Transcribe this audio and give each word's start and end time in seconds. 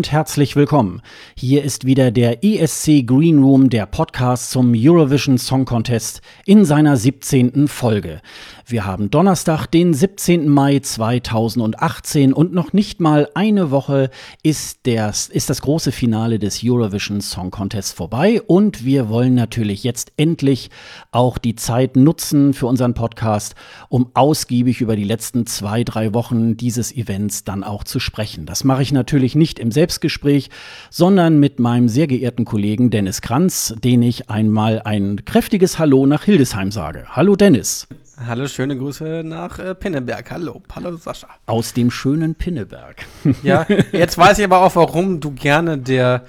und 0.00 0.12
herzlich 0.12 0.56
willkommen. 0.56 1.02
Hier 1.36 1.62
ist 1.62 1.84
wieder 1.84 2.10
der 2.10 2.42
ESC 2.42 3.06
Green 3.06 3.42
Room, 3.42 3.68
der 3.68 3.84
Podcast 3.84 4.50
zum 4.50 4.72
Eurovision 4.74 5.36
Song 5.36 5.66
Contest 5.66 6.22
in 6.46 6.64
seiner 6.64 6.96
17. 6.96 7.68
Folge. 7.68 8.22
Wir 8.70 8.86
haben 8.86 9.10
Donnerstag, 9.10 9.66
den 9.66 9.94
17. 9.94 10.48
Mai 10.48 10.78
2018 10.78 12.32
und 12.32 12.52
noch 12.52 12.72
nicht 12.72 13.00
mal 13.00 13.28
eine 13.34 13.72
Woche 13.72 14.10
ist, 14.44 14.86
der, 14.86 15.08
ist 15.08 15.50
das 15.50 15.62
große 15.62 15.90
Finale 15.90 16.38
des 16.38 16.60
Eurovision 16.62 17.20
Song 17.20 17.50
Contest 17.50 17.96
vorbei 17.96 18.40
und 18.40 18.84
wir 18.84 19.08
wollen 19.08 19.34
natürlich 19.34 19.82
jetzt 19.82 20.12
endlich 20.16 20.70
auch 21.10 21.38
die 21.38 21.56
Zeit 21.56 21.96
nutzen 21.96 22.54
für 22.54 22.68
unseren 22.68 22.94
Podcast, 22.94 23.56
um 23.88 24.10
ausgiebig 24.14 24.80
über 24.80 24.94
die 24.94 25.02
letzten 25.02 25.46
zwei, 25.46 25.82
drei 25.82 26.14
Wochen 26.14 26.56
dieses 26.56 26.94
Events 26.94 27.42
dann 27.42 27.64
auch 27.64 27.82
zu 27.82 27.98
sprechen. 27.98 28.46
Das 28.46 28.62
mache 28.62 28.82
ich 28.82 28.92
natürlich 28.92 29.34
nicht 29.34 29.58
im 29.58 29.72
Selbstgespräch, 29.72 30.48
sondern 30.90 31.40
mit 31.40 31.58
meinem 31.58 31.88
sehr 31.88 32.06
geehrten 32.06 32.44
Kollegen 32.44 32.90
Dennis 32.90 33.20
Kranz, 33.20 33.74
den 33.82 34.00
ich 34.02 34.30
einmal 34.30 34.80
ein 34.82 35.24
kräftiges 35.24 35.80
Hallo 35.80 36.06
nach 36.06 36.22
Hildesheim 36.22 36.70
sage. 36.70 37.06
Hallo 37.08 37.34
Dennis. 37.34 37.88
Hallo, 38.26 38.46
schöne 38.48 38.76
Grüße 38.76 39.22
nach 39.24 39.58
äh, 39.58 39.74
Pinneberg. 39.74 40.30
Hallo, 40.30 40.62
hallo 40.74 40.94
Sascha. 40.96 41.28
Aus 41.46 41.72
dem 41.72 41.90
schönen 41.90 42.34
Pinneberg. 42.34 43.06
Ja, 43.42 43.66
jetzt 43.92 44.18
weiß 44.18 44.38
ich 44.38 44.44
aber 44.44 44.60
auch, 44.60 44.76
warum 44.76 45.20
du 45.20 45.30
gerne 45.32 45.78
der 45.78 46.24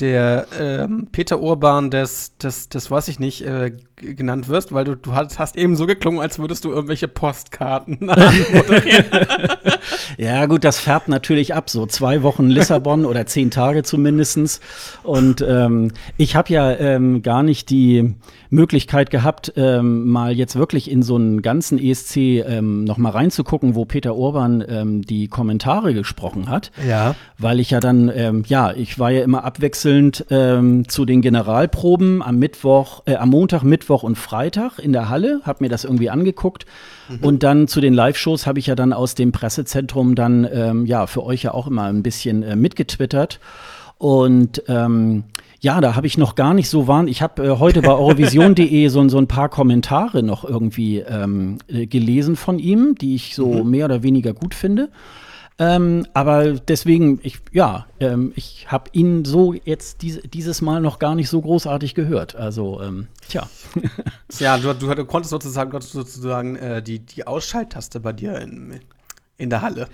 der 0.00 0.46
ähm, 0.58 1.08
Peter 1.12 1.40
Urban 1.40 1.90
des, 1.90 2.36
des, 2.38 2.68
des 2.68 2.90
weiß 2.90 3.08
ich 3.08 3.20
nicht, 3.20 3.42
äh, 3.42 3.76
genannt 3.96 4.48
wirst, 4.48 4.72
weil 4.72 4.84
du, 4.84 4.96
du 4.96 5.14
hast, 5.14 5.38
hast 5.38 5.56
eben 5.56 5.76
so 5.76 5.86
geklungen, 5.86 6.20
als 6.20 6.38
würdest 6.38 6.64
du 6.64 6.70
irgendwelche 6.70 7.08
Postkarten 7.08 7.98
ja, 10.18 10.46
gut, 10.46 10.64
das 10.64 10.78
färbt 10.78 11.08
natürlich 11.08 11.54
ab. 11.54 11.70
So 11.70 11.86
zwei 11.86 12.22
Wochen 12.22 12.48
Lissabon 12.48 13.04
oder 13.04 13.26
zehn 13.26 13.50
Tage 13.50 13.82
zumindestens. 13.82 14.60
Und 15.02 15.44
ähm, 15.46 15.92
ich 16.16 16.36
habe 16.36 16.52
ja 16.52 16.72
ähm, 16.72 17.22
gar 17.22 17.42
nicht 17.42 17.70
die 17.70 18.14
Möglichkeit 18.50 19.10
gehabt, 19.10 19.52
ähm, 19.56 20.08
mal 20.08 20.32
jetzt 20.32 20.56
wirklich 20.56 20.90
in 20.90 21.02
so 21.02 21.16
einen 21.16 21.42
ganzen 21.42 21.78
ESC 21.78 22.16
ähm, 22.16 22.84
noch 22.84 22.98
mal 22.98 23.10
reinzugucken, 23.10 23.74
wo 23.74 23.84
Peter 23.84 24.14
Urban 24.16 24.64
ähm, 24.68 25.02
die 25.02 25.28
Kommentare 25.28 25.94
gesprochen 25.94 26.48
hat. 26.48 26.70
Ja. 26.86 27.14
Weil 27.38 27.60
ich 27.60 27.70
ja 27.70 27.80
dann, 27.80 28.10
ähm, 28.14 28.44
ja, 28.46 28.72
ich 28.72 28.98
war 28.98 29.10
ja 29.10 29.22
immer 29.22 29.44
abwechselnd 29.44 30.26
ähm, 30.30 30.88
zu 30.88 31.04
den 31.04 31.20
Generalproben 31.20 32.22
am 32.22 32.38
Mittwoch, 32.38 33.02
äh, 33.06 33.16
am 33.16 33.30
Montag, 33.30 33.62
Mittwoch 33.62 33.83
Mittwoch 33.84 34.02
und 34.02 34.16
Freitag 34.16 34.78
in 34.78 34.92
der 34.92 35.10
Halle, 35.10 35.42
habe 35.44 35.62
mir 35.62 35.68
das 35.68 35.84
irgendwie 35.84 36.08
angeguckt. 36.08 36.64
Mhm. 37.10 37.18
Und 37.20 37.42
dann 37.42 37.68
zu 37.68 37.82
den 37.82 37.92
Live-Shows 37.92 38.46
habe 38.46 38.58
ich 38.58 38.66
ja 38.66 38.74
dann 38.74 38.94
aus 38.94 39.14
dem 39.14 39.30
Pressezentrum 39.30 40.14
dann 40.14 40.48
ähm, 40.50 40.86
ja 40.86 41.06
für 41.06 41.22
euch 41.22 41.42
ja 41.42 41.52
auch 41.52 41.66
immer 41.66 41.84
ein 41.84 42.02
bisschen 42.02 42.42
äh, 42.42 42.56
mitgetwittert. 42.56 43.40
Und 43.98 44.62
ähm, 44.68 45.24
ja, 45.60 45.80
da 45.82 45.96
habe 45.96 46.06
ich 46.06 46.16
noch 46.16 46.34
gar 46.34 46.54
nicht 46.54 46.70
so 46.70 46.88
waren. 46.88 47.08
Ich 47.08 47.20
habe 47.20 47.44
äh, 47.44 47.58
heute 47.58 47.82
bei 47.82 47.92
Eurovision.de 47.92 48.88
so, 48.88 49.06
so 49.08 49.18
ein 49.18 49.28
paar 49.28 49.50
Kommentare 49.50 50.22
noch 50.22 50.44
irgendwie 50.44 51.00
ähm, 51.00 51.58
äh, 51.68 51.86
gelesen 51.86 52.36
von 52.36 52.58
ihm, 52.58 52.94
die 52.94 53.14
ich 53.14 53.34
so 53.34 53.64
mhm. 53.64 53.70
mehr 53.70 53.84
oder 53.84 54.02
weniger 54.02 54.32
gut 54.32 54.54
finde. 54.54 54.88
Ähm, 55.56 56.04
aber 56.14 56.54
deswegen, 56.54 57.20
ich, 57.22 57.38
ja, 57.52 57.86
ähm, 58.00 58.32
ich 58.34 58.66
habe 58.72 58.90
ihn 58.92 59.24
so 59.24 59.52
jetzt 59.52 60.02
dies, 60.02 60.20
dieses 60.24 60.62
Mal 60.62 60.80
noch 60.80 60.98
gar 60.98 61.14
nicht 61.14 61.28
so 61.28 61.40
großartig 61.40 61.94
gehört. 61.94 62.34
Also, 62.34 62.82
ähm, 62.82 63.06
tja. 63.28 63.48
ja, 64.40 64.58
du, 64.58 64.74
du, 64.74 65.04
konntest 65.04 65.30
sozusagen, 65.30 65.80
sozusagen 65.80 66.56
äh, 66.56 66.82
die, 66.82 66.98
die 66.98 67.26
Ausschalttaste 67.26 68.00
bei 68.00 68.12
dir 68.12 68.38
in, 68.38 68.80
in 69.36 69.50
der 69.50 69.62
Halle. 69.62 69.88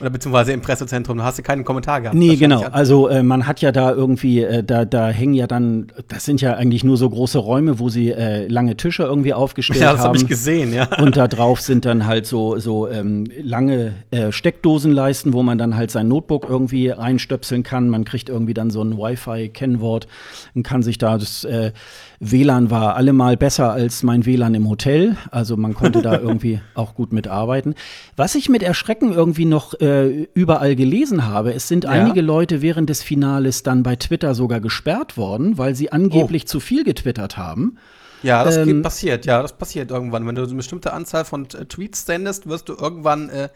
Oder 0.00 0.10
beziehungsweise 0.10 0.52
im 0.52 0.60
Pressezentrum, 0.60 1.18
da 1.18 1.24
hast 1.24 1.38
du 1.38 1.42
keinen 1.42 1.64
Kommentar 1.64 2.00
gehabt. 2.00 2.16
Nee, 2.16 2.36
genau. 2.36 2.62
Also 2.62 3.08
äh, 3.08 3.22
man 3.22 3.46
hat 3.46 3.60
ja 3.60 3.72
da 3.72 3.92
irgendwie, 3.92 4.42
äh, 4.42 4.62
da, 4.62 4.84
da 4.84 5.08
hängen 5.08 5.34
ja 5.34 5.46
dann, 5.46 5.88
das 6.08 6.24
sind 6.24 6.40
ja 6.40 6.54
eigentlich 6.54 6.84
nur 6.84 6.96
so 6.96 7.08
große 7.10 7.38
Räume, 7.38 7.80
wo 7.80 7.88
sie 7.88 8.10
äh, 8.10 8.46
lange 8.46 8.76
Tische 8.76 9.02
irgendwie 9.02 9.32
aufgestellt 9.34 9.80
haben. 9.80 9.86
Ja, 9.86 9.92
das 9.96 10.04
habe 10.04 10.16
ich 10.16 10.26
gesehen, 10.26 10.72
ja. 10.72 10.88
Und 10.98 11.16
da 11.16 11.26
drauf 11.26 11.60
sind 11.60 11.84
dann 11.84 12.06
halt 12.06 12.26
so, 12.26 12.58
so 12.58 12.88
ähm, 12.88 13.26
lange 13.42 13.94
äh, 14.10 14.30
Steckdosenleisten, 14.30 15.32
wo 15.32 15.42
man 15.42 15.58
dann 15.58 15.76
halt 15.76 15.90
sein 15.90 16.06
Notebook 16.06 16.46
irgendwie 16.48 16.88
reinstöpseln 16.88 17.64
kann. 17.64 17.88
Man 17.88 18.04
kriegt 18.04 18.28
irgendwie 18.28 18.54
dann 18.54 18.70
so 18.70 18.82
ein 18.82 18.96
Wi-Fi-Kennwort 18.96 20.06
und 20.54 20.62
kann 20.62 20.82
sich 20.82 20.98
da 20.98 21.18
das 21.18 21.44
äh, 21.44 21.72
WLAN 22.20 22.70
war 22.70 22.96
allemal 22.96 23.36
besser 23.36 23.72
als 23.72 24.02
mein 24.02 24.26
WLAN 24.26 24.54
im 24.54 24.68
Hotel. 24.68 25.16
Also 25.30 25.56
man 25.56 25.74
konnte 25.74 26.02
da 26.02 26.18
irgendwie 26.20 26.60
auch 26.74 26.94
gut 26.94 27.12
mitarbeiten. 27.12 27.74
Was 28.16 28.34
ich 28.34 28.48
mit 28.48 28.62
Erschrecken 28.62 29.12
irgendwie 29.12 29.44
noch 29.44 29.78
äh, 29.80 30.28
überall 30.34 30.76
gelesen 30.76 31.26
habe, 31.26 31.52
es 31.54 31.68
sind 31.68 31.84
ja. 31.84 31.90
einige 31.90 32.20
Leute 32.20 32.62
während 32.62 32.90
des 32.90 33.02
Finales 33.02 33.62
dann 33.62 33.82
bei 33.82 33.96
Twitter 33.96 34.34
sogar 34.34 34.60
gesperrt 34.60 35.16
worden, 35.16 35.58
weil 35.58 35.74
sie 35.74 35.92
angeblich 35.92 36.44
oh. 36.44 36.48
zu 36.48 36.60
viel 36.60 36.84
getwittert 36.84 37.36
haben. 37.36 37.78
Ja, 38.24 38.42
das 38.42 38.56
ähm, 38.56 38.80
passiert, 38.80 39.26
ja, 39.26 39.42
das 39.42 39.52
passiert 39.52 39.90
irgendwann. 39.90 40.26
Wenn 40.26 40.34
du 40.34 40.42
eine 40.42 40.54
bestimmte 40.54 40.94
Anzahl 40.94 41.26
von 41.26 41.44
äh, 41.44 41.66
Tweets 41.66 42.06
sendest, 42.06 42.48
wirst 42.48 42.70
du 42.70 42.74
irgendwann 42.74 43.28
äh, 43.28 43.50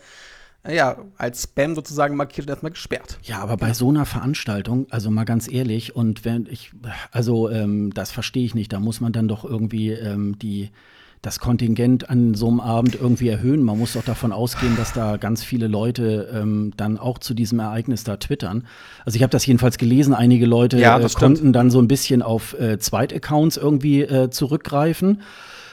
ja, 0.69 0.97
als 1.17 1.45
Spam 1.45 1.75
sozusagen 1.75 2.17
markiert 2.17 2.47
und 2.47 2.51
erstmal 2.51 2.73
gesperrt. 2.73 3.19
Ja, 3.23 3.41
aber 3.41 3.57
bei 3.57 3.73
so 3.73 3.89
einer 3.89 4.07
Veranstaltung, 4.07 4.87
also 4.91 5.11
mal 5.11 5.25
ganz 5.25 5.51
ehrlich, 5.51 5.97
und 5.97 6.25
wenn 6.25 6.47
ich, 6.51 6.73
also 7.11 7.49
ähm, 7.51 7.93
das 7.95 8.11
verstehe 8.11 8.45
ich 8.45 8.55
nicht, 8.55 8.73
da 8.73 8.81
muss 8.81 9.01
man 9.01 9.13
dann 9.13 9.29
doch 9.29 9.45
irgendwie 9.45 9.91
ähm, 9.91 10.39
die 10.39 10.71
das 11.23 11.41
Kontingent 11.41 12.11
an 12.11 12.35
so 12.35 12.49
einem 12.49 12.61
Abend 12.61 12.95
irgendwie 12.95 13.29
erhöhen. 13.29 13.63
Man 13.63 13.79
muss 13.79 13.95
doch 13.95 14.05
davon 14.05 14.33
ausgehen, 14.33 14.77
dass 14.77 14.93
da 14.93 15.17
ganz 15.17 15.43
viele 15.43 15.67
Leute 15.67 16.29
ähm, 16.33 16.73
dann 16.77 16.97
auch 16.97 17.19
zu 17.19 17.35
diesem 17.35 17.59
Ereignis 17.59 18.05
da 18.05 18.17
twittern. 18.19 18.67
Also 19.05 19.17
ich 19.17 19.23
habe 19.23 19.31
das 19.31 19.45
jedenfalls 19.45 19.79
gelesen, 19.79 20.15
einige 20.15 20.47
Leute 20.47 20.79
ja, 20.79 20.99
äh, 20.99 21.09
konnten 21.09 21.53
dann 21.53 21.71
so 21.71 21.81
ein 21.81 21.89
bisschen 21.89 22.23
auf 22.23 22.59
äh, 22.59 22.79
Zweitaccounts 22.79 23.57
irgendwie 23.57 24.03
äh, 24.03 24.31
zurückgreifen 24.31 25.23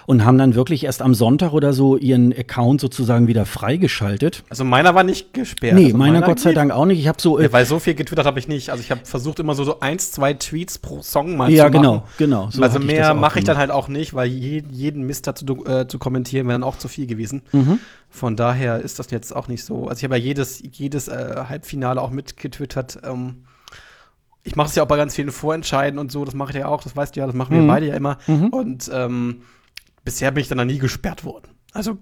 und 0.06 0.24
haben 0.24 0.38
dann 0.38 0.56
wirklich 0.56 0.84
erst 0.84 1.02
am 1.02 1.14
Sonntag 1.14 1.54
oder 1.54 1.74
so 1.74 1.98
ihren 1.98 2.32
Account 2.32 2.82
sozusagen 2.82 3.28
wieder 3.28 3.46
freigeschaltet. 3.46 4.44
Also 4.50 4.64
meiner 4.64 4.96
war 4.96 5.04
nicht 5.04 5.34
gesperrt. 5.34 5.76
Nee, 5.76 5.86
also 5.86 5.98
meiner, 5.98 6.14
meiner 6.14 6.26
Gott 6.26 6.40
sei 6.40 6.54
Dank 6.54 6.72
auch 6.72 6.86
nicht. 6.86 7.00
Ich 7.00 7.08
habe 7.08 7.22
so 7.22 7.40
äh, 7.40 7.44
ja, 7.44 7.54
weil 7.54 7.66
so 7.66 7.80
viel 7.80 7.96
getwittert 7.96 8.26
habe 8.26 8.40
ich 8.40 8.48
nicht. 8.48 8.70
Also 8.70 8.82
ich 8.82 8.92
habe 8.92 9.02
versucht 9.04 9.40
immer 9.40 9.56
so, 9.56 9.64
so 9.64 9.80
eins, 9.80 10.12
zwei 10.12 10.34
Tweets 10.34 10.78
pro 10.78 11.02
Song 11.02 11.38
mal 11.38 11.52
ja, 11.52 11.66
zu 11.66 11.72
machen. 11.72 11.84
Ja, 11.84 11.92
genau, 11.92 12.04
genau. 12.18 12.50
So 12.52 12.62
also 12.62 12.80
mehr 12.80 13.14
mache 13.14 13.40
ich 13.40 13.46
dann 13.46 13.58
halt 13.58 13.72
auch 13.72 13.88
nicht, 13.88 14.14
weil 14.14 14.28
je, 14.28 14.64
jeden 14.70 15.06
Mist 15.06 15.28
dazu 15.28 15.66
äh, 15.66 15.88
zu 15.88 15.98
kommentieren 15.98 16.48
wäre 16.48 16.60
dann 16.60 16.68
auch 16.68 16.78
zu 16.78 16.88
viel 16.88 17.08
gewesen. 17.08 17.42
Mhm. 17.52 17.80
Von 18.10 18.36
daher 18.36 18.80
ist 18.80 19.00
das 19.00 19.12
jetzt 19.12 19.36
auch 19.36 19.48
nicht 19.48 19.64
so. 19.64 19.88
Also 19.88 20.00
ich 20.00 20.04
habe 20.04 20.18
ja 20.18 20.24
jedes, 20.24 20.62
jedes 20.72 21.08
äh, 21.08 21.36
Halbfinale 21.50 22.02
auch 22.02 22.12
mitgetwittert. 22.12 23.00
Ähm, 23.04 23.46
ich 24.44 24.56
mache 24.56 24.70
es 24.70 24.76
ja 24.76 24.84
auch 24.84 24.88
bei 24.88 24.98
ganz 24.98 25.16
vielen 25.16 25.32
Vorentscheiden 25.32 26.00
und 26.00 26.12
so, 26.12 26.24
das 26.24 26.36
mache 26.36 26.52
ich 26.52 26.58
ja 26.58 26.68
auch, 26.68 26.84
das 26.84 26.96
weißt 26.96 27.16
du 27.16 27.20
ja, 27.20 27.26
das 27.26 27.36
machen 27.36 27.56
wir 27.56 27.64
mhm. 27.64 27.68
beide 27.68 27.88
ja 27.88 27.96
immer. 27.96 28.20
Mhm. 28.28 28.48
Und 28.50 28.92
ähm, 28.94 29.42
bisher 30.06 30.32
bin 30.32 30.42
ich 30.42 30.48
dann 30.48 30.60
noch 30.60 30.66
nie 30.66 30.78
gesperrt 30.78 31.26
worden. 31.26 31.50
Also, 31.74 31.98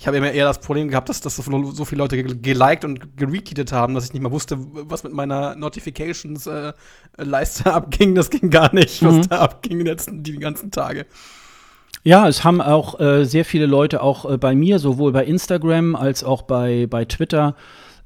ich 0.00 0.06
habe 0.06 0.16
immer 0.16 0.30
eher 0.30 0.46
das 0.46 0.60
Problem 0.60 0.88
gehabt, 0.88 1.10
dass, 1.10 1.20
dass 1.20 1.36
so 1.36 1.42
viele 1.42 1.98
Leute 1.98 2.24
geliked 2.24 2.86
und 2.86 3.18
geretweetet 3.18 3.72
haben, 3.72 3.92
dass 3.92 4.06
ich 4.06 4.14
nicht 4.14 4.22
mal 4.22 4.30
wusste, 4.30 4.56
was 4.58 5.04
mit 5.04 5.12
meiner 5.12 5.54
Notifications-Leiste 5.56 7.68
äh, 7.68 7.70
abging. 7.72 8.14
Das 8.14 8.30
ging 8.30 8.48
gar 8.48 8.74
nicht, 8.74 9.04
was 9.04 9.16
mhm. 9.16 9.28
da 9.28 9.40
abging 9.40 9.76
die, 9.78 9.84
letzten, 9.84 10.22
die 10.22 10.38
ganzen 10.38 10.70
Tage. 10.70 11.04
Ja, 12.02 12.26
es 12.28 12.44
haben 12.44 12.62
auch 12.62 12.98
äh, 12.98 13.24
sehr 13.24 13.44
viele 13.44 13.66
Leute 13.66 14.02
auch 14.02 14.24
äh, 14.24 14.38
bei 14.38 14.54
mir, 14.54 14.78
sowohl 14.78 15.12
bei 15.12 15.26
Instagram 15.26 15.94
als 15.94 16.24
auch 16.24 16.40
bei, 16.42 16.86
bei 16.88 17.04
Twitter, 17.04 17.54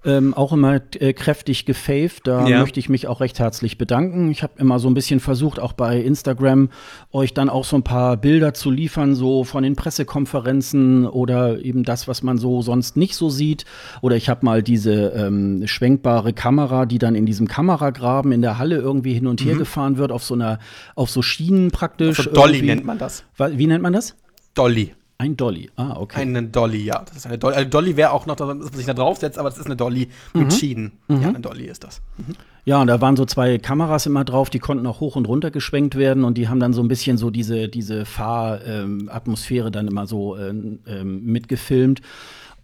ähm, 0.04 0.34
auch 0.34 0.52
immer 0.52 0.80
äh, 0.98 1.12
kräftig 1.12 1.66
gefaved. 1.66 2.26
Da 2.26 2.46
ja. 2.46 2.60
möchte 2.60 2.80
ich 2.80 2.88
mich 2.88 3.06
auch 3.06 3.20
recht 3.20 3.38
herzlich 3.38 3.78
bedanken. 3.78 4.30
Ich 4.30 4.42
habe 4.42 4.54
immer 4.58 4.78
so 4.78 4.88
ein 4.88 4.94
bisschen 4.94 5.20
versucht, 5.20 5.58
auch 5.58 5.72
bei 5.72 6.00
Instagram 6.00 6.70
euch 7.12 7.34
dann 7.34 7.48
auch 7.48 7.64
so 7.64 7.76
ein 7.76 7.82
paar 7.82 8.16
Bilder 8.16 8.54
zu 8.54 8.70
liefern, 8.70 9.14
so 9.14 9.44
von 9.44 9.62
den 9.62 9.76
Pressekonferenzen 9.76 11.06
oder 11.06 11.64
eben 11.64 11.84
das, 11.84 12.08
was 12.08 12.22
man 12.22 12.38
so 12.38 12.62
sonst 12.62 12.96
nicht 12.96 13.14
so 13.14 13.30
sieht. 13.30 13.64
Oder 14.02 14.16
ich 14.16 14.28
habe 14.28 14.44
mal 14.44 14.62
diese 14.62 15.08
ähm, 15.16 15.62
schwenkbare 15.66 16.32
Kamera, 16.32 16.86
die 16.86 16.98
dann 16.98 17.14
in 17.14 17.26
diesem 17.26 17.48
Kameragraben 17.48 18.32
in 18.32 18.42
der 18.42 18.58
Halle 18.58 18.76
irgendwie 18.76 19.14
hin 19.14 19.26
und 19.26 19.44
her 19.44 19.54
mhm. 19.54 19.58
gefahren 19.58 19.96
wird, 19.96 20.12
auf 20.12 20.24
so 20.24 20.34
einer, 20.34 20.58
auf 20.94 21.10
so 21.10 21.22
Schienen 21.22 21.70
praktisch. 21.70 22.18
Also 22.18 22.32
Dolly 22.32 22.62
nennt 22.62 22.84
man 22.84 22.98
das. 22.98 23.24
Wie 23.38 23.66
nennt 23.66 23.82
man 23.82 23.92
das? 23.92 24.16
Dolly. 24.54 24.94
Ein 25.16 25.36
Dolly, 25.36 25.70
ah, 25.76 25.96
okay. 25.96 26.22
Eine 26.22 26.42
Dolly, 26.42 26.84
ja. 26.84 27.02
Das 27.06 27.16
ist 27.18 27.26
eine 27.26 27.38
Dolly. 27.38 27.54
Also 27.54 27.70
Dolly 27.70 27.96
wäre 27.96 28.10
auch 28.10 28.26
noch 28.26 28.34
das, 28.34 28.48
was 28.48 28.76
sich 28.76 28.86
da 28.86 28.94
draufsetzt, 28.94 29.38
aber 29.38 29.48
das 29.48 29.58
ist 29.58 29.66
eine 29.66 29.76
Dolly 29.76 30.08
mit 30.32 30.46
mhm. 30.46 30.50
Schienen. 30.50 30.92
Mhm. 31.06 31.22
Ja, 31.22 31.28
eine 31.28 31.40
Dolly 31.40 31.66
ist 31.66 31.84
das. 31.84 32.02
Mhm. 32.16 32.34
Ja, 32.64 32.80
und 32.80 32.88
da 32.88 33.00
waren 33.00 33.14
so 33.14 33.24
zwei 33.24 33.58
Kameras 33.58 34.06
immer 34.06 34.24
drauf, 34.24 34.50
die 34.50 34.58
konnten 34.58 34.86
auch 34.86 35.00
hoch 35.00 35.16
und 35.16 35.28
runter 35.28 35.50
geschwenkt 35.50 35.96
werden 35.96 36.24
und 36.24 36.38
die 36.38 36.48
haben 36.48 36.60
dann 36.60 36.72
so 36.72 36.82
ein 36.82 36.88
bisschen 36.88 37.18
so 37.18 37.30
diese, 37.30 37.68
diese 37.68 38.06
Fahratmosphäre 38.06 39.66
ähm, 39.66 39.72
dann 39.72 39.86
immer 39.86 40.06
so 40.06 40.36
äh, 40.36 40.48
äh, 40.48 41.04
mitgefilmt. 41.04 42.00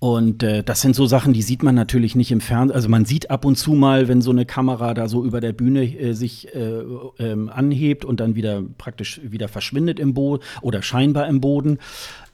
Und 0.01 0.43
äh, 0.43 0.65
das 0.65 0.81
sind 0.81 0.97
so 0.97 1.05
Sachen, 1.05 1.35
die 1.35 1.43
sieht 1.43 1.63
man 1.63 1.75
natürlich 1.75 2.17
nicht 2.17 2.33
im 2.33 2.41
Fernsehen. 2.41 2.75
Also 2.75 2.89
man 2.89 3.05
sieht 3.05 3.31
ab 3.31 3.45
und 3.45 3.57
zu 3.57 3.73
mal, 3.73 4.09
wenn 4.09 4.23
so 4.23 4.31
eine 4.31 4.47
Kamera 4.47 4.95
da 4.95 5.09
so 5.09 5.23
über 5.27 5.43
der 5.43 5.53
Bühne 5.53 5.85
äh, 5.85 6.15
sich 6.15 6.55
äh, 6.55 6.83
ähm, 7.19 7.51
anhebt 7.51 8.07
und 8.07 8.19
dann 8.19 8.35
wieder 8.35 8.63
praktisch 8.79 9.21
wieder 9.23 9.47
verschwindet 9.47 10.01
im 10.01 10.15
Boden 10.15 10.43
oder 10.63 10.81
scheinbar 10.81 11.29
im 11.29 11.43
Boden. 11.43 11.79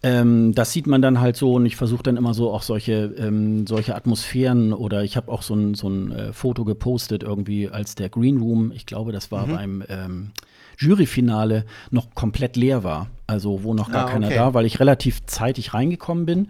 Ähm, 0.05 0.55
das 0.55 0.73
sieht 0.73 0.87
man 0.87 1.03
dann 1.03 1.19
halt 1.19 1.37
so 1.37 1.55
und 1.55 1.67
ich 1.67 1.75
versuche 1.75 2.05
dann 2.05 2.17
immer 2.17 2.35
so 2.35 2.53
auch 2.53 2.63
solche, 2.63 3.13
ähm, 3.19 3.67
solche 3.67 3.97
Atmosphären 3.97 4.73
oder 4.73 5.03
ich 5.03 5.17
habe 5.17 5.33
auch 5.33 5.43
so 5.43 5.55
ein, 5.55 5.75
so 5.75 5.89
ein 5.89 6.13
äh, 6.13 6.33
Foto 6.33 6.65
gepostet 6.65 7.25
irgendwie 7.25 7.69
als 7.69 7.97
der 7.97 8.11
Green 8.11 8.37
Room, 8.37 8.71
ich 8.71 8.87
glaube, 8.87 9.11
das 9.11 9.33
war 9.33 9.45
mhm. 9.49 9.53
beim 9.53 9.85
ähm, 9.89 10.31
Juryfinale 10.79 11.65
noch 11.91 12.15
komplett 12.15 12.55
leer 12.55 12.85
war. 12.85 13.09
Also 13.27 13.65
wo 13.65 13.75
noch 13.75 13.91
gar 13.91 14.07
ah, 14.07 14.11
keiner 14.11 14.31
da, 14.31 14.55
weil 14.55 14.67
ich 14.67 14.79
relativ 14.79 15.27
zeitig 15.27 15.75
reingekommen 15.75 16.27
bin. 16.27 16.49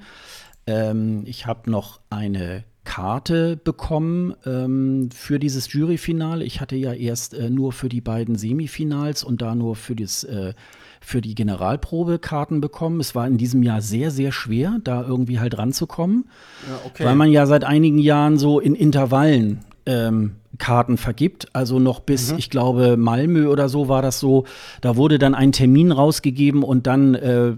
Ähm, 0.66 1.22
ich 1.26 1.46
habe 1.46 1.70
noch 1.70 2.00
eine 2.10 2.64
Karte 2.86 3.58
bekommen 3.62 4.34
ähm, 4.46 5.10
für 5.12 5.38
dieses 5.38 5.72
Juryfinale. 5.72 6.44
Ich 6.44 6.60
hatte 6.60 6.76
ja 6.76 6.94
erst 6.94 7.34
äh, 7.34 7.50
nur 7.50 7.72
für 7.72 7.88
die 7.88 8.00
beiden 8.00 8.36
Semifinals 8.36 9.24
und 9.24 9.42
da 9.42 9.54
nur 9.54 9.76
für, 9.76 9.96
das, 9.96 10.24
äh, 10.24 10.54
für 11.00 11.20
die 11.20 11.34
Generalprobe 11.34 12.18
Karten 12.18 12.60
bekommen. 12.60 13.00
Es 13.00 13.14
war 13.14 13.26
in 13.26 13.36
diesem 13.36 13.62
Jahr 13.62 13.82
sehr, 13.82 14.10
sehr 14.10 14.32
schwer, 14.32 14.78
da 14.82 15.02
irgendwie 15.02 15.40
halt 15.40 15.58
ranzukommen, 15.58 16.26
ja, 16.66 16.80
okay. 16.86 17.04
weil 17.04 17.16
man 17.16 17.30
ja 17.30 17.44
seit 17.46 17.64
einigen 17.64 17.98
Jahren 17.98 18.38
so 18.38 18.60
in 18.60 18.74
Intervallen 18.74 19.64
ähm, 19.86 20.36
Karten 20.58 20.96
vergibt. 20.96 21.48
Also 21.52 21.78
noch 21.78 22.00
bis, 22.00 22.32
mhm. 22.32 22.38
ich 22.38 22.50
glaube, 22.50 22.96
Malmö 22.96 23.48
oder 23.48 23.68
so 23.68 23.88
war 23.88 24.02
das 24.02 24.20
so. 24.20 24.44
Da 24.80 24.96
wurde 24.96 25.18
dann 25.18 25.34
ein 25.34 25.52
Termin 25.52 25.92
rausgegeben 25.92 26.62
und 26.62 26.86
dann 26.86 27.14
äh, 27.14 27.52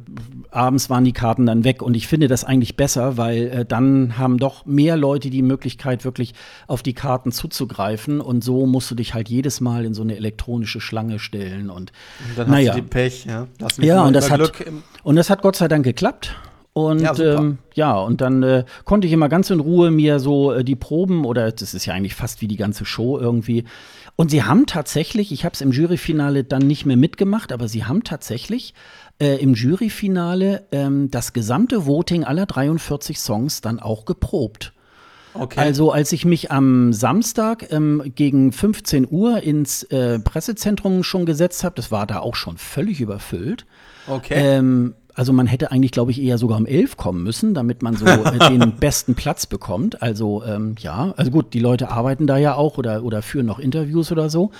abends 0.50 0.90
waren 0.90 1.04
die 1.04 1.12
Karten 1.12 1.46
dann 1.46 1.64
weg. 1.64 1.82
Und 1.82 1.96
ich 1.96 2.06
finde 2.06 2.28
das 2.28 2.44
eigentlich 2.44 2.76
besser, 2.76 3.16
weil 3.16 3.48
äh, 3.48 3.64
dann 3.64 4.18
haben 4.18 4.38
doch 4.38 4.66
mehr 4.66 4.96
Leute 4.96 5.30
die 5.30 5.42
Möglichkeit, 5.42 6.04
wirklich 6.04 6.34
auf 6.66 6.82
die 6.82 6.94
Karten 6.94 7.32
zuzugreifen. 7.32 8.20
Und 8.20 8.44
so 8.44 8.66
musst 8.66 8.90
du 8.90 8.94
dich 8.94 9.14
halt 9.14 9.28
jedes 9.28 9.60
Mal 9.60 9.84
in 9.84 9.94
so 9.94 10.02
eine 10.02 10.16
elektronische 10.16 10.80
Schlange 10.80 11.18
stellen. 11.18 11.70
Und, 11.70 11.92
und 12.28 12.38
dann 12.38 12.50
naja. 12.50 12.70
hast 12.70 12.78
du 12.78 12.82
die 12.82 12.88
Pech, 12.88 13.24
ja. 13.26 13.46
ja, 13.78 14.04
und 14.04 14.12
das, 14.14 14.30
hat, 14.30 14.52
und 15.02 15.16
das 15.16 15.30
hat 15.30 15.42
Gott 15.42 15.56
sei 15.56 15.68
Dank 15.68 15.84
geklappt. 15.84 16.34
Und 16.86 17.00
ja, 17.00 17.18
ähm, 17.18 17.58
ja 17.74 17.94
und 17.94 18.20
dann 18.20 18.42
äh, 18.42 18.64
konnte 18.84 19.06
ich 19.06 19.12
immer 19.12 19.28
ganz 19.28 19.50
in 19.50 19.60
Ruhe 19.60 19.90
mir 19.90 20.18
so 20.18 20.52
äh, 20.52 20.64
die 20.64 20.76
Proben 20.76 21.24
oder 21.24 21.50
das 21.50 21.74
ist 21.74 21.86
ja 21.86 21.94
eigentlich 21.94 22.14
fast 22.14 22.40
wie 22.40 22.48
die 22.48 22.56
ganze 22.56 22.84
Show 22.84 23.18
irgendwie. 23.18 23.64
Und 24.16 24.30
sie 24.30 24.42
haben 24.42 24.66
tatsächlich, 24.66 25.30
ich 25.30 25.44
habe 25.44 25.54
es 25.54 25.60
im 25.60 25.70
Juryfinale 25.70 26.42
dann 26.42 26.66
nicht 26.66 26.86
mehr 26.86 26.96
mitgemacht, 26.96 27.52
aber 27.52 27.68
sie 27.68 27.84
haben 27.84 28.02
tatsächlich 28.02 28.74
äh, 29.20 29.36
im 29.36 29.54
Juryfinale 29.54 30.66
ähm, 30.72 31.10
das 31.10 31.32
gesamte 31.32 31.86
Voting 31.86 32.24
aller 32.24 32.46
43 32.46 33.18
Songs 33.18 33.60
dann 33.60 33.78
auch 33.78 34.04
geprobt. 34.04 34.72
Okay. 35.34 35.60
Also 35.60 35.92
als 35.92 36.12
ich 36.12 36.24
mich 36.24 36.50
am 36.50 36.92
Samstag 36.92 37.70
ähm, 37.70 38.12
gegen 38.14 38.52
15 38.52 39.06
Uhr 39.10 39.42
ins 39.42 39.84
äh, 39.84 40.18
Pressezentrum 40.18 41.04
schon 41.04 41.26
gesetzt 41.26 41.64
habe, 41.64 41.76
das 41.76 41.90
war 41.90 42.06
da 42.06 42.20
auch 42.20 42.34
schon 42.34 42.56
völlig 42.56 43.00
überfüllt. 43.00 43.66
Okay. 44.08 44.34
Ähm, 44.34 44.94
also 45.18 45.32
man 45.32 45.48
hätte 45.48 45.72
eigentlich, 45.72 45.90
glaube 45.90 46.12
ich, 46.12 46.22
eher 46.22 46.38
sogar 46.38 46.58
um 46.58 46.66
elf 46.66 46.96
kommen 46.96 47.24
müssen, 47.24 47.52
damit 47.52 47.82
man 47.82 47.96
so 47.96 48.06
äh, 48.06 48.38
den 48.50 48.76
besten 48.80 49.16
Platz 49.16 49.46
bekommt. 49.46 50.00
Also 50.00 50.44
ähm, 50.44 50.76
ja, 50.78 51.12
also 51.16 51.32
gut, 51.32 51.54
die 51.54 51.58
Leute 51.58 51.90
arbeiten 51.90 52.28
da 52.28 52.36
ja 52.36 52.54
auch 52.54 52.78
oder, 52.78 53.02
oder 53.02 53.20
führen 53.20 53.46
noch 53.46 53.58
Interviews 53.58 54.12
oder 54.12 54.30
so. 54.30 54.52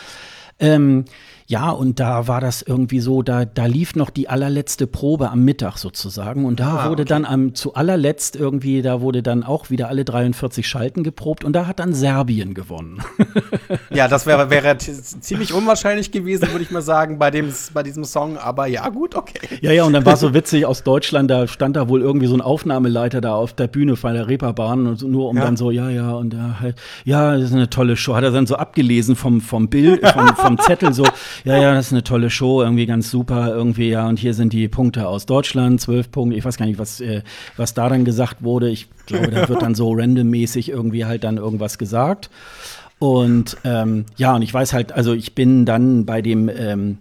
Ähm, 0.59 1.05
ja, 1.51 1.71
und 1.71 1.99
da 1.99 2.29
war 2.29 2.43
das 2.43 2.61
irgendwie 2.61 3.01
so, 3.01 3.23
da, 3.23 3.47
da 3.47 3.65
lief 3.65 3.97
noch 3.97 4.11
die 4.11 4.29
allerletzte 4.29 4.87
Probe 4.87 5.31
am 5.31 5.47
Mittag 5.47 5.79
sozusagen. 5.79 6.45
Und 6.45 6.61
da 6.61 6.81
ah, 6.81 6.91
wurde 6.91 7.05
okay. 7.05 7.09
dann 7.09 7.25
am 7.25 7.55
zu 7.55 7.73
allerletzt 7.73 8.37
irgendwie, 8.37 8.83
da 8.83 9.01
wurde 9.01 9.23
dann 9.23 9.45
auch 9.45 9.71
wieder 9.71 9.89
alle 9.89 10.05
43 10.05 10.69
Schalten 10.69 11.05
geprobt 11.05 11.45
und 11.45 11.55
da 11.55 11.67
hat 11.67 11.79
dann 11.79 11.95
Serbien 11.95 12.53
gewonnen. 12.53 13.01
ja, 13.91 14.09
das 14.09 14.27
wäre 14.27 14.51
wär 14.51 14.79
ziemlich 14.79 15.55
unwahrscheinlich 15.55 16.13
gewesen, 16.13 16.53
würde 16.53 16.65
ich 16.65 16.71
mal 16.71 16.83
sagen, 16.83 17.19
bei, 17.19 17.31
dem, 17.31 17.51
bei 17.73 17.83
diesem 17.83 18.05
Song. 18.05 18.37
Aber 18.37 18.67
ja, 18.67 18.87
gut, 18.91 19.15
okay. 19.15 19.59
Ja, 19.63 19.73
ja, 19.73 19.85
und 19.85 19.95
dann 19.95 20.05
war 20.05 20.19
so 20.19 20.35
witzig 20.35 20.67
aus 20.67 20.83
Deutschland, 20.83 21.31
da 21.31 21.49
stand 21.49 21.77
da 21.77 21.89
wohl 21.89 22.03
irgendwie 22.03 22.27
so 22.27 22.35
ein 22.35 22.43
Aufnahmeleiter 22.43 23.23
da 23.23 23.35
auf 23.35 23.55
der 23.55 23.69
Bühne 23.69 23.95
bei 23.95 24.13
der 24.13 24.29
Reeperbahn 24.29 24.87
und 24.87 24.99
so, 24.99 25.09
nur 25.09 25.31
um 25.31 25.39
ja. 25.39 25.45
dann 25.45 25.57
so, 25.57 25.71
ja, 25.71 25.89
ja, 25.89 26.13
und 26.13 26.35
ja, 26.35 26.61
halt, 26.61 26.77
ja, 27.07 27.39
das 27.39 27.45
ist 27.45 27.55
eine 27.55 27.71
tolle 27.71 27.97
Show. 27.97 28.15
Hat 28.15 28.25
er 28.25 28.33
dann 28.33 28.47
so 28.47 28.57
abgelesen 28.57 29.17
vom, 29.17 29.41
vom 29.41 29.71
Bild, 29.71 30.07
vom, 30.07 30.27
vom 30.37 30.59
Zettel 30.59 30.93
so, 30.93 31.07
ja, 31.45 31.57
ja, 31.57 31.75
das 31.75 31.87
ist 31.87 31.93
eine 31.93 32.05
tolle 32.05 32.31
Show, 32.31 32.63
irgendwie 32.63 32.87
ganz 32.87 33.11
super, 33.11 33.49
irgendwie, 33.49 33.91
ja, 33.91 34.09
und 34.09 34.19
hier 34.19 34.35
sind 34.35 34.53
die 34.53 34.69
Punkte 34.69 35.09
aus 35.09 35.27
Deutschland, 35.27 35.81
zwölf 35.81 36.11
Punkte, 36.11 36.37
ich 36.37 36.45
weiß 36.45 36.57
gar 36.57 36.67
nicht, 36.67 36.79
was, 36.79 37.01
äh, 37.01 37.23
was 37.57 37.75
da 37.75 37.89
dann 37.89 38.05
gesagt 38.05 38.43
wurde. 38.43 38.69
Ich 38.69 38.89
glaube, 39.07 39.29
da 39.29 39.49
wird 39.49 39.63
dann 39.63 39.75
so 39.75 39.93
randommäßig 39.93 40.69
irgendwie 40.71 41.05
halt 41.05 41.25
dann 41.25 41.37
irgendwas 41.37 41.79
gesagt. 41.79 42.31
Und 42.99 43.57
ähm, 43.65 44.07
ja, 44.17 44.35
und 44.35 44.43
ich 44.43 44.53
weiß 44.53 44.73
halt, 44.73 44.93
also 44.93 45.15
ich 45.15 45.35
bin 45.35 45.65
dann 45.65 46.05
bei 46.05 46.21
dem, 46.21 46.49
ähm, 46.49 46.99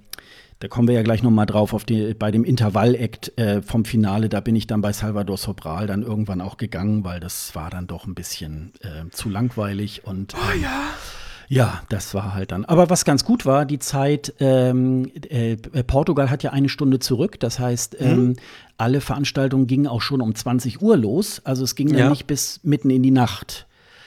da 0.60 0.68
kommen 0.68 0.88
wir 0.88 0.96
ja 0.96 1.04
gleich 1.04 1.24
noch 1.24 1.32
mal 1.32 1.46
drauf, 1.46 1.74
auf 1.74 1.86
die, 1.86 2.14
bei 2.14 2.32
dem 2.32 2.44
Intervall-Act 2.44 3.38
äh, 3.38 3.62
vom 3.62 3.86
Finale, 3.86 4.30
da 4.30 4.40
bin 4.40 4.56
ich 4.56 4.68
dann 4.68 4.82
bei 4.82 4.92
Salvador 4.94 5.38
Sobral 5.38 5.88
dann 5.88 6.04
irgendwann 6.04 6.42
auch 6.42 6.58
gegangen, 6.58 7.04
weil 7.04 7.20
das 7.20 7.56
war 7.56 7.70
dann 7.70 7.88
doch 7.88 8.06
ein 8.06 8.16
bisschen 8.16 8.74
äh, 8.82 9.10
zu 9.12 9.30
langweilig 9.30 10.06
und 10.06 10.34
oh 10.36 10.60
ja. 10.62 10.90
Ja, 11.50 11.82
das 11.90 12.14
war 12.14 12.34
halt 12.34 12.52
dann. 12.52 12.66
Aber 12.66 12.90
was 12.90 13.06
ganz 13.06 13.24
gut 13.24 13.46
war, 13.46 13.66
die 13.66 13.80
Zeit, 13.80 14.34
ähm, 14.40 15.10
äh, 15.30 15.56
Portugal 15.56 16.30
hat 16.30 16.44
ja 16.44 16.52
eine 16.52 16.68
Stunde 16.68 17.00
zurück. 17.00 17.40
Das 17.40 17.60
heißt, 17.60 18.00
mhm. 18.02 18.08
ähm, 18.08 18.36
alle 18.78 19.02
Veranstaltungen 19.02 19.66
gingen 19.66 19.88
auch 19.88 20.02
schon 20.02 20.22
um 20.22 20.36
20 20.36 20.82
Uhr 20.82 20.98
los. 20.98 21.42
Also 21.46 21.64
es 21.64 21.76
ging 21.76 21.90
ja. 21.90 22.00
dann 22.00 22.10
nicht 22.10 22.28
bis 22.28 22.60
mitten 22.64 22.90
in 22.90 23.02
die 23.02 23.12
Nacht. 23.12 23.66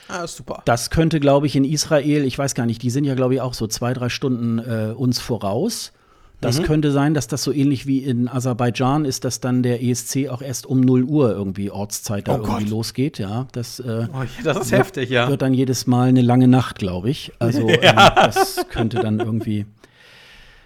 Ah, 0.09 0.27
super. 0.27 0.63
Das 0.65 0.91
könnte, 0.91 1.21
glaube 1.21 1.47
ich, 1.47 1.57
in 1.57 1.65
Israel, 1.65 2.25
ich 2.25 2.37
weiß 2.37 2.55
gar 2.55 2.67
nicht, 2.67 2.83
die 2.83 2.91
sind 2.91 3.05
ja, 3.05 3.15
glaube 3.15 3.35
ich, 3.35 3.41
auch 3.41 3.55
so 3.55 3.67
zwei, 3.67 3.95
drei 3.95 4.09
Stunden 4.09 4.59
äh, 4.59 4.93
uns 4.95 5.21
voraus. 5.21 5.93
Das 6.41 6.59
mhm. 6.59 6.65
könnte 6.65 6.91
sein, 6.91 7.13
dass 7.13 7.27
das 7.27 7.43
so 7.43 7.53
ähnlich 7.53 7.87
wie 7.87 7.99
in 7.99 8.27
Aserbaidschan 8.27 9.05
ist, 9.05 9.25
dass 9.25 9.41
dann 9.41 9.63
der 9.63 9.83
ESC 9.83 10.29
auch 10.31 10.41
erst 10.41 10.65
um 10.67 10.81
0 10.81 11.05
Uhr 11.05 11.33
irgendwie 11.33 11.71
Ortszeit 11.71 12.29
da 12.29 12.33
oh 12.33 12.43
irgendwie 12.43 12.65
Gott. 12.65 12.71
losgeht. 12.71 13.19
Ja, 13.19 13.47
das, 13.53 13.79
äh, 13.81 14.07
oh, 14.13 14.23
das 14.43 14.59
ist 14.59 14.71
wird, 14.71 14.81
heftig, 14.81 15.11
ja. 15.11 15.29
Wird 15.29 15.43
dann 15.43 15.53
jedes 15.53 15.87
Mal 15.87 16.09
eine 16.09 16.23
lange 16.23 16.49
Nacht, 16.49 16.79
glaube 16.79 17.11
ich. 17.11 17.33
Also 17.39 17.69
ja. 17.83 18.09
ähm, 18.09 18.13
das 18.15 18.65
könnte 18.71 19.01
dann 19.01 19.21
irgendwie. 19.21 19.67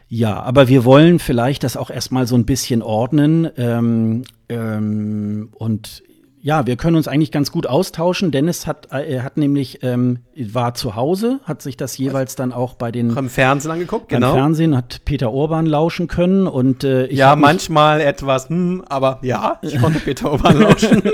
Ja, 0.08 0.40
aber 0.42 0.68
wir 0.68 0.84
wollen 0.84 1.18
vielleicht 1.18 1.64
das 1.64 1.76
auch 1.76 1.90
erstmal 1.90 2.28
so 2.28 2.36
ein 2.36 2.44
bisschen 2.44 2.82
ordnen. 2.82 3.48
Ähm, 3.56 4.22
ähm, 4.48 5.48
und 5.54 6.04
ja, 6.44 6.66
wir 6.66 6.76
können 6.76 6.94
uns 6.96 7.08
eigentlich 7.08 7.32
ganz 7.32 7.50
gut 7.50 7.66
austauschen. 7.66 8.30
Dennis 8.30 8.66
hat, 8.66 8.88
äh, 8.92 9.20
hat 9.20 9.38
nämlich, 9.38 9.78
ähm, 9.82 10.18
war 10.36 10.74
zu 10.74 10.94
Hause, 10.94 11.40
hat 11.44 11.62
sich 11.62 11.78
das 11.78 11.96
jeweils 11.96 12.36
dann 12.36 12.52
auch 12.52 12.74
bei 12.74 12.92
den. 12.92 13.16
Im 13.16 13.30
Fernsehen 13.30 13.70
angeguckt, 13.70 14.10
genau. 14.10 14.32
Im 14.32 14.36
Fernsehen 14.36 14.76
hat 14.76 15.06
Peter 15.06 15.32
Orban 15.32 15.64
lauschen 15.64 16.06
können 16.06 16.46
und 16.46 16.84
äh, 16.84 17.06
ich. 17.06 17.16
Ja, 17.16 17.34
manchmal 17.34 18.02
etwas, 18.02 18.50
hm, 18.50 18.84
aber 18.86 19.20
ja, 19.22 19.58
ich 19.62 19.80
konnte 19.80 20.00
Peter 20.00 20.32
Orban 20.32 20.60
lauschen. 20.60 21.02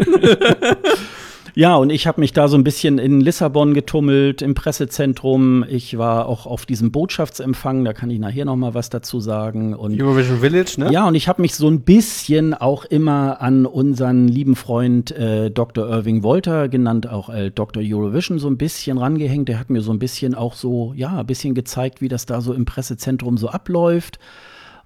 Ja, 1.55 1.77
und 1.77 1.91
ich 1.91 2.07
habe 2.07 2.21
mich 2.21 2.33
da 2.33 2.49
so 2.49 2.57
ein 2.57 2.65
bisschen 2.65 2.99
in 2.99 3.21
Lissabon 3.21 3.75
getummelt, 3.75 4.43
im 4.43 4.55
Pressezentrum. 4.55 5.65
Ich 5.69 5.99
war 5.99 6.27
auch 6.27 6.47
auf 6.47 6.67
diesem 6.67 6.93
Botschaftsempfang, 6.93 7.85
da 7.85 7.93
kann 7.93 8.11
ich 8.11 8.19
nachher 8.19 8.45
noch 8.45 8.57
mal 8.57 8.75
was 8.75 8.91
dazu 8.91 9.21
sagen. 9.21 9.75
Und, 9.75 10.01
Eurovision 10.01 10.41
Village, 10.41 10.75
ne? 10.79 10.93
Ja, 10.93 11.07
und 11.07 11.15
ich 11.15 11.29
habe 11.29 11.43
mich 11.43 11.55
so 11.55 11.69
ein 11.69 11.81
bisschen 11.81 12.55
auch 12.55 12.85
immer 12.85 13.41
an 13.41 13.67
unseren 13.67 14.29
lieben 14.29 14.57
Freund 14.57 15.11
äh, 15.13 15.51
Dr. 15.51 15.89
Irving 15.89 16.23
Wolter, 16.23 16.69
genannt 16.69 17.09
auch 17.09 17.29
äh, 17.29 17.51
Dr. 17.51 17.83
Eurovision, 17.85 18.39
so 18.39 18.49
ein 18.49 18.57
bisschen 18.57 18.99
rangehängt. 18.99 19.49
Der 19.49 19.59
hat 19.59 19.71
mir 19.71 19.81
so 19.81 19.93
ein 19.93 19.99
bisschen 19.99 20.35
auch 20.35 20.55
so, 20.55 20.93
ja, 20.97 21.19
ein 21.19 21.27
bisschen 21.27 21.55
gezeigt, 21.55 22.01
wie 22.01 22.09
das 22.09 22.27
da 22.27 22.41
so 22.41 22.53
im 22.53 22.65
Pressezentrum 22.65 23.37
so 23.37 23.49
abläuft 23.49 24.19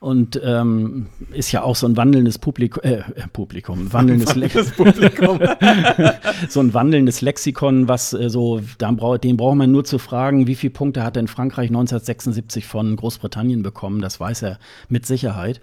und 0.04 0.38
ähm, 0.44 1.06
ist 1.32 1.50
ja 1.50 1.62
auch 1.62 1.76
so 1.76 1.86
ein 1.86 1.96
wandelndes 1.96 2.38
Publikum, 2.38 2.82
äh, 2.84 3.00
Publikum, 3.32 3.90
wandelndes, 3.90 4.36
wandelndes 4.36 4.72
Publikum. 4.72 5.40
so 6.50 6.60
ein 6.60 6.74
wandelndes 6.74 7.22
Lexikon, 7.22 7.88
was 7.88 8.12
äh, 8.12 8.28
so, 8.28 8.60
brauch, 8.78 9.16
den 9.16 9.38
braucht 9.38 9.56
man 9.56 9.72
nur 9.72 9.84
zu 9.84 9.98
fragen, 9.98 10.46
wie 10.46 10.56
viele 10.56 10.74
Punkte 10.74 11.04
hat 11.04 11.16
denn 11.16 11.26
Frankreich 11.26 11.70
1976 11.70 12.66
von 12.66 12.96
Großbritannien 12.96 13.62
bekommen? 13.62 14.02
Das 14.02 14.20
weiß 14.20 14.42
er 14.42 14.58
mit 14.90 15.06
Sicherheit. 15.06 15.62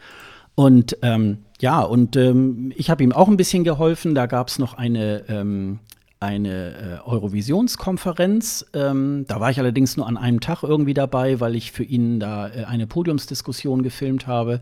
Und 0.56 0.98
ähm, 1.04 1.44
ja, 1.60 1.82
und 1.82 2.16
ähm, 2.16 2.74
ich 2.76 2.90
habe 2.90 3.04
ihm 3.04 3.12
auch 3.12 3.28
ein 3.28 3.38
bisschen 3.38 3.64
geholfen. 3.64 4.16
Da 4.16 4.26
gab 4.26 4.48
es 4.48 4.58
noch 4.58 4.74
eine 4.74 5.24
ähm, 5.30 5.78
eine 6.22 7.02
äh, 7.06 7.10
Eurovisionskonferenz. 7.10 8.66
Ähm, 8.74 9.26
da 9.28 9.40
war 9.40 9.50
ich 9.50 9.60
allerdings 9.60 9.98
nur 9.98 10.08
an 10.08 10.18
einem 10.18 10.40
Tag 10.40 10.64
irgendwie 10.64 10.94
dabei, 10.94 11.40
weil 11.40 11.56
ich 11.56 11.72
für 11.72 11.84
ihn 11.84 12.20
da 12.20 12.48
äh, 12.48 12.64
eine 12.66 12.88
Podiumsdiskussion 12.88 13.82
gefilmt 13.82 14.28
habe, 14.28 14.62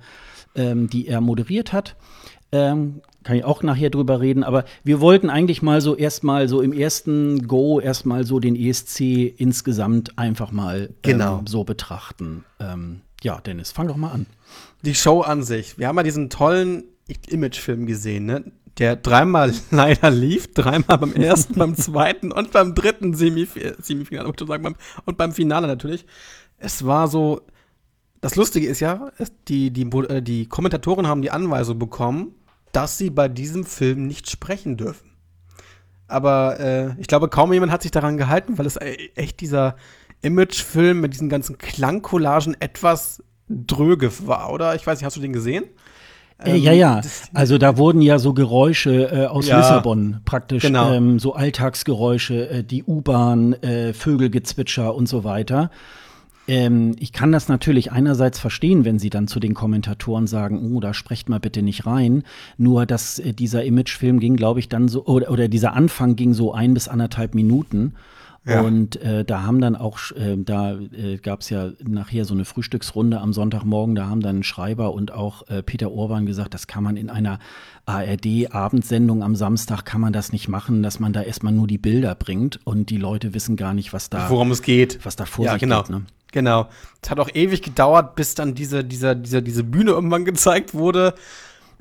ähm, 0.56 0.89
die 0.89 1.08
er 1.08 1.22
moderiert 1.22 1.74
hat. 1.74 1.96
Ähm, 2.51 3.01
kann 3.24 3.36
ich 3.36 3.44
auch 3.44 3.62
nachher 3.62 3.89
drüber 3.89 4.22
reden, 4.22 4.44
aber 4.44 4.63
wir 4.84 5.01
wollten 5.01 5.30
eigentlich 5.30 5.62
mal 5.62 5.82
so 5.82 5.96
erstmal 5.96 6.48
so 6.48 6.62
im 6.62 6.74
ersten 6.74 7.48
Go 7.48 7.80
erstmal 7.80 8.24
so 8.24 8.39
den 8.39 8.56
ESC 8.56 9.01
insgesamt 9.38 10.18
einfach 10.18 10.51
mal 10.51 10.86
ähm, 10.86 10.96
genau. 11.01 11.42
so 11.46 11.63
betrachten. 11.66 12.46
Ähm, 12.60 13.01
ja, 13.22 13.39
Dennis, 13.42 13.72
fang 13.72 13.88
doch 13.88 13.98
mal 13.98 14.12
an. 14.12 14.25
Die 14.84 14.96
Show 14.96 15.22
an 15.22 15.44
sich. 15.44 15.78
Wir 15.78 15.89
haben 15.89 15.98
ja 15.98 16.04
diesen 16.04 16.30
tollen 16.30 16.86
Imagefilm 17.28 17.86
gesehen, 17.86 18.25
ne? 18.25 18.44
Der 18.78 18.96
dreimal 18.96 19.54
leider 19.72 20.10
lief, 20.10 20.54
dreimal 20.54 20.98
beim 20.98 21.14
ersten, 21.14 21.56
beim 21.56 21.76
zweiten 21.76 22.32
und 22.32 22.52
beim 22.52 22.76
dritten 22.76 23.14
Semif 23.14 23.58
Semifinale, 23.80 24.32
und 25.06 25.18
beim 25.18 25.32
Finale 25.34 25.68
natürlich. 25.68 26.06
Es 26.58 26.86
war 26.86 27.08
so, 27.08 27.42
das 28.22 28.36
Lustige 28.36 28.68
ist 28.68 28.80
ja, 28.80 29.12
die, 29.48 29.72
die, 29.72 29.84
äh, 29.84 30.22
die 30.22 30.48
Kommentatoren 30.48 31.08
haben 31.08 31.22
die 31.22 31.32
Anweisung 31.32 31.80
bekommen, 31.80 32.36
dass 32.72 32.98
sie 32.98 33.10
bei 33.10 33.28
diesem 33.28 33.66
Film 33.66 34.08
nicht 34.08 34.30
sprechen 34.30 34.78
dürfen. 34.78 35.10
Aber 36.08 36.60
äh, 36.60 37.00
ich 37.00 37.08
glaube, 37.08 37.30
kaum 37.30 37.54
jemand 37.54 37.72
hat 37.72 37.84
sich 37.84 37.92
daran 37.92 38.18
gehalten, 38.18 38.58
weil 38.58 38.66
es 38.66 38.76
äh, 38.76 38.98
echt 39.16 39.40
dieser 39.42 39.76
Imagefilm 40.22 41.00
mit 41.00 41.14
diesen 41.14 41.30
ganzen 41.30 41.58
Klangcollagen 41.58 42.60
etwas 42.60 43.24
dröge 43.48 44.12
war, 44.28 44.52
oder? 44.52 44.76
Ich 44.76 44.86
weiß 44.86 45.00
nicht, 45.00 45.06
hast 45.06 45.16
du 45.16 45.22
den 45.22 45.34
gesehen? 45.34 45.66
Äh, 46.43 46.55
ja, 46.55 46.72
ja. 46.72 47.00
Ähm, 47.00 47.10
also 47.34 47.58
da 47.58 47.77
wurden 47.77 48.01
ja 48.01 48.19
so 48.19 48.34
Geräusche 48.34 49.12
äh, 49.12 49.25
aus 49.25 49.48
ja, 49.48 49.58
Lissabon 49.58 50.22
praktisch, 50.25 50.63
genau. 50.63 50.91
ähm, 50.93 51.19
so 51.19 51.34
Alltagsgeräusche, 51.34 52.50
äh, 52.50 52.63
die 52.63 52.84
U-Bahn, 52.84 53.53
äh, 53.53 53.93
Vögelgezwitscher 53.93 54.96
und 54.96 55.08
so 55.08 55.24
weiter. 55.24 55.69
Ähm, 56.48 56.96
ich 57.00 57.13
kann 57.13 57.31
das 57.31 57.48
natürlich 57.48 57.91
einerseits 57.91 58.39
verstehen, 58.39 58.84
wenn 58.84 58.98
sie 58.98 59.12
dann 59.12 59.27
zu 59.27 59.39
den 59.39 59.53
Kommentatoren 59.53 60.25
sagen, 60.25 60.74
oh, 60.74 60.79
da 60.79 60.96
sprecht 60.96 61.29
mal 61.29 61.39
bitte 61.39 61.62
nicht 61.62 61.86
rein. 61.86 62.24
Nur, 62.58 62.86
dass 62.86 63.19
äh, 63.19 63.34
dieser 63.34 63.63
Imagefilm 63.65 64.19
ging, 64.19 64.36
glaube 64.36 64.60
ich, 64.60 64.69
dann 64.69 64.88
so, 64.88 65.05
oder, 65.05 65.29
oder 65.29 65.48
dieser 65.48 65.74
Anfang 65.74 66.15
ging 66.15 66.34
so 66.34 66.53
ein 66.53 66.74
bis 66.74 66.88
anderthalb 66.88 67.36
Minuten. 67.36 67.93
Ja. 68.46 68.62
Und 68.62 68.96
äh, 69.01 69.25
da 69.25 69.43
haben 69.43 69.60
dann 69.60 69.75
auch, 69.75 70.00
äh, 70.12 70.38
da 70.38 70.74
äh, 70.74 71.17
gab 71.17 71.41
es 71.41 71.50
ja 71.50 71.72
nachher 71.84 72.25
so 72.25 72.34
eine 72.34 72.46
Frühstücksrunde 72.46 73.19
am 73.19 73.34
Sonntagmorgen, 73.34 73.96
da 73.96 74.08
haben 74.08 74.22
dann 74.22 74.43
Schreiber 74.43 74.93
und 74.93 75.12
auch 75.12 75.48
äh, 75.50 75.62
Peter 75.62 75.91
Orban 75.91 76.25
gesagt, 76.25 76.53
das 76.53 76.65
kann 76.65 76.84
man 76.84 76.96
in 76.96 77.10
einer 77.10 77.39
ARD-Abendsendung 77.86 79.24
am 79.24 79.36
Samstag 79.36 79.84
kann 79.84 80.00
man 80.00 80.13
das 80.13 80.31
nicht 80.31 80.48
machen, 80.48 80.84
dass 80.84 81.00
man 81.00 81.12
da 81.12 81.22
erstmal 81.22 81.53
nur 81.53 81.67
die 81.67 81.77
Bilder 81.77 82.15
bringt 82.15 82.60
und 82.65 82.89
die 82.89 82.98
Leute 82.98 83.34
wissen 83.34 83.55
gar 83.58 83.74
nicht, 83.74 83.93
was 83.93 84.10
da 84.10 84.29
worum 84.29 84.51
es 84.51 84.62
geht, 84.62 85.03
was 85.03 85.15
da 85.15 85.25
vor 85.25 85.46
ja, 85.46 85.53
sich 85.53 85.62
genau. 85.62 85.81
geht. 85.81 85.89
Ne? 85.91 86.05
Genau. 86.31 86.69
Es 87.01 87.10
hat 87.10 87.19
auch 87.19 87.29
ewig 87.34 87.62
gedauert, 87.62 88.15
bis 88.15 88.36
dann 88.36 88.55
diese, 88.55 88.84
diese, 88.84 89.15
diese, 89.15 89.41
diese 89.41 89.63
Bühne 89.63 89.91
irgendwann 89.91 90.25
gezeigt 90.25 90.74
wurde. 90.74 91.13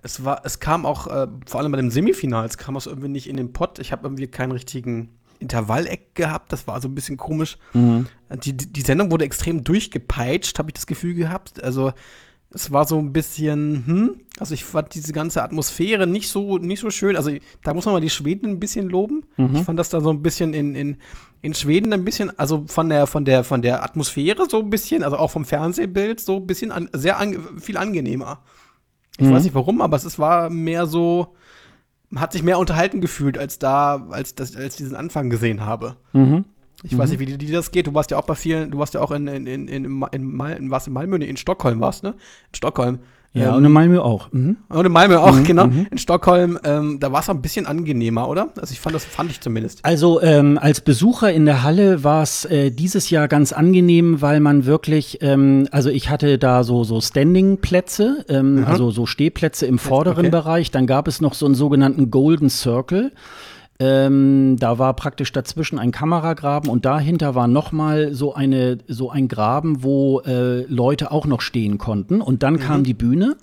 Es 0.03 0.25
war, 0.25 0.43
es 0.45 0.61
kam 0.61 0.87
auch, 0.87 1.07
äh, 1.09 1.27
vor 1.47 1.61
allem 1.61 1.73
bei 1.73 1.77
dem 1.77 1.91
Semifinal, 1.91 2.47
es 2.47 2.57
kam 2.57 2.77
auch 2.77 2.87
irgendwie 2.87 3.09
nicht 3.09 3.29
in 3.29 3.37
den 3.37 3.53
Pott. 3.53 3.79
Ich 3.79 3.93
habe 3.93 4.07
irgendwie 4.07 4.29
keinen 4.29 4.53
richtigen 4.53 5.11
Intervalleck 5.41 6.15
gehabt. 6.15 6.53
Das 6.53 6.67
war 6.67 6.81
so 6.81 6.89
ein 6.89 6.95
bisschen 6.95 7.17
komisch. 7.17 7.59
Mhm. 7.73 8.07
Die, 8.45 8.57
die 8.57 8.81
Sendung 8.83 9.11
wurde 9.11 9.25
extrem 9.25 9.65
durchgepeitscht, 9.65 10.59
habe 10.59 10.71
ich 10.71 10.75
das 10.75 10.87
Gefühl 10.87 11.15
gehabt. 11.15 11.63
Also 11.63 11.93
es 12.51 12.73
war 12.73 12.87
so 12.87 12.99
ein 12.99 13.13
bisschen, 13.13 13.85
hm, 13.87 14.21
also 14.39 14.55
ich 14.55 14.65
fand 14.65 14.95
diese 14.95 15.13
ganze 15.13 15.43
Atmosphäre 15.43 16.07
nicht 16.07 16.29
so, 16.29 16.57
nicht 16.57 16.81
so 16.81 16.91
schön. 16.91 17.17
Also 17.17 17.31
da 17.63 17.75
muss 17.75 17.85
man 17.85 17.95
mal 17.95 18.01
die 18.01 18.09
Schweden 18.09 18.47
ein 18.47 18.61
bisschen 18.61 18.89
loben. 18.89 19.25
Mhm. 19.37 19.57
Ich 19.57 19.63
fand 19.63 19.79
das 19.79 19.91
da 19.91 20.01
so 20.01 20.11
ein 20.11 20.23
bisschen 20.23 20.55
in, 20.55 20.75
in, 20.75 20.97
in 21.43 21.55
Schweden 21.55 21.93
ein 21.93 22.05
bisschen, 22.05 22.37
also 22.39 22.65
von 22.67 22.89
der, 22.89 23.07
von 23.07 23.25
der, 23.27 23.45
von 23.45 23.61
der 23.61 23.83
Atmosphäre 23.85 24.47
so 24.49 24.61
ein 24.61 24.71
bisschen, 24.71 25.03
also 25.03 25.19
auch 25.19 25.31
vom 25.31 25.45
Fernsehbild 25.45 26.21
so 26.21 26.37
ein 26.37 26.47
bisschen 26.47 26.73
an, 26.73 26.89
sehr 26.95 27.19
an, 27.19 27.61
viel 27.61 27.77
angenehmer. 27.77 28.43
Ich 29.19 29.27
mhm. 29.27 29.33
weiß 29.33 29.43
nicht 29.43 29.55
warum, 29.55 29.83
aber 29.83 29.97
es 29.97 30.19
war 30.19 30.49
mehr 30.49 30.87
so, 30.87 31.35
hat 32.17 32.33
sich 32.33 32.43
mehr 32.43 32.59
unterhalten 32.59 33.01
gefühlt, 33.01 33.39
als 33.39 33.59
da, 33.59 34.07
als 34.11 34.35
das, 34.35 34.57
als 34.57 34.77
diesen 34.77 34.97
Anfang 34.97 35.31
gesehen 35.31 35.65
habe. 35.65 35.97
Mhm. 36.13 36.45
Ich 36.83 36.93
mhm. 36.93 36.99
weiß 36.99 37.11
nicht, 37.11 37.19
wie 37.19 37.27
dir 37.27 37.53
das 37.53 37.71
geht. 37.71 37.87
Du 37.87 37.95
warst 37.95 38.11
ja 38.11 38.19
auch 38.19 38.27
bei 38.27 38.35
vielen, 38.35 38.71
du 38.71 38.79
warst 38.79 38.95
ja 38.95 39.01
auch 39.01 39.11
in, 39.11 39.27
in, 39.27 39.47
in, 39.47 39.69
in, 39.69 40.03
in, 40.13 40.37
Mal, 40.37 40.53
in, 40.53 40.71
was 40.71 40.87
in 40.87 40.93
Malmö, 40.93 41.17
in 41.17 41.37
Stockholm 41.37 41.81
warst, 41.81 42.03
ne? 42.03 42.11
In 42.11 42.55
Stockholm. 42.55 43.01
Ja, 43.35 43.51
ähm, 43.51 43.57
und 43.57 43.65
in 43.67 43.73
Malmö 43.73 44.01
auch. 44.01 44.33
Mhm. 44.33 44.57
Und 44.69 44.87
in 44.87 44.93
Malmö 44.93 45.19
auch, 45.19 45.35
mhm, 45.35 45.45
genau. 45.45 45.67
Mhm. 45.67 45.87
In 45.91 45.99
Stockholm, 45.99 46.59
ähm, 46.65 46.99
da 46.99 47.13
war 47.13 47.21
es 47.21 47.29
ein 47.29 47.43
bisschen 47.43 47.67
angenehmer, 47.67 48.29
oder? 48.29 48.49
Also 48.59 48.73
ich 48.73 48.81
fand 48.81 48.95
das, 48.95 49.05
fand 49.05 49.31
ich 49.31 49.41
zumindest. 49.41 49.85
Also 49.85 50.21
ähm, 50.23 50.59
als 50.61 50.81
Besucher 50.81 51.33
in 51.33 51.45
der 51.45 51.63
Halle 51.63 52.05
war 52.05 52.23
es 52.23 52.45
äh, 52.47 52.71
dieses 52.71 53.11
Jahr 53.11 53.29
ganz 53.29 53.53
angenehm, 53.53 54.23
weil 54.23 54.41
man 54.41 54.65
wirklich, 54.65 55.19
ähm, 55.21 55.69
also 55.71 55.91
ich 55.91 56.09
hatte 56.09 56.39
da 56.39 56.65
so, 56.65 56.85
so 56.85 57.01
Standing-Plätze, 57.01 58.25
ähm, 58.29 58.65
also 58.67 58.91
so 58.91 59.05
Stehplätze 59.07 59.67
im 59.67 59.79
vorderen 59.79 60.27
okay. 60.27 60.31
Bereich. 60.31 60.71
Dann 60.71 60.87
gab 60.87 61.07
es 61.07 61.21
noch 61.21 61.35
so 61.35 61.47
einen 61.47 61.55
sogenannten 61.55 62.11
Golden 62.11 62.49
Circle. 62.49 63.13
Ähm, 63.81 64.57
da 64.59 64.79
war 64.79 64.95
praktisch 64.95 65.33
dazwischen 65.33 65.79
ein 65.79 65.93
Kameragraben 65.93 66.69
und 66.69 66.85
dahinter 66.85 67.37
war 67.37 67.47
nochmal 67.47 68.13
so 68.13 68.35
eine 68.35 68.79
so 68.89 69.11
ein 69.11 69.29
Graben, 69.29 69.85
wo 69.85 70.21
äh, 70.21 70.63
Leute 70.63 71.13
auch 71.13 71.27
noch 71.27 71.41
stehen 71.41 71.79
konnten. 71.79 72.21
Und 72.21 72.43
dann 72.43 72.55
mhm. 72.55 72.61
kam 72.61 72.85
die 72.85 72.95
Bühne. 72.95 73.37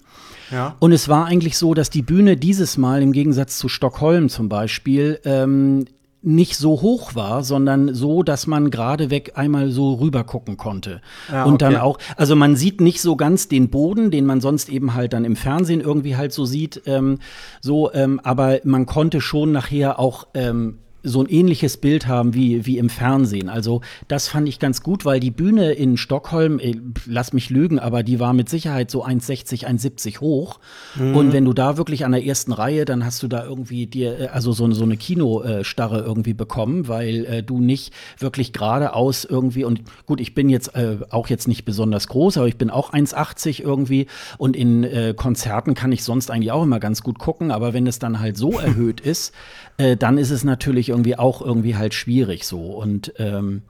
Ja. 0.51 0.75
Und 0.79 0.91
es 0.91 1.07
war 1.07 1.25
eigentlich 1.25 1.57
so, 1.57 1.73
dass 1.73 1.89
die 1.89 2.01
Bühne 2.01 2.35
dieses 2.35 2.77
Mal 2.77 3.01
im 3.01 3.13
Gegensatz 3.13 3.57
zu 3.57 3.69
Stockholm 3.69 4.29
zum 4.29 4.49
Beispiel 4.49 5.19
ähm, 5.23 5.85
nicht 6.25 6.57
so 6.57 6.81
hoch 6.81 7.15
war, 7.15 7.43
sondern 7.43 7.93
so, 7.93 8.23
dass 8.23 8.47
man 8.47 8.71
gerade 8.71 9.09
weg 9.09 9.33
einmal 9.35 9.69
so 9.69 9.93
rüber 9.93 10.23
gucken 10.23 10.57
konnte. 10.57 11.01
Ja, 11.31 11.45
und 11.45 11.61
dann 11.61 11.75
auch, 11.77 11.97
also 12.17 12.35
man 12.35 12.55
sieht 12.55 12.81
nicht 12.81 13.01
so 13.01 13.15
ganz 13.15 13.47
den 13.47 13.69
Boden, 13.69 14.11
den 14.11 14.25
man 14.25 14.41
sonst 14.41 14.69
eben 14.69 14.93
halt 14.93 15.13
dann 15.13 15.25
im 15.25 15.35
Fernsehen 15.35 15.81
irgendwie 15.81 16.17
halt 16.17 16.33
so 16.33 16.45
sieht, 16.45 16.81
ähm, 16.85 17.19
so, 17.61 17.93
ähm, 17.93 18.19
aber 18.23 18.59
man 18.63 18.85
konnte 18.85 19.21
schon 19.21 19.51
nachher 19.51 19.99
auch 19.99 20.27
ähm, 20.33 20.79
so 21.05 21.21
ein 21.21 21.27
ähnliches 21.27 21.77
Bild 21.77 22.07
haben 22.07 22.33
wie, 22.33 22.65
wie 22.65 22.77
im 22.77 22.89
Fernsehen. 22.89 23.47
Also 23.49 23.81
das 24.07 24.27
fand 24.27 24.49
ich 24.49 24.59
ganz 24.59 24.81
gut, 24.81 25.05
weil 25.05 25.19
die 25.19 25.31
Bühne 25.31 25.71
in 25.73 25.97
Stockholm, 25.97 26.59
ey, 26.59 26.81
lass 27.05 27.31
mich 27.31 27.49
lügen, 27.49 27.79
aber 27.79 28.03
die 28.03 28.19
war 28.19 28.33
mit 28.33 28.49
Sicherheit 28.49 28.91
so 28.91 29.05
1,60, 29.05 29.65
1,70 29.65 30.19
hoch. 30.19 30.59
Mhm. 30.95 31.15
Und 31.15 31.33
wenn 31.33 31.45
du 31.45 31.53
da 31.53 31.77
wirklich 31.77 32.05
an 32.05 32.11
der 32.11 32.25
ersten 32.25 32.51
Reihe, 32.51 32.85
dann 32.85 33.05
hast 33.05 33.21
du 33.23 33.27
da 33.27 33.45
irgendwie 33.45 33.85
dir, 33.85 34.19
äh, 34.19 34.27
also 34.27 34.51
so, 34.51 34.69
so 34.71 34.83
eine 34.83 34.97
Kinostarre 34.97 36.01
irgendwie 36.01 36.33
bekommen, 36.33 36.87
weil 36.87 37.25
äh, 37.25 37.43
du 37.43 37.59
nicht 37.59 37.93
wirklich 38.17 38.51
geradeaus 38.51 39.25
irgendwie, 39.25 39.63
und 39.63 39.81
gut, 40.05 40.19
ich 40.19 40.33
bin 40.33 40.49
jetzt 40.49 40.75
äh, 40.75 40.97
auch 41.11 41.27
jetzt 41.27 41.47
nicht 41.47 41.65
besonders 41.65 42.07
groß, 42.07 42.37
aber 42.37 42.47
ich 42.47 42.57
bin 42.57 42.69
auch 42.69 42.93
1,80 42.93 43.61
irgendwie 43.61 44.07
und 44.37 44.55
in 44.55 44.83
äh, 44.83 45.13
Konzerten 45.15 45.75
kann 45.75 45.91
ich 45.91 46.03
sonst 46.03 46.31
eigentlich 46.31 46.51
auch 46.51 46.63
immer 46.63 46.79
ganz 46.79 47.03
gut 47.03 47.19
gucken, 47.19 47.51
aber 47.51 47.73
wenn 47.73 47.85
es 47.87 47.99
dann 47.99 48.19
halt 48.19 48.37
so 48.37 48.59
erhöht 48.59 49.01
ist, 49.01 49.33
äh, 49.77 49.97
dann 49.97 50.17
ist 50.17 50.31
es 50.31 50.43
natürlich 50.43 50.89
irgendwie 50.95 51.17
auch 51.17 51.41
irgendwie 51.41 51.75
halt 51.75 51.93
schwierig 51.93 52.45
so. 52.45 52.61
Und 52.61 53.13
ähm, 53.17 53.61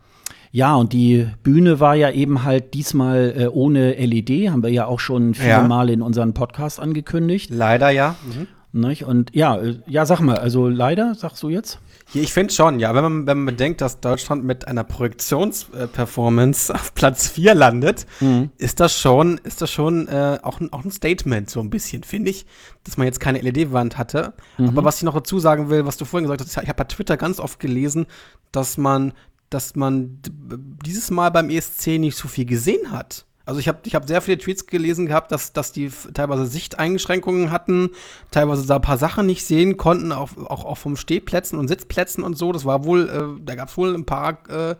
ja, 0.51 0.75
und 0.75 0.94
die 0.94 1.27
Bühne 1.44 1.82
war 1.82 1.96
ja 1.96 2.12
eben 2.12 2.44
halt 2.44 2.74
diesmal 2.75 3.34
äh, 3.36 3.48
ohne 3.48 3.94
LED, 3.94 4.50
haben 4.50 4.63
wir 4.63 4.70
ja 4.70 4.86
auch 4.86 5.01
schon 5.01 5.34
viele 5.34 5.50
ja. 5.50 5.67
Mal 5.67 5.89
in 5.89 6.01
unseren 6.01 6.34
Podcast 6.34 6.79
angekündigt. 6.79 7.50
Leider 7.51 7.89
ja. 7.89 8.15
Mhm. 8.25 8.48
Und 9.05 9.36
ja, 9.36 9.58
äh, 9.58 9.79
ja, 9.88 10.05
sag 10.05 10.22
mal, 10.22 10.38
also 10.38 10.70
leider, 10.70 11.15
sagst 11.15 11.44
du 11.44 11.50
jetzt? 11.50 11.79
Ich 12.13 12.33
finde 12.33 12.53
schon, 12.53 12.79
ja, 12.79 12.93
wenn 12.93 13.03
man, 13.03 13.27
wenn 13.27 13.38
man 13.39 13.45
bedenkt, 13.55 13.81
dass 13.81 14.00
Deutschland 14.00 14.43
mit 14.43 14.67
einer 14.67 14.83
Projektionsperformance 14.83 16.69
auf 16.74 16.93
Platz 16.93 17.27
4 17.27 17.55
landet, 17.55 18.05
mhm. 18.19 18.51
ist 18.57 18.79
das 18.79 18.97
schon, 18.97 19.39
ist 19.39 19.62
das 19.62 19.71
schon 19.71 20.07
äh, 20.07 20.39
auch, 20.41 20.59
ein, 20.59 20.71
auch 20.71 20.85
ein 20.85 20.91
Statement, 20.91 21.50
so 21.50 21.59
ein 21.59 21.69
bisschen, 21.69 22.03
finde 22.03 22.31
ich, 22.31 22.45
dass 22.83 22.97
man 22.97 23.07
jetzt 23.07 23.19
keine 23.19 23.41
LED-Wand 23.41 23.97
hatte. 23.97 24.33
Mhm. 24.57 24.69
Aber 24.69 24.83
was 24.83 24.97
ich 24.97 25.03
noch 25.03 25.15
dazu 25.15 25.39
sagen 25.39 25.69
will, 25.69 25.85
was 25.85 25.97
du 25.97 26.05
vorhin 26.05 26.29
gesagt 26.29 26.41
hast, 26.41 26.63
ich 26.63 26.69
habe 26.69 26.77
bei 26.77 26.83
Twitter 26.85 27.17
ganz 27.17 27.39
oft 27.39 27.59
gelesen, 27.59 28.05
dass 28.51 28.77
man, 28.77 29.13
dass 29.50 29.75
man 29.75 30.19
dieses 30.85 31.12
Mal 31.12 31.31
beim 31.31 31.50
ESC 31.50 32.00
nicht 32.00 32.17
so 32.17 32.27
viel 32.27 32.45
gesehen 32.45 32.91
hat. 32.91 33.25
Also 33.45 33.59
ich 33.59 33.67
habe 33.67 33.79
ich 33.85 33.95
hab 33.95 34.07
sehr 34.07 34.21
viele 34.21 34.37
Tweets 34.37 34.65
gelesen 34.65 35.05
gehabt, 35.05 35.31
dass, 35.31 35.53
dass 35.53 35.71
die 35.71 35.91
teilweise 36.13 36.45
Sichteingeschränkungen 36.45 37.51
hatten, 37.51 37.91
teilweise 38.31 38.65
da 38.65 38.77
ein 38.77 38.81
paar 38.81 38.97
Sachen 38.97 39.25
nicht 39.25 39.45
sehen 39.45 39.77
konnten, 39.77 40.11
auch, 40.11 40.35
auch, 40.37 40.65
auch 40.65 40.77
vom 40.77 40.95
Stehplätzen 40.95 41.59
und 41.59 41.67
Sitzplätzen 41.67 42.23
und 42.23 42.37
so. 42.37 42.51
Das 42.51 42.65
war 42.65 42.85
wohl, 42.85 43.09
äh, 43.09 43.41
da 43.43 43.55
gab 43.55 43.69
es 43.69 43.77
wohl 43.77 43.93
ein 43.93 44.05
paar 44.05 44.39
äh, 44.49 44.75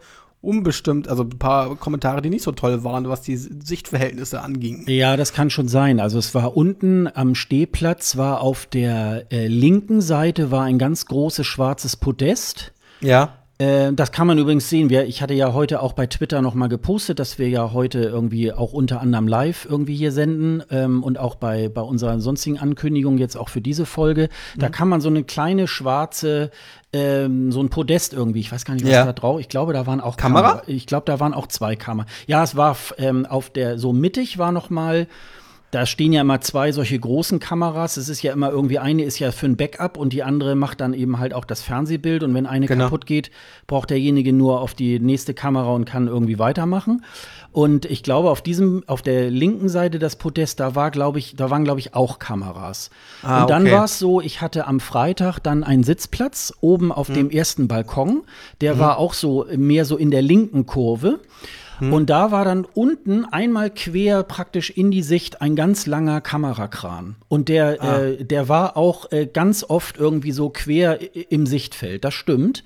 unbestimmt, 0.46 1.08
also 1.08 1.24
ein 1.24 1.38
paar 1.38 1.76
Kommentare, 1.76 2.22
die 2.22 2.30
nicht 2.30 2.44
so 2.44 2.52
toll 2.52 2.84
waren, 2.84 3.10
was 3.10 3.22
die 3.22 3.36
Sichtverhältnisse 3.36 4.42
anging. 4.42 4.86
Ja, 4.88 5.18
das 5.18 5.34
kann 5.34 5.50
schon 5.50 5.68
sein. 5.68 6.00
Also 6.00 6.20
es 6.20 6.34
war 6.36 6.56
unten 6.56 7.08
am 7.14 7.36
Stehplatz, 7.36 8.16
war 8.18 8.42
auf 8.42 8.66
der 8.66 9.26
äh, 9.32 9.48
linken 9.48 10.02
Seite 10.02 10.52
war 10.52 10.64
ein 10.64 10.78
ganz 10.78 11.06
großes 11.08 11.46
schwarzes 11.46 11.96
Podest. 11.96 12.74
Ja. 13.02 13.34
Äh, 13.58 13.94
das 13.94 14.12
kann 14.12 14.28
man 14.28 14.38
übrigens 14.38 14.70
sehen. 14.70 14.90
Wir, 14.90 15.06
ich 15.06 15.22
hatte 15.22 15.34
ja 15.34 15.54
heute 15.54 15.82
auch 15.82 15.94
bei 15.94 16.08
Twitter 16.08 16.42
noch 16.42 16.56
mal 16.56 16.68
gepostet, 16.68 17.20
dass 17.20 17.40
wir 17.40 17.48
ja 17.48 17.72
heute 17.72 18.00
irgendwie 18.00 18.52
auch 18.52 18.74
unter 18.74 19.00
anderem 19.00 19.28
live 19.28 19.66
irgendwie 19.70 19.96
hier 19.96 20.12
senden 20.12 20.62
ähm, 20.72 21.04
und 21.04 21.18
auch 21.18 21.36
bei, 21.36 21.70
bei 21.70 21.82
unserer 21.82 22.20
sonstigen 22.20 22.58
Ankündigung 22.58 23.18
jetzt 23.18 23.38
auch 23.38 23.48
für 23.50 23.62
diese 23.62 23.86
Folge. 23.86 24.30
Mhm. 24.56 24.60
Da 24.60 24.70
kann 24.70 24.90
man 24.90 25.00
so 25.00 25.08
eine 25.08 25.24
kleine 25.24 25.68
schwarze, 25.68 26.52
ähm, 26.92 27.52
so 27.54 27.62
ein 27.62 27.70
Podest 27.70 28.14
irgendwie, 28.14 28.42
ich 28.42 28.52
weiß 28.52 28.66
gar 28.66 28.74
nicht, 28.74 28.84
was 28.84 28.92
ja. 28.92 29.06
da 29.06 29.14
drauf, 29.14 29.40
ich 29.40 29.48
glaube, 29.48 29.72
da 29.72 29.88
waren 29.88 30.02
auch 30.02 30.18
Kamera. 30.18 30.50
Kamera. 30.50 30.64
Ich 30.68 30.86
glaube, 30.86 31.06
da 31.06 31.22
waren 31.22 31.34
auch 31.34 31.48
zwei 31.48 31.78
Kameras. 31.78 32.12
Ja, 32.28 32.44
es 32.44 32.58
war 32.58 32.76
ähm, 32.98 33.26
auf 33.26 33.50
der, 33.50 33.80
so 33.80 33.94
mittig 33.94 34.38
war 34.38 34.52
noch 34.52 34.70
mal 34.70 35.08
da 35.76 35.86
stehen 35.86 36.14
ja 36.14 36.22
immer 36.22 36.40
zwei 36.40 36.72
solche 36.72 36.98
großen 36.98 37.40
Kameras. 37.40 37.98
Es 37.98 38.08
ist 38.08 38.22
ja 38.24 38.32
immer 38.32 38.50
irgendwie 38.50 38.80
eine 38.80 39.04
ist 39.04 39.20
ja 39.20 39.32
für 39.34 39.46
ein 39.46 39.58
Backup 39.58 39.98
und 39.98 40.14
die 40.14 40.24
andere 40.24 40.56
macht 40.56 40.80
dann 40.80 40.94
eben 40.94 41.20
halt 41.20 41.34
auch 41.34 41.44
das 41.44 41.62
Fernsehbild. 41.62 42.24
Und 42.24 42.34
wenn 42.34 42.46
eine 42.46 42.66
Genau. 42.66 42.86
kaputt 42.86 43.06
geht, 43.06 43.30
braucht 43.68 43.90
derjenige 43.90 44.32
nur 44.32 44.62
auf 44.62 44.74
die 44.74 45.00
nächste 45.02 45.34
Kamera 45.34 45.72
und 45.74 45.84
kann 45.84 46.08
irgendwie 46.08 46.40
weitermachen. 46.40 47.04
Und 47.52 47.86
ich 47.86 48.04
glaube, 48.04 48.30
auf 48.32 48.42
diesem, 48.42 48.84
auf 48.88 49.02
der 49.02 49.30
linken 49.30 49.68
Seite 49.68 50.00
des 50.00 50.16
Podest, 50.16 50.62
da 50.62 50.76
war, 50.76 50.92
glaube 50.92 51.20
ich, 51.20 51.36
da 51.36 51.50
waren, 51.50 51.66
glaube 51.66 51.82
ich, 51.82 51.94
auch 51.94 52.20
Kameras. 52.20 52.90
Ah, 53.22 53.42
und 53.42 53.50
dann 53.50 53.64
okay. 53.64 53.72
war 53.74 53.84
es 53.86 54.00
so, 54.00 54.22
ich 54.22 54.40
hatte 54.42 54.68
am 54.68 54.80
Freitag 54.80 55.40
dann 55.40 55.64
einen 55.66 55.84
Sitzplatz 55.84 56.54
oben 56.62 56.92
auf 56.94 57.10
Mhm. 57.10 57.14
dem 57.16 57.30
ersten 57.32 57.68
Balkon. 57.68 58.24
Der 58.62 58.80
war 58.80 58.98
auch 58.98 59.14
so 59.14 59.46
mehr 59.58 59.84
so 59.84 59.98
in 59.98 60.10
der 60.10 60.22
linken 60.22 60.66
Kurve. 60.66 61.20
Mhm. 61.80 61.94
Und 61.94 62.10
da 62.10 62.32
war 62.32 62.46
dann 62.46 62.66
unten 62.74 63.26
einmal 63.26 63.70
quer 63.70 64.24
praktisch 64.24 64.70
in 64.70 64.92
die 64.92 65.04
Sicht 65.04 65.42
ein 65.42 65.56
ganz 65.56 65.86
langer 65.86 66.22
Kamerakran. 66.22 67.16
Und 67.28 67.50
der, 67.50 67.78
Ah. 67.82 68.00
äh, 68.02 68.24
der 68.24 68.50
war 68.50 68.78
auch 68.78 69.12
äh, 69.12 69.26
ganz 69.26 69.64
oft 69.64 69.98
irgendwie 69.98 70.32
so 70.32 70.50
quer 70.50 71.00
im 71.32 71.46
Sichtfeld. 71.46 72.04
Das 72.04 72.14
stimmt. 72.14 72.64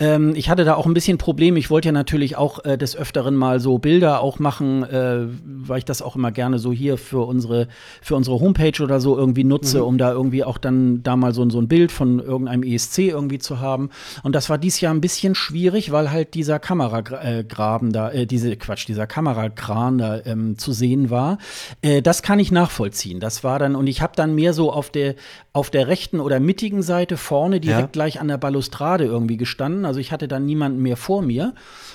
Ähm, 0.00 0.34
ich 0.36 0.48
hatte 0.48 0.64
da 0.64 0.74
auch 0.74 0.86
ein 0.86 0.94
bisschen 0.94 1.18
Probleme. 1.18 1.58
Ich 1.58 1.70
wollte 1.70 1.88
ja 1.88 1.92
natürlich 1.92 2.36
auch 2.36 2.64
äh, 2.64 2.78
des 2.78 2.96
Öfteren 2.96 3.34
mal 3.34 3.60
so 3.60 3.78
Bilder 3.78 4.20
auch 4.20 4.38
machen, 4.38 4.84
äh, 4.84 5.26
weil 5.44 5.78
ich 5.78 5.84
das 5.84 6.02
auch 6.02 6.16
immer 6.16 6.30
gerne 6.30 6.58
so 6.58 6.72
hier 6.72 6.98
für 6.98 7.26
unsere, 7.26 7.68
für 8.00 8.14
unsere 8.14 8.40
Homepage 8.40 8.82
oder 8.82 9.00
so 9.00 9.16
irgendwie 9.16 9.44
nutze, 9.44 9.84
um 9.84 9.98
da 9.98 10.12
irgendwie 10.12 10.44
auch 10.44 10.58
dann 10.58 11.02
da 11.02 11.16
mal 11.16 11.34
so, 11.34 11.48
so 11.50 11.60
ein 11.60 11.68
Bild 11.68 11.90
von 11.90 12.20
irgendeinem 12.20 12.62
ESC 12.62 12.98
irgendwie 12.98 13.38
zu 13.38 13.60
haben. 13.60 13.90
Und 14.22 14.34
das 14.34 14.48
war 14.50 14.58
dieses 14.58 14.80
Jahr 14.80 14.94
ein 14.94 15.00
bisschen 15.00 15.34
schwierig, 15.34 15.90
weil 15.90 16.10
halt 16.10 16.34
dieser 16.34 16.58
Kameragraben 16.58 17.92
da, 17.92 18.10
äh, 18.10 18.26
diese 18.26 18.56
Quatsch, 18.56 18.86
dieser 18.86 19.06
Kamerakran 19.06 19.98
da 19.98 20.20
ähm, 20.24 20.58
zu 20.58 20.72
sehen 20.72 21.10
war. 21.10 21.38
Äh, 21.82 22.02
das 22.02 22.22
kann 22.22 22.38
ich 22.38 22.52
nachvollziehen. 22.52 23.20
Das 23.20 23.42
war 23.42 23.58
dann, 23.58 23.74
und 23.74 23.86
ich 23.88 24.00
habe 24.00 24.12
dann 24.14 24.34
mehr 24.34 24.52
so 24.52 24.72
auf 24.72 24.90
der, 24.90 25.16
auf 25.58 25.70
der 25.70 25.88
rechten 25.88 26.20
oder 26.20 26.38
mittigen 26.38 26.82
Seite 26.82 27.16
vorne 27.16 27.58
direkt 27.58 27.80
Ja. 27.80 27.86
gleich 27.92 28.20
an 28.20 28.28
der 28.28 28.38
Balustrade 28.38 29.04
irgendwie 29.04 29.36
gestanden. 29.36 29.84
Also 29.84 29.98
ich 29.98 30.12
hatte 30.12 30.28
dann 30.28 30.46
niemanden 30.46 30.80
mehr 30.80 30.96
vor 30.96 31.20
mir 31.20 31.52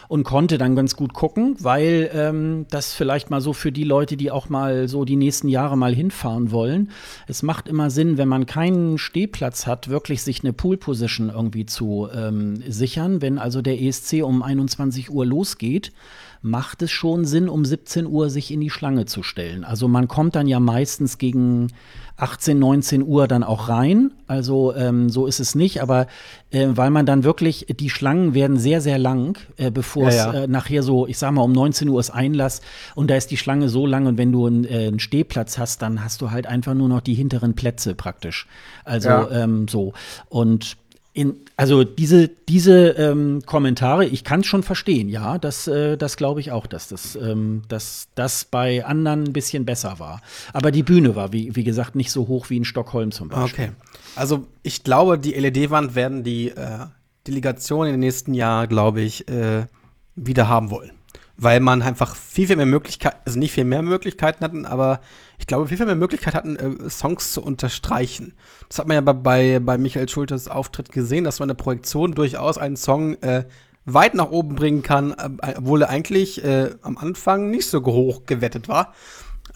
und 0.09 0.25
konnte 0.25 0.57
dann 0.57 0.75
ganz 0.75 0.97
gut 0.97 1.13
gucken, 1.13 1.55
weil 1.59 2.11
ähm, 2.13 2.65
das 2.69 2.93
vielleicht 2.93 3.29
mal 3.29 3.39
so 3.39 3.53
für 3.53 3.71
die 3.71 3.85
Leute, 3.85 4.17
die 4.17 4.31
auch 4.31 4.49
mal 4.49 4.89
so 4.89 5.05
die 5.05 5.15
nächsten 5.15 5.47
Jahre 5.47 5.77
mal 5.77 5.95
hinfahren 5.95 6.51
wollen. 6.51 6.91
Es 7.25 7.41
macht 7.41 7.69
immer 7.69 7.89
Sinn, 7.89 8.17
wenn 8.17 8.27
man 8.27 8.45
keinen 8.45 8.97
Stehplatz 8.97 9.65
hat, 9.65 9.87
wirklich 9.87 10.23
sich 10.23 10.43
eine 10.43 10.51
Pool 10.51 10.75
Position 10.75 11.29
irgendwie 11.29 11.65
zu 11.65 12.09
ähm, 12.13 12.61
sichern. 12.67 13.21
Wenn 13.21 13.39
also 13.39 13.61
der 13.61 13.81
ESC 13.81 14.23
um 14.23 14.43
21 14.43 15.09
Uhr 15.09 15.25
losgeht, 15.25 15.93
macht 16.41 16.81
es 16.81 16.91
schon 16.91 17.23
Sinn, 17.23 17.47
um 17.47 17.63
17 17.63 18.05
Uhr 18.05 18.29
sich 18.29 18.51
in 18.51 18.59
die 18.59 18.69
Schlange 18.69 19.05
zu 19.05 19.23
stellen. 19.23 19.63
Also 19.63 19.87
man 19.87 20.09
kommt 20.09 20.35
dann 20.35 20.47
ja 20.47 20.59
meistens 20.59 21.17
gegen 21.17 21.69
18, 22.15 22.59
19 22.59 23.03
Uhr 23.03 23.27
dann 23.27 23.43
auch 23.43 23.69
rein. 23.69 24.11
Also 24.27 24.73
ähm, 24.75 25.09
so 25.09 25.25
ist 25.25 25.39
es 25.39 25.55
nicht, 25.55 25.81
aber 25.81 26.07
äh, 26.51 26.67
weil 26.69 26.89
man 26.91 27.05
dann 27.05 27.23
wirklich, 27.23 27.65
die 27.79 27.89
Schlangen 27.89 28.33
werden 28.33 28.57
sehr, 28.57 28.81
sehr 28.81 28.97
lang, 28.99 29.37
äh, 29.57 29.71
bevor 29.71 30.03
Ja, 30.03 30.09
es 30.09 30.15
ja. 30.15 30.33
äh, 30.43 30.47
nachher 30.47 30.83
so, 30.83 31.07
ich 31.07 31.17
sag 31.17 31.31
mal, 31.31 31.41
um 31.41 31.51
19 31.51 31.89
Uhr 31.89 31.99
ist 31.99 32.11
Einlass 32.11 32.61
und 32.95 33.09
da 33.09 33.15
ist 33.15 33.31
die 33.31 33.37
Schlange 33.37 33.67
so 33.67 33.85
lang 33.87 34.05
und 34.05 34.17
wenn 34.17 34.31
du 34.31 34.45
einen, 34.45 34.63
äh, 34.65 34.87
einen 34.87 34.99
Stehplatz 34.99 35.57
hast, 35.57 35.81
dann 35.81 36.03
hast 36.03 36.21
du 36.21 36.29
halt 36.31 36.45
einfach 36.47 36.75
nur 36.75 36.87
noch 36.87 37.01
die 37.01 37.15
hinteren 37.15 37.55
Plätze 37.55 37.95
praktisch. 37.95 38.47
Also 38.85 39.09
Ja. 39.09 39.29
ähm, 39.31 39.67
so. 39.67 39.93
Und 40.29 40.77
in, 41.13 41.35
also 41.57 41.83
diese, 41.83 42.27
diese 42.27 42.89
ähm, 42.89 43.43
Kommentare, 43.45 44.05
ich 44.05 44.23
kann 44.23 44.39
es 44.39 44.47
schon 44.47 44.63
verstehen, 44.63 45.09
ja, 45.09 45.37
das, 45.37 45.67
äh, 45.67 45.95
das 45.95 46.17
glaube 46.17 46.39
ich 46.39 46.51
auch, 46.51 46.65
dass 46.65 46.87
das, 46.87 47.15
ähm, 47.15 47.61
dass 47.67 48.07
das 48.15 48.45
bei 48.45 48.83
anderen 48.83 49.25
ein 49.25 49.33
bisschen 49.33 49.63
besser 49.63 49.99
war. 49.99 50.21
Aber 50.53 50.71
die 50.71 50.81
Bühne 50.81 51.15
war, 51.15 51.31
wie, 51.31 51.55
wie 51.55 51.63
gesagt, 51.63 51.95
nicht 51.95 52.11
so 52.11 52.27
hoch 52.27 52.49
wie 52.49 52.57
in 52.57 52.65
Stockholm 52.65 53.11
zum 53.11 53.29
Beispiel. 53.29 53.65
Okay. 53.65 53.73
Also 54.15 54.47
ich 54.63 54.83
glaube, 54.83 55.19
die 55.19 55.33
LED-Wand 55.33 55.93
werden 55.93 56.23
die 56.23 56.49
äh, 56.49 56.87
Delegationen 57.27 57.89
in 57.89 57.93
den 57.93 58.07
nächsten 58.07 58.33
Jahren, 58.33 58.67
glaube 58.67 59.01
ich, 59.01 59.27
äh, 59.27 59.67
wieder 60.15 60.47
haben 60.47 60.71
wollen. 60.71 60.91
Weil 61.35 61.59
man 61.59 61.81
einfach 61.81 62.15
viel, 62.15 62.47
viel 62.47 62.55
mehr 62.55 62.67
Möglichkeiten, 62.67 63.17
also 63.25 63.39
nicht 63.39 63.53
viel 63.53 63.65
mehr 63.65 63.81
Möglichkeiten 63.81 64.43
hatten, 64.43 64.65
aber 64.65 65.01
ich 65.39 65.47
glaube, 65.47 65.67
viel, 65.67 65.77
viel 65.77 65.87
mehr 65.87 65.95
Möglichkeiten 65.95 66.37
hatten, 66.37 66.55
äh, 66.55 66.89
Songs 66.89 67.33
zu 67.33 67.41
unterstreichen. 67.41 68.33
Das 68.69 68.79
hat 68.79 68.87
man 68.87 68.95
ja 68.95 69.01
bei, 69.01 69.59
bei, 69.59 69.77
Michael 69.77 70.07
Schultes 70.09 70.47
Auftritt 70.47 70.91
gesehen, 70.91 71.23
dass 71.23 71.39
man 71.39 71.49
eine 71.49 71.55
Projektion 71.55 72.13
durchaus 72.13 72.57
einen 72.57 72.77
Song 72.77 73.15
äh, 73.23 73.45
weit 73.85 74.13
nach 74.13 74.29
oben 74.29 74.55
bringen 74.55 74.83
kann, 74.83 75.11
äh, 75.13 75.55
obwohl 75.57 75.81
er 75.81 75.89
eigentlich 75.89 76.43
äh, 76.43 76.71
am 76.81 76.97
Anfang 76.97 77.49
nicht 77.49 77.67
so 77.67 77.83
hoch 77.83 78.25
gewettet 78.25 78.67
war. 78.67 78.93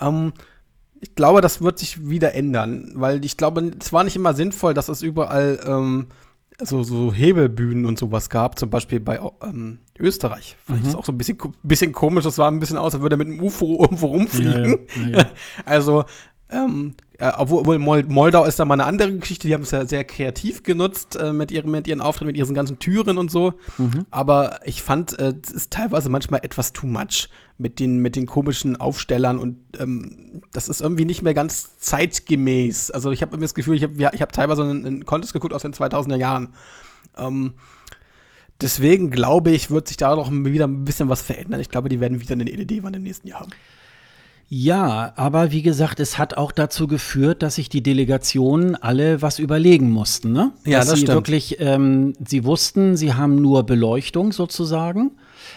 Ähm, 0.01 0.33
ich 0.99 1.15
glaube, 1.15 1.41
das 1.41 1.61
wird 1.61 1.79
sich 1.79 2.09
wieder 2.09 2.33
ändern, 2.33 2.91
weil 2.95 3.23
ich 3.23 3.37
glaube, 3.37 3.71
es 3.79 3.93
war 3.93 4.03
nicht 4.03 4.15
immer 4.15 4.33
sinnvoll, 4.33 4.73
dass 4.73 4.89
es 4.89 5.01
überall 5.01 5.59
ähm, 5.65 6.07
so, 6.61 6.83
so 6.83 7.13
Hebelbühnen 7.13 7.85
und 7.85 7.99
sowas 7.99 8.29
gab, 8.29 8.57
zum 8.57 8.69
Beispiel 8.69 8.99
bei 8.99 9.19
ähm, 9.43 9.79
Österreich. 9.99 10.57
Fand 10.65 10.79
ich 10.79 10.85
das 10.85 10.95
auch 10.95 11.05
so 11.05 11.11
ein 11.11 11.17
bisschen, 11.17 11.37
bisschen 11.63 11.91
komisch, 11.91 12.23
das 12.23 12.37
war 12.37 12.49
ein 12.49 12.59
bisschen 12.59 12.77
aus, 12.77 12.93
als 12.93 13.01
würde 13.01 13.15
er 13.15 13.17
mit 13.17 13.27
einem 13.27 13.41
UFO 13.41 13.81
irgendwo 13.81 14.07
rumfliegen. 14.07 14.79
Ja, 14.95 15.07
ja, 15.07 15.17
ja. 15.19 15.25
Also, 15.65 16.05
ähm, 16.49 16.95
äh, 17.17 17.31
obwohl 17.37 17.59
obwohl 17.61 17.79
Mol 17.79 18.03
Moldau 18.03 18.45
ist 18.45 18.59
da 18.59 18.65
mal 18.65 18.75
eine 18.75 18.85
andere 18.85 19.17
Geschichte, 19.17 19.47
die 19.47 19.53
haben 19.53 19.63
es 19.63 19.71
ja 19.71 19.85
sehr 19.85 20.03
kreativ 20.05 20.63
genutzt 20.63 21.15
äh, 21.15 21.33
mit, 21.33 21.51
ihrem, 21.51 21.71
mit 21.71 21.87
ihren 21.87 21.99
Auftritten, 21.99 22.27
mit 22.27 22.37
ihren 22.37 22.53
ganzen 22.53 22.79
Türen 22.79 23.17
und 23.17 23.29
so. 23.31 23.53
Aber 24.11 24.59
ich 24.63 24.81
fand, 24.81 25.17
äh, 25.19 25.33
es 25.43 25.51
ist 25.51 25.71
teilweise 25.71 26.09
manchmal 26.09 26.41
etwas 26.43 26.73
too 26.73 26.87
much 26.87 27.29
mit 27.57 27.79
den, 27.79 27.97
mit 27.97 28.15
den 28.15 28.27
komischen 28.27 28.77
Aufstellern 28.77 29.39
und 29.39 29.57
ähm, 29.79 30.41
das 30.53 30.69
ist 30.69 30.79
irgendwie 30.79 31.05
nicht 31.05 31.21
mehr 31.21 31.33
ganz 31.33 31.77
zeitgemäß. 31.79 32.91
Also 32.91 33.11
ich 33.11 33.21
habe 33.21 33.35
immer 33.35 33.41
das 33.41 33.55
Gefühl, 33.55 33.75
ich 33.75 33.83
habe 33.83 33.95
ich 34.13 34.21
hab 34.21 34.31
teilweise 34.31 34.63
einen, 34.63 34.85
einen 34.85 35.05
Contest 35.05 35.33
geguckt 35.33 35.53
aus 35.53 35.63
den 35.63 35.73
2000er 35.73 36.17
Jahren. 36.17 36.53
Ähm, 37.17 37.55
deswegen 38.61 39.09
glaube 39.09 39.51
ich, 39.51 39.69
wird 39.71 39.87
sich 39.87 39.97
da 39.97 40.15
noch 40.15 40.31
wieder 40.31 40.67
ein 40.67 40.85
bisschen 40.85 41.09
was 41.09 41.21
verändern. 41.21 41.59
Ich 41.59 41.69
glaube, 41.69 41.89
die 41.89 41.99
werden 41.99 42.21
wieder 42.21 42.33
eine 42.33 42.43
LED-Wand 42.43 42.95
im 42.95 43.03
nächsten 43.03 43.27
Jahr 43.27 43.41
haben. 43.41 43.51
Ja, 44.49 45.11
aber 45.17 45.51
wie 45.51 45.61
gesagt, 45.61 45.99
es 45.99 46.17
hat 46.17 46.37
auch 46.37 46.53
dazu 46.53 46.87
geführt, 46.87 47.43
dass 47.43 47.55
sich 47.55 47.67
die 47.67 47.83
Delegationen 47.83 48.75
alle 48.75 49.21
was 49.21 49.39
überlegen 49.39 49.91
mussten. 49.91 50.31
Ne? 50.31 50.51
Ja, 50.65 50.79
dass 50.79 50.87
das 50.87 50.99
sie 50.99 51.05
stimmt. 51.05 51.17
wirklich, 51.17 51.57
ähm, 51.59 52.13
sie 52.25 52.45
wussten, 52.45 52.95
sie 52.95 53.13
haben 53.13 53.35
nur 53.41 53.63
Beleuchtung 53.65 54.31
sozusagen. 54.31 55.11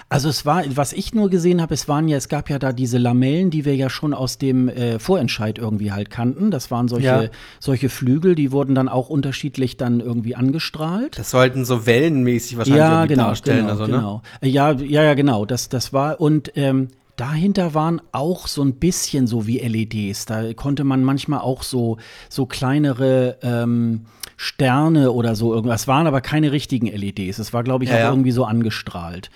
Also 0.08 0.28
es 0.28 0.44
war, 0.44 0.64
was 0.74 0.92
ich 0.92 1.14
nur 1.14 1.30
gesehen 1.30 1.62
habe, 1.62 1.72
es 1.72 1.86
waren 1.86 2.08
ja, 2.08 2.16
es 2.16 2.28
gab 2.28 2.50
ja 2.50 2.58
da 2.58 2.72
diese 2.72 2.98
Lamellen, 2.98 3.50
die 3.50 3.64
wir 3.64 3.76
ja 3.76 3.88
schon 3.88 4.12
aus 4.12 4.38
dem 4.38 4.68
äh, 4.68 4.98
Vorentscheid 4.98 5.56
irgendwie 5.58 5.92
halt 5.92 6.10
kannten. 6.10 6.50
Das 6.50 6.72
waren 6.72 6.88
solche, 6.88 7.06
Ja. 7.06 7.22
solche 7.60 7.88
Flügel, 7.88 8.34
die 8.34 8.50
wurden 8.50 8.74
dann 8.74 8.88
auch 8.88 9.08
unterschiedlich 9.08 9.76
dann 9.76 10.00
irgendwie 10.00 10.34
angestrahlt. 10.34 11.16
Das 11.16 11.30
sollten 11.30 11.64
so 11.64 11.86
wellenmäßig 11.86 12.56
wahrscheinlich 12.58 12.80
ja, 12.80 13.06
genau, 13.06 13.24
darstellen. 13.28 13.66
genau, 13.66 13.70
also, 13.70 13.86
ne? 13.86 13.92
genau. 13.92 14.22
Ja, 14.42 14.72
ja, 14.72 15.04
ja, 15.04 15.14
genau. 15.14 15.44
Das, 15.46 15.68
das 15.68 15.92
war 15.92 16.20
und 16.20 16.52
ähm, 16.56 16.88
dahinter 17.20 17.74
waren 17.74 18.00
auch 18.12 18.46
so 18.46 18.62
ein 18.62 18.74
bisschen 18.74 19.26
so 19.26 19.46
wie 19.46 19.58
LEDs. 19.58 20.24
Da 20.26 20.54
konnte 20.54 20.84
man 20.84 21.04
manchmal 21.04 21.40
auch 21.40 21.62
so 21.62 21.98
so 22.28 22.46
kleinere 22.46 23.36
ähm, 23.42 24.06
Sterne 24.36 25.12
oder 25.12 25.34
so 25.36 25.52
irgendwas. 25.52 25.86
Waren 25.86 26.06
aber 26.06 26.22
keine 26.22 26.50
richtigen 26.50 26.86
LEDs. 26.86 27.38
Es 27.38 27.52
war, 27.52 27.62
glaube 27.62 27.84
ich, 27.84 27.90
Ja, 27.90 27.96
auch 27.96 28.00
ja. 28.00 28.10
irgendwie 28.10 28.30
so 28.30 28.44
angestrahlt. 28.44 29.30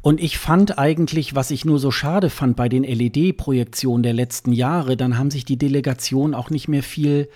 Und 0.00 0.20
ich 0.20 0.38
fand 0.38 0.78
eigentlich, 0.78 1.34
was 1.34 1.50
ich 1.50 1.64
nur 1.64 1.80
so 1.80 1.90
schade 1.90 2.30
fand 2.30 2.56
bei 2.56 2.68
den 2.68 2.84
LED-Projektionen 2.84 4.04
der 4.04 4.12
letzten 4.12 4.52
Jahre, 4.52 4.96
dann 4.96 5.18
haben 5.18 5.30
sich 5.30 5.44
die 5.44 5.56
Delegationen 5.56 6.34
auch 6.34 6.50
nicht 6.50 6.68
mehr 6.68 6.84
viel 6.84 7.28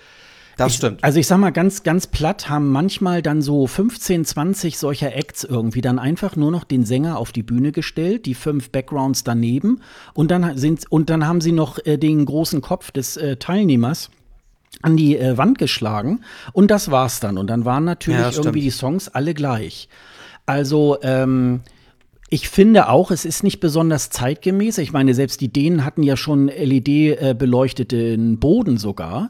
Das 0.57 0.71
ich, 0.71 0.77
stimmt. 0.77 1.03
Also 1.03 1.19
ich 1.19 1.27
sag 1.27 1.37
mal 1.37 1.51
ganz, 1.51 1.83
ganz 1.83 2.07
platt, 2.07 2.49
haben 2.49 2.71
manchmal 2.71 3.21
dann 3.21 3.41
so 3.41 3.67
15, 3.67 4.25
20 4.25 4.77
solcher 4.77 5.15
Acts 5.15 5.43
irgendwie 5.43 5.81
dann 5.81 5.99
einfach 5.99 6.35
nur 6.35 6.51
noch 6.51 6.63
den 6.63 6.83
Sänger 6.83 7.17
auf 7.17 7.31
die 7.31 7.43
Bühne 7.43 7.71
gestellt, 7.71 8.25
die 8.25 8.33
fünf 8.33 8.71
Backgrounds 8.71 9.23
daneben 9.23 9.81
und 10.13 10.31
dann 10.31 10.57
sind 10.57 10.91
und 10.91 11.09
dann 11.09 11.25
haben 11.25 11.41
sie 11.41 11.51
noch 11.51 11.77
äh, 11.85 11.97
den 11.97 12.25
großen 12.25 12.61
Kopf 12.61 12.91
des 12.91 13.17
äh, 13.17 13.37
Teilnehmers 13.37 14.09
an 14.81 14.97
die 14.97 15.17
äh, 15.17 15.37
Wand 15.37 15.57
geschlagen 15.57 16.21
und 16.53 16.71
das 16.71 16.91
war's 16.91 17.19
dann. 17.19 17.37
Und 17.37 17.47
dann 17.47 17.65
waren 17.65 17.83
natürlich 17.83 18.19
Ja, 18.19 18.31
irgendwie 18.31 18.61
die 18.61 18.71
Songs 18.71 19.09
alle 19.09 19.33
gleich. 19.33 19.89
Also, 20.45 20.97
ähm, 21.01 21.61
ich 22.29 22.49
finde 22.49 22.89
auch, 22.89 23.09
es 23.11 23.23
ist 23.23 23.43
nicht 23.43 23.61
besonders 23.61 24.09
zeitgemäß. 24.09 24.79
Ich 24.79 24.91
meine, 24.91 25.13
selbst 25.13 25.39
die 25.39 25.47
Dänen 25.47 25.85
hatten 25.85 26.03
ja 26.03 26.17
schon 26.17 26.47
LED-beleuchteten 26.49 28.37
Boden 28.37 28.77
sogar. 28.77 29.29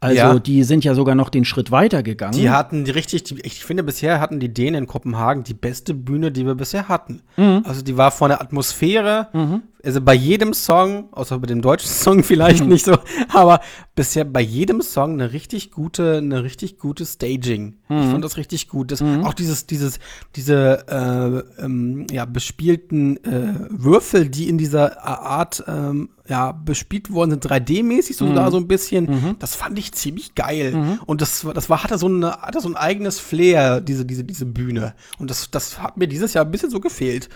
Also 0.00 0.16
Ja. 0.16 0.38
die 0.38 0.62
sind 0.62 0.84
ja 0.84 0.94
sogar 0.94 1.14
noch 1.16 1.28
den 1.28 1.44
Schritt 1.44 1.72
weiter 1.72 2.04
gegangen. 2.04 2.32
Die 2.38 2.50
hatten 2.50 2.84
die 2.84 2.92
richtig, 2.92 3.24
die, 3.24 3.40
ich 3.42 3.64
finde, 3.64 3.82
bisher 3.82 4.20
hatten 4.20 4.38
die 4.38 4.52
Dänen 4.52 4.82
in 4.84 4.86
Kopenhagen 4.86 5.42
die 5.42 5.54
beste 5.54 5.92
Bühne, 5.92 6.30
die 6.30 6.46
wir 6.46 6.54
bisher 6.54 6.88
hatten. 6.88 7.22
Mhm. 7.36 7.62
Also 7.64 7.82
die 7.82 7.96
war 7.96 8.12
von 8.12 8.28
der 8.28 8.40
Atmosphäre, 8.40 9.60
also 9.84 10.00
bei 10.00 10.14
jedem 10.14 10.54
Song, 10.54 11.08
außer 11.12 11.38
bei 11.38 11.46
dem 11.46 11.62
deutschen 11.62 11.88
Song 11.88 12.22
vielleicht 12.22 12.64
nicht 12.64 12.84
so, 12.84 12.98
aber 13.28 13.60
bisher 13.94 14.24
bei 14.24 14.40
jedem 14.40 14.80
Song 14.80 15.14
eine 15.14 15.32
richtig 15.32 15.70
gute, 15.70 16.18
eine 16.18 16.42
richtig 16.42 16.78
gute 16.78 17.06
Staging. 17.06 17.78
Mhm. 17.88 17.98
Ich 17.98 18.06
fand 18.06 18.24
das 18.24 18.36
richtig 18.36 18.68
gut. 18.68 18.90
Das, 18.90 19.00
mhm. 19.00 19.24
Auch 19.24 19.34
dieses, 19.34 19.66
dieses, 19.66 19.98
diese 20.36 20.86
äh, 21.58 21.64
ähm, 21.64 22.06
ja, 22.10 22.24
bespielten 22.24 23.22
äh, 23.24 23.54
Würfel, 23.70 24.28
die 24.28 24.48
in 24.48 24.58
dieser 24.58 25.04
Art 25.04 25.64
ähm, 25.66 26.10
ja, 26.28 26.52
bespielt 26.52 27.10
worden 27.10 27.30
sind, 27.30 27.46
3D-mäßig, 27.46 28.14
so 28.14 28.26
mhm. 28.26 28.34
da 28.34 28.50
so 28.50 28.58
ein 28.58 28.68
bisschen, 28.68 29.06
mhm. 29.06 29.36
das 29.38 29.54
fand 29.54 29.78
ich 29.78 29.92
ziemlich 29.92 30.34
geil. 30.34 30.74
Mhm. 30.74 31.00
Und 31.06 31.22
das, 31.22 31.46
das 31.54 31.70
war, 31.70 31.82
hatte 31.82 31.98
so, 31.98 32.06
eine, 32.06 32.32
hatte 32.42 32.60
so 32.60 32.68
ein 32.68 32.76
eigenes 32.76 33.18
Flair, 33.18 33.80
diese, 33.80 34.04
diese, 34.04 34.24
diese 34.24 34.44
Bühne. 34.44 34.94
Und 35.18 35.30
das, 35.30 35.50
das 35.50 35.80
hat 35.80 35.96
mir 35.96 36.06
dieses 36.06 36.34
Jahr 36.34 36.44
ein 36.44 36.50
bisschen 36.50 36.70
so 36.70 36.80
gefehlt. 36.80 37.28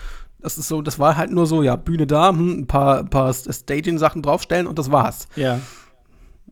Das 0.42 0.58
ist 0.58 0.68
so, 0.68 0.82
das 0.82 0.98
war 0.98 1.16
halt 1.16 1.30
nur 1.30 1.46
so, 1.46 1.62
ja, 1.62 1.76
Bühne 1.76 2.06
da, 2.06 2.30
hm, 2.30 2.60
ein 2.60 2.66
paar, 2.66 3.00
ein 3.00 3.10
paar 3.10 3.32
Staging-Sachen 3.32 4.22
draufstellen 4.22 4.66
und 4.66 4.78
das 4.78 4.90
war's. 4.90 5.28
Ja. 5.36 5.60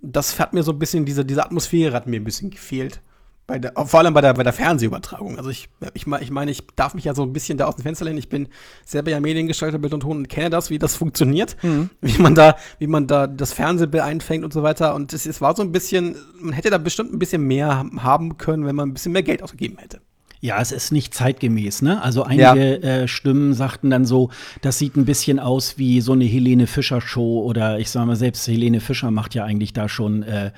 Das 0.01 0.39
hat 0.39 0.55
mir 0.55 0.63
so 0.63 0.73
ein 0.73 0.79
bisschen, 0.79 1.05
diese, 1.05 1.25
diese 1.25 1.45
Atmosphäre 1.45 1.95
hat 1.95 2.07
mir 2.07 2.21
ein 2.21 2.25
bisschen 2.25 2.51
gefehlt. 2.51 3.03
Bei 3.51 3.59
der, 3.59 3.73
vor 3.85 3.99
allem 3.99 4.15
bei 4.15 4.21
der, 4.21 4.33
bei 4.35 4.45
der 4.45 4.53
Fernsehübertragung. 4.53 5.37
Also 5.37 5.51
ich, 5.51 5.69
ich, 5.93 6.07
ich 6.07 6.31
meine, 6.31 6.51
ich 6.53 6.69
darf 6.77 6.95
mich 6.95 7.03
ja 7.03 7.17
so 7.17 7.25
ein 7.25 7.33
bisschen 7.33 7.59
da 7.59 7.67
aus 7.67 7.75
dem 7.75 7.83
Fenster 7.83 8.05
lehnen. 8.05 8.17
Ich 8.17 8.29
bin 8.29 8.49
selber 8.85 9.11
ja 9.11 9.19
Mediengestalter, 9.19 9.79
Bild 9.79 9.93
und 9.93 10.01
Ton 10.01 10.19
und 10.19 10.29
kenne 10.29 10.51
das, 10.51 10.71
wie 10.71 10.79
das 10.79 10.95
funktioniert, 10.95 11.57
mhm. 11.65 11.91
wie 12.01 12.23
man 12.23 12.37
da, 12.37 12.55
wie 12.79 12.87
man 12.87 13.09
da 13.09 13.27
das 13.27 13.53
Fernsehbild 13.53 14.05
einfängt 14.05 14.45
und 14.45 14.53
so 14.53 14.63
weiter. 14.63 14.95
Und 14.95 15.13
es, 15.13 15.27
es 15.27 15.41
war 15.41 15.57
so 15.57 15.63
ein 15.63 15.73
bisschen, 15.73 16.15
man 16.39 16.53
hätte 16.53 16.71
da 16.71 16.79
bestimmt 16.79 17.13
ein 17.13 17.19
bisschen 17.19 17.43
mehr 17.43 17.85
haben 17.97 18.39
können, 18.39 18.67
wenn 18.67 18.77
man 18.77 18.91
ein 18.91 18.93
bisschen 18.95 19.11
mehr 19.11 19.25
Geld 19.25 19.43
ausgegeben 19.43 19.79
hätte. 19.79 20.01
Ja, 20.43 20.59
es 20.59 20.73
ist 20.73 20.91
nicht 20.91 21.13
zeitgemäß, 21.13 21.83
ne? 21.83 22.01
Also 22.03 22.23
einige 22.23 22.81
ja. 22.81 23.03
äh, 23.03 23.09
Stimmen 23.09 23.53
sagten 23.53 23.91
dann 23.91 24.07
so, 24.07 24.31
das 24.63 24.79
sieht 24.79 24.97
ein 24.97 25.05
bisschen 25.05 25.39
aus 25.39 25.77
wie 25.77 26.01
so 26.01 26.13
eine 26.13 26.25
Helene 26.25 26.67
Fischer 26.67 27.03
Show 27.03 27.43
oder 27.43 27.79
ich 27.79 27.91
sag 27.91 28.07
mal 28.07 28.17
selbst 28.17 28.49
Helene 28.49 28.81
Fischer 28.81 29.11
macht 29.11 29.35
ja 29.35 29.45
eigentlich 29.45 29.75
da 29.75 29.87
schon 29.91 30.23
äh, 30.23 30.51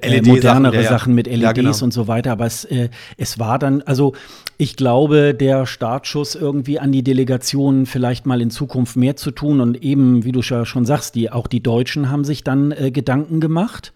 äh, 0.00 0.22
modernere 0.22 0.72
Sachen, 0.72 0.82
ja, 0.82 0.88
Sachen, 0.88 1.14
mit 1.14 1.26
LEDs 1.26 1.42
ja, 1.42 1.52
genau. 1.52 1.76
und 1.82 1.92
so 1.92 2.08
weiter. 2.08 2.32
Aber 2.32 2.46
es, 2.46 2.64
äh, 2.64 2.88
es 3.18 3.38
war 3.38 3.58
dann, 3.58 3.82
also 3.82 4.14
ich 4.56 4.76
glaube, 4.76 5.34
der 5.34 5.66
Startschuss 5.66 6.34
irgendwie 6.34 6.80
an 6.80 6.90
die 6.90 7.02
Delegationen 7.02 7.84
vielleicht 7.84 8.24
mal 8.24 8.40
in 8.40 8.50
Zukunft 8.50 8.96
mehr 8.96 9.16
zu 9.16 9.32
tun 9.32 9.60
und 9.60 9.82
eben, 9.82 10.24
wie 10.24 10.32
du 10.32 10.40
schon 10.40 10.86
sagst, 10.86 11.14
die 11.14 11.30
auch 11.30 11.46
die 11.46 11.62
Deutschen 11.62 12.10
haben 12.10 12.24
sich 12.24 12.42
dann 12.42 12.72
äh, 12.72 12.90
Gedanken 12.90 13.40
gemacht. 13.40 13.92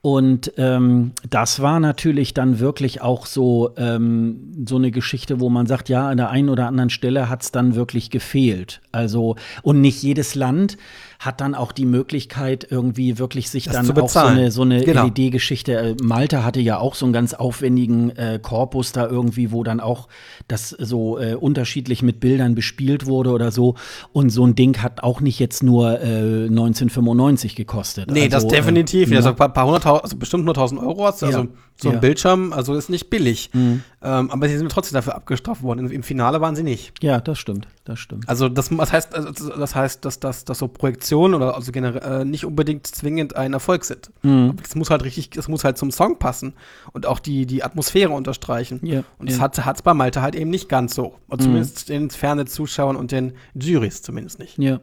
Und 0.00 0.52
ähm, 0.58 1.12
das 1.28 1.60
war 1.60 1.80
natürlich 1.80 2.32
dann 2.32 2.60
wirklich 2.60 3.02
auch 3.02 3.26
so, 3.26 3.72
ähm, 3.76 4.64
so 4.66 4.76
eine 4.76 4.92
Geschichte, 4.92 5.40
wo 5.40 5.48
man 5.48 5.66
sagt, 5.66 5.88
ja, 5.88 6.08
an 6.08 6.18
der 6.18 6.30
einen 6.30 6.48
oder 6.48 6.66
anderen 6.68 6.90
Stelle 6.90 7.28
hat 7.28 7.42
es 7.42 7.50
dann 7.50 7.74
wirklich 7.74 8.10
gefehlt. 8.10 8.80
Also, 8.92 9.34
und 9.62 9.80
nicht 9.80 10.02
jedes 10.02 10.36
Land 10.36 10.78
hat 11.18 11.40
dann 11.40 11.56
auch 11.56 11.72
die 11.72 11.84
Möglichkeit, 11.84 12.66
irgendwie 12.70 13.18
wirklich 13.18 13.50
sich 13.50 13.64
das 13.64 13.74
dann 13.74 13.98
auf 13.98 14.10
so 14.12 14.20
eine, 14.20 14.52
so 14.52 14.62
eine 14.62 14.84
genau. 14.84 15.06
LED-Geschichte. 15.06 15.72
Äh, 15.76 15.96
Malta 16.00 16.44
hatte 16.44 16.60
ja 16.60 16.78
auch 16.78 16.94
so 16.94 17.06
einen 17.06 17.12
ganz 17.12 17.34
aufwendigen 17.34 18.10
äh, 18.10 18.38
Korpus 18.40 18.92
da 18.92 19.06
irgendwie, 19.06 19.50
wo 19.50 19.64
dann 19.64 19.80
auch 19.80 20.06
das 20.46 20.70
so 20.70 21.18
äh, 21.18 21.34
unterschiedlich 21.34 22.02
mit 22.02 22.20
Bildern 22.20 22.54
bespielt 22.54 23.06
wurde 23.06 23.30
oder 23.30 23.50
so. 23.50 23.74
Und 24.12 24.30
so 24.30 24.46
ein 24.46 24.54
Ding 24.54 24.80
hat 24.80 25.02
auch 25.02 25.20
nicht 25.20 25.40
jetzt 25.40 25.64
nur 25.64 26.00
äh, 26.00 26.46
1995 26.46 27.56
gekostet. 27.56 28.12
Nee, 28.12 28.30
also, 28.32 28.46
das 28.46 28.46
definitiv. 28.46 29.10
Äh, 29.10 29.16
also 29.16 29.30
ein 29.30 29.36
paar, 29.36 29.52
paar 29.52 29.66
hunderttausend, 29.66 30.04
also 30.04 30.16
bestimmt 30.16 30.44
nur 30.44 30.54
tausend 30.54 30.80
Euro. 30.80 31.04
Also 31.06 31.26
ja. 31.26 31.32
so 31.32 31.88
ein 31.88 31.94
ja. 31.94 31.98
Bildschirm, 31.98 32.52
also 32.52 32.74
ist 32.74 32.90
nicht 32.90 33.10
billig. 33.10 33.50
Mhm. 33.52 33.82
Ähm, 34.00 34.30
aber 34.30 34.48
sie 34.48 34.56
sind 34.56 34.70
trotzdem 34.70 34.94
dafür 34.94 35.16
abgestraft 35.16 35.62
worden. 35.62 35.90
Im 35.90 36.02
Finale 36.02 36.40
waren 36.40 36.54
sie 36.54 36.62
nicht. 36.62 37.02
Ja, 37.02 37.20
das 37.20 37.38
stimmt. 37.38 37.66
Das 37.84 37.98
stimmt. 37.98 38.28
Also 38.28 38.48
das, 38.48 38.68
das 38.68 38.92
heißt, 38.92 39.14
also 39.14 39.50
das 39.50 39.74
heißt, 39.74 40.04
dass, 40.04 40.20
dass, 40.20 40.44
dass 40.44 40.58
so 40.58 40.68
Projektionen 40.68 41.34
oder 41.34 41.56
also 41.56 41.72
generell 41.72 42.20
äh, 42.20 42.24
nicht 42.24 42.44
unbedingt 42.44 42.86
zwingend 42.86 43.34
ein 43.34 43.54
Erfolg 43.54 43.84
sind. 43.84 44.10
Mhm. 44.22 44.54
Es 44.62 44.76
muss 44.76 44.90
halt 44.90 45.04
richtig, 45.04 45.36
es 45.36 45.48
muss 45.48 45.64
halt 45.64 45.78
zum 45.78 45.90
Song 45.90 46.18
passen 46.18 46.54
und 46.92 47.06
auch 47.06 47.18
die, 47.18 47.46
die 47.46 47.64
Atmosphäre 47.64 48.12
unterstreichen. 48.12 48.78
Ja, 48.82 49.02
und 49.18 49.28
das 49.30 49.38
ja. 49.38 49.64
hat 49.64 49.76
es 49.76 49.82
bei 49.82 49.94
Malte 49.94 50.22
halt 50.22 50.36
eben 50.36 50.50
nicht 50.50 50.68
ganz 50.68 50.94
so. 50.94 51.16
Und 51.26 51.40
mhm. 51.40 51.44
zumindest 51.44 51.88
den 51.88 52.10
ferne 52.10 52.44
Zuschauern 52.44 52.94
und 52.94 53.10
den 53.10 53.32
Juries 53.54 54.02
zumindest 54.02 54.38
nicht. 54.38 54.58
Ja. 54.58 54.80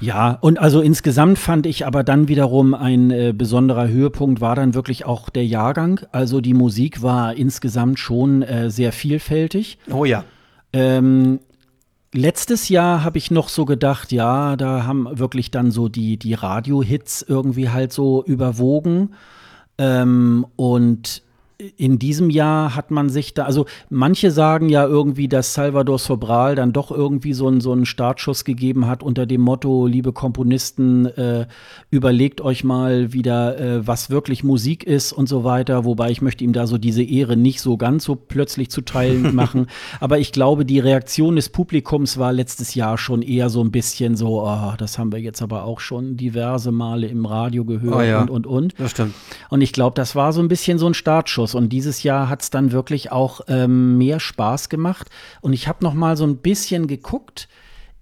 Ja, 0.00 0.38
und 0.40 0.58
also 0.58 0.80
insgesamt 0.80 1.38
fand 1.38 1.66
ich 1.66 1.86
aber 1.86 2.02
dann 2.02 2.28
wiederum 2.28 2.74
ein 2.74 3.10
äh, 3.10 3.32
besonderer 3.36 3.88
Höhepunkt 3.88 4.40
war 4.40 4.56
dann 4.56 4.74
wirklich 4.74 5.04
auch 5.04 5.30
der 5.30 5.46
Jahrgang. 5.46 6.00
Also 6.10 6.40
die 6.40 6.54
Musik 6.54 7.02
war 7.02 7.34
insgesamt 7.34 7.98
schon 7.98 8.42
äh, 8.42 8.70
sehr 8.70 8.92
vielfältig. 8.92 9.78
Oh 9.90 10.04
ja. 10.04 10.24
Ähm, 10.72 11.40
letztes 12.12 12.68
Jahr 12.68 13.04
habe 13.04 13.18
ich 13.18 13.30
noch 13.30 13.48
so 13.48 13.64
gedacht, 13.64 14.12
ja, 14.12 14.56
da 14.56 14.84
haben 14.84 15.06
wirklich 15.18 15.50
dann 15.50 15.70
so 15.70 15.88
die, 15.88 16.16
die 16.16 16.34
Radio-Hits 16.34 17.22
irgendwie 17.22 17.70
halt 17.70 17.92
so 17.92 18.24
überwogen. 18.24 19.14
Ähm, 19.78 20.46
und 20.56 21.22
in 21.76 21.98
diesem 21.98 22.30
Jahr 22.30 22.74
hat 22.74 22.90
man 22.90 23.08
sich 23.08 23.34
da, 23.34 23.44
also 23.44 23.66
manche 23.88 24.30
sagen 24.30 24.68
ja 24.68 24.86
irgendwie, 24.86 25.28
dass 25.28 25.54
Salvador 25.54 25.98
Sobral 25.98 26.54
dann 26.54 26.72
doch 26.72 26.90
irgendwie 26.90 27.32
so 27.32 27.46
einen, 27.46 27.60
so 27.60 27.72
einen 27.72 27.86
Startschuss 27.86 28.44
gegeben 28.44 28.86
hat 28.86 29.02
unter 29.02 29.26
dem 29.26 29.40
Motto, 29.40 29.86
liebe 29.86 30.12
Komponisten, 30.12 31.06
äh, 31.06 31.46
überlegt 31.90 32.40
euch 32.40 32.64
mal 32.64 33.12
wieder, 33.12 33.58
äh, 33.58 33.86
was 33.86 34.10
wirklich 34.10 34.42
Musik 34.44 34.84
ist 34.84 35.12
und 35.12 35.28
so 35.28 35.44
weiter. 35.44 35.84
Wobei 35.84 36.10
ich 36.10 36.22
möchte 36.22 36.44
ihm 36.44 36.52
da 36.52 36.66
so 36.66 36.78
diese 36.78 37.02
Ehre 37.02 37.36
nicht 37.36 37.60
so 37.60 37.76
ganz 37.76 38.04
so 38.04 38.16
plötzlich 38.16 38.70
zuteil 38.70 39.18
machen. 39.32 39.66
Aber 40.00 40.18
ich 40.18 40.32
glaube, 40.32 40.64
die 40.64 40.80
Reaktion 40.80 41.36
des 41.36 41.48
Publikums 41.48 42.18
war 42.18 42.32
letztes 42.32 42.74
Jahr 42.74 42.98
schon 42.98 43.22
eher 43.22 43.50
so 43.50 43.62
ein 43.62 43.70
bisschen 43.70 44.16
so, 44.16 44.42
oh, 44.42 44.72
das 44.78 44.98
haben 44.98 45.12
wir 45.12 45.20
jetzt 45.20 45.42
aber 45.42 45.64
auch 45.64 45.80
schon 45.80 46.16
diverse 46.16 46.72
Male 46.72 47.06
im 47.06 47.26
Radio 47.26 47.64
gehört 47.64 47.94
oh 47.94 48.02
ja, 48.02 48.22
und, 48.22 48.30
und, 48.30 48.46
und. 48.46 48.74
Das 48.78 48.90
stimmt. 48.90 49.14
Und 49.50 49.60
ich 49.60 49.72
glaube, 49.72 49.94
das 49.94 50.16
war 50.16 50.32
so 50.32 50.40
ein 50.40 50.48
bisschen 50.48 50.78
so 50.78 50.86
ein 50.86 50.94
Startschuss. 50.94 51.51
Und 51.54 51.70
dieses 51.70 52.02
Jahr 52.02 52.28
hat 52.28 52.42
es 52.42 52.50
dann 52.50 52.72
wirklich 52.72 53.12
auch 53.12 53.42
ähm, 53.48 53.98
mehr 53.98 54.20
Spaß 54.20 54.68
gemacht. 54.68 55.08
Und 55.40 55.52
ich 55.52 55.68
habe 55.68 55.84
noch 55.84 55.94
mal 55.94 56.16
so 56.16 56.24
ein 56.24 56.38
bisschen 56.38 56.86
geguckt. 56.86 57.48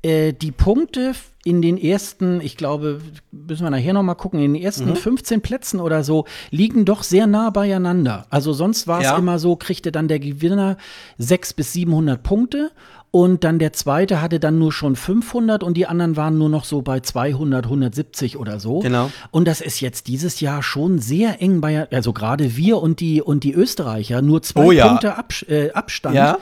Äh, 0.03 0.33
die 0.33 0.53
Punkte 0.53 1.13
in 1.45 1.63
den 1.63 1.79
ersten, 1.79 2.41
ich 2.41 2.57
glaube, 2.57 3.01
müssen 3.31 3.65
wir 3.65 3.71
nachher 3.71 3.95
noch 3.95 4.03
mal 4.03 4.15
gucken, 4.15 4.41
in 4.41 4.55
den 4.55 4.63
ersten 4.63 4.91
mhm. 4.91 4.97
15 4.97 5.41
Plätzen 5.41 5.81
oder 5.81 6.05
so 6.05 6.27
liegen 6.51 6.85
doch 6.85 7.03
sehr 7.03 7.27
nah 7.27 7.51
beieinander. 7.51 8.27
Also 8.31 8.53
sonst 8.53 8.87
war 8.87 9.01
es 9.01 9.07
ja. 9.07 9.17
immer 9.17 9.39
so, 9.39 9.57
kriegte 9.57 9.91
dann 9.91 10.09
der 10.09 10.21
Gewinner 10.21 10.77
600 11.19 11.57
bis 11.57 11.73
700 11.73 12.23
Punkte 12.23 12.71
und 13.13 13.43
dann 13.43 13.59
der 13.59 13.73
zweite 13.73 14.23
hatte 14.23 14.39
dann 14.39 14.59
nur 14.59 14.73
schon 14.73 14.95
500 14.95 15.65
und 15.65 15.77
die 15.77 15.87
anderen 15.87 16.17
waren 16.17 16.39
nur 16.39 16.49
noch 16.49 16.65
so 16.65 16.81
bei 16.81 17.01
200, 17.01 17.65
170 17.65 18.37
oder 18.37 18.61
so. 18.61 18.79
Genau. 18.81 19.11
Und 19.33 19.49
das 19.49 19.61
ist 19.61 19.81
jetzt 19.81 20.07
dieses 20.07 20.41
Jahr 20.41 20.63
schon 20.63 20.99
sehr 21.01 21.43
eng 21.43 21.61
bei, 21.61 21.91
also 21.91 22.13
gerade 22.13 22.57
wir 22.57 22.79
und 22.79 23.01
die, 23.01 23.21
und 23.21 23.43
die 23.43 23.53
Österreicher, 23.53 24.23
nur 24.23 24.43
zwei 24.43 24.65
oh 24.65 24.71
ja. 24.71 24.87
Punkte 24.87 25.17
Abs 25.17 25.43
äh, 25.43 25.71
Abstand. 25.73 26.15
Ja. 26.15 26.39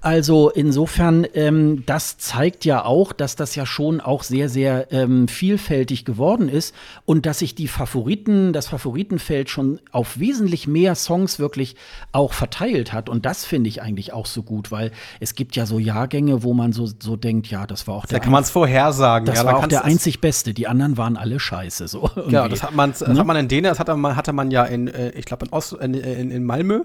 Also 0.00 0.50
insofern, 0.50 1.26
ähm, 1.34 1.84
das 1.86 2.18
zeigt 2.18 2.64
ja 2.64 2.84
auch, 2.84 3.12
dass 3.12 3.36
das 3.36 3.54
ja 3.54 3.66
schon 3.66 4.00
auch 4.00 4.22
sehr, 4.22 4.48
sehr 4.48 4.92
ähm, 4.92 5.28
vielfältig 5.28 6.04
geworden 6.04 6.48
ist 6.48 6.74
und 7.04 7.26
dass 7.26 7.40
sich 7.40 7.54
die 7.54 7.68
Favoriten, 7.68 8.52
das 8.52 8.68
Favoritenfeld 8.68 9.50
schon 9.50 9.80
auf 9.92 10.18
wesentlich 10.18 10.66
mehr 10.66 10.94
Songs 10.94 11.38
wirklich 11.38 11.76
auch 12.12 12.32
verteilt 12.32 12.92
hat. 12.92 13.08
Und 13.08 13.26
das 13.26 13.44
finde 13.44 13.68
ich 13.68 13.82
eigentlich 13.82 14.12
auch 14.12 14.26
so 14.26 14.42
gut, 14.42 14.70
weil 14.70 14.92
es 15.20 15.34
gibt 15.34 15.56
ja 15.56 15.66
so 15.66 15.78
Jahrgänge, 15.78 16.42
wo 16.42 16.54
man 16.54 16.72
so, 16.72 16.88
so 16.98 17.16
denkt, 17.16 17.48
ja, 17.48 17.66
das 17.66 17.86
war 17.86 17.96
auch 17.96 18.06
der. 18.06 18.18
Da 18.18 18.22
kann 18.22 18.32
man 18.32 18.42
es 18.42 18.50
vorhersagen. 18.50 19.26
Das 19.26 19.38
ja, 19.38 19.44
war 19.44 19.58
auch 19.58 19.66
der 19.66 19.84
einzig 19.84 20.20
Beste. 20.20 20.54
Die 20.54 20.66
anderen 20.66 20.96
waren 20.96 21.16
alle 21.16 21.40
scheiße. 21.40 21.88
So 21.88 22.10
ja, 22.28 22.48
das 22.48 22.62
hat 22.62 22.74
man, 22.74 22.90
ne? 22.90 23.18
hat 23.18 23.26
man 23.26 23.36
in 23.36 23.48
Dänemark, 23.48 23.72
das 23.72 23.80
hatte 23.80 23.96
man, 23.96 24.16
hatte 24.16 24.32
man 24.32 24.50
ja 24.50 24.64
in, 24.64 24.88
äh, 24.88 25.10
ich 25.10 25.24
glaube, 25.24 25.46
in, 25.80 25.94
in, 25.94 26.30
in 26.30 26.44
Malmö 26.44 26.84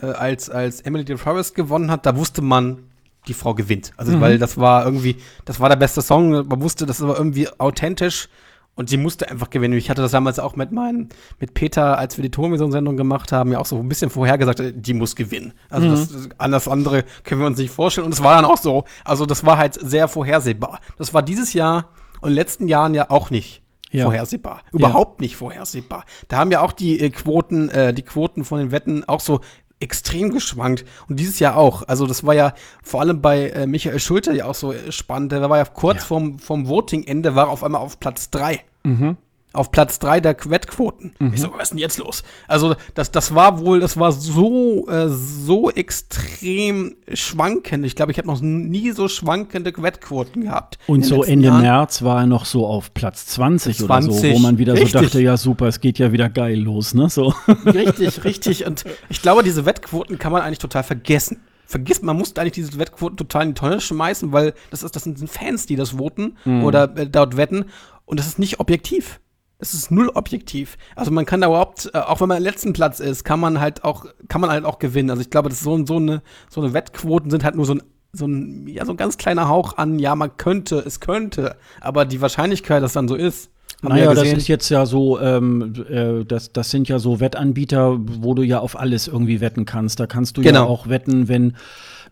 äh, 0.00 0.06
als, 0.06 0.50
als 0.50 0.80
Emily 0.80 1.04
de 1.04 1.16
Forest 1.16 1.54
gewonnen 1.54 1.90
hat, 1.90 2.06
da 2.06 2.16
wusste 2.16 2.42
man, 2.42 2.84
die 3.28 3.34
Frau 3.34 3.54
gewinnt. 3.54 3.92
Also, 3.96 4.12
mhm. 4.12 4.20
weil 4.20 4.38
das 4.38 4.56
war 4.56 4.84
irgendwie, 4.84 5.16
das 5.44 5.60
war 5.60 5.68
der 5.68 5.76
beste 5.76 6.02
Song. 6.02 6.30
Man 6.30 6.62
wusste, 6.62 6.86
das 6.86 7.00
war 7.00 7.16
irgendwie 7.16 7.48
authentisch 7.58 8.28
und 8.74 8.88
sie 8.88 8.96
musste 8.98 9.30
einfach 9.30 9.50
gewinnen. 9.50 9.76
Ich 9.76 9.90
hatte 9.90 10.02
das 10.02 10.12
damals 10.12 10.38
auch 10.38 10.54
mit 10.54 10.70
meinen, 10.70 11.08
mit 11.40 11.54
Peter, 11.54 11.98
als 11.98 12.16
wir 12.16 12.22
die 12.22 12.30
Turmvision-Sendung 12.30 12.96
gemacht 12.96 13.32
haben, 13.32 13.50
ja 13.52 13.58
auch 13.58 13.66
so 13.66 13.78
ein 13.78 13.88
bisschen 13.88 14.10
vorhergesagt, 14.10 14.60
äh, 14.60 14.72
die 14.74 14.94
muss 14.94 15.16
gewinnen. 15.16 15.54
Also, 15.70 15.88
mhm. 15.88 15.90
das, 15.92 16.28
alles 16.38 16.68
andere 16.68 17.04
können 17.24 17.40
wir 17.40 17.46
uns 17.46 17.58
nicht 17.58 17.70
vorstellen. 17.70 18.06
Und 18.06 18.12
es 18.12 18.22
war 18.22 18.36
dann 18.36 18.44
auch 18.44 18.58
so. 18.58 18.84
Also, 19.04 19.26
das 19.26 19.44
war 19.44 19.58
halt 19.58 19.74
sehr 19.74 20.08
vorhersehbar. 20.08 20.80
Das 20.98 21.14
war 21.14 21.22
dieses 21.22 21.52
Jahr 21.52 21.88
und 22.20 22.28
in 22.28 22.34
den 22.34 22.36
letzten 22.36 22.68
Jahren 22.68 22.94
ja 22.94 23.10
auch 23.10 23.30
nicht. 23.30 23.62
Ja. 23.92 24.04
vorhersehbar. 24.04 24.62
Überhaupt 24.72 25.20
ja. 25.20 25.24
nicht 25.24 25.36
vorhersehbar. 25.36 26.04
Da 26.26 26.38
haben 26.38 26.50
ja 26.50 26.60
auch 26.60 26.72
die 26.72 27.00
äh, 27.00 27.08
Quoten, 27.08 27.68
äh, 27.70 27.94
die 27.94 28.02
Quoten 28.02 28.44
von 28.44 28.58
den 28.58 28.72
Wetten 28.72 29.04
auch 29.04 29.20
so 29.20 29.40
extrem 29.80 30.30
geschwankt. 30.30 30.84
Und 31.08 31.20
dieses 31.20 31.38
Jahr 31.38 31.56
auch. 31.56 31.82
Also 31.86 32.06
das 32.06 32.24
war 32.24 32.34
ja 32.34 32.54
vor 32.82 33.00
allem 33.00 33.20
bei 33.20 33.50
äh, 33.50 33.66
Michael 33.66 34.00
Schulte 34.00 34.32
ja 34.32 34.46
auch 34.46 34.54
so 34.54 34.74
spannend. 34.90 35.32
Der 35.32 35.48
war 35.48 35.58
ja 35.58 35.64
kurz 35.64 35.98
ja. 35.98 36.04
Vorm, 36.04 36.38
vorm 36.38 36.68
Voting-Ende, 36.68 37.34
war 37.34 37.48
auf 37.48 37.62
einmal 37.62 37.80
auf 37.80 38.00
Platz 38.00 38.30
3. 38.30 38.60
Mhm. 38.84 39.16
Auf 39.52 39.70
Platz 39.70 39.98
3 39.98 40.20
der 40.20 40.36
Wettquoten. 40.44 41.14
Mhm. 41.18 41.32
Ich 41.34 41.40
so, 41.40 41.52
was 41.52 41.64
ist 41.64 41.70
denn 41.70 41.78
jetzt 41.78 41.98
los? 41.98 42.22
Also, 42.46 42.76
das, 42.94 43.10
das 43.10 43.34
war 43.34 43.58
wohl, 43.60 43.80
das 43.80 43.96
war 43.96 44.12
so, 44.12 44.86
äh, 44.88 45.08
so 45.08 45.70
extrem 45.70 46.96
schwankend. 47.12 47.84
Ich 47.86 47.96
glaube, 47.96 48.12
ich 48.12 48.18
habe 48.18 48.28
noch 48.28 48.40
nie 48.40 48.92
so 48.92 49.08
schwankende 49.08 49.72
Wettquoten 49.76 50.44
gehabt. 50.44 50.78
Und 50.86 51.04
so 51.04 51.24
Ende 51.24 51.48
Jahren. 51.48 51.62
März 51.62 52.02
war 52.02 52.20
er 52.20 52.26
noch 52.26 52.44
so 52.44 52.66
auf 52.66 52.92
Platz 52.94 53.26
20, 53.26 53.78
20 53.78 53.84
oder 53.88 54.02
so, 54.12 54.34
wo 54.34 54.38
man 54.38 54.58
wieder 54.58 54.74
richtig. 54.74 54.92
so 54.92 55.00
dachte, 55.00 55.20
ja 55.20 55.36
super, 55.36 55.66
es 55.66 55.80
geht 55.80 55.98
ja 55.98 56.12
wieder 56.12 56.28
geil 56.28 56.58
los, 56.58 56.94
ne? 56.94 57.08
So. 57.08 57.34
Richtig, 57.64 58.24
richtig. 58.24 58.66
Und 58.66 58.84
ich 59.08 59.22
glaube, 59.22 59.42
diese 59.42 59.64
Wettquoten 59.64 60.18
kann 60.18 60.32
man 60.32 60.42
eigentlich 60.42 60.58
total 60.58 60.82
vergessen 60.82 61.40
vergisst, 61.66 62.04
man 62.04 62.16
muss 62.16 62.36
eigentlich 62.36 62.52
diese 62.52 62.78
Wettquoten 62.78 63.16
total 63.16 63.42
in 63.42 63.48
die 63.48 63.54
Tonne 63.54 63.80
schmeißen, 63.80 64.30
weil 64.30 64.54
das 64.70 64.84
ist, 64.84 64.94
das 64.94 65.02
sind 65.02 65.18
Fans, 65.28 65.66
die 65.66 65.74
das 65.74 65.98
voten 65.98 66.36
mhm. 66.44 66.62
oder 66.62 66.96
äh, 66.96 67.08
dort 67.08 67.36
wetten 67.36 67.66
und 68.04 68.20
das 68.20 68.28
ist 68.28 68.38
nicht 68.38 68.60
objektiv. 68.60 69.20
Es 69.58 69.72
ist 69.72 69.90
null 69.90 70.10
objektiv. 70.10 70.76
Also 70.94 71.10
man 71.10 71.24
kann 71.24 71.40
da 71.40 71.46
überhaupt, 71.46 71.90
äh, 71.94 71.98
auch 71.98 72.20
wenn 72.20 72.28
man 72.28 72.38
am 72.38 72.42
letzten 72.42 72.72
Platz 72.72 73.00
ist, 73.00 73.24
kann 73.24 73.40
man 73.40 73.60
halt 73.60 73.84
auch, 73.84 74.06
kann 74.28 74.40
man 74.40 74.50
halt 74.50 74.64
auch 74.64 74.78
gewinnen. 74.78 75.10
Also 75.10 75.22
ich 75.22 75.30
glaube, 75.30 75.48
das 75.48 75.58
ist 75.58 75.64
so, 75.64 75.86
so 75.86 75.96
eine, 75.96 76.22
so 76.50 76.60
eine 76.60 76.74
Wettquoten 76.74 77.30
sind 77.30 77.44
halt 77.44 77.54
nur 77.54 77.64
so 77.64 77.74
ein, 77.74 77.82
so 78.12 78.26
ein, 78.26 78.66
ja, 78.66 78.84
so 78.84 78.92
ein 78.92 78.96
ganz 78.96 79.16
kleiner 79.16 79.48
Hauch 79.48 79.76
an, 79.76 79.98
ja, 79.98 80.14
man 80.14 80.36
könnte, 80.36 80.76
es 80.78 81.00
könnte. 81.00 81.56
Aber 81.80 82.04
die 82.04 82.20
Wahrscheinlichkeit, 82.20 82.82
dass 82.82 82.92
dann 82.92 83.08
so 83.08 83.14
ist, 83.14 83.50
naja, 83.82 84.14
das 84.14 84.32
ist 84.32 84.48
jetzt 84.48 84.68
ja 84.70 84.86
so, 84.86 85.20
ähm, 85.20 85.74
äh, 85.88 86.24
das, 86.24 86.52
das 86.52 86.70
sind 86.70 86.88
ja 86.88 86.98
so 86.98 87.20
Wettanbieter, 87.20 87.98
wo 87.98 88.34
du 88.34 88.42
ja 88.42 88.58
auf 88.58 88.78
alles 88.78 89.06
irgendwie 89.06 89.40
wetten 89.40 89.66
kannst. 89.66 90.00
Da 90.00 90.06
kannst 90.06 90.36
du 90.36 90.42
genau. 90.42 90.64
ja 90.64 90.66
auch 90.66 90.88
wetten, 90.88 91.28
wenn 91.28 91.56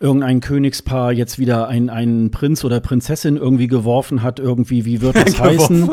irgendein 0.01 0.41
Königspaar 0.41 1.13
jetzt 1.13 1.39
wieder 1.39 1.69
einen 1.69 2.31
Prinz 2.31 2.65
oder 2.65 2.81
Prinzessin 2.81 3.37
irgendwie 3.37 3.67
geworfen 3.67 4.23
hat, 4.23 4.39
irgendwie, 4.39 4.85
wie 4.85 5.01
wird 5.01 5.17
das 5.17 5.41
heißen? 5.41 5.91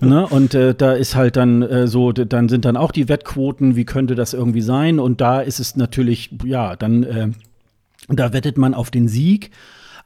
ne? 0.00 0.26
Und 0.26 0.54
äh, 0.54 0.74
da 0.74 0.92
ist 0.92 1.14
halt 1.14 1.36
dann 1.36 1.62
äh, 1.62 1.86
so, 1.86 2.12
dann 2.12 2.48
sind 2.48 2.64
dann 2.64 2.76
auch 2.76 2.92
die 2.92 3.08
Wettquoten, 3.08 3.76
wie 3.76 3.84
könnte 3.84 4.14
das 4.14 4.34
irgendwie 4.34 4.60
sein? 4.60 4.98
Und 4.98 5.20
da 5.20 5.40
ist 5.40 5.60
es 5.60 5.76
natürlich, 5.76 6.30
ja, 6.44 6.76
dann, 6.76 7.02
äh, 7.02 7.28
da 8.08 8.32
wettet 8.32 8.58
man 8.58 8.74
auf 8.74 8.90
den 8.90 9.08
Sieg. 9.08 9.50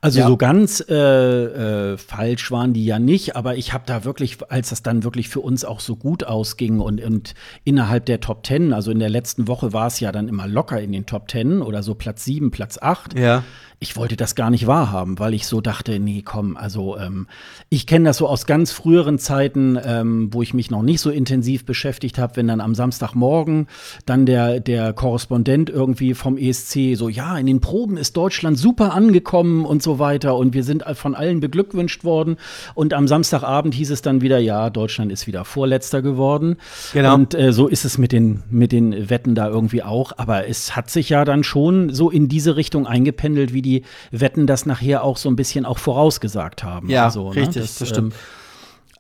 Also 0.00 0.20
ja. 0.20 0.28
so 0.28 0.36
ganz 0.36 0.84
äh, 0.88 0.94
äh, 0.94 1.96
falsch 1.98 2.52
waren 2.52 2.72
die 2.72 2.84
ja 2.84 3.00
nicht, 3.00 3.34
aber 3.34 3.56
ich 3.56 3.72
habe 3.72 3.82
da 3.84 4.04
wirklich, 4.04 4.38
als 4.48 4.68
das 4.68 4.84
dann 4.84 5.02
wirklich 5.02 5.28
für 5.28 5.40
uns 5.40 5.64
auch 5.64 5.80
so 5.80 5.96
gut 5.96 6.22
ausging 6.22 6.78
und, 6.78 7.02
und 7.02 7.34
innerhalb 7.64 8.06
der 8.06 8.20
Top 8.20 8.44
Ten, 8.44 8.72
also 8.72 8.92
in 8.92 9.00
der 9.00 9.10
letzten 9.10 9.48
Woche 9.48 9.72
war 9.72 9.88
es 9.88 9.98
ja 9.98 10.12
dann 10.12 10.28
immer 10.28 10.46
locker 10.46 10.80
in 10.80 10.92
den 10.92 11.06
Top 11.06 11.26
Ten 11.26 11.62
oder 11.62 11.82
so 11.82 11.96
Platz 11.96 12.24
sieben, 12.24 12.52
Platz 12.52 12.78
acht. 12.80 13.18
Ja 13.18 13.42
ich 13.80 13.96
wollte 13.96 14.16
das 14.16 14.34
gar 14.34 14.50
nicht 14.50 14.66
wahrhaben, 14.66 15.18
weil 15.20 15.34
ich 15.34 15.46
so 15.46 15.60
dachte, 15.60 16.00
nee, 16.00 16.22
komm, 16.24 16.56
also 16.56 16.96
ähm, 16.98 17.28
ich 17.68 17.86
kenne 17.86 18.06
das 18.06 18.16
so 18.16 18.26
aus 18.26 18.46
ganz 18.46 18.72
früheren 18.72 19.18
Zeiten, 19.18 19.78
ähm, 19.82 20.30
wo 20.32 20.42
ich 20.42 20.52
mich 20.52 20.70
noch 20.70 20.82
nicht 20.82 21.00
so 21.00 21.10
intensiv 21.10 21.64
beschäftigt 21.64 22.18
habe, 22.18 22.36
wenn 22.36 22.48
dann 22.48 22.60
am 22.60 22.74
Samstagmorgen 22.74 23.68
dann 24.04 24.26
der, 24.26 24.58
der 24.58 24.92
Korrespondent 24.92 25.70
irgendwie 25.70 26.14
vom 26.14 26.36
ESC 26.36 26.96
so, 26.96 27.08
ja, 27.08 27.38
in 27.38 27.46
den 27.46 27.60
Proben 27.60 27.96
ist 27.96 28.16
Deutschland 28.16 28.58
super 28.58 28.94
angekommen 28.94 29.64
und 29.64 29.80
so 29.80 29.87
weiter 29.98 30.36
und 30.36 30.54
wir 30.54 30.64
sind 30.64 30.84
von 30.94 31.14
allen 31.14 31.40
beglückwünscht 31.40 32.04
worden 32.04 32.36
und 32.74 32.94
am 32.94 33.08
Samstagabend 33.08 33.74
hieß 33.74 33.90
es 33.90 34.02
dann 34.02 34.20
wieder, 34.20 34.38
ja, 34.38 34.70
Deutschland 34.70 35.12
ist 35.12 35.26
wieder 35.26 35.44
Vorletzter 35.44 36.02
geworden. 36.02 36.56
Genau. 36.92 37.14
Und 37.14 37.34
äh, 37.34 37.52
so 37.52 37.68
ist 37.68 37.84
es 37.84 37.98
mit 37.98 38.12
den, 38.12 38.42
mit 38.50 38.72
den 38.72 39.08
Wetten 39.08 39.34
da 39.34 39.48
irgendwie 39.48 39.82
auch, 39.82 40.12
aber 40.16 40.48
es 40.48 40.76
hat 40.76 40.90
sich 40.90 41.08
ja 41.08 41.24
dann 41.24 41.44
schon 41.44 41.92
so 41.92 42.10
in 42.10 42.28
diese 42.28 42.56
Richtung 42.56 42.86
eingependelt, 42.86 43.52
wie 43.52 43.62
die 43.62 43.82
Wetten 44.10 44.46
das 44.46 44.66
nachher 44.66 45.04
auch 45.04 45.16
so 45.16 45.28
ein 45.28 45.36
bisschen 45.36 45.64
auch 45.64 45.78
vorausgesagt 45.78 46.64
haben. 46.64 46.90
Ja, 46.90 47.06
also, 47.06 47.28
richtig, 47.28 47.56
ne? 47.56 47.62
das, 47.62 47.78
das, 47.78 47.88
stimmt. 47.88 48.12
Ähm, 48.12 48.18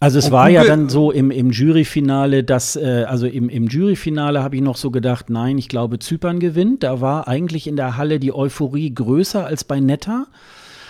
also 0.00 0.18
es 0.18 0.26
Und 0.26 0.32
war 0.32 0.46
Google, 0.46 0.54
ja 0.54 0.64
dann 0.64 0.88
so 0.88 1.10
im, 1.10 1.30
im 1.30 1.50
Juryfinale, 1.50 2.44
dass, 2.44 2.76
äh, 2.76 3.04
also 3.08 3.26
im, 3.26 3.48
im 3.48 3.66
Juryfinale 3.66 4.42
habe 4.42 4.56
ich 4.56 4.62
noch 4.62 4.76
so 4.76 4.90
gedacht, 4.90 5.28
nein, 5.28 5.58
ich 5.58 5.68
glaube, 5.68 5.98
Zypern 5.98 6.38
gewinnt. 6.38 6.84
Da 6.84 7.00
war 7.00 7.26
eigentlich 7.26 7.66
in 7.66 7.74
der 7.74 7.96
Halle 7.96 8.20
die 8.20 8.32
Euphorie 8.32 8.94
größer 8.94 9.44
als 9.44 9.64
bei 9.64 9.80
Netta. 9.80 10.26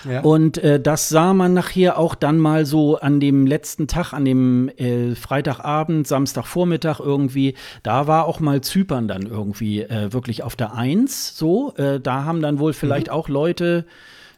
Ja. 0.07 0.21
Und 0.21 0.57
äh, 0.57 0.79
das 0.79 1.09
sah 1.09 1.33
man 1.33 1.53
nachher 1.53 1.97
auch 1.97 2.15
dann 2.15 2.37
mal 2.37 2.65
so 2.65 2.99
an 2.99 3.19
dem 3.19 3.47
letzten 3.47 3.87
Tag, 3.87 4.13
an 4.13 4.25
dem 4.25 4.69
äh, 4.77 5.15
Freitagabend, 5.15 6.07
Samstagvormittag 6.07 6.99
irgendwie. 6.99 7.55
Da 7.83 8.07
war 8.07 8.25
auch 8.25 8.39
mal 8.39 8.61
Zypern 8.61 9.07
dann 9.07 9.23
irgendwie 9.23 9.81
äh, 9.81 10.13
wirklich 10.13 10.43
auf 10.43 10.55
der 10.55 10.73
Eins. 10.73 11.37
So, 11.37 11.73
äh, 11.75 11.99
da 11.99 12.23
haben 12.25 12.41
dann 12.41 12.59
wohl 12.59 12.73
vielleicht 12.73 13.07
mhm. 13.07 13.13
auch 13.13 13.29
Leute 13.29 13.85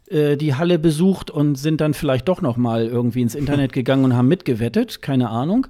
äh, 0.10 0.38
die 0.38 0.56
Halle 0.56 0.80
besucht 0.80 1.32
und 1.32 1.56
sind 1.56 1.82
dann 1.82 1.93
vielleicht 1.93 2.28
doch 2.28 2.41
noch 2.41 2.58
mal 2.58 2.86
irgendwie 2.86 3.21
ins 3.21 3.36
Internet 3.36 3.74
gegangen 3.74 4.06
und 4.06 4.15
haben 4.15 4.28
mitgewettet. 4.28 5.02
Keine 5.02 5.30
Ahnung. 5.30 5.67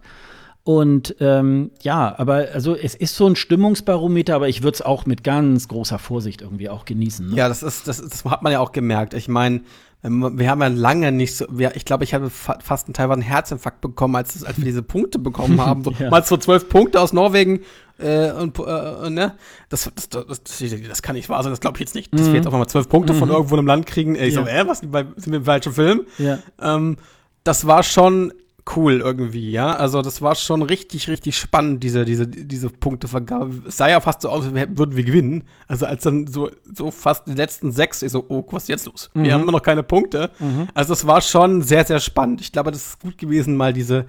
Und 0.63 1.15
ähm, 1.19 1.71
ja, 1.82 2.13
aber 2.17 2.47
also 2.54 2.76
es 2.76 2.93
ist 2.93 3.15
so 3.15 3.26
ein 3.26 3.36
Stimmungsbarometer, 3.36 4.36
aber 4.36 4.47
ich 4.47 4.62
würde 4.62 4.76
es 4.76 4.82
auch 4.82 5.08
mit 5.08 5.24
ganz 5.24 5.67
großer 5.67 5.97
Vorsicht 5.97 6.41
irgendwie 6.41 6.69
auch 6.69 6.86
genießen. 6.86 7.30
Ne? 7.30 7.36
Ja, 7.36 7.47
das 7.47 7.63
ist, 7.63 7.88
das, 7.88 8.02
das 8.02 8.26
hat 8.26 8.43
man 8.43 8.52
ja 8.52 8.60
auch 8.60 8.71
gemerkt. 8.71 9.15
Ich 9.15 9.28
meine, 9.28 9.62
wir 10.04 10.50
haben 10.50 10.62
ja 10.62 10.67
lange 10.67 11.12
nicht 11.12 11.36
so, 11.36 11.45
wir, 11.50 11.76
ich 11.76 11.86
glaube, 11.86 12.04
ich 12.04 12.13
habe 12.13 12.30
fa 12.30 12.58
fast 12.62 12.88
einen 12.88 12.93
teilweise 12.93 13.21
einen 13.21 13.21
Herzinfarkt 13.24 13.82
bekommen, 13.82 14.15
als, 14.15 14.43
als 14.43 14.58
wir 14.58 14.65
diese 14.65 14.84
Punkte 14.84 15.17
bekommen 15.19 15.62
haben. 15.65 15.84
So, 15.84 15.91
ja. 15.97 16.10
Mal 16.10 16.24
so 16.24 16.38
zwölf 16.38 16.69
Punkte 16.69 17.00
aus 17.00 17.13
Norwegen 17.13 17.62
äh, 18.00 18.32
und 18.32 18.58
äh, 18.60 19.10
ne? 19.10 19.34
Das, 19.69 19.91
das, 19.95 20.10
das, 20.10 20.43
das, 20.43 21.02
kann 21.02 21.15
nicht 21.15 21.30
wahr 21.30 21.41
sein, 21.43 21.52
das 21.52 21.60
glaube 21.60 21.78
ich 21.78 21.82
jetzt 21.82 21.95
nicht. 21.95 22.13
Dass 22.13 22.21
mhm. 22.21 22.28
wir 22.28 22.36
jetzt 22.36 22.47
auf 22.47 22.54
einmal 22.54 22.69
zwölf 22.69 22.89
Punkte 22.89 23.13
mhm. 23.13 23.17
von 23.19 23.30
irgendwo 23.30 23.58
im 23.58 23.67
Land 23.67 23.86
kriegen. 23.86 24.15
Ich 24.15 24.34
ja. 24.34 24.41
so, 24.41 24.47
äh, 24.47 24.67
was, 24.67 24.80
sind 24.80 24.91
wir 25.28 25.38
im 25.38 25.45
falschen 25.45 25.74
Film? 25.74 26.02
Ja. 26.17 26.39
Ähm, 26.60 26.97
das 27.43 27.67
war 27.67 27.84
schon 27.84 28.34
cool 28.76 29.02
irgendwie, 29.02 29.52
ja. 29.52 29.76
Also 29.76 30.02
das 30.02 30.21
war 30.21 30.36
schon 30.36 30.62
richtig, 30.62 31.08
richtig 31.08 31.38
spannend, 31.38 31.84
diese, 31.84 32.06
diese, 32.06 32.28
diese 32.28 32.69
Punktevergabe. 32.69 33.63
Es 33.67 33.78
sah 33.78 33.89
ja 33.89 34.00
fast 34.00 34.21
so 34.21 34.30
aus, 34.30 34.45
als 34.45 34.54
würden 34.54 34.95
wir 34.95 35.04
gewinnen. 35.04 35.43
Also 35.67 35.86
als 35.86 36.04
dann 36.04 36.28
so, 36.28 36.50
so 36.71 36.91
fast 36.91 37.28
die 37.28 37.34
letzten 37.34 37.71
sechs, 37.71 38.02
ich 38.02 38.12
so, 38.12 38.26
oh, 38.30 38.45
was 38.52 38.63
ist 38.63 38.69
jetzt 38.69 38.86
los? 38.86 39.10
Mhm. 39.13 39.24
Wir 39.24 39.34
haben 39.34 39.41
immer 39.41 39.52
noch 39.52 39.63
keine 39.63 39.84
Punkte. 39.84 40.32
Mhm. 40.39 40.67
Also 40.74 40.93
es 40.93 41.08
war 41.08 41.21
schon 41.21 41.62
sehr, 41.62 41.86
sehr 41.86 42.00
spannend. 42.00 42.41
Ich 42.41 42.52
glaube, 42.52 42.71
das 42.71 42.88
ist 42.88 43.00
gut 43.00 43.17
gewesen, 43.17 43.58
mal 43.58 43.74
diese, 43.74 44.06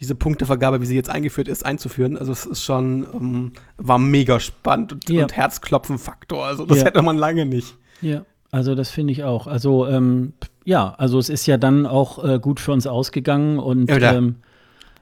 diese 0.00 0.14
Punktevergabe, 0.14 0.80
wie 0.80 0.86
sie 0.86 0.94
jetzt 0.94 1.10
eingeführt 1.10 1.48
ist, 1.48 1.64
einzuführen. 1.64 2.16
Also 2.16 2.32
es 2.32 2.46
ist 2.46 2.62
schon, 2.62 3.06
ähm, 3.14 3.52
war 3.76 3.98
mega 3.98 4.40
spannend 4.40 4.92
und, 4.92 5.08
ja. 5.08 5.22
und 5.22 5.36
Herzklopfen-Faktor. 5.36 6.44
Also 6.46 6.66
das 6.66 6.78
ja. 6.78 6.84
hätte 6.84 7.02
man 7.02 7.16
lange 7.16 7.46
nicht. 7.46 7.76
Ja, 8.02 8.24
also 8.56 8.74
das 8.74 8.88
finde 8.88 9.12
ich 9.12 9.22
auch. 9.22 9.46
Also 9.46 9.86
ähm, 9.86 10.32
ja, 10.64 10.94
also 10.96 11.18
es 11.18 11.28
ist 11.28 11.46
ja 11.46 11.58
dann 11.58 11.84
auch 11.84 12.24
äh, 12.24 12.38
gut 12.40 12.58
für 12.58 12.72
uns 12.72 12.86
ausgegangen 12.86 13.58
und 13.58 13.90
ja, 13.90 14.14
ähm, 14.14 14.36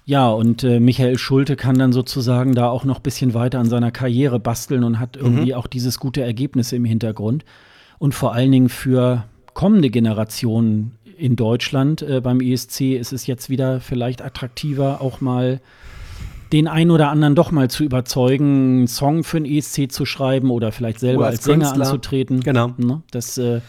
ja 0.04 0.28
und 0.28 0.64
äh, 0.64 0.80
Michael 0.80 1.18
Schulte 1.18 1.54
kann 1.54 1.78
dann 1.78 1.92
sozusagen 1.92 2.56
da 2.56 2.68
auch 2.68 2.84
noch 2.84 2.96
ein 2.96 3.02
bisschen 3.02 3.32
weiter 3.32 3.60
an 3.60 3.68
seiner 3.68 3.92
Karriere 3.92 4.40
basteln 4.40 4.82
und 4.82 4.98
hat 4.98 5.16
irgendwie 5.16 5.52
mhm. 5.52 5.54
auch 5.58 5.68
dieses 5.68 6.00
gute 6.00 6.20
Ergebnis 6.20 6.72
im 6.72 6.84
Hintergrund. 6.84 7.44
Und 8.00 8.12
vor 8.12 8.32
allen 8.32 8.50
Dingen 8.50 8.68
für 8.68 9.22
kommende 9.52 9.88
Generationen 9.88 10.98
in 11.16 11.36
Deutschland 11.36 12.02
äh, 12.02 12.20
beim 12.20 12.40
ESC 12.40 12.96
ist 12.98 13.12
es 13.12 13.28
jetzt 13.28 13.50
wieder 13.50 13.78
vielleicht 13.78 14.20
attraktiver, 14.20 15.00
auch 15.00 15.20
mal 15.20 15.60
den 16.54 16.68
einen 16.68 16.92
oder 16.92 17.10
anderen 17.10 17.34
doch 17.34 17.50
mal 17.50 17.68
zu 17.68 17.82
überzeugen, 17.82 18.78
einen 18.78 18.86
Song 18.86 19.24
für 19.24 19.40
den 19.40 19.52
ESC 19.52 19.90
zu 19.90 20.06
schreiben 20.06 20.50
oder 20.50 20.70
vielleicht 20.70 21.00
selber 21.00 21.18
oder 21.18 21.26
als, 21.26 21.38
als 21.38 21.44
Sänger 21.44 21.72
anzutreten. 21.72 22.40
Genau. 22.40 22.72
Ne? 22.78 23.02
Das 23.10 23.36
äh, 23.38 23.60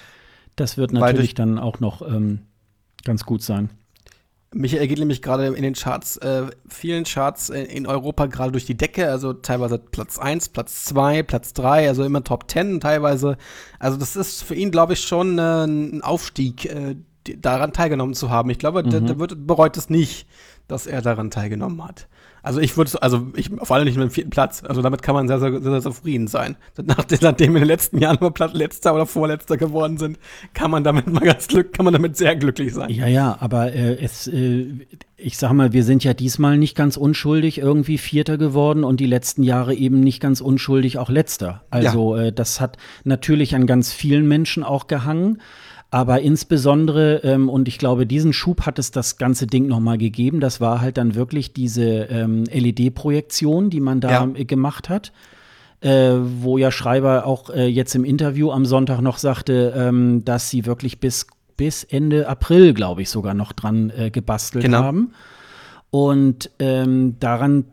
das 0.56 0.78
wird 0.78 0.94
natürlich 0.94 1.34
dann 1.34 1.60
auch 1.60 1.80
noch 1.80 2.02
ähm, 2.02 2.40
ganz 3.04 3.26
gut 3.26 3.42
sein. 3.42 3.70
Michael 4.54 4.88
geht 4.88 5.00
nämlich 5.00 5.22
gerade 5.22 5.48
in 5.48 5.64
den 5.64 5.74
Charts, 5.74 6.16
äh, 6.18 6.44
vielen 6.70 7.04
Charts 7.04 7.50
in 7.50 7.88
Europa 7.88 8.28
gerade 8.28 8.54
durch 8.54 8.66
die 8.66 8.78
Decke, 8.78 9.10
also 9.10 9.34
teilweise 9.34 9.80
Platz 9.80 10.18
1, 10.18 10.50
Platz 10.50 10.86
2, 10.86 11.24
Platz 11.24 11.52
3, 11.54 11.90
also 11.90 12.06
immer 12.06 12.24
Top 12.24 12.50
10 12.50 12.80
teilweise. 12.80 13.38
Also 13.80 13.98
das 13.98 14.16
ist 14.16 14.44
für 14.44 14.56
ihn, 14.56 14.72
glaube 14.72 14.94
ich, 14.94 15.02
schon 15.02 15.40
äh, 15.40 15.66
ein 15.66 16.02
Aufstieg, 16.04 16.66
äh, 16.66 16.96
daran 17.38 17.74
teilgenommen 17.74 18.14
zu 18.14 18.30
haben. 18.30 18.50
Ich 18.50 18.60
glaube, 18.60 18.84
mhm. 18.84 18.92
der, 18.92 19.02
der 19.02 19.20
wird, 19.20 19.46
bereut 19.46 19.76
es 19.76 19.90
nicht, 19.90 20.28
dass 20.68 20.88
er 20.88 21.02
daran 21.02 21.32
teilgenommen 21.32 21.84
hat. 21.84 22.08
Also 22.46 22.60
ich 22.60 22.78
würde, 22.78 23.02
also 23.02 23.28
ich 23.36 23.50
vor 23.50 23.76
allem 23.76 23.86
nicht 23.86 23.98
mit 23.98 24.04
dem 24.04 24.12
vierten 24.12 24.30
Platz. 24.30 24.64
Also 24.64 24.84
damit 24.84 25.02
kann 25.02 25.16
man 25.16 25.28
sehr, 25.28 25.40
sehr, 25.40 25.52
sehr, 25.52 25.72
sehr 25.72 25.82
zufrieden 25.82 26.28
sein. 26.28 26.56
Nachdem, 26.84 27.18
nachdem 27.22 27.54
wir 27.54 27.58
in 27.58 27.64
den 27.64 27.68
letzten 27.68 27.98
Jahren 27.98 28.18
immer 28.18 28.30
Platz 28.30 28.54
letzter 28.54 28.94
oder 28.94 29.08
vorletzter 29.08 29.58
geworden 29.58 29.98
sind, 29.98 30.20
kann 30.54 30.70
man 30.70 30.84
damit 30.84 31.08
mal 31.08 31.22
ganz 31.22 31.48
glück, 31.48 31.74
kann 31.74 31.86
man 31.86 31.94
damit 31.94 32.18
sehr 32.18 32.36
glücklich 32.36 32.74
sein. 32.74 32.92
Ja, 32.92 33.08
ja, 33.08 33.36
aber 33.40 33.74
äh, 33.74 33.96
es, 33.96 34.28
äh, 34.28 34.68
ich 35.18 35.38
sag 35.38 35.54
mal, 35.54 35.74
wir 35.74 35.84
sind 35.84 36.04
ja 36.04 36.14
diesmal 36.14 36.58
nicht 36.58 36.76
ganz 36.76 36.98
unschuldig 36.98 37.58
irgendwie 37.58 37.98
Vierter 37.98 38.38
geworden 38.38 38.84
und 38.84 39.00
die 39.00 39.08
letzten 39.08 39.42
Jahre 39.42 39.74
eben 39.74 40.02
nicht 40.02 40.20
ganz 40.22 40.40
unschuldig 40.40 41.00
auch 41.00 41.10
Letzter. 41.10 41.64
Also 41.72 42.16
ja. 42.16 42.26
äh, 42.26 42.32
das 42.32 42.62
hat 42.62 42.78
natürlich 43.04 43.56
an 43.56 43.66
ganz 43.66 43.92
vielen 43.92 44.28
Menschen 44.28 44.64
auch 44.64 44.86
gehangen. 44.86 45.42
Aber 45.96 46.20
insbesondere, 46.20 47.22
ähm, 47.24 47.48
und 47.48 47.70
ich 47.70 47.78
glaube, 47.78 48.06
diesen 48.06 48.34
Schub 48.34 48.66
hat 48.66 48.80
es 48.80 48.92
das 48.92 49.16
ganze 49.16 49.48
Ding 49.48 49.68
nochmal 49.68 49.98
gegeben, 49.98 50.42
das 50.42 50.60
war 50.60 50.82
halt 50.82 50.98
dann 50.98 51.16
wirklich 51.16 51.54
diese 51.54 51.86
ähm, 51.86 52.44
LED-Projektion, 52.52 53.70
die 53.70 53.80
man 53.80 54.02
da 54.02 54.26
ja. 54.26 54.44
gemacht 54.44 54.90
hat. 54.90 55.14
Äh, 55.80 56.16
wo 56.42 56.58
ja 56.58 56.70
Schreiber 56.70 57.26
auch 57.26 57.50
äh, 57.50 57.68
jetzt 57.68 57.96
im 57.96 58.04
Interview 58.04 58.52
am 58.52 58.66
Sonntag 58.66 59.00
noch 59.00 59.18
sagte, 59.18 59.74
ähm, 59.74 60.26
dass 60.26 60.50
sie 60.50 60.66
wirklich 60.66 61.00
bis, 61.00 61.28
bis 61.56 61.86
Ende 61.86 62.28
April, 62.28 62.74
glaube 62.74 63.02
ich, 63.02 63.10
sogar 63.10 63.34
noch 63.34 63.54
dran 63.54 63.90
äh, 63.96 64.12
gebastelt 64.12 64.66
genau. 64.66 64.80
haben. 64.80 65.14
Und 65.92 66.52
ähm, 66.60 67.16
daran 67.22 67.68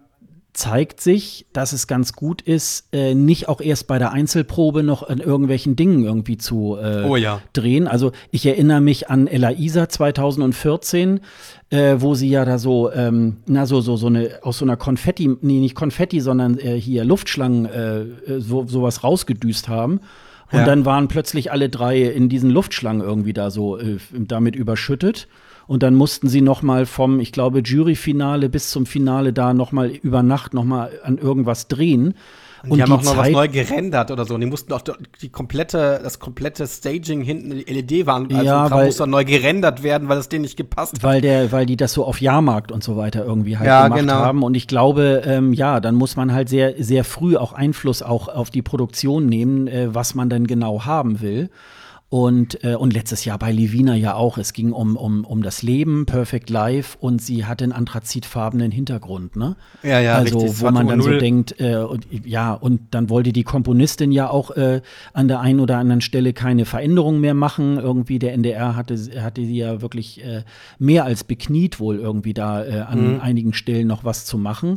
zeigt 0.55 1.01
sich, 1.01 1.47
dass 1.55 1.73
es 1.73 1.87
ganz 1.87 2.13
gut 2.13 2.43
ist, 2.43 2.87
äh, 2.93 3.15
nicht 3.15 3.49
auch 3.49 3.63
erst 3.63 3.87
bei 3.87 3.99
der 3.99 4.13
Einzelprobe 4.13 4.83
noch 4.83 5.03
an 5.09 5.19
irgendwelchen 5.19 5.77
Dingen 5.77 6.05
irgendwie 6.05 6.37
zu 6.37 6.77
äh, 6.77 7.05
Oh 7.05 7.17
ja. 7.17 7.41
drehen. 7.55 7.89
Also 7.89 8.13
ich 8.31 8.45
erinnere 8.45 8.83
mich 8.83 9.09
an 9.09 9.27
Ella 9.29 9.53
Isa 9.53 9.89
2014, 9.89 11.21
äh, 11.71 11.97
wo 11.99 12.15
sie 12.15 12.29
ja 12.29 12.45
da 12.45 12.59
so, 12.59 12.93
ähm, 12.93 13.39
na 13.47 13.65
so 13.67 13.81
so 13.81 13.97
so 13.97 14.09
eine 14.09 14.41
aus 14.43 14.59
so 14.59 14.65
einer 14.67 14.77
Konfetti, 14.77 15.29
nee 15.41 15.59
nicht 15.61 15.75
Konfetti, 15.75 16.21
sondern 16.21 16.59
äh, 16.59 16.79
hier 16.79 17.05
Luftschlangen 17.05 17.65
äh, 17.67 18.01
äh, 18.01 18.41
so 18.41 18.67
sowas 18.67 19.05
rausgedüst 19.05 19.69
haben. 19.69 20.01
Und 20.53 20.59
Ja. 20.59 20.65
dann 20.67 20.85
waren 20.85 21.09
plötzlich 21.09 21.51
alle 21.51 21.71
drei 21.71 22.03
in 22.03 22.29
diesen 22.29 22.51
Luftschlangen 22.51 23.01
irgendwie 23.01 23.33
da 23.33 23.51
so 23.51 23.79
äh, 23.79 23.97
damit 24.13 24.55
überschüttet. 24.55 25.29
Und 25.67 25.83
dann 25.83 25.95
mussten 25.95 26.29
sie 26.29 26.41
noch 26.41 26.63
mal 26.63 26.87
vom, 26.87 27.21
ich 27.21 27.33
glaube, 27.33 27.61
Juryfinale 27.61 28.49
bis 28.49 28.71
zum 28.71 28.87
Finale 28.87 29.33
da 29.33 29.55
noch 29.55 29.73
mal 29.73 29.89
über 29.91 30.23
Nacht 30.23 30.55
noch 30.55 30.65
mal 30.65 30.91
an 31.05 31.19
irgendwas 31.19 31.69
drehen. 31.69 32.15
Und 32.69 32.77
die 32.77 32.83
haben 32.83 32.93
auch 32.93 33.03
noch 33.03 33.17
was 33.17 33.31
neu 33.31 33.49
gerendert 33.49 34.13
oder 34.13 34.25
so. 34.25 34.35
Und 34.35 34.41
die 34.41 34.47
mussten 34.47 34.73
auch 34.73 34.83
die 35.21 35.31
komplette, 35.31 35.99
das 36.01 36.21
komplette 36.21 36.65
Staging 36.69 37.21
hinten 37.23 37.51
die 37.51 37.65
LED 37.65 38.07
waren. 38.07 38.33
Also 38.33 38.45
Ja, 38.45 38.71
weil- 38.71 38.87
musste 38.87 39.05
neu 39.09 39.25
gerendert 39.25 39.83
werden, 39.83 40.09
weil 40.09 40.19
es 40.19 40.29
denen 40.29 40.43
nicht 40.43 40.57
gepasst 40.57 40.95
hat. 40.95 41.03
weil 41.03 41.21
der, 41.21 41.51
weil 41.51 41.67
die 41.67 41.77
das 41.77 41.93
so 41.93 42.05
auf 42.05 42.21
Jahrmarkt 42.21 42.71
und 42.71 42.85
so 42.85 42.97
weiter 42.97 43.25
irgendwie 43.25 43.57
halt 43.59 43.67
Ja, 43.67 43.85
gemacht 43.85 44.01
genau. 44.03 44.15
haben. 44.15 44.45
Und 44.45 44.55
ich 44.55 44.69
glaube, 44.69 45.23
ähm, 45.27 45.53
ja, 45.53 45.81
dann 45.81 45.97
muss 45.97 46.15
man 46.15 46.33
halt 46.33 46.49
sehr, 46.49 46.75
sehr 46.79 47.03
früh 47.03 47.37
auch 47.37 47.53
Einfluss 47.53 48.01
auch 48.01 48.29
auf 48.29 48.51
die 48.51 48.63
Produktion 48.63 49.27
nehmen, 49.27 49.67
äh, 49.67 49.93
was 49.93 50.15
man 50.15 50.29
denn 50.31 50.47
genau 50.47 50.85
haben 50.85 51.21
will. 51.21 51.51
Und, 52.13 52.63
äh, 52.63 52.75
und 52.75 52.93
letztes 52.93 53.25
Jahr 53.25 53.39
bei 53.39 53.51
Livina 53.51 53.95
ja 53.95 54.13
auch. 54.13 54.37
Es 54.37 54.53
ging 54.53 54.73
um, 54.73 54.97
um, 54.99 55.25
um 55.25 55.43
das 55.43 55.63
Leben, 55.63 56.05
Perfect 56.05 56.51
Life, 56.51 56.99
und 57.01 57.23
sie 57.23 57.47
hatte 57.47 57.65
einen 57.65 57.73
anthrazitfarbenen 57.73 58.71
Hintergrund, 58.71 59.35
ne? 59.35 59.57
Ja, 59.83 59.99
ja, 59.99 60.17
also, 60.17 60.41
richtig. 60.41 60.61
wo 60.61 60.71
man 60.71 60.89
dann 60.89 61.01
so 61.01 61.09
2.0. 61.09 61.19
denkt, 61.19 61.59
äh, 61.59 61.77
und, 61.77 62.07
ja, 62.27 62.53
und 62.53 62.83
dann 62.91 63.09
wollte 63.09 63.33
die 63.33 63.45
Komponistin 63.45 64.13
ja 64.13 64.29
auch 64.29 64.51
äh, 64.51 64.83
an 65.15 65.27
der 65.27 65.41
einen 65.41 65.59
oder 65.59 65.79
anderen 65.79 66.03
Stelle 66.03 66.35
keine 66.35 66.67
Veränderung 66.67 67.19
mehr 67.19 67.33
machen. 67.33 67.79
Irgendwie 67.79 68.19
der 68.19 68.35
NDR 68.35 68.77
hatte, 68.77 68.95
hatte 69.23 69.41
sie 69.41 69.57
ja 69.57 69.81
wirklich 69.81 70.23
äh, 70.23 70.43
mehr 70.79 71.07
als 71.07 71.25
bekniet, 71.25 71.81
wohl 71.81 71.97
irgendwie 71.99 72.35
da 72.35 72.63
äh, 72.63 72.81
an 72.81 73.15
Mhm. 73.15 73.21
einigen 73.23 73.53
Stellen 73.55 73.87
noch 73.87 74.05
was 74.05 74.27
zu 74.27 74.37
machen. 74.37 74.75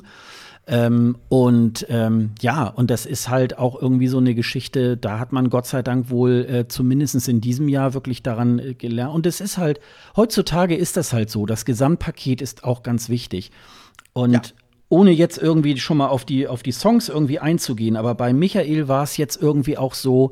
Ähm, 0.67 1.17
und 1.29 1.85
ähm, 1.89 2.31
ja, 2.41 2.67
und 2.67 2.89
das 2.89 3.05
ist 3.05 3.29
halt 3.29 3.57
auch 3.59 3.79
irgendwie 3.79 4.07
so 4.07 4.17
eine 4.17 4.33
Geschichte, 4.33 4.97
da 4.97 5.19
hat 5.19 5.31
man 5.31 5.51
Gott 5.51 5.67
sei 5.67 5.83
Dank 5.83 6.09
wohl 6.09 6.45
äh, 6.49 6.67
zumindest 6.67 7.27
in 7.27 7.39
diesem 7.39 7.69
Jahr 7.69 7.93
wirklich 7.93 8.23
daran 8.23 8.57
äh, 8.57 8.73
gelernt. 8.73 9.13
Und 9.13 9.25
es 9.27 9.41
ist 9.41 9.57
halt, 9.59 9.79
heutzutage 10.15 10.75
ist 10.75 10.97
das 10.97 11.13
halt 11.13 11.29
so, 11.29 11.45
das 11.45 11.65
Gesamtpaket 11.65 12.41
ist 12.41 12.63
auch 12.63 12.81
ganz 12.81 13.09
wichtig. 13.09 13.51
Und 14.13 14.33
Ja. 14.33 14.41
ohne 14.89 15.11
jetzt 15.11 15.37
irgendwie 15.37 15.77
schon 15.77 15.97
mal 15.97 16.07
auf 16.07 16.25
die, 16.25 16.47
auf 16.47 16.63
die 16.63 16.71
Songs 16.71 17.09
irgendwie 17.09 17.37
einzugehen, 17.37 17.95
aber 17.95 18.15
bei 18.15 18.33
Michael 18.33 18.87
war 18.87 19.03
es 19.03 19.17
jetzt 19.17 19.39
irgendwie 19.39 19.77
auch 19.77 19.93
so, 19.93 20.31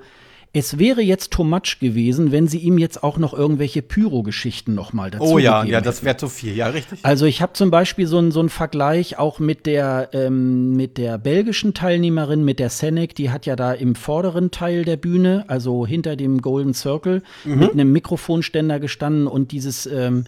es 0.56 0.78
wäre 0.78 1.02
jetzt 1.02 1.32
too 1.32 1.44
much 1.44 1.80
gewesen, 1.80 2.32
wenn 2.32 2.48
sie 2.48 2.60
ihm 2.60 2.78
jetzt 2.78 3.02
auch 3.04 3.18
noch 3.18 3.34
irgendwelche 3.34 3.82
Pyro-Geschichten 3.82 4.76
noch 4.76 4.94
mal 4.94 5.10
dazu 5.10 5.24
Oh 5.24 5.38
ja, 5.40 5.64
ja, 5.64 5.82
das 5.82 6.04
wäre 6.04 6.16
zu 6.16 6.30
viel. 6.30 6.56
Ja, 6.56 6.68
richtig. 6.68 7.00
Also 7.02 7.26
ich 7.26 7.42
habe 7.42 7.54
zum 7.54 7.72
Beispiel 7.72 8.06
so 8.06 8.20
einen 8.20 8.32
so 8.32 8.40
einen 8.40 8.50
Vergleich 8.50 9.18
auch 9.18 9.40
mit 9.40 9.66
der, 9.66 10.10
ähm, 10.14 10.76
mit 10.76 11.00
der 11.00 11.18
belgischen 11.18 11.74
Teilnehmerin, 11.74 12.46
mit 12.46 12.60
der 12.60 12.70
Senec, 12.70 13.16
die 13.16 13.32
hat 13.32 13.48
ja 13.48 13.56
da 13.56 13.74
im 13.74 13.96
vorderen 13.96 14.52
Teil 14.52 14.86
der 14.86 14.98
Bühne, 14.98 15.44
also 15.48 15.88
hinter 15.88 16.16
dem 16.16 16.40
Golden 16.40 16.76
Circle, 16.76 17.24
Mhm. 17.46 17.60
mit 17.60 17.72
einem 17.72 17.92
Mikrofonständer 17.92 18.80
gestanden 18.80 19.26
und 19.26 19.52
dieses, 19.52 19.88
ähm, 19.88 20.26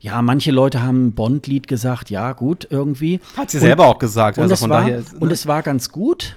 ja, 0.00 0.20
manche 0.20 0.50
Leute 0.50 0.82
haben 0.82 1.06
ein 1.06 1.12
Bond-Lied 1.14 1.66
gesagt, 1.66 2.10
ja, 2.10 2.32
gut, 2.32 2.66
irgendwie. 2.68 3.20
Hat 3.38 3.50
sie 3.50 3.58
selber 3.58 3.86
auch 3.86 3.98
gesagt. 3.98 4.36
Und, 4.36 4.42
also 4.42 4.52
es 4.52 4.60
von 4.60 4.68
war, 4.68 4.82
daher, 4.82 5.02
und 5.18 5.28
ne? 5.28 5.32
es 5.32 5.46
war 5.46 5.62
ganz 5.62 5.90
gut, 5.90 6.36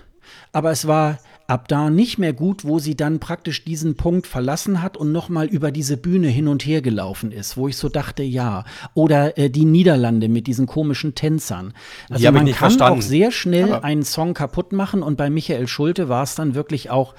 aber 0.54 0.72
es 0.72 0.88
war 0.88 1.18
ab 1.48 1.68
da 1.68 1.90
nicht 1.90 2.18
mehr 2.18 2.34
gut, 2.34 2.66
wo 2.66 2.80
sie 2.80 2.96
dann 2.96 3.20
praktisch 3.20 3.64
diesen 3.64 3.96
Punkt 3.96 4.26
verlassen 4.26 4.82
hat 4.82 4.98
und 4.98 5.12
noch 5.12 5.30
mal 5.30 5.46
über 5.46 5.72
diese 5.72 5.96
Bühne 5.98 6.28
hin 6.28 6.48
und 6.48 6.66
her 6.66 6.82
gelaufen 6.82 7.32
ist, 7.32 7.56
wo 7.56 7.68
ich 7.68 7.78
so 7.78 7.88
dachte, 7.90 8.24
ja. 8.24 8.64
Oder 8.94 9.38
äh, 9.38 9.50
die 9.50 9.66
Niederlande 9.66 10.28
mit 10.28 10.48
diesen 10.48 10.66
komischen 10.66 11.14
Tänzern. 11.14 11.74
Also 12.10 12.32
man 12.32 12.46
kann 12.46 12.54
verstanden. 12.56 13.00
auch 13.00 13.02
sehr 13.04 13.32
schnell 13.32 13.66
Aber- 13.74 13.84
einen 13.84 14.04
Song 14.04 14.34
kaputt 14.34 14.74
machen 14.74 15.04
und 15.04 15.18
bei 15.18 15.30
Michael 15.30 15.68
Schulte 15.68 16.10
war 16.10 16.24
es 16.24 16.36
dann 16.36 16.56
wirklich 16.56 16.90
auch 16.90 17.14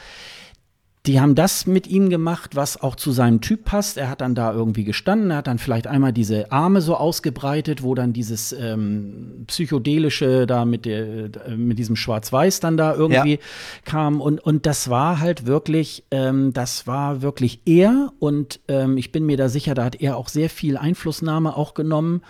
die 1.07 1.21
haben 1.21 1.35
das 1.35 1.67
mit 1.67 1.87
ihm 1.87 2.11
gemacht, 2.11 2.57
was 2.57 2.81
auch 2.83 2.97
zu 2.97 3.13
seinem 3.13 3.41
Typ 3.41 3.65
passt. 3.65 3.97
Er 3.97 4.11
hat 4.11 4.21
dann 4.21 4.35
da 4.35 4.53
irgendwie 4.53 4.85
gestanden, 4.85 5.31
er 5.31 5.39
hat 5.39 5.47
dann 5.47 5.59
vielleicht 5.59 5.87
einmal 5.87 6.13
diese 6.13 6.51
Arme 6.51 6.81
so 6.81 6.97
ausgebreitet, 6.97 7.83
wo 7.83 7.95
dann 7.95 8.13
dieses 8.13 8.53
ähm, 8.53 9.45
psychedelische 9.47 10.47
da 10.47 10.65
mit, 10.65 10.85
der, 10.85 11.07
äh, 11.47 11.57
mit 11.57 11.79
diesem 11.79 11.97
Schwarz-Weiß 11.97 12.61
dann 12.61 12.77
da 12.77 12.95
irgendwie 12.95 13.35
Ja. 13.35 13.39
kam. 13.85 14.21
Und, 14.21 14.41
und 14.41 14.67
das 14.67 14.91
war 14.91 15.21
halt 15.21 15.47
wirklich, 15.47 16.05
ähm, 16.11 16.53
das 16.53 16.87
war 16.87 17.23
wirklich 17.23 17.61
er. 17.67 18.13
Und 18.19 18.61
ähm, 18.69 18.97
ich 18.97 19.13
bin 19.13 19.27
mir 19.27 19.37
da 19.37 19.49
sicher, 19.49 19.75
da 19.75 19.85
hat 19.85 20.01
er 20.01 20.17
auch 20.17 20.29
sehr 20.29 20.51
viel 20.51 20.77
Einflussnahme 20.77 21.57
auch 21.57 21.75
genommen. 21.75 22.23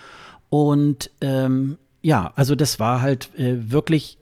Und 0.51 1.11
ähm, 1.21 1.79
ja, 2.03 2.33
also 2.37 2.55
das 2.55 2.79
war 2.79 3.01
halt 3.01 3.31
äh, 3.37 3.73
wirklich 3.73 4.19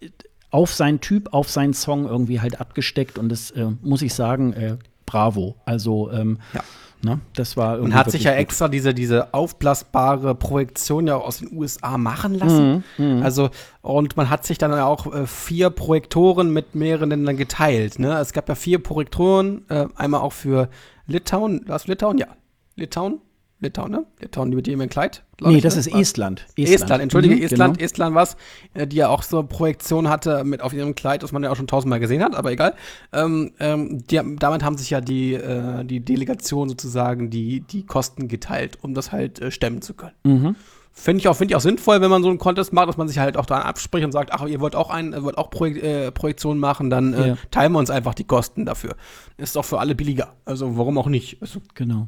auf 0.54 0.72
seinen 0.72 1.00
Typ, 1.00 1.34
auf 1.34 1.50
seinen 1.50 1.74
Song 1.74 2.06
irgendwie 2.06 2.40
halt 2.40 2.60
abgesteckt 2.60 3.18
und 3.18 3.28
das 3.28 3.50
äh, 3.50 3.66
muss 3.82 4.02
ich 4.02 4.14
sagen, 4.14 4.52
äh, 4.52 4.76
bravo. 5.04 5.56
Also 5.64 6.10
ähm, 6.12 6.38
Ja. 6.52 6.62
ne, 7.02 7.18
das 7.34 7.56
war 7.56 7.74
irgendwie 7.74 7.92
Und 7.92 7.98
hat 7.98 8.10
sich 8.12 8.22
ja 8.22 8.30
gut. 8.30 8.40
extra 8.40 8.68
diese, 8.68 8.94
diese 8.94 9.34
aufblasbare 9.34 10.36
Projektion 10.36 11.08
ja 11.08 11.16
auch 11.16 11.26
aus 11.26 11.38
den 11.38 11.52
USA 11.56 11.98
machen 11.98 12.34
lassen. 12.34 12.84
Mhm, 12.98 13.22
Also, 13.24 13.50
und 13.82 14.16
man 14.16 14.30
hat 14.30 14.46
sich 14.46 14.56
dann 14.58 14.72
auch 14.74 15.12
äh, 15.12 15.26
vier 15.26 15.70
Projektoren 15.70 16.50
mit 16.52 16.76
mehreren 16.76 17.10
Ländern 17.10 17.36
geteilt. 17.36 17.98
Ne? 17.98 18.16
Es 18.20 18.32
gab 18.32 18.48
ja 18.48 18.54
vier 18.54 18.80
Projektoren, 18.80 19.64
äh, 19.70 19.86
einmal 19.96 20.20
auch 20.20 20.32
für 20.32 20.68
Litauen. 21.08 21.62
Was 21.66 21.88
Litauen? 21.88 22.18
Ja. 22.18 22.28
Litauen? 22.76 23.20
Litauen, 23.64 23.90
ne? 23.90 24.04
Litauen, 24.20 24.50
die 24.50 24.56
mit 24.56 24.66
dem 24.66 24.88
Kleid. 24.88 25.22
Nee, 25.40 25.56
ich, 25.56 25.62
das 25.62 25.74
ne? 25.74 25.80
ist 25.80 25.92
Was? 25.92 26.00
Estland. 26.00 26.46
Estland, 26.56 27.02
entschuldige, 27.02 27.34
Mhm, 27.34 27.42
Estland, 27.42 27.74
Genau. 27.78 27.84
Estland 27.84 28.14
was, 28.14 28.36
äh, 28.74 28.86
die 28.86 28.96
ja 28.96 29.08
auch 29.08 29.22
so 29.22 29.38
eine 29.40 29.48
Projektion 29.48 30.08
hatte 30.08 30.44
mit 30.44 30.60
auf 30.62 30.72
ihrem 30.72 30.94
Kleid, 30.94 31.22
das 31.22 31.32
man 31.32 31.42
ja 31.42 31.50
auch 31.50 31.56
schon 31.56 31.66
tausendmal 31.66 31.98
gesehen 32.00 32.22
hat, 32.22 32.34
aber 32.36 32.52
egal. 32.52 32.74
Ähm, 33.12 33.52
ähm, 33.58 34.04
die, 34.06 34.20
damit 34.38 34.62
haben 34.62 34.78
sich 34.78 34.90
ja 34.90 35.00
die, 35.00 35.34
äh, 35.34 35.84
die 35.84 36.00
Delegation 36.00 36.68
sozusagen 36.68 37.30
die, 37.30 37.60
die 37.60 37.84
Kosten 37.84 38.28
geteilt, 38.28 38.78
um 38.82 38.94
das 38.94 39.10
halt 39.10 39.40
äh, 39.40 39.50
stemmen 39.50 39.82
zu 39.82 39.94
können. 39.94 40.14
Mhm. 40.24 40.56
Finde 40.96 41.18
ich, 41.18 41.26
auch, 41.26 41.34
find 41.34 41.50
ich 41.50 41.56
auch 41.56 41.60
sinnvoll, 41.60 42.00
wenn 42.00 42.10
man 42.10 42.22
so 42.22 42.28
einen 42.28 42.38
Contest 42.38 42.72
macht, 42.72 42.88
dass 42.88 42.96
man 42.96 43.08
sich 43.08 43.18
halt 43.18 43.36
auch 43.36 43.46
da 43.46 43.62
abspricht 43.62 44.04
und 44.04 44.12
sagt, 44.12 44.32
ach, 44.32 44.46
ihr 44.46 44.60
wollt 44.60 44.76
auch 44.76 44.90
ein, 44.90 45.12
ihr 45.12 45.24
wollt 45.24 45.36
auch 45.38 45.50
Projek 45.50 45.82
äh, 45.82 46.12
Projektionen 46.12 46.60
machen, 46.60 46.88
dann 46.88 47.12
äh, 47.14 47.28
Ja. 47.30 47.36
teilen 47.50 47.72
wir 47.72 47.80
uns 47.80 47.90
einfach 47.90 48.14
die 48.14 48.22
Kosten 48.22 48.64
dafür. 48.64 48.94
Ist 49.36 49.56
doch 49.56 49.64
für 49.64 49.80
alle 49.80 49.96
billiger. 49.96 50.34
Also 50.44 50.78
warum 50.78 50.96
auch 50.98 51.08
nicht? 51.08 51.38
Also, 51.42 51.60
Genau. 51.74 52.06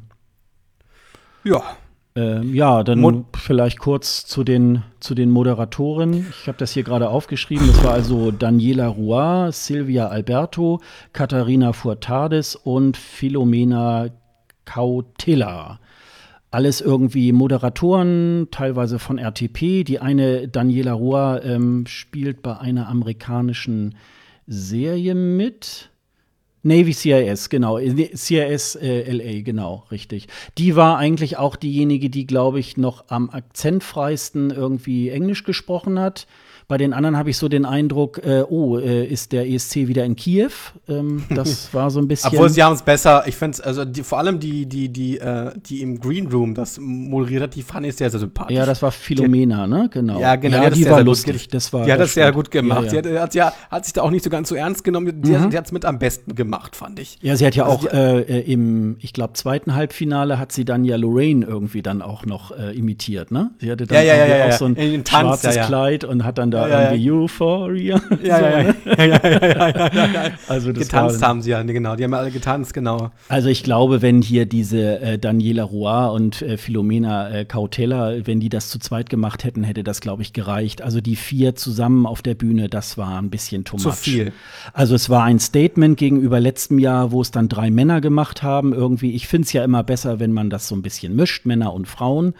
Ja. 1.47 1.63
Ähm, 2.15 2.55
ja, 2.55 2.83
dann 2.83 2.99
Mod- 2.99 3.25
vielleicht 3.37 3.77
kurz 3.79 4.25
zu 4.25 4.43
den, 4.43 4.81
zu 4.99 5.13
den 5.13 5.29
Moderatoren. 5.29 6.25
Ich 6.41 6.47
habe 6.47 6.57
das 6.57 6.71
hier 6.71 6.81
gerade 6.83 7.09
aufgeschrieben. 7.09 7.67
Das 7.67 7.83
war 7.83 7.93
also 7.93 8.31
Daniela 8.31 8.87
Roy, 8.87 9.51
Silvia 9.51 10.07
Alberto, 10.07 10.81
Katharina 11.13 11.73
Furtades 11.73 12.55
und 12.55 12.97
Philomena 12.97 14.07
Cautilla. 14.65 15.79
Alles 16.49 16.81
irgendwie 16.81 17.33
Moderatoren, 17.33 18.47
teilweise 18.49 18.97
von 18.97 19.19
RTP. 19.19 19.83
Die 19.83 19.99
eine, 19.99 20.47
Daniela 20.47 20.93
Roy, 20.93 21.37
ähm, 21.43 21.85
spielt 21.85 22.41
bei 22.41 22.57
einer 22.57 22.87
amerikanischen 22.87 23.95
Serie 24.47 25.13
mit. 25.13 25.91
Navy 26.67 26.93
CIS, 26.93 27.49
genau. 27.49 27.77
Äh, 27.77 28.15
CIS 28.15 28.75
äh, 28.75 29.11
LA, 29.11 29.41
genau, 29.41 29.85
richtig. 29.89 30.27
Die 30.57 30.75
war 30.75 30.97
eigentlich 30.97 31.37
auch 31.37 31.55
diejenige, 31.55 32.09
die, 32.09 32.27
glaube 32.27 32.59
ich, 32.59 32.77
noch 32.77 33.05
am 33.07 33.29
akzentfreisten 33.29 34.51
irgendwie 34.51 35.09
Englisch 35.09 35.43
gesprochen 35.43 35.97
hat. 35.97 36.27
Bei 36.67 36.77
den 36.77 36.91
anderen 36.93 37.15
habe 37.15 37.29
ich 37.29 37.37
so 37.37 37.47
den 37.47 37.65
Eindruck, 37.65 38.17
äh, 38.25 38.43
oh, 38.47 38.77
äh, 38.77 39.05
ist 39.05 39.31
der 39.31 39.47
ESC 39.49 39.87
wieder 39.87 40.03
in 40.03 40.15
Kiew? 40.15 40.49
Ähm, 40.89 41.23
das 41.29 41.69
war 41.73 41.89
so 41.89 41.99
ein 41.99 42.07
bisschen. 42.07 42.31
Obwohl 42.31 42.49
sie 42.49 42.61
haben 42.61 42.73
es 42.73 42.81
besser, 42.81 43.23
ich 43.25 43.35
finde 43.37 43.55
es, 43.55 43.61
also 43.61 43.85
die, 43.85 44.03
vor 44.03 44.17
allem 44.17 44.39
die, 44.39 44.65
die, 44.65 44.89
die, 44.89 45.17
äh, 45.17 45.51
die 45.55 45.81
im 45.81 45.99
Green 45.99 46.27
Room 46.27 46.55
das 46.55 46.77
moderiert 46.79 47.43
hat, 47.43 47.55
die 47.55 47.61
fand 47.61 47.85
ich 47.85 47.95
sehr, 47.95 48.09
sehr 48.09 48.19
sympathisch. 48.19 48.55
ja, 48.57 48.65
das 48.65 48.81
war 48.81 48.91
Philomena, 48.91 49.65
ne? 49.65 49.89
Genau. 49.93 50.19
Ja, 50.19 50.35
genau, 50.35 50.57
die 50.57 50.63
Ja, 50.63 50.69
die 50.71 50.83
sehr, 50.83 50.91
war 50.91 51.03
lustig. 51.03 51.47
Das 51.47 51.71
war, 51.71 51.85
die 51.85 51.91
hat 51.93 51.99
das 52.01 52.13
sehr 52.13 52.31
gut 52.33 52.51
gemacht. 52.51 52.87
Ja, 52.87 52.95
ja. 52.95 53.01
Die 53.01 53.09
hat, 53.13 53.21
hat, 53.21 53.35
ja, 53.35 53.53
hat 53.71 53.85
sich 53.85 53.93
da 53.93 54.01
auch 54.01 54.11
nicht 54.11 54.23
so 54.23 54.29
ganz 54.29 54.49
so 54.49 54.55
ernst 54.55 54.83
genommen. 54.83 55.21
Die, 55.21 55.31
Mhm. 55.31 55.49
die 55.51 55.57
hat 55.57 55.65
es 55.67 55.71
mit 55.71 55.85
am 55.85 55.99
besten 55.99 56.35
gemacht. 56.35 56.47
gemacht, 56.47 56.75
fand 56.75 56.99
ich. 56.99 57.17
Ja, 57.21 57.35
sie 57.35 57.45
hat 57.45 57.55
ja 57.55 57.65
also 57.65 57.87
auch 57.89 57.93
äh, 57.93 58.21
äh, 58.21 58.51
im, 58.51 58.97
ich 58.99 59.11
glaube, 59.13 59.33
zweiten 59.33 59.75
Halbfinale 59.75 60.39
hat 60.39 60.51
sie 60.51 60.65
dann 60.65 60.85
ja 60.85 60.95
Lorraine 60.95 61.45
irgendwie 61.45 61.81
dann 61.81 62.01
auch 62.01 62.25
noch 62.25 62.51
äh, 62.57 62.71
imitiert, 62.77 63.31
ne? 63.31 63.51
Sie 63.59 63.69
hatte 63.71 63.85
dann 63.85 63.97
ja, 64.05 64.15
ja, 64.15 64.37
ja, 64.37 64.45
auch 64.47 64.51
so 64.53 64.65
ein 64.65 64.75
Tanz, 65.03 65.41
schwarzes 65.41 65.65
Kleid 65.67 66.03
und 66.03 66.23
hat 66.23 66.37
dann 66.37 66.51
da 66.51 66.56
irgendwie 66.65 67.11
Euphoria. 67.11 68.01
Ja, 68.23 68.39
ja, 68.39 68.59
ja, 68.59 69.05
ja, 69.05 69.27
ja, 69.27 70.07
ja, 70.07 70.31
Also 70.47 70.71
das 70.71 70.83
getanzt 70.83 71.21
war, 71.21 71.29
haben 71.29 71.41
sie 71.41 71.51
ja, 71.51 71.61
genau. 71.61 71.95
Die 71.95 72.03
haben 72.03 72.13
alle 72.13 72.31
getanzt, 72.31 72.73
genau. 72.73 73.11
Also 73.29 73.49
ich 73.49 73.63
glaube, 73.63 74.01
wenn 74.01 74.21
hier 74.21 74.45
diese 74.45 74.99
äh, 74.99 75.19
Daniela 75.19 75.63
Roy 75.63 76.13
und 76.15 76.41
äh, 76.41 76.57
Philomena 76.57 77.29
äh, 77.29 77.45
Cautela, 77.45 78.25
wenn 78.25 78.39
die 78.39 78.49
das 78.49 78.69
zu 78.69 78.79
zweit 78.79 79.09
gemacht 79.09 79.43
hätten, 79.43 79.63
hätte 79.63 79.83
das, 79.83 80.01
glaube 80.01 80.21
ich, 80.21 80.33
gereicht. 80.33 80.81
Also 80.81 80.99
die 80.99 81.15
vier 81.15 81.55
zusammen 81.55 82.05
auf 82.05 82.21
der 82.21 82.35
Bühne, 82.35 82.69
das 82.69 82.97
war 82.97 83.17
ein 83.19 83.29
bisschen 83.29 83.63
too 83.63 83.77
much. 83.77 83.83
Zu 83.83 83.91
viel. 83.91 84.33
Also 84.73 84.95
es 84.95 85.09
war 85.09 85.23
ein 85.23 85.39
Statement 85.39 85.97
gegenüber 85.97 86.39
letztem 86.39 86.79
Jahr, 86.79 87.11
wo 87.11 87.21
es 87.21 87.31
dann 87.31 87.49
drei 87.49 87.69
Männer 87.69 88.01
gemacht 88.01 88.43
haben. 88.43 88.73
Irgendwie, 88.73 89.13
ich 89.13 89.27
finde 89.27 89.45
es 89.45 89.53
ja 89.53 89.63
immer 89.63 89.83
besser, 89.83 90.19
wenn 90.19 90.33
man 90.33 90.49
das 90.49 90.67
so 90.67 90.75
ein 90.75 90.81
bisschen 90.81 91.15
mischt, 91.15 91.45
Männer 91.45 91.73
und 91.73 91.87
Frauen. 91.87 92.33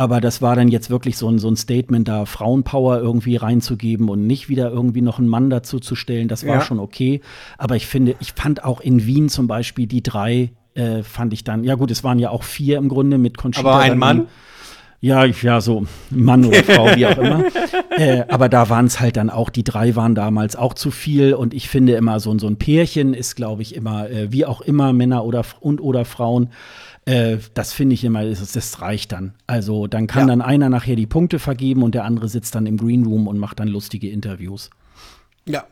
Aber 0.00 0.22
das 0.22 0.40
war 0.40 0.56
dann 0.56 0.68
jetzt 0.68 0.88
wirklich 0.88 1.18
so 1.18 1.28
ein, 1.28 1.38
so 1.38 1.50
ein 1.50 1.56
Statement, 1.56 2.08
da 2.08 2.24
Frauenpower 2.24 3.00
irgendwie 3.00 3.36
reinzugeben 3.36 4.08
und 4.08 4.26
nicht 4.26 4.48
wieder 4.48 4.70
irgendwie 4.70 5.02
noch 5.02 5.18
einen 5.18 5.28
Mann 5.28 5.50
dazu 5.50 5.78
zu 5.78 5.94
stellen. 5.94 6.26
Das 6.26 6.46
war 6.46 6.54
ja. 6.54 6.60
schon 6.62 6.78
okay. 6.78 7.20
Aber 7.58 7.76
ich 7.76 7.86
finde, 7.86 8.16
ich 8.18 8.32
fand 8.32 8.64
auch 8.64 8.80
in 8.80 9.04
Wien 9.04 9.28
zum 9.28 9.46
Beispiel 9.46 9.86
die 9.86 10.02
drei, 10.02 10.52
äh, 10.72 11.02
fand 11.02 11.34
ich 11.34 11.44
dann, 11.44 11.64
ja 11.64 11.74
gut, 11.74 11.90
es 11.90 12.02
waren 12.02 12.18
ja 12.18 12.30
auch 12.30 12.44
vier 12.44 12.78
im 12.78 12.88
Grunde 12.88 13.18
mit 13.18 13.36
Conchita. 13.36 13.68
Aber 13.68 13.80
ein 13.80 13.98
Mann? 13.98 14.28
Ja, 15.02 15.26
ja, 15.26 15.60
so 15.60 15.84
Mann 16.08 16.46
oder 16.46 16.64
Frau, 16.64 16.96
wie 16.96 17.04
auch 17.04 17.18
immer. 17.18 17.44
Äh, 17.96 18.24
aber 18.28 18.48
da 18.48 18.70
waren 18.70 18.86
es 18.86 19.00
halt 19.00 19.18
dann 19.18 19.28
auch, 19.28 19.50
die 19.50 19.64
drei 19.64 19.94
waren 19.94 20.14
damals 20.14 20.56
auch 20.56 20.72
zu 20.72 20.90
viel. 20.90 21.34
Und 21.34 21.52
ich 21.52 21.68
finde 21.68 21.94
immer, 21.94 22.18
so, 22.18 22.38
so 22.38 22.46
ein 22.46 22.56
Pärchen 22.56 23.12
ist, 23.12 23.34
glaube 23.34 23.60
ich, 23.60 23.74
immer, 23.74 24.08
äh, 24.08 24.32
wie 24.32 24.46
auch 24.46 24.62
immer, 24.62 24.94
Männer 24.94 25.24
oder 25.24 25.44
und 25.60 25.82
oder 25.82 26.06
Frauen. 26.06 26.48
Äh, 27.10 27.38
das 27.54 27.72
finde 27.72 27.94
ich 27.94 28.04
immer, 28.04 28.24
das, 28.24 28.52
das, 28.52 28.80
reicht 28.80 29.12
dann. 29.12 29.34
Also 29.46 29.86
dann 29.86 30.06
kann 30.06 30.22
ja. 30.22 30.26
dann 30.28 30.42
einer 30.42 30.68
nachher 30.68 30.96
die 30.96 31.06
Punkte 31.06 31.38
vergeben 31.38 31.82
und 31.82 31.94
der 31.94 32.04
andere 32.04 32.28
sitzt 32.28 32.54
dann 32.54 32.66
im 32.66 32.76
Green 32.76 33.04
Room 33.04 33.26
und 33.26 33.38
macht 33.38 33.58
dann 33.60 33.68
lustige 33.68 34.08
Interviews. 34.08 34.70
Ja. 35.46 35.64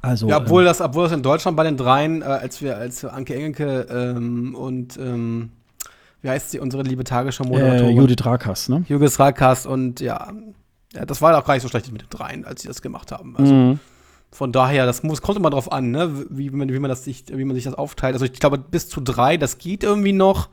Also, 0.00 0.28
ja, 0.28 0.36
obwohl, 0.36 0.62
ähm, 0.62 0.66
das, 0.66 0.80
obwohl 0.80 1.04
das 1.04 1.12
in 1.12 1.22
Deutschland 1.22 1.56
bei 1.56 1.64
den 1.64 1.76
dreien, 1.76 2.22
äh, 2.22 2.26
als 2.26 2.60
wir, 2.60 2.76
als 2.76 3.04
Anke 3.04 3.34
Engelke 3.34 3.86
ähm, 3.90 4.54
und 4.54 4.96
ähm 4.98 5.50
wie 6.20 6.30
heißt 6.30 6.52
sie, 6.52 6.58
unsere 6.58 6.82
liebe 6.82 7.04
Tagesschau-Moderatorin? 7.04 7.98
Äh, 7.98 8.00
Judith 8.00 8.24
Rakas, 8.24 8.70
ne? 8.70 8.82
Judith 8.88 9.18
Rakas 9.20 9.66
und 9.66 10.00
ja, 10.00 10.32
ja, 10.94 11.04
das 11.04 11.20
war 11.20 11.36
auch 11.36 11.44
gar 11.44 11.52
nicht 11.52 11.62
so 11.62 11.68
schlecht 11.68 11.92
mit 11.92 12.00
den 12.00 12.08
dreien, 12.08 12.46
als 12.46 12.62
sie 12.62 12.68
das 12.68 12.80
gemacht 12.80 13.12
haben. 13.12 13.36
Also 13.36 13.52
mhm. 13.52 13.80
Von 14.34 14.50
daher, 14.50 14.84
das 14.84 15.04
muss, 15.04 15.22
kommt 15.22 15.38
immer 15.38 15.50
drauf 15.50 15.70
an, 15.70 15.92
ne? 15.92 16.26
wie, 16.28 16.50
man, 16.50 16.68
wie, 16.68 16.80
man 16.80 16.88
das 16.88 17.04
sich, 17.04 17.24
wie 17.28 17.44
man 17.44 17.54
sich 17.54 17.62
das 17.62 17.74
aufteilt. 17.74 18.14
Also 18.14 18.24
ich 18.24 18.32
glaube, 18.32 18.58
bis 18.58 18.88
zu 18.88 19.00
drei, 19.00 19.36
das 19.36 19.58
geht 19.58 19.84
irgendwie 19.84 20.12
noch. 20.12 20.48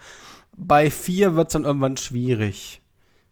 Bei 0.55 0.91
vier 0.91 1.36
wird 1.36 1.47
es 1.47 1.53
dann 1.53 1.63
irgendwann 1.63 1.97
schwierig. 1.97 2.84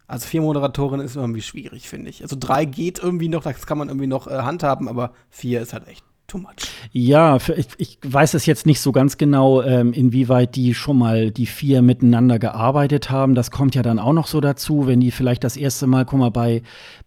Also 0.08 0.26
vier 0.26 0.40
Moderatorinnen 0.40 1.06
ist 1.06 1.14
irgendwie 1.14 1.40
schwierig, 1.40 1.88
finde 1.88 2.10
ich. 2.10 2.22
Also 2.22 2.34
drei 2.36 2.64
geht 2.64 2.98
irgendwie 2.98 3.28
noch, 3.28 3.44
das 3.44 3.64
kann 3.64 3.78
man 3.78 3.90
irgendwie 3.90 4.08
noch 4.08 4.26
äh, 4.26 4.38
handhaben, 4.38 4.88
aber 4.88 5.12
vier 5.28 5.60
ist 5.60 5.72
halt 5.72 5.86
echt 5.86 6.04
too 6.30 6.38
much. 6.38 6.70
Ja, 6.92 7.36
ich, 7.36 7.68
ich, 7.78 7.98
weiß 8.02 8.34
es 8.34 8.46
jetzt 8.46 8.66
nicht 8.66 8.80
so 8.80 8.92
ganz 8.92 9.18
genau, 9.18 9.62
ähm, 9.62 9.92
inwieweit 9.92 10.54
die 10.54 10.74
schon 10.74 10.98
mal 10.98 11.30
die 11.30 11.46
vier 11.46 11.82
miteinander 11.82 12.38
gearbeitet 12.38 13.10
haben. 13.10 13.34
Das 13.34 13.50
kommt 13.50 13.74
ja 13.74 13.82
dann 13.82 13.98
auch 13.98 14.12
noch 14.12 14.26
so 14.26 14.40
dazu, 14.40 14.86
wenn 14.86 15.00
die 15.00 15.10
vielleicht 15.10 15.44
das 15.44 15.56
erste 15.56 15.86
Mal, 15.86 16.04
guck 16.04 16.20
mal, 16.20 16.30
bei 16.30 16.62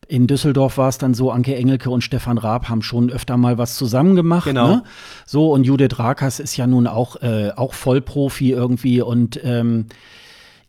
in 0.08 0.28
Düsseldorf 0.28 0.78
war 0.78 0.90
es 0.90 0.98
dann 0.98 1.14
so, 1.14 1.32
Anke 1.32 1.56
Engelke 1.56 1.90
und 1.90 2.02
Stefan 2.02 2.38
Raab 2.38 2.68
haben 2.68 2.82
schon 2.82 3.10
öfter 3.10 3.38
mal 3.38 3.58
was 3.58 3.76
zusammen 3.76 4.16
gemacht. 4.16 4.46
Genau. 4.46 4.68
Ne? 4.68 4.84
So, 5.26 5.52
und 5.52 5.64
Judith 5.64 5.98
Rakas 5.98 6.40
ist 6.40 6.58
ja 6.58 6.68
nun 6.68 6.88
auch, 6.88 7.22
äh, 7.22 7.52
auch 7.56 7.74
Vollprofi 7.74 8.52
irgendwie 8.52 9.02
und 9.02 9.40
ähm, 9.44 9.86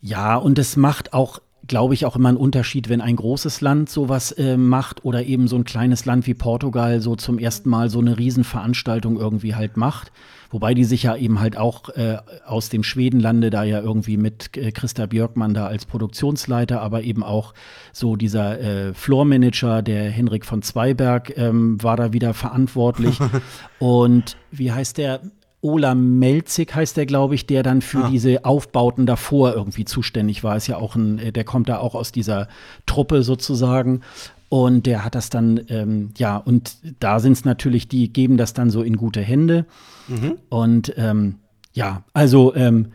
ja, 0.01 0.37
und 0.37 0.59
es 0.59 0.77
macht 0.77 1.13
auch 1.13 1.41
glaube 1.67 1.95
ich, 1.95 2.07
auch 2.07 2.17
immer 2.17 2.29
ein 2.29 2.37
Unterschied, 2.37 2.89
wenn 2.89 3.01
ein 3.01 3.17
großes 3.17 3.61
Land 3.61 3.89
sowas 3.89 4.33
äh, 4.33 4.57
macht 4.57 5.05
oder 5.05 5.25
eben 5.25 5.49
so 5.49 5.57
ein 5.57 5.65
kleines 5.65 6.05
Land 6.05 6.27
wie 6.27 6.35
Portugal 6.35 7.01
so 7.01 7.17
zum 7.17 7.39
ersten 7.39 7.69
Mal 7.69 7.91
so 7.91 8.01
eine 8.01 8.19
Riesenveranstaltung 8.19 9.19
irgendwie 9.19 9.55
halt 9.55 9.77
macht. 9.77 10.12
Wobei 10.51 10.75
die 10.75 10.85
sich 10.85 11.03
ja 11.03 11.17
eben 11.17 11.41
halt 11.41 11.57
auch 11.57 11.89
äh, 11.91 12.19
aus 12.47 12.69
dem 12.69 12.85
Schwedenlande 12.85 13.51
da 13.51 13.65
ja 13.65 13.81
irgendwie 13.81 14.17
mit 14.17 14.57
äh, 14.57 14.71
Christa 14.71 15.07
Björkmann 15.07 15.53
da 15.53 15.67
als 15.67 15.85
Produktionsleiter, 15.85 16.81
aber 16.81 17.03
eben 17.03 17.25
auch 17.25 17.55
so 17.93 18.15
dieser 18.15 18.61
äh, 18.61 18.95
Floormanager, 18.95 19.83
der 19.83 20.11
Henrik 20.11 20.45
von 20.47 20.62
Zweiberg, 20.62 21.37
ähm, 21.37 21.83
war 21.83 21.97
da 21.97 22.12
wieder 22.12 22.35
verantwortlich. 22.35 23.19
Und 23.81 24.37
wie 24.53 24.71
heißt 24.71 24.99
der? 24.99 25.23
Ola 25.65 25.95
Melzig 25.95 26.75
heißt 26.75 26.99
der, 26.99 27.07
glaube 27.07 27.35
ich, 27.35 27.47
der 27.47 27.62
dann 27.62 27.81
für 27.81 28.05
ah. 28.05 28.09
diese 28.11 28.45
Aufbauten 28.45 29.07
davor 29.07 29.55
irgendwie 29.55 29.87
zuständig 29.87 30.45
war. 30.45 30.59
Ist 30.59 30.67
ja 30.67 30.77
auch 30.77 30.95
ein, 30.95 31.19
äh, 31.19 31.33
der 31.33 31.45
kommt 31.45 31.71
da 31.71 31.79
auch 31.79 31.95
aus 31.95 32.12
dieser 32.12 32.49
Truppe 32.85 33.23
sozusagen. 33.23 34.03
Und 34.51 34.85
der 34.85 35.07
hat 35.07 35.15
das 35.15 35.31
dann, 35.31 35.62
ähm, 35.69 36.11
ja, 36.19 36.37
und 36.37 36.77
da 37.01 37.19
sind 37.19 37.33
es 37.33 37.47
natürlich, 37.47 37.89
die 37.89 38.12
geben 38.12 38.37
das 38.37 38.53
dann 38.53 38.69
so 38.69 38.83
in 38.83 38.99
gute 38.99 39.23
Hände. 39.23 39.65
Mhm. 40.07 40.35
Und 40.51 40.93
ähm, 40.99 41.37
ja, 41.73 42.05
also 42.12 42.55
ähm, 42.55 42.93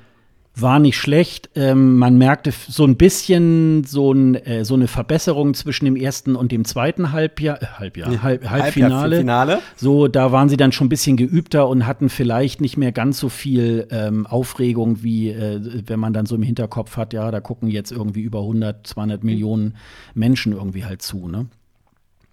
war 0.61 0.79
nicht 0.79 0.97
schlecht. 0.97 1.49
Ähm, 1.55 1.97
man 1.97 2.17
merkte 2.17 2.51
so 2.51 2.85
ein 2.85 2.97
bisschen 2.97 3.83
so, 3.83 4.11
ein, 4.11 4.35
äh, 4.35 4.65
so, 4.65 4.75
eine 4.75 4.87
Verbesserung 4.87 5.53
zwischen 5.53 5.85
dem 5.85 5.95
ersten 5.95 6.35
und 6.35 6.51
dem 6.51 6.65
zweiten 6.65 7.11
Halbjahr, 7.11 7.61
äh, 7.61 7.65
Halbjahr, 7.65 8.23
Halb, 8.23 8.49
Halbfinale. 8.49 9.15
Halbfinale. 9.15 9.59
So, 9.75 10.07
da 10.07 10.31
waren 10.31 10.49
sie 10.49 10.57
dann 10.57 10.71
schon 10.71 10.87
ein 10.87 10.89
bisschen 10.89 11.17
geübter 11.17 11.67
und 11.67 11.85
hatten 11.85 12.09
vielleicht 12.09 12.61
nicht 12.61 12.77
mehr 12.77 12.91
ganz 12.91 13.19
so 13.19 13.29
viel 13.29 13.87
ähm, 13.91 14.25
Aufregung, 14.27 15.03
wie 15.03 15.29
äh, 15.29 15.59
wenn 15.87 15.99
man 15.99 16.13
dann 16.13 16.25
so 16.25 16.35
im 16.35 16.43
Hinterkopf 16.43 16.97
hat, 16.97 17.13
ja, 17.13 17.31
da 17.31 17.39
gucken 17.39 17.69
jetzt 17.69 17.91
irgendwie 17.91 18.21
über 18.21 18.39
100, 18.39 18.87
200 18.87 19.23
Millionen 19.23 19.75
Menschen 20.13 20.53
irgendwie 20.53 20.85
halt 20.85 21.01
zu, 21.01 21.27
ne? 21.27 21.47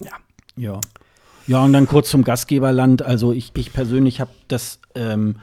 Ja. 0.02 0.12
Ja. 0.56 0.80
Ja, 1.46 1.62
und 1.62 1.72
dann 1.72 1.86
kurz 1.86 2.10
zum 2.10 2.24
Gastgeberland. 2.24 3.02
Also 3.02 3.32
ich, 3.32 3.52
ich 3.56 3.72
persönlich 3.72 4.20
habe 4.20 4.30
das 4.48 4.80
ähm, 4.96 5.36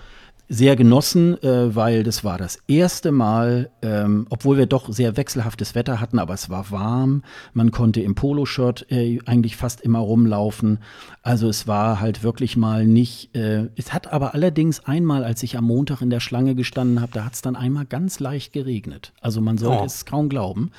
sehr 0.49 0.75
genossen, 0.75 1.41
äh, 1.41 1.75
weil 1.75 2.03
das 2.03 2.23
war 2.23 2.37
das 2.37 2.59
erste 2.67 3.11
Mal, 3.11 3.69
ähm, 3.81 4.27
obwohl 4.29 4.57
wir 4.57 4.65
doch 4.65 4.89
sehr 4.89 5.17
wechselhaftes 5.17 5.73
Wetter 5.73 5.99
hatten, 5.99 6.19
aber 6.19 6.33
es 6.33 6.49
war 6.49 6.69
warm. 6.69 7.23
Man 7.53 7.71
konnte 7.71 8.01
im 8.01 8.15
Poloshirt 8.15 8.85
äh, 8.91 9.19
eigentlich 9.25 9.55
fast 9.55 9.81
immer 9.81 9.99
rumlaufen. 9.99 10.79
Also 11.21 11.47
es 11.47 11.67
war 11.67 11.99
halt 11.99 12.23
wirklich 12.23 12.57
mal 12.57 12.85
nicht. 12.85 13.35
Äh, 13.35 13.69
es 13.75 13.93
hat 13.93 14.11
aber 14.11 14.33
allerdings 14.33 14.81
einmal, 14.85 15.23
als 15.23 15.43
ich 15.43 15.57
am 15.57 15.65
Montag 15.65 16.01
in 16.01 16.09
der 16.09 16.19
Schlange 16.19 16.55
gestanden 16.55 17.01
habe, 17.01 17.13
da 17.13 17.25
hat 17.25 17.33
es 17.33 17.41
dann 17.41 17.55
einmal 17.55 17.85
ganz 17.85 18.19
leicht 18.19 18.53
geregnet. 18.53 19.13
Also 19.21 19.41
man 19.41 19.57
sollte 19.57 19.83
oh. 19.83 19.85
es 19.85 20.05
kaum 20.05 20.29
glauben. 20.29 20.71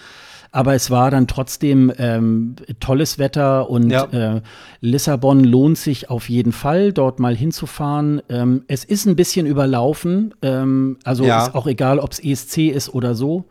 Aber 0.54 0.76
es 0.76 0.88
war 0.88 1.10
dann 1.10 1.26
trotzdem 1.26 1.92
ähm, 1.98 2.54
tolles 2.78 3.18
Wetter 3.18 3.68
und 3.68 3.90
ja. 3.90 4.04
äh, 4.04 4.40
Lissabon 4.80 5.42
lohnt 5.42 5.76
sich 5.76 6.10
auf 6.10 6.28
jeden 6.28 6.52
Fall, 6.52 6.92
dort 6.92 7.18
mal 7.18 7.34
hinzufahren. 7.34 8.22
Ähm, 8.28 8.62
es 8.68 8.84
ist 8.84 9.04
ein 9.04 9.16
bisschen 9.16 9.46
überlaufen, 9.46 10.32
ähm, 10.42 10.96
also 11.02 11.24
ja. 11.24 11.44
ist 11.46 11.56
auch 11.56 11.66
egal, 11.66 11.98
ob 11.98 12.12
es 12.12 12.20
ESC 12.20 12.68
ist 12.68 12.88
oder 12.88 13.16
so. 13.16 13.46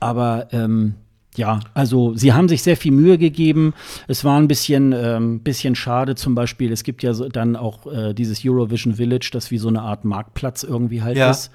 Aber 0.00 0.48
ähm, 0.50 0.94
ja, 1.36 1.60
also 1.72 2.16
sie 2.16 2.32
haben 2.32 2.48
sich 2.48 2.64
sehr 2.64 2.76
viel 2.76 2.90
Mühe 2.90 3.16
gegeben. 3.16 3.72
Es 4.08 4.24
war 4.24 4.36
ein 4.36 4.48
bisschen, 4.48 4.90
ähm, 4.90 5.38
bisschen 5.38 5.76
schade 5.76 6.16
zum 6.16 6.34
Beispiel. 6.34 6.72
Es 6.72 6.82
gibt 6.82 7.04
ja 7.04 7.14
so 7.14 7.28
dann 7.28 7.54
auch 7.54 7.86
äh, 7.86 8.12
dieses 8.12 8.44
Eurovision 8.44 8.94
Village, 8.94 9.30
das 9.32 9.52
wie 9.52 9.58
so 9.58 9.68
eine 9.68 9.82
Art 9.82 10.04
Marktplatz 10.04 10.64
irgendwie 10.64 11.00
halt 11.00 11.16
ja. 11.16 11.30
ist. 11.30 11.52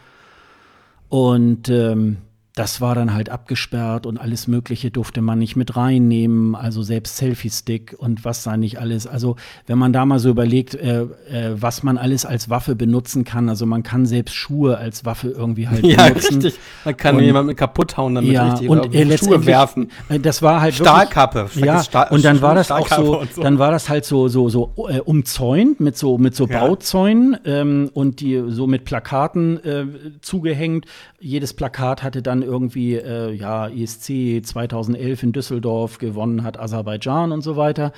Und 1.10 1.68
ähm, 1.68 2.20
das 2.60 2.82
war 2.82 2.94
dann 2.94 3.14
halt 3.14 3.30
abgesperrt 3.30 4.06
und 4.06 4.18
alles 4.18 4.46
Mögliche 4.48 4.92
durfte 4.92 5.22
man 5.22 5.40
nicht 5.40 5.56
mit 5.56 5.78
reinnehmen, 5.78 6.56
also 6.56 6.84
selbst 6.84 7.16
Selfie-Stick 7.16 7.96
und 7.98 8.26
was 8.26 8.44
da 8.44 8.58
nicht 8.58 8.82
alles. 8.82 9.08
Also 9.08 9.38
wenn 9.66 9.78
man 9.78 9.94
da 9.94 10.06
mal 10.06 10.20
so 10.20 10.30
überlegt, 10.30 10.76
äh, 10.76 11.04
äh, 11.04 11.08
was 11.54 11.84
man 11.84 11.98
alles 11.98 12.26
als 12.26 12.50
Waffe 12.50 12.76
benutzen 12.76 13.24
kann, 13.24 13.48
also 13.48 13.66
man 13.66 13.82
kann 13.84 14.06
selbst 14.06 14.36
Schuhe 14.36 14.78
als 14.78 15.06
Waffe 15.06 15.30
irgendwie 15.30 15.70
halt 15.70 15.86
ja, 15.86 16.10
benutzen. 16.10 16.42
richtig. 16.42 16.60
Man 16.84 16.98
kann 16.98 17.16
und, 17.16 17.24
jemanden 17.24 17.56
kaputt 17.56 17.96
hauen 17.96 18.16
damit 18.16 18.30
ja, 18.30 18.50
richtig. 18.50 18.68
Und 18.68 18.94
äh, 18.94 19.18
Schuhe 19.18 19.46
werfen. 19.46 19.90
Äh, 20.10 20.20
das 20.20 20.42
war 20.42 20.60
halt 20.60 20.76
Stahlkappe. 20.76 21.50
Ja, 21.56 21.82
Stahl 21.82 22.10
und 22.10 22.26
dann 22.26 22.42
war 22.42 22.56
das 22.56 22.72
auch 22.72 22.90
so, 22.90 23.24
so, 23.34 23.42
dann 23.42 23.58
war 23.58 23.72
das 23.72 23.88
halt 23.88 24.04
so 24.04 24.28
so 24.28 24.50
so 24.50 24.74
äh, 24.90 25.00
umzäunt 25.00 25.80
mit 25.80 25.98
so 25.98 26.18
mit 26.18 26.36
so 26.36 26.46
ja. 26.46 26.60
Bauzäunen 26.60 27.38
ähm, 27.46 27.90
und 27.94 28.20
die 28.20 28.44
so 28.50 28.68
mit 28.68 28.84
Plakaten 28.84 29.64
äh, 29.64 29.86
zugehängt. 30.20 30.88
Jedes 31.22 31.54
Plakat 31.54 32.04
hatte 32.04 32.22
dann 32.22 32.49
irgendwie, 32.50 32.96
äh, 32.96 33.32
ja, 33.32 33.68
ESC 33.68 34.42
2011 34.44 35.24
in 35.24 35.32
Düsseldorf 35.32 36.00
gewonnen 36.00 36.44
hat, 36.44 36.60
Aserbaidschan 36.60 37.32
und 37.32 37.42
so 37.42 37.56
weiter. 37.56 37.94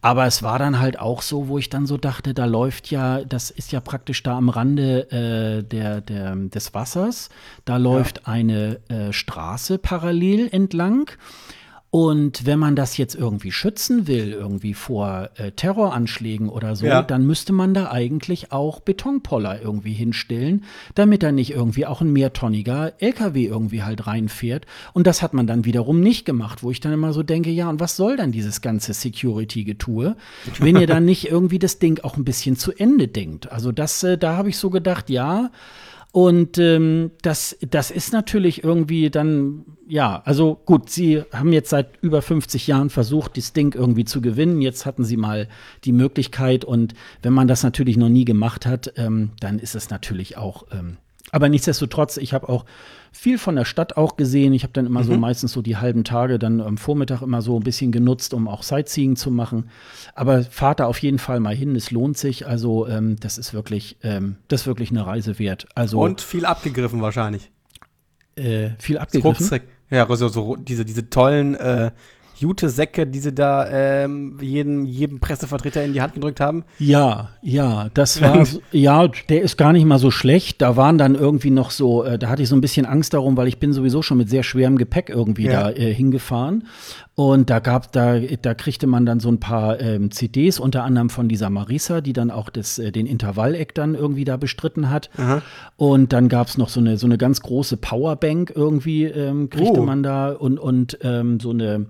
Aber 0.00 0.26
es 0.26 0.42
war 0.42 0.58
dann 0.58 0.78
halt 0.78 0.98
auch 0.98 1.22
so, 1.22 1.48
wo 1.48 1.58
ich 1.58 1.68
dann 1.68 1.86
so 1.86 1.96
dachte, 1.96 2.32
da 2.32 2.44
läuft 2.44 2.90
ja, 2.90 3.24
das 3.24 3.50
ist 3.50 3.72
ja 3.72 3.80
praktisch 3.80 4.22
da 4.22 4.36
am 4.36 4.48
Rande 4.48 5.10
äh, 5.10 5.62
der, 5.64 6.00
der, 6.00 6.36
des 6.36 6.72
Wassers, 6.74 7.28
da 7.64 7.76
läuft 7.76 8.18
ja. 8.18 8.32
eine 8.32 8.80
äh, 8.88 9.12
Straße 9.12 9.78
parallel 9.78 10.48
entlang. 10.52 11.10
Und 11.90 12.44
wenn 12.44 12.58
man 12.58 12.76
das 12.76 12.98
jetzt 12.98 13.14
irgendwie 13.14 13.50
schützen 13.50 14.06
will, 14.06 14.32
irgendwie 14.32 14.74
vor 14.74 15.30
äh, 15.36 15.52
Terroranschlägen 15.52 16.50
oder 16.50 16.76
so, 16.76 16.84
Ja. 16.84 17.00
dann 17.00 17.26
müsste 17.26 17.54
man 17.54 17.72
da 17.72 17.90
eigentlich 17.90 18.52
auch 18.52 18.80
Betonpoller 18.80 19.62
irgendwie 19.62 19.94
hinstellen, 19.94 20.64
damit 20.94 21.22
da 21.22 21.32
nicht 21.32 21.50
irgendwie 21.52 21.86
auch 21.86 22.02
ein 22.02 22.12
mehrtonniger 22.12 22.92
LKW 23.00 23.46
irgendwie 23.46 23.84
halt 23.84 24.06
reinfährt. 24.06 24.66
Und 24.92 25.06
das 25.06 25.22
hat 25.22 25.32
man 25.32 25.46
dann 25.46 25.64
wiederum 25.64 26.00
nicht 26.00 26.26
gemacht, 26.26 26.62
wo 26.62 26.70
ich 26.70 26.80
dann 26.80 26.92
immer 26.92 27.14
so 27.14 27.22
denke, 27.22 27.48
ja, 27.48 27.70
und 27.70 27.80
was 27.80 27.96
soll 27.96 28.18
dann 28.18 28.32
dieses 28.32 28.60
ganze 28.60 28.92
Security-Getue, 28.92 30.14
wenn 30.58 30.76
ihr 30.76 30.86
dann 30.86 31.06
nicht 31.06 31.30
irgendwie 31.30 31.58
das 31.58 31.78
Ding 31.78 32.00
auch 32.04 32.18
ein 32.18 32.24
bisschen 32.24 32.56
zu 32.56 32.72
Ende 32.72 33.08
denkt? 33.08 33.50
Also 33.50 33.72
das, 33.72 34.02
äh, 34.02 34.18
da 34.18 34.36
habe 34.36 34.50
ich 34.50 34.58
so 34.58 34.68
gedacht, 34.68 35.08
ja. 35.08 35.50
Und 36.18 36.58
ähm, 36.58 37.12
das, 37.22 37.56
das 37.60 37.92
ist 37.92 38.12
natürlich 38.12 38.64
irgendwie 38.64 39.08
dann, 39.08 39.64
ja, 39.86 40.20
also 40.24 40.60
gut, 40.64 40.90
sie 40.90 41.22
haben 41.32 41.52
jetzt 41.52 41.70
seit 41.70 41.96
über 42.00 42.22
50 42.22 42.66
Jahren 42.66 42.90
versucht, 42.90 43.36
das 43.36 43.52
Ding 43.52 43.72
irgendwie 43.72 44.04
zu 44.04 44.20
gewinnen. 44.20 44.60
Jetzt 44.60 44.84
hatten 44.84 45.04
sie 45.04 45.16
mal 45.16 45.46
die 45.84 45.92
Möglichkeit 45.92 46.64
und 46.64 46.94
wenn 47.22 47.32
man 47.32 47.46
das 47.46 47.62
natürlich 47.62 47.96
noch 47.96 48.08
nie 48.08 48.24
gemacht 48.24 48.66
hat, 48.66 48.94
ähm, 48.96 49.30
dann 49.38 49.60
ist 49.60 49.76
es 49.76 49.90
natürlich 49.90 50.36
auch. 50.36 50.64
Ähm, 50.72 50.96
aber 51.32 51.48
nichtsdestotrotz, 51.48 52.16
ich 52.16 52.32
habe 52.32 52.48
auch 52.48 52.64
viel 53.12 53.38
von 53.38 53.56
der 53.56 53.64
Stadt 53.64 53.96
auch 53.96 54.16
gesehen. 54.16 54.52
Ich 54.52 54.62
habe 54.62 54.72
dann 54.72 54.86
immer 54.86 55.04
so 55.04 55.16
meistens 55.16 55.52
so 55.52 55.62
die 55.62 55.76
halben 55.76 56.04
Tage 56.04 56.38
dann 56.38 56.60
am 56.60 56.78
Vormittag 56.78 57.22
immer 57.22 57.42
so 57.42 57.56
ein 57.58 57.62
bisschen 57.62 57.92
genutzt, 57.92 58.34
um 58.34 58.48
auch 58.48 58.62
Sightseeing 58.62 59.16
zu 59.16 59.30
machen. 59.30 59.70
Aber 60.14 60.42
fahrt 60.42 60.80
da 60.80 60.86
auf 60.86 60.98
jeden 60.98 61.18
Fall 61.18 61.40
mal 61.40 61.54
hin, 61.54 61.74
es 61.76 61.90
lohnt 61.90 62.18
sich. 62.18 62.46
Also 62.46 62.86
ähm, 62.86 63.16
das 63.20 63.38
ist 63.38 63.54
wirklich, 63.54 63.96
ähm, 64.02 64.36
das 64.48 64.62
ist 64.62 64.66
wirklich 64.66 64.90
eine 64.90 65.06
Reise 65.06 65.38
wert. 65.38 65.66
Also 65.74 66.00
Und 66.00 66.20
viel 66.20 66.44
abgegriffen 66.44 67.00
wahrscheinlich. 67.00 67.50
äh, 68.36 68.70
viel 68.78 68.98
abgegriffen. 68.98 69.60
Ja, 69.90 70.06
so, 70.16 70.28
so 70.28 70.56
diese, 70.56 70.84
diese 70.84 71.08
tollen 71.08 71.54
äh, 71.54 71.90
Jute-Säcke, 72.38 73.06
die 73.06 73.18
sie 73.18 73.32
da 73.32 73.68
ähm, 73.70 74.38
jedem, 74.40 74.84
jedem 74.86 75.20
Pressevertreter 75.20 75.84
in 75.84 75.92
die 75.92 76.00
Hand 76.00 76.14
gedrückt 76.14 76.40
haben. 76.40 76.64
Ja, 76.78 77.30
ja, 77.42 77.88
das 77.94 78.20
war, 78.22 78.46
ja, 78.72 79.08
der 79.28 79.42
ist 79.42 79.56
gar 79.56 79.72
nicht 79.72 79.84
mal 79.84 79.98
so 79.98 80.10
schlecht. 80.10 80.62
Da 80.62 80.76
waren 80.76 80.98
dann 80.98 81.14
irgendwie 81.14 81.50
noch 81.50 81.70
so, 81.70 82.04
äh, 82.04 82.18
da 82.18 82.28
hatte 82.28 82.42
ich 82.42 82.48
so 82.48 82.56
ein 82.56 82.60
bisschen 82.60 82.86
Angst 82.86 83.14
darum, 83.14 83.36
weil 83.36 83.48
ich 83.48 83.58
bin 83.58 83.72
sowieso 83.72 84.02
schon 84.02 84.18
mit 84.18 84.28
sehr 84.30 84.42
schwerem 84.42 84.78
Gepäck 84.78 85.08
irgendwie 85.10 85.46
Ja. 85.46 85.64
da 85.64 85.70
äh, 85.70 85.92
hingefahren. 85.92 86.66
Und 87.14 87.50
da 87.50 87.58
gab, 87.58 87.90
da, 87.90 88.20
da 88.20 88.54
kriegte 88.54 88.86
man 88.86 89.04
dann 89.04 89.18
so 89.18 89.28
ein 89.28 89.40
paar 89.40 89.80
ähm, 89.80 90.12
CDs, 90.12 90.60
unter 90.60 90.84
anderem 90.84 91.10
von 91.10 91.28
dieser 91.28 91.50
Marisa, 91.50 92.00
die 92.00 92.12
dann 92.12 92.30
auch 92.30 92.48
das, 92.48 92.78
äh, 92.78 92.92
den 92.92 93.06
Intervalleck 93.06 93.74
dann 93.74 93.96
irgendwie 93.96 94.24
da 94.24 94.36
bestritten 94.36 94.88
hat. 94.88 95.10
Und 95.76 96.12
dann 96.12 96.28
gab 96.28 96.46
es 96.46 96.58
noch 96.58 96.68
so 96.68 96.78
eine, 96.78 96.96
so 96.96 97.06
eine 97.06 97.18
ganz 97.18 97.40
große 97.40 97.76
Powerbank 97.76 98.52
irgendwie, 98.54 99.04
ähm, 99.04 99.50
kriegte 99.50 99.80
Oh. 99.80 99.84
man 99.84 100.04
da 100.04 100.30
und, 100.30 100.58
und 100.60 100.98
ähm, 101.02 101.40
so 101.40 101.50
eine 101.50 101.86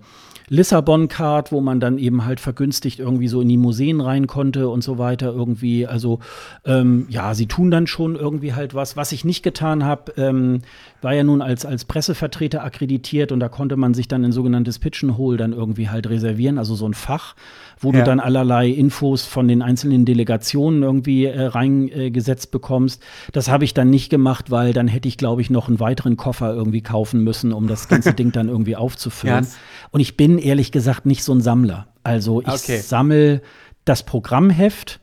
Lissabon-Card, 0.48 1.52
wo 1.52 1.60
man 1.60 1.80
dann 1.80 1.98
eben 1.98 2.24
halt 2.24 2.40
vergünstigt 2.40 2.98
irgendwie 2.98 3.28
so 3.28 3.40
in 3.40 3.48
die 3.48 3.56
Museen 3.56 4.00
rein 4.00 4.26
konnte 4.26 4.68
und 4.68 4.82
so 4.82 4.98
weiter 4.98 5.32
irgendwie. 5.32 5.86
Also 5.86 6.20
ähm, 6.64 7.06
ja, 7.08 7.34
sie 7.34 7.46
tun 7.46 7.70
dann 7.70 7.86
schon 7.86 8.16
irgendwie 8.16 8.54
halt 8.54 8.74
was. 8.74 8.96
Was 8.96 9.12
ich 9.12 9.24
nicht 9.24 9.42
getan 9.42 9.84
habe, 9.84 10.12
ähm, 10.16 10.62
war 11.02 11.14
ja 11.14 11.22
nun 11.22 11.42
als, 11.42 11.64
als 11.64 11.84
Pressevertreter 11.84 12.64
akkreditiert 12.64 13.32
und 13.32 13.40
da 13.40 13.48
konnte 13.48 13.76
man 13.76 13.94
sich 13.94 14.08
dann 14.08 14.24
ein 14.24 14.32
sogenanntes 14.32 14.78
Pigeonhole 14.78 15.36
dann 15.36 15.52
irgendwie 15.52 15.88
halt 15.88 16.08
reservieren, 16.08 16.58
also 16.58 16.74
so 16.74 16.86
ein 16.88 16.94
Fach, 16.94 17.34
wo 17.80 17.92
Ja. 17.92 17.98
du 18.00 18.04
dann 18.04 18.20
allerlei 18.20 18.68
Infos 18.68 19.24
von 19.24 19.48
den 19.48 19.62
einzelnen 19.62 20.04
Delegationen 20.04 20.82
irgendwie 20.82 21.26
äh, 21.26 21.40
reingesetzt 21.42 22.50
bekommst. 22.50 23.02
Das 23.32 23.48
habe 23.48 23.64
ich 23.64 23.74
dann 23.74 23.90
nicht 23.90 24.10
gemacht, 24.10 24.50
weil 24.50 24.72
dann 24.72 24.88
hätte 24.88 25.08
ich, 25.08 25.16
glaube 25.16 25.40
ich, 25.42 25.50
noch 25.50 25.68
einen 25.68 25.80
weiteren 25.80 26.16
Koffer 26.16 26.52
irgendwie 26.54 26.82
kaufen 26.82 27.22
müssen, 27.24 27.52
um 27.52 27.66
das 27.68 27.88
ganze 27.88 28.12
Ding 28.14 28.32
dann 28.32 28.48
irgendwie 28.48 28.76
aufzufüllen. 28.76 29.44
Ja, 29.44 29.50
Und 29.90 30.00
ich 30.00 30.16
bin 30.16 30.38
ehrlich 30.38 30.72
gesagt 30.72 31.06
nicht 31.06 31.22
so 31.24 31.32
ein 31.32 31.40
Sammler. 31.40 31.88
Also 32.02 32.40
ich 32.40 32.48
Okay. 32.48 32.78
sammle 32.78 33.42
das 33.84 34.02
Programmheft, 34.02 35.00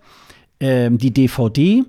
ähm, 0.59 0.97
die 0.97 1.11
DVD 1.11 1.83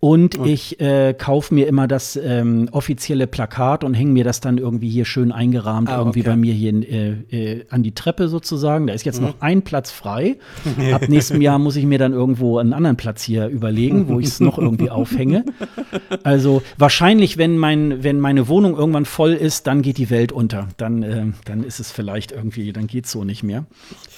und 0.00 0.34
ich 0.46 0.80
äh, 0.80 1.12
kaufe 1.12 1.54
mir 1.54 1.66
immer 1.68 1.86
das 1.86 2.16
ähm, 2.16 2.68
offizielle 2.72 3.26
Plakat 3.26 3.84
und 3.84 3.92
hänge 3.92 4.12
mir 4.12 4.24
das 4.24 4.40
dann 4.40 4.56
irgendwie 4.56 4.88
hier 4.88 5.04
schön 5.04 5.30
eingerahmt 5.30 5.90
Ah, 5.90 5.98
irgendwie 5.98 6.20
okay. 6.20 6.30
bei 6.30 6.36
mir 6.36 6.54
hier 6.54 6.72
äh, 6.72 7.10
äh, 7.30 7.64
an 7.68 7.82
die 7.82 7.92
Treppe 7.92 8.28
sozusagen. 8.28 8.86
Da 8.86 8.94
ist 8.94 9.04
jetzt 9.04 9.20
Mhm. 9.20 9.26
noch 9.26 9.34
ein 9.40 9.60
Platz 9.62 9.90
frei. 9.90 10.38
Ab 10.92 11.02
nächstem 11.08 11.42
Jahr 11.42 11.58
muss 11.58 11.76
ich 11.76 11.84
mir 11.84 11.98
dann 11.98 12.14
irgendwo 12.14 12.56
einen 12.58 12.72
anderen 12.72 12.96
Platz 12.96 13.22
hier 13.22 13.48
überlegen, 13.48 14.08
wo 14.08 14.18
ich 14.20 14.26
es 14.28 14.40
noch 14.40 14.56
irgendwie 14.58 14.88
aufhänge. 14.90 15.44
Also 16.22 16.62
wahrscheinlich, 16.78 17.36
wenn, 17.36 17.58
mein, 17.58 18.02
wenn 18.02 18.20
meine 18.20 18.48
Wohnung 18.48 18.76
irgendwann 18.76 19.04
voll 19.04 19.32
ist, 19.34 19.66
dann 19.66 19.82
geht 19.82 19.98
die 19.98 20.08
Welt 20.08 20.32
unter. 20.32 20.68
Dann, 20.78 21.02
äh, 21.02 21.24
dann 21.44 21.62
ist 21.62 21.78
es 21.78 21.90
vielleicht 21.92 22.32
irgendwie, 22.32 22.72
dann 22.72 22.86
geht 22.86 23.04
es 23.04 23.10
so 23.12 23.24
nicht 23.24 23.42
mehr. 23.42 23.66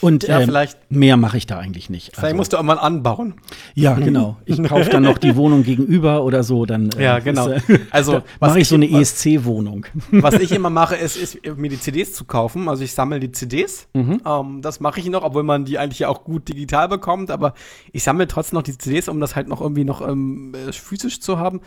Und 0.01 0.24
Ja, 0.28 0.39
ähm, 0.41 0.47
vielleicht- 0.47 0.78
mehr 0.91 1.16
mache 1.16 1.37
ich 1.39 1.47
da 1.47 1.59
eigentlich 1.59 1.91
nicht. 1.91 2.14
Vielleicht 2.14 2.37
musst 2.37 2.53
du 2.53 2.57
auch 2.59 2.62
mal 2.62 2.78
anbauen. 2.78 3.35
ja, 3.74 3.95
genau. 3.95 4.37
Ich 4.45 4.62
kaufe 4.62 4.91
dann 4.91 5.03
noch 5.03 5.18
die 5.18 5.35
Wohnung 5.37 5.64
gegenüber 5.76 6.22
oder 6.24 6.42
so. 6.42 6.66
Dann 6.66 6.90
äh, 6.98 7.02
Ja, 7.04 7.18
genau. 7.18 7.48
ist, 7.48 7.68
äh, 7.68 7.78
Also, 7.90 8.22
mache 8.40 8.60
ich 8.60 8.68
so 8.68 8.74
eine 8.76 8.86
ich- 8.86 8.94
ESC-Wohnung. 8.94 9.86
Was 10.10 10.34
ich 10.34 10.52
immer 10.52 10.70
mache, 10.70 10.96
ist, 10.96 11.16
ist 11.16 11.38
mir 11.56 11.68
die 11.68 11.80
CDs 11.80 12.12
zu 12.12 12.24
kaufen. 12.24 12.68
Also 12.68 12.84
ich 12.84 12.92
sammle 12.92 13.20
die 13.20 13.32
CDs. 13.32 13.88
Mhm. 13.94 14.20
Ähm, 14.26 14.62
das 14.62 14.80
mache 14.80 15.00
ich 15.00 15.06
noch, 15.06 15.22
obwohl 15.24 15.42
man 15.42 15.64
die 15.64 15.78
eigentlich 15.78 16.00
ja 16.00 16.08
auch 16.08 16.24
gut 16.24 16.48
digital 16.48 16.88
bekommt. 16.88 17.30
Aber 17.30 17.54
ich 17.92 18.02
sammle 18.02 18.26
trotzdem 18.26 18.56
noch 18.56 18.62
die 18.62 18.76
CDs, 18.76 19.08
um 19.08 19.20
das 19.20 19.36
halt 19.36 19.48
noch 19.48 19.60
irgendwie 19.60 19.84
noch 19.84 20.06
ähm, 20.06 20.54
äh, 20.54 20.72
physisch 20.72 21.20
zu 21.20 21.38
haben. 21.38 21.60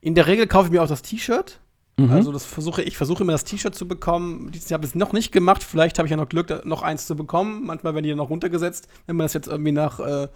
In 0.00 0.14
der 0.14 0.26
Regel 0.26 0.46
kaufe 0.46 0.66
ich 0.66 0.72
mir 0.72 0.82
auch 0.82 0.88
das 0.88 1.02
T-Shirt. 1.02 1.60
Mhm. 1.96 2.10
Also 2.10 2.32
das 2.32 2.44
versuche 2.44 2.82
ich 2.82 2.96
versuche 2.96 3.22
immer 3.22 3.32
das 3.32 3.44
T-Shirt 3.44 3.74
zu 3.74 3.86
bekommen. 3.86 4.50
Dieses 4.52 4.68
Jahr 4.68 4.78
habe 4.78 4.84
ich 4.86 4.90
es 4.90 4.94
noch 4.96 5.12
nicht 5.12 5.30
gemacht. 5.30 5.62
Vielleicht 5.62 5.98
habe 5.98 6.06
ich 6.06 6.10
ja 6.10 6.16
noch 6.16 6.28
Glück, 6.28 6.64
noch 6.66 6.82
eins 6.82 7.06
zu 7.06 7.14
bekommen. 7.14 7.62
Manchmal 7.66 7.94
werden 7.94 8.04
die 8.04 8.14
noch 8.16 8.30
runtergesetzt. 8.30 8.88
Wenn 9.06 9.14
man 9.16 9.26
das 9.26 9.32
jetzt 9.34 9.46
irgendwie 9.46 9.70
nach 9.72 10.00
äh, 10.00 10.26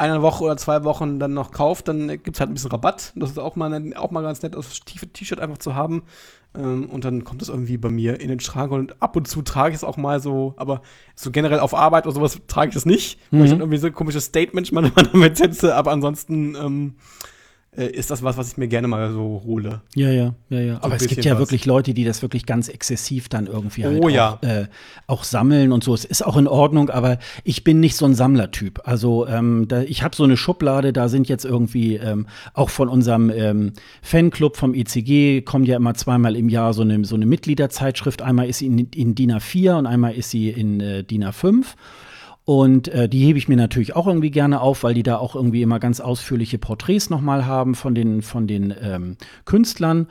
einer 0.00 0.22
Woche 0.22 0.44
oder 0.44 0.56
zwei 0.56 0.82
Wochen 0.84 1.18
dann 1.18 1.34
noch 1.34 1.52
kauft, 1.52 1.88
dann 1.88 2.08
gibt 2.08 2.34
es 2.34 2.40
halt 2.40 2.50
ein 2.50 2.54
bisschen 2.54 2.70
Rabatt. 2.70 3.12
Das 3.14 3.30
ist 3.30 3.38
auch 3.38 3.54
mal, 3.54 3.94
auch 3.96 4.10
mal 4.10 4.22
ganz 4.22 4.42
nett, 4.42 4.54
das 4.54 4.80
T-Shirt 4.80 5.40
einfach 5.40 5.58
zu 5.58 5.74
haben. 5.74 6.02
Ähm, 6.56 6.86
und 6.86 7.04
dann 7.04 7.22
kommt 7.22 7.42
es 7.42 7.48
irgendwie 7.48 7.76
bei 7.76 7.90
mir 7.90 8.20
in 8.20 8.28
den 8.28 8.40
Schrank 8.40 8.72
und 8.72 9.00
ab 9.00 9.14
und 9.14 9.28
zu 9.28 9.42
trage 9.42 9.70
ich 9.70 9.76
es 9.76 9.84
auch 9.84 9.96
mal 9.96 10.18
so, 10.20 10.54
aber 10.56 10.82
so 11.14 11.30
generell 11.30 11.60
auf 11.60 11.74
Arbeit 11.74 12.06
oder 12.06 12.14
sowas 12.14 12.40
trage 12.48 12.70
ich 12.70 12.74
das 12.74 12.86
nicht, 12.86 13.20
weil 13.30 13.44
ich 13.44 13.50
dann 13.50 13.60
irgendwie 13.60 13.78
so 13.78 13.86
ein 13.86 13.94
komisches 13.94 14.24
Statement 14.24 14.72
manchmal 14.72 15.04
damit 15.12 15.36
setze, 15.36 15.76
aber 15.76 15.92
ansonsten 15.92 16.56
ähm, 16.56 16.94
äh, 17.76 17.86
ist 17.86 18.10
das 18.10 18.22
was, 18.24 18.36
was 18.36 18.50
ich 18.52 18.56
mir 18.56 18.66
gerne 18.66 18.88
mal 18.88 19.12
so 19.12 19.42
hole. 19.46 19.80
Ja, 19.94 20.10
ja, 20.10 20.34
ja, 20.48 20.60
ja. 20.60 20.76
Aber 20.82 20.94
ein 20.94 21.00
es 21.00 21.06
gibt 21.06 21.24
ja 21.24 21.34
was. 21.34 21.38
wirklich 21.40 21.66
Leute, 21.66 21.94
die 21.94 22.04
das 22.04 22.20
wirklich 22.20 22.44
ganz 22.44 22.68
exzessiv 22.68 23.28
dann 23.28 23.46
irgendwie 23.46 23.84
halt 23.84 24.00
Oh, 24.00 24.06
auch, 24.06 24.10
ja. 24.10 24.38
äh, 24.42 24.66
auch 25.06 25.22
sammeln 25.22 25.70
und 25.70 25.84
so. 25.84 25.94
Es 25.94 26.04
ist 26.04 26.22
auch 26.26 26.36
in 26.36 26.48
Ordnung, 26.48 26.90
aber 26.90 27.18
ich 27.44 27.62
bin 27.62 27.78
nicht 27.78 27.94
so 27.94 28.06
ein 28.06 28.14
Sammlertyp. 28.14 28.80
Also 28.84 29.26
ähm, 29.28 29.66
da, 29.68 29.82
ich 29.82 30.02
habe 30.02 30.16
so 30.16 30.24
eine 30.24 30.36
Schublade, 30.36 30.92
da 30.92 31.08
sind 31.08 31.28
jetzt 31.28 31.44
irgendwie 31.44 31.94
ähm, 31.96 32.26
auch 32.54 32.70
von 32.70 32.88
unserem 32.88 33.30
ähm, 33.30 33.72
Fanclub 34.02 34.56
vom 34.56 34.74
ECG 34.74 35.42
kommt 35.42 35.68
ja 35.68 35.76
immer 35.76 35.94
zweimal 35.94 36.34
im 36.34 36.48
Jahr 36.48 36.74
so 36.74 36.82
eine, 36.82 37.04
so 37.04 37.14
eine 37.14 37.26
Mitgliederzeitschrift. 37.26 38.20
Einmal 38.20 38.48
ist 38.48 38.58
sie 38.58 38.66
in, 38.66 38.78
in 38.78 39.14
DIN 39.14 39.32
A4 39.32 39.78
und 39.78 39.86
einmal 39.86 40.14
ist 40.14 40.30
sie 40.30 40.50
in 40.50 40.80
äh, 40.80 41.04
DIN 41.04 41.24
A5. 41.24 41.64
Und 42.52 42.88
äh, 42.88 43.08
die 43.08 43.20
hebe 43.24 43.38
ich 43.38 43.46
mir 43.46 43.56
natürlich 43.56 43.94
auch 43.94 44.08
irgendwie 44.08 44.32
gerne 44.32 44.60
auf, 44.60 44.82
weil 44.82 44.92
die 44.92 45.04
da 45.04 45.18
auch 45.18 45.36
irgendwie 45.36 45.62
immer 45.62 45.78
ganz 45.78 46.00
ausführliche 46.00 46.58
Porträts 46.58 47.08
nochmal 47.08 47.46
haben 47.46 47.76
von 47.76 47.94
den, 47.94 48.22
von 48.22 48.48
den 48.48 48.74
ähm, 48.82 49.16
Künstlern. 49.44 50.08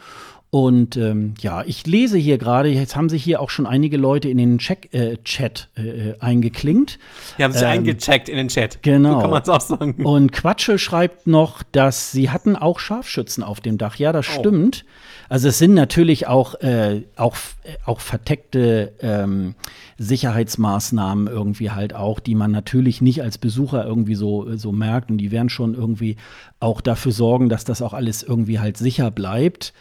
Und 0.50 0.96
ähm, 0.96 1.34
ja, 1.42 1.64
ich 1.66 1.86
lese 1.86 2.18
hier 2.18 2.38
gerade, 2.38 2.70
jetzt 2.70 2.96
haben 2.96 3.10
sich 3.10 3.26
hier 3.26 3.42
auch 3.42 3.50
schon 3.50 3.68
einige 3.68 3.98
Leute 3.98 4.30
in 4.30 4.38
den 4.38 4.58
Check, 4.58 4.88
äh, 4.94 5.18
Chat 5.26 5.68
äh, 5.76 6.14
eingeklinkt. 6.22 6.98
Die 7.38 7.44
haben 7.44 7.52
sich 7.52 7.62
Ähm, 7.62 7.68
eingecheckt 7.68 8.30
in 8.30 8.38
den 8.38 8.48
Chat. 8.48 8.82
genau. 8.84 9.16
So 9.16 9.20
kann 9.20 9.32
man 9.32 9.42
es 9.44 9.50
auch 9.50 9.60
sagen. 9.62 9.96
Und 10.06 10.32
Quatsche 10.32 10.80
schreibt 10.80 11.28
noch, 11.28 11.62
dass 11.74 12.14
sie 12.14 12.30
hatten 12.30 12.56
auch 12.56 12.80
Scharfschützen 12.80 13.44
auf 13.44 13.60
dem 13.60 13.78
Dach. 13.78 13.98
Ja, 13.98 14.14
das 14.14 14.28
Oh. 14.30 14.40
stimmt. 14.40 14.86
Also 15.30 15.48
es 15.48 15.60
sind 15.60 15.76
natürlich 15.76 16.26
auch, 16.26 16.56
äh, 16.56 17.04
auch, 17.16 17.38
auch 17.86 18.00
verteckte 18.00 18.94
ähm, 19.00 19.54
Sicherheitsmaßnahmen 20.00 21.28
irgendwie 21.28 21.70
halt 21.70 21.94
auch, 21.94 22.20
die 22.20 22.34
man 22.34 22.52
natürlich 22.52 23.00
nicht 23.02 23.22
als 23.22 23.38
Besucher 23.38 23.86
irgendwie 23.86 24.16
so, 24.16 24.56
so 24.58 24.72
merkt. 24.72 25.12
Und 25.12 25.20
die 25.20 25.30
werden 25.30 25.50
schon 25.50 25.76
irgendwie 25.76 26.18
auch 26.60 26.82
dafür 26.82 27.12
sorgen, 27.12 27.48
dass 27.48 27.64
das 27.64 27.84
auch 27.84 27.94
alles 27.94 28.24
irgendwie 28.24 28.60
halt 28.60 28.78
sicher 28.78 29.12
bleibt. 29.12 29.72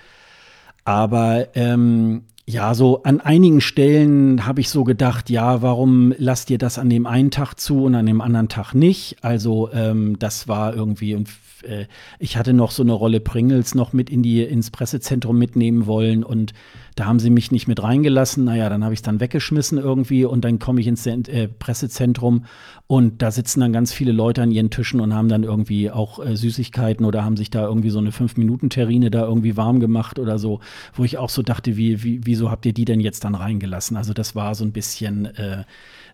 Aber 0.85 1.49
ähm, 1.55 2.25
ja, 2.45 2.75
so 2.75 3.03
an 3.03 3.21
einigen 3.21 3.61
Stellen 3.61 4.47
habe 4.47 4.61
ich 4.61 4.69
so 4.69 4.85
gedacht, 4.85 5.29
ja, 5.31 5.63
warum 5.63 6.15
lasst 6.19 6.51
ihr 6.51 6.59
das 6.59 6.79
an 6.79 6.91
dem 6.91 7.07
einen 7.07 7.31
Tag 7.31 7.55
zu 7.55 7.85
und 7.85 7.95
an 7.95 8.07
dem 8.07 8.21
anderen 8.21 8.49
Tag 8.49 8.75
nicht? 8.75 9.17
Also 9.23 9.71
ähm, 9.73 10.19
das 10.19 10.47
war 10.47 10.75
irgendwie 10.75 11.15
und 11.15 11.29
äh, 11.65 11.87
ich 12.19 12.37
hatte 12.37 12.53
noch 12.53 12.71
so 12.71 12.83
eine 12.83 12.93
Rolle 12.93 13.21
Pringles 13.21 13.75
noch 13.75 13.93
mit 13.93 14.11
in 14.11 14.23
die 14.23 14.43
ins 14.43 14.71
Pressezentrum 14.71 15.39
mitnehmen 15.39 15.87
wollen 15.87 16.25
und 16.25 16.53
Da 16.99 17.05
haben 17.05 17.21
sie 17.21 17.31
mich 17.31 17.53
nicht 17.53 17.69
mit 17.69 17.81
reingelassen. 17.81 18.45
Naja, 18.45 18.69
dann 18.69 18.83
habe 18.83 18.93
ich 18.93 18.99
es 18.99 19.03
dann 19.05 19.21
weggeschmissen 19.21 19.79
irgendwie 19.79 20.25
und 20.25 20.45
dann 20.45 20.59
komme 20.59 20.81
ich 20.81 20.89
ins 20.89 21.07
äh, 21.07 21.47
Pressezentrum 21.47 22.47
und 22.89 23.23
da 23.23 23.31
sitzen 23.31 23.61
dann 23.61 23.73
ganz 23.73 23.93
viele 23.93 24.11
Leute 24.11 24.43
an 24.43 24.51
ihren 24.51 24.71
Tischen 24.71 25.01
und 25.01 25.15
haben 25.15 25.29
dann 25.29 25.45
irgendwie 25.45 25.93
auch 25.93 26.19
äh, 26.19 26.37
Süßigkeiten 26.37 27.07
oder 27.07 27.25
haben 27.25 27.37
sich 27.37 27.51
da 27.51 27.65
irgendwie 27.65 27.91
so 27.91 28.01
eine 28.01 28.11
Fünf-Minuten-Terrine 28.11 29.13
da 29.13 29.25
irgendwie 29.25 29.57
warm 29.57 29.79
gemacht 29.79 30.19
oder 30.19 30.41
so, 30.41 30.59
wo 30.93 31.05
ich 31.05 31.19
auch 31.19 31.31
so 31.31 31.43
dachte, 31.43 31.77
wie, 31.77 32.03
wie, 32.03 32.21
wieso 32.25 32.51
habt 32.51 32.67
ihr 32.67 32.73
die 32.73 32.85
denn 32.85 32.99
jetzt 32.99 33.23
dann 33.23 33.37
reingelassen? 33.37 33.97
Also 33.97 34.13
das 34.13 34.35
war 34.35 34.57
so 34.57 34.65
ein 34.65 34.73
bisschen, 34.73 35.27
äh, 35.27 35.63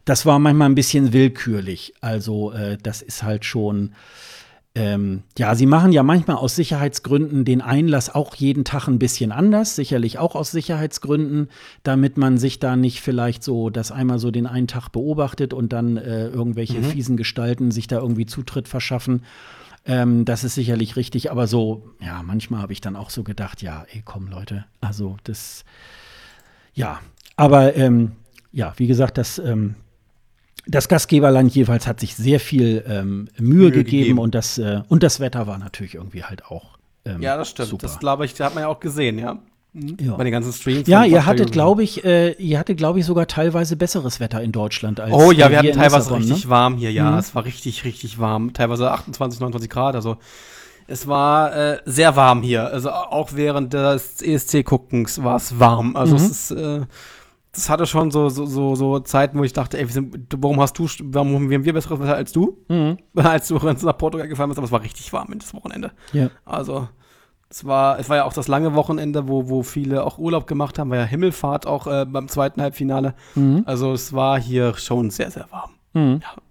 das 0.04 0.26
war 0.26 0.38
manchmal 0.38 0.68
ein 0.68 0.74
bisschen 0.74 1.14
willkürlich. 1.14 1.94
Also 2.02 2.52
äh, 2.52 2.76
das 2.82 3.00
ist 3.00 3.22
halt 3.22 3.46
schon 3.46 3.94
ähm, 4.76 5.22
ja, 5.38 5.54
sie 5.54 5.66
machen 5.66 5.92
ja 5.92 6.02
manchmal 6.02 6.36
aus 6.36 6.56
Sicherheitsgründen 6.56 7.44
den 7.44 7.60
Einlass 7.60 8.12
auch 8.12 8.34
jeden 8.34 8.64
Tag 8.64 8.88
ein 8.88 8.98
bisschen 8.98 9.30
anders, 9.30 9.76
sicherlich 9.76 10.18
auch 10.18 10.34
aus 10.34 10.50
Sicherheitsgründen, 10.50 11.48
damit 11.84 12.16
man 12.16 12.38
sich 12.38 12.58
da 12.58 12.74
nicht 12.74 13.00
vielleicht 13.00 13.44
so 13.44 13.70
das 13.70 13.92
einmal 13.92 14.18
so 14.18 14.32
den 14.32 14.48
einen 14.48 14.66
Tag 14.66 14.88
beobachtet 14.88 15.52
und 15.54 15.72
dann 15.72 15.96
äh, 15.96 16.26
irgendwelche 16.26 16.78
mhm. 16.78 16.84
fiesen 16.84 17.16
Gestalten 17.16 17.70
sich 17.70 17.86
da 17.86 18.00
irgendwie 18.00 18.26
Zutritt 18.26 18.66
verschaffen. 18.66 19.22
Ähm, 19.86 20.24
das 20.24 20.42
ist 20.42 20.56
sicherlich 20.56 20.96
richtig, 20.96 21.30
aber 21.30 21.46
so, 21.46 21.90
ja, 22.00 22.22
manchmal 22.24 22.60
habe 22.60 22.72
ich 22.72 22.80
dann 22.80 22.96
auch 22.96 23.10
so 23.10 23.22
gedacht, 23.22 23.62
ja, 23.62 23.84
ey, 23.92 24.02
komm, 24.04 24.26
Leute, 24.26 24.64
also 24.80 25.18
das, 25.22 25.64
ja, 26.72 27.00
aber 27.36 27.76
ähm, 27.76 28.12
ja, 28.50 28.72
wie 28.76 28.88
gesagt, 28.88 29.18
das 29.18 29.38
ähm, 29.38 29.76
das 30.66 30.88
Gastgeberland 30.88 31.54
jeweils 31.54 31.86
hat 31.86 32.00
sich 32.00 32.16
sehr 32.16 32.40
viel 32.40 32.84
ähm, 32.88 33.28
Mühe, 33.38 33.56
Mühe 33.56 33.70
gegeben, 33.70 33.84
gegeben, 33.84 34.18
und 34.18 34.34
das, 34.34 34.58
äh, 34.58 34.82
und 34.88 35.02
das 35.02 35.20
Wetter 35.20 35.46
war 35.46 35.58
natürlich 35.58 35.94
irgendwie 35.94 36.24
halt 36.24 36.46
auch. 36.46 36.78
Ähm, 37.04 37.20
ja, 37.20 37.36
das 37.36 37.50
stimmt. 37.50 37.68
Super. 37.68 37.86
Das 37.86 37.98
glaube 37.98 38.24
ich, 38.24 38.40
hat 38.40 38.54
man 38.54 38.62
ja 38.62 38.68
auch 38.68 38.80
gesehen, 38.80 39.18
ja. 39.18 39.38
Mhm. 39.74 39.96
Ja. 40.00 40.14
Bei 40.14 40.24
den 40.24 40.32
ganzen 40.32 40.52
Streams. 40.52 40.86
Ja, 40.86 41.04
ihr 41.04 41.26
hattet, 41.26 41.52
glaube 41.52 41.82
ich, 41.82 42.04
äh, 42.04 42.32
ihr 42.32 42.58
hattet, 42.58 42.78
glaube 42.78 43.00
ich, 43.00 43.06
sogar 43.06 43.26
teilweise 43.26 43.76
besseres 43.76 44.20
Wetter 44.20 44.40
in 44.40 44.52
Deutschland 44.52 45.00
als 45.00 45.12
Oh 45.12 45.32
ja, 45.32 45.50
wir 45.50 45.58
hatten 45.58 45.72
teilweise 45.72 46.12
ne? 46.12 46.18
richtig 46.18 46.44
ne? 46.44 46.50
warm 46.50 46.76
hier, 46.76 46.92
ja. 46.92 47.10
Mhm. 47.10 47.18
Es 47.18 47.34
war 47.34 47.44
richtig, 47.44 47.84
richtig 47.84 48.18
warm. 48.18 48.52
Teilweise 48.52 48.90
28, 48.92 49.40
29 49.40 49.68
Grad, 49.68 49.96
also 49.96 50.16
es 50.86 51.06
war 51.06 51.56
äh, 51.56 51.78
sehr 51.86 52.14
warm 52.14 52.42
hier. 52.42 52.66
Also 52.66 52.90
auch 52.90 53.30
während 53.34 53.72
des 53.72 54.22
ESC-Guckens 54.22 55.22
war 55.22 55.36
es 55.36 55.58
warm. 55.58 55.96
Also 55.96 56.14
mhm. 56.14 56.20
es 56.20 56.30
ist 56.30 56.50
äh, 56.52 56.82
das 57.54 57.70
hatte 57.70 57.86
schon 57.86 58.10
so, 58.10 58.28
so, 58.28 58.46
so, 58.46 58.74
so 58.74 58.98
Zeiten, 59.00 59.38
wo 59.38 59.44
ich 59.44 59.52
dachte, 59.52 59.78
ey, 59.78 59.86
warum 60.36 60.60
hast 60.60 60.78
du, 60.78 60.86
warum 61.04 61.34
haben 61.34 61.50
wir 61.64 61.72
besseres 61.72 62.00
Wetter 62.00 62.16
als 62.16 62.32
du? 62.32 62.58
Mhm. 62.68 62.98
Als 63.14 63.48
du 63.48 63.58
nach 63.58 63.98
Portugal 63.98 64.28
gefahren 64.28 64.48
bist, 64.48 64.58
aber 64.58 64.66
es 64.66 64.72
war 64.72 64.82
richtig 64.82 65.12
warm 65.12 65.32
in 65.32 65.38
das 65.38 65.54
Wochenende. 65.54 65.92
Ja. 66.12 66.30
Also, 66.44 66.88
es 67.48 67.64
war, 67.64 67.98
es 68.00 68.08
war 68.08 68.16
ja 68.16 68.24
auch 68.24 68.32
das 68.32 68.48
lange 68.48 68.74
Wochenende, 68.74 69.28
wo, 69.28 69.48
wo 69.48 69.62
viele 69.62 70.04
auch 70.04 70.18
Urlaub 70.18 70.46
gemacht 70.46 70.78
haben, 70.78 70.90
war 70.90 70.98
ja 70.98 71.04
Himmelfahrt 71.04 71.66
auch 71.66 71.86
äh, 71.86 72.04
beim 72.04 72.26
zweiten 72.28 72.60
Halbfinale. 72.60 73.14
Mhm. 73.36 73.62
Also 73.66 73.92
es 73.92 74.12
war 74.12 74.40
hier 74.40 74.74
schon 74.74 75.10
sehr, 75.10 75.30
sehr 75.30 75.46
warm. 75.50 75.70
Mhm. 75.92 76.20
Ja. 76.22 76.42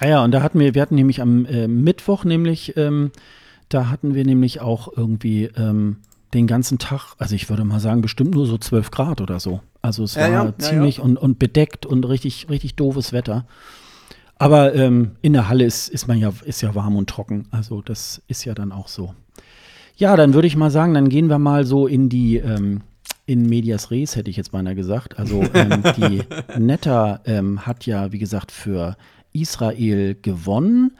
Ah 0.00 0.08
ja, 0.08 0.24
und 0.24 0.32
da 0.32 0.42
hatten 0.42 0.58
wir, 0.58 0.74
wir 0.74 0.82
hatten 0.82 0.96
nämlich 0.96 1.22
am 1.22 1.46
äh, 1.46 1.68
Mittwoch 1.68 2.24
nämlich, 2.24 2.76
ähm, 2.76 3.12
da 3.68 3.88
hatten 3.88 4.14
wir 4.14 4.24
nämlich 4.24 4.60
auch 4.60 4.88
irgendwie 4.94 5.44
ähm, 5.56 5.98
den 6.34 6.46
ganzen 6.46 6.78
Tag, 6.78 7.14
also 7.18 7.34
ich 7.34 7.48
würde 7.50 7.64
mal 7.64 7.80
sagen, 7.80 8.00
bestimmt 8.00 8.34
nur 8.34 8.46
so 8.46 8.56
12 8.56 8.90
Grad 8.90 9.20
oder 9.20 9.38
so. 9.38 9.60
Also 9.82 10.04
es 10.04 10.16
war 10.16 10.28
ja, 10.28 10.44
ja, 10.44 10.58
ziemlich 10.58 10.98
ja, 10.98 11.04
Und, 11.04 11.16
und 11.16 11.38
bedeckt 11.38 11.84
und 11.84 12.04
richtig, 12.04 12.48
richtig 12.48 12.74
doofes 12.76 13.12
Wetter. 13.12 13.44
Aber 14.38 14.74
ähm, 14.74 15.12
in 15.20 15.34
der 15.34 15.48
Halle 15.48 15.64
ist, 15.64 15.88
ist 15.88 16.08
man 16.08 16.18
ja, 16.18 16.32
ist 16.44 16.62
ja 16.62 16.74
warm 16.74 16.96
und 16.96 17.08
trocken. 17.08 17.46
Also 17.50 17.82
das 17.82 18.22
ist 18.28 18.44
ja 18.44 18.54
dann 18.54 18.72
auch 18.72 18.88
so. 18.88 19.14
Ja, 19.96 20.16
dann 20.16 20.34
würde 20.34 20.48
ich 20.48 20.56
mal 20.56 20.70
sagen, 20.70 20.94
dann 20.94 21.08
gehen 21.08 21.28
wir 21.28 21.38
mal 21.38 21.64
so 21.64 21.86
in 21.86 22.08
die 22.08 22.38
ähm, 22.38 22.80
in 23.26 23.46
Medias 23.48 23.90
Res, 23.90 24.16
hätte 24.16 24.30
ich 24.30 24.36
jetzt 24.36 24.52
beinahe 24.52 24.74
gesagt. 24.74 25.18
Also 25.18 25.44
ähm, 25.54 25.82
die 25.96 26.22
Netta 26.58 27.20
ähm, 27.24 27.66
hat 27.66 27.86
ja, 27.86 28.10
wie 28.12 28.18
gesagt, 28.18 28.50
für 28.50 28.96
Israel 29.32 30.16
gewonnen. 30.20 30.92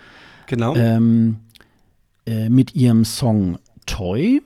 Genau. 0.47 0.75
Ähm, 0.77 1.37
äh, 2.27 2.49
mit 2.49 2.75
ihrem 2.75 3.05
Song 3.05 3.59
Toy. 3.87 4.43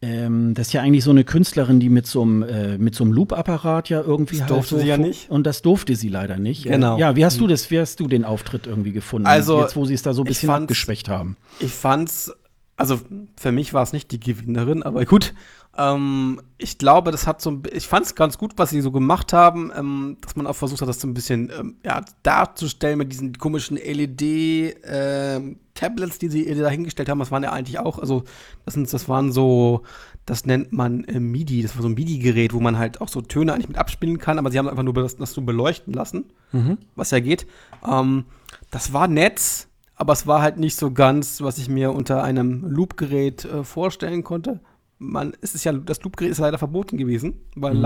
Ähm, 0.00 0.54
das 0.54 0.68
ist 0.68 0.72
ja 0.74 0.82
eigentlich 0.82 1.02
so 1.02 1.10
eine 1.10 1.24
Künstlerin, 1.24 1.80
die 1.80 1.88
mit 1.88 2.06
so 2.06 2.22
einem, 2.22 2.42
äh, 2.44 2.78
mit 2.78 2.94
so 2.94 3.02
einem 3.02 3.12
Loop-Apparat 3.12 3.88
ja 3.88 4.00
irgendwie 4.00 4.36
das 4.36 4.42
halt 4.42 4.50
durfte 4.50 4.76
so 4.76 4.80
sie 4.80 4.86
ja 4.86 4.96
nicht. 4.96 5.28
Und 5.28 5.44
das 5.44 5.60
durfte 5.62 5.96
sie 5.96 6.08
leider 6.08 6.36
nicht. 6.38 6.64
Genau. 6.64 6.96
Äh, 6.96 7.00
ja, 7.00 7.16
wie 7.16 7.24
hast 7.24 7.40
du 7.40 7.48
das, 7.48 7.70
wie 7.70 7.80
hast 7.80 7.98
du 7.98 8.06
den 8.06 8.24
Auftritt 8.24 8.68
irgendwie 8.68 8.92
gefunden? 8.92 9.26
Also, 9.26 9.60
jetzt, 9.60 9.74
wo 9.74 9.84
sie 9.86 9.94
es 9.94 10.02
da 10.02 10.14
so 10.14 10.22
ein 10.22 10.26
bisschen 10.26 10.50
abgeschwächt 10.50 11.08
haben. 11.08 11.36
Ich 11.58 11.72
fand's, 11.72 12.32
also 12.78 12.98
für 13.36 13.52
mich 13.52 13.74
war 13.74 13.82
es 13.82 13.92
nicht 13.92 14.10
die 14.12 14.20
Gewinnerin, 14.20 14.82
aber 14.84 15.04
gut. 15.04 15.34
Ähm, 15.76 16.40
ich 16.58 16.78
glaube, 16.78 17.10
das 17.10 17.26
hat 17.26 17.42
so 17.42 17.60
ich 17.72 17.88
fand 17.88 18.06
es 18.06 18.14
ganz 18.14 18.38
gut, 18.38 18.52
was 18.56 18.70
sie 18.70 18.80
so 18.80 18.92
gemacht 18.92 19.32
haben, 19.32 19.72
ähm, 19.76 20.16
dass 20.20 20.36
man 20.36 20.46
auch 20.46 20.54
versucht 20.54 20.80
hat, 20.80 20.88
das 20.88 21.00
so 21.00 21.08
ein 21.08 21.14
bisschen 21.14 21.50
ähm, 21.58 21.74
ja, 21.84 22.04
darzustellen 22.22 22.98
mit 22.98 23.10
diesen 23.12 23.36
komischen 23.36 23.76
LED-Tablets, 23.76 26.14
ähm, 26.14 26.20
die 26.20 26.28
sie 26.28 26.54
da 26.54 26.68
hingestellt 26.68 27.08
haben. 27.08 27.18
Das 27.18 27.32
waren 27.32 27.42
ja 27.42 27.52
eigentlich 27.52 27.80
auch, 27.80 27.98
also 27.98 28.22
das, 28.64 28.74
sind, 28.74 28.92
das 28.92 29.08
waren 29.08 29.32
so, 29.32 29.82
das 30.24 30.46
nennt 30.46 30.72
man 30.72 31.02
äh, 31.04 31.18
MIDI, 31.18 31.62
das 31.62 31.74
war 31.74 31.82
so 31.82 31.88
ein 31.88 31.94
MIDI-Gerät, 31.94 32.52
wo 32.52 32.60
man 32.60 32.78
halt 32.78 33.00
auch 33.00 33.08
so 33.08 33.22
Töne 33.22 33.54
eigentlich 33.54 33.68
mit 33.68 33.78
abspielen 33.78 34.18
kann, 34.18 34.38
aber 34.38 34.52
sie 34.52 34.58
haben 34.58 34.68
einfach 34.68 34.84
nur 34.84 34.94
das, 34.94 35.16
das 35.16 35.32
so 35.32 35.42
beleuchten 35.42 35.92
lassen, 35.92 36.26
mhm. 36.52 36.78
was 36.94 37.10
ja 37.10 37.18
geht. 37.18 37.48
Ähm, 37.84 38.26
das 38.70 38.92
war 38.92 39.08
nett, 39.08 39.67
aber 39.98 40.12
es 40.14 40.26
war 40.26 40.40
halt 40.40 40.56
nicht 40.58 40.76
so 40.76 40.90
ganz, 40.92 41.42
was 41.42 41.58
ich 41.58 41.68
mir 41.68 41.92
unter 41.92 42.22
einem 42.22 42.64
Loop-Gerät 42.66 43.44
äh, 43.44 43.64
vorstellen 43.64 44.24
konnte 44.24 44.60
man, 44.98 45.32
es 45.40 45.54
ist 45.54 45.64
ja, 45.64 45.72
das 45.72 46.02
Loopgerät 46.02 46.30
ist 46.30 46.38
leider 46.38 46.58
verboten 46.58 46.96
gewesen, 46.96 47.40
weil 47.54 47.74
mhm. 47.74 47.80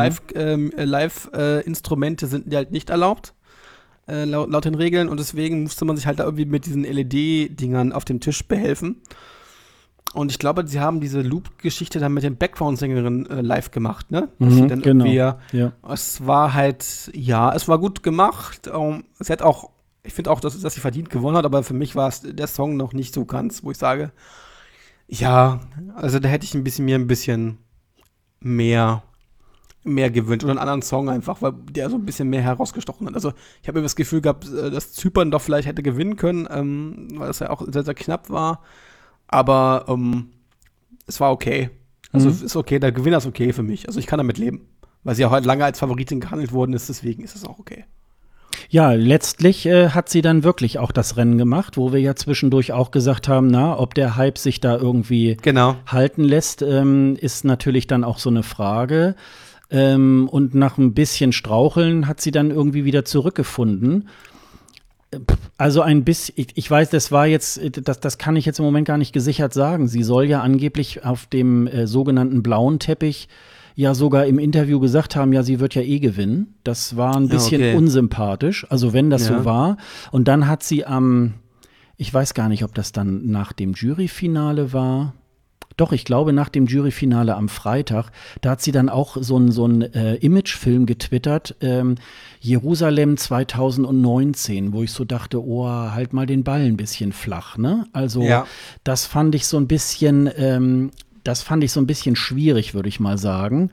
Live-Instrumente 0.77 2.25
ähm, 2.25 2.29
äh, 2.29 2.31
sind 2.31 2.55
halt 2.55 2.71
nicht 2.73 2.91
erlaubt, 2.91 3.35
äh, 4.09 4.25
laut, 4.25 4.51
laut, 4.51 4.65
den 4.65 4.75
Regeln, 4.75 5.09
und 5.09 5.21
deswegen 5.21 5.63
musste 5.63 5.85
man 5.85 5.97
sich 5.97 6.07
halt 6.07 6.19
da 6.19 6.25
irgendwie 6.25 6.47
mit 6.47 6.67
diesen 6.67 6.85
LED-Dingern 6.85 7.93
auf 7.93 8.05
dem 8.05 8.21
Tisch 8.21 8.47
behelfen. 8.47 9.03
Und 10.15 10.31
ich 10.31 10.39
glaube, 10.39 10.67
sie 10.67 10.81
haben 10.81 11.01
diese 11.01 11.23
Loop-Geschichte 11.23 11.99
dann 11.99 12.13
mit 12.13 12.23
den 12.23 12.37
Background-Sängerinnen 12.37 13.31
äh, 13.31 13.41
live 13.41 13.71
gemacht, 13.71 14.11
ne? 14.11 14.29
Mhm, 14.39 14.69
dann 14.69 14.83
genau. 14.83 15.07
ja. 15.53 15.73
Es 15.89 16.27
war 16.27 16.53
halt, 16.53 17.11
ja, 17.15 17.55
es 17.55 17.67
war 17.67 17.79
gut 17.79 18.03
gemacht. 18.03 18.71
Ähm, 18.73 19.05
sie 19.19 19.33
hat 19.33 19.41
auch, 19.41 19.71
ich 20.05 20.14
finde 20.14 20.30
auch, 20.30 20.40
dass, 20.40 20.61
dass 20.61 20.74
sie 20.74 20.80
verdient 20.80 21.11
gewonnen 21.11 21.36
hat, 21.36 21.44
aber 21.44 21.62
für 21.62 21.74
mich 21.74 21.94
war 21.94 22.09
es 22.09 22.22
der 22.22 22.46
Song 22.46 22.76
noch 22.76 22.92
nicht 22.92 23.14
so 23.14 23.24
ganz, 23.24 23.62
wo 23.62 23.70
ich 23.70 23.78
sage, 23.78 24.12
ja, 25.07 25.61
also 25.94 26.18
da 26.18 26.28
hätte 26.28 26.44
ich 26.44 26.55
ein 26.55 26.64
bisschen 26.64 26.84
mir 26.84 26.96
ein 26.96 27.07
bisschen 27.07 27.59
mehr 28.40 29.03
mehr 29.84 30.11
gewünscht 30.11 30.44
oder 30.44 30.53
einen 30.53 30.61
anderen 30.61 30.82
Song 30.82 31.09
einfach, 31.09 31.42
weil 31.42 31.53
der 31.53 31.90
so 31.90 31.96
ein 31.96 32.05
bisschen 32.05 32.28
mehr 32.28 32.42
herausgestochen 32.42 33.07
hat. 33.07 33.14
Also 33.14 33.32
ich 33.62 33.68
habe 33.68 33.78
mir 33.78 33.82
das 33.82 33.96
Gefühl 33.96 34.20
gehabt, 34.20 34.48
äh, 34.48 34.70
dass 34.70 34.92
Zypern 34.92 35.30
doch 35.30 35.42
vielleicht 35.42 35.66
hätte 35.66 35.82
gewinnen 35.82 36.16
können, 36.16 36.48
ähm, 36.50 37.09
weil 37.14 37.30
es 37.30 37.40
ja 37.40 37.50
auch 37.50 37.62
sehr, 37.66 37.82
sehr 37.82 37.94
knapp 37.94 38.30
war. 38.30 38.62
Aber 39.26 39.86
ähm, 39.88 40.30
es 41.07 41.18
war 41.20 41.32
okay. 41.32 41.70
Also 42.12 42.28
mhm. 42.28 42.44
ist 42.44 42.57
okay, 42.57 42.78
der 42.78 42.92
Gewinner 42.92 43.18
ist 43.18 43.26
okay 43.26 43.53
für 43.53 43.62
mich. 43.62 43.88
Also 43.88 43.98
ich 43.98 44.07
kann 44.07 44.18
damit 44.18 44.38
leben. 44.38 44.68
Weil 45.03 45.16
sie 45.16 45.22
ja 45.22 45.30
heute 45.30 45.48
lange 45.48 45.64
als 45.64 45.80
Favoritin 45.80 46.20
gehandelt 46.20 46.53
worden 46.53 46.74
ist, 46.74 46.88
deswegen 46.88 47.24
ist 47.24 47.34
es 47.34 47.44
auch 47.44 47.59
okay. 47.59 47.84
Ja, 48.69 48.93
letztlich 48.93 49.67
äh, 49.67 49.91
hat 49.91 50.09
sie 50.09 50.23
dann 50.23 50.45
wirklich 50.45 50.79
auch 50.79 50.93
das 50.93 51.17
Rennen 51.17 51.39
gemacht, 51.39 51.77
wo 51.77 51.93
wir 51.93 52.01
ja 52.01 52.15
zwischendurch 52.15 52.73
auch 52.73 52.91
gesagt 52.91 53.29
haben, 53.29 53.47
na, 53.47 53.79
ob 53.79 53.95
der 53.95 54.17
Hype 54.17 54.39
sich 54.39 54.61
da 54.61 54.77
irgendwie 54.77 55.37
genau. 55.43 55.77
halten 55.87 56.25
lässt, 56.25 56.63
ähm, 56.63 57.17
ist 57.21 57.45
natürlich 57.45 57.87
dann 57.87 58.05
auch 58.05 58.19
so 58.19 58.31
eine 58.31 58.43
Frage. 58.43 59.15
Ähm, 59.71 60.29
und 60.31 60.55
nach 60.55 60.77
ein 60.77 60.93
bisschen 60.93 61.33
Straucheln 61.33 62.07
hat 62.07 62.21
sie 62.21 62.31
dann 62.31 62.51
irgendwie 62.51 62.85
wieder 62.85 63.05
zurückgefunden. 63.05 64.09
Also 65.59 65.83
ein 65.83 66.05
bisschen, 66.05 66.35
ich, 66.39 66.49
ich, 66.55 66.71
weiß, 66.71 66.91
das 66.91 67.13
war 67.13 67.27
jetzt, 67.27 67.61
das, 67.87 68.01
das 68.01 68.19
kann 68.19 68.37
ich 68.37 68.47
jetzt 68.47 68.59
im 68.59 68.65
Moment 68.65 68.87
gar 68.87 68.99
nicht 68.99 69.13
gesichert 69.13 69.53
sagen. 69.53 69.89
Sie 69.89 70.03
soll 70.03 70.25
ja 70.25 70.41
angeblich 70.41 71.05
auf 71.05 71.27
dem 71.27 71.67
äh, 71.67 71.87
sogenannten 71.87 72.43
blauen 72.43 72.79
Teppich 72.79 73.29
ja 73.75 73.95
sogar 73.95 74.27
im 74.27 74.39
Interview 74.39 74.81
gesagt 74.81 75.16
haben, 75.16 75.33
ja, 75.33 75.43
sie 75.43 75.61
wird 75.61 75.75
ja 75.75 75.83
eh 75.83 75.99
gewinnen. 75.99 76.55
Das 76.64 76.97
war 76.97 77.16
ein 77.16 77.29
bisschen 77.29 77.61
ja, 77.61 77.68
okay. 77.68 77.77
unsympathisch, 77.77 78.66
also 78.70 78.93
wenn 78.93 79.11
das 79.11 79.29
ja. 79.29 79.39
so 79.39 79.45
war. 79.45 79.77
Und 80.11 80.29
dann 80.29 80.49
hat 80.49 80.62
sie 80.62 80.85
am, 80.85 81.35
ich 81.97 82.12
weiß 82.12 82.35
gar 82.35 82.49
nicht, 82.49 82.64
ob 82.64 82.75
das 82.75 82.93
dann 82.93 83.31
nach 83.31 83.53
dem 83.53 83.73
Juryfinale 83.73 84.73
war. 84.73 85.14
Doch, 85.77 85.93
ich 85.93 86.05
glaube, 86.05 86.35
nach 86.35 86.51
dem 86.51 86.66
Juryfinale 86.66 87.35
am 87.35 87.49
Freitag, 87.49 88.11
da 88.43 88.51
hat 88.51 88.61
sie 88.61 88.73
dann 88.73 88.91
auch 88.91 89.16
so 89.18 89.37
einen 89.37 89.51
so 89.51 89.66
äh, 89.68 90.16
Imagefilm 90.16 90.85
getwittert, 90.85 91.57
ähm, 91.62 91.95
Jerusalem 92.41 93.16
2019, 93.16 94.75
wo 94.75 94.83
ich 94.83 94.93
so 94.93 95.05
dachte, 95.05 95.43
oh, 95.43 95.66
halt 95.66 96.12
mal 96.12 96.27
den 96.27 96.45
Ball 96.45 96.61
ein 96.61 96.77
bisschen 96.77 97.12
flach, 97.12 97.57
ne? 97.57 97.87
Also, 97.95 98.23
ja. 98.23 98.47
das 98.85 99.07
fand 99.07 99.35
ich 99.35 99.47
so 99.47 99.57
ein 99.57 99.66
bisschen, 99.66 100.31
ähm, 100.37 100.91
das 101.25 101.43
fand 101.43 101.62
ich 101.62 101.73
so 101.73 101.81
ein 101.81 101.87
bisschen 101.87 102.16
schwierig, 102.16 102.75
würde 102.75 102.89
ich 102.89 103.01
mal 103.01 103.18
sagen. 103.18 103.70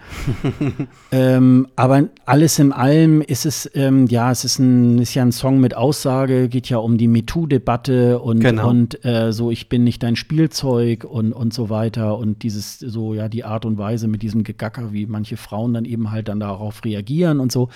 ähm, 1.11 1.67
aber 1.75 2.09
alles 2.25 2.59
in 2.59 2.71
allem 2.71 3.21
ist 3.21 3.45
es, 3.45 3.69
ähm, 3.73 4.05
ja, 4.07 4.31
es 4.31 4.45
ist, 4.45 4.59
ein, 4.59 4.99
ist 4.99 5.13
ja 5.15 5.23
ein 5.23 5.31
Song 5.31 5.59
mit 5.59 5.75
Aussage, 5.75 6.49
geht 6.49 6.69
ja 6.69 6.77
um 6.77 6.97
die 6.97 7.07
MeToo-Debatte 7.07 8.19
und, 8.19 8.39
genau. 8.39 8.69
und 8.69 9.03
äh, 9.03 9.33
so, 9.33 9.49
ich 9.51 9.69
bin 9.69 9.83
nicht 9.83 10.03
dein 10.03 10.15
Spielzeug 10.15 11.05
und, 11.05 11.33
und 11.33 11.53
so 11.53 11.69
weiter 11.69 12.17
und 12.17 12.43
dieses, 12.43 12.79
so, 12.79 13.13
ja, 13.13 13.29
die 13.29 13.43
Art 13.43 13.65
und 13.65 13.77
Weise 13.77 14.07
mit 14.07 14.21
diesem 14.21 14.43
Gegacker, 14.43 14.93
wie 14.93 15.05
manche 15.05 15.37
Frauen 15.37 15.73
dann 15.73 15.85
eben 15.85 16.11
halt 16.11 16.27
dann 16.27 16.39
darauf 16.39 16.83
reagieren 16.85 17.39
und 17.39 17.51
so. 17.51 17.69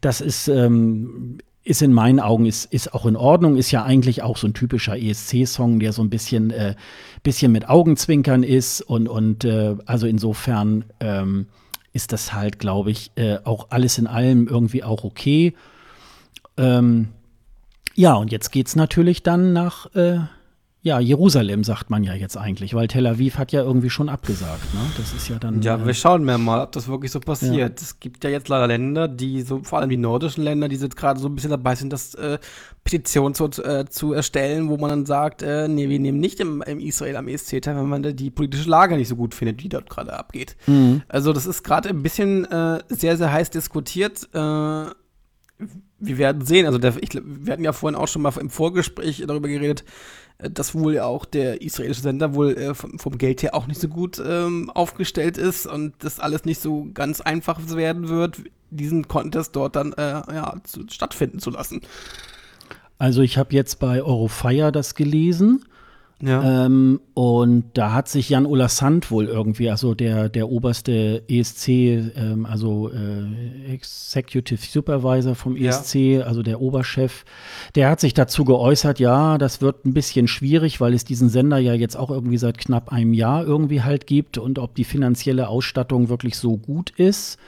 Das 0.00 0.20
ist, 0.20 0.48
ähm, 0.48 1.38
ist 1.70 1.82
in 1.82 1.92
meinen 1.92 2.18
Augen 2.18 2.46
ist, 2.46 2.64
ist 2.72 2.92
auch 2.94 3.06
in 3.06 3.14
Ordnung, 3.14 3.56
ist 3.56 3.70
ja 3.70 3.84
eigentlich 3.84 4.24
auch 4.24 4.36
so 4.36 4.48
ein 4.48 4.54
typischer 4.54 4.98
ESC-Song, 4.98 5.78
der 5.78 5.92
so 5.92 6.02
ein 6.02 6.10
bisschen, 6.10 6.50
äh, 6.50 6.74
bisschen 7.22 7.52
mit 7.52 7.68
Augenzwinkern 7.68 8.42
ist 8.42 8.80
und, 8.82 9.08
und 9.08 9.44
äh, 9.44 9.76
also 9.86 10.08
insofern 10.08 10.84
ähm, 10.98 11.46
ist 11.92 12.12
das 12.12 12.32
halt, 12.32 12.58
glaube 12.58 12.90
ich, 12.90 13.12
äh, 13.14 13.38
auch 13.44 13.68
alles 13.70 13.98
in 13.98 14.08
allem 14.08 14.48
irgendwie 14.48 14.82
auch 14.82 15.04
okay. 15.04 15.54
Ähm, 16.56 17.10
ja, 17.94 18.14
und 18.14 18.32
jetzt 18.32 18.50
geht 18.50 18.66
es 18.66 18.74
natürlich 18.74 19.22
dann 19.22 19.52
nach 19.52 19.94
äh, 19.94 20.18
ja, 20.82 20.98
Jerusalem 20.98 21.62
sagt 21.62 21.90
man 21.90 22.04
ja 22.04 22.14
jetzt 22.14 22.38
eigentlich, 22.38 22.72
weil 22.72 22.88
Tel 22.88 23.06
Aviv 23.06 23.36
hat 23.36 23.52
ja 23.52 23.60
irgendwie 23.62 23.90
schon 23.90 24.08
abgesagt. 24.08 24.72
Ne? 24.72 24.80
Das 24.96 25.12
ist 25.12 25.28
ja 25.28 25.38
dann. 25.38 25.60
Ja, 25.60 25.76
äh, 25.76 25.86
wir 25.86 25.92
schauen 25.92 26.24
mal, 26.24 26.62
ob 26.62 26.72
das 26.72 26.88
wirklich 26.88 27.12
so 27.12 27.20
passiert. 27.20 27.80
Ja. 27.80 27.86
Es 27.86 28.00
gibt 28.00 28.24
ja 28.24 28.30
jetzt 28.30 28.48
leider 28.48 28.66
Länder, 28.66 29.06
die 29.06 29.42
so, 29.42 29.62
vor 29.62 29.78
allem 29.78 29.90
die 29.90 29.98
nordischen 29.98 30.42
Länder, 30.42 30.68
die 30.68 30.76
sind 30.76 30.96
gerade 30.96 31.20
so 31.20 31.28
ein 31.28 31.34
bisschen 31.34 31.50
dabei 31.50 31.74
sind, 31.74 31.92
das 31.92 32.14
äh, 32.14 32.38
Petition 32.82 33.34
zu, 33.34 33.50
äh, 33.62 33.84
zu 33.90 34.14
erstellen, 34.14 34.70
wo 34.70 34.78
man 34.78 34.88
dann 34.88 35.06
sagt, 35.06 35.42
äh, 35.42 35.68
nee, 35.68 35.90
wir 35.90 35.98
nehmen 35.98 36.18
nicht 36.18 36.40
im, 36.40 36.62
im 36.62 36.80
Israel 36.80 37.16
am 37.16 37.28
ESC 37.28 37.60
teil, 37.60 37.76
wenn 37.76 37.88
man 37.88 38.16
die 38.16 38.30
politische 38.30 38.70
Lage 38.70 38.96
nicht 38.96 39.08
so 39.08 39.16
gut 39.16 39.34
findet, 39.34 39.62
die 39.62 39.68
dort 39.68 39.90
gerade 39.90 40.14
abgeht. 40.14 40.56
Mhm. 40.66 41.02
Also 41.08 41.34
das 41.34 41.44
ist 41.44 41.62
gerade 41.62 41.90
ein 41.90 42.02
bisschen 42.02 42.46
äh, 42.46 42.80
sehr, 42.88 43.18
sehr 43.18 43.30
heiß 43.30 43.50
diskutiert. 43.50 44.30
Äh, 44.32 44.38
wir 44.38 46.16
werden 46.16 46.46
sehen. 46.46 46.64
Also 46.64 46.78
der, 46.78 46.94
ich, 47.02 47.10
wir 47.12 47.52
hatten 47.52 47.64
ja 47.64 47.74
vorhin 47.74 47.98
auch 47.98 48.08
schon 48.08 48.22
mal 48.22 48.32
im 48.40 48.48
Vorgespräch 48.48 49.22
darüber 49.26 49.48
geredet, 49.48 49.84
dass 50.48 50.74
wohl 50.74 50.98
auch 51.00 51.24
der 51.24 51.62
israelische 51.62 52.02
Sender 52.02 52.34
wohl 52.34 52.56
äh, 52.56 52.74
vom, 52.74 52.98
vom, 52.98 53.18
Geld 53.18 53.42
her 53.42 53.54
auch 53.54 53.66
nicht 53.66 53.80
so 53.80 53.88
gut 53.88 54.22
ähm, 54.24 54.70
aufgestellt 54.70 55.38
ist 55.38 55.66
und 55.66 55.94
das 55.98 56.20
alles 56.20 56.44
nicht 56.44 56.60
so 56.60 56.88
ganz 56.94 57.20
einfach 57.20 57.60
werden 57.70 58.08
wird, 58.08 58.38
diesen 58.70 59.08
Contest 59.08 59.56
dort 59.56 59.76
dann 59.76 59.92
äh, 59.92 60.02
ja, 60.02 60.54
zu, 60.64 60.84
stattfinden 60.88 61.40
zu 61.40 61.50
lassen. 61.50 61.80
Also 62.98 63.22
ich 63.22 63.38
habe 63.38 63.54
jetzt 63.54 63.78
bei 63.78 64.02
Eurofire 64.02 64.72
das 64.72 64.94
gelesen 64.94 65.64
ja. 66.22 66.66
Ähm, 66.66 67.00
und 67.14 67.64
da 67.74 67.92
hat 67.92 68.08
sich 68.08 68.28
Jan 68.28 68.44
Ola 68.44 68.68
Sand 68.68 69.10
wohl 69.10 69.26
irgendwie, 69.26 69.70
also 69.70 69.94
der, 69.94 70.28
der 70.28 70.50
oberste 70.50 71.22
ESC, 71.28 71.68
ähm, 71.68 72.46
also 72.48 72.90
äh, 72.90 73.72
Executive 73.72 74.60
Supervisor 74.60 75.34
vom 75.34 75.56
ESC, 75.56 75.94
ja. 75.94 76.20
also 76.22 76.42
der 76.42 76.60
Oberchef, 76.60 77.24
der 77.74 77.88
hat 77.88 78.00
sich 78.00 78.12
dazu 78.12 78.44
geäußert, 78.44 79.00
ja, 79.00 79.38
das 79.38 79.62
wird 79.62 79.86
ein 79.86 79.94
bisschen 79.94 80.28
schwierig, 80.28 80.80
weil 80.80 80.92
es 80.92 81.04
diesen 81.04 81.30
Sender 81.30 81.58
ja 81.58 81.72
jetzt 81.72 81.96
auch 81.96 82.10
irgendwie 82.10 82.38
seit 82.38 82.58
knapp 82.58 82.92
einem 82.92 83.14
Jahr 83.14 83.44
irgendwie 83.44 83.82
halt 83.82 84.06
gibt 84.06 84.36
und 84.36 84.58
ob 84.58 84.74
die 84.74 84.84
finanzielle 84.84 85.48
Ausstattung 85.48 86.10
wirklich 86.10 86.36
so 86.36 86.58
gut 86.58 86.90
ist. 86.90 87.38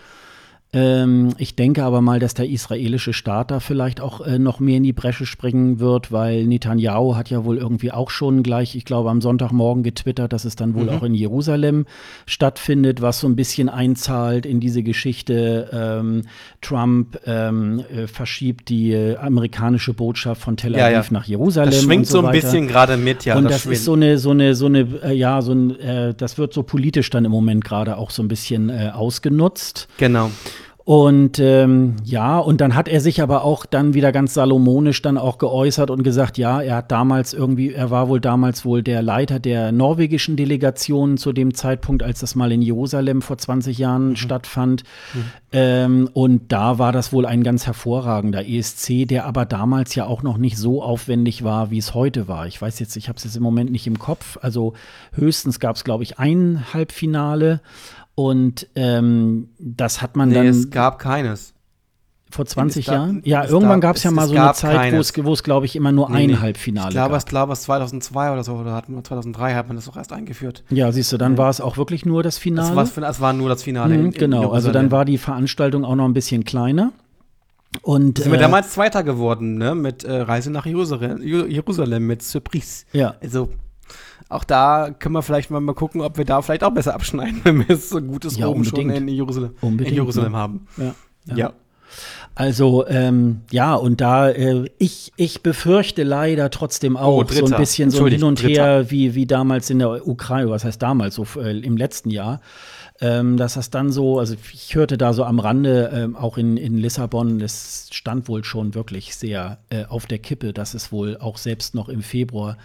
Ähm, 0.74 1.34
ich 1.36 1.54
denke 1.54 1.84
aber 1.84 2.00
mal, 2.00 2.18
dass 2.18 2.32
der 2.32 2.48
israelische 2.48 3.12
Staat 3.12 3.50
da 3.50 3.60
vielleicht 3.60 4.00
auch 4.00 4.22
äh, 4.22 4.38
noch 4.38 4.58
mehr 4.58 4.78
in 4.78 4.82
die 4.82 4.94
Bresche 4.94 5.26
springen 5.26 5.80
wird, 5.80 6.10
weil 6.12 6.46
Netanyahu 6.46 7.14
hat 7.14 7.28
ja 7.28 7.44
wohl 7.44 7.58
irgendwie 7.58 7.92
auch 7.92 8.08
schon 8.08 8.42
gleich, 8.42 8.74
ich 8.74 8.86
glaube, 8.86 9.10
am 9.10 9.20
Sonntagmorgen 9.20 9.82
getwittert, 9.82 10.32
dass 10.32 10.46
es 10.46 10.56
dann 10.56 10.74
wohl 10.74 10.84
mhm. 10.84 10.88
auch 10.88 11.02
in 11.02 11.14
Jerusalem 11.14 11.84
stattfindet, 12.24 13.02
was 13.02 13.20
so 13.20 13.26
ein 13.26 13.36
bisschen 13.36 13.68
einzahlt 13.68 14.46
in 14.46 14.60
diese 14.60 14.82
Geschichte. 14.82 15.68
Ähm, 15.72 16.22
Trump 16.62 17.20
ähm, 17.26 17.84
äh, 17.94 18.06
verschiebt 18.06 18.70
die 18.70 18.92
äh, 18.92 19.16
amerikanische 19.16 19.92
Botschaft 19.92 20.40
von 20.40 20.56
Tel 20.56 20.74
Aviv 20.74 20.80
ja, 20.80 20.90
ja. 20.90 21.04
nach 21.10 21.26
Jerusalem. 21.26 21.70
Das 21.70 21.82
schwingt 21.82 22.06
so, 22.06 22.22
so 22.22 22.26
ein 22.26 22.32
bisschen 22.32 22.66
gerade 22.66 22.96
mit, 22.96 23.26
ja. 23.26 23.36
Und 23.36 23.44
das, 23.44 23.64
das 23.64 23.66
ist 23.66 23.84
so 23.84 23.92
eine, 23.92 24.16
so 24.16 24.30
eine, 24.30 24.54
so 24.54 24.66
eine, 24.66 24.88
äh, 25.02 25.12
ja, 25.12 25.42
so 25.42 25.52
ein, 25.52 25.78
äh, 25.80 26.14
das 26.14 26.38
wird 26.38 26.54
so 26.54 26.62
politisch 26.62 27.10
dann 27.10 27.26
im 27.26 27.30
Moment 27.30 27.62
gerade 27.62 27.98
auch 27.98 28.10
so 28.10 28.22
ein 28.22 28.28
bisschen 28.28 28.70
ausgenutzt. 28.70 29.88
Genau. 29.98 30.30
Und 30.84 31.38
ähm, 31.38 31.94
ja, 32.02 32.38
und 32.38 32.60
dann 32.60 32.74
hat 32.74 32.88
er 32.88 33.00
sich 33.00 33.22
aber 33.22 33.44
auch 33.44 33.66
dann 33.66 33.94
wieder 33.94 34.10
ganz 34.10 34.34
salomonisch 34.34 35.00
dann 35.00 35.16
auch 35.16 35.38
geäußert 35.38 35.90
und 35.90 36.02
gesagt, 36.02 36.38
ja, 36.38 36.60
er 36.60 36.76
hat 36.76 36.90
damals 36.90 37.34
irgendwie, 37.34 37.72
er 37.72 37.90
war 37.90 38.08
wohl 38.08 38.20
damals 38.20 38.64
wohl 38.64 38.82
der 38.82 39.00
Leiter 39.00 39.38
der 39.38 39.70
norwegischen 39.70 40.36
Delegation 40.36 41.18
zu 41.18 41.32
dem 41.32 41.54
Zeitpunkt, 41.54 42.02
als 42.02 42.18
das 42.20 42.34
mal 42.34 42.50
in 42.50 42.62
Jerusalem 42.62 43.22
vor 43.22 43.38
20 43.38 43.78
Jahren 43.78 44.10
mhm. 44.10 44.16
stattfand. 44.16 44.82
Mhm. 45.14 45.24
Ähm, 45.52 46.10
und 46.14 46.50
da 46.50 46.78
war 46.78 46.90
das 46.90 47.12
wohl 47.12 47.26
ein 47.26 47.44
ganz 47.44 47.66
hervorragender 47.66 48.48
ESC, 48.48 49.06
der 49.06 49.26
aber 49.26 49.44
damals 49.44 49.94
ja 49.94 50.06
auch 50.06 50.24
noch 50.24 50.38
nicht 50.38 50.56
so 50.56 50.82
aufwendig 50.82 51.44
war, 51.44 51.70
wie 51.70 51.78
es 51.78 51.94
heute 51.94 52.26
war. 52.26 52.48
Ich 52.48 52.60
weiß 52.60 52.80
jetzt, 52.80 52.96
ich 52.96 53.08
habe 53.08 53.18
es 53.18 53.24
jetzt 53.24 53.36
im 53.36 53.42
Moment 53.42 53.70
nicht 53.70 53.86
im 53.86 54.00
Kopf. 54.00 54.36
Also 54.42 54.72
höchstens 55.12 55.60
gab 55.60 55.76
es, 55.76 55.84
glaube 55.84 56.02
ich, 56.02 56.18
ein 56.18 56.64
Halbfinale. 56.72 57.60
Und 58.14 58.68
ähm, 58.74 59.48
das 59.58 60.02
hat 60.02 60.16
man 60.16 60.28
nee, 60.28 60.34
dann. 60.34 60.46
Es 60.46 60.70
gab 60.70 60.98
keines. 60.98 61.54
Vor 62.32 62.46
20 62.46 62.86
da, 62.86 62.94
Jahren? 62.94 63.20
Ja, 63.24 63.44
irgendwann 63.44 63.82
gab 63.82 63.96
es 63.96 64.04
ja 64.04 64.10
mal 64.10 64.26
so 64.26 64.34
eine 64.34 64.54
Zeit, 64.54 64.94
wo 64.94 65.32
es, 65.32 65.42
glaube 65.42 65.66
ich, 65.66 65.76
immer 65.76 65.92
nur 65.92 66.08
nee, 66.08 66.16
ein 66.16 66.30
nee. 66.30 66.36
Halbfinale 66.36 66.88
ich 66.88 66.94
glaube, 66.94 67.10
gab. 67.10 67.18
Ich 67.18 67.26
glaube, 67.26 67.52
es 67.52 67.60
2002 67.62 68.32
oder 68.32 68.42
so, 68.42 68.54
oder 68.54 68.72
hat 68.72 68.88
man 68.88 69.04
2003 69.04 69.54
hat 69.54 69.68
man 69.68 69.76
das 69.76 69.86
auch 69.88 69.98
erst 69.98 70.14
eingeführt. 70.14 70.64
Ja, 70.70 70.90
siehst 70.92 71.12
du, 71.12 71.18
dann 71.18 71.32
mhm. 71.32 71.38
war 71.38 71.50
es 71.50 71.60
auch 71.60 71.76
wirklich 71.76 72.06
nur 72.06 72.22
das 72.22 72.38
Finale. 72.38 72.80
Es 72.80 72.96
war, 72.96 73.20
war 73.20 73.32
nur 73.34 73.50
das 73.50 73.62
Finale. 73.62 73.98
Mhm, 73.98 74.06
in, 74.06 74.10
genau, 74.12 74.44
in 74.44 74.54
also 74.54 74.72
dann 74.72 74.90
war 74.90 75.04
die 75.04 75.18
Veranstaltung 75.18 75.84
auch 75.84 75.94
noch 75.94 76.06
ein 76.06 76.14
bisschen 76.14 76.44
kleiner. 76.44 76.92
Und, 77.82 78.18
sind 78.18 78.32
wir 78.32 78.38
äh, 78.38 78.42
damals 78.42 78.70
Zweiter 78.70 79.02
geworden, 79.02 79.56
ne? 79.56 79.74
Mit 79.74 80.04
äh, 80.04 80.12
Reise 80.12 80.50
nach 80.50 80.64
Jerusalem, 80.64 81.22
Jerusalem 81.22 82.06
mit 82.06 82.22
Surprise. 82.22 82.84
Ja. 82.92 83.14
Also 83.22 83.50
auch 84.32 84.44
da 84.44 84.90
können 84.98 85.14
wir 85.14 85.22
vielleicht 85.22 85.50
mal, 85.50 85.60
mal 85.60 85.74
gucken, 85.74 86.00
ob 86.00 86.18
wir 86.18 86.24
da 86.24 86.42
vielleicht 86.42 86.64
auch 86.64 86.72
besser 86.72 86.94
abschneiden, 86.94 87.40
wenn 87.44 87.68
wir 87.68 87.76
so 87.76 87.98
ein 87.98 88.08
gutes 88.08 88.36
ja, 88.36 88.46
Rom 88.46 88.64
schon 88.64 88.90
in 88.90 89.08
Jerusalem, 89.08 89.54
in 89.62 89.94
Jerusalem 89.94 90.36
haben. 90.36 90.66
Ja. 90.76 90.94
ja. 91.26 91.36
ja. 91.36 91.52
Also 92.34 92.86
ähm, 92.86 93.42
ja, 93.50 93.74
und 93.74 94.00
da 94.00 94.30
äh, 94.30 94.64
ich, 94.78 95.12
ich 95.16 95.42
befürchte 95.42 96.02
leider 96.02 96.48
trotzdem 96.48 96.96
auch 96.96 97.18
oh, 97.18 97.26
so 97.28 97.44
ein 97.44 97.60
bisschen 97.60 97.90
so 97.90 98.06
hin 98.06 98.24
und 98.24 98.42
her 98.42 98.90
wie, 98.90 99.14
wie 99.14 99.26
damals 99.26 99.68
in 99.68 99.80
der 99.80 100.08
Ukraine, 100.08 100.48
was 100.48 100.64
heißt 100.64 100.80
damals, 100.80 101.16
so 101.16 101.26
äh, 101.36 101.58
im 101.58 101.76
letzten 101.76 102.08
Jahr, 102.08 102.40
ähm, 103.02 103.36
dass 103.36 103.54
das 103.54 103.68
dann 103.68 103.92
so, 103.92 104.18
also 104.18 104.34
ich 104.54 104.74
hörte 104.74 104.96
da 104.96 105.12
so 105.12 105.24
am 105.24 105.40
Rande, 105.40 105.90
ähm, 105.92 106.16
auch 106.16 106.38
in, 106.38 106.56
in 106.56 106.78
Lissabon, 106.78 107.38
das 107.38 107.88
stand 107.92 108.28
wohl 108.28 108.44
schon 108.44 108.74
wirklich 108.74 109.14
sehr 109.14 109.58
äh, 109.68 109.84
auf 109.84 110.06
der 110.06 110.18
Kippe, 110.18 110.54
dass 110.54 110.72
es 110.72 110.90
wohl 110.90 111.18
auch 111.18 111.36
selbst 111.36 111.74
noch 111.74 111.90
im 111.90 112.00
Februar 112.00 112.56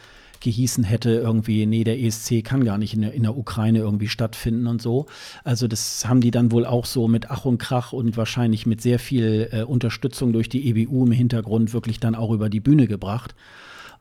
gehießen 0.41 0.83
hätte, 0.83 1.11
irgendwie, 1.11 1.65
nee, 1.65 1.83
der 1.83 1.99
ESC 1.99 2.43
kann 2.43 2.63
gar 2.63 2.77
nicht 2.77 2.93
in 2.93 3.01
der, 3.01 3.13
in 3.13 3.23
der 3.23 3.37
Ukraine 3.37 3.79
irgendwie 3.79 4.07
stattfinden 4.07 4.67
und 4.67 4.81
so. 4.81 5.05
Also 5.43 5.67
das 5.67 6.07
haben 6.07 6.21
die 6.21 6.31
dann 6.31 6.51
wohl 6.51 6.65
auch 6.65 6.85
so 6.85 7.07
mit 7.07 7.29
Ach 7.29 7.45
und 7.45 7.57
Krach 7.57 7.93
und 7.93 8.17
wahrscheinlich 8.17 8.65
mit 8.65 8.81
sehr 8.81 8.99
viel 8.99 9.49
äh, 9.51 9.63
Unterstützung 9.63 10.33
durch 10.33 10.49
die 10.49 10.67
EBU 10.69 11.05
im 11.05 11.11
Hintergrund 11.11 11.73
wirklich 11.73 11.99
dann 11.99 12.15
auch 12.15 12.31
über 12.31 12.49
die 12.49 12.59
Bühne 12.59 12.87
gebracht. 12.87 13.35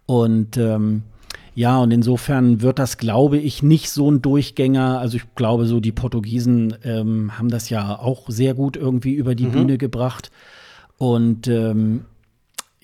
Und 0.07 0.57
ähm, 0.57 1.03
ja, 1.57 1.79
und 1.79 1.91
insofern 1.91 2.61
wird 2.61 2.79
das, 2.79 2.99
glaube 2.99 3.39
ich, 3.39 3.63
nicht 3.63 3.91
so 3.91 4.11
ein 4.11 4.21
Durchgänger. 4.21 5.01
Also 5.01 5.17
ich 5.17 5.25
glaube, 5.37 5.67
so 5.67 5.81
die 5.81 5.91
Portugiesen 5.91 6.75
ähm, 6.85 7.39
haben 7.39 7.49
das 7.49 7.71
ja 7.71 7.99
auch 7.99 8.29
sehr 8.29 8.53
gut 8.53 8.77
irgendwie 8.77 9.15
über 9.15 9.35
die 9.35 9.47
mhm. 9.47 9.53
Bühne 9.53 9.79
gebracht. 9.79 10.31
Und 10.99 11.49
ähm, 11.49 12.05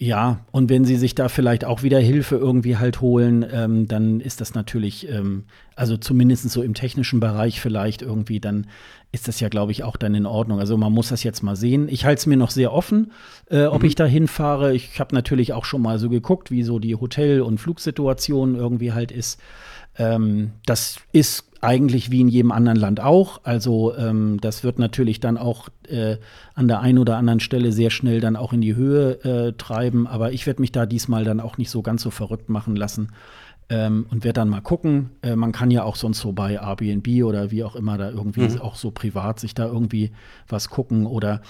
ja, 0.02 0.40
und 0.50 0.68
wenn 0.68 0.84
sie 0.84 0.96
sich 0.96 1.14
da 1.14 1.28
vielleicht 1.28 1.64
auch 1.64 1.84
wieder 1.84 2.00
Hilfe 2.00 2.34
irgendwie 2.34 2.76
halt 2.76 3.00
holen, 3.00 3.46
ähm, 3.48 3.86
dann 3.86 4.18
ist 4.18 4.40
das 4.40 4.52
natürlich, 4.52 5.08
ähm, 5.08 5.44
also 5.76 5.96
zumindest 5.96 6.50
so 6.50 6.60
im 6.60 6.74
technischen 6.74 7.20
Bereich 7.20 7.60
vielleicht 7.60 8.02
irgendwie, 8.02 8.40
dann 8.40 8.66
ist 9.12 9.28
das 9.28 9.38
ja, 9.38 9.48
glaube 9.48 9.70
ich, 9.70 9.84
auch 9.84 9.96
dann 9.96 10.16
in 10.16 10.26
Ordnung. 10.26 10.58
Also 10.58 10.76
man 10.76 10.92
muss 10.92 11.10
das 11.10 11.22
jetzt 11.22 11.44
mal 11.44 11.54
sehen. 11.54 11.86
Ich 11.88 12.04
halte 12.04 12.18
es 12.18 12.26
mir 12.26 12.36
noch 12.36 12.50
sehr 12.50 12.72
offen, 12.72 13.12
äh, 13.48 13.66
ob 13.66 13.82
mhm. 13.82 13.86
ich 13.86 13.94
da 13.94 14.04
hinfahre. 14.04 14.74
Ich 14.74 14.98
habe 14.98 15.14
natürlich 15.14 15.52
auch 15.52 15.64
schon 15.64 15.82
mal 15.82 16.00
so 16.00 16.08
geguckt, 16.08 16.50
wie 16.50 16.64
so 16.64 16.80
die 16.80 16.96
Hotel- 16.96 17.40
und 17.40 17.58
Flugsituation 17.58 18.56
irgendwie 18.56 18.90
halt 18.90 19.12
ist. 19.12 19.38
Ähm, 19.98 20.50
das 20.66 20.96
ist 21.12 21.44
eigentlich 21.62 22.10
wie 22.10 22.20
in 22.20 22.28
jedem 22.28 22.50
anderen 22.50 22.78
Land 22.78 23.00
auch. 23.00 23.40
Also 23.44 23.96
ähm, 23.96 24.38
das 24.40 24.64
wird 24.64 24.80
natürlich 24.80 25.20
dann 25.20 25.38
auch 25.38 25.68
äh, 25.88 26.16
an 26.54 26.66
der 26.66 26.80
einen 26.80 26.98
oder 26.98 27.16
anderen 27.16 27.40
Stelle 27.40 27.70
sehr 27.72 27.90
schnell 27.90 28.20
dann 28.20 28.34
auch 28.36 28.52
in 28.52 28.60
die 28.60 28.74
Höhe 28.74 29.12
äh, 29.24 29.52
treiben. 29.52 30.08
Aber 30.08 30.32
ich 30.32 30.46
werde 30.46 30.60
mich 30.60 30.72
da 30.72 30.86
diesmal 30.86 31.24
dann 31.24 31.40
auch 31.40 31.58
nicht 31.58 31.70
so 31.70 31.80
ganz 31.80 32.02
so 32.02 32.10
verrückt 32.10 32.48
machen 32.48 32.74
lassen. 32.74 33.12
Ähm, 33.68 34.06
und 34.10 34.24
werde 34.24 34.40
dann 34.40 34.48
mal 34.48 34.60
gucken. 34.60 35.10
Äh, 35.22 35.36
man 35.36 35.52
kann 35.52 35.70
ja 35.70 35.84
auch 35.84 35.94
sonst 35.94 36.18
so 36.18 36.32
bei 36.32 36.54
Airbnb 36.54 37.24
oder 37.24 37.52
wie 37.52 37.62
auch 37.62 37.76
immer 37.76 37.96
da 37.96 38.10
irgendwie 38.10 38.48
mhm. 38.48 38.60
auch 38.60 38.74
so 38.74 38.90
privat 38.90 39.38
sich 39.38 39.54
da 39.54 39.66
irgendwie 39.66 40.10
was 40.48 40.68
gucken 40.68 41.06
oder 41.06 41.42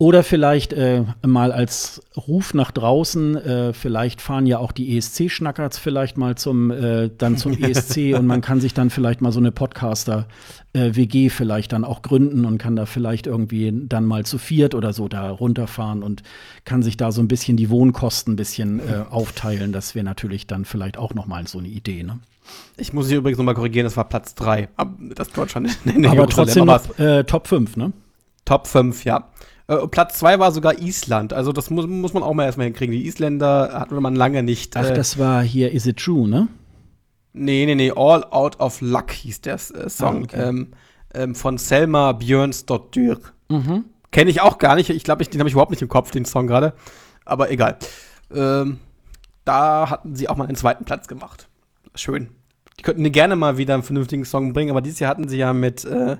Oder 0.00 0.22
vielleicht 0.22 0.72
äh, 0.74 1.02
mal 1.26 1.50
als 1.50 2.00
Ruf 2.16 2.54
nach 2.54 2.70
draußen, 2.70 3.34
äh, 3.36 3.72
vielleicht 3.72 4.20
fahren 4.20 4.46
ja 4.46 4.58
auch 4.58 4.70
die 4.70 4.96
ESC-Schnackerts 4.96 5.76
vielleicht 5.76 6.16
mal 6.16 6.36
zum, 6.36 6.70
äh, 6.70 7.10
dann 7.18 7.36
zum 7.36 7.52
ESC 7.60 8.16
und 8.16 8.24
man 8.24 8.40
kann 8.40 8.60
sich 8.60 8.74
dann 8.74 8.90
vielleicht 8.90 9.20
mal 9.20 9.32
so 9.32 9.40
eine 9.40 9.50
Podcaster-WG 9.50 11.30
vielleicht 11.30 11.72
dann 11.72 11.84
auch 11.84 12.02
gründen 12.02 12.44
und 12.44 12.58
kann 12.58 12.76
da 12.76 12.86
vielleicht 12.86 13.26
irgendwie 13.26 13.72
dann 13.74 14.04
mal 14.04 14.24
zu 14.24 14.38
viert 14.38 14.76
oder 14.76 14.92
so 14.92 15.08
da 15.08 15.30
runterfahren 15.30 16.04
und 16.04 16.22
kann 16.64 16.84
sich 16.84 16.96
da 16.96 17.10
so 17.10 17.20
ein 17.20 17.26
bisschen 17.26 17.56
die 17.56 17.68
Wohnkosten 17.68 18.34
ein 18.34 18.36
bisschen 18.36 18.78
äh, 18.78 19.02
aufteilen. 19.10 19.72
Das 19.72 19.96
wäre 19.96 20.04
natürlich 20.04 20.46
dann 20.46 20.64
vielleicht 20.64 20.96
auch 20.96 21.12
noch 21.14 21.26
mal 21.26 21.48
so 21.48 21.58
eine 21.58 21.68
Idee, 21.68 22.04
ne? 22.04 22.20
Ich 22.76 22.92
muss 22.92 23.08
hier 23.08 23.18
übrigens 23.18 23.38
noch 23.38 23.44
mal 23.44 23.54
korrigieren, 23.54 23.84
das 23.84 23.96
war 23.96 24.08
Platz 24.08 24.34
3. 24.36 24.68
Das 25.14 25.28
Deutschland. 25.30 25.76
aber 26.06 26.28
trotzdem 26.28 26.66
noch 26.66 26.98
äh, 26.98 27.24
Top 27.24 27.48
5, 27.48 27.76
ne? 27.76 27.92
Top 28.44 28.66
5, 28.68 29.04
ja. 29.04 29.28
Äh, 29.68 29.86
Platz 29.86 30.18
2 30.18 30.38
war 30.38 30.50
sogar 30.50 30.78
Island. 30.78 31.32
Also 31.32 31.52
das 31.52 31.70
muss, 31.70 31.86
muss 31.86 32.14
man 32.14 32.22
auch 32.22 32.34
mal 32.34 32.44
erstmal 32.44 32.66
hinkriegen. 32.66 32.92
Die 32.92 33.06
Isländer 33.06 33.78
hat 33.78 33.90
man 33.90 34.16
lange 34.16 34.42
nicht. 34.42 34.76
Ach, 34.76 34.90
äh, 34.90 34.94
das 34.94 35.18
war 35.18 35.42
hier 35.42 35.72
Is 35.72 35.86
It 35.86 35.98
True, 35.98 36.26
ne? 36.26 36.48
Nee, 37.34 37.66
nee, 37.66 37.74
nee. 37.74 37.92
All 37.94 38.24
Out 38.24 38.58
of 38.58 38.80
Luck 38.80 39.12
hieß 39.12 39.42
der 39.42 39.54
äh, 39.54 39.88
Song. 39.88 40.16
Ah, 40.16 40.24
okay. 40.24 40.48
ähm, 40.48 40.68
ähm, 41.14 41.34
von 41.34 41.58
Selma 41.58 42.12
Björnsdottir. 42.12 43.18
Mhm. 43.48 43.84
Kenne 44.10 44.30
ich 44.30 44.40
auch 44.40 44.58
gar 44.58 44.74
nicht. 44.74 44.90
Ich 44.90 45.04
glaube, 45.04 45.24
den 45.24 45.40
habe 45.40 45.48
ich 45.48 45.52
überhaupt 45.52 45.70
nicht 45.70 45.82
im 45.82 45.88
Kopf, 45.88 46.10
den 46.10 46.24
Song 46.24 46.46
gerade. 46.46 46.72
Aber 47.24 47.50
egal. 47.50 47.76
Ähm, 48.34 48.78
da 49.44 49.90
hatten 49.90 50.16
sie 50.16 50.28
auch 50.28 50.36
mal 50.36 50.46
einen 50.46 50.56
zweiten 50.56 50.84
Platz 50.84 51.08
gemacht. 51.08 51.48
Schön. 51.94 52.28
Die 52.78 52.82
könnten 52.82 53.10
gerne 53.12 53.36
mal 53.36 53.58
wieder 53.58 53.74
einen 53.74 53.82
vernünftigen 53.82 54.24
Song 54.24 54.52
bringen, 54.52 54.70
aber 54.70 54.80
dieses 54.80 55.00
Jahr 55.00 55.10
hatten 55.10 55.28
sie 55.28 55.38
ja 55.38 55.52
mit 55.52 55.84
äh, 55.84 56.16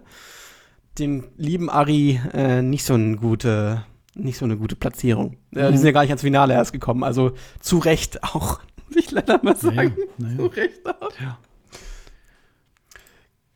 dem 0.98 1.24
lieben 1.36 1.70
Ari 1.70 2.20
äh, 2.32 2.62
nicht 2.62 2.84
so 2.84 2.94
eine 2.94 3.16
gute, 3.16 3.84
nicht 4.14 4.38
so 4.38 4.44
eine 4.44 4.56
gute 4.56 4.76
Platzierung. 4.76 5.36
Äh, 5.54 5.68
mhm. 5.68 5.72
Die 5.72 5.78
sind 5.78 5.86
ja 5.86 5.92
gar 5.92 6.02
nicht 6.02 6.10
ans 6.10 6.22
Finale 6.22 6.54
erst 6.54 6.72
gekommen. 6.72 7.04
Also 7.04 7.32
zu 7.60 7.78
Recht 7.78 8.22
auch, 8.24 8.60
muss 8.88 8.96
ich 8.96 9.10
leider 9.10 9.40
mal 9.42 9.56
sagen. 9.56 9.96
Naja, 10.18 10.34
naja. 10.34 10.36
Zu 10.36 10.46
Recht 10.46 10.86
auch. 10.86 11.12
Ja. 11.20 11.38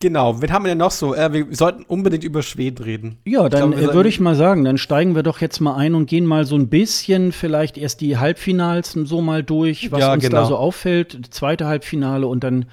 Genau, 0.03 0.43
wen 0.43 0.53
haben 0.53 0.65
wir 0.65 0.71
denn 0.71 0.79
noch 0.79 0.91
so? 0.91 1.15
Äh, 1.15 1.33
wir 1.33 1.47
sollten 1.53 1.85
unbedingt 1.85 2.25
über 2.25 2.43
Schweden 2.43 2.83
reden. 2.83 3.19
Ja, 3.25 3.49
dann 3.49 3.73
äh, 3.73 3.95
würde 3.95 4.09
ich 4.09 4.19
mal 4.19 4.35
sagen, 4.35 4.65
dann 4.65 4.77
steigen 4.77 5.15
wir 5.15 5.23
doch 5.23 5.41
jetzt 5.41 5.61
mal 5.61 5.77
ein 5.77 5.95
und 5.95 6.07
gehen 6.07 6.27
mal 6.27 6.45
so 6.45 6.57
ein 6.57 6.69
bisschen 6.69 7.31
vielleicht 7.31 7.79
erst 7.79 8.01
die 8.01 8.19
Halbfinals 8.19 8.93
so 8.95 9.21
mal 9.21 9.45
durch, 9.45 9.93
was 9.93 10.01
ja, 10.01 10.13
uns 10.13 10.25
genau. 10.25 10.39
da 10.39 10.47
so 10.47 10.57
auffällt. 10.57 11.29
Zweite 11.31 11.67
Halbfinale 11.67 12.27
und 12.27 12.43
dann 12.43 12.65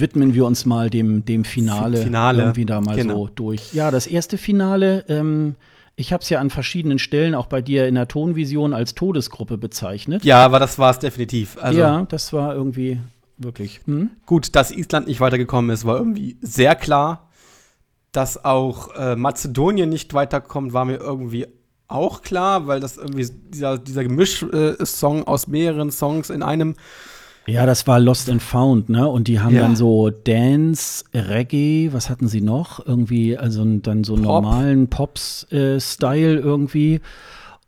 widmen 0.00 0.34
wir 0.34 0.46
uns 0.46 0.64
mal 0.64 0.90
dem, 0.90 1.24
dem 1.24 1.44
Finale, 1.44 1.98
Finale. 1.98 2.42
irgendwie 2.42 2.64
da 2.64 2.80
mal 2.80 2.96
genau. 2.96 3.26
so 3.26 3.30
durch. 3.34 3.72
Ja, 3.72 3.90
das 3.90 4.06
erste 4.06 4.38
Finale, 4.38 5.04
ähm, 5.08 5.54
ich 5.96 6.12
habe 6.12 6.22
es 6.22 6.30
ja 6.30 6.40
an 6.40 6.50
verschiedenen 6.50 6.98
Stellen 6.98 7.34
auch 7.34 7.46
bei 7.46 7.62
dir 7.62 7.86
in 7.86 7.94
der 7.94 8.08
Tonvision 8.08 8.74
als 8.74 8.94
Todesgruppe 8.94 9.58
bezeichnet. 9.58 10.24
Ja, 10.24 10.44
aber 10.44 10.58
das 10.58 10.78
war 10.78 10.90
es 10.90 10.98
definitiv. 10.98 11.56
Also, 11.60 11.80
ja, 11.80 12.06
das 12.08 12.32
war 12.32 12.54
irgendwie 12.54 12.98
wirklich. 13.38 13.80
Hm? 13.84 14.10
Gut, 14.26 14.54
dass 14.56 14.70
Island 14.70 15.06
nicht 15.06 15.20
weitergekommen 15.20 15.70
ist, 15.70 15.84
war 15.84 15.96
irgendwie 15.96 16.36
sehr 16.40 16.74
klar. 16.74 17.28
Dass 18.12 18.44
auch 18.44 18.94
äh, 18.94 19.16
Mazedonien 19.16 19.88
nicht 19.88 20.14
weiterkommt, 20.14 20.72
war 20.72 20.84
mir 20.84 20.96
irgendwie 20.96 21.46
auch 21.88 22.22
klar, 22.22 22.66
weil 22.66 22.80
das 22.80 22.96
irgendwie 22.96 23.28
dieser, 23.48 23.78
dieser 23.78 24.04
Gemisch-Song 24.04 25.22
äh, 25.22 25.24
aus 25.26 25.46
mehreren 25.48 25.90
Songs 25.90 26.30
in 26.30 26.42
einem 26.42 26.76
ja, 27.46 27.66
das 27.66 27.86
war 27.86 28.00
Lost 28.00 28.30
and 28.30 28.42
Found, 28.42 28.88
ne? 28.88 29.06
Und 29.08 29.28
die 29.28 29.40
haben 29.40 29.54
ja. 29.54 29.62
dann 29.62 29.76
so 29.76 30.10
Dance, 30.10 31.04
Reggae, 31.12 31.90
was 31.92 32.08
hatten 32.08 32.28
sie 32.28 32.40
noch? 32.40 32.84
Irgendwie, 32.84 33.36
also 33.36 33.64
dann 33.64 34.04
so 34.04 34.14
Pop. 34.14 34.24
normalen 34.24 34.88
Pops-Style 34.88 36.38
äh, 36.38 36.40
irgendwie. 36.40 37.00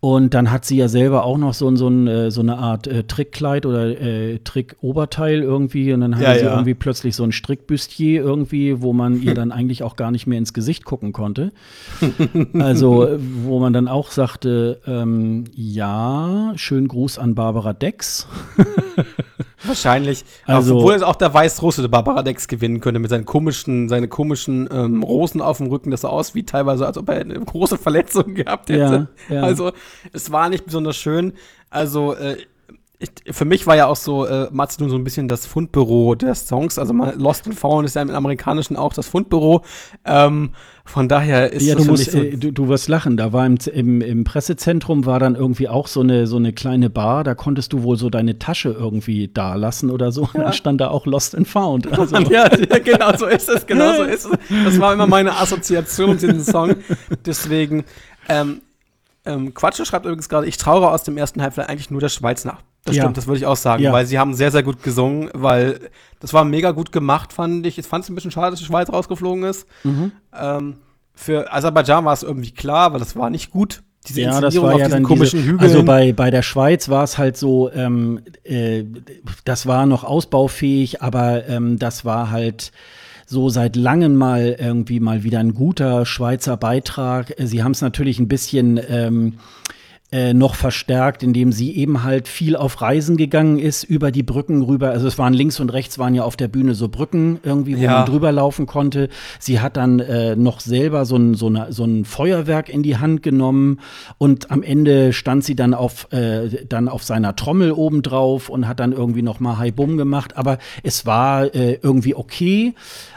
Und 0.00 0.34
dann 0.34 0.50
hat 0.50 0.64
sie 0.64 0.76
ja 0.76 0.88
selber 0.88 1.24
auch 1.24 1.38
noch 1.38 1.52
so, 1.52 1.74
so, 1.74 1.88
ein, 1.88 2.06
äh, 2.06 2.30
so 2.30 2.40
eine 2.40 2.58
Art 2.58 2.86
äh, 2.86 3.04
Trickkleid 3.04 3.66
oder 3.66 4.00
äh, 4.00 4.38
Trickoberteil 4.38 5.42
irgendwie. 5.42 5.92
Und 5.92 6.02
dann 6.02 6.14
hatte 6.14 6.24
ja, 6.24 6.34
sie 6.38 6.44
ja. 6.44 6.52
irgendwie 6.52 6.74
plötzlich 6.74 7.16
so 7.16 7.24
ein 7.24 7.32
Strickbüstier 7.32 8.22
irgendwie, 8.22 8.82
wo 8.82 8.92
man 8.92 9.20
ihr 9.20 9.34
dann 9.34 9.52
eigentlich 9.52 9.82
auch 9.82 9.96
gar 9.96 10.10
nicht 10.10 10.26
mehr 10.26 10.38
ins 10.38 10.52
Gesicht 10.52 10.84
gucken 10.84 11.12
konnte. 11.12 11.50
also, 12.58 13.18
wo 13.42 13.58
man 13.58 13.72
dann 13.72 13.88
auch 13.88 14.10
sagte, 14.10 14.80
ähm, 14.86 15.44
ja, 15.54 16.52
schönen 16.56 16.88
Gruß 16.88 17.18
an 17.18 17.34
Barbara 17.34 17.72
Dex. 17.72 18.28
Wahrscheinlich. 19.64 20.24
Also, 20.44 20.76
obwohl 20.76 20.94
es 20.94 21.02
auch 21.02 21.16
der 21.16 21.32
Weißrusse 21.32 21.82
der 21.82 21.88
Barbara 21.88 22.22
Dex 22.22 22.48
gewinnen 22.48 22.80
könnte 22.80 23.00
mit 23.00 23.10
seinen 23.10 23.24
komischen, 23.24 23.88
seine 23.88 24.08
komischen 24.08 24.68
ähm, 24.70 25.02
Rosen 25.02 25.40
auf 25.40 25.58
dem 25.58 25.68
Rücken. 25.68 25.90
Das 25.90 26.02
sah 26.02 26.08
aus 26.08 26.34
wie 26.34 26.44
teilweise, 26.44 26.86
als 26.86 26.98
ob 26.98 27.08
er 27.08 27.20
eine 27.20 27.40
große 27.40 27.78
Verletzung 27.78 28.34
gehabt 28.34 28.68
hätte. 28.68 29.08
Ja, 29.28 29.34
ja. 29.34 29.42
Also 29.42 29.72
es 30.12 30.30
war 30.30 30.48
nicht 30.48 30.66
besonders 30.66 30.96
schön. 30.96 31.32
Also 31.70 32.14
äh, 32.14 32.36
ich, 32.98 33.10
für 33.30 33.44
mich 33.44 33.66
war 33.66 33.76
ja 33.76 33.86
auch 33.86 33.96
so 33.96 34.26
äh, 34.26 34.48
Mazedon 34.50 34.88
so 34.88 34.96
ein 34.96 35.04
bisschen 35.04 35.28
das 35.28 35.44
Fundbüro 35.44 36.14
der 36.14 36.34
Songs. 36.34 36.78
Also 36.78 36.94
Lost 36.94 37.46
and 37.46 37.54
Found 37.58 37.84
ist 37.84 37.94
ja 37.94 38.02
im 38.02 38.10
Amerikanischen 38.10 38.76
auch 38.76 38.94
das 38.94 39.06
Fundbüro. 39.06 39.62
Ähm, 40.04 40.52
von 40.84 41.08
daher 41.08 41.52
ist 41.52 41.64
ja, 41.64 41.74
das 41.74 41.84
du 41.84 41.90
musst, 41.90 42.10
so 42.10 42.18
äh, 42.18 42.36
du, 42.36 42.52
du 42.52 42.68
wirst 42.68 42.88
lachen. 42.88 43.18
Da 43.18 43.34
war 43.34 43.44
im, 43.44 43.58
im, 43.72 44.00
im, 44.00 44.24
Pressezentrum 44.24 45.04
war 45.04 45.18
dann 45.18 45.34
irgendwie 45.34 45.68
auch 45.68 45.88
so 45.88 46.00
eine 46.00 46.26
so 46.26 46.36
eine 46.36 46.54
kleine 46.54 46.88
Bar. 46.88 47.22
Da 47.22 47.34
konntest 47.34 47.74
du 47.74 47.82
wohl 47.82 47.98
so 47.98 48.08
deine 48.08 48.38
Tasche 48.38 48.70
irgendwie 48.70 49.28
da 49.28 49.56
lassen 49.56 49.90
oder 49.90 50.10
so. 50.10 50.28
Ja. 50.32 50.44
Dann 50.44 50.52
stand 50.54 50.80
da 50.80 50.88
auch 50.88 51.04
Lost 51.04 51.34
and 51.34 51.48
Found. 51.48 51.86
Also. 51.96 52.16
ja, 52.18 52.48
ja, 52.54 52.78
genau 52.78 53.16
so 53.16 53.26
ist 53.26 53.48
es. 53.48 53.66
Genau 53.66 53.94
so 53.94 54.02
ist 54.02 54.26
es. 54.26 54.32
Das 54.64 54.78
war 54.78 54.92
immer 54.92 55.06
meine 55.06 55.34
Assoziation 55.36 56.18
zu 56.18 56.28
diesem 56.28 56.44
Song. 56.44 56.76
Deswegen. 57.24 57.84
Ähm, 58.28 58.60
ähm, 59.24 59.54
Quatsche 59.54 59.84
schreibt 59.84 60.06
übrigens 60.06 60.28
gerade, 60.28 60.46
ich 60.46 60.56
traure 60.56 60.90
aus 60.90 61.02
dem 61.02 61.16
ersten 61.16 61.42
Halbfinale 61.42 61.68
eigentlich 61.68 61.90
nur 61.90 62.00
der 62.00 62.10
Schweiz 62.10 62.44
nach. 62.44 62.62
Das 62.86 62.96
ja. 62.96 63.02
stimmt, 63.02 63.16
das 63.16 63.26
würde 63.26 63.38
ich 63.38 63.46
auch 63.46 63.56
sagen, 63.56 63.82
ja. 63.82 63.92
weil 63.92 64.06
sie 64.06 64.18
haben 64.18 64.34
sehr, 64.34 64.50
sehr 64.50 64.62
gut 64.62 64.82
gesungen, 64.82 65.30
weil 65.34 65.80
das 66.20 66.32
war 66.32 66.44
mega 66.44 66.70
gut 66.70 66.92
gemacht, 66.92 67.32
fand 67.32 67.66
ich. 67.66 67.78
Ich 67.78 67.86
fand 67.86 68.04
es 68.04 68.10
ein 68.10 68.14
bisschen 68.14 68.30
schade, 68.30 68.52
dass 68.52 68.60
die 68.60 68.66
Schweiz 68.66 68.90
rausgeflogen 68.90 69.44
ist. 69.44 69.66
Mhm. 69.84 70.12
Ähm, 70.38 70.76
für 71.14 71.52
Aserbaidschan 71.52 72.04
war 72.04 72.12
es 72.12 72.22
irgendwie 72.22 72.52
klar, 72.52 72.92
weil 72.92 73.00
das 73.00 73.16
war 73.16 73.30
nicht 73.30 73.50
gut. 73.50 73.82
Diese 74.08 74.20
ja, 74.20 74.40
das 74.40 74.60
war 74.60 74.78
ja 74.78 74.88
dann 74.88 75.02
komischen 75.02 75.42
diese, 75.42 75.58
Also 75.58 75.82
bei, 75.82 76.12
bei 76.12 76.30
der 76.30 76.42
Schweiz 76.42 76.88
war 76.88 77.02
es 77.02 77.18
halt 77.18 77.36
so, 77.36 77.72
ähm, 77.72 78.20
äh, 78.44 78.84
das 79.44 79.66
war 79.66 79.86
noch 79.86 80.04
ausbaufähig, 80.04 81.02
aber 81.02 81.48
ähm, 81.48 81.78
das 81.78 82.04
war 82.04 82.30
halt 82.30 82.70
so 83.26 83.48
seit 83.48 83.74
langem 83.74 84.14
mal 84.14 84.56
irgendwie 84.58 85.00
mal 85.00 85.24
wieder 85.24 85.40
ein 85.40 85.54
guter 85.54 86.06
Schweizer 86.06 86.56
Beitrag. 86.56 87.34
Sie 87.38 87.64
haben 87.64 87.72
es 87.72 87.80
natürlich 87.80 88.20
ein 88.20 88.28
bisschen 88.28 88.80
ähm, 88.88 89.34
äh, 90.12 90.34
noch 90.34 90.54
verstärkt, 90.54 91.24
indem 91.24 91.50
sie 91.50 91.74
eben 91.74 92.04
halt 92.04 92.28
viel 92.28 92.54
auf 92.54 92.80
Reisen 92.80 93.16
gegangen 93.16 93.58
ist, 93.58 93.82
über 93.82 94.12
die 94.12 94.22
Brücken 94.22 94.62
rüber. 94.62 94.90
Also 94.90 95.08
es 95.08 95.18
waren 95.18 95.34
links 95.34 95.58
und 95.58 95.72
rechts 95.72 95.98
waren 95.98 96.14
ja 96.14 96.22
auf 96.22 96.36
der 96.36 96.46
Bühne 96.46 96.76
so 96.76 96.88
Brücken 96.88 97.40
irgendwie, 97.42 97.76
wo 97.76 97.82
ja. 97.82 97.92
man 97.92 98.06
drüber 98.06 98.30
laufen 98.30 98.66
konnte. 98.66 99.08
Sie 99.40 99.58
hat 99.58 99.76
dann 99.76 99.98
äh, 99.98 100.36
noch 100.36 100.60
selber 100.60 101.06
so 101.06 101.16
ein, 101.16 101.34
so, 101.34 101.48
eine, 101.48 101.72
so 101.72 101.84
ein 101.84 102.04
Feuerwerk 102.04 102.68
in 102.68 102.84
die 102.84 102.98
Hand 102.98 103.24
genommen 103.24 103.80
und 104.16 104.52
am 104.52 104.62
Ende 104.62 105.12
stand 105.12 105.42
sie 105.42 105.56
dann 105.56 105.74
auf, 105.74 106.06
äh, 106.12 106.64
dann 106.68 106.88
auf 106.88 107.02
seiner 107.02 107.34
Trommel 107.34 107.72
obendrauf 107.72 108.48
und 108.48 108.68
hat 108.68 108.78
dann 108.78 108.92
irgendwie 108.92 109.22
noch 109.22 109.40
mal 109.40 109.58
Hi 109.58 109.72
Bum 109.72 109.96
gemacht. 109.96 110.36
Aber 110.36 110.58
es 110.84 111.04
war 111.04 111.52
äh, 111.52 111.80
irgendwie 111.82 112.14
okay. 112.14 112.74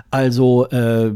Also 0.10 0.68
äh, 0.70 1.12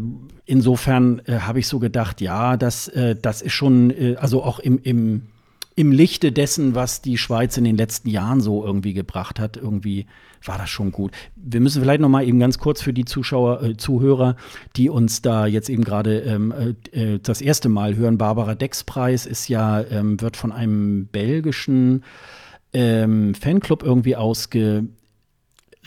insofern 0.46 1.24
habe 1.28 1.58
ich 1.58 1.68
so 1.68 1.80
gedacht, 1.80 2.22
ja, 2.22 2.58
das, 2.58 2.92
das 3.22 3.42
ist 3.42 3.54
schon, 3.54 3.94
also 4.20 4.44
auch 4.44 4.60
im, 4.60 4.78
im 4.84 5.24
im 5.76 5.92
Lichte 5.92 6.32
dessen, 6.32 6.76
was 6.76 7.02
die 7.02 7.18
Schweiz 7.18 7.58
in 7.58 7.64
den 7.64 7.78
letzten 7.78 8.10
Jahren 8.10 8.42
so 8.42 8.64
irgendwie 8.66 8.94
gebracht 8.94 9.40
hat, 9.40 9.58
irgendwie 9.58 10.06
war 10.46 10.58
das 10.58 10.70
schon 10.70 10.92
gut. 10.92 11.12
Wir 11.36 11.62
müssen 11.62 11.82
vielleicht 11.82 12.02
noch 12.02 12.10
mal 12.10 12.28
eben 12.28 12.40
ganz 12.40 12.60
kurz 12.60 12.82
für 12.82 12.94
die 12.94 13.06
Zuschauer, 13.06 13.64
äh, 13.64 13.78
Zuhörer, 13.78 14.36
die 14.76 14.90
uns 14.90 15.22
da 15.22 15.46
jetzt 15.46 15.70
eben 15.70 15.84
gerade 15.84 16.20
ähm, 16.20 16.54
äh, 16.92 17.14
äh 17.14 17.20
das 17.20 17.42
erste 17.42 17.70
Mal 17.70 17.96
hören. 17.96 18.18
Barbara 18.18 18.56
Decks 18.56 18.84
Preis 18.84 19.26
ist 19.26 19.48
ja 19.48 19.82
ähm, 19.82 20.20
wird 20.22 20.38
von 20.38 20.52
einem 20.52 21.08
belgischen 21.08 22.04
ähm, 22.74 23.34
Fanclub 23.36 23.84
irgendwie 23.84 24.16
ausge 24.16 24.86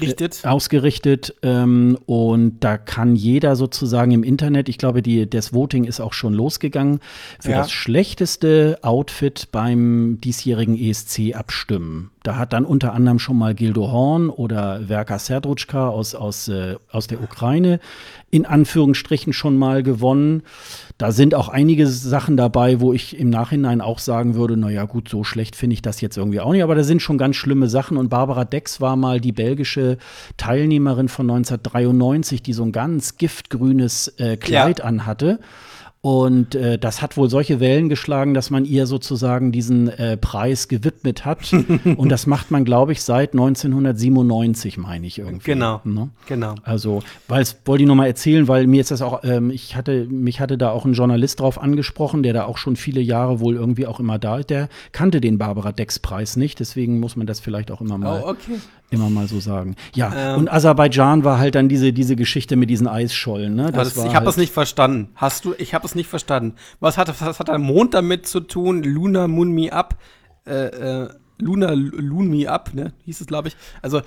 Richtet. 0.01 0.45
Äh, 0.45 0.49
ausgerichtet 0.49 1.35
ähm, 1.43 1.99
und 2.07 2.61
da 2.61 2.79
kann 2.79 3.17
jeder 3.17 3.57
sozusagen 3.57 4.13
im 4.13 4.23
Internet, 4.23 4.69
ich 4.69 4.79
glaube, 4.79 5.03
die, 5.03 5.29
das 5.29 5.53
Voting 5.53 5.85
ist 5.85 6.01
auch 6.01 6.13
schon 6.13 6.35
losgegangen, 6.35 7.01
für 7.41 7.53
ja. 7.53 7.59
das 7.59 7.73
schlechteste 7.73 8.79
Outfit 8.83 9.49
beim 9.53 10.19
diesjährigen 10.21 10.79
ESC 10.79 11.35
abstimmen. 11.35 12.11
Da 12.27 12.37
hat 12.37 12.53
dann 12.53 12.65
unter 12.65 12.93
anderem 12.93 13.21
schon 13.21 13.39
mal 13.39 13.55
Gildo 13.55 13.93
Horn 13.93 14.31
oder 14.31 14.81
Verka 14.89 15.17
Serdrutschka 15.17 15.89
aus, 15.89 16.17
aus, 16.17 16.49
äh, 16.49 16.75
aus 16.91 17.07
der 17.07 17.23
Ukraine 17.23 17.79
in 18.33 18.45
Anführungsstrichen 18.45 19.33
schon 19.33 19.57
mal 19.57 19.85
gewonnen. 19.85 20.43
Da 20.99 21.13
sind 21.13 21.37
auch 21.37 21.49
einige 21.49 21.87
Sachen 21.87 22.37
dabei, 22.37 22.81
wo 22.81 22.93
ich 22.93 23.17
im 23.17 23.31
Nachhinein 23.31 23.81
auch 23.81 24.01
sagen 24.01 24.35
würde, 24.35 24.57
naja 24.57 24.87
gut, 24.87 25.09
so 25.09 25.23
schlecht 25.23 25.55
finde 25.55 25.75
ich 25.75 25.83
das 25.83 26.01
jetzt 26.01 26.17
irgendwie 26.17 26.41
auch 26.41 26.51
nicht, 26.51 26.65
aber 26.65 26.75
da 26.75 26.83
sind 26.83 27.01
schon 27.01 27.17
ganz 27.17 27.37
schlimme 27.37 27.69
Sachen 27.69 27.97
und 27.97 28.09
Barbara 28.09 28.45
Dex 28.45 28.81
war 28.81 28.97
mal 28.97 29.21
die 29.21 29.31
belgische 29.33 29.97
Teilnehmerin 30.37 31.09
von 31.09 31.31
1993, 31.31 32.43
die 32.43 32.53
so 32.53 32.65
ein 32.65 32.73
ganz 32.73 33.19
giftgrünes 33.19 34.09
äh, 34.19 34.37
Kleid 34.37 34.81
ja. 34.81 34.85
anhatte. 34.85 35.39
Und 36.07 36.55
äh, 36.55 36.79
das 36.79 37.03
hat 37.03 37.17
wohl 37.17 37.29
solche 37.29 37.59
Wellen 37.59 37.89
geschlagen, 37.89 38.33
dass 38.33 38.49
man 38.51 38.65
ihr 38.65 38.87
sozusagen 38.87 39.51
diesen 39.51 39.89
äh, 39.89 40.17
Preis 40.17 40.69
gewidmet 40.69 41.25
hat. 41.25 41.53
und 41.97 42.11
das 42.11 42.29
macht 42.29 42.53
man, 42.53 42.65
glaube 42.65 42.93
ich, 42.93 43.03
seit 43.03 43.33
1997, 43.33 44.79
meine 44.79 45.05
ich 45.05 45.19
irgendwie. 45.19 45.51
Genau. 45.51 45.81
Ne? 45.83 46.11
Genau. 46.27 46.55
Also, 46.63 47.03
weil 47.27 47.43
es 47.43 47.57
wollte 47.65 47.83
ich 47.83 47.89
noch 47.89 47.97
mal 47.97 48.07
erzählen, 48.07 48.47
weil 48.47 48.69
mir 48.69 48.83
ist 48.83 48.93
das 48.93 49.03
auch, 49.03 49.25
ähm, 49.25 49.51
ich 49.51 49.75
hatte, 49.75 50.05
mich 50.05 50.39
hatte 50.39 50.57
da 50.57 50.71
auch 50.71 50.85
ein 50.85 50.93
Journalist 50.93 51.41
drauf 51.41 51.61
angesprochen, 51.61 52.23
der 52.23 52.35
da 52.35 52.45
auch 52.45 52.59
schon 52.59 52.77
viele 52.77 53.01
Jahre 53.01 53.41
wohl 53.41 53.57
irgendwie 53.57 53.89
auch 53.89 53.99
immer 53.99 54.21
da 54.21 54.39
ist. 54.39 54.51
Der 54.51 54.69
kannte 54.93 55.21
den 55.21 55.39
Barbara 55.39 55.73
Dex-Preis 55.73 56.37
nicht, 56.37 56.61
deswegen 56.61 57.01
muss 57.01 57.17
man 57.17 57.27
das 57.27 57.41
vielleicht 57.41 57.73
auch 57.73 57.81
immer 57.81 57.99
mal, 57.99 58.23
oh, 58.25 58.29
okay. 58.29 58.61
Immer 58.91 59.11
mal 59.11 59.27
so 59.27 59.41
sagen. 59.41 59.77
Ja, 59.95 60.13
ähm. 60.15 60.41
und 60.41 60.53
Aserbaidschan 60.53 61.25
war 61.25 61.39
halt 61.39 61.55
dann 61.55 61.69
diese, 61.69 61.93
diese 61.93 62.17
Geschichte 62.17 62.57
mit 62.57 62.71
diesen 62.71 62.87
Eisschollen. 62.87 63.55
Ne? 63.55 63.73
Das 63.73 63.95
das, 63.95 63.97
ich 63.97 64.05
habe 64.05 64.17
halt 64.17 64.27
das 64.29 64.37
nicht 64.37 64.53
verstanden. 64.53 65.11
Hast 65.15 65.45
du? 65.45 65.55
Ich 65.59 65.75
habe 65.75 65.87
es 65.87 65.95
nicht 65.95 66.09
verstanden. 66.09 66.55
Was 66.81 66.99
hat, 66.99 67.09
was 67.21 67.39
hat 67.39 67.49
der 67.49 67.59
Mond 67.59 67.95
damit 67.95 68.27
zu 68.27 68.41
tun? 68.41 68.83
Luna 68.83 69.29
Moon 69.29 69.51
Me 69.51 69.73
Up. 69.73 69.97
Äh, 70.47 70.67
äh, 70.67 71.09
Luna 71.39 71.73
Loon 71.73 72.29
Me 72.29 72.49
Up, 72.51 72.73
ne? 72.75 72.93
Hieß 73.05 73.21
es, 73.21 73.27
glaube 73.27 73.49
ich. 73.49 73.57
Also, 73.83 74.03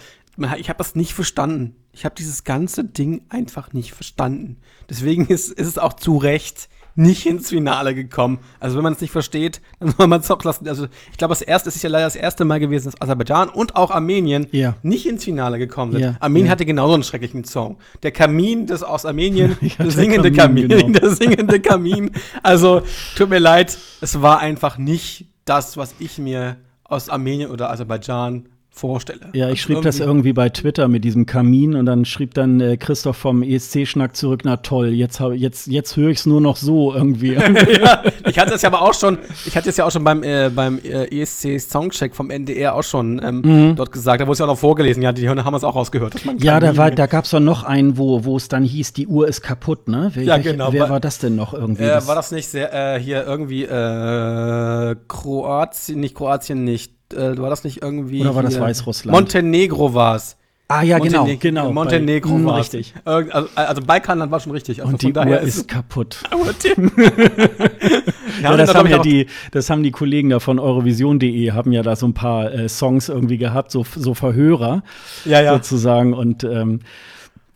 ich 0.58 0.70
habe 0.70 0.78
das 0.78 0.96
nicht 0.96 1.14
verstanden. 1.14 1.76
Ich 1.92 2.06
habe 2.06 2.16
dieses 2.16 2.44
ganze 2.44 2.86
Ding 2.86 3.24
einfach 3.30 3.74
nicht 3.74 3.94
verstanden. 3.94 4.58
Deswegen 4.90 5.28
ist, 5.28 5.52
ist 5.52 5.68
es 5.68 5.78
auch 5.78 5.94
zu 5.94 6.18
Recht 6.18 6.70
nicht 6.96 7.26
ins 7.26 7.50
Finale 7.50 7.96
gekommen. 7.96 8.40
Also 8.60 8.76
wenn 8.78 8.84
man 8.84 8.94
es 8.94 9.02
nicht 9.02 9.12
versteht, 9.12 9.62
dann 9.80 9.94
soll 9.98 10.08
man 10.08 10.22
es 10.22 10.30
auch 10.30 10.44
lassen. 10.44 10.68
Also 10.68 10.88
ich 11.12 11.18
glaube, 11.18 11.32
das 11.32 11.42
erste, 11.42 11.70
es 11.70 11.76
ist 11.76 11.84
ja 11.84 11.90
leider 11.90 12.06
das 12.06 12.16
erste 12.16 12.46
Mal 12.46 12.60
gewesen, 12.60 12.92
dass 12.92 13.02
Aserbaidschan 13.02 13.50
und 13.50 13.76
auch 13.76 13.92
Armenien 13.92 14.48
ja. 14.52 14.76
nicht 14.84 15.06
ins 15.06 15.24
Finale 15.24 15.58
gekommen 15.58 15.94
sind. 15.94 16.02
Ja. 16.02 16.16
Armenien 16.20 16.48
ja. 16.48 16.52
hatte 16.52 16.66
genauso 16.66 16.94
einen 16.94 17.04
schrecklichen 17.04 17.44
Song. 17.44 17.78
Der 18.04 18.12
Kamin 18.12 18.68
des 18.68 18.84
aus 18.84 19.06
Armenien, 19.06 19.58
der 19.80 19.92
singende 19.92 20.32
Kamin, 20.32 20.68
Kamin 20.68 20.86
genau. 20.88 21.00
der 21.00 21.10
singende 21.12 21.60
Kamin. 21.60 22.12
Also 22.44 22.82
tut 23.16 23.30
mir 23.30 23.40
leid, 23.40 23.78
es 24.02 24.22
war 24.22 24.40
einfach 24.40 24.78
nicht 24.78 25.26
das, 25.46 25.78
was 25.78 25.96
ich 26.00 26.18
mir 26.18 26.58
aus 26.84 27.10
Armenien 27.10 27.52
oder 27.52 27.70
Aserbaidschan 27.72 28.50
vorstelle. 28.72 29.30
Ja, 29.34 29.46
ich 29.46 29.52
also 29.52 29.56
schrieb 29.56 29.76
irgendwie 29.78 29.88
das 29.88 30.00
irgendwie 30.00 30.34
bei 30.34 30.50
Twitter 30.50 30.88
mit 30.88 31.04
diesem 31.04 31.26
Kamin 31.26 31.76
und 31.76 31.86
dann 31.86 32.06
schrieb 32.06 32.34
dann 32.34 32.62
äh, 32.62 32.78
Christoph 32.78 33.18
vom 33.18 33.44
ESC-Schnack 33.44 34.16
zurück, 34.16 34.42
na 34.44 34.58
toll, 34.58 34.90
jetzt, 34.90 35.20
jetzt, 35.20 35.68
jetzt 35.68 35.98
höre 35.98 36.10
ich 36.10 36.20
es 36.20 36.26
nur 36.26 36.40
noch 36.40 36.56
so 36.56 36.94
irgendwie. 36.94 37.34
ja, 37.82 38.04
ich 38.28 38.40
hatte 38.40 38.54
es 38.54 38.62
ja 38.62 38.70
aber 38.70 38.82
auch 38.82 38.94
schon, 38.94 39.18
ich 39.46 39.56
hatte 39.58 39.70
es 39.70 39.78
ja 39.78 39.86
auch 39.86 39.92
schon 39.92 40.04
beim, 40.04 40.24
äh, 40.24 40.50
beim 40.50 40.80
äh, 40.80 41.06
ESC-Songcheck 41.22 42.16
vom 42.16 42.30
NDR 42.30 42.76
auch 42.76 42.84
schon 42.84 43.22
ähm, 43.24 43.42
mhm. 43.44 43.76
dort 43.76 43.92
gesagt, 43.92 44.22
da 44.22 44.28
wurde 44.28 44.34
es 44.34 44.40
ja 44.40 44.46
auch 44.46 44.50
noch 44.50 44.60
vorgelesen, 44.60 45.04
ja, 45.04 45.12
die 45.12 45.28
haben 45.28 45.56
es 45.56 45.64
auch 45.64 45.76
rausgehört. 45.76 46.16
ja, 46.40 46.60
da, 46.60 46.78
war, 46.78 46.92
da 46.92 47.08
gab 47.08 47.26
es 47.26 47.32
doch 47.32 47.40
noch 47.40 47.64
einen, 47.64 47.98
wo, 47.98 48.24
wo 48.24 48.38
es 48.38 48.48
dann 48.48 48.64
hieß, 48.64 48.94
die 48.94 49.08
Uhr 49.08 49.28
ist 49.28 49.42
kaputt, 49.42 49.88
ne? 49.88 50.12
Wer, 50.14 50.24
ja, 50.24 50.38
genau. 50.38 50.72
Wer 50.72 50.90
war 50.90 51.00
das 51.00 51.18
denn 51.20 51.36
noch 51.36 51.54
irgendwie? 51.54 51.84
Äh, 51.84 52.08
war 52.08 52.16
das 52.16 52.32
nicht 52.32 52.48
sehr, 52.48 52.74
äh, 52.74 53.00
hier 53.00 53.26
irgendwie 53.26 53.64
äh, 53.64 54.96
Kroatien, 55.08 56.00
nicht 56.00 56.16
Kroatien, 56.16 56.64
nicht 56.64 56.99
äh, 57.14 57.38
war 57.38 57.49
das 57.49 57.64
nicht 57.64 57.82
irgendwie. 57.82 58.22
Oder 58.22 58.36
war 58.36 58.43
das 58.43 58.60
Weißrussland? 58.60 59.16
Montenegro 59.16 59.93
war 59.93 60.16
es. 60.16 60.38
Ah 60.72 60.84
ja, 60.84 60.99
genau, 60.99 61.22
Monteneg 61.22 61.41
genau, 61.41 61.62
genau. 61.64 61.74
Montenegro 61.74 62.38
bei, 62.38 62.45
war 62.45 62.60
richtig. 62.60 62.93
Also, 63.03 63.49
also 63.55 63.82
Balkanland 63.82 64.32
war 64.32 64.39
schon 64.39 64.51
richtig. 64.51 64.82
Also 64.82 64.93
Und 64.93 65.01
die 65.01 65.12
Uhr 65.12 65.39
ist, 65.39 65.57
ist 65.57 65.68
kaputt. 65.68 66.22
ja, 68.43 68.55
das, 68.55 68.76
haben 68.76 68.88
ja 68.88 68.99
die, 68.99 69.26
das 69.49 69.72
haben 69.72 69.82
die 69.82 69.89
Kollegen 69.89 70.30
da 70.30 70.39
von 70.39 70.60
Eurovision.de, 70.60 71.53
haben 71.53 71.72
ja 71.72 71.82
da 71.82 71.95
so 71.95 72.05
ein 72.05 72.14
paar 72.14 72.53
äh, 72.53 72.70
Songs 72.70 73.10
irgendwie 73.10 73.39
gehabt, 73.39 73.72
so, 73.72 73.84
so 73.95 74.14
Verhörer 74.14 74.84
ja, 75.26 75.41
ja. 75.41 75.55
sozusagen. 75.55 76.14
Und 76.14 76.43
ähm, 76.43 76.82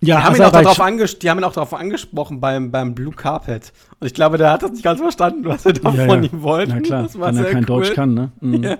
ja, 0.02 0.18
die 0.18 0.24
haben, 0.24 0.36
ihn 0.36 0.42
auch 0.42 0.52
darauf 0.52 1.20
die 1.20 1.30
haben 1.30 1.38
ihn 1.38 1.44
auch 1.44 1.54
darauf 1.54 1.76
angesprochen 1.76 2.42
beim, 2.42 2.72
beim 2.72 2.96
Blue 2.96 3.14
Carpet. 3.14 3.74
Und 4.00 4.08
ich 4.08 4.16
glaube, 4.16 4.40
der 4.40 4.52
hat 4.52 4.64
das 4.64 4.72
nicht 4.72 4.84
ganz 4.84 5.00
verstanden, 5.00 5.46
was 5.46 5.68
er 5.68 5.74
da 5.74 5.92
ja, 5.92 6.08
von 6.08 6.24
ja. 6.24 6.30
ihm 6.32 6.42
wollte. 6.42 6.74
Na 6.74 6.82
klar, 6.82 7.08
wenn 7.14 7.38
er 7.38 7.44
kein 7.44 7.58
cool. 7.58 7.66
Deutsch 7.66 7.94
kann, 7.94 8.16
ne? 8.16 8.32
Mhm. 8.42 8.64
Ja. 8.74 8.78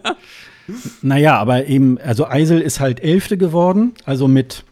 Naja, 1.02 1.38
aber 1.38 1.68
eben, 1.68 1.98
also 2.00 2.28
Eisel 2.28 2.62
ist 2.62 2.80
halt 2.80 3.02
Elfte 3.02 3.38
geworden, 3.38 3.94
also 4.06 4.28
mit, 4.28 4.64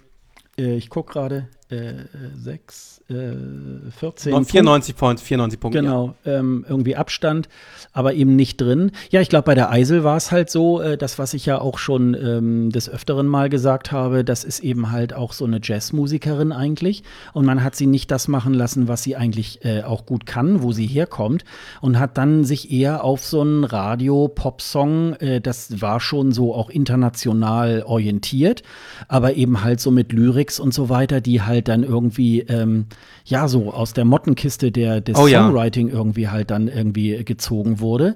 äh, 0.58 0.76
ich 0.76 0.90
gucke 0.90 1.14
gerade, 1.14 1.48
äh, 1.70 1.94
sechs, 2.36 2.91
äh, 3.12 3.92
14. 4.00 4.46
94 4.46 4.96
Punkte, 4.96 5.24
94 5.24 5.60
Punkte. 5.60 5.82
Genau, 5.82 6.16
ja. 6.24 6.40
ähm, 6.40 6.66
irgendwie 6.68 6.96
Abstand, 6.96 7.50
aber 7.94 8.14
eben 8.14 8.36
nicht 8.36 8.60
drin. 8.60 8.92
Ja, 9.10 9.22
ich 9.22 9.30
glaube, 9.30 9.46
bei 9.46 9.56
der 9.56 9.70
Eisel 9.70 10.04
war 10.04 10.18
es 10.18 10.32
halt 10.32 10.50
so, 10.50 10.82
äh, 10.82 10.98
das, 10.98 11.20
was 11.20 11.34
ich 11.34 11.46
ja 11.46 11.60
auch 11.60 11.78
schon 11.78 12.14
ähm, 12.14 12.72
des 12.72 12.90
Öfteren 12.90 13.28
mal 13.28 13.50
gesagt 13.50 13.92
habe, 13.92 14.24
das 14.24 14.44
ist 14.44 14.62
eben 14.62 14.92
halt 14.92 15.14
auch 15.14 15.34
so 15.34 15.46
eine 15.46 15.60
Jazzmusikerin 15.62 16.52
eigentlich. 16.52 17.04
Und 17.34 17.46
man 17.46 17.64
hat 17.64 17.76
sie 17.76 17.88
nicht 17.88 18.12
das 18.12 18.28
machen 18.28 18.54
lassen, 18.54 18.88
was 18.88 19.04
sie 19.04 19.16
eigentlich 19.16 19.64
äh, 19.66 19.84
auch 19.84 20.06
gut 20.06 20.26
kann, 20.26 20.64
wo 20.64 20.72
sie 20.72 20.88
herkommt. 20.88 21.44
Und 21.82 22.00
hat 22.00 22.18
dann 22.18 22.44
sich 22.44 22.72
eher 22.72 23.04
auf 23.04 23.26
so 23.26 23.42
einen 23.42 23.64
Radio-Pop-Song, 23.64 25.14
äh, 25.16 25.42
das 25.42 25.82
war 25.82 26.00
schon 26.00 26.32
so 26.32 26.56
auch 26.56 26.70
international 26.70 27.84
orientiert, 27.86 28.64
aber 29.08 29.36
eben 29.36 29.64
halt 29.64 29.80
so 29.80 29.92
mit 29.92 30.14
Lyrics 30.14 30.60
und 30.60 30.74
so 30.74 30.90
weiter, 30.90 31.22
die 31.22 31.42
halt 31.42 31.68
dann 31.68 31.84
irgendwie 31.84 32.42
ähm, 32.42 32.86
ja, 33.26 33.48
so 33.48 33.74
aus 33.74 33.94
der 33.94 34.06
Mottenkiste 34.06 34.72
der, 34.72 35.02
des 35.02 35.18
oh, 35.18 35.28
Songwriting 35.28 35.88
ja. 35.90 35.94
irgendwie 35.94 36.30
halt 36.30 36.52
dann 36.52 36.68
irgendwie 36.68 37.24
gezogen 37.24 37.80
wurde. 37.80 38.16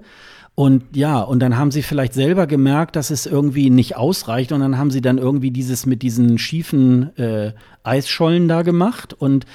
Und 0.55 0.83
ja, 0.95 1.19
und 1.19 1.39
dann 1.39 1.57
haben 1.57 1.71
sie 1.71 1.81
vielleicht 1.81 2.13
selber 2.13 2.47
gemerkt, 2.47 2.95
dass 2.95 3.09
es 3.09 3.25
irgendwie 3.25 3.69
nicht 3.69 3.97
ausreicht. 3.97 4.53
Und 4.53 4.61
dann 4.61 4.77
haben 4.77 4.89
sie 4.89 5.01
dann 5.01 5.17
irgendwie 5.17 5.51
dieses 5.51 5.86
mit 5.86 6.01
diesen 6.01 6.38
schiefen 6.38 7.15
äh, 7.17 7.51
Eisschollen 7.83 8.47
da 8.47 8.61
gemacht. 8.61 9.13
Und 9.13 9.45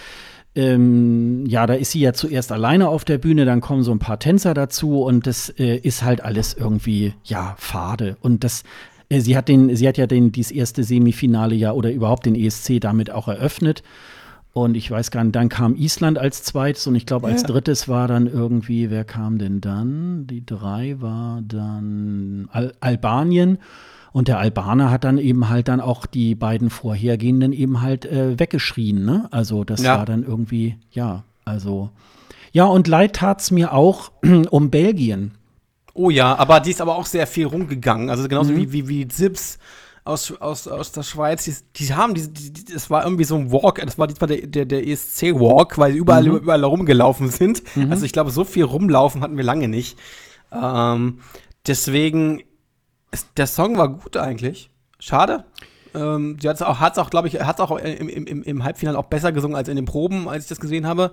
ähm, 0.54 1.46
ja, 1.46 1.66
da 1.66 1.74
ist 1.74 1.92
sie 1.92 2.00
ja 2.00 2.12
zuerst 2.12 2.52
alleine 2.52 2.88
auf 2.88 3.04
der 3.04 3.18
Bühne, 3.18 3.44
dann 3.44 3.60
kommen 3.60 3.82
so 3.82 3.92
ein 3.92 3.98
paar 3.98 4.18
Tänzer 4.18 4.52
dazu 4.52 5.02
und 5.02 5.26
das 5.26 5.48
äh, 5.48 5.76
ist 5.76 6.02
halt 6.02 6.22
alles 6.22 6.54
irgendwie, 6.54 7.14
ja, 7.24 7.54
fade. 7.56 8.16
Und 8.20 8.42
das, 8.42 8.64
äh, 9.08 9.20
sie 9.20 9.36
hat 9.36 9.48
den, 9.48 9.74
sie 9.76 9.86
hat 9.86 9.96
ja 9.96 10.06
den, 10.06 10.32
dieses 10.32 10.50
erste 10.50 10.82
Semifinale 10.82 11.54
ja 11.54 11.72
oder 11.72 11.92
überhaupt 11.92 12.26
den 12.26 12.34
ESC 12.34 12.80
damit 12.80 13.10
auch 13.10 13.28
eröffnet. 13.28 13.82
Und 14.52 14.76
ich 14.76 14.90
weiß 14.90 15.10
gar 15.10 15.22
nicht, 15.22 15.36
dann 15.36 15.48
kam 15.48 15.76
Island 15.76 16.18
als 16.18 16.42
zweites 16.42 16.86
und 16.86 16.96
ich 16.96 17.06
glaube, 17.06 17.28
als 17.28 17.42
ja. 17.42 17.48
drittes 17.48 17.88
war 17.88 18.08
dann 18.08 18.26
irgendwie, 18.26 18.90
wer 18.90 19.04
kam 19.04 19.38
denn 19.38 19.60
dann? 19.60 20.26
Die 20.26 20.44
drei 20.44 20.96
war 21.00 21.40
dann 21.42 22.48
Al 22.50 22.74
Albanien. 22.80 23.58
Und 24.12 24.26
der 24.26 24.38
Albaner 24.38 24.90
hat 24.90 25.04
dann 25.04 25.18
eben 25.18 25.48
halt 25.48 25.68
dann 25.68 25.80
auch 25.80 26.04
die 26.04 26.34
beiden 26.34 26.68
vorhergehenden 26.68 27.52
eben 27.52 27.80
halt 27.80 28.06
äh, 28.06 28.38
weggeschrien. 28.40 29.04
Ne? 29.04 29.28
Also 29.30 29.62
das 29.62 29.82
ja. 29.82 29.98
war 29.98 30.04
dann 30.04 30.24
irgendwie, 30.24 30.76
ja, 30.90 31.22
also. 31.44 31.90
Ja, 32.50 32.64
und 32.64 32.88
leid 32.88 33.14
tat 33.14 33.40
es 33.40 33.52
mir 33.52 33.72
auch 33.72 34.10
um 34.50 34.70
Belgien. 34.70 35.32
Oh 35.94 36.10
ja, 36.10 36.34
aber 36.36 36.58
die 36.58 36.70
ist 36.70 36.80
aber 36.80 36.96
auch 36.96 37.06
sehr 37.06 37.28
viel 37.28 37.46
rumgegangen. 37.46 38.10
Also 38.10 38.26
genauso 38.26 38.52
mhm. 38.52 38.56
wie, 38.56 38.72
wie, 38.72 38.88
wie 38.88 39.08
Zips 39.08 39.58
aus, 40.04 40.32
aus, 40.40 40.66
aus 40.66 40.92
der 40.92 41.02
Schweiz, 41.02 41.44
die, 41.44 41.54
die 41.76 41.94
haben, 41.94 42.14
die, 42.14 42.32
die, 42.32 42.64
das 42.64 42.90
war 42.90 43.04
irgendwie 43.04 43.24
so 43.24 43.36
ein 43.36 43.52
Walk, 43.52 43.80
das 43.84 43.98
war 43.98 44.06
diesmal 44.06 44.28
der, 44.28 44.46
der, 44.46 44.64
der 44.64 44.86
ESC-Walk, 44.86 45.78
weil 45.78 45.92
sie 45.92 45.98
überall, 45.98 46.24
mhm. 46.24 46.36
überall 46.36 46.64
rumgelaufen 46.64 47.30
sind. 47.30 47.62
Mhm. 47.76 47.90
Also 47.90 48.04
ich 48.04 48.12
glaube, 48.12 48.30
so 48.30 48.44
viel 48.44 48.64
rumlaufen 48.64 49.22
hatten 49.22 49.36
wir 49.36 49.44
lange 49.44 49.68
nicht. 49.68 49.98
Ähm, 50.52 51.20
deswegen, 51.66 52.42
der 53.36 53.46
Song 53.46 53.76
war 53.78 53.88
gut 53.88 54.16
eigentlich. 54.16 54.70
Schade. 54.98 55.44
Ähm, 55.94 56.38
sie 56.40 56.48
hat 56.48 56.56
es 56.56 56.62
auch, 56.62 56.80
hat's 56.80 56.98
auch 56.98 57.10
glaube 57.10 57.28
ich, 57.28 57.40
hat 57.40 57.58
es 57.58 57.60
auch 57.60 57.76
im, 57.76 58.08
im, 58.08 58.42
im 58.42 58.64
Halbfinale 58.64 58.98
auch 58.98 59.06
besser 59.06 59.32
gesungen 59.32 59.56
als 59.56 59.68
in 59.68 59.76
den 59.76 59.84
Proben, 59.84 60.28
als 60.28 60.44
ich 60.44 60.48
das 60.48 60.60
gesehen 60.60 60.86
habe. 60.86 61.12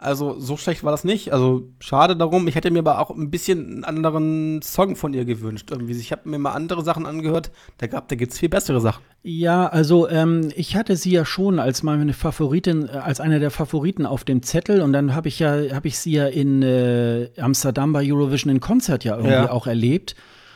Also 0.00 0.38
so 0.38 0.56
schlecht 0.56 0.84
war 0.84 0.92
das 0.92 1.02
nicht. 1.02 1.32
Also 1.32 1.64
schade 1.80 2.16
darum. 2.16 2.46
Ich 2.46 2.54
hätte 2.54 2.70
mir 2.70 2.78
aber 2.78 3.00
auch 3.00 3.10
ein 3.10 3.32
bisschen 3.32 3.66
einen 3.66 3.84
anderen 3.84 4.62
Song 4.62 4.94
von 4.94 5.12
ihr 5.12 5.24
gewünscht. 5.24 5.72
Irgendwie. 5.72 5.92
Ich 5.98 6.12
habe 6.12 6.28
mir 6.28 6.38
mal 6.38 6.52
andere 6.52 6.84
Sachen 6.84 7.04
angehört. 7.04 7.50
Da, 7.78 7.88
gab, 7.88 8.06
da 8.06 8.14
gibt 8.14 8.32
es 8.32 8.38
viel 8.38 8.48
bessere 8.48 8.80
Sachen. 8.80 9.02
Ja, 9.24 9.66
also 9.66 10.08
ähm, 10.08 10.52
ich 10.54 10.76
hatte 10.76 10.94
sie 10.94 11.10
ja 11.10 11.24
schon 11.24 11.58
als 11.58 11.82
meine 11.82 12.12
Favoritin, 12.12 12.88
äh, 12.88 12.92
als 12.92 13.18
eine 13.18 13.40
der 13.40 13.50
Favoriten 13.50 14.06
auf 14.06 14.22
dem 14.22 14.44
Zettel. 14.44 14.82
Und 14.82 14.92
dann 14.92 15.16
habe 15.16 15.26
ich 15.26 15.40
ja, 15.40 15.74
habe 15.74 15.88
ich 15.88 15.98
sie 15.98 16.12
ja 16.12 16.28
in 16.28 16.62
äh, 16.62 17.30
Amsterdam 17.36 17.92
bei 17.92 18.08
Eurovision 18.08 18.52
in 18.52 18.60
Konzert 18.60 19.02
ja 19.02 19.16
irgendwie 19.16 19.32
ja. 19.32 19.50
auch 19.50 19.66
erlebt. 19.66 20.14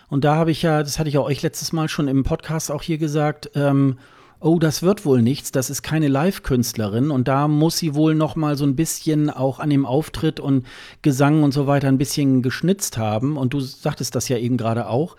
Und 0.09 0.23
da 0.23 0.37
habe 0.37 0.53
ich 0.53 0.63
ja, 0.63 0.85
das 0.85 1.01
hatte 1.01 1.09
ich 1.09 1.19
auch 1.19 1.27
euch 1.27 1.43
letztes 1.43 1.73
Mal 1.73 1.89
schon 1.89 2.07
im 2.07 2.23
Podcast 2.23 2.71
auch 2.71 2.83
hier 2.83 2.99
gesagt. 2.99 3.51
Ähm, 3.57 3.97
oh, 4.43 4.59
das 4.59 4.83
wird 4.83 5.05
wohl 5.05 5.23
nichts, 5.23 5.53
das 5.53 5.71
ist 5.71 5.83
keine 5.83 6.09
Live-Künstlerin 6.09 7.11
und 7.11 7.29
da 7.29 7.49
muss 7.49 7.79
sie 7.79 7.95
wohl 7.95 8.15
noch 8.15 8.37
mal 8.37 8.57
so 8.57 8.65
ein 8.65 8.77
bisschen 8.77 9.31
auch 9.31 9.61
an 9.61 9.71
dem 9.71 9.87
Auftritt 9.87 10.41
und 10.41 10.67
Gesang 11.01 11.43
und 11.43 11.53
so 11.53 11.67
weiter 11.67 11.89
ein 11.89 11.99
bisschen 11.99 12.43
geschnitzt 12.43 12.99
haben 12.99 13.37
und 13.37 13.55
du 13.55 13.61
sagtest 13.61 14.15
das 14.15 14.29
ja 14.29 14.37
eben 14.37 14.57
gerade 14.57 14.89
auch. 14.89 15.17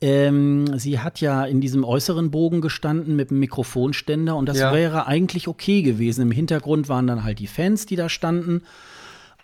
Ähm, 0.00 0.78
sie 0.78 1.00
hat 1.00 1.20
ja 1.20 1.44
in 1.44 1.60
diesem 1.60 1.84
äußeren 1.84 2.30
Bogen 2.30 2.60
gestanden 2.62 3.16
mit 3.16 3.30
dem 3.30 3.38
Mikrofonständer 3.40 4.34
und 4.34 4.48
das 4.48 4.58
ja. 4.58 4.72
wäre 4.72 5.06
eigentlich 5.06 5.46
okay 5.46 5.82
gewesen. 5.82 6.22
Im 6.22 6.30
Hintergrund 6.30 6.88
waren 6.88 7.06
dann 7.06 7.22
halt 7.22 7.38
die 7.38 7.46
Fans, 7.46 7.84
die 7.84 7.96
da 7.96 8.08
standen. 8.08 8.62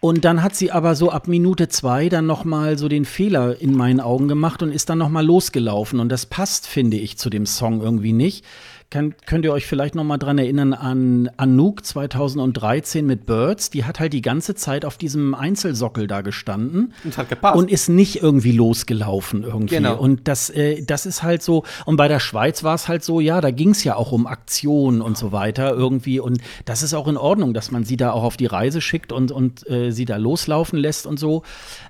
Und 0.01 0.25
dann 0.25 0.43
hat 0.43 0.55
sie 0.55 0.73
aber 0.73 0.95
so 0.95 1.11
ab 1.11 1.27
Minute 1.27 1.69
zwei 1.69 2.09
dann 2.09 2.27
noch 2.27 2.45
mal 2.45 2.79
so 2.79 2.89
den 2.89 3.05
Fehler 3.05 3.61
in 3.61 3.75
meinen 3.75 4.01
Augen 4.01 4.29
gemacht 4.29 4.63
und 4.63 4.71
ist 4.71 4.89
dann 4.89 4.99
noch 4.99 5.09
mal 5.09 5.25
losgelaufen. 5.25 6.01
Und 6.01 6.11
das 6.11 6.27
passt, 6.27 6.67
finde 6.67 6.97
ich, 6.97 7.19
zu 7.19 7.29
dem 7.29 7.45
Song 7.45 7.81
irgendwie 7.81 8.13
nicht. 8.13 8.45
Kann, 8.91 9.15
könnt 9.27 9.45
ihr 9.45 9.53
euch 9.53 9.67
vielleicht 9.67 9.95
noch 9.95 10.05
mal 10.05 10.17
dran 10.19 10.39
erinnern 10.39 10.73
an 10.73 11.29
Anouk 11.37 11.85
2013 11.85 13.05
mit 13.05 13.27
Birds. 13.27 13.71
Die 13.71 13.85
hat 13.85 13.99
halt 14.01 14.13
die 14.13 14.23
ganze 14.23 14.55
Zeit 14.55 14.85
auf 14.85 14.97
diesem 14.97 15.35
Einzelsockel 15.35 16.07
da 16.07 16.21
gestanden 16.21 16.93
und 17.05 17.17
hat 17.19 17.29
gepasst. 17.29 17.57
Und 17.57 17.71
ist 17.71 17.89
nicht 17.89 18.23
irgendwie 18.23 18.53
losgelaufen 18.53 19.43
irgendwie. 19.43 19.77
Genau. 19.77 19.97
Und 19.99 20.29
das, 20.29 20.51
äh, 20.51 20.83
das 20.83 21.05
ist 21.07 21.23
halt 21.23 21.43
so. 21.43 21.65
Und 21.85 21.97
bei 21.97 22.07
der 22.09 22.21
Schweiz 22.21 22.63
war 22.63 22.75
es 22.75 22.87
halt 22.87 23.03
so, 23.03 23.21
ja, 23.21 23.41
da 23.41 23.51
ging 23.51 23.71
es 23.71 23.83
ja 23.83 23.97
auch 23.97 24.13
um 24.13 24.27
Aktionen 24.27 25.01
und 25.03 25.19
so 25.19 25.33
weiter 25.33 25.75
irgendwie. 25.75 26.21
Und 26.21 26.39
das 26.65 26.83
ist 26.83 26.95
auch 26.95 27.09
in 27.09 27.17
Ordnung, 27.17 27.55
dass 27.55 27.71
man 27.71 27.85
sie 27.85 27.97
da 27.97 28.13
auch 28.13 28.23
auf 28.23 28.37
die 28.37 28.47
Reise 28.47 28.81
schickt 28.81 29.13
und, 29.13 29.33
und 29.33 29.69
äh, 29.69 29.91
sie 29.91 30.05
da 30.05 30.17
loslaufen 30.17 30.79
lässt 30.79 31.07
und 31.07 31.19
so. 31.19 31.43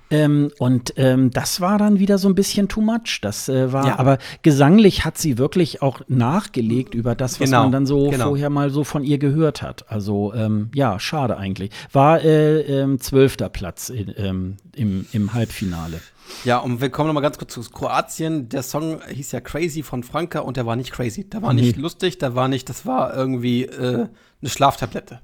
Ähm, 0.09 0.51
und 0.57 0.93
ähm, 0.97 1.31
das 1.31 1.61
war 1.61 1.77
dann 1.77 1.99
wieder 1.99 2.17
so 2.17 2.27
ein 2.27 2.35
bisschen 2.35 2.67
too 2.69 2.81
much. 2.81 3.19
Das 3.21 3.49
äh, 3.49 3.71
war, 3.71 3.85
Ja. 3.87 3.99
aber 3.99 4.17
gesanglich 4.41 5.05
hat 5.05 5.17
sie 5.17 5.37
wirklich 5.37 5.81
auch 5.81 6.01
nachgelegt 6.07 6.86
über 6.95 7.15
das, 7.15 7.39
was 7.39 7.49
Genau, 7.49 7.63
man 7.63 7.71
dann 7.71 7.85
so 7.85 8.09
genau. 8.09 8.25
vorher 8.29 8.49
mal 8.49 8.69
so 8.69 8.83
von 8.83 9.03
ihr 9.03 9.17
gehört 9.17 9.61
hat. 9.61 9.85
Also 9.89 10.33
ähm, 10.33 10.69
ja, 10.73 10.99
schade 10.99 11.37
eigentlich. 11.37 11.71
War 11.91 12.21
äh, 12.23 12.61
ähm, 12.61 12.99
zwölfter 12.99 13.49
Platz 13.49 13.89
in, 13.89 14.13
ähm, 14.17 14.57
im, 14.75 15.05
im 15.13 15.33
Halbfinale. 15.33 15.99
Ja, 16.43 16.57
und 16.59 16.81
wir 16.81 16.89
kommen 16.89 17.07
noch 17.07 17.13
mal 17.13 17.21
ganz 17.21 17.37
kurz 17.37 17.53
zu 17.53 17.61
Kroatien. 17.61 18.49
Der 18.49 18.61
Song 18.61 18.99
hieß 19.09 19.31
ja 19.31 19.39
Crazy 19.39 19.81
von 19.83 20.03
Franka 20.03 20.39
und 20.39 20.57
der 20.57 20.65
war 20.65 20.75
nicht 20.75 20.91
crazy. 20.91 21.23
Der 21.29 21.41
war 21.41 21.53
nicht 21.53 21.75
Nee. 21.77 21.81
lustig, 21.81 22.17
der 22.17 22.35
war 22.35 22.47
nicht, 22.49 22.67
das 22.67 22.85
war 22.85 23.15
irgendwie 23.15 23.63
äh, 23.63 24.07
eine 24.41 24.49
Schlaftablette. 24.49 25.21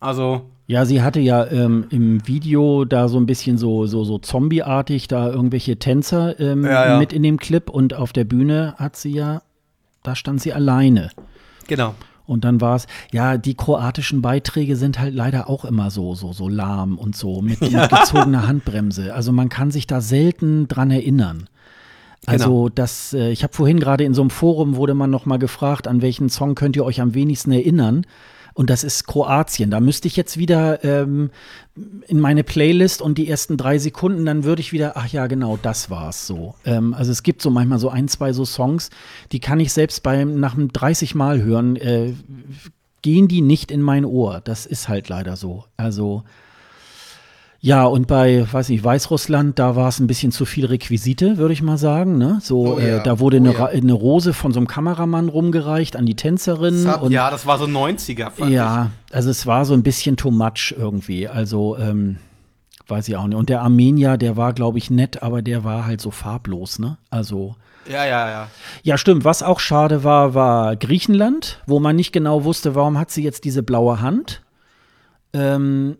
Also, 0.00 0.42
Ja, 0.68 0.84
sie 0.84 1.02
hatte 1.02 1.18
ja 1.20 1.44
ähm, 1.50 1.86
im 1.90 2.26
Video 2.26 2.84
da 2.84 3.08
so 3.08 3.18
ein 3.18 3.26
bisschen 3.26 3.58
so, 3.58 3.86
so, 3.86 4.04
so 4.04 4.18
zombieartig 4.18 5.08
da 5.08 5.28
irgendwelche 5.28 5.78
Tänzer 5.78 6.38
ähm, 6.38 6.64
Ja, 6.64 6.90
ja. 6.90 6.98
mit 6.98 7.12
in 7.12 7.24
dem 7.24 7.36
Clip 7.38 7.68
und 7.68 7.94
auf 7.94 8.12
der 8.12 8.24
Bühne 8.24 8.74
hat 8.78 8.94
sie 8.96 9.10
ja, 9.12 9.42
da 10.08 10.14
stand 10.14 10.40
sie 10.40 10.52
alleine. 10.52 11.10
genau. 11.66 11.94
Und 12.26 12.44
dann 12.44 12.60
war 12.60 12.76
es, 12.76 12.86
ja, 13.10 13.38
die 13.38 13.54
kroatischen 13.54 14.20
Beiträge 14.20 14.76
sind 14.76 14.98
halt 14.98 15.14
leider 15.14 15.48
auch 15.48 15.64
immer 15.64 15.90
so, 15.90 16.14
so, 16.14 16.34
so 16.34 16.46
lahm 16.46 16.98
und 16.98 17.16
so 17.16 17.40
mit, 17.40 17.60
mit 17.62 17.88
gezogener 17.88 18.46
Handbremse. 18.46 19.14
Also 19.14 19.32
man 19.32 19.48
kann 19.48 19.70
sich 19.70 19.86
da 19.86 20.02
selten 20.02 20.68
dran 20.68 20.90
erinnern. 20.90 21.48
Also 22.26 22.68
das, 22.68 23.14
äh, 23.14 23.30
ich 23.30 23.42
habe 23.42 23.54
vorhin 23.54 23.80
gerade 23.80 24.04
in 24.04 24.12
so 24.12 24.20
einem 24.20 24.28
Forum 24.30 24.76
wurde 24.76 24.92
man 24.92 25.10
noch 25.10 25.24
mal 25.24 25.38
gefragt, 25.38 25.88
an 25.88 26.02
welchen 26.02 26.28
Song 26.28 26.54
könnt 26.54 26.76
ihr 26.76 26.84
euch 26.84 27.00
am 27.00 27.14
wenigsten 27.14 27.52
erinnern? 27.52 28.04
Und 28.58 28.70
das 28.70 28.82
ist 28.82 29.06
Kroatien. 29.06 29.70
Da 29.70 29.78
müsste 29.78 30.08
ich 30.08 30.16
jetzt 30.16 30.36
wieder 30.36 30.82
ähm, 30.82 31.30
in 32.08 32.18
meine 32.18 32.42
Playlist 32.42 33.00
und 33.00 33.16
die 33.16 33.28
ersten 33.30 33.56
drei 33.56 33.78
Sekunden, 33.78 34.26
dann 34.26 34.42
würde 34.42 34.58
ich 34.58 34.72
wieder, 34.72 34.96
ach 34.96 35.06
ja, 35.06 35.28
genau, 35.28 35.56
das 35.62 35.90
war's 35.90 36.26
so. 36.26 36.56
Ähm, 36.64 36.92
also 36.92 37.12
es 37.12 37.22
gibt 37.22 37.40
so 37.40 37.50
manchmal 37.50 37.78
so 37.78 37.88
ein, 37.88 38.08
zwei 38.08 38.32
so 38.32 38.44
Songs, 38.44 38.90
die 39.30 39.38
kann 39.38 39.60
ich 39.60 39.72
selbst 39.72 40.02
beim 40.02 40.40
nach 40.40 40.54
einem 40.56 40.72
30 40.72 41.14
Mal 41.14 41.40
hören, 41.40 41.76
äh, 41.76 42.14
gehen 43.02 43.28
die 43.28 43.42
nicht 43.42 43.70
in 43.70 43.80
mein 43.80 44.04
Ohr. 44.04 44.40
Das 44.42 44.66
ist 44.66 44.88
halt 44.88 45.08
leider 45.08 45.36
so. 45.36 45.62
Also 45.76 46.24
ja, 47.60 47.84
und 47.84 48.06
bei, 48.06 48.46
weiß 48.50 48.68
nicht, 48.68 48.84
Weißrussland, 48.84 49.58
da 49.58 49.74
war 49.74 49.88
es 49.88 49.98
ein 49.98 50.06
bisschen 50.06 50.30
zu 50.30 50.44
viel 50.44 50.66
Requisite, 50.66 51.38
würde 51.38 51.52
ich 51.52 51.60
mal 51.60 51.76
sagen. 51.76 52.16
Ne? 52.16 52.38
So, 52.40 52.74
Oh 52.74 52.78
ja, 52.78 52.98
äh, 52.98 53.02
da 53.02 53.18
wurde 53.18 53.38
oh 53.38 53.40
eine, 53.40 53.52
ja. 53.52 53.66
Eine 53.66 53.94
Rose 53.94 54.32
von 54.32 54.52
so 54.52 54.60
einem 54.60 54.68
Kameramann 54.68 55.28
rumgereicht 55.28 55.96
an 55.96 56.06
die 56.06 56.14
Tänzerin. 56.14 56.84
Das 56.84 57.00
hat, 57.00 57.10
ja, 57.10 57.30
das 57.30 57.46
war 57.46 57.58
so 57.58 57.64
90er, 57.64 58.30
fand 58.30 58.52
ja, 58.52 58.92
also 59.10 59.30
es 59.30 59.44
war 59.46 59.64
so 59.64 59.74
ein 59.74 59.82
bisschen 59.82 60.16
too 60.16 60.30
much 60.30 60.72
irgendwie. 60.78 61.26
Also, 61.26 61.76
ähm, 61.78 62.18
weiß 62.86 63.08
ich 63.08 63.16
auch 63.16 63.26
nicht. 63.26 63.36
Und 63.36 63.48
der 63.48 63.62
Armenier, 63.62 64.18
der 64.18 64.36
war, 64.36 64.52
glaube 64.52 64.78
ich, 64.78 64.88
nett, 64.88 65.24
aber 65.24 65.42
der 65.42 65.64
war 65.64 65.84
halt 65.84 66.00
so 66.00 66.12
farblos, 66.12 66.78
ne? 66.78 66.96
Also. 67.10 67.56
ich. 67.84 67.92
Ja, 67.92 68.04
ja, 68.04 68.30
ja. 68.30 68.48
Ja, 68.84 68.98
stimmt. 68.98 69.24
Was 69.24 69.42
auch 69.42 69.58
schade 69.58 70.04
war, 70.04 70.34
war 70.34 70.76
Griechenland, 70.76 71.60
wo 71.66 71.80
man 71.80 71.96
nicht 71.96 72.12
genau 72.12 72.44
wusste, 72.44 72.76
warum 72.76 72.98
hat 72.98 73.10
sie 73.10 73.24
jetzt 73.24 73.44
diese 73.44 73.64
blaue 73.64 74.00
Hand. 74.00 74.42
Ähm, 75.32 75.96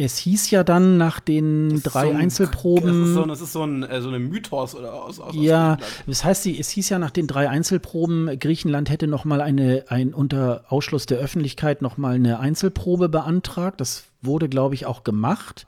es 0.00 0.16
hieß 0.18 0.50
ja 0.52 0.62
dann 0.64 0.96
nach 0.96 1.18
den 1.20 1.82
drei 1.82 2.04
So 2.06 2.10
ein- 2.10 2.16
Einzelproben. 2.16 2.86
Das 3.00 3.08
ist 3.08 3.14
so, 3.14 3.22
ein- 3.22 3.28
das 3.28 3.40
ist 3.40 3.52
so 3.52 3.62
ein, 3.64 3.82
äh, 3.82 4.00
so 4.00 4.08
ein 4.10 4.22
Mythos 4.28 4.74
oder 4.76 4.94
aus, 4.94 5.18
aus 5.20 5.34
Ja, 5.36 5.76
das 6.06 6.24
heißt, 6.24 6.44
sie- 6.44 6.58
es 6.58 6.70
hieß 6.70 6.88
ja 6.88 6.98
nach 7.00 7.10
den 7.10 7.26
drei 7.26 7.48
Einzelproben, 7.50 8.38
Griechenland 8.38 8.90
hätte 8.90 9.08
noch 9.08 9.24
mal 9.24 9.40
eine, 9.40 9.84
ein, 9.88 10.14
unter 10.14 10.64
Ausschluss 10.68 11.06
der 11.06 11.18
Öffentlichkeit 11.18 11.82
noch 11.82 11.96
mal 11.98 12.14
eine 12.14 12.38
Einzelprobe 12.38 13.08
beantragt. 13.08 13.80
Das 13.80 14.04
wurde, 14.22 14.48
glaube 14.48 14.74
ich, 14.76 14.86
auch 14.86 15.02
gemacht. 15.04 15.66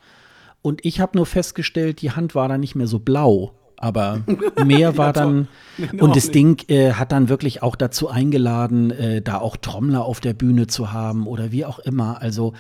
Und 0.63 0.85
ich 0.85 1.01
habe 1.01 1.17
nur 1.19 1.27
festgestellt, 1.27 2.01
die 2.01 2.13
Hand 2.13 2.35
war 2.35 2.49
dann 2.49 2.61
nicht 2.61 2.75
mehr 2.77 2.87
so 2.87 2.99
blau. 3.01 3.53
Aber 3.83 4.21
mehr 4.65 4.99
war 4.99 5.15
dann. 5.15 5.49
Nee, 5.79 6.03
Und 6.03 6.15
das. 6.15 6.31
Ding 6.31 6.63
äh, 6.69 6.93
hat 6.93 7.13
dann 7.13 7.31
wirklich 7.31 7.63
auch 7.63 7.77
dazu 7.77 8.09
eingeladen, 8.09 8.91
äh, 8.91 9.23
da 9.23 9.39
auch 9.39 9.57
Trommler 9.57 10.05
auf 10.05 10.21
der 10.21 10.35
Bühne 10.35 10.67
zu 10.67 10.93
haben 10.93 11.27
oder 11.27 11.51
wie 11.51 11.65
auch 11.65 11.79
immer. 11.79 12.21
Also, 12.21 12.53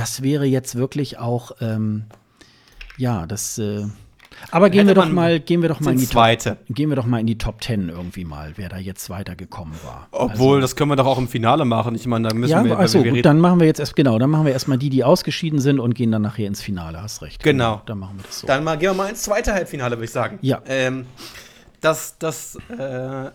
das 0.00 0.22
wäre 0.22 0.46
jetzt 0.46 0.76
wirklich 0.76 1.18
auch. 1.18 1.52
Ähm, 1.60 2.04
ja, 2.96 3.26
das. 3.26 3.58
Äh, 3.58 3.84
aber 4.50 4.70
gehen 4.70 4.86
wir 4.86 4.94
doch 4.94 5.08
mal, 5.10 5.38
gehen 5.38 5.60
wir 5.60 5.68
doch 5.68 5.80
mal 5.80 5.92
in 5.92 5.98
die 5.98 6.06
Top, 6.06 6.12
zweite. 6.12 6.56
gehen 6.70 6.88
wir 6.88 6.96
doch 6.96 7.04
mal 7.04 7.20
in 7.20 7.26
die 7.26 7.36
Top 7.36 7.60
Ten 7.60 7.90
irgendwie 7.90 8.24
mal, 8.24 8.54
wer 8.56 8.70
da 8.70 8.78
jetzt 8.78 9.10
weitergekommen 9.10 9.74
war. 9.84 10.08
Obwohl, 10.12 10.62
das 10.62 10.74
können 10.76 10.90
wir 10.90 10.96
doch 10.96 11.04
auch 11.04 11.18
im 11.18 11.28
Finale 11.28 11.66
machen. 11.66 11.94
Ich 11.94 12.06
meine, 12.06 12.28
da 12.28 12.34
müssen 12.34 12.52
ja, 12.52 12.64
wir, 12.64 12.78
also 12.78 13.04
wir 13.04 13.12
gut, 13.12 13.26
dann 13.26 13.40
machen 13.40 13.60
wir 13.60 13.66
jetzt 13.66 13.80
erst 13.80 13.94
genau, 13.94 14.18
dann 14.18 14.30
machen 14.30 14.46
wir 14.46 14.52
erstmal 14.52 14.78
die, 14.78 14.88
die 14.88 15.04
ausgeschieden 15.04 15.60
sind 15.60 15.78
und 15.78 15.94
gehen 15.94 16.10
dann 16.10 16.22
nachher 16.22 16.46
ins 16.46 16.62
Finale. 16.62 17.02
Hast 17.02 17.20
recht. 17.20 17.42
Genau. 17.42 17.82
Dann 17.84 17.98
machen 17.98 18.16
wir 18.16 18.24
das 18.24 18.40
so. 18.40 18.46
Dann 18.46 18.64
mal, 18.64 18.78
gehen 18.78 18.90
wir 18.90 18.94
mal 18.94 19.10
ins 19.10 19.20
zweite 19.20 19.52
Halbfinale, 19.52 19.96
würde 19.96 20.04
ich 20.06 20.12
sagen. 20.12 20.38
Ja. 20.40 20.62
Ähm, 20.66 21.04
dass 21.82 22.16
das, 22.18 22.56
äh, 22.78 23.30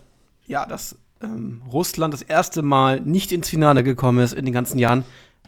ja, 0.47 0.65
dass 0.65 0.97
ähm, 1.21 1.61
Russland 1.71 2.15
das 2.15 2.23
erste 2.23 2.63
Mal 2.63 3.01
nicht 3.01 3.31
ins 3.31 3.49
Finale 3.49 3.83
gekommen 3.83 4.23
ist 4.23 4.33
in 4.33 4.45
den 4.45 4.53
ganzen 4.53 4.79
Jahren, 4.79 5.03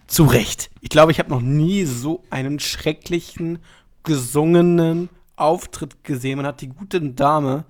zu 0.07 0.23
Recht. 0.23 0.69
Ich 0.81 0.89
glaube, 0.89 1.11
ich 1.11 1.19
habe 1.19 1.29
noch 1.29 1.41
nie 1.41 1.85
so 1.85 2.23
einen 2.29 2.59
schrecklichen, 2.59 3.59
gesungenen 4.03 5.09
Auftritt 5.35 6.03
gesehen. 6.03 6.37
Man 6.37 6.45
hat 6.45 6.61
die 6.61 6.69
gute 6.69 7.01
Dame, 7.01 7.65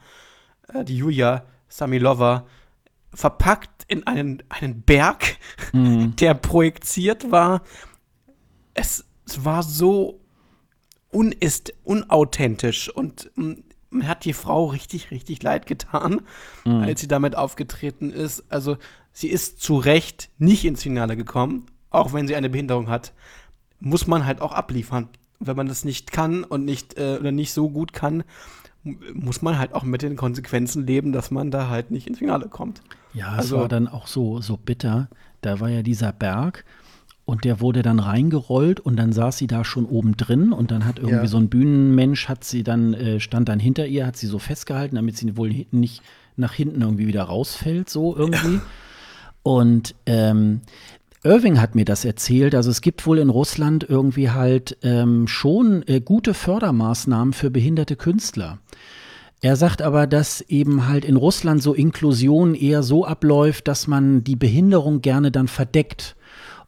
äh, 0.73 0.83
die 0.83 0.97
Julia 0.97 1.43
Samilova, 1.67 2.45
verpackt 3.13 3.85
in 3.87 4.05
einen, 4.05 4.43
einen 4.49 4.83
Berg, 4.83 5.37
der 5.73 6.33
projiziert 6.35 7.31
war. 7.31 7.63
Es, 8.73 9.05
es 9.25 9.43
war 9.43 9.63
so 9.63 10.21
unist, 11.09 11.73
unauthentisch 11.83 12.89
und 12.89 13.31
mm, 13.35 13.53
mir 13.89 14.07
hat 14.07 14.25
die 14.25 14.33
Frau 14.33 14.65
richtig, 14.65 15.11
richtig 15.11 15.41
leid 15.41 15.65
getan, 15.65 16.21
als 16.65 16.99
sie 16.99 17.07
damit 17.07 17.35
aufgetreten 17.35 18.11
ist. 18.11 18.43
Also 18.49 18.77
sie 19.13 19.29
ist 19.29 19.61
zu 19.61 19.77
Recht 19.77 20.29
nicht 20.37 20.65
ins 20.65 20.83
Finale 20.83 21.15
gekommen, 21.15 21.65
auch 21.89 22.13
wenn 22.13 22.27
sie 22.27 22.35
eine 22.35 22.49
Behinderung 22.49 22.89
hat, 22.89 23.13
muss 23.79 24.07
man 24.07 24.25
halt 24.25 24.41
auch 24.41 24.51
abliefern. 24.53 25.07
Wenn 25.39 25.55
man 25.55 25.67
das 25.67 25.85
nicht 25.85 26.11
kann 26.11 26.43
und 26.43 26.65
nicht 26.65 26.97
äh, 26.97 27.17
oder 27.19 27.31
nicht 27.31 27.53
so 27.53 27.69
gut 27.69 27.93
kann, 27.93 28.23
muss 29.13 29.41
man 29.41 29.59
halt 29.59 29.73
auch 29.73 29.83
mit 29.83 30.01
den 30.01 30.15
Konsequenzen 30.15 30.87
leben, 30.87 31.11
dass 31.11 31.29
man 31.31 31.51
da 31.51 31.69
halt 31.69 31.91
nicht 31.91 32.07
ins 32.07 32.19
Finale 32.19 32.47
kommt. 32.47 32.81
Ja, 33.13 33.33
es 33.33 33.37
Also- 33.39 33.57
war 33.59 33.67
dann 33.67 33.87
auch 33.87 34.07
so, 34.07 34.41
so 34.41 34.57
bitter. 34.57 35.09
Da 35.41 35.59
war 35.59 35.69
ja 35.69 35.83
dieser 35.83 36.11
Berg 36.13 36.65
und 37.25 37.43
der 37.43 37.59
wurde 37.59 37.81
dann 37.83 37.99
reingerollt 37.99 38.79
und 38.79 38.95
dann 38.95 39.11
saß 39.11 39.37
sie 39.37 39.47
da 39.47 39.63
schon 39.63 39.85
oben 39.85 40.15
drin 40.17 40.51
und 40.53 40.71
dann 40.71 40.85
hat 40.85 40.97
irgendwie 40.97 41.15
Ja. 41.17 41.27
so 41.27 41.37
ein 41.37 41.49
Bühnenmensch 41.49 42.27
hat 42.29 42.43
sie 42.43 42.63
dann, 42.63 42.93
äh, 42.93 43.19
stand 43.19 43.49
dann 43.49 43.59
hinter 43.59 43.85
ihr, 43.85 44.07
hat 44.07 44.17
sie 44.17 44.27
so 44.27 44.39
festgehalten, 44.39 44.95
damit 44.95 45.17
sie 45.17 45.35
wohl 45.37 45.65
nicht 45.71 46.01
nach 46.37 46.53
hinten 46.53 46.81
irgendwie 46.81 47.07
wieder 47.07 47.23
rausfällt, 47.23 47.89
so 47.89 48.15
irgendwie. 48.15 48.61
Und 49.43 49.93
ähm, 50.05 50.61
Irving 51.27 51.61
hat 51.61 51.75
mir 51.75 51.85
das 51.85 52.05
erzählt. 52.05 52.55
Also 52.55 52.71
es 52.71 52.81
gibt 52.81 53.05
wohl 53.05 53.19
in 53.19 53.29
Russland 53.29 53.85
irgendwie 53.87 54.31
halt 54.31 54.77
ähm, 54.81 55.27
schon 55.27 55.83
äh, 55.87 56.01
gute 56.01 56.33
Fördermaßnahmen 56.33 57.33
für 57.33 57.51
behinderte 57.51 57.95
Künstler. 57.95 58.59
Er 59.39 59.55
sagt 59.55 59.81
aber, 59.81 60.07
dass 60.07 60.41
eben 60.41 60.87
halt 60.87 61.05
in 61.05 61.15
Russland 61.15 61.61
so 61.61 61.73
Inklusion 61.73 62.55
eher 62.55 62.81
so 62.81 63.05
abläuft, 63.05 63.67
dass 63.67 63.87
man 63.87 64.23
die 64.23 64.35
Behinderung 64.35 65.01
gerne 65.01 65.31
dann 65.31 65.47
verdeckt. 65.47 66.16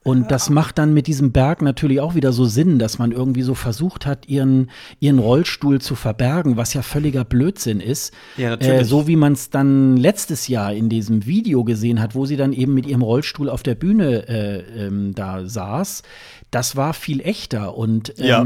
Und 0.10 0.32
das 0.32 0.50
macht 0.50 0.78
dann 0.78 0.94
mit 0.94 1.08
diesem 1.08 1.32
Berg 1.32 1.62
natürlich 1.62 2.00
auch 2.02 2.16
wieder 2.16 2.32
so 2.32 2.46
Sinn, 2.46 2.80
dass 2.80 3.00
man 3.00 3.12
irgendwie 3.12 3.42
so 3.42 3.54
versucht 3.54 4.06
hat, 4.06 4.28
ihren, 4.28 4.70
ihren 5.00 5.20
Rollstuhl 5.20 5.80
zu 5.80 5.96
verbergen, 5.96 6.58
was 6.58 6.74
ja 6.74 6.82
völliger 6.82 7.24
Blödsinn 7.24 7.80
ist. 7.80 8.14
Ja, 8.38 8.50
natürlich. 8.52 8.82
Äh, 8.82 8.86
so 8.86 9.08
wie 9.08 9.16
man 9.16 9.34
es 9.34 9.50
dann 9.50 9.98
letztes 9.98 10.48
Jahr 10.48 10.74
in 10.74 10.90
diesem 10.90 11.26
Video 11.26 11.64
gesehen 11.64 12.02
hat, 12.02 12.16
wo 12.16 12.26
sie 12.26 12.38
dann 12.38 12.54
eben 12.54 12.74
mit 12.74 12.86
ihrem 12.86 13.02
Rollstuhl 13.02 13.50
auf 13.50 13.64
der 13.64 13.76
Bühne 13.76 14.28
äh, 14.28 14.86
ähm, 14.88 15.14
da 15.16 15.46
saß. 15.46 16.04
Das 16.52 16.76
war 16.76 16.94
viel 16.94 17.22
echter. 17.22 17.76
Und 17.78 18.14
ähm, 18.18 18.26
Ja. 18.26 18.46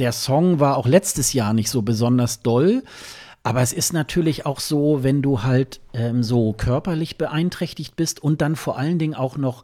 der 0.00 0.12
Song 0.12 0.60
war 0.60 0.76
auch 0.76 0.86
letztes 0.86 1.32
Jahr 1.32 1.52
nicht 1.52 1.70
so 1.70 1.82
besonders 1.82 2.42
doll. 2.42 2.82
Aber 3.42 3.62
es 3.62 3.72
ist 3.72 3.92
natürlich 3.92 4.44
auch 4.44 4.58
so, 4.58 5.04
wenn 5.04 5.22
du 5.22 5.44
halt 5.44 5.78
ähm, 5.94 6.24
so 6.24 6.52
körperlich 6.52 7.16
beeinträchtigt 7.16 7.94
bist 7.94 8.20
und 8.20 8.42
dann 8.42 8.56
vor 8.56 8.76
allen 8.76 8.98
Dingen 8.98 9.14
auch 9.14 9.36
noch 9.36 9.62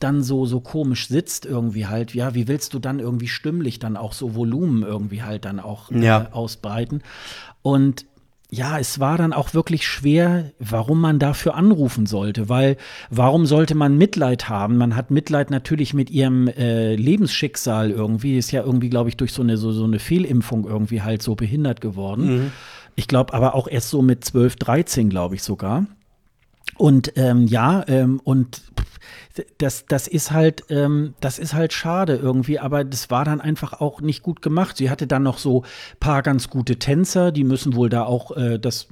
dann 0.00 0.22
so, 0.22 0.46
so 0.46 0.60
komisch 0.60 1.08
sitzt 1.08 1.46
irgendwie 1.46 1.86
halt, 1.86 2.14
ja, 2.14 2.34
wie 2.34 2.48
willst 2.48 2.74
du 2.74 2.78
dann 2.78 2.98
irgendwie 3.00 3.28
stimmlich 3.28 3.78
dann 3.78 3.96
auch 3.96 4.12
so 4.12 4.34
Volumen 4.34 4.82
irgendwie 4.82 5.22
halt 5.22 5.44
dann 5.44 5.60
auch 5.60 5.90
Ja. 5.90 6.22
äh, 6.22 6.26
ausbreiten? 6.32 7.02
Und 7.62 8.06
ja, 8.50 8.78
es 8.78 9.00
war 9.00 9.18
dann 9.18 9.32
auch 9.32 9.52
wirklich 9.54 9.84
schwer, 9.86 10.52
warum 10.60 11.00
man 11.00 11.18
dafür 11.18 11.56
anrufen 11.56 12.06
sollte, 12.06 12.48
weil 12.48 12.76
warum 13.10 13.46
sollte 13.46 13.74
man 13.74 13.98
Mitleid 13.98 14.48
haben? 14.48 14.76
Man 14.76 14.94
hat 14.94 15.10
Mitleid 15.10 15.50
natürlich 15.50 15.92
mit 15.92 16.08
ihrem 16.10 16.46
äh, 16.48 16.94
Lebensschicksal 16.94 17.90
irgendwie, 17.90 18.38
ist 18.38 18.52
ja 18.52 18.62
irgendwie, 18.62 18.90
glaube 18.90 19.08
ich, 19.08 19.16
durch 19.16 19.32
so 19.32 19.42
eine, 19.42 19.56
so, 19.56 19.72
so 19.72 19.84
eine 19.84 19.98
Fehlimpfung 19.98 20.66
irgendwie 20.68 21.02
halt 21.02 21.20
so 21.22 21.34
behindert 21.34 21.80
geworden. 21.80 22.26
Mhm. 22.44 22.52
Ich 22.94 23.08
glaube 23.08 23.34
aber 23.34 23.56
auch 23.56 23.66
erst 23.66 23.90
so 23.90 24.02
mit 24.02 24.24
12, 24.24 24.54
13, 24.56 25.10
glaube 25.10 25.34
ich 25.34 25.42
sogar. 25.42 25.86
Und 26.76 27.12
ähm, 27.16 27.46
ja, 27.46 27.84
ähm, 27.88 28.20
und 28.24 28.62
das, 29.58 29.86
das 29.86 30.08
ist 30.08 30.30
halt, 30.30 30.64
ähm, 30.70 31.14
das 31.20 31.38
ist 31.38 31.54
halt 31.54 31.72
schade 31.72 32.16
irgendwie, 32.16 32.58
aber 32.58 32.84
das 32.84 33.10
war 33.10 33.24
dann 33.24 33.40
einfach 33.40 33.80
auch 33.80 34.00
nicht 34.00 34.22
gut 34.22 34.42
gemacht. 34.42 34.76
Sie 34.76 34.90
hatte 34.90 35.06
dann 35.06 35.22
noch 35.22 35.38
so 35.38 35.64
paar 36.00 36.22
ganz 36.22 36.50
gute 36.50 36.78
Tänzer, 36.78 37.32
die 37.32 37.44
müssen 37.44 37.74
wohl 37.74 37.88
da 37.88 38.04
auch, 38.04 38.36
äh, 38.36 38.58
das, 38.58 38.88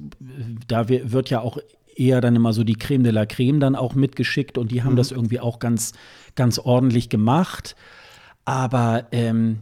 da 0.67 0.89
wird 0.89 1.29
ja 1.29 1.41
auch 1.41 1.57
eher 1.95 2.21
dann 2.21 2.35
immer 2.35 2.53
so 2.53 2.63
die 2.63 2.75
Creme 2.75 3.03
de 3.03 3.11
la 3.11 3.25
Creme 3.25 3.59
dann 3.59 3.75
auch 3.75 3.95
mitgeschickt 3.95 4.57
und 4.57 4.71
die 4.71 4.83
haben 4.83 4.93
mhm. 4.93 4.97
das 4.97 5.11
irgendwie 5.11 5.39
auch 5.39 5.59
ganz, 5.59 5.93
ganz 6.35 6.59
ordentlich 6.59 7.09
gemacht. 7.09 7.75
Aber 8.45 9.05
ähm, 9.11 9.59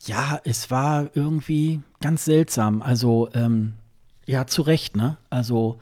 ja, 0.00 0.40
es 0.44 0.70
war 0.70 1.10
irgendwie 1.14 1.80
ganz 2.00 2.24
seltsam. 2.24 2.82
Also, 2.82 3.28
ähm, 3.34 3.74
ja, 4.26 4.46
zu 4.46 4.62
Recht, 4.62 4.96
ne? 4.96 5.16
Also, 5.30 5.78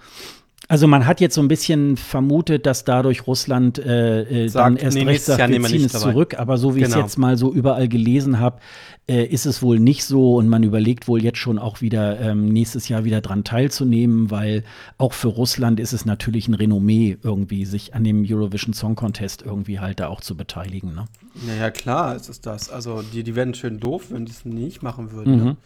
also 0.70 0.86
man 0.86 1.04
hat 1.04 1.20
jetzt 1.20 1.34
so 1.34 1.40
ein 1.40 1.48
bisschen 1.48 1.96
vermutet, 1.96 2.64
dass 2.64 2.84
dadurch 2.84 3.26
Russland 3.26 3.80
äh, 3.80 4.44
äh 4.44 4.48
sagt, 4.48 4.66
dann 4.66 4.76
erst 4.76 4.96
nee, 4.96 5.02
recht 5.02 5.24
sagt, 5.24 5.48
wir 5.50 5.60
ziehen 5.64 5.84
es 5.84 5.90
zurück. 5.94 6.38
Aber 6.38 6.58
so 6.58 6.76
wie 6.76 6.82
genau. 6.82 6.90
ich 6.90 6.96
es 6.96 7.02
jetzt 7.02 7.18
mal 7.18 7.36
so 7.36 7.52
überall 7.52 7.88
gelesen 7.88 8.38
habe, 8.38 8.60
äh, 9.08 9.24
ist 9.24 9.46
es 9.46 9.62
wohl 9.62 9.80
nicht 9.80 10.04
so. 10.04 10.36
Und 10.36 10.48
man 10.48 10.62
überlegt 10.62 11.08
wohl 11.08 11.24
jetzt 11.24 11.38
schon 11.38 11.58
auch 11.58 11.80
wieder 11.80 12.20
ähm, 12.20 12.44
nächstes 12.46 12.88
Jahr 12.88 13.02
wieder 13.02 13.20
dran 13.20 13.42
teilzunehmen, 13.42 14.30
weil 14.30 14.62
auch 14.96 15.12
für 15.12 15.26
Russland 15.26 15.80
ist 15.80 15.92
es 15.92 16.04
natürlich 16.04 16.46
ein 16.46 16.54
Renommee, 16.54 17.18
irgendwie 17.20 17.64
sich 17.64 17.92
an 17.94 18.04
dem 18.04 18.24
Eurovision 18.24 18.72
Song 18.72 18.94
Contest 18.94 19.42
irgendwie 19.42 19.80
halt 19.80 19.98
da 19.98 20.06
auch 20.06 20.20
zu 20.20 20.36
beteiligen. 20.36 20.94
Ne? 20.94 21.06
Naja, 21.48 21.72
klar 21.72 22.14
ist 22.14 22.28
es 22.28 22.42
das. 22.42 22.70
Also 22.70 23.02
die, 23.02 23.24
die 23.24 23.34
werden 23.34 23.54
schön 23.54 23.80
doof, 23.80 24.04
wenn 24.10 24.24
die 24.24 24.30
es 24.30 24.44
nicht 24.44 24.84
machen 24.84 25.10
würden. 25.10 25.32
Ne? 25.32 25.36
Mhm. 25.36 25.44
Ne? 25.46 25.56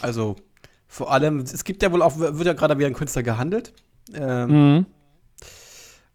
Also 0.00 0.34
vor 0.88 1.12
allem, 1.12 1.38
es 1.38 1.62
gibt 1.62 1.84
ja 1.84 1.92
wohl 1.92 2.02
auch, 2.02 2.18
wird 2.18 2.44
ja 2.44 2.54
gerade 2.54 2.76
wieder 2.76 2.88
ein 2.88 2.94
Künstler 2.94 3.22
gehandelt 3.22 3.72
ähm, 4.14 4.76
mhm. 4.76 4.86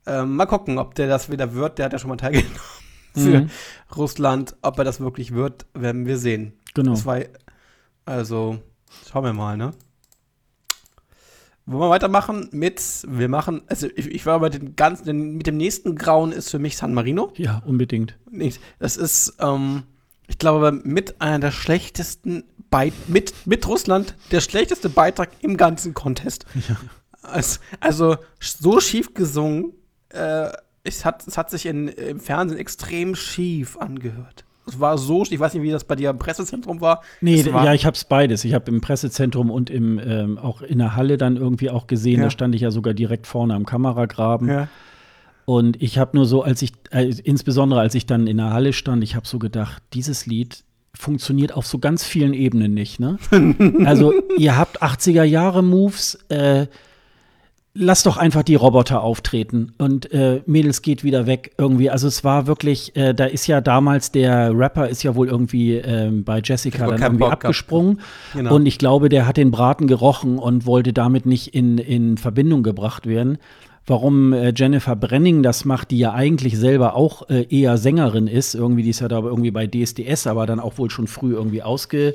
ähm, 0.06 0.36
mal 0.36 0.46
gucken, 0.46 0.78
ob 0.78 0.96
der 0.96 1.08
das 1.08 1.32
wieder 1.32 1.54
wird. 1.54 1.78
Der 1.78 1.86
hat 1.86 1.94
ja 1.94 2.00
schon 2.00 2.10
mal 2.10 2.18
teilgenommen 2.18 2.60
für 3.14 3.42
mhm. 3.42 3.50
Russland. 3.96 4.56
Ob 4.62 4.78
er 4.78 4.84
das 4.84 5.00
wirklich 5.00 5.34
wird, 5.34 5.66
werden 5.74 6.06
wir 6.06 6.18
sehen. 6.18 6.54
Genau. 6.74 6.96
Zwei, 6.96 7.30
also, 8.06 8.60
schauen 9.10 9.24
wir 9.24 9.34
mal, 9.34 9.58
ne? 9.58 9.74
Wollen 11.66 11.82
wir 11.82 11.90
weitermachen 11.90 12.48
mit, 12.54 12.82
wir 13.10 13.28
machen, 13.28 13.62
also 13.68 13.88
ich, 13.94 14.08
ich 14.08 14.26
war 14.26 14.40
bei 14.40 14.48
den 14.48 14.78
ganzen, 14.78 15.36
mit 15.36 15.48
dem 15.48 15.58
nächsten 15.58 15.96
Grauen 15.96 16.32
ist 16.32 16.50
für 16.50 16.60
mich 16.60 16.78
San 16.78 16.94
Marino. 16.94 17.34
Ja, 17.36 17.62
unbedingt. 17.66 18.18
Das 18.80 18.96
ist, 18.96 19.36
ähm, 19.42 19.84
ich 20.28 20.38
glaube, 20.38 20.72
mit 20.72 21.20
einer 21.20 21.40
der 21.40 21.52
schlechtesten, 21.52 22.46
Be 22.70 22.94
mit, 23.08 23.34
mit 23.46 23.68
Russland, 23.68 24.16
der 24.32 24.40
schlechteste 24.40 24.90
Beitrag 24.90 25.30
im 25.42 25.58
ganzen 25.58 25.94
Contest. 25.94 26.46
Ja. 26.70 26.78
Also, 27.80 28.18
so 28.40 28.80
schief 28.80 29.14
gesungen, 29.14 29.74
äh, 30.10 30.50
es, 30.84 31.06
hat, 31.06 31.28
es 31.28 31.38
hat 31.38 31.50
sich 31.50 31.66
in, 31.66 31.88
im 31.90 32.20
Fernsehen 32.20 32.60
extrem 32.60 33.16
schief 33.16 33.78
angehört. 33.78 34.46
Es 34.68 34.80
war 34.80 34.98
so, 34.98 35.24
ich 35.24 35.40
weiß 35.40 35.54
nicht, 35.54 35.64
wie 35.64 35.72
das 35.72 35.86
bei 35.86 35.96
dir 35.96 36.10
im 36.10 36.20
Pressezentrum 36.20 36.82
war. 36.82 37.02
Nee, 37.22 37.46
war 37.54 37.64
ja, 37.64 37.74
ich 37.74 37.86
habe 37.86 37.96
es 37.96 38.04
beides. 38.04 38.44
Ich 38.44 38.54
habe 38.54 38.70
im 38.70 38.82
Pressezentrum 38.82 39.50
und 39.50 39.70
im, 39.70 40.00
ähm, 40.00 40.38
auch 40.38 40.62
in 40.62 40.80
der 40.80 40.96
Halle 40.96 41.18
dann 41.18 41.38
irgendwie 41.38 41.70
auch 41.70 41.88
gesehen. 41.88 42.20
Ja. 42.20 42.26
Da 42.26 42.30
stand 42.32 42.54
ich 42.54 42.62
ja 42.62 42.72
sogar 42.72 42.94
direkt 42.94 43.28
vorne 43.28 43.54
am 43.54 43.66
Kameragraben. 43.66 44.50
Ja. 44.50 44.68
Und 45.46 45.82
ich 45.82 45.98
habe 45.98 46.18
nur 46.18 46.26
so, 46.26 46.44
als 46.44 46.62
ich, 46.62 46.74
äh, 46.92 47.10
insbesondere 47.24 47.80
als 47.80 47.96
ich 47.96 48.06
dann 48.06 48.28
in 48.28 48.38
der 48.38 48.52
Halle 48.52 48.74
stand, 48.74 49.04
ich 49.04 49.16
habe 49.16 49.26
so 49.26 49.40
gedacht, 49.40 49.82
dieses 49.94 50.26
Lied 50.26 50.66
funktioniert 50.94 51.54
auf 51.54 51.66
so 51.66 51.80
ganz 51.80 52.04
vielen 52.04 52.34
Ebenen 52.34 52.74
nicht. 52.74 53.00
Ne? 53.00 53.18
also 53.86 54.14
ihr 54.38 54.58
habt 54.58 54.84
80er 54.84 55.24
Jahre 55.24 55.64
Moves. 55.64 56.16
Äh, 56.28 56.68
lass 57.78 58.04
doch 58.04 58.18
einfach 58.18 58.44
die 58.44 58.56
Roboter 58.56 59.02
auftreten 59.02 59.74
und 59.78 60.12
äh, 60.12 60.42
Mädels 60.46 60.82
geht 60.82 61.04
wieder 61.04 61.28
weg 61.28 61.52
irgendwie. 61.58 61.90
Also 61.90 62.08
es 62.08 62.24
war 62.24 62.48
wirklich, 62.48 62.96
äh, 62.96 63.14
da 63.14 63.26
ist 63.26 63.48
ja 63.48 63.62
damals 63.62 64.12
der 64.12 64.58
Rapper 64.58 64.90
ist 64.90 65.04
ja 65.04 65.16
wohl 65.16 65.28
irgendwie 65.28 65.76
äh, 65.76 66.10
bei 66.12 66.42
Jessica 66.44 66.88
dann 66.88 67.02
irgendwie 67.02 67.18
Bock 67.20 67.34
abgesprungen 67.34 68.02
genau. 68.34 68.56
und 68.56 68.66
ich 68.66 68.78
glaube, 68.78 69.10
der 69.10 69.28
hat 69.28 69.38
den 69.38 69.52
Braten 69.52 69.88
gerochen 69.88 70.40
und 70.40 70.66
wollte 70.66 70.94
damit 70.94 71.26
nicht 71.26 71.54
in, 71.54 71.78
in 71.78 72.18
Verbindung 72.18 72.64
gebracht 72.64 73.06
werden. 73.06 73.38
Warum 73.86 74.34
äh, 74.34 74.52
Jennifer 74.54 74.96
Brenning 74.96 75.44
das 75.44 75.64
macht, 75.64 75.92
die 75.92 76.00
ja 76.00 76.14
eigentlich 76.14 76.58
selber 76.58 76.96
auch 76.96 77.30
äh, 77.30 77.46
eher 77.50 77.78
Sängerin 77.78 78.28
ist, 78.28 78.54
irgendwie, 78.54 78.84
die 78.84 78.90
ist 78.90 79.00
ja 79.00 79.08
da 79.08 79.20
irgendwie 79.20 79.52
bei 79.52 79.66
DSDS, 79.66 80.28
aber 80.28 80.46
dann 80.46 80.60
auch 80.60 80.78
wohl 80.78 80.90
schon 80.90 81.08
früh 81.08 81.34
irgendwie 81.34 81.64
ausge, 81.64 82.14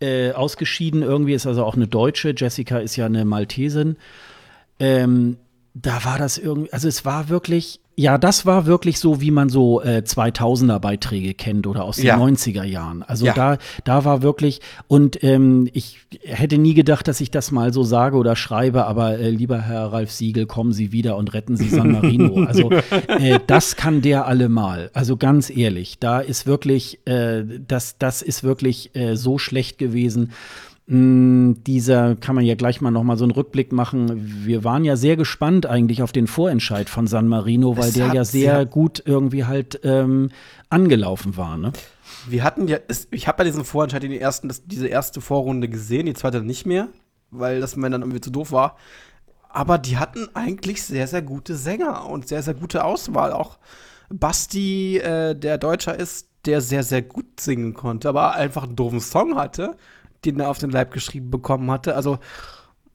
äh, 0.00 0.30
ausgeschieden 0.30 1.02
irgendwie, 1.02 1.32
ist 1.32 1.46
also 1.46 1.64
auch 1.64 1.74
eine 1.74 1.88
Deutsche. 1.88 2.34
Jessica 2.36 2.78
ist 2.78 2.94
ja 2.94 3.06
eine 3.06 3.24
Maltesin. 3.24 3.96
Ähm, 4.78 5.38
da 5.74 6.04
war 6.04 6.18
das 6.18 6.38
irgendwie, 6.38 6.72
also 6.72 6.88
es 6.88 7.04
war 7.04 7.28
wirklich, 7.28 7.80
ja, 7.94 8.16
das 8.16 8.46
war 8.46 8.66
wirklich 8.66 9.00
so, 9.00 9.20
wie 9.20 9.30
man 9.30 9.48
so 9.48 9.82
äh, 9.82 10.02
2000er 10.04 10.78
Beiträge 10.78 11.34
kennt 11.34 11.66
oder 11.66 11.84
aus 11.84 11.96
den 11.96 12.06
ja. 12.06 12.16
90er 12.16 12.62
Jahren. 12.62 13.02
Also 13.02 13.26
ja. 13.26 13.34
da, 13.34 13.58
da 13.84 14.04
war 14.04 14.22
wirklich, 14.22 14.60
und 14.86 15.22
ähm, 15.24 15.68
ich 15.72 15.98
hätte 16.22 16.58
nie 16.58 16.74
gedacht, 16.74 17.08
dass 17.08 17.20
ich 17.20 17.30
das 17.30 17.50
mal 17.50 17.72
so 17.72 17.82
sage 17.82 18.16
oder 18.16 18.36
schreibe, 18.36 18.86
aber 18.86 19.18
äh, 19.18 19.30
lieber 19.30 19.60
Herr 19.60 19.92
Ralf 19.92 20.12
Siegel, 20.12 20.46
kommen 20.46 20.72
Sie 20.72 20.92
wieder 20.92 21.16
und 21.16 21.34
retten 21.34 21.56
Sie 21.56 21.68
San 21.68 21.90
Marino. 21.90 22.44
also 22.46 22.70
äh, 22.70 23.40
das 23.46 23.74
kann 23.74 24.00
der 24.00 24.26
allemal. 24.26 24.90
Also 24.94 25.16
ganz 25.16 25.50
ehrlich, 25.50 25.98
da 25.98 26.20
ist 26.20 26.46
wirklich, 26.46 27.00
äh, 27.04 27.42
das, 27.66 27.98
das 27.98 28.22
ist 28.22 28.44
wirklich 28.44 28.94
äh, 28.94 29.16
so 29.16 29.38
schlecht 29.38 29.78
gewesen. 29.78 30.30
Mm, 30.90 31.52
dieser 31.66 32.16
kann 32.16 32.34
man 32.34 32.46
ja 32.46 32.54
gleich 32.54 32.80
mal 32.80 32.90
noch 32.90 33.02
mal 33.02 33.18
so 33.18 33.24
einen 33.24 33.32
Rückblick 33.32 33.72
machen. 33.72 34.46
Wir 34.46 34.64
waren 34.64 34.86
ja 34.86 34.96
sehr 34.96 35.18
gespannt 35.18 35.66
eigentlich 35.66 36.02
auf 36.02 36.12
den 36.12 36.26
Vorentscheid 36.26 36.88
von 36.88 37.06
San 37.06 37.28
Marino, 37.28 37.76
weil 37.76 37.88
es 37.88 37.94
der 37.94 38.14
ja 38.14 38.24
sehr 38.24 38.64
gut 38.64 39.02
irgendwie 39.04 39.44
halt 39.44 39.80
ähm, 39.84 40.30
angelaufen 40.70 41.36
war. 41.36 41.58
Ne? 41.58 41.72
Wir 42.26 42.42
hatten 42.42 42.68
ja, 42.68 42.78
ich 43.10 43.28
habe 43.28 43.42
ja 43.42 43.44
diesen 43.44 43.66
Vorentscheid 43.66 44.02
in 44.02 44.12
die 44.12 44.18
ersten, 44.18 44.48
das, 44.48 44.64
diese 44.64 44.88
erste 44.88 45.20
Vorrunde 45.20 45.68
gesehen, 45.68 46.06
die 46.06 46.14
zweite 46.14 46.40
nicht 46.40 46.64
mehr, 46.64 46.88
weil 47.30 47.60
das 47.60 47.76
mir 47.76 47.90
dann 47.90 48.00
irgendwie 48.00 48.22
zu 48.22 48.30
doof 48.30 48.50
war. 48.50 48.76
Aber 49.50 49.76
die 49.76 49.98
hatten 49.98 50.28
eigentlich 50.32 50.82
sehr, 50.82 51.06
sehr 51.06 51.20
gute 51.20 51.54
Sänger 51.54 52.06
und 52.06 52.28
sehr, 52.28 52.42
sehr 52.42 52.54
gute 52.54 52.84
Auswahl. 52.84 53.32
Auch 53.32 53.58
Basti, 54.08 54.96
äh, 54.96 55.34
der 55.34 55.58
Deutscher 55.58 55.98
ist, 55.98 56.30
der 56.46 56.62
sehr, 56.62 56.82
sehr 56.82 57.02
gut 57.02 57.40
singen 57.40 57.74
konnte, 57.74 58.08
aber 58.08 58.36
einfach 58.36 58.62
einen 58.62 58.76
doofen 58.76 59.00
Song 59.00 59.36
hatte 59.36 59.76
den 60.24 60.40
er 60.40 60.50
auf 60.50 60.58
den 60.58 60.70
Leib 60.70 60.92
geschrieben 60.92 61.30
bekommen 61.30 61.70
hatte. 61.70 61.94
Also 61.94 62.18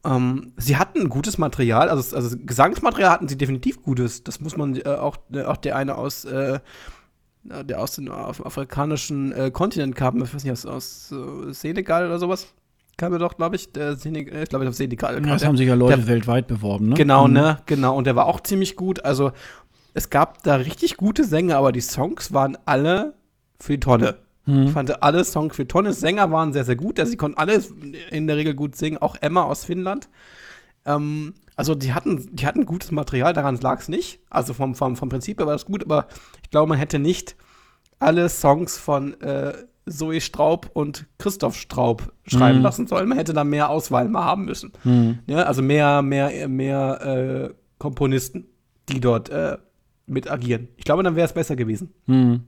ähm, 0.05 0.53
sie 0.57 0.77
hatten 0.77 1.07
gutes 1.09 1.37
Material, 1.37 1.89
also, 1.89 2.15
also 2.15 2.35
Gesangsmaterial 2.37 3.11
hatten 3.11 3.27
sie 3.27 3.37
definitiv 3.37 3.81
gutes. 3.81 4.23
Das 4.23 4.41
muss 4.41 4.57
man 4.57 4.75
äh, 4.75 4.83
auch, 4.83 5.17
äh, 5.33 5.43
auch 5.43 5.57
der 5.57 5.75
eine 5.75 5.95
aus, 5.95 6.25
äh, 6.25 6.59
der 7.43 7.81
aus 7.81 7.93
dem 7.95 8.11
afrikanischen 8.11 9.31
äh, 9.31 9.51
Kontinent 9.51 9.95
kam, 9.95 10.21
ich 10.21 10.33
weiß 10.33 10.43
nicht, 10.43 10.51
aus, 10.51 10.65
aus 10.65 11.11
äh, 11.11 11.53
Senegal 11.53 12.07
oder 12.07 12.19
sowas. 12.19 12.53
Kam 12.95 13.11
er 13.13 13.19
doch, 13.19 13.37
glaube 13.37 13.55
ich, 13.55 13.71
der 13.71 13.95
Senegal, 13.95 14.43
ich 14.43 14.49
glaube, 14.49 14.67
auf 14.67 14.75
Senegal. 14.75 15.15
Ja, 15.15 15.19
das 15.33 15.45
haben 15.45 15.57
sich 15.57 15.67
ja 15.67 15.73
Leute 15.73 15.97
der, 15.97 16.07
weltweit 16.07 16.47
beworben, 16.47 16.89
ne? 16.89 16.95
Genau, 16.95 17.27
mhm. 17.27 17.33
ne, 17.33 17.57
genau. 17.65 17.97
Und 17.97 18.05
der 18.05 18.15
war 18.15 18.27
auch 18.27 18.41
ziemlich 18.41 18.75
gut. 18.75 19.03
Also, 19.03 19.31
es 19.93 20.09
gab 20.09 20.43
da 20.43 20.55
richtig 20.55 20.97
gute 20.97 21.23
Sänger, 21.23 21.57
aber 21.57 21.71
die 21.71 21.81
Songs 21.81 22.33
waren 22.33 22.57
alle 22.65 23.15
für 23.59 23.73
die 23.73 23.79
Tonne. 23.79 24.17
Mhm. 24.45 24.63
Ich 24.63 24.71
fand 24.71 25.03
alle 25.03 25.23
Songs 25.23 25.55
für 25.55 25.67
Tonnes 25.67 25.99
Sänger 25.99 26.31
waren 26.31 26.53
sehr, 26.53 26.65
sehr 26.65 26.75
gut. 26.75 26.99
Also 26.99 27.11
sie 27.11 27.17
konnten 27.17 27.37
alle 27.37 27.61
in 28.11 28.27
der 28.27 28.37
Regel 28.37 28.53
gut 28.53 28.75
singen, 28.75 28.97
auch 28.97 29.15
Emma 29.21 29.43
aus 29.43 29.65
Finnland. 29.65 30.09
Ähm, 30.85 31.33
also 31.55 31.75
die 31.75 31.93
hatten, 31.93 32.29
die 32.35 32.45
hatten 32.45 32.65
gutes 32.65 32.91
Material, 32.91 33.33
daran 33.33 33.57
lag 33.57 33.79
es 33.79 33.89
nicht. 33.89 34.19
Also 34.29 34.53
vom, 34.53 34.75
vom, 34.75 34.95
vom 34.95 35.09
Prinzip 35.09 35.39
her 35.39 35.45
war 35.45 35.53
das 35.53 35.65
gut, 35.65 35.83
aber 35.83 36.07
ich 36.43 36.49
glaube, 36.49 36.69
man 36.69 36.77
hätte 36.77 36.99
nicht 36.99 37.35
alle 37.99 38.27
Songs 38.27 38.77
von 38.77 39.19
äh, 39.21 39.53
Zoe 39.87 40.21
Straub 40.21 40.69
und 40.73 41.07
Christoph 41.17 41.55
Straub 41.57 42.13
schreiben 42.25 42.59
mhm. 42.59 42.63
lassen 42.63 42.87
sollen. 42.87 43.07
Man 43.07 43.17
hätte 43.17 43.33
da 43.33 43.43
mehr 43.43 43.69
Auswahl 43.69 44.07
mal 44.07 44.23
haben 44.23 44.45
müssen. 44.45 44.71
Mhm. 44.83 45.19
Ja, 45.27 45.43
also 45.43 45.61
mehr, 45.61 46.01
mehr, 46.01 46.47
mehr 46.47 47.01
äh, 47.01 47.53
Komponisten, 47.79 48.45
die 48.89 48.99
dort 48.99 49.29
äh, 49.29 49.57
mit 50.05 50.29
agieren. 50.29 50.69
Ich 50.77 50.85
glaube, 50.85 51.03
dann 51.03 51.15
wäre 51.15 51.27
es 51.27 51.33
besser 51.33 51.55
gewesen. 51.55 51.93
Mhm. 52.05 52.43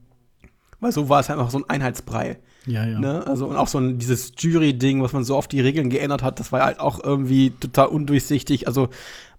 Weil 0.80 0.92
so 0.92 1.08
war 1.08 1.20
es 1.20 1.30
einfach 1.30 1.50
so 1.50 1.58
ein 1.58 1.68
Einheitsbrei. 1.68 2.38
Ja, 2.66 2.84
ja. 2.84 2.98
Ne? 2.98 3.26
Also, 3.26 3.46
und 3.46 3.56
auch 3.56 3.68
so 3.68 3.78
ein, 3.78 3.98
dieses 3.98 4.32
Jury-Ding, 4.36 5.02
was 5.02 5.12
man 5.12 5.24
so 5.24 5.36
oft 5.36 5.52
die 5.52 5.60
Regeln 5.60 5.88
geändert 5.88 6.22
hat, 6.22 6.40
das 6.40 6.52
war 6.52 6.64
halt 6.64 6.80
auch 6.80 7.02
irgendwie 7.02 7.50
total 7.50 7.86
undurchsichtig. 7.86 8.66
Also, 8.66 8.88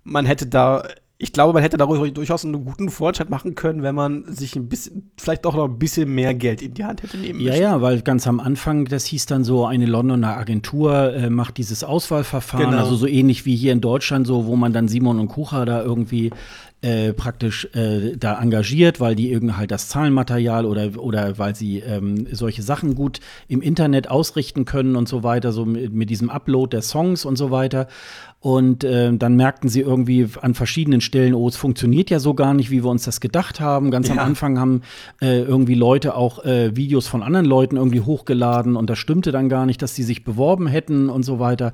man 0.04 0.26
hätte 0.26 0.48
da 0.48 0.84
ich 1.20 1.34
glaube, 1.34 1.54
man 1.54 1.64
hätte 1.64 1.78
darüber 1.78 2.08
durchaus 2.12 2.46
einen 2.46 2.64
guten 2.64 2.90
Fortschritt 2.90 3.32
machen 3.32 3.56
können, 3.56 3.82
wenn 3.82 3.96
man 3.96 4.24
sich 4.28 4.56
ein 4.56 4.70
bisschen, 4.70 5.12
vielleicht 5.18 5.46
doch 5.46 5.56
noch 5.56 5.66
ein 5.66 5.80
bisschen 5.80 6.14
mehr 6.14 6.36
Geld 6.36 6.62
in 6.62 6.76
die 6.76 6.86
Hand 6.86 7.02
hätte 7.02 7.18
nehmen 7.18 7.40
müssen. 7.40 7.54
Ja, 7.54 7.60
ja, 7.60 7.82
weil 7.82 8.02
ganz 8.04 8.28
am 8.28 8.40
Anfang, 8.40 8.86
das 8.86 9.06
hieß 9.06 9.26
dann 9.26 9.44
so, 9.44 9.66
eine 9.66 9.88
Londoner 9.88 10.38
Agentur 10.38 11.16
äh, 11.16 11.32
macht 11.32 11.58
dieses 11.58 11.84
Auswahlverfahren, 11.84 12.70
genau. 12.70 12.84
also 12.84 12.96
so 12.96 13.08
ähnlich 13.08 13.46
wie 13.46 13.56
hier 13.56 13.74
in 13.74 13.82
Deutschland, 13.82 14.28
so, 14.28 14.46
wo 14.46 14.56
man 14.56 14.74
dann 14.74 14.88
Simon 14.88 15.20
und 15.20 15.30
Kucher 15.30 15.66
da 15.66 15.82
irgendwie 15.82 16.30
äh, 16.82 17.14
praktisch 17.14 17.68
äh, 17.74 18.16
da 18.18 18.40
engagiert, 18.40 19.00
weil 19.00 19.16
die 19.16 19.32
irgendwie 19.32 19.56
halt 19.56 19.72
das 19.72 19.90
Zahlenmaterial 19.90 20.66
oder, 20.66 21.02
oder 21.02 21.40
weil 21.40 21.56
sie 21.56 21.80
ähm, 21.80 22.28
solche 22.32 22.62
Sachen 22.62 22.94
gut 22.94 23.20
im 23.48 23.62
Internet 23.62 24.12
ausrichten 24.12 24.66
können 24.66 24.96
und 24.96 25.10
so 25.10 25.24
weiter, 25.24 25.52
so 25.52 25.66
mit, 25.66 25.92
mit 25.92 26.10
diesem 26.10 26.30
Upload 26.30 26.76
der 26.76 26.84
Songs 26.84 27.26
und 27.26 27.36
so 27.36 27.50
weiter. 27.50 27.88
Und 28.40 28.84
äh, 28.84 29.12
dann 29.18 29.36
merkten 29.36 29.68
sie 29.68 29.82
irgendwie 29.82 30.28
an 30.42 30.54
verschiedenen 30.54 31.02
Stellen, 31.02 31.34
oh, 31.34 31.48
es 31.48 31.56
funktioniert 31.56 32.12
ja 32.12 32.20
so 32.20 32.36
gar 32.36 32.54
nicht, 32.54 32.70
wie 32.70 32.84
wir 32.84 32.90
uns 32.92 33.04
das 33.04 33.20
gedacht 33.20 33.60
haben. 33.60 33.90
Ganz 33.90 34.10
ja. 34.10 34.14
am 34.14 34.20
Anfang 34.20 34.60
haben 34.60 34.82
äh, 35.22 35.42
irgendwie 35.42 35.74
Leute 35.74 36.16
auch 36.16 36.46
äh, 36.46 36.76
Videos 36.76 37.08
von 37.08 37.24
anderen 37.24 37.48
Leuten 37.48 37.78
irgendwie 37.78 38.02
hochgeladen 38.02 38.76
und 38.76 38.92
das 38.92 39.00
stimmte 39.00 39.32
dann 39.32 39.50
gar 39.50 39.66
nicht, 39.66 39.82
dass 39.82 39.96
sie 39.96 40.04
sich 40.04 40.24
beworben 40.24 40.68
hätten 40.68 41.10
und 41.10 41.24
so 41.24 41.40
weiter. 41.40 41.74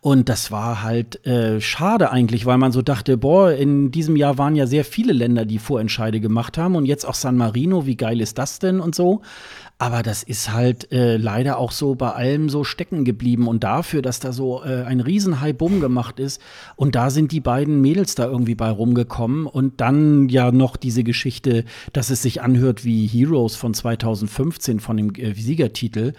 Und 0.00 0.28
das 0.28 0.52
war 0.52 0.84
halt 0.84 1.26
äh, 1.26 1.60
schade 1.60 2.12
eigentlich, 2.12 2.46
weil 2.46 2.58
man 2.58 2.70
so 2.70 2.80
dachte, 2.80 3.16
boah, 3.16 3.50
in 3.50 3.90
diesem 3.90 4.14
Jahr 4.14 4.38
waren 4.38 4.54
ja 4.54 4.68
sehr 4.68 4.84
viele 4.84 5.12
Länder, 5.12 5.44
die 5.44 5.58
Vorentscheide 5.58 6.20
gemacht 6.20 6.56
haben 6.58 6.76
und 6.76 6.84
jetzt 6.84 7.04
auch 7.04 7.14
San 7.14 7.36
Marino, 7.36 7.86
wie 7.86 7.96
geil 7.96 8.20
ist 8.20 8.38
das 8.38 8.60
denn 8.60 8.78
und 8.78 8.94
so. 8.94 9.22
Aber 9.84 10.02
das 10.02 10.22
ist 10.22 10.50
halt 10.50 10.90
äh, 10.92 11.18
leider 11.18 11.58
auch 11.58 11.70
so 11.70 11.94
bei 11.94 12.10
allem 12.12 12.48
so 12.48 12.64
stecken 12.64 13.04
geblieben. 13.04 13.46
Und 13.46 13.64
dafür, 13.64 14.00
dass 14.00 14.18
da 14.18 14.32
so 14.32 14.64
äh, 14.64 14.82
ein 14.84 15.04
Bumm 15.58 15.78
gemacht 15.78 16.18
ist. 16.18 16.40
Und 16.74 16.94
da 16.94 17.10
sind 17.10 17.32
die 17.32 17.40
beiden 17.40 17.82
Mädels 17.82 18.14
da 18.14 18.24
irgendwie 18.24 18.54
bei 18.54 18.70
rumgekommen. 18.70 19.46
Und 19.46 19.82
dann 19.82 20.30
ja 20.30 20.52
noch 20.52 20.78
diese 20.78 21.04
Geschichte, 21.04 21.66
dass 21.92 22.08
es 22.08 22.22
sich 22.22 22.40
anhört 22.40 22.86
wie 22.86 23.06
Heroes 23.06 23.56
von 23.56 23.74
2015 23.74 24.80
von 24.80 24.96
dem 24.96 25.14
äh, 25.16 25.34
Siegertitel. 25.34 26.14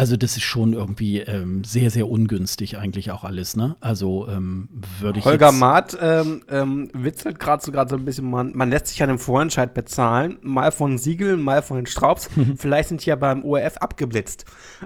Also 0.00 0.16
das 0.16 0.36
ist 0.36 0.44
schon 0.44 0.72
irgendwie 0.72 1.18
ähm, 1.18 1.64
sehr, 1.64 1.90
sehr 1.90 2.08
ungünstig 2.08 2.78
eigentlich 2.78 3.10
auch 3.10 3.24
alles. 3.24 3.56
Ne? 3.56 3.76
Also 3.80 4.28
ähm, 4.28 4.68
würde 5.00 5.18
ich 5.18 5.24
Holger 5.24 5.52
Maat 5.52 5.98
ähm, 6.00 6.42
ähm, 6.48 6.90
witzelt 6.94 7.38
gerade 7.38 7.62
so 7.62 7.70
gerade 7.70 7.90
so 7.90 7.96
ein 7.96 8.04
bisschen, 8.04 8.30
man, 8.30 8.52
man 8.54 8.70
lässt 8.70 8.86
sich 8.86 9.02
an 9.02 9.08
dem 9.08 9.18
Vorentscheid 9.18 9.74
bezahlen. 9.74 10.38
Mal 10.42 10.72
von 10.72 10.96
Siegel, 10.96 11.36
mal 11.36 11.60
von 11.60 11.76
den 11.76 11.86
Straubs. 11.86 12.30
Vielleicht 12.56 12.88
sind 12.88 13.00
sind 13.00 13.06
ja 13.06 13.16
beim 13.16 13.44
ORF 13.44 13.78
abgeblitzt. 13.78 14.44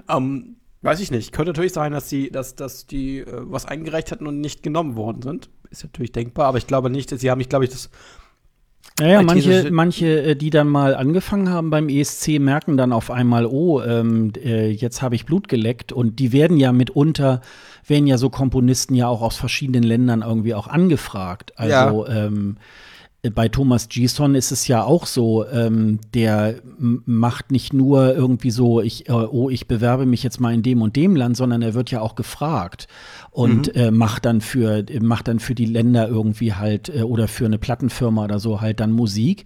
Ähm, 0.09 0.57
weiß 0.81 0.99
ich 0.99 1.11
nicht. 1.11 1.31
Könnte 1.31 1.51
natürlich 1.51 1.73
sein, 1.73 1.91
dass 1.91 2.07
die, 2.07 2.31
dass, 2.31 2.55
dass 2.55 2.87
die 2.87 3.19
äh, 3.19 3.25
was 3.27 3.65
eingereicht 3.65 4.11
hatten 4.11 4.27
und 4.27 4.39
nicht 4.39 4.63
genommen 4.63 4.95
worden 4.95 5.21
sind. 5.21 5.49
Ist 5.69 5.83
natürlich 5.83 6.11
denkbar, 6.11 6.47
aber 6.47 6.57
ich 6.57 6.67
glaube 6.67 6.89
nicht, 6.89 7.11
dass 7.11 7.21
sie 7.21 7.29
haben, 7.29 7.41
ich 7.41 7.49
glaube, 7.49 7.65
ich 7.65 7.71
das 7.71 7.89
ja, 8.99 9.07
ja 9.07 9.21
manche, 9.21 9.69
manche, 9.71 10.21
äh, 10.23 10.35
die 10.35 10.49
dann 10.49 10.69
mal 10.69 10.95
angefangen 10.95 11.49
haben 11.49 11.69
beim 11.69 11.89
ESC, 11.89 12.39
merken 12.39 12.77
dann 12.77 12.93
auf 12.93 13.11
einmal, 13.11 13.45
oh, 13.45 13.81
ähm, 13.81 14.31
äh, 14.41 14.69
jetzt 14.69 15.01
habe 15.01 15.15
ich 15.15 15.25
Blut 15.25 15.49
geleckt. 15.49 15.91
Und 15.91 16.19
die 16.19 16.31
werden 16.31 16.57
ja 16.57 16.71
mitunter, 16.71 17.41
werden 17.85 18.07
ja 18.07 18.17
so 18.17 18.29
Komponisten 18.29 18.95
ja 18.95 19.07
auch 19.07 19.21
aus 19.21 19.35
verschiedenen 19.35 19.83
Ländern 19.83 20.21
irgendwie 20.21 20.53
auch 20.53 20.67
angefragt. 20.67 21.53
Also 21.57 22.07
ja. 22.07 22.25
ähm, 22.25 22.57
bei 23.33 23.49
Thomas 23.49 23.89
Gison 23.89 24.35
ist 24.35 24.51
es 24.51 24.67
ja 24.67 24.83
auch 24.83 25.05
so, 25.05 25.45
ähm, 25.47 25.99
der 26.13 26.55
macht 26.77 27.51
nicht 27.51 27.73
nur 27.73 28.15
irgendwie 28.15 28.51
so, 28.51 28.81
ich, 28.81 29.09
äh, 29.09 29.13
oh, 29.13 29.49
ich 29.49 29.67
bewerbe 29.67 30.05
mich 30.05 30.23
jetzt 30.23 30.39
mal 30.39 30.53
in 30.53 30.63
dem 30.63 30.81
und 30.81 30.95
dem 30.95 31.15
Land, 31.15 31.35
sondern 31.35 31.61
er 31.61 31.73
wird 31.73 31.91
ja 31.91 32.01
auch 32.01 32.15
gefragt 32.15 32.87
und 33.35 33.75
mhm. 33.75 33.81
äh, 33.81 33.91
macht 33.91 34.23
dann 34.23 34.39
für, 34.39 34.85
macht 35.01 35.27
dann 35.27 35.39
für 35.39 35.55
die 35.55 35.65
Länder 35.65 36.07
irgendwie 36.07 36.53
halt 36.53 36.87
äh, 36.87 37.01
oder 37.01 37.27
für 37.27 37.45
eine 37.45 37.57
Plattenfirma 37.57 38.23
oder 38.23 38.39
so 38.39 38.61
halt 38.61 38.79
dann 38.79 38.93
Musik. 38.93 39.43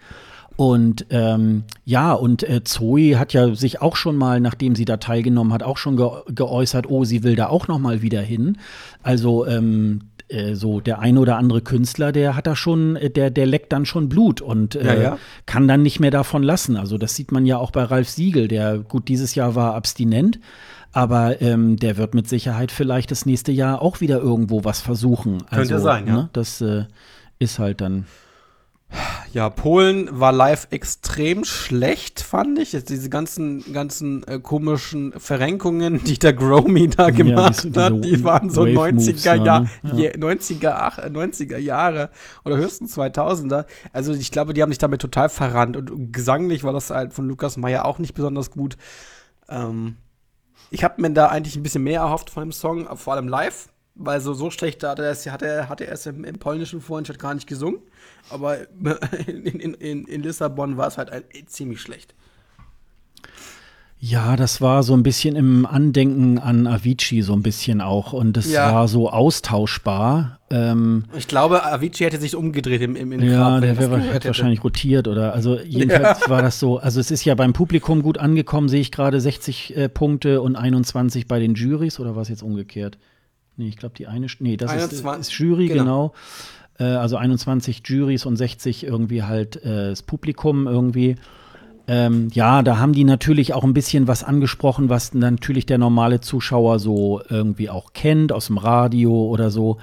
Und 0.56 1.08
ähm, 1.10 1.64
ja, 1.86 2.14
und 2.14 2.48
äh, 2.48 2.64
Zoe 2.64 3.18
hat 3.18 3.34
ja 3.34 3.56
sich 3.56 3.82
auch 3.82 3.96
schon 3.96 4.16
mal, 4.16 4.42
nachdem 4.42 4.76
sie 4.76 4.86
da 4.86 4.98
teilgenommen 4.98 5.54
hat, 5.54 5.64
auch 5.64 5.78
schon 5.78 5.98
ge 5.98 6.08
geäußert, 6.28 6.88
oh, 6.88 7.04
sie 7.04 7.24
will 7.24 7.36
da 7.36 7.48
auch 7.48 7.68
noch 7.68 7.80
mal 7.80 8.04
wieder 8.04 8.22
hin. 8.22 8.60
Also 9.02 9.48
ähm, 9.48 10.02
äh, 10.28 10.54
so 10.54 10.82
der 10.82 11.00
eine 11.00 11.20
oder 11.20 11.38
andere 11.38 11.62
Künstler, 11.62 12.12
der 12.12 12.36
hat 12.36 12.46
da 12.46 12.56
schon, 12.56 12.96
äh, 12.96 13.10
der, 13.10 13.32
der 13.32 13.48
leckt 13.48 13.74
dann 13.74 13.88
schon 13.88 14.08
Blut 14.08 14.40
und 14.40 14.76
äh, 14.76 14.86
ja, 14.86 15.02
ja. 15.02 15.18
kann 15.48 15.68
dann 15.68 15.82
nicht 15.82 16.00
mehr 16.00 16.12
davon 16.12 16.44
lassen. 16.44 16.78
Also 16.78 17.00
das 17.00 17.16
sieht 17.16 17.32
man 17.32 17.48
ja 17.48 17.58
auch 17.58 17.72
bei 17.72 17.82
Ralf 17.82 18.10
Siegel, 18.10 18.48
der 18.48 18.78
gut 18.78 19.08
dieses 19.08 19.34
Jahr 19.34 19.56
war 19.56 19.74
abstinent. 19.74 20.40
Aber 20.92 21.42
ähm, 21.42 21.78
der 21.78 21.98
wird 21.98 22.14
mit 22.14 22.28
Sicherheit 22.28 22.72
vielleicht 22.72 23.12
das 23.12 23.26
nächste 23.26 23.52
Jahr 23.52 23.82
auch 23.82 24.02
wieder 24.02 24.20
irgendwo 24.20 24.64
was 24.64 24.82
versuchen. 24.82 25.46
Könnte 25.48 25.76
also, 25.76 25.80
sein, 25.80 26.08
ja. 26.08 26.14
Ne, 26.14 26.30
das 26.34 26.62
äh, 26.62 26.86
ist 27.38 27.60
halt 27.60 27.82
dann 27.82 28.06
ja, 29.32 29.52
Polen 29.52 30.10
war 30.12 30.32
live 30.32 30.68
extrem 30.72 31.46
schlecht, 31.46 32.22
fand 32.22 32.58
ich. 32.58 32.74
Jetzt 32.74 32.90
diese 32.90 33.10
ganzen, 33.10 33.74
ganzen 33.74 34.24
äh, 34.24 34.40
komischen 34.40 35.14
Verrenkungen, 35.18 36.04
die 36.04 36.18
der 36.18 36.34
Gromi 36.34 36.90
da 36.90 37.12
gemacht 37.12 37.68
ja, 37.76 37.84
hat, 37.84 38.04
die 38.04 38.24
waren 38.24 38.50
so 38.50 38.64
90er, 38.64 39.36
Jahr, 39.36 39.68
ja. 39.84 40.10
90er, 40.14 41.12
90er 41.12 41.58
Jahre 41.58 42.10
oder 42.44 42.58
höchstens 42.58 42.98
2000er. 42.98 43.66
Also 43.94 44.14
ich 44.14 44.32
glaube, 44.32 44.56
die 44.56 44.64
haben 44.64 44.72
sich 44.72 44.80
damit 44.80 45.02
total 45.02 45.30
verrannt. 45.30 45.78
Und 45.78 46.12
gesanglich 46.12 46.64
war 46.64 46.74
das 46.74 46.90
halt 46.90 47.14
von 47.14 47.28
Lukas 47.28 47.58
Meyer 47.58 47.86
auch 47.86 48.00
nicht 48.00 48.16
besonders 48.16 48.50
gut. 48.50 48.78
Ähm, 49.48 49.98
ich 50.72 50.84
habe 50.84 51.02
mir 51.02 51.12
da 51.12 51.28
eigentlich 51.28 51.56
ein 51.56 51.64
bisschen 51.64 51.84
mehr 51.84 52.02
erhofft 52.02 52.30
von 52.30 52.44
dem 52.44 52.52
Song, 52.52 52.96
vor 52.98 53.14
allem 53.14 53.28
live 53.28 53.70
weil 54.00 54.22
so, 54.22 54.34
so 54.34 54.50
schlecht 54.50 54.82
hat 54.84 54.98
er 55.00 55.12
es, 55.12 55.28
hat 55.28 55.42
er, 55.42 55.70
er 55.70 55.92
es 55.92 56.06
im, 56.06 56.24
im 56.24 56.40
polnischen 56.40 56.80
Vorentscheid 56.82 57.20
gar 57.20 57.34
nicht 57.34 57.48
gesungen. 57.48 57.82
Aber 58.30 58.58
in, 59.28 59.46
in, 59.46 59.74
in, 59.74 60.06
in 60.06 60.24
Lissabon 60.24 60.78
war 60.78 60.88
es 60.88 60.98
halt 60.98 61.12
ein, 61.12 61.24
ziemlich 61.48 61.82
schlecht. 61.82 62.16
Ja, 64.02 64.38
das 64.38 64.62
war 64.62 64.84
so 64.84 64.94
ein 64.94 65.04
bisschen 65.04 65.36
im 65.36 65.66
Andenken 65.66 66.40
an 66.40 66.68
Avicii, 66.68 67.22
so 67.22 67.34
ein 67.34 67.44
bisschen 67.44 67.82
auch. 67.82 68.14
Und 68.14 68.38
es 68.38 68.50
ja. 68.50 68.74
war 68.74 68.88
so 68.88 69.10
austauschbar. 69.10 70.40
Ähm, 70.50 71.04
ich 71.18 71.28
glaube, 71.28 71.66
Avicii 71.66 72.06
hätte 72.06 72.18
sich 72.18 72.34
umgedreht 72.34 72.82
im, 72.82 72.96
im, 72.96 73.12
im 73.12 73.22
Ja, 73.22 73.50
Grab, 73.50 73.62
der 73.62 73.78
wär, 73.78 74.00
hätte 74.00 74.30
wahrscheinlich 74.30 74.64
rotiert 74.64 75.10
oder 75.10 75.34
also 75.34 75.60
jedenfalls 75.66 76.22
ja. 76.22 76.30
war 76.30 76.42
das 76.42 76.62
so. 76.62 76.78
Also 76.78 77.02
es 77.02 77.12
ist 77.12 77.26
ja 77.26 77.36
beim 77.36 77.52
Publikum 77.52 78.02
gut 78.02 78.18
angekommen, 78.18 78.70
sehe 78.70 78.80
ich 78.80 78.94
gerade 78.94 79.20
60 79.20 79.76
äh, 79.76 79.90
Punkte 79.90 80.42
und 80.42 80.56
21 80.56 81.28
bei 81.28 81.40
den 81.40 81.56
Jurys 81.56 82.00
oder 82.00 82.16
war 82.16 82.22
es 82.22 82.30
jetzt 82.30 82.42
umgekehrt? 82.42 82.98
Nee, 83.58 83.68
ich 83.68 83.76
glaube, 83.76 83.96
die 83.98 84.08
eine, 84.08 84.28
nee, 84.40 84.56
das 84.56 84.72
21, 84.72 85.06
ist, 85.06 85.28
ist, 85.28 85.40
Jury, 85.40 85.68
genau. 85.68 86.14
genau. 86.78 86.94
Äh, 86.94 86.96
also 86.96 87.18
21 87.18 87.82
Juries 87.84 88.26
und 88.26 88.38
60 88.38 88.86
irgendwie 88.86 89.24
halt 89.24 89.58
äh, 89.58 89.90
das 89.90 90.04
Publikum 90.04 90.68
irgendwie. 90.68 91.18
Ähm, 91.90 92.30
ja, 92.34 92.62
da 92.62 92.78
haben 92.78 92.94
die 92.94 93.04
natürlich 93.04 93.56
auch 93.56 93.64
ein 93.64 93.74
bisschen 93.74 94.08
was 94.08 94.24
angesprochen, 94.24 94.90
was 94.90 95.16
natürlich 95.16 95.66
der 95.66 95.80
normale 95.80 96.22
Zuschauer 96.22 96.78
so 96.78 97.20
irgendwie 97.28 97.72
auch 97.72 97.94
kennt 97.94 98.32
aus 98.32 98.46
dem 98.46 98.60
Radio 98.60 99.12
oder 99.12 99.50
so. 99.50 99.80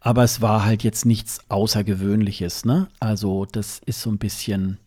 Aber 0.00 0.24
es 0.24 0.40
war 0.40 0.64
halt 0.64 0.82
jetzt 0.82 1.04
nichts 1.04 1.40
Außergewöhnliches, 1.50 2.64
ne? 2.64 2.88
Also, 2.98 3.44
das 3.44 3.82
ist 3.84 4.00
so 4.00 4.08
ein 4.08 4.16
bisschen, 4.16 4.78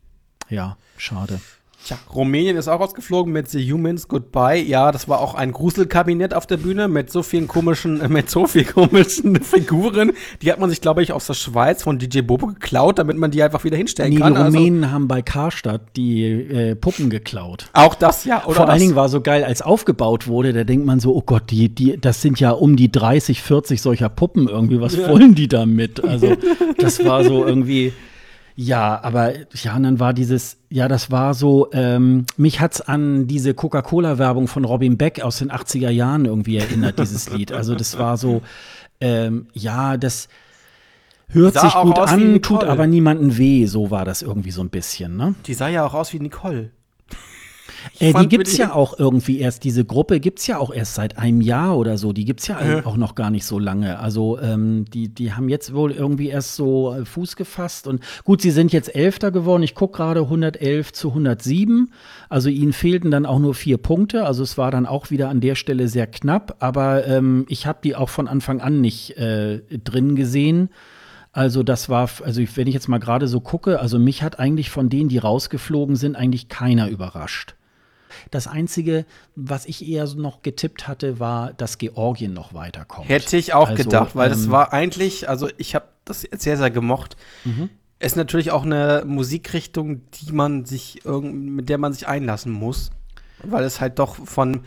ja, 0.49 0.75
schade. 0.97 1.39
Tja, 1.85 1.97
Rumänien 2.13 2.55
ist 2.55 2.69
auch 2.69 2.79
rausgeflogen 2.79 3.33
mit 3.33 3.49
The 3.49 3.71
Humans 3.71 4.07
Goodbye. 4.07 4.63
Ja, 4.63 4.93
das 4.93 5.09
war 5.09 5.19
auch 5.19 5.33
ein 5.33 5.51
Gruselkabinett 5.51 6.33
auf 6.33 6.47
der 6.47 6.55
Bühne 6.55 6.87
mit 6.87 7.11
so 7.11 7.23
vielen 7.23 7.49
komischen, 7.49 8.01
mit 8.11 8.29
so 8.29 8.47
vielen 8.47 8.67
komischen 8.67 9.35
Figuren. 9.43 10.13
Die 10.41 10.49
hat 10.49 10.59
man 10.59 10.69
sich, 10.69 10.79
glaube 10.79 11.03
ich, 11.03 11.11
aus 11.11 11.27
der 11.27 11.33
Schweiz 11.33 11.83
von 11.83 11.99
DJ 11.99 12.21
Bobo 12.21 12.47
geklaut, 12.47 12.99
damit 12.99 13.17
man 13.17 13.31
die 13.31 13.43
einfach 13.43 13.65
wieder 13.65 13.75
hinstellen 13.75 14.13
nee, 14.13 14.19
kann. 14.19 14.33
Die 14.33 14.39
also 14.39 14.57
Rumänen 14.57 14.85
also, 14.85 14.93
haben 14.93 15.07
bei 15.09 15.21
Karstadt 15.21 15.81
die 15.97 16.23
äh, 16.23 16.75
Puppen 16.75 17.09
geklaut. 17.09 17.65
Auch 17.73 17.95
das, 17.95 18.23
ja. 18.23 18.45
Oder 18.45 18.55
Vor 18.55 18.69
allen 18.69 18.79
Dingen 18.79 18.95
war 18.95 19.09
so 19.09 19.19
geil, 19.19 19.43
als 19.43 19.61
aufgebaut 19.61 20.27
wurde, 20.27 20.53
da 20.53 20.63
denkt 20.63 20.85
man 20.85 21.01
so, 21.01 21.13
oh 21.13 21.23
Gott, 21.25 21.51
die, 21.51 21.67
die, 21.67 21.99
das 21.99 22.21
sind 22.21 22.39
ja 22.39 22.51
um 22.51 22.77
die 22.77 22.93
30, 22.93 23.41
40 23.41 23.81
solcher 23.81 24.07
Puppen 24.07 24.47
irgendwie. 24.47 24.79
Was 24.79 24.95
ja. 24.95 25.09
wollen 25.09 25.35
die 25.35 25.49
damit? 25.49 26.01
Also, 26.01 26.37
das 26.77 27.03
war 27.03 27.25
so 27.25 27.45
irgendwie. 27.45 27.91
Ja, 28.55 28.99
aber 29.03 29.33
ja, 29.53 29.75
und 29.75 29.83
dann 29.83 29.99
war 29.99 30.13
dieses, 30.13 30.57
ja, 30.69 30.87
das 30.87 31.09
war 31.09 31.33
so, 31.33 31.69
ähm, 31.73 32.25
mich 32.37 32.59
hat's 32.59 32.81
an 32.81 33.25
diese 33.25 33.53
Coca-Cola-Werbung 33.53 34.47
von 34.47 34.63
Robin 34.63 34.97
Beck 34.97 35.21
aus 35.21 35.39
den 35.39 35.51
80er 35.51 35.89
Jahren 35.89 36.25
irgendwie 36.25 36.57
erinnert, 36.57 36.99
dieses 36.99 37.29
Lied. 37.31 37.51
Also 37.51 37.73
das 37.73 37.97
war 37.97 38.17
so, 38.17 38.43
ähm, 39.01 39.47
ja, 39.53 39.97
das 39.97 40.27
hört 41.29 41.59
sich 41.59 41.73
gut 41.73 41.97
an, 41.97 42.41
tut 42.41 42.63
aber 42.63 42.85
niemanden 42.85 43.37
weh, 43.37 43.65
so 43.65 43.89
war 43.89 44.05
das 44.05 44.21
irgendwie 44.21 44.51
so 44.51 44.61
ein 44.61 44.69
bisschen, 44.69 45.17
ne? 45.17 45.33
Die 45.47 45.55
sah 45.55 45.67
ja 45.69 45.85
auch 45.85 45.95
aus 45.95 46.13
wie 46.13 46.19
Nicole. 46.19 46.69
Äh, 47.99 48.13
die 48.13 48.27
gibt 48.27 48.47
es 48.47 48.57
ja 48.57 48.73
auch 48.73 48.97
irgendwie 48.97 49.39
erst, 49.39 49.63
diese 49.63 49.85
Gruppe 49.85 50.19
gibt 50.19 50.39
es 50.39 50.47
ja 50.47 50.57
auch 50.57 50.73
erst 50.73 50.95
seit 50.95 51.17
einem 51.17 51.41
Jahr 51.41 51.77
oder 51.77 51.97
so. 51.97 52.13
Die 52.13 52.25
gibt 52.25 52.41
es 52.41 52.47
ja 52.47 52.59
äh. 52.59 52.83
auch 52.83 52.97
noch 52.97 53.15
gar 53.15 53.29
nicht 53.29 53.45
so 53.45 53.59
lange. 53.59 53.99
Also 53.99 54.39
ähm, 54.39 54.85
die, 54.85 55.09
die 55.09 55.33
haben 55.33 55.49
jetzt 55.49 55.73
wohl 55.73 55.91
irgendwie 55.91 56.27
erst 56.27 56.55
so 56.55 56.93
äh, 56.93 57.05
Fuß 57.05 57.35
gefasst. 57.35 57.87
Und 57.87 58.01
gut, 58.23 58.41
sie 58.41 58.51
sind 58.51 58.73
jetzt 58.73 58.93
Elfter 58.95 59.31
geworden. 59.31 59.63
Ich 59.63 59.75
gucke 59.75 59.97
gerade 59.97 60.21
111 60.21 60.93
zu 60.93 61.09
107. 61.09 61.91
Also 62.29 62.49
ihnen 62.49 62.73
fehlten 62.73 63.11
dann 63.11 63.25
auch 63.25 63.39
nur 63.39 63.53
vier 63.53 63.77
Punkte. 63.77 64.25
Also 64.25 64.43
es 64.43 64.57
war 64.57 64.71
dann 64.71 64.85
auch 64.85 65.09
wieder 65.09 65.29
an 65.29 65.41
der 65.41 65.55
Stelle 65.55 65.87
sehr 65.87 66.07
knapp. 66.07 66.57
Aber 66.59 67.05
ähm, 67.07 67.45
ich 67.49 67.67
habe 67.67 67.79
die 67.83 67.95
auch 67.95 68.09
von 68.09 68.27
Anfang 68.27 68.61
an 68.61 68.81
nicht 68.81 69.17
äh, 69.17 69.61
drin 69.83 70.15
gesehen. 70.15 70.69
Also 71.33 71.63
das 71.63 71.89
war, 71.89 72.07
also 72.23 72.41
wenn 72.55 72.67
ich 72.67 72.75
jetzt 72.75 72.87
mal 72.87 72.99
gerade 72.99 73.27
so 73.27 73.41
gucke, 73.41 73.79
also 73.79 73.97
mich 73.97 74.21
hat 74.21 74.39
eigentlich 74.39 74.69
von 74.69 74.89
denen, 74.89 75.09
die 75.09 75.17
rausgeflogen 75.17 75.95
sind, 75.95 76.15
eigentlich 76.15 76.47
keiner 76.47 76.89
überrascht. 76.89 77.55
Das 78.31 78.47
Einzige, 78.47 79.05
was 79.35 79.65
ich 79.65 79.87
eher 79.87 80.05
noch 80.15 80.41
getippt 80.41 80.87
hatte, 80.87 81.19
war, 81.19 81.53
dass 81.53 81.77
Georgien 81.77 82.33
noch 82.33 82.53
weiterkommt. 82.53 83.09
Hätte 83.09 83.37
ich 83.37 83.53
auch 83.53 83.69
Also, 83.69 83.83
gedacht, 83.83 84.15
weil 84.15 84.29
das 84.29 84.45
ähm, 84.45 84.51
war 84.51 84.73
eigentlich, 84.73 85.29
also 85.29 85.49
ich 85.57 85.75
habe 85.75 85.85
das 86.05 86.21
sehr, 86.21 86.57
sehr 86.57 86.71
gemocht. 86.71 87.17
Mhm. 87.43 87.69
Ist 87.99 88.17
natürlich 88.17 88.51
auch 88.51 88.63
eine 88.63 89.03
Musikrichtung, 89.05 90.01
die 90.11 90.33
man 90.33 90.65
sich 90.65 91.05
irgend, 91.05 91.35
mit 91.51 91.69
der 91.69 91.77
man 91.77 91.93
sich 91.93 92.07
einlassen 92.07 92.51
muss. 92.51 92.91
Weil 93.43 93.63
es 93.63 93.79
halt 93.81 93.99
doch 93.99 94.15
von. 94.15 94.61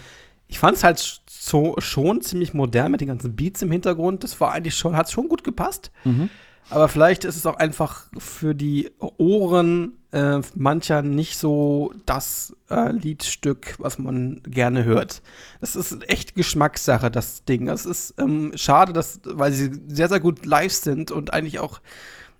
Ich 0.48 0.58
fand 0.58 0.76
es 0.76 0.84
halt 0.84 1.20
so, 1.28 1.74
schon 1.78 2.20
ziemlich 2.22 2.54
modern 2.54 2.92
mit 2.92 3.00
den 3.00 3.08
ganzen 3.08 3.34
Beats 3.34 3.62
im 3.62 3.70
Hintergrund. 3.72 4.22
Das 4.22 4.40
war 4.40 4.52
eigentlich 4.52 4.76
schon, 4.76 4.96
hat 4.96 5.10
schon 5.10 5.28
gut 5.28 5.44
gepasst. 5.44 5.90
Mhm. 6.04 6.30
Aber 6.68 6.88
vielleicht 6.88 7.24
ist 7.24 7.36
es 7.36 7.46
auch 7.46 7.56
einfach 7.56 8.06
für 8.18 8.54
die 8.54 8.90
Ohren 8.98 9.98
äh, 10.10 10.40
mancher 10.54 11.02
nicht 11.02 11.38
so 11.38 11.92
das 12.06 12.56
äh, 12.70 12.90
Liedstück, 12.90 13.76
was 13.78 13.98
man 13.98 14.42
gerne 14.44 14.84
hört. 14.84 15.22
Das 15.60 15.76
ist 15.76 16.08
echt 16.08 16.34
Geschmackssache, 16.34 17.10
das 17.10 17.44
Ding. 17.44 17.68
Es 17.68 17.86
ist 17.86 18.14
ähm, 18.18 18.52
schade, 18.56 18.92
dass, 18.92 19.20
weil 19.24 19.52
sie 19.52 19.70
sehr, 19.86 20.08
sehr 20.08 20.20
gut 20.20 20.44
live 20.44 20.72
sind 20.72 21.12
und 21.12 21.32
eigentlich 21.32 21.60
auch, 21.60 21.80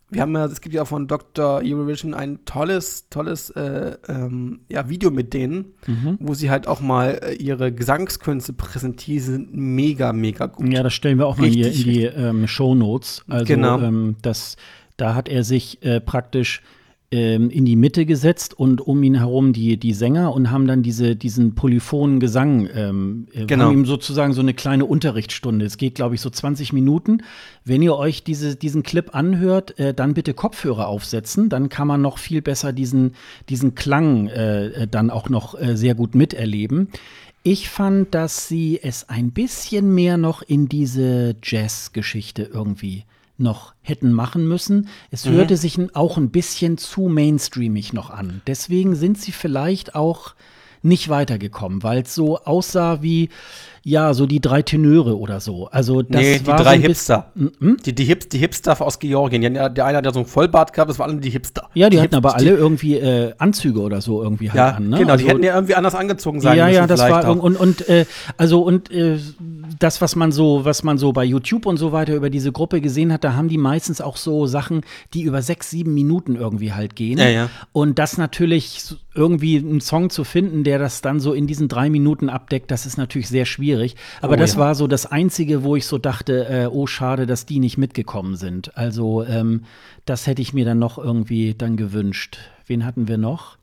wir 0.09 0.23
haben 0.23 0.33
ja, 0.35 0.45
es 0.45 0.61
gibt 0.61 0.75
ja 0.75 0.85
von 0.85 1.09
Dr. 1.09 1.61
Eurovision 1.65 2.15
ein 2.15 2.45
tolles, 2.45 3.09
tolles 3.11 3.51
äh, 3.51 3.97
ähm, 4.09 4.61
ja, 4.69 4.89
Video 4.89 5.11
mit 5.11 5.35
denen, 5.35 5.75
Mhm. 5.87 6.17
wo 6.21 6.35
sie 6.35 6.49
halt 6.51 6.69
auch 6.69 6.81
mal 6.81 7.19
äh, 7.23 7.35
ihre 7.35 7.73
Gesangskünste 7.73 8.53
präsentieren, 8.53 8.97
Die 9.07 9.21
sind 9.21 9.55
mega, 9.55 10.13
mega 10.13 10.47
gut. 10.47 10.73
Ja, 10.73 10.83
das 10.83 10.95
stellen 10.95 11.19
wir 11.19 11.27
auch 11.27 11.37
mal 11.39 11.49
hier 11.49 11.67
in 11.67 11.73
Richtig, 11.73 11.85
die 11.93 12.05
ähm, 12.05 12.47
Shownotes. 12.47 13.25
Also 13.29 13.45
Genau. 13.47 13.81
ähm, 13.81 14.17
das, 14.23 14.57
da 14.97 15.15
hat 15.15 15.29
er 15.29 15.43
sich 15.45 15.83
äh, 15.83 16.01
praktisch 16.01 16.63
ähm, 17.13 17.51
in 17.51 17.65
die 17.65 17.77
Mitte 17.77 18.05
gesetzt 18.05 18.59
und 18.59 18.81
um 18.81 19.03
ihn 19.03 19.15
herum 19.15 19.53
die, 19.53 19.77
die 19.77 19.93
Sänger 19.93 20.35
und 20.35 20.51
haben 20.51 20.67
dann 20.67 20.83
diese, 20.83 21.15
diesen 21.15 21.55
polyphonen 21.55 22.19
Gesang, 22.19 22.69
ähm, 22.75 23.29
äh, 23.33 23.47
Genau. 23.47 23.67
haben 23.67 23.75
ihm 23.75 23.87
sozusagen 23.87 24.33
so 24.33 24.41
eine 24.41 24.55
kleine 24.55 24.85
Unterrichtsstunde. 24.87 25.65
Es 25.65 25.77
geht, 25.77 25.95
glaube 25.95 26.17
ich, 26.17 26.21
so 26.21 26.31
20 26.31 26.73
Minuten. 26.73 27.23
Wenn 27.65 27.81
ihr 27.83 27.97
euch 27.97 28.25
diese, 28.25 28.57
diesen 28.57 28.83
Clip 28.83 29.15
anhört, 29.15 29.79
äh, 29.79 29.95
dann 29.95 30.15
bitte 30.15 30.35
Kopfhörer 30.35 30.89
aufsetzen, 30.89 31.49
dann 31.49 31.69
kann 31.69 31.87
man 31.87 32.03
noch 32.03 32.19
viel 32.19 32.43
besser 32.43 32.73
diesen, 32.73 33.15
diesen 33.49 33.77
Klang 33.77 34.27
äh, 34.29 34.67
äh, 34.67 34.89
dann 34.89 35.11
auch 35.11 35.29
noch 35.29 35.61
äh, 35.61 35.77
sehr 35.77 35.95
gut 35.95 36.17
miterleben. 36.17 36.89
Ich 37.45 37.69
fand, 37.69 38.13
dass 38.13 38.49
sie 38.49 38.81
es 38.83 39.09
ein 39.09 39.31
bisschen 39.31 39.95
mehr 39.95 40.17
noch 40.17 40.43
in 40.43 40.69
diese 40.69 41.37
Jazz-Geschichte 41.41 42.43
irgendwie 42.53 43.05
noch 43.39 43.75
hätten 43.83 44.13
machen 44.13 44.49
müssen. 44.49 44.89
Es 45.11 45.27
hörte 45.27 45.57
sich 45.57 45.79
auch 45.95 46.17
ein 46.17 46.31
bisschen 46.31 46.79
zu 46.79 47.03
mainstreamig 47.03 47.93
noch 47.93 48.11
an. 48.11 48.43
Deswegen 48.47 48.95
sind 48.95 49.19
sie 49.19 49.33
vielleicht 49.33 49.95
auch 49.95 50.35
nicht 50.83 51.09
weitergekommen, 51.09 51.83
weil 51.83 52.03
es 52.03 52.15
so 52.15 52.39
aussah 52.39 53.03
wie, 53.03 53.29
ja, 53.89 54.13
so 54.15 54.27
die 54.27 54.41
drei 54.41 54.63
Tenöre 54.63 55.17
oder 55.17 55.39
so. 55.39 55.69
Also 55.69 56.03
das 56.03 56.21
nee, 56.21 56.41
die 56.41 56.47
war 56.49 56.57
drei 56.61 56.77
so 56.79 56.83
Hipster. 56.83 57.31
Hm? 57.37 57.77
Die, 57.87 57.95
die, 57.95 58.05
Hips, 58.05 58.29
die 58.29 58.39
Hipster 58.39 58.81
aus 58.83 58.99
Georgien. 58.99 59.43
Die, 59.43 59.49
der 59.51 59.85
eine 59.85 59.99
hat 59.99 60.05
ja 60.05 60.13
so 60.13 60.19
einen 60.19 60.27
Vollbart 60.27 60.73
gehabt, 60.73 60.91
das 60.91 60.99
waren 60.99 61.11
alle 61.13 61.21
die 61.21 61.31
Hipster. 61.31 61.71
Ja, 61.75 61.89
die, 61.89 61.99
hatten 62.01 62.09
Hip- 62.09 62.17
aber 62.17 62.35
alle 62.35 62.51
irgendwie 62.51 62.97
äh, 62.97 63.33
Anzüge 63.39 63.79
oder 63.81 64.01
so 64.01 64.25
irgendwie 64.25 64.51
halt 64.51 64.57
Ja, 64.59 64.71
an. 64.71 64.89
Ne? 64.89 64.99
genau, 64.99 65.05
die 65.17 65.23
Also- 65.23 65.29
hätten 65.29 65.45
ja 65.45 65.55
irgendwie 65.55 65.77
anders 65.77 65.95
angezogen 65.95 66.41
sein 66.41 66.59
ja, 66.59 66.65
müssen. 66.67 66.77
ja, 66.79 66.87
das 66.89 67.01
vielleicht 67.01 67.27
war 67.27 67.31
auch. 67.31 67.41
und 67.41 67.55
und 67.55 67.89
äh, 67.89 68.07
also 68.37 68.63
und 68.63 68.91
äh, 68.91 69.19
das, 69.79 70.01
was 70.01 70.17
man 70.17 70.33
so, 70.33 70.65
was 70.65 70.83
man 70.83 70.99
so 70.99 71.13
bei 71.13 71.23
YouTube 71.25 71.65
und 71.67 71.77
so 71.77 71.93
weiter 71.93 72.15
über 72.17 72.29
diese 72.29 72.51
Gruppe 72.51 72.81
gesehen 72.81 73.13
hat, 73.13 73.23
da 73.23 73.35
haben 73.35 73.49
die 73.49 73.59
meistens 73.59 74.01
auch 74.01 74.17
so 74.17 74.47
Sachen, 74.47 74.81
die 75.15 75.23
über 75.23 75.43
sechs, 75.43 75.71
sieben 75.71 75.95
Minuten 75.95 76.35
irgendwie 76.35 76.73
halt 76.73 76.97
gehen. 76.97 77.19
Ja, 77.19 77.29
ja. 77.29 77.51
Und 77.73 78.01
das 78.01 78.19
natürlich 78.19 78.81
irgendwie 79.15 79.59
einen 79.59 79.81
Song 79.81 80.11
zu 80.11 80.25
finden, 80.25 80.65
der 80.65 80.79
das 80.81 81.03
dann 81.03 81.21
so 81.21 81.33
in 81.33 81.47
diesen 81.47 81.69
drei 81.69 81.89
Minuten 81.89 82.29
abdeckt, 82.29 82.71
das 82.73 82.85
ist 82.85 82.97
natürlich 82.99 83.29
sehr 83.29 83.45
schwierig. 83.47 83.76
Aber 84.21 84.35
Oh, 84.35 84.37
das 84.37 84.55
ja. 84.55 84.61
war 84.61 84.75
so 84.75 84.87
das 84.87 85.07
Einzige, 85.07 85.63
wo 85.65 85.77
ich 85.77 85.87
so 85.87 85.99
dachte, 85.99 86.47
äh, 86.49 86.67
oh 86.67 86.87
schade, 86.87 87.27
dass 87.27 87.47
die 87.47 87.59
nicht 87.61 87.79
mitgekommen 87.79 88.37
sind. 88.37 88.77
Also 88.77 89.25
ähm, 89.25 89.63
das 90.05 90.27
hätte 90.27 90.43
ich 90.43 90.53
mir 90.55 90.65
dann 90.65 90.79
noch 90.79 90.99
irgendwie 90.99 91.55
dann 91.55 91.77
gewünscht. 91.77 92.39
Wen 92.67 92.85
hatten 92.85 93.09
wir 93.09 93.19
noch? 93.19 93.59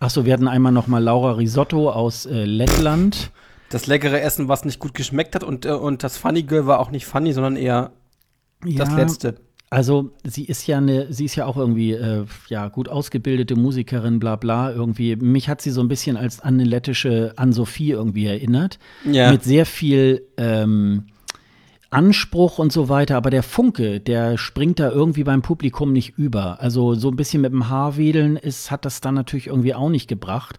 Achso, 0.00 0.24
wir 0.24 0.32
hatten 0.32 0.48
einmal 0.48 0.72
noch 0.72 0.86
mal 0.86 1.02
Laura 1.02 1.32
Risotto 1.32 1.90
aus 1.90 2.26
äh, 2.26 2.44
Lettland. 2.44 3.30
Das 3.70 3.86
leckere 3.86 4.20
Essen, 4.20 4.48
was 4.48 4.64
nicht 4.64 4.78
gut 4.78 4.94
geschmeckt 4.94 5.34
hat 5.34 5.44
und, 5.44 5.66
äh, 5.66 5.70
und 5.72 6.02
das 6.04 6.16
Funny 6.16 6.42
Girl 6.44 6.66
war 6.66 6.78
auch 6.80 6.90
nicht 6.90 7.06
funny, 7.06 7.32
sondern 7.32 7.56
eher 7.56 7.90
das 8.62 8.88
Ja, 8.90 8.96
letzte. 8.96 9.40
Also 9.70 10.12
sie 10.24 10.44
ist 10.44 10.66
ja 10.66 10.78
eine, 10.78 11.12
sie 11.12 11.26
ist 11.26 11.34
ja 11.36 11.44
auch 11.44 11.56
irgendwie 11.58 11.92
äh, 11.92 12.24
ja 12.48 12.68
gut 12.68 12.88
ausgebildete 12.88 13.54
Musikerin, 13.54 14.18
bla 14.18 14.36
bla. 14.36 14.72
Irgendwie 14.72 15.16
mich 15.16 15.48
hat 15.48 15.60
sie 15.60 15.70
so 15.70 15.82
ein 15.82 15.88
bisschen 15.88 16.16
als 16.16 16.40
an 16.40 16.54
eine 16.54 16.64
lettische 16.64 17.34
Ann-Sophie 17.36 17.90
irgendwie 17.90 18.26
erinnert, 18.26 18.78
Ja. 19.04 19.30
mit 19.30 19.42
sehr 19.44 19.66
viel 19.66 20.22
ähm, 20.38 21.04
Anspruch 21.90 22.58
und 22.58 22.72
so 22.72 22.88
weiter. 22.88 23.16
Aber 23.16 23.30
der 23.30 23.42
Funke, 23.42 24.00
der 24.00 24.38
springt 24.38 24.78
da 24.78 24.90
irgendwie 24.90 25.24
beim 25.24 25.42
Publikum 25.42 25.92
nicht 25.92 26.16
über. 26.18 26.60
Also 26.60 26.94
so 26.94 27.08
ein 27.10 27.16
bisschen 27.16 27.42
mit 27.42 27.52
dem 27.52 27.68
Haarwedeln 27.68 28.36
ist, 28.36 28.70
hat 28.70 28.84
das 28.84 29.00
dann 29.00 29.14
natürlich 29.14 29.46
irgendwie 29.48 29.74
auch 29.74 29.88
nicht 29.90 30.08
gebracht. 30.08 30.58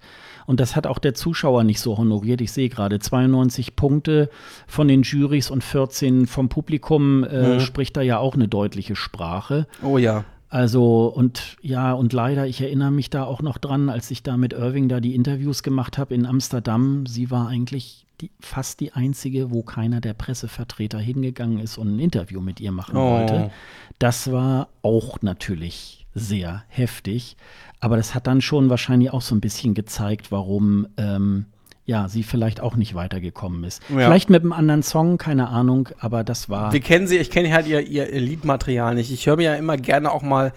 Und 0.49 0.59
das 0.59 0.75
hat 0.75 0.87
auch 0.87 0.97
der 0.97 1.13
Zuschauer 1.13 1.63
nicht 1.63 1.79
so 1.79 1.97
honoriert. 1.99 2.41
Ich 2.41 2.51
sehe 2.51 2.69
gerade 2.69 2.97
92 2.97 3.75
Punkte 3.75 4.31
von 4.65 4.87
den 4.87 5.03
Jurys 5.03 5.51
und 5.51 5.63
14 5.63 6.25
vom 6.25 6.49
Publikum 6.49 7.23
äh, 7.23 7.55
Mhm. 7.55 7.59
spricht 7.59 7.95
da 7.95 8.01
ja 8.01 8.17
auch 8.17 8.33
eine 8.33 8.47
deutliche 8.47 8.95
Sprache. 8.95 9.67
Oh 9.83 9.99
ja. 9.99 10.25
Also 10.49 11.05
und 11.05 11.57
ja, 11.61 11.93
und 11.93 12.13
leider, 12.13 12.47
ich 12.47 12.61
erinnere 12.61 12.89
mich 12.89 13.11
da 13.11 13.25
auch 13.25 13.43
noch 13.43 13.59
dran, 13.59 13.89
als 13.89 14.09
ich 14.09 14.23
da 14.23 14.37
mit 14.37 14.53
Irving 14.53 14.89
da 14.89 14.99
die 14.99 15.13
Interviews 15.13 15.61
gemacht 15.61 15.99
habe 15.99 16.15
in 16.15 16.25
Amsterdam. 16.25 17.05
Sie 17.05 17.29
war 17.29 17.47
eigentlich 17.47 18.07
die, 18.19 18.31
fast 18.39 18.79
die 18.79 18.91
einzige, 18.93 19.51
wo 19.51 19.61
keiner 19.61 20.01
der 20.01 20.15
Pressevertreter 20.15 20.97
hingegangen 20.97 21.59
ist 21.59 21.77
und 21.77 21.95
ein 21.95 21.99
Interview 21.99 22.41
mit 22.41 22.59
ihr 22.59 22.71
machen 22.71 22.97
Oh. 22.97 23.11
wollte. 23.19 23.51
Das 23.99 24.31
war 24.31 24.69
auch 24.81 25.21
natürlich 25.21 25.98
sehr 26.13 26.63
heftig. 26.67 27.37
Aber 27.79 27.97
das 27.97 28.13
hat 28.13 28.27
dann 28.27 28.41
schon 28.41 28.69
wahrscheinlich 28.69 29.11
auch 29.11 29.21
so 29.21 29.35
ein 29.35 29.41
bisschen 29.41 29.73
gezeigt, 29.73 30.31
warum 30.31 30.87
ähm, 30.97 31.45
ja, 31.89 32.07
sie 32.07 32.21
vielleicht 32.21 32.61
auch 32.61 32.75
nicht 32.75 32.93
weitergekommen 32.93 33.63
ist. 33.63 33.81
Ja. 33.89 33.95
Vielleicht 33.95 34.29
mit 34.29 34.43
einem 34.43 34.53
anderen 34.53 34.83
Song, 34.83 35.17
keine 35.17 35.49
Ahnung, 35.49 35.89
aber 35.99 36.23
das 36.23 36.47
war. 36.47 36.71
Wir 36.71 36.81
kennen 36.81 37.07
sie, 37.07 37.17
ich 37.17 37.31
kenne 37.31 37.51
halt 37.51 37.65
ihr, 37.65 37.81
ihr, 37.81 38.05
Liedmaterial 38.19 38.93
nicht. 38.93 39.11
Ich 39.11 39.25
höre 39.25 39.37
mir 39.37 39.43
ja 39.43 39.55
immer 39.55 39.75
gerne 39.75 40.11
auch 40.11 40.21
mal 40.21 40.53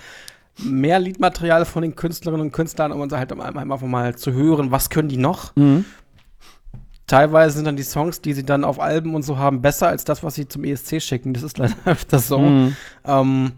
mehr 0.58 0.98
Liedmaterial 0.98 1.64
von 1.64 1.80
den 1.80 1.96
Künstlerinnen 1.96 2.48
und 2.48 2.52
Künstlern, 2.52 2.92
um 2.92 3.00
uns 3.00 3.14
halt 3.14 3.32
einfach 3.32 3.80
mal 3.80 4.14
zu 4.14 4.32
hören, 4.32 4.72
was 4.72 4.90
können 4.90 5.08
die 5.08 5.16
noch. 5.16 5.56
Mhm. 5.56 5.86
Teilweise 7.06 7.56
sind 7.56 7.64
dann 7.64 7.76
die 7.76 7.82
Songs, 7.82 8.20
die 8.20 8.34
sie 8.34 8.44
dann 8.44 8.62
auf 8.62 8.78
Alben 8.78 9.14
und 9.14 9.22
so 9.22 9.38
haben, 9.38 9.62
besser 9.62 9.88
als 9.88 10.04
das, 10.04 10.22
was 10.22 10.34
sie 10.34 10.48
zum 10.48 10.64
ESC 10.64 11.00
schicken. 11.00 11.32
Das 11.32 11.42
ist 11.42 11.56
leider 11.56 11.74
öfters 11.86 12.28
so. 12.28 12.40
Mhm. 12.40 12.76
Ähm, 13.06 13.52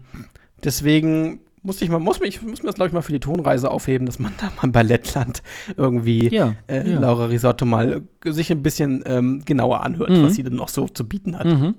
deswegen 0.63 1.41
muss 1.65 1.81
ich 1.81 1.89
mal, 1.89 1.99
muss 1.99 2.19
mich, 2.19 2.41
muss 2.41 2.61
mir 2.61 2.67
das, 2.67 2.75
glaube 2.75 2.87
ich, 2.87 2.93
mal 2.93 3.01
für 3.01 3.11
die 3.11 3.19
Tonreise 3.19 3.71
aufheben, 3.71 4.05
dass 4.05 4.19
man 4.19 4.33
da 4.39 4.51
mal 4.61 4.71
bei 4.71 4.83
Lettland 4.83 5.41
irgendwie 5.75 6.29
Ja, 6.33 6.55
äh, 6.67 6.89
ja. 6.89 6.99
Laura 6.99 7.25
Risotto 7.25 7.65
mal 7.65 8.01
äh, 8.23 8.31
sich 8.31 8.51
ein 8.51 8.61
bisschen 8.63 9.03
ähm, 9.05 9.41
genauer 9.45 9.81
anhört, 9.81 10.09
Mhm. 10.11 10.23
was 10.23 10.35
sie 10.35 10.43
denn 10.43 10.55
noch 10.55 10.69
so 10.69 10.87
zu 10.87 11.07
bieten 11.07 11.37
hat. 11.37 11.45
Mhm. 11.45 11.75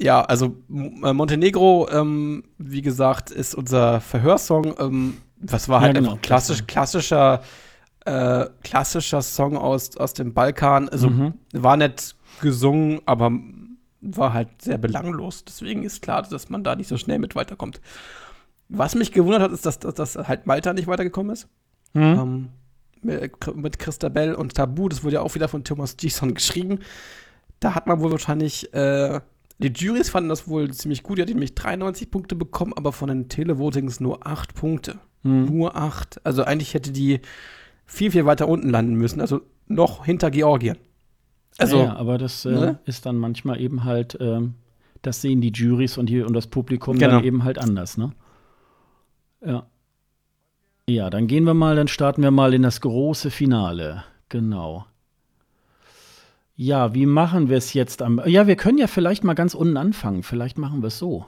Ja, 0.00 0.22
also 0.22 0.56
äh, 0.68 1.12
Montenegro, 1.12 1.88
ähm, 1.90 2.44
wie 2.58 2.82
gesagt, 2.82 3.30
ist 3.30 3.54
unser 3.54 4.00
Verhörsong. 4.00 4.74
Ähm, 4.78 5.14
das 5.38 5.68
war 5.68 5.80
Ja, 5.80 5.86
halt 5.86 5.96
genau, 5.96 6.10
einfach 6.12 6.22
klassisch, 6.22 6.66
klassischer, 6.66 7.42
äh, 8.04 8.46
klassischer 8.64 9.22
Song 9.22 9.56
aus, 9.56 9.96
aus 9.96 10.12
dem 10.14 10.34
Balkan. 10.34 10.88
Also 10.88 11.10
Mhm. 11.10 11.34
war 11.52 11.76
nicht 11.76 12.16
gesungen, 12.40 13.00
aber 13.06 13.30
war 14.04 14.32
halt 14.32 14.62
sehr 14.62 14.78
belanglos. 14.78 15.44
Deswegen 15.44 15.82
ist 15.82 16.02
klar, 16.02 16.22
dass 16.22 16.50
man 16.50 16.64
da 16.64 16.76
nicht 16.76 16.88
so 16.88 16.96
schnell 16.96 17.18
mit 17.18 17.34
weiterkommt. 17.34 17.80
Was 18.68 18.94
mich 18.94 19.12
gewundert 19.12 19.42
hat, 19.42 19.52
ist, 19.52 19.66
dass, 19.66 19.78
dass, 19.78 19.94
dass 19.94 20.16
halt 20.16 20.46
Malta 20.46 20.72
nicht 20.72 20.86
weitergekommen 20.86 21.32
ist. 21.32 21.48
Mhm. 21.94 22.02
Ähm, 22.02 22.48
mit, 23.54 23.78
Christabel 23.78 24.34
und 24.34 24.54
Tabu, 24.54 24.88
das 24.88 25.04
wurde 25.04 25.14
ja 25.14 25.20
auch 25.20 25.34
wieder 25.34 25.48
von 25.48 25.64
Thomas 25.64 25.96
Gison 25.96 26.34
geschrieben. 26.34 26.78
Da 27.60 27.74
hat 27.74 27.86
man 27.86 28.00
wohl 28.00 28.10
wahrscheinlich, 28.10 28.72
äh, 28.72 29.20
die 29.58 29.68
Juries 29.68 30.10
fanden 30.10 30.30
das 30.30 30.48
wohl 30.48 30.72
ziemlich 30.72 31.02
gut, 31.02 31.18
die 31.18 31.22
hat 31.22 31.28
nämlich 31.28 31.54
93 31.54 32.10
Punkte 32.10 32.34
bekommen, 32.34 32.72
aber 32.74 32.92
von 32.92 33.08
den 33.08 33.28
Televotings 33.28 34.00
nur 34.00 34.26
8 34.26 34.54
Punkte. 34.54 34.98
Mhm. 35.22 35.46
Nur 35.46 35.76
8. 35.76 36.24
Also 36.24 36.44
eigentlich 36.44 36.74
hätte 36.74 36.92
die 36.92 37.20
viel, 37.86 38.10
viel 38.10 38.24
weiter 38.26 38.48
unten 38.48 38.70
landen 38.70 38.94
müssen, 38.94 39.20
also 39.20 39.42
noch 39.66 40.04
hinter 40.04 40.30
Georgien. 40.30 40.78
Also, 41.58 41.78
ja, 41.78 41.84
ja, 41.84 41.96
aber 41.96 42.18
das 42.18 42.44
äh, 42.44 42.50
ne? 42.50 42.78
ist 42.84 43.06
dann 43.06 43.16
manchmal 43.16 43.60
eben 43.60 43.84
halt, 43.84 44.18
ähm, 44.20 44.54
das 45.02 45.20
sehen 45.20 45.40
die 45.40 45.52
Juries 45.52 45.98
und, 45.98 46.06
die, 46.08 46.22
und 46.22 46.32
das 46.32 46.46
Publikum 46.46 46.98
Genau. 46.98 47.16
dann 47.16 47.24
eben 47.24 47.44
halt 47.44 47.58
anders, 47.58 47.96
ne? 47.96 48.12
Ja. 49.44 49.66
Ja, 50.88 51.10
dann 51.10 51.26
gehen 51.26 51.44
wir 51.44 51.54
mal, 51.54 51.76
dann 51.76 51.88
starten 51.88 52.22
wir 52.22 52.30
mal 52.30 52.52
in 52.54 52.62
das 52.62 52.80
große 52.80 53.30
Finale. 53.30 54.04
Genau. 54.28 54.86
Ja, 56.56 56.94
wie 56.94 57.06
machen 57.06 57.48
wir 57.48 57.56
es 57.56 57.72
jetzt 57.72 58.02
am. 58.02 58.20
Ja, 58.26 58.46
wir 58.46 58.56
können 58.56 58.78
ja 58.78 58.86
vielleicht 58.86 59.24
mal 59.24 59.34
ganz 59.34 59.54
unten 59.54 59.76
anfangen. 59.76 60.22
Vielleicht 60.22 60.56
machen 60.56 60.82
wir 60.82 60.88
es 60.88 60.98
so. 60.98 61.26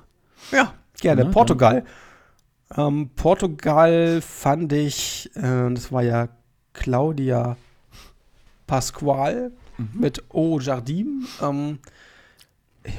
Ja, 0.52 0.74
gerne. 1.00 1.22
Ja, 1.22 1.28
Portugal. 1.28 1.84
Ähm, 2.76 3.10
Portugal 3.16 4.20
fand 4.20 4.72
ich, 4.72 5.30
äh, 5.34 5.72
das 5.72 5.90
war 5.90 6.02
ja 6.02 6.28
Claudia 6.74 7.56
Pasqual 8.66 9.52
mhm. 9.78 10.00
mit 10.00 10.24
O 10.30 10.58
Jardim. 10.58 11.26
Ähm, 11.42 11.78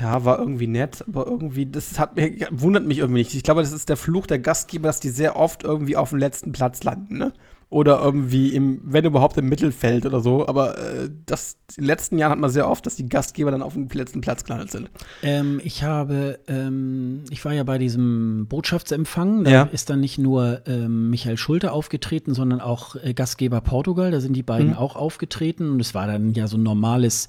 ja, 0.02 0.26
war 0.26 0.40
irgendwie 0.40 0.68
nett, 0.68 1.04
aber 1.08 1.28
irgendwie, 1.28 1.66
das 1.66 1.98
hat 1.98 2.16
mir, 2.16 2.48
wundert 2.52 2.86
mich 2.86 2.98
irgendwie 2.98 3.20
nicht. 3.20 3.34
Ich 3.34 3.44
glaube, 3.44 3.62
das 3.62 3.72
ist 3.72 3.90
der 3.90 3.98
Fluch 3.98 4.28
der 4.28 4.40
Gastgeber, 4.40 4.88
dass 4.90 5.00
die 5.00 5.10
sehr 5.10 5.36
oft 5.36 5.64
irgendwie 5.64 5.96
auf 5.96 6.10
dem 6.10 6.20
letzten 6.20 6.52
Platz 6.52 6.84
landen, 6.84 7.18
ne? 7.18 7.34
Oder 7.70 8.02
irgendwie 8.02 8.54
im, 8.54 8.80
wenn 8.86 9.04
überhaupt 9.04 9.38
im 9.38 9.50
Mittelfeld 9.50 10.06
oder 10.06 10.22
so. 10.22 10.48
Aber 10.48 10.78
äh, 10.78 11.10
das, 11.26 11.58
in 11.76 11.84
den 11.84 11.88
letzten 11.88 12.18
Jahren 12.18 12.32
hat 12.32 12.40
man 12.40 12.50
sehr 12.50 12.70
oft, 12.70 12.86
dass 12.86 12.96
die 12.96 13.10
Gastgeber 13.10 13.52
dann 13.52 13.62
auf 13.62 13.74
dem 13.74 13.90
letzten 13.92 14.22
Platz 14.22 14.46
gelandet 14.46 14.72
sind. 14.72 14.90
Ähm, 15.22 15.60
ich 15.62 15.84
habe, 15.84 16.40
ähm, 16.48 17.26
ich 17.30 17.44
war 17.44 17.52
ja 17.52 17.64
bei 17.64 17.78
diesem 17.78 18.46
Botschaftsempfang. 18.48 19.44
Da 19.44 19.52
ja. 19.52 19.64
ist 19.64 19.90
dann 19.90 20.00
nicht 20.00 20.18
nur 20.18 20.62
ähm, 20.66 21.10
Michael 21.10 21.36
Schulte 21.36 21.74
aufgetreten, 21.74 22.34
sondern 22.34 22.62
auch 22.62 22.96
äh, 22.96 23.14
Gastgeber 23.14 23.60
Portugal. 23.60 24.12
Da 24.12 24.22
sind 24.22 24.34
die 24.34 24.44
beiden 24.44 24.70
mhm. 24.70 24.78
auch 24.78 24.96
aufgetreten. 24.96 25.70
Und 25.72 25.82
es 25.82 25.94
war 25.94 26.08
dann 26.08 26.34
ja 26.34 26.48
so 26.48 26.58
ein 26.58 26.64
normales 26.64 27.28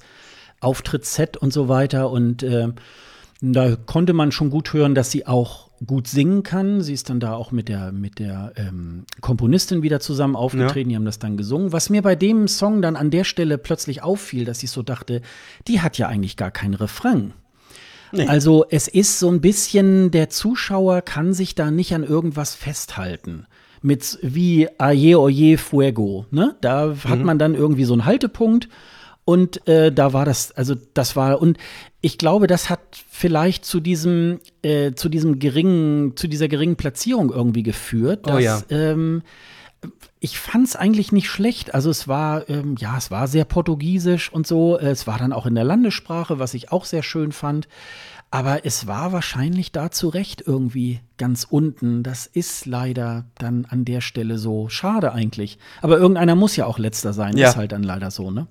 Auftrittsset 0.61 1.35
und 1.35 1.51
so 1.51 1.67
weiter. 1.67 2.11
Und 2.11 2.43
äh, 2.43 2.69
da 3.41 3.75
konnte 3.75 4.13
man 4.13 4.31
schon 4.31 4.49
gut 4.49 4.71
hören, 4.71 4.95
dass 4.95 5.11
sie 5.11 5.27
auch 5.27 5.68
gut 5.85 6.07
singen 6.07 6.43
kann. 6.43 6.81
Sie 6.81 6.93
ist 6.93 7.09
dann 7.09 7.19
da 7.19 7.33
auch 7.33 7.51
mit 7.51 7.69
der, 7.69 7.91
mit 7.91 8.19
der 8.19 8.53
ähm, 8.55 9.05
Komponistin 9.21 9.81
wieder 9.81 9.99
zusammen 9.99 10.35
aufgetreten. 10.35 10.89
Ja. 10.89 10.93
Die 10.93 10.95
haben 10.97 11.05
das 11.05 11.19
dann 11.19 11.37
gesungen. 11.37 11.71
Was 11.71 11.89
mir 11.89 12.01
bei 12.01 12.15
dem 12.15 12.47
Song 12.47 12.81
dann 12.81 12.95
an 12.95 13.11
der 13.11 13.23
Stelle 13.23 13.57
plötzlich 13.57 14.03
auffiel, 14.03 14.45
dass 14.45 14.63
ich 14.63 14.71
so 14.71 14.83
dachte, 14.83 15.21
die 15.67 15.81
hat 15.81 15.97
ja 15.97 16.07
eigentlich 16.07 16.37
gar 16.37 16.51
kein 16.51 16.73
Refrain. 16.73 17.33
Nee. 18.11 18.27
Also 18.27 18.65
es 18.69 18.87
ist 18.87 19.19
so 19.19 19.29
ein 19.29 19.41
bisschen, 19.41 20.11
der 20.11 20.29
Zuschauer 20.29 21.01
kann 21.01 21.33
sich 21.33 21.55
da 21.55 21.71
nicht 21.71 21.93
an 21.93 22.03
irgendwas 22.03 22.55
festhalten. 22.55 23.45
Mit 23.81 24.19
wie 24.21 24.67
Aye 24.77 25.15
Oye 25.15 25.57
Fuego. 25.57 26.25
Ne? 26.31 26.55
Da 26.59 26.87
mhm. 26.87 27.03
hat 27.05 27.19
man 27.19 27.39
dann 27.39 27.55
irgendwie 27.55 27.85
so 27.85 27.93
einen 27.93 28.05
Haltepunkt 28.05 28.67
und 29.29 29.67
äh, 29.67 29.91
da 29.91 30.11
war 30.11 30.25
das, 30.25 30.51
also 30.53 30.73
das 30.95 31.15
war, 31.15 31.39
und 31.39 31.59
ich 32.01 32.17
glaube, 32.17 32.47
das 32.47 32.69
hat 32.69 32.79
vielleicht 33.09 33.65
zu 33.65 33.79
diesem, 33.79 34.39
äh, 34.61 34.93
zu 34.93 35.09
diesem 35.09 35.39
geringen, 35.39 36.15
zu 36.15 36.27
dieser 36.27 36.47
geringen 36.47 36.75
Platzierung 36.75 37.31
irgendwie 37.31 37.63
geführt. 37.63 38.27
Dass, 38.27 38.35
oh 38.35 38.39
ja. 38.39 38.61
Ähm, 38.69 39.21
ich 40.19 40.39
fand 40.39 40.67
es 40.67 40.75
eigentlich 40.75 41.11
nicht 41.11 41.29
schlecht. 41.29 41.73
Also 41.73 41.89
es 41.89 42.07
war, 42.07 42.49
ähm, 42.49 42.75
ja, 42.77 42.97
es 42.97 43.11
war 43.11 43.27
sehr 43.27 43.45
portugiesisch 43.45 44.31
und 44.31 44.47
so. 44.47 44.77
Es 44.77 45.07
war 45.07 45.17
dann 45.17 45.33
auch 45.33 45.45
in 45.45 45.55
der 45.55 45.63
Landessprache, 45.63 46.39
was 46.39 46.53
ich 46.53 46.71
auch 46.71 46.85
sehr 46.85 47.03
schön 47.03 47.31
fand. 47.31 47.67
Aber 48.31 48.65
es 48.65 48.85
war 48.85 49.11
wahrscheinlich 49.11 49.71
da 49.71 49.89
zu 49.89 50.07
Recht 50.07 50.43
irgendwie 50.45 50.99
ganz 51.17 51.47
unten. 51.49 52.03
Das 52.03 52.27
ist 52.27 52.65
leider 52.65 53.25
dann 53.37 53.65
an 53.65 53.85
der 53.85 54.01
Stelle 54.01 54.37
so 54.37 54.69
schade 54.69 55.13
eigentlich. 55.13 55.57
Aber 55.81 55.97
irgendeiner 55.97 56.35
muss 56.35 56.55
ja 56.55 56.65
auch 56.65 56.77
letzter 56.77 57.13
sein. 57.13 57.35
Ja. 57.37 57.49
Ist 57.49 57.55
halt 57.55 57.71
dann 57.71 57.83
leider 57.83 58.11
so, 58.11 58.29
ne? 58.29 58.47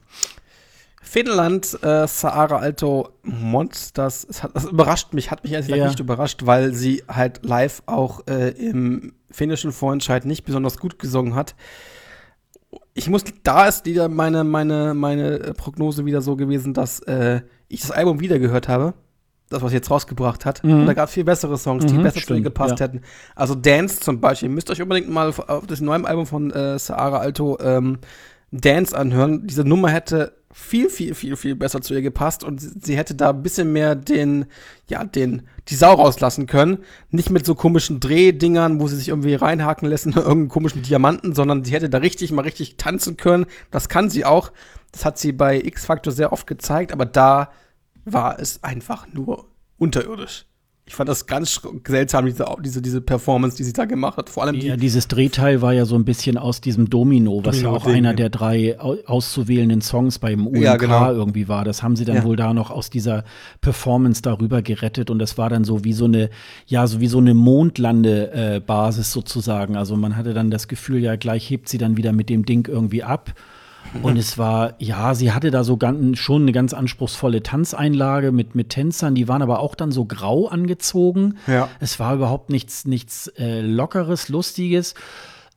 Finnland, 1.02 1.78
äh, 1.82 2.06
Saara 2.06 2.58
Alto 2.58 3.10
Monsters, 3.22 4.26
das, 4.26 4.42
hat, 4.42 4.50
das 4.54 4.64
überrascht 4.64 5.12
mich, 5.12 5.30
hat 5.30 5.44
mich 5.44 5.52
ehrlich 5.52 5.68
gesagt 5.68 5.80
ja. 5.80 5.88
nicht 5.88 6.00
überrascht, 6.00 6.44
weil 6.44 6.74
sie 6.74 7.04
halt 7.08 7.44
live 7.44 7.82
auch 7.86 8.26
äh, 8.26 8.50
im 8.50 9.12
finnischen 9.30 9.72
Vorentscheid 9.72 10.24
nicht 10.24 10.44
besonders 10.44 10.78
gut 10.78 10.98
gesungen 10.98 11.34
hat. 11.34 11.54
Ich 12.94 13.08
muss, 13.08 13.24
da 13.44 13.68
ist 13.68 13.86
wieder 13.86 14.08
meine, 14.08 14.44
meine, 14.44 14.92
meine 14.94 15.54
Prognose 15.56 16.04
wieder 16.04 16.20
so 16.20 16.36
gewesen, 16.36 16.74
dass 16.74 17.00
äh, 17.00 17.42
ich 17.68 17.82
das 17.82 17.90
Album 17.90 18.20
wieder 18.20 18.38
gehört 18.38 18.68
habe. 18.68 18.94
Das, 19.50 19.62
was 19.62 19.70
sie 19.70 19.76
jetzt 19.76 19.90
rausgebracht 19.90 20.44
hat. 20.44 20.62
Mhm. 20.62 20.80
Und 20.80 20.86
da 20.86 20.92
gab 20.92 21.08
es 21.08 21.14
viel 21.14 21.24
bessere 21.24 21.56
Songs, 21.56 21.86
die 21.86 21.94
mhm, 21.94 22.02
besser 22.02 22.20
zu 22.20 22.34
ihr 22.34 22.42
gepasst 22.42 22.80
ja. 22.80 22.86
hätten. 22.86 23.00
Also 23.34 23.54
Dance 23.54 23.98
zum 24.00 24.20
Beispiel. 24.20 24.50
Ihr 24.50 24.54
müsst 24.54 24.68
euch 24.70 24.82
unbedingt 24.82 25.08
mal 25.08 25.28
auf 25.28 25.66
das 25.66 25.80
neue 25.80 26.04
Album 26.04 26.26
von 26.26 26.50
äh, 26.50 26.78
Saara 26.78 27.16
Alto 27.16 27.56
ähm, 27.62 27.98
Dance 28.50 28.94
anhören. 28.94 29.46
Diese 29.46 29.64
Nummer 29.64 29.88
hätte 29.88 30.34
viel, 30.58 30.90
viel, 30.90 31.14
viel, 31.14 31.36
viel 31.36 31.54
besser 31.54 31.80
zu 31.80 31.94
ihr 31.94 32.02
gepasst 32.02 32.42
und 32.42 32.60
sie 32.60 32.96
hätte 32.96 33.14
da 33.14 33.30
ein 33.30 33.42
bisschen 33.42 33.72
mehr 33.72 33.94
den, 33.94 34.46
ja, 34.88 35.04
den, 35.04 35.42
die 35.68 35.76
Sau 35.76 35.94
rauslassen 35.94 36.46
können. 36.46 36.78
Nicht 37.10 37.30
mit 37.30 37.46
so 37.46 37.54
komischen 37.54 38.00
Drehdingern, 38.00 38.80
wo 38.80 38.88
sie 38.88 38.96
sich 38.96 39.08
irgendwie 39.08 39.34
reinhaken 39.34 39.88
lässt 39.88 40.06
in 40.06 40.12
irgendeinen 40.16 40.48
komischen 40.48 40.82
Diamanten, 40.82 41.34
sondern 41.34 41.64
sie 41.64 41.72
hätte 41.72 41.88
da 41.88 41.98
richtig 41.98 42.32
mal 42.32 42.42
richtig 42.42 42.76
tanzen 42.76 43.16
können. 43.16 43.46
Das 43.70 43.88
kann 43.88 44.10
sie 44.10 44.24
auch. 44.24 44.52
Das 44.90 45.04
hat 45.04 45.16
sie 45.18 45.32
bei 45.32 45.58
X-Factor 45.58 46.12
sehr 46.12 46.32
oft 46.32 46.46
gezeigt, 46.46 46.92
aber 46.92 47.06
da 47.06 47.52
war 48.04 48.40
es 48.40 48.62
einfach 48.64 49.06
nur 49.12 49.46
unterirdisch 49.78 50.44
ich 50.88 50.94
fand 50.94 51.06
das 51.08 51.26
ganz 51.26 51.60
seltsam, 51.86 52.24
diese, 52.24 52.46
diese, 52.60 52.80
diese 52.80 53.00
Performance, 53.02 53.58
die 53.58 53.64
sie 53.64 53.74
da 53.74 53.84
gemacht 53.84 54.16
hat. 54.16 54.30
Vor 54.30 54.44
allem 54.44 54.54
ja, 54.54 54.74
die 54.74 54.80
dieses 54.80 55.06
Drehteil 55.06 55.60
war 55.60 55.74
ja 55.74 55.84
so 55.84 55.96
ein 55.96 56.06
bisschen 56.06 56.38
aus 56.38 56.62
diesem 56.62 56.88
Domino, 56.88 57.44
was 57.44 57.56
Domino 57.56 57.72
ja 57.72 57.76
auch 57.76 57.86
einer 57.86 58.14
der 58.14 58.30
drei 58.30 58.80
auszuwählenden 58.80 59.82
Songs 59.82 60.18
beim 60.18 60.46
UMK 60.46 60.62
ja, 60.62 60.76
genau. 60.76 61.12
irgendwie 61.12 61.46
war. 61.46 61.66
Das 61.66 61.82
haben 61.82 61.94
sie 61.94 62.06
dann 62.06 62.16
ja. 62.16 62.24
wohl 62.24 62.36
da 62.36 62.54
noch 62.54 62.70
aus 62.70 62.88
dieser 62.88 63.24
Performance 63.60 64.22
darüber 64.22 64.62
gerettet 64.62 65.10
und 65.10 65.18
das 65.18 65.36
war 65.36 65.50
dann 65.50 65.64
so 65.64 65.84
wie 65.84 65.92
so 65.92 66.06
eine, 66.06 66.30
ja, 66.66 66.86
so 66.86 67.00
wie 67.00 67.08
so 67.08 67.18
eine 67.18 67.34
Mondlandebasis 67.34 69.08
äh, 69.08 69.12
sozusagen. 69.12 69.76
Also 69.76 69.94
man 69.94 70.16
hatte 70.16 70.32
dann 70.32 70.50
das 70.50 70.68
Gefühl, 70.68 71.02
ja, 71.02 71.16
gleich 71.16 71.50
hebt 71.50 71.68
sie 71.68 71.76
dann 71.76 71.98
wieder 71.98 72.12
mit 72.12 72.30
dem 72.30 72.46
Ding 72.46 72.66
irgendwie 72.66 73.02
ab. 73.02 73.34
Und 74.02 74.16
es 74.16 74.38
war, 74.38 74.74
ja, 74.78 75.14
sie 75.14 75.32
hatte 75.32 75.50
da 75.50 75.64
so 75.64 75.76
ganz, 75.76 76.18
schon 76.18 76.42
eine 76.42 76.52
ganz 76.52 76.72
anspruchsvolle 76.72 77.42
Tanzeinlage 77.42 78.32
mit, 78.32 78.54
mit 78.54 78.70
Tänzern, 78.70 79.14
die 79.14 79.28
waren 79.28 79.42
aber 79.42 79.60
auch 79.60 79.74
dann 79.74 79.92
so 79.92 80.04
grau 80.04 80.48
angezogen. 80.48 81.38
Ja. 81.46 81.68
Es 81.80 81.98
war 81.98 82.14
überhaupt 82.14 82.50
nichts, 82.50 82.84
nichts 82.84 83.28
äh, 83.38 83.60
Lockeres, 83.60 84.28
Lustiges. 84.28 84.94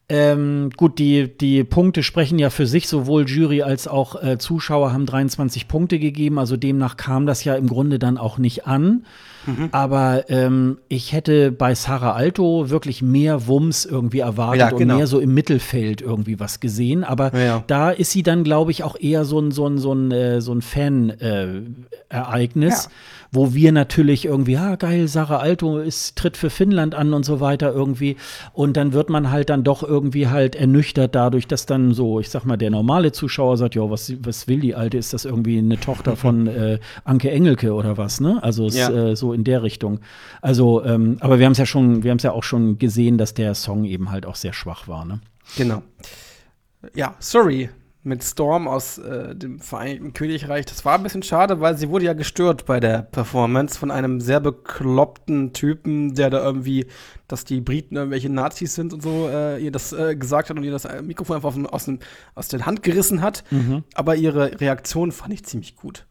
Ähm, 0.09 0.71
gut, 0.75 0.99
die, 0.99 1.37
die 1.37 1.63
Punkte 1.63 2.03
sprechen 2.03 2.37
ja 2.37 2.49
für 2.49 2.67
sich, 2.67 2.87
sowohl 2.89 3.29
Jury 3.29 3.61
als 3.61 3.87
auch 3.87 4.21
äh, 4.21 4.37
Zuschauer 4.37 4.91
haben 4.91 5.05
23 5.05 5.69
Punkte 5.69 5.99
gegeben, 5.99 6.37
also 6.37 6.57
demnach 6.57 6.97
kam 6.97 7.25
das 7.25 7.45
ja 7.45 7.55
im 7.55 7.67
Grunde 7.67 7.97
dann 7.97 8.17
auch 8.17 8.37
nicht 8.37 8.67
an. 8.67 9.05
Mhm. 9.45 9.69
Aber 9.71 10.25
ähm, 10.29 10.79
ich 10.87 11.13
hätte 11.13 11.51
bei 11.51 11.75
Sarah 11.75 12.13
Alto 12.13 12.69
wirklich 12.69 13.01
mehr 13.01 13.47
Wumms 13.47 13.85
irgendwie 13.85 14.19
erwartet 14.19 14.59
ja, 14.59 14.69
genau. 14.69 14.93
und 14.93 14.99
mehr 14.99 15.07
so 15.07 15.19
im 15.19 15.33
Mittelfeld 15.33 16.01
irgendwie 16.01 16.39
was 16.39 16.59
gesehen. 16.59 17.03
Aber 17.03 17.35
ja. 17.37 17.63
da 17.67 17.89
ist 17.91 18.11
sie 18.11 18.23
dann, 18.23 18.43
glaube 18.43 18.71
ich, 18.71 18.83
auch 18.83 18.95
eher 18.99 19.25
so 19.25 19.39
ein, 19.39 19.51
so 19.51 19.67
ein, 19.67 19.77
so 19.77 19.93
ein, 19.93 20.11
äh, 20.11 20.41
so 20.41 20.53
ein 20.53 20.61
Fan-Ereignis. 20.61 22.85
Äh, 22.85 22.89
wo 23.31 23.53
wir 23.53 23.71
natürlich 23.71 24.25
irgendwie, 24.25 24.53
ja, 24.53 24.75
geil, 24.75 25.07
Sarah 25.07 25.37
Alto 25.37 25.77
ist, 25.77 26.17
tritt 26.17 26.35
für 26.35 26.49
Finnland 26.49 26.95
an 26.95 27.13
und 27.13 27.23
so 27.23 27.39
weiter 27.39 27.71
irgendwie. 27.71 28.17
Und 28.51 28.75
dann 28.75 28.91
wird 28.91 29.09
man 29.09 29.31
halt 29.31 29.49
dann 29.49 29.63
doch 29.63 29.83
irgendwie 29.83 30.27
halt 30.27 30.55
ernüchtert 30.55 31.15
dadurch, 31.15 31.47
dass 31.47 31.65
dann 31.65 31.93
so, 31.93 32.19
ich 32.19 32.29
sag 32.29 32.43
mal, 32.43 32.57
der 32.57 32.69
normale 32.69 33.13
Zuschauer 33.13 33.55
sagt, 33.55 33.75
ja, 33.75 33.89
was, 33.89 34.13
was 34.19 34.49
will 34.49 34.59
die 34.59 34.75
Alte? 34.75 34.97
Ist 34.97 35.13
das 35.13 35.23
irgendwie 35.23 35.57
eine 35.57 35.79
Tochter 35.79 36.17
von 36.17 36.47
äh, 36.47 36.79
Anke 37.05 37.31
Engelke 37.31 37.73
oder 37.73 37.97
was, 37.97 38.19
ne? 38.19 38.43
Also 38.43 38.67
ja. 38.67 38.89
äh, 38.89 39.15
so 39.15 39.31
in 39.31 39.45
der 39.45 39.63
Richtung. 39.63 40.01
Also, 40.41 40.83
ähm, 40.83 41.15
aber 41.21 41.39
wir 41.39 41.45
haben 41.45 41.53
es 41.53 41.57
ja 41.57 41.65
schon, 41.65 42.03
wir 42.03 42.11
haben 42.11 42.17
es 42.17 42.23
ja 42.23 42.33
auch 42.33 42.43
schon 42.43 42.79
gesehen, 42.79 43.17
dass 43.17 43.33
der 43.33 43.55
Song 43.55 43.85
eben 43.85 44.11
halt 44.11 44.25
auch 44.25 44.35
sehr 44.35 44.53
schwach 44.53 44.89
war, 44.89 45.05
ne? 45.05 45.21
Genau. 45.55 45.83
Ja, 46.95 47.15
sorry, 47.19 47.69
mit 48.03 48.23
Storm 48.23 48.67
aus 48.67 48.97
äh, 48.97 49.35
dem 49.35 49.59
Vereinigten 49.59 50.13
Königreich. 50.13 50.65
Das 50.65 50.85
war 50.85 50.95
ein 50.95 51.03
bisschen 51.03 51.21
schade, 51.21 51.61
weil 51.61 51.77
sie 51.77 51.89
wurde 51.89 52.05
ja 52.05 52.13
gestört 52.13 52.65
bei 52.65 52.79
der 52.79 53.03
Performance 53.03 53.77
von 53.77 53.91
einem 53.91 54.19
sehr 54.19 54.39
bekloppten 54.39 55.53
Typen, 55.53 56.15
der 56.15 56.31
da 56.31 56.43
irgendwie, 56.43 56.87
dass 57.27 57.45
die 57.45 57.61
Briten 57.61 57.95
irgendwelche 57.95 58.29
Nazis 58.29 58.73
sind 58.73 58.93
und 58.93 59.03
so, 59.03 59.29
äh, 59.29 59.63
ihr 59.63 59.71
das 59.71 59.93
äh, 59.93 60.15
gesagt 60.15 60.49
hat 60.49 60.57
und 60.57 60.63
ihr 60.63 60.71
das 60.71 60.87
Mikrofon 61.03 61.35
einfach 61.35 61.55
aus, 61.71 61.85
dem, 61.85 61.99
aus 62.33 62.47
der 62.47 62.65
Hand 62.65 62.81
gerissen 62.81 63.21
hat. 63.21 63.43
Mhm. 63.51 63.83
Aber 63.93 64.15
ihre 64.15 64.59
Reaktion 64.59 65.11
fand 65.11 65.33
ich 65.33 65.45
ziemlich 65.45 65.75
gut. 65.75 66.07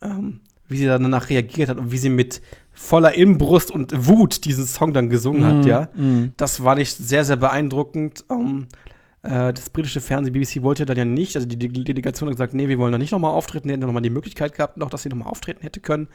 Ähm, 0.00 0.40
wie 0.68 0.78
sie 0.78 0.86
danach 0.86 1.28
reagiert 1.28 1.68
hat 1.68 1.78
und 1.78 1.92
wie 1.92 1.98
sie 1.98 2.08
mit 2.08 2.40
voller 2.72 3.14
Inbrust 3.14 3.70
und 3.70 4.06
Wut 4.06 4.44
diesen 4.44 4.66
Song 4.66 4.92
dann 4.92 5.10
gesungen 5.10 5.42
mhm. 5.42 5.46
hat, 5.46 5.66
ja. 5.66 5.88
Mhm. 5.94 6.32
Das 6.36 6.64
war 6.64 6.74
nicht 6.74 6.96
sehr, 6.96 7.24
sehr 7.24 7.36
beeindruckend. 7.36 8.24
Ähm, 8.30 8.66
äh, 8.72 8.85
das 9.26 9.70
britische 9.70 10.00
Fernsehen, 10.00 10.32
BBC, 10.32 10.62
wollte 10.62 10.86
dann 10.86 10.96
ja 10.96 11.04
nicht. 11.04 11.36
Also 11.36 11.48
die 11.48 11.56
Delegation 11.58 12.28
hat 12.28 12.36
gesagt, 12.36 12.54
nee, 12.54 12.68
wir 12.68 12.78
wollen 12.78 12.92
da 12.92 12.98
nicht 12.98 13.12
nochmal 13.12 13.32
auftreten. 13.32 13.68
Die 13.68 13.72
hätten 13.74 13.84
nochmal 13.84 14.02
die 14.02 14.10
Möglichkeit 14.10 14.54
gehabt, 14.54 14.76
noch, 14.76 14.90
dass 14.90 15.02
sie 15.02 15.08
nochmal 15.08 15.28
auftreten 15.28 15.62
hätte 15.62 15.80
können. 15.80 16.08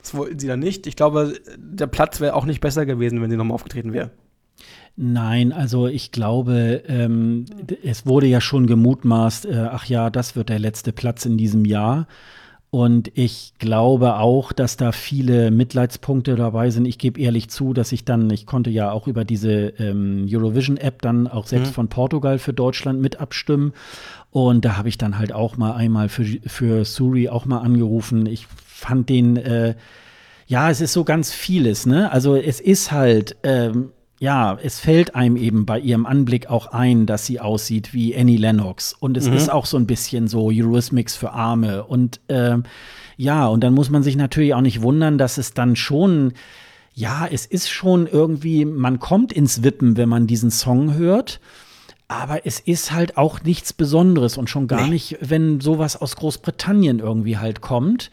Das 0.00 0.14
wollten 0.14 0.38
sie 0.38 0.48
dann 0.48 0.60
nicht. 0.60 0.86
Ich 0.86 0.96
glaube, 0.96 1.34
der 1.56 1.86
Platz 1.86 2.20
wäre 2.20 2.34
auch 2.34 2.44
nicht 2.44 2.60
besser 2.60 2.86
gewesen, 2.86 3.22
wenn 3.22 3.30
sie 3.30 3.36
nochmal 3.36 3.54
aufgetreten 3.54 3.92
wäre. 3.92 4.10
Nein, 4.96 5.52
also 5.52 5.86
ich 5.86 6.12
glaube, 6.12 6.82
ähm, 6.86 7.46
es 7.82 8.04
wurde 8.04 8.26
ja 8.26 8.40
schon 8.40 8.66
gemutmaßt, 8.66 9.46
äh, 9.46 9.68
ach 9.70 9.86
ja, 9.86 10.10
das 10.10 10.36
wird 10.36 10.50
der 10.50 10.58
letzte 10.58 10.92
Platz 10.92 11.24
in 11.24 11.38
diesem 11.38 11.64
Jahr. 11.64 12.06
Und 12.74 13.10
ich 13.18 13.52
glaube 13.58 14.16
auch, 14.16 14.50
dass 14.50 14.78
da 14.78 14.92
viele 14.92 15.50
Mitleidspunkte 15.50 16.36
dabei 16.36 16.70
sind. 16.70 16.86
Ich 16.86 16.96
gebe 16.96 17.20
ehrlich 17.20 17.50
zu, 17.50 17.74
dass 17.74 17.92
ich 17.92 18.06
dann, 18.06 18.30
ich 18.30 18.46
konnte 18.46 18.70
ja 18.70 18.90
auch 18.90 19.08
über 19.08 19.26
diese 19.26 19.74
ähm, 19.78 20.26
Eurovision-App 20.26 21.02
dann 21.02 21.28
auch 21.28 21.46
selbst 21.46 21.68
mhm. 21.68 21.74
von 21.74 21.88
Portugal 21.88 22.38
für 22.38 22.54
Deutschland 22.54 23.02
mit 23.02 23.20
abstimmen. 23.20 23.74
Und 24.30 24.64
da 24.64 24.78
habe 24.78 24.88
ich 24.88 24.96
dann 24.96 25.18
halt 25.18 25.34
auch 25.34 25.58
mal 25.58 25.74
einmal 25.74 26.08
für, 26.08 26.24
für 26.46 26.86
Suri 26.86 27.28
auch 27.28 27.44
mal 27.44 27.58
angerufen. 27.58 28.24
Ich 28.24 28.46
fand 28.46 29.10
den, 29.10 29.36
äh, 29.36 29.74
ja, 30.46 30.70
es 30.70 30.80
ist 30.80 30.94
so 30.94 31.04
ganz 31.04 31.30
vieles, 31.30 31.84
ne? 31.84 32.10
Also 32.10 32.36
es 32.36 32.58
ist 32.58 32.90
halt, 32.90 33.36
ähm, 33.42 33.90
ja, 34.22 34.56
es 34.62 34.78
fällt 34.78 35.16
einem 35.16 35.34
eben 35.34 35.66
bei 35.66 35.80
ihrem 35.80 36.06
Anblick 36.06 36.46
auch 36.46 36.68
ein, 36.68 37.06
dass 37.06 37.26
sie 37.26 37.40
aussieht 37.40 37.92
wie 37.92 38.16
Annie 38.16 38.36
Lennox. 38.36 38.92
Und 38.92 39.16
es 39.16 39.28
mhm. 39.28 39.32
ist 39.32 39.50
auch 39.50 39.66
so 39.66 39.76
ein 39.76 39.88
bisschen 39.88 40.28
so 40.28 40.48
Eurythmics 40.48 41.16
für 41.16 41.32
Arme. 41.32 41.82
Und 41.82 42.20
ähm, 42.28 42.62
ja, 43.16 43.48
und 43.48 43.64
dann 43.64 43.74
muss 43.74 43.90
man 43.90 44.04
sich 44.04 44.14
natürlich 44.14 44.54
auch 44.54 44.60
nicht 44.60 44.80
wundern, 44.80 45.18
dass 45.18 45.38
es 45.38 45.54
dann 45.54 45.74
schon, 45.74 46.34
ja, 46.94 47.26
es 47.28 47.46
ist 47.46 47.68
schon 47.68 48.06
irgendwie, 48.06 48.64
man 48.64 49.00
kommt 49.00 49.32
ins 49.32 49.64
Wippen, 49.64 49.96
wenn 49.96 50.08
man 50.08 50.28
diesen 50.28 50.52
Song 50.52 50.94
hört. 50.94 51.40
Aber 52.06 52.46
es 52.46 52.60
ist 52.60 52.92
halt 52.92 53.16
auch 53.16 53.42
nichts 53.42 53.72
Besonderes 53.72 54.38
und 54.38 54.48
schon 54.48 54.68
gar 54.68 54.82
nee. 54.82 54.90
nicht, 54.90 55.16
wenn 55.20 55.60
sowas 55.60 56.00
aus 56.00 56.14
Großbritannien 56.14 57.00
irgendwie 57.00 57.38
halt 57.38 57.60
kommt. 57.60 58.12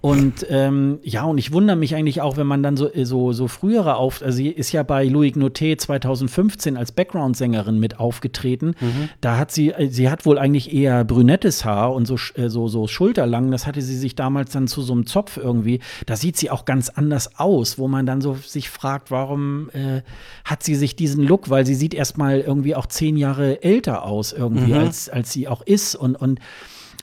Und 0.00 0.46
ähm, 0.48 0.98
ja, 1.02 1.24
und 1.24 1.36
ich 1.36 1.52
wundere 1.52 1.76
mich 1.76 1.94
eigentlich 1.94 2.22
auch, 2.22 2.38
wenn 2.38 2.46
man 2.46 2.62
dann 2.62 2.76
so, 2.78 2.88
so, 3.02 3.32
so 3.32 3.48
frühere 3.48 3.96
auf, 3.96 4.22
also 4.22 4.36
sie 4.36 4.48
ist 4.48 4.72
ja 4.72 4.82
bei 4.82 5.04
Louis 5.04 5.34
Noté 5.34 5.76
2015 5.76 6.78
als 6.78 6.92
Background-Sängerin 6.92 7.78
mit 7.78 8.00
aufgetreten. 8.00 8.74
Mhm. 8.80 9.10
Da 9.20 9.36
hat 9.36 9.52
sie, 9.52 9.72
äh, 9.72 9.88
sie 9.88 10.08
hat 10.08 10.24
wohl 10.24 10.38
eigentlich 10.38 10.72
eher 10.72 11.04
brünettes 11.04 11.66
Haar 11.66 11.92
und 11.92 12.06
so, 12.06 12.16
äh, 12.34 12.48
so, 12.48 12.66
so 12.68 12.86
schulterlang. 12.86 13.50
Das 13.50 13.66
hatte 13.66 13.82
sie 13.82 13.96
sich 13.96 14.14
damals 14.14 14.52
dann 14.52 14.68
zu 14.68 14.80
so 14.80 14.94
einem 14.94 15.04
Zopf 15.04 15.36
irgendwie. 15.36 15.80
Da 16.06 16.16
sieht 16.16 16.38
sie 16.38 16.50
auch 16.50 16.64
ganz 16.64 16.88
anders 16.88 17.38
aus, 17.38 17.78
wo 17.78 17.86
man 17.86 18.06
dann 18.06 18.22
so 18.22 18.34
sich 18.34 18.70
fragt, 18.70 19.10
warum 19.10 19.68
äh, 19.74 20.00
hat 20.46 20.62
sie 20.62 20.76
sich 20.76 20.96
diesen 20.96 21.24
Look? 21.26 21.50
Weil 21.50 21.66
sie 21.66 21.74
sieht 21.74 21.92
erstmal 21.92 22.40
irgendwie 22.40 22.74
auch 22.74 22.86
zehn 22.86 23.18
Jahre 23.18 23.62
älter 23.62 24.04
aus 24.04 24.32
irgendwie, 24.32 24.72
mhm. 24.72 24.78
als, 24.78 25.10
als 25.10 25.30
sie 25.30 25.46
auch 25.46 25.60
ist. 25.60 25.94
Und, 25.94 26.16
und 26.16 26.40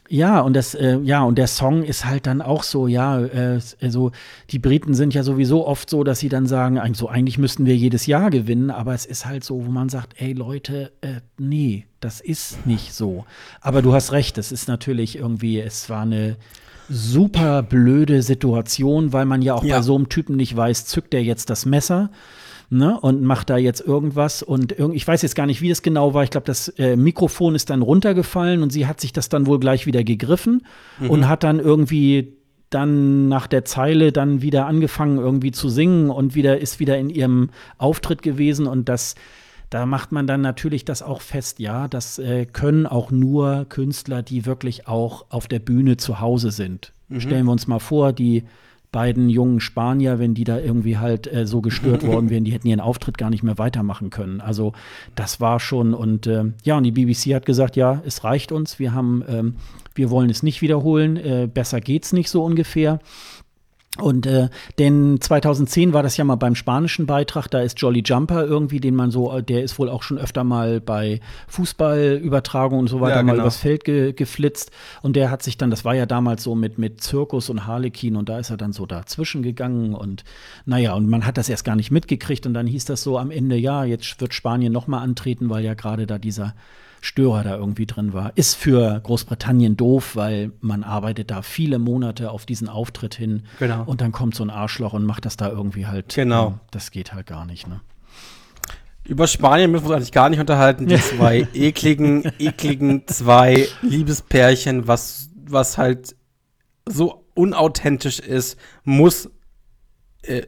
ja, 0.10 0.40
und 0.42 0.54
das, 0.54 0.74
äh, 0.74 1.00
ja, 1.04 1.24
und 1.24 1.38
der 1.38 1.48
Song 1.48 1.84
ist 1.84 2.06
halt 2.06 2.28
dann 2.28 2.42
auch 2.42 2.64
so, 2.64 2.88
ja, 2.88 3.22
äh, 3.22 3.60
also 3.82 4.12
die 4.50 4.60
Briten 4.60 4.94
sind 4.94 5.14
ja 5.14 5.24
sowieso 5.24 5.68
oft 5.68 5.90
so, 5.90 6.04
dass 6.04 6.20
sie 6.20 6.30
dann 6.30 6.48
sagen, 6.48 6.80
so 6.94 7.10
eigentlich 7.10 7.38
müssten 7.38 7.66
wir 7.66 7.76
jedes 7.76 8.06
Jahr 8.06 8.30
gewinnen, 8.30 8.72
aber 8.72 8.94
es 8.94 9.06
ist 9.06 9.26
halt 9.26 9.44
so, 9.44 9.66
wo 9.66 9.72
man 9.72 9.90
sagt, 9.90 10.22
ey 10.22 10.34
Leute, 10.34 10.92
äh, 11.02 11.22
nee, 11.38 11.86
das 12.00 12.22
ist 12.22 12.66
nicht 12.66 12.94
so. 12.94 13.26
Aber 13.62 13.82
du 13.82 13.94
hast 13.94 14.12
recht, 14.12 14.38
es 14.38 14.52
ist 14.52 14.68
natürlich 14.68 15.18
irgendwie, 15.18 15.60
es 15.60 15.90
war 15.90 16.04
eine 16.04 16.38
super 16.90 17.64
blöde 17.64 18.22
Situation, 18.22 19.12
weil 19.12 19.26
man 19.26 19.42
ja 19.42 19.56
auch 19.56 19.64
ja. 19.64 19.78
bei 19.78 19.82
so 19.82 19.96
einem 19.96 20.10
Typen 20.10 20.38
nicht 20.38 20.56
weiß, 20.56 20.86
zückt 20.86 21.14
er 21.14 21.24
jetzt 21.24 21.50
das 21.50 21.66
Messer 21.66 22.10
ne, 22.70 23.00
und 23.00 23.24
macht 23.24 23.50
da 23.50 23.58
jetzt 23.58 23.82
irgendwas. 23.82 24.44
Und 24.44 24.78
irg 24.78 24.94
ich 24.94 25.08
weiß 25.08 25.22
jetzt 25.22 25.36
gar 25.36 25.46
nicht, 25.46 25.62
wie 25.62 25.70
es 25.70 25.82
genau 25.82 26.14
war. 26.14 26.24
Ich 26.24 26.30
glaube, 26.30 26.46
das 26.46 26.70
äh, 26.70 26.96
Mikrofon 26.96 27.56
ist 27.56 27.70
dann 27.70 27.82
runtergefallen 27.82 28.64
und 28.64 28.72
sie 28.72 28.88
hat 28.88 29.00
sich 29.00 29.14
das 29.14 29.30
dann 29.30 29.48
wohl 29.48 29.60
gleich 29.60 29.86
wieder 29.86 30.04
gegriffen 30.04 30.66
mhm. 31.00 31.10
und 31.10 31.28
hat 31.28 31.44
dann 31.44 31.60
irgendwie 31.60 32.34
dann 32.70 33.30
nach 33.30 33.48
der 33.48 33.64
Zeile 33.64 34.12
dann 34.12 34.42
wieder 34.42 34.66
angefangen 34.66 35.18
irgendwie 35.18 35.52
zu 35.52 35.70
singen 35.70 36.10
und 36.10 36.36
wieder 36.36 36.60
ist 36.60 36.80
wieder 36.80 36.98
in 36.98 37.10
ihrem 37.10 37.50
Auftritt 37.78 38.22
gewesen 38.22 38.68
und 38.68 38.90
das 38.90 39.16
da 39.70 39.86
macht 39.86 40.14
man 40.14 40.28
dann 40.28 40.40
natürlich 40.40 40.86
das 40.86 41.02
auch 41.02 41.20
fest, 41.20 41.60
ja, 41.60 41.90
das 41.90 42.20
äh, 42.20 42.46
können 42.46 42.86
auch 42.86 43.12
nur 43.12 43.66
Künstler, 43.68 44.22
die 44.24 44.46
wirklich 44.46 44.88
auch 44.88 45.26
auf 45.30 45.48
der 45.48 45.60
Bühne 45.60 45.98
zu 45.98 46.22
Hause 46.22 46.52
sind. 46.52 46.94
Mhm. 47.10 47.20
Stellen 47.20 47.46
wir 47.46 47.52
uns 47.52 47.68
mal 47.68 47.80
vor, 47.80 48.14
die 48.14 48.46
beiden 48.92 49.30
jungen 49.30 49.60
Spanier, 49.60 50.20
wenn 50.20 50.34
die 50.34 50.44
da 50.44 50.60
irgendwie 50.60 50.98
halt 50.98 51.32
äh, 51.32 51.46
so 51.46 51.62
gestört 51.62 52.04
worden 52.08 52.30
wären, 52.30 52.44
die 52.44 52.52
hätten 52.52 52.68
ihren 52.68 52.80
Auftritt 52.80 53.18
gar 53.18 53.30
nicht 53.30 53.44
mehr 53.44 53.58
weitermachen 53.58 54.10
können. 54.10 54.42
Also 54.42 54.74
das 55.16 55.40
war 55.42 55.60
schon 55.60 55.94
und 55.94 56.28
äh, 56.28 56.46
ja, 56.64 56.78
und 56.78 56.84
die 56.84 56.92
BBC 56.92 57.34
hat 57.36 57.46
gesagt, 57.46 57.76
ja, 57.76 58.02
es 58.06 58.24
reicht 58.24 58.52
uns, 58.52 58.80
wir 58.80 58.94
haben, 58.94 59.24
ähm, 59.28 59.56
wir 59.96 60.10
wollen 60.10 60.30
es 60.30 60.44
nicht 60.44 60.62
wiederholen, 60.62 61.18
äh, 61.18 61.50
besser 61.52 61.82
geht's 61.82 62.14
nicht 62.14 62.30
so 62.30 62.44
ungefähr. 62.44 63.00
Und 64.02 64.26
äh, 64.26 64.50
denn 64.80 65.20
2010 65.20 65.94
war 65.94 66.04
das 66.04 66.18
ja 66.18 66.24
mal 66.24 66.36
beim 66.36 66.56
spanischen 66.56 67.06
Beitrag, 67.06 67.48
da 67.48 67.62
ist 67.62 67.80
Jolly 67.80 68.04
Jumper 68.06 68.46
irgendwie, 68.46 68.80
den 68.80 68.96
man 68.96 69.12
so, 69.12 69.42
der 69.42 69.64
ist 69.64 69.80
wohl 69.80 69.90
auch 69.90 70.04
schon 70.04 70.18
öfter 70.18 70.44
mal 70.44 70.80
bei 70.80 71.20
Fußballübertragungen 71.48 72.82
und 72.82 72.88
so 72.88 73.02
weiter 73.02 73.16
ja, 73.16 73.22
genau. 73.22 73.34
mal 73.34 73.40
übers 73.40 73.58
Feld 73.58 73.84
ge 73.84 74.14
geflitzt. 74.14 74.72
Und 75.02 75.16
der 75.16 75.32
hat 75.32 75.44
sich 75.44 75.58
dann, 75.58 75.70
das 75.70 75.86
war 75.86 75.96
ja 75.96 76.06
damals 76.06 76.44
so 76.44 76.56
mit, 76.56 76.78
mit 76.78 77.02
Zirkus 77.02 77.50
und 77.50 77.66
Harlekin 77.66 78.16
und 78.16 78.30
da 78.30 78.40
ist 78.40 78.50
er 78.50 78.58
dann 78.58 78.74
so 78.74 78.86
dazwischen 78.86 79.44
gegangen 79.44 79.94
und 79.94 80.24
naja, 80.66 80.94
und 80.94 81.10
man 81.10 81.26
hat 81.26 81.38
das 81.38 81.50
erst 81.50 81.66
gar 81.66 81.76
nicht 81.76 81.92
mitgekriegt 81.92 82.46
und 82.46 82.54
dann 82.54 82.68
hieß 82.68 82.86
das 82.86 83.04
so 83.04 83.18
am 83.18 83.32
Ende, 83.32 83.56
ja, 83.56 83.84
jetzt 83.84 84.20
wird 84.22 84.34
Spanien 84.34 84.74
nochmal 84.74 85.04
antreten, 85.04 85.50
weil 85.50 85.64
ja 85.64 85.74
gerade 85.74 86.08
da 86.08 86.18
dieser 86.18 86.54
Störer 87.08 87.44
da 87.44 87.56
irgendwie 87.56 87.86
drin 87.86 88.12
war. 88.12 88.34
Ist 88.36 88.56
für 88.56 89.00
Großbritannien 89.00 89.78
doof, 89.78 90.16
weil 90.16 90.52
man 90.60 90.84
arbeitet 90.84 91.32
da 91.32 91.42
viele 91.42 91.80
Monate 91.80 92.32
auf 92.32 92.46
diesen 92.46 92.68
Auftritt 92.68 93.16
hin. 93.16 93.44
Genau. 93.60 93.84
Und 93.86 94.02
dann 94.02 94.12
kommt 94.12 94.36
so 94.36 94.44
ein 94.44 94.50
Arschloch 94.50 94.92
und 94.92 95.06
macht 95.06 95.26
das 95.26 95.38
da 95.38 95.50
irgendwie 95.50 95.88
halt. 95.88 96.14
Genau. 96.16 96.50
Äh, 96.50 96.54
das 96.72 96.92
geht 96.92 97.14
halt 97.14 97.26
gar 97.26 97.46
nicht, 97.46 97.66
ne? 97.68 97.80
Über 99.06 99.26
Spanien 99.28 99.72
müssen 99.72 99.86
wir 99.86 99.92
uns 99.92 99.96
eigentlich 99.96 100.12
gar 100.12 100.30
nicht 100.30 100.42
unterhalten. 100.42 100.86
Die 100.86 100.98
zwei 100.98 101.48
ekligen, 101.54 102.30
ekligen 102.40 103.08
zwei 103.08 103.70
Liebespärchen, 103.82 104.86
was, 104.90 105.30
was 105.46 105.78
halt 105.78 106.14
so 106.86 107.26
unauthentisch 107.34 108.20
ist, 108.20 108.58
muss 108.84 109.30
äh, 110.24 110.44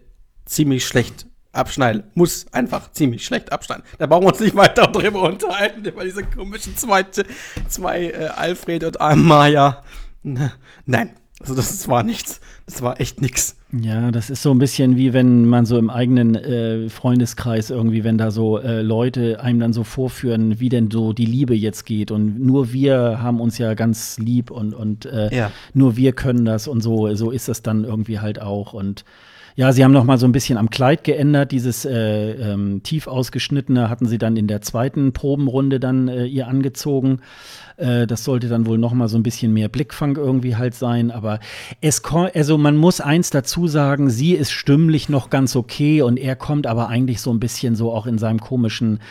ziemlich 0.45 0.85
schlecht 0.85 1.28
abschneiden. 1.59 2.03
Muss 2.15 2.47
einfach 2.51 2.91
ziemlich 2.91 3.25
schlecht 3.25 3.51
abschneiden. 3.51 3.83
Da 3.97 4.07
brauchen 4.07 4.23
wir 4.23 4.29
uns 4.29 4.39
nicht 4.39 4.55
weiter 4.55 4.87
drüber 4.87 5.23
unterhalten, 5.23 5.85
über 5.85 6.03
diese 6.03 6.23
komischen 6.23 6.75
zweite, 6.75 7.25
zwei 7.67 8.05
äh, 8.05 8.27
Alfred 8.35 8.83
und 8.83 8.99
Amaya. 9.01 9.83
Nein, 10.23 11.11
also 11.39 11.55
das 11.55 11.87
war 11.87 12.03
nichts. 12.03 12.41
Das 12.65 12.81
war 12.81 12.99
echt 12.99 13.21
nichts. 13.21 13.55
Ja, 13.71 14.09
das 14.09 14.31
ist 14.31 14.41
so 14.41 14.51
ein 14.51 14.57
bisschen 14.57 14.97
wie 14.97 15.13
wenn 15.13 15.45
man 15.45 15.65
so 15.65 15.77
im 15.77 15.91
eigenen 15.91 16.33
äh, 16.33 16.89
Freundeskreis 16.89 17.69
irgendwie, 17.69 18.03
wenn 18.03 18.17
da 18.17 18.31
so 18.31 18.57
äh, 18.57 18.81
Leute 18.81 19.41
einem 19.41 19.59
dann 19.59 19.73
so 19.73 19.83
vorführen, 19.83 20.59
wie 20.59 20.69
denn 20.69 20.89
so 20.89 21.13
die 21.13 21.25
Liebe 21.25 21.55
jetzt 21.55 21.85
geht 21.85 22.09
und 22.09 22.39
nur 22.39 22.73
wir 22.73 23.21
haben 23.21 23.39
uns 23.39 23.59
ja 23.59 23.75
ganz 23.75 24.17
lieb 24.17 24.49
und, 24.49 24.73
und 24.73 25.05
äh, 25.05 25.33
ja. 25.35 25.51
nur 25.73 25.97
wir 25.97 26.13
können 26.13 26.45
das 26.45 26.67
und 26.67 26.81
so, 26.81 27.13
so 27.13 27.29
ist 27.29 27.47
das 27.47 27.61
dann 27.61 27.83
irgendwie 27.83 28.19
halt 28.19 28.41
auch 28.41 28.73
und 28.73 29.05
ja, 29.59 29.73
sie 29.73 29.83
haben 29.83 29.91
noch 29.91 30.05
mal 30.05 30.17
so 30.17 30.25
ein 30.25 30.31
bisschen 30.31 30.57
am 30.57 30.69
Kleid 30.69 31.03
geändert. 31.03 31.51
Dieses 31.51 31.83
äh, 31.83 32.31
ähm, 32.31 32.81
tief 32.81 33.07
ausgeschnittene 33.07 33.89
hatten 33.89 34.05
sie 34.05 34.17
dann 34.17 34.37
in 34.37 34.47
der 34.47 34.61
zweiten 34.61 35.11
Probenrunde 35.11 35.81
dann 35.81 36.07
äh, 36.07 36.23
ihr 36.23 36.47
angezogen. 36.47 37.19
Äh, 37.75 38.07
das 38.07 38.23
sollte 38.23 38.47
dann 38.47 38.65
wohl 38.67 38.77
noch 38.77 38.93
mal 38.93 39.09
so 39.09 39.17
ein 39.17 39.23
bisschen 39.23 39.51
mehr 39.51 39.67
Blickfang 39.67 40.15
irgendwie 40.15 40.55
halt 40.55 40.75
sein. 40.75 41.11
Aber 41.11 41.41
es 41.81 42.01
also 42.05 42.57
man 42.57 42.77
muss 42.77 43.01
eins 43.01 43.31
dazu 43.31 43.67
sagen, 43.67 44.09
sie 44.09 44.31
ist 44.31 44.51
stimmlich 44.51 45.09
noch 45.09 45.29
ganz 45.29 45.57
okay 45.57 46.03
und 46.03 46.15
er 46.15 46.37
kommt 46.37 46.65
aber 46.65 46.87
eigentlich 46.87 47.19
so 47.19 47.29
ein 47.33 47.41
bisschen 47.41 47.75
so 47.75 47.91
auch 47.91 48.05
in 48.05 48.17
seinem 48.17 48.39
komischen 48.39 49.01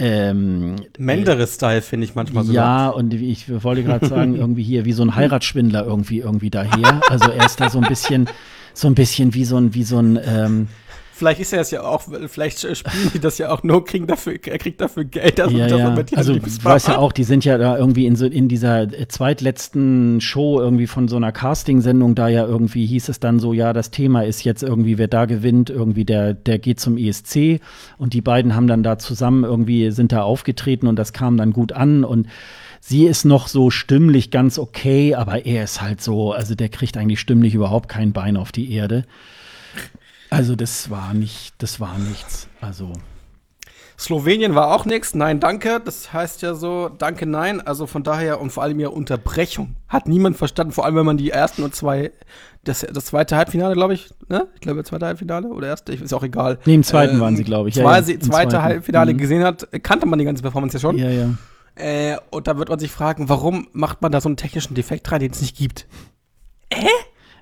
ähm, 0.00 0.76
Menderes-Style 0.98 1.80
finde 1.80 2.06
ich 2.06 2.16
manchmal 2.16 2.42
so. 2.42 2.52
Ja, 2.52 2.88
und 2.88 3.14
ich 3.14 3.62
wollte 3.62 3.84
gerade 3.84 4.04
sagen, 4.06 4.34
irgendwie 4.36 4.64
hier 4.64 4.84
wie 4.84 4.94
so 4.94 5.04
ein 5.04 5.14
Heiratsschwindler 5.14 5.84
irgendwie 5.84 6.18
irgendwie 6.18 6.50
daher. 6.50 7.02
Also 7.08 7.30
er 7.30 7.46
ist 7.46 7.60
da 7.60 7.70
so 7.70 7.78
ein 7.78 7.86
bisschen 7.86 8.28
so 8.74 8.88
ein 8.88 8.94
bisschen 8.94 9.34
wie 9.34 9.44
so 9.44 9.56
ein, 9.56 9.74
wie 9.74 9.84
so 9.84 9.98
ein 9.98 10.18
ähm, 10.24 10.68
Vielleicht 11.22 11.40
ist 11.40 11.52
er 11.52 11.60
es 11.60 11.70
ja 11.70 11.82
auch, 11.82 12.02
vielleicht 12.26 12.58
spielen 12.58 13.10
die 13.14 13.20
das 13.20 13.38
ja 13.38 13.50
auch 13.52 13.62
nur, 13.62 13.84
kriegen 13.84 14.08
dafür, 14.08 14.32
er 14.44 14.58
kriegt 14.58 14.80
dafür 14.80 15.04
Geld. 15.04 15.40
Also, 15.40 15.56
ja, 15.56 15.68
ja. 15.68 15.94
also 16.16 16.34
du 16.34 16.64
weißt 16.64 16.88
ja 16.88 16.98
auch, 16.98 17.12
die 17.12 17.22
sind 17.22 17.44
ja 17.44 17.58
da 17.58 17.78
irgendwie 17.78 18.06
in, 18.06 18.16
so, 18.16 18.26
in 18.26 18.48
dieser 18.48 18.88
zweitletzten 19.08 20.20
Show 20.20 20.58
irgendwie 20.58 20.88
von 20.88 21.06
so 21.06 21.14
einer 21.14 21.30
Casting-Sendung, 21.30 22.16
da 22.16 22.26
ja 22.26 22.44
irgendwie 22.44 22.86
hieß 22.86 23.08
es 23.08 23.20
dann 23.20 23.38
so, 23.38 23.52
ja, 23.52 23.72
das 23.72 23.92
Thema 23.92 24.24
ist 24.24 24.42
jetzt 24.42 24.64
irgendwie, 24.64 24.98
wer 24.98 25.06
da 25.06 25.26
gewinnt, 25.26 25.70
irgendwie 25.70 26.04
der, 26.04 26.34
der 26.34 26.58
geht 26.58 26.80
zum 26.80 26.96
ESC 26.96 27.60
und 27.98 28.14
die 28.14 28.22
beiden 28.22 28.56
haben 28.56 28.66
dann 28.66 28.82
da 28.82 28.98
zusammen 28.98 29.44
irgendwie, 29.44 29.92
sind 29.92 30.10
da 30.10 30.22
aufgetreten 30.22 30.88
und 30.88 30.96
das 30.96 31.12
kam 31.12 31.36
dann 31.36 31.52
gut 31.52 31.72
an 31.72 32.02
und 32.02 32.26
Sie 32.84 33.06
ist 33.06 33.24
noch 33.24 33.46
so 33.46 33.70
stimmlich 33.70 34.32
ganz 34.32 34.58
okay, 34.58 35.14
aber 35.14 35.46
er 35.46 35.62
ist 35.62 35.80
halt 35.80 36.02
so, 36.02 36.32
also 36.32 36.56
der 36.56 36.68
kriegt 36.68 36.96
eigentlich 36.96 37.20
stimmlich 37.20 37.54
überhaupt 37.54 37.88
kein 37.88 38.12
Bein 38.12 38.36
auf 38.36 38.50
die 38.50 38.72
Erde. 38.72 39.04
Also 40.30 40.56
das 40.56 40.90
war 40.90 41.14
nicht, 41.14 41.54
das 41.58 41.78
war 41.78 41.96
nichts. 41.96 42.48
Also 42.60 42.92
Slowenien 43.96 44.56
war 44.56 44.74
auch 44.74 44.84
nichts. 44.84 45.14
Nein, 45.14 45.38
danke. 45.38 45.80
Das 45.82 46.12
heißt 46.12 46.42
ja 46.42 46.54
so, 46.54 46.88
danke, 46.88 47.24
nein. 47.24 47.60
Also 47.60 47.86
von 47.86 48.02
daher 48.02 48.40
und 48.40 48.50
vor 48.50 48.64
allem 48.64 48.80
ja 48.80 48.88
Unterbrechung. 48.88 49.76
Hat 49.86 50.08
niemand 50.08 50.36
verstanden. 50.36 50.72
Vor 50.72 50.84
allem, 50.84 50.96
wenn 50.96 51.06
man 51.06 51.16
die 51.16 51.30
ersten 51.30 51.62
und 51.62 51.76
zwei, 51.76 52.10
das, 52.64 52.80
das 52.80 53.04
zweite 53.04 53.36
Halbfinale, 53.36 53.74
glaube 53.74 53.94
ich, 53.94 54.10
ne? 54.28 54.48
Ich 54.54 54.60
glaube, 54.60 54.82
zweite 54.82 55.06
Halbfinale 55.06 55.46
oder 55.50 55.68
erste, 55.68 55.92
ist 55.92 56.12
auch 56.12 56.24
egal. 56.24 56.58
Nee, 56.64 56.74
im 56.74 56.82
zweiten 56.82 57.18
äh, 57.18 57.20
waren 57.20 57.36
sie, 57.36 57.44
glaube 57.44 57.68
ich. 57.68 57.76
Zwei, 57.76 58.00
ja, 58.00 58.08
ja, 58.08 58.18
zweite 58.18 58.62
Halbfinale 58.64 59.14
mhm. 59.14 59.18
gesehen 59.18 59.44
hat, 59.44 59.68
kannte 59.84 60.06
man 60.06 60.18
die 60.18 60.24
ganze 60.24 60.42
Performance 60.42 60.78
ja 60.78 60.80
schon. 60.80 60.98
Ja, 60.98 61.08
ja. 61.08 61.30
Äh, 61.74 62.16
und 62.30 62.46
da 62.46 62.58
wird 62.58 62.68
man 62.68 62.78
sich 62.78 62.90
fragen, 62.90 63.28
warum 63.28 63.68
macht 63.72 64.02
man 64.02 64.12
da 64.12 64.20
so 64.20 64.28
einen 64.28 64.36
technischen 64.36 64.74
Defekt 64.74 65.10
rein, 65.10 65.20
den 65.20 65.32
es 65.32 65.40
nicht 65.40 65.56
gibt? 65.56 65.86
Äh? 66.70 66.86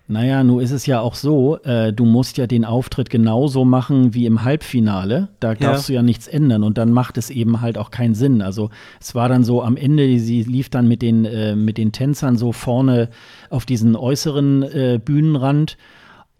Naja, 0.06 0.42
nun 0.42 0.60
ist 0.60 0.72
es 0.72 0.86
ja 0.86 1.00
auch 1.00 1.14
so, 1.14 1.58
äh, 1.62 1.92
du 1.92 2.04
musst 2.04 2.36
ja 2.36 2.48
den 2.48 2.64
Auftritt 2.64 3.10
genauso 3.10 3.64
machen 3.64 4.12
wie 4.12 4.26
im 4.26 4.42
Halbfinale. 4.42 5.28
Da 5.38 5.54
darfst 5.54 5.88
ja. 5.88 5.92
du 5.92 5.96
ja 5.98 6.02
nichts 6.02 6.26
ändern 6.26 6.64
und 6.64 6.78
dann 6.78 6.90
macht 6.90 7.16
es 7.16 7.30
eben 7.30 7.60
halt 7.60 7.78
auch 7.78 7.92
keinen 7.92 8.16
Sinn. 8.16 8.42
Also 8.42 8.70
es 9.00 9.14
war 9.14 9.28
dann 9.28 9.44
so 9.44 9.62
am 9.62 9.76
Ende, 9.76 10.18
sie 10.18 10.42
lief 10.42 10.68
dann 10.68 10.88
mit 10.88 11.00
den, 11.00 11.26
äh, 11.26 11.54
mit 11.54 11.78
den 11.78 11.92
Tänzern 11.92 12.36
so 12.36 12.50
vorne 12.50 13.08
auf 13.50 13.66
diesen 13.66 13.94
äußeren 13.94 14.64
äh, 14.64 15.00
Bühnenrand 15.04 15.76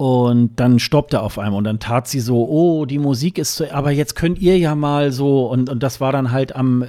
Und 0.01 0.59
dann 0.59 0.79
stoppte 0.79 1.21
auf 1.21 1.37
einmal 1.37 1.59
und 1.59 1.63
dann 1.65 1.77
tat 1.79 2.07
sie 2.07 2.21
so, 2.21 2.47
oh, 2.49 2.85
die 2.87 2.97
Musik 2.97 3.37
ist 3.37 3.55
so, 3.55 3.65
aber 3.71 3.91
jetzt 3.91 4.15
könnt 4.15 4.39
ihr 4.39 4.57
ja 4.57 4.73
mal 4.73 5.11
so 5.11 5.45
und, 5.45 5.69
und 5.69 5.83
das 5.83 6.01
war 6.01 6.11
dann 6.11 6.31
halt 6.31 6.55
am 6.55 6.81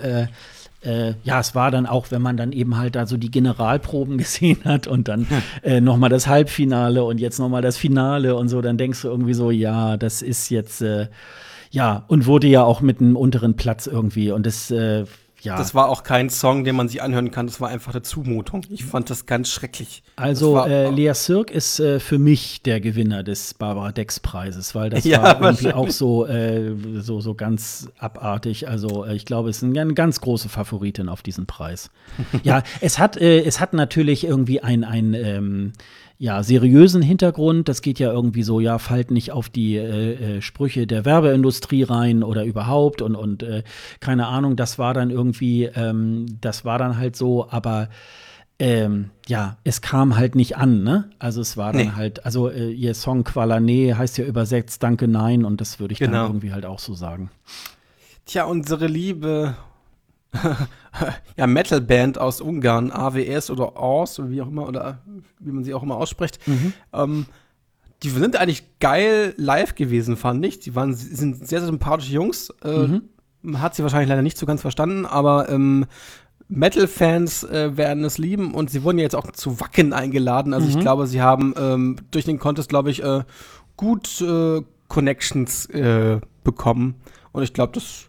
äh, 0.84 1.14
ja, 1.24 1.40
es 1.40 1.54
war 1.54 1.70
dann 1.70 1.86
auch, 1.86 2.10
wenn 2.10 2.22
man 2.22 2.36
dann 2.36 2.52
eben 2.52 2.76
halt 2.76 2.96
da 2.96 3.06
so 3.06 3.16
die 3.16 3.30
Generalproben 3.30 4.18
gesehen 4.18 4.58
hat 4.64 4.86
und 4.86 5.08
dann 5.08 5.26
äh, 5.62 5.80
noch 5.80 5.96
mal 5.96 6.08
das 6.08 6.26
Halbfinale 6.26 7.04
und 7.04 7.18
jetzt 7.18 7.38
noch 7.38 7.48
mal 7.48 7.62
das 7.62 7.76
Finale 7.76 8.36
und 8.36 8.48
so, 8.48 8.60
dann 8.60 8.78
denkst 8.78 9.02
du 9.02 9.08
irgendwie 9.08 9.34
so, 9.34 9.50
ja, 9.50 9.96
das 9.96 10.22
ist 10.22 10.50
jetzt 10.50 10.82
äh, 10.82 11.08
ja 11.70 12.04
und 12.08 12.26
wurde 12.26 12.46
ja 12.46 12.64
auch 12.64 12.80
mit 12.80 13.00
einem 13.00 13.16
unteren 13.16 13.56
Platz 13.56 13.86
irgendwie 13.86 14.30
und 14.30 14.46
das 14.46 14.70
äh, 14.70 15.04
ja. 15.42 15.56
Das 15.56 15.74
war 15.74 15.88
auch 15.88 16.04
kein 16.04 16.30
Song, 16.30 16.62
den 16.62 16.76
man 16.76 16.88
sich 16.88 17.02
anhören 17.02 17.32
kann. 17.32 17.46
Das 17.46 17.60
war 17.60 17.68
einfach 17.68 17.92
eine 17.92 18.02
Zumutung. 18.02 18.64
Ich 18.70 18.84
fand 18.84 19.10
das 19.10 19.26
ganz 19.26 19.50
schrecklich. 19.50 20.04
Also 20.14 20.54
war, 20.54 20.68
äh, 20.68 20.90
Lea 20.90 21.12
Sirk 21.14 21.50
ist 21.50 21.80
äh, 21.80 21.98
für 21.98 22.18
mich 22.18 22.62
der 22.62 22.80
Gewinner 22.80 23.24
des 23.24 23.54
Barbara 23.54 23.90
Dex 23.90 24.20
Preises, 24.20 24.74
weil 24.76 24.90
das 24.90 25.04
ja, 25.04 25.22
war 25.22 25.42
irgendwie 25.42 25.72
auch 25.72 25.90
so, 25.90 26.26
äh, 26.26 26.74
so, 27.00 27.20
so 27.20 27.34
ganz 27.34 27.88
abartig. 27.98 28.68
Also 28.68 29.04
äh, 29.04 29.14
ich 29.14 29.26
glaube, 29.26 29.50
es 29.50 29.62
ist 29.62 29.64
eine 29.64 29.94
ganz 29.94 30.20
große 30.20 30.48
Favoritin 30.48 31.08
auf 31.08 31.22
diesen 31.22 31.46
Preis. 31.46 31.90
ja, 32.44 32.62
es 32.80 33.00
hat, 33.00 33.16
äh, 33.16 33.42
es 33.42 33.58
hat 33.58 33.72
natürlich 33.72 34.24
irgendwie 34.24 34.60
ein, 34.60 34.84
ein 34.84 35.14
ähm, 35.14 35.72
ja, 36.22 36.44
seriösen 36.44 37.02
Hintergrund. 37.02 37.68
Das 37.68 37.82
geht 37.82 37.98
ja 37.98 38.12
irgendwie 38.12 38.44
so, 38.44 38.60
ja, 38.60 38.78
fallt 38.78 39.10
nicht 39.10 39.32
auf 39.32 39.48
die 39.48 39.74
äh, 39.74 40.36
äh, 40.36 40.40
Sprüche 40.40 40.86
der 40.86 41.04
Werbeindustrie 41.04 41.82
rein 41.82 42.22
oder 42.22 42.44
überhaupt 42.44 43.02
und, 43.02 43.16
und 43.16 43.42
äh, 43.42 43.64
keine 43.98 44.28
Ahnung, 44.28 44.54
das 44.54 44.78
war 44.78 44.94
dann 44.94 45.10
irgendwie, 45.10 45.64
ähm, 45.64 46.26
das 46.40 46.64
war 46.64 46.78
dann 46.78 46.96
halt 46.96 47.16
so, 47.16 47.50
aber 47.50 47.88
ähm, 48.60 49.10
ja, 49.26 49.56
es 49.64 49.82
kam 49.82 50.16
halt 50.16 50.36
nicht 50.36 50.56
an, 50.56 50.84
ne? 50.84 51.10
Also 51.18 51.40
es 51.40 51.56
war 51.56 51.72
dann 51.72 51.86
nee. 51.86 51.92
halt, 51.96 52.24
also 52.24 52.48
äh, 52.48 52.70
ihr 52.70 52.94
Song 52.94 53.24
Qualane 53.24 53.98
heißt 53.98 54.16
ja 54.16 54.24
übersetzt 54.24 54.80
Danke 54.80 55.08
Nein 55.08 55.44
und 55.44 55.60
das 55.60 55.80
würde 55.80 55.90
ich 55.90 55.98
genau. 55.98 56.12
dann 56.12 56.26
irgendwie 56.26 56.52
halt 56.52 56.66
auch 56.66 56.78
so 56.78 56.94
sagen. 56.94 57.32
Tja, 58.26 58.44
unsere 58.44 58.86
liebe 58.86 59.56
ja, 61.36 61.46
Metalband 61.46 62.18
aus 62.18 62.40
Ungarn, 62.40 62.90
AWS 62.90 63.50
oder 63.50 63.76
AWS, 63.76 64.18
oder 64.20 64.30
wie 64.30 64.42
auch 64.42 64.48
immer, 64.48 64.66
oder 64.66 64.98
wie 65.38 65.52
man 65.52 65.64
sie 65.64 65.74
auch 65.74 65.82
immer 65.82 65.96
ausspricht. 65.96 66.38
Mhm. 66.46 66.72
Ähm, 66.92 67.26
die 68.02 68.10
sind 68.10 68.36
eigentlich 68.36 68.78
geil 68.80 69.34
live 69.36 69.74
gewesen, 69.74 70.16
fand 70.16 70.44
ich. 70.44 70.58
Die 70.58 70.74
waren, 70.74 70.94
sind 70.94 71.38
sehr, 71.38 71.60
sehr 71.60 71.66
sympathische 71.66 72.12
Jungs. 72.12 72.50
Äh, 72.64 73.00
mhm. 73.42 73.60
Hat 73.60 73.74
sie 73.74 73.82
wahrscheinlich 73.82 74.08
leider 74.08 74.22
nicht 74.22 74.38
so 74.38 74.46
ganz 74.46 74.60
verstanden, 74.60 75.06
aber 75.06 75.48
ähm, 75.48 75.86
Metal-Fans 76.48 77.44
äh, 77.44 77.76
werden 77.76 78.04
es 78.04 78.18
lieben 78.18 78.54
und 78.54 78.70
sie 78.70 78.82
wurden 78.82 78.98
ja 78.98 79.04
jetzt 79.04 79.16
auch 79.16 79.30
zu 79.32 79.60
Wacken 79.60 79.92
eingeladen. 79.92 80.52
Also 80.52 80.66
mhm. 80.68 80.72
ich 80.72 80.80
glaube, 80.80 81.06
sie 81.06 81.22
haben 81.22 81.54
ähm, 81.56 81.96
durch 82.10 82.24
den 82.24 82.38
Contest, 82.38 82.68
glaube 82.68 82.90
ich, 82.90 83.02
äh, 83.02 83.24
gut 83.76 84.20
äh, 84.20 84.62
Connections 84.88 85.66
äh, 85.66 86.20
bekommen. 86.44 86.96
Und 87.32 87.42
ich 87.42 87.54
glaube, 87.54 87.72
das 87.72 88.08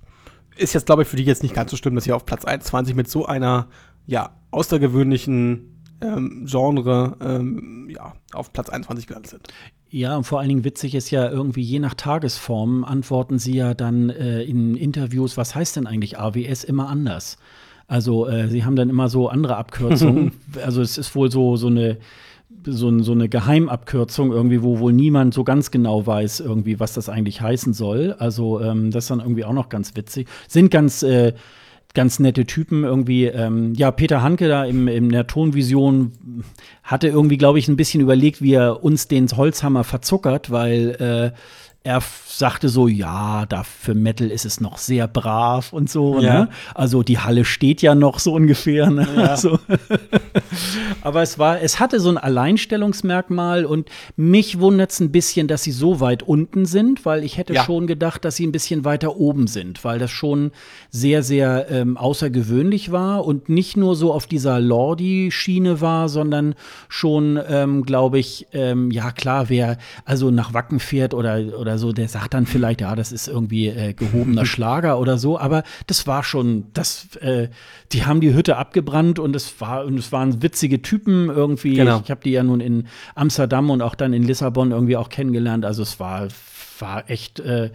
ist 0.57 0.73
jetzt, 0.73 0.85
glaube 0.85 1.03
ich, 1.03 1.07
für 1.07 1.15
die 1.15 1.23
jetzt 1.23 1.43
nicht 1.43 1.55
ganz 1.55 1.71
so 1.71 1.77
schlimm, 1.77 1.95
dass 1.95 2.03
sie 2.03 2.11
auf 2.11 2.25
Platz 2.25 2.45
21 2.45 2.95
mit 2.95 3.09
so 3.09 3.25
einer, 3.25 3.67
ja, 4.05 4.31
außergewöhnlichen 4.51 5.81
ähm, 6.01 6.45
Genre, 6.45 7.17
ähm, 7.21 7.89
ja, 7.89 8.13
auf 8.33 8.53
Platz 8.53 8.69
21 8.69 9.07
gelandet 9.07 9.31
sind. 9.31 9.47
Ja, 9.89 10.17
und 10.17 10.23
vor 10.23 10.39
allen 10.39 10.49
Dingen 10.49 10.63
witzig 10.63 10.95
ist 10.95 11.11
ja 11.11 11.29
irgendwie, 11.29 11.61
je 11.61 11.79
nach 11.79 11.93
Tagesform 11.93 12.83
antworten 12.83 13.37
sie 13.37 13.55
ja 13.55 13.73
dann 13.73 14.09
äh, 14.09 14.41
in 14.41 14.75
Interviews, 14.75 15.37
was 15.37 15.53
heißt 15.53 15.75
denn 15.75 15.87
eigentlich 15.87 16.17
AWS 16.17 16.63
immer 16.63 16.89
anders? 16.89 17.37
Also, 17.87 18.27
äh, 18.27 18.47
sie 18.47 18.65
haben 18.65 18.75
dann 18.75 18.89
immer 18.89 19.09
so 19.09 19.29
andere 19.29 19.57
Abkürzungen. 19.57 20.31
also, 20.65 20.81
es 20.81 20.97
ist 20.97 21.15
wohl 21.15 21.29
so, 21.29 21.57
so 21.57 21.67
eine 21.67 21.97
so, 22.65 22.99
so, 23.01 23.11
eine 23.11 23.29
Geheimabkürzung 23.29 24.31
irgendwie, 24.31 24.61
wo 24.61 24.79
wohl 24.79 24.93
niemand 24.93 25.33
so 25.33 25.43
ganz 25.43 25.71
genau 25.71 26.05
weiß, 26.05 26.39
irgendwie, 26.39 26.79
was 26.79 26.93
das 26.93 27.09
eigentlich 27.09 27.41
heißen 27.41 27.73
soll. 27.73 28.15
Also, 28.17 28.61
ähm, 28.61 28.91
das 28.91 29.05
ist 29.05 29.11
dann 29.11 29.19
irgendwie 29.19 29.45
auch 29.45 29.53
noch 29.53 29.69
ganz 29.69 29.95
witzig. 29.95 30.27
Sind 30.47 30.71
ganz, 30.71 31.03
äh, 31.03 31.33
ganz 31.93 32.19
nette 32.19 32.45
Typen 32.45 32.83
irgendwie. 32.83 33.25
Ähm, 33.25 33.73
ja, 33.75 33.91
Peter 33.91 34.21
Hanke 34.21 34.47
da 34.47 34.65
im, 34.65 34.87
in 34.87 35.09
der 35.09 35.27
Tonvision 35.27 36.11
hatte 36.83 37.07
irgendwie, 37.07 37.37
glaube 37.37 37.59
ich, 37.59 37.67
ein 37.67 37.77
bisschen 37.77 38.01
überlegt, 38.01 38.41
wie 38.41 38.53
er 38.53 38.83
uns 38.83 39.07
den 39.07 39.27
Holzhammer 39.27 39.83
verzuckert, 39.83 40.51
weil 40.51 41.33
äh, 41.33 41.37
er 41.83 42.01
sagte 42.37 42.69
so, 42.69 42.87
ja, 42.87 43.45
da 43.45 43.63
für 43.63 43.93
Metal 43.93 44.29
ist 44.29 44.45
es 44.45 44.59
noch 44.59 44.77
sehr 44.77 45.07
brav 45.07 45.71
und 45.71 45.89
so. 45.89 46.19
Ja. 46.19 46.33
Ne? 46.33 46.49
Also 46.73 47.03
die 47.03 47.19
Halle 47.19 47.45
steht 47.45 47.81
ja 47.81 47.95
noch 47.95 48.19
so 48.19 48.33
ungefähr. 48.33 48.89
Ne? 48.89 49.07
Ja. 49.15 49.37
So. 49.43 49.59
Aber 51.01 51.21
es 51.21 51.37
war, 51.37 51.59
es 51.59 51.79
hatte 51.79 51.99
so 51.99 52.09
ein 52.09 52.17
Alleinstellungsmerkmal 52.17 53.65
und 53.65 53.89
mich 54.15 54.59
wundert 54.59 54.91
es 54.91 54.99
ein 54.99 55.11
bisschen, 55.11 55.47
dass 55.47 55.63
sie 55.63 55.71
so 55.71 55.99
weit 55.99 56.23
unten 56.23 56.65
sind, 56.65 57.03
weil 57.05 57.23
ich 57.23 57.37
hätte 57.37 57.53
ja. 57.53 57.63
schon 57.63 57.87
gedacht, 57.87 58.23
dass 58.23 58.37
sie 58.37 58.47
ein 58.47 58.53
bisschen 58.53 58.85
weiter 58.85 59.17
oben 59.17 59.47
sind, 59.47 59.83
weil 59.83 59.99
das 59.99 60.11
schon 60.11 60.51
sehr, 60.91 61.23
sehr 61.23 61.69
ähm, 61.71 61.97
außergewöhnlich 61.97 62.91
war 62.91 63.25
und 63.25 63.49
nicht 63.49 63.75
nur 63.75 63.95
so 63.95 64.13
auf 64.13 64.27
dieser 64.27 64.59
Lordi-Schiene 64.59 65.81
war, 65.81 66.07
sondern 66.07 66.55
schon, 66.87 67.39
ähm, 67.49 67.83
glaube 67.83 68.19
ich, 68.19 68.47
ähm, 68.53 68.91
ja 68.91 69.11
klar, 69.11 69.49
wer 69.49 69.77
also 70.05 70.31
nach 70.31 70.53
Wacken 70.53 70.79
fährt 70.79 71.13
oder, 71.13 71.59
oder 71.59 71.77
so, 71.77 71.91
der 71.91 72.07
sagt 72.07 72.22
dann 72.27 72.45
vielleicht, 72.45 72.81
ja, 72.81 72.95
das 72.95 73.11
ist 73.11 73.27
irgendwie 73.27 73.67
äh, 73.67 73.93
gehobener 73.93 74.45
Schlager 74.53 74.99
oder 74.99 75.17
so, 75.17 75.39
aber 75.39 75.63
das 75.87 76.07
war 76.07 76.23
schon, 76.23 76.65
das, 76.73 77.15
äh, 77.17 77.49
die 77.91 78.05
haben 78.05 78.21
die 78.21 78.33
Hütte 78.33 78.57
abgebrannt 78.57 79.19
und 79.19 79.35
es 79.35 79.59
war, 79.61 79.85
und 79.85 79.97
es 79.97 80.11
waren 80.11 80.41
witzige 80.41 80.81
Typen 80.81 81.29
irgendwie. 81.29 81.75
Genau. 81.75 82.01
Ich 82.03 82.11
habe 82.11 82.21
die 82.23 82.31
ja 82.31 82.43
nun 82.43 82.59
in 82.59 82.87
Amsterdam 83.15 83.69
und 83.69 83.81
auch 83.81 83.95
dann 83.95 84.13
in 84.13 84.23
Lissabon 84.23 84.71
irgendwie 84.71 84.97
auch 84.97 85.09
kennengelernt. 85.09 85.65
Also 85.65 85.83
es 85.83 85.99
war, 85.99 86.27
war 86.79 87.09
echt, 87.09 87.39
äh, 87.39 87.71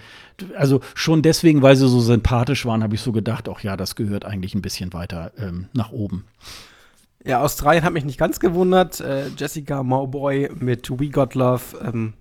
also 0.57 0.81
schon 0.95 1.23
deswegen, 1.23 1.63
weil 1.63 1.77
sie 1.77 1.89
so 1.89 2.01
sympathisch 2.01 2.67
waren, 2.67 2.83
habe 2.83 2.95
ich 2.95 3.01
so 3.01 3.13
gedacht, 3.13 3.49
auch 3.49 3.61
ja, 3.61 3.77
das 3.77 3.97
gehört 3.97 4.25
eigentlich 4.25 4.55
ein 4.55 4.63
bisschen 4.63 4.93
weiter 4.93 5.33
ähm, 5.39 5.69
nach 5.73 5.93
oben. 5.93 6.25
Ja, 7.25 7.43
Australien 7.43 7.85
hat 7.85 7.93
mich 7.93 8.05
nicht 8.05 8.19
ganz 8.19 8.41
gewundert. 8.41 9.01
Äh, 9.01 9.29
Jessica 9.37 9.83
Mowboy 9.83 10.51
mit 10.55 10.89
We 10.99 11.11
Got 11.11 11.35
Love. 11.35 11.63
Ähm, 11.85 12.15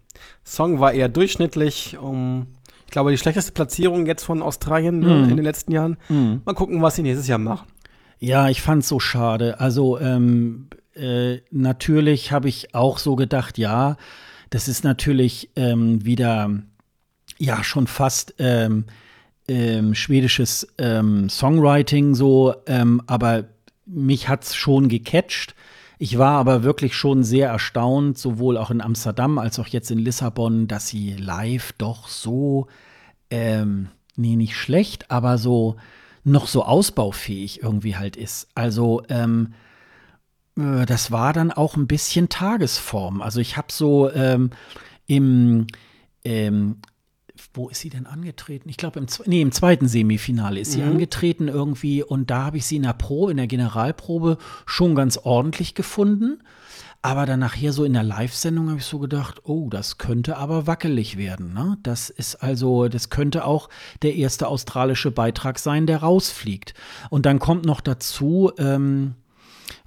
Song 0.43 0.79
war 0.79 0.93
eher 0.93 1.09
durchschnittlich. 1.09 1.97
Um, 1.99 2.47
ich 2.85 2.91
glaube, 2.91 3.11
die 3.11 3.17
schlechteste 3.17 3.51
Platzierung 3.51 4.05
jetzt 4.05 4.23
von 4.23 4.41
Australien 4.41 4.99
mm. 5.01 5.29
in 5.29 5.35
den 5.35 5.43
letzten 5.43 5.73
Jahren. 5.73 5.97
Mm. 6.07 6.35
Mal 6.45 6.53
gucken, 6.53 6.81
was 6.81 6.95
sie 6.95 7.03
nächstes 7.03 7.27
Jahr 7.27 7.37
machen. 7.37 7.67
Ja, 8.19 8.49
ich 8.49 8.61
fand's 8.61 8.87
so 8.87 8.99
schade. 8.99 9.59
Also 9.59 9.99
ähm, 9.99 10.69
äh, 10.95 11.39
natürlich 11.51 12.31
habe 12.31 12.49
ich 12.49 12.73
auch 12.73 12.97
so 12.97 13.15
gedacht, 13.15 13.57
ja, 13.57 13.97
das 14.49 14.67
ist 14.67 14.83
natürlich 14.83 15.51
ähm, 15.55 16.03
wieder 16.05 16.49
ja 17.37 17.63
schon 17.63 17.87
fast 17.87 18.35
ähm, 18.39 18.85
ähm 19.47 19.93
schwedisches 19.93 20.67
ähm, 20.77 21.29
Songwriting 21.29 22.15
so, 22.15 22.55
ähm, 22.65 23.01
aber 23.05 23.45
mich 23.85 24.29
hat's 24.29 24.55
schon 24.55 24.87
gecatcht. 24.87 25.53
Ich 25.99 26.17
war 26.17 26.33
aber 26.33 26.63
wirklich 26.63 26.95
schon 26.95 27.23
sehr 27.23 27.49
erstaunt, 27.49 28.17
sowohl 28.17 28.57
auch 28.57 28.69
in 28.69 28.81
Amsterdam 28.81 29.39
als 29.39 29.57
auch 29.59 29.67
jetzt 29.67 29.89
in 29.89 29.97
Lissabon, 29.97 30.67
dass 30.67 30.87
sie 30.87 31.13
live 31.13 31.73
doch 31.73 32.07
so, 32.07 32.67
ähm, 33.31 33.89
nee, 34.15 34.35
nicht 34.35 34.55
schlecht, 34.55 35.09
aber 35.09 35.37
so 35.37 35.77
noch 36.23 36.47
so 36.47 36.63
ausbaufähig 36.63 37.63
irgendwie 37.63 37.95
halt 37.95 38.15
ist. 38.15 38.47
Also, 38.53 39.01
ähm, 39.09 39.53
äh, 40.57 40.85
das 40.85 41.11
war 41.11 41.33
dann 41.33 41.51
auch 41.51 41.75
ein 41.75 41.87
bisschen 41.87 42.29
Tagesform. 42.29 43.21
Also 43.21 43.39
ich 43.39 43.57
habe 43.57 43.71
so 43.71 44.11
ähm, 44.11 44.51
im 45.07 45.67
ähm, 46.23 46.77
wo 47.57 47.69
ist 47.69 47.81
sie 47.81 47.89
denn 47.89 48.05
angetreten? 48.05 48.69
Ich 48.69 48.77
glaube, 48.77 48.99
im, 48.99 49.07
nee, 49.25 49.41
im 49.41 49.51
zweiten 49.51 49.87
Semifinale 49.87 50.59
ist 50.59 50.71
sie 50.71 50.81
mhm. 50.81 50.91
angetreten 50.91 51.47
irgendwie 51.47 52.03
und 52.03 52.29
da 52.29 52.45
habe 52.45 52.57
ich 52.57 52.65
sie 52.65 52.77
in 52.77 52.83
der 52.83 52.93
Probe, 52.93 53.31
in 53.31 53.37
der 53.37 53.47
Generalprobe 53.47 54.37
schon 54.65 54.95
ganz 54.95 55.17
ordentlich 55.17 55.75
gefunden. 55.75 56.41
Aber 57.01 57.25
dann 57.25 57.39
nachher 57.39 57.73
so 57.73 57.83
in 57.83 57.93
der 57.93 58.03
Live-Sendung 58.03 58.69
habe 58.69 58.79
ich 58.79 58.85
so 58.85 58.99
gedacht, 58.99 59.41
oh, 59.43 59.69
das 59.69 59.97
könnte 59.97 60.37
aber 60.37 60.67
wackelig 60.67 61.17
werden. 61.17 61.53
Ne? 61.53 61.77
Das 61.83 62.09
ist 62.09 62.35
also, 62.35 62.87
das 62.87 63.09
könnte 63.09 63.45
auch 63.45 63.69
der 64.01 64.15
erste 64.15 64.47
australische 64.47 65.11
Beitrag 65.11 65.59
sein, 65.59 65.85
der 65.85 65.99
rausfliegt. 65.99 66.73
Und 67.09 67.25
dann 67.25 67.39
kommt 67.39 67.65
noch 67.65 67.81
dazu, 67.81 68.51
ähm, 68.57 69.13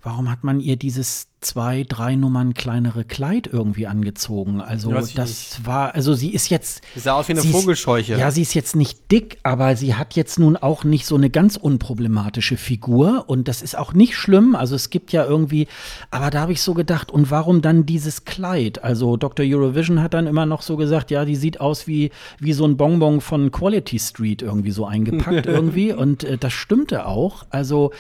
warum 0.03 0.31
hat 0.31 0.45
man 0.45 0.61
ihr 0.61 0.77
dieses 0.77 1.30
zwei, 1.41 1.87
drei 1.89 2.17
Nummern 2.17 2.53
kleinere 2.53 3.05
Kleid 3.05 3.49
irgendwie 3.51 3.87
angezogen. 3.87 4.61
Also 4.61 4.93
das 4.93 5.09
nicht. 5.09 5.67
war, 5.67 5.95
also 5.95 6.13
sie 6.15 6.35
ist 6.35 6.51
jetzt. 6.51 6.83
Sie 6.95 7.01
sah 7.01 7.15
aus 7.15 7.29
wie 7.29 7.33
eine 7.33 7.43
Vogelscheuche. 7.43 8.15
Ist, 8.15 8.21
ja, 8.21 8.31
sie 8.31 8.43
ist 8.43 8.55
jetzt 8.55 8.77
nicht 8.77 9.11
dick, 9.11 9.39
aber 9.43 9.75
sie 9.77 9.95
hat 9.95 10.15
jetzt 10.15 10.39
nun 10.39 10.57
auch 10.57 10.85
nicht 10.85 11.07
so 11.07 11.17
eine 11.17 11.31
ganz 11.31 11.57
unproblematische 11.57 12.59
Figur 12.59 13.25
und 13.27 13.49
das 13.49 13.63
ist 13.63 13.77
auch 13.77 13.95
nicht 13.95 14.17
schlimm. 14.17 14.55
Also 14.55 14.77
es 14.77 14.91
gibt 14.91 15.13
ja 15.13 15.25
irgendwie, 15.25 15.67
aber 16.11 16.31
da 16.31 16.43
habe 16.43 16.53
ich 16.53 16.61
so 16.61 16.75
gedacht, 16.75 17.11
und 17.11 17.31
warum 17.31 17.63
dann 17.63 17.87
dieses 17.87 18.25
Kleid? 18.27 18.85
Also 18.85 19.17
Dr. 19.17 19.47
Eurovision 19.47 20.03
hat 20.03 20.13
dann 20.13 20.27
immer 20.27 20.45
noch 20.45 20.61
so 20.61 20.77
gesagt, 20.77 21.11
ja, 21.11 21.25
die 21.25 21.37
sieht 21.37 21.61
aus 21.61 21.87
wie, 21.87 22.11
wie 22.39 22.53
so 22.53 22.67
ein 22.67 22.77
Bonbon 22.77 23.23
von 23.23 23.51
Quality 23.51 23.99
Street 23.99 24.43
irgendwie 24.43 24.73
so 24.73 24.85
eingepackt 24.85 25.47
irgendwie 25.47 25.93
und 25.93 26.23
äh, 26.25 26.37
das 26.37 26.53
stimmte 26.53 27.07
auch. 27.07 27.47
Also 27.49 27.93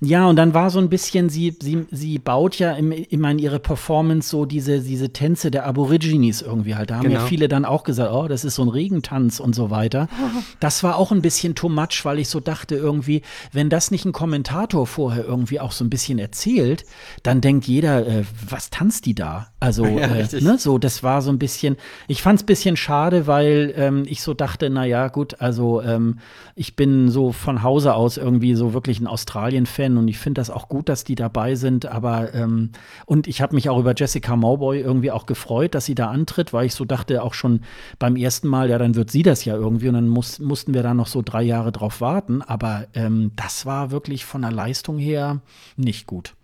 ja, 0.00 0.26
und 0.26 0.34
dann 0.34 0.52
war 0.52 0.70
so 0.70 0.80
ein 0.80 0.88
bisschen, 0.88 1.28
sie, 1.28 1.56
sie, 1.60 1.86
sie 1.92 2.18
baut 2.18 2.58
ja 2.58 2.72
im 2.72 2.87
ich 2.92 3.16
meine, 3.18 3.40
ihre 3.40 3.58
Performance, 3.58 4.28
so 4.28 4.44
diese, 4.44 4.80
diese 4.80 5.12
Tänze 5.12 5.50
der 5.50 5.66
Aborigines 5.66 6.42
irgendwie 6.42 6.74
halt. 6.74 6.90
Da 6.90 6.96
haben 6.96 7.04
Genau. 7.08 7.20
ja 7.20 7.26
viele 7.26 7.48
dann 7.48 7.64
auch 7.64 7.84
gesagt, 7.84 8.12
oh, 8.12 8.28
das 8.28 8.44
ist 8.44 8.54
so 8.56 8.62
ein 8.62 8.68
Regentanz 8.68 9.40
und 9.40 9.54
so 9.54 9.70
weiter. 9.70 10.08
Das 10.60 10.82
war 10.82 10.96
auch 10.96 11.12
ein 11.12 11.22
bisschen 11.22 11.54
too 11.54 11.68
much, 11.68 12.04
weil 12.04 12.18
ich 12.18 12.28
so 12.28 12.40
dachte 12.40 12.74
irgendwie, 12.74 13.22
wenn 13.52 13.70
das 13.70 13.90
nicht 13.90 14.04
ein 14.04 14.12
Kommentator 14.12 14.86
vorher 14.86 15.24
irgendwie 15.24 15.60
auch 15.60 15.72
so 15.72 15.84
ein 15.84 15.90
bisschen 15.90 16.18
erzählt, 16.18 16.84
dann 17.22 17.40
denkt 17.40 17.66
jeder, 17.66 18.06
äh, 18.06 18.24
was 18.48 18.70
tanzt 18.70 19.06
die 19.06 19.14
da? 19.14 19.48
Also, 19.60 19.84
Ja, 19.98 20.06
äh, 20.14 20.40
ne, 20.40 20.58
so, 20.58 20.78
das 20.78 21.02
war 21.02 21.22
so 21.22 21.30
ein 21.30 21.38
bisschen, 21.38 21.76
ich 22.08 22.22
fand 22.22 22.38
es 22.38 22.42
ein 22.42 22.46
bisschen 22.46 22.76
schade, 22.76 23.26
weil 23.26 23.72
ähm, 23.76 24.04
ich 24.06 24.22
so 24.22 24.34
dachte, 24.34 24.68
na 24.70 24.84
ja, 24.84 25.08
gut, 25.08 25.40
also 25.40 25.80
ähm, 25.82 26.18
ich 26.54 26.76
bin 26.76 27.08
so 27.08 27.32
von 27.32 27.62
Hause 27.62 27.94
aus 27.94 28.16
irgendwie 28.16 28.54
so 28.54 28.72
wirklich 28.74 29.00
ein 29.00 29.06
Australien-Fan 29.06 29.96
und 29.96 30.08
ich 30.08 30.18
finde 30.18 30.40
das 30.40 30.50
auch 30.50 30.68
gut, 30.68 30.88
dass 30.88 31.04
die 31.04 31.14
dabei 31.14 31.54
sind, 31.54 31.86
aber 31.86 32.34
ähm, 32.34 32.70
und 33.06 33.26
ich 33.26 33.40
habe 33.40 33.54
mich 33.54 33.68
auch 33.68 33.78
über 33.78 33.94
Jessica 33.96 34.36
Mowboy 34.36 34.80
irgendwie 34.80 35.10
auch 35.10 35.26
gefreut, 35.26 35.74
dass 35.74 35.84
sie 35.84 35.94
da 35.94 36.10
antritt, 36.10 36.52
weil 36.52 36.66
ich 36.66 36.74
so 36.74 36.84
dachte 36.84 37.22
auch 37.22 37.34
schon 37.34 37.60
beim 37.98 38.16
ersten 38.16 38.48
Mal, 38.48 38.70
ja, 38.70 38.78
dann 38.78 38.94
wird 38.94 39.10
sie 39.10 39.22
das 39.22 39.44
ja 39.44 39.54
irgendwie 39.54 39.88
und 39.88 39.94
dann 39.94 40.08
muss, 40.08 40.38
mussten 40.38 40.74
wir 40.74 40.82
da 40.82 40.94
noch 40.94 41.06
so 41.06 41.22
drei 41.22 41.42
Jahre 41.42 41.72
drauf 41.72 42.00
warten, 42.00 42.42
aber 42.42 42.86
ähm, 42.94 43.32
das 43.36 43.66
war 43.66 43.90
wirklich 43.90 44.24
von 44.24 44.42
der 44.42 44.52
Leistung 44.52 44.98
her 44.98 45.40
nicht 45.76 46.06
gut. 46.06 46.34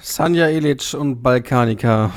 Sanja 0.00 0.48
Ilic 0.48 0.94
und 0.94 1.22
Balkanika. 1.22 2.12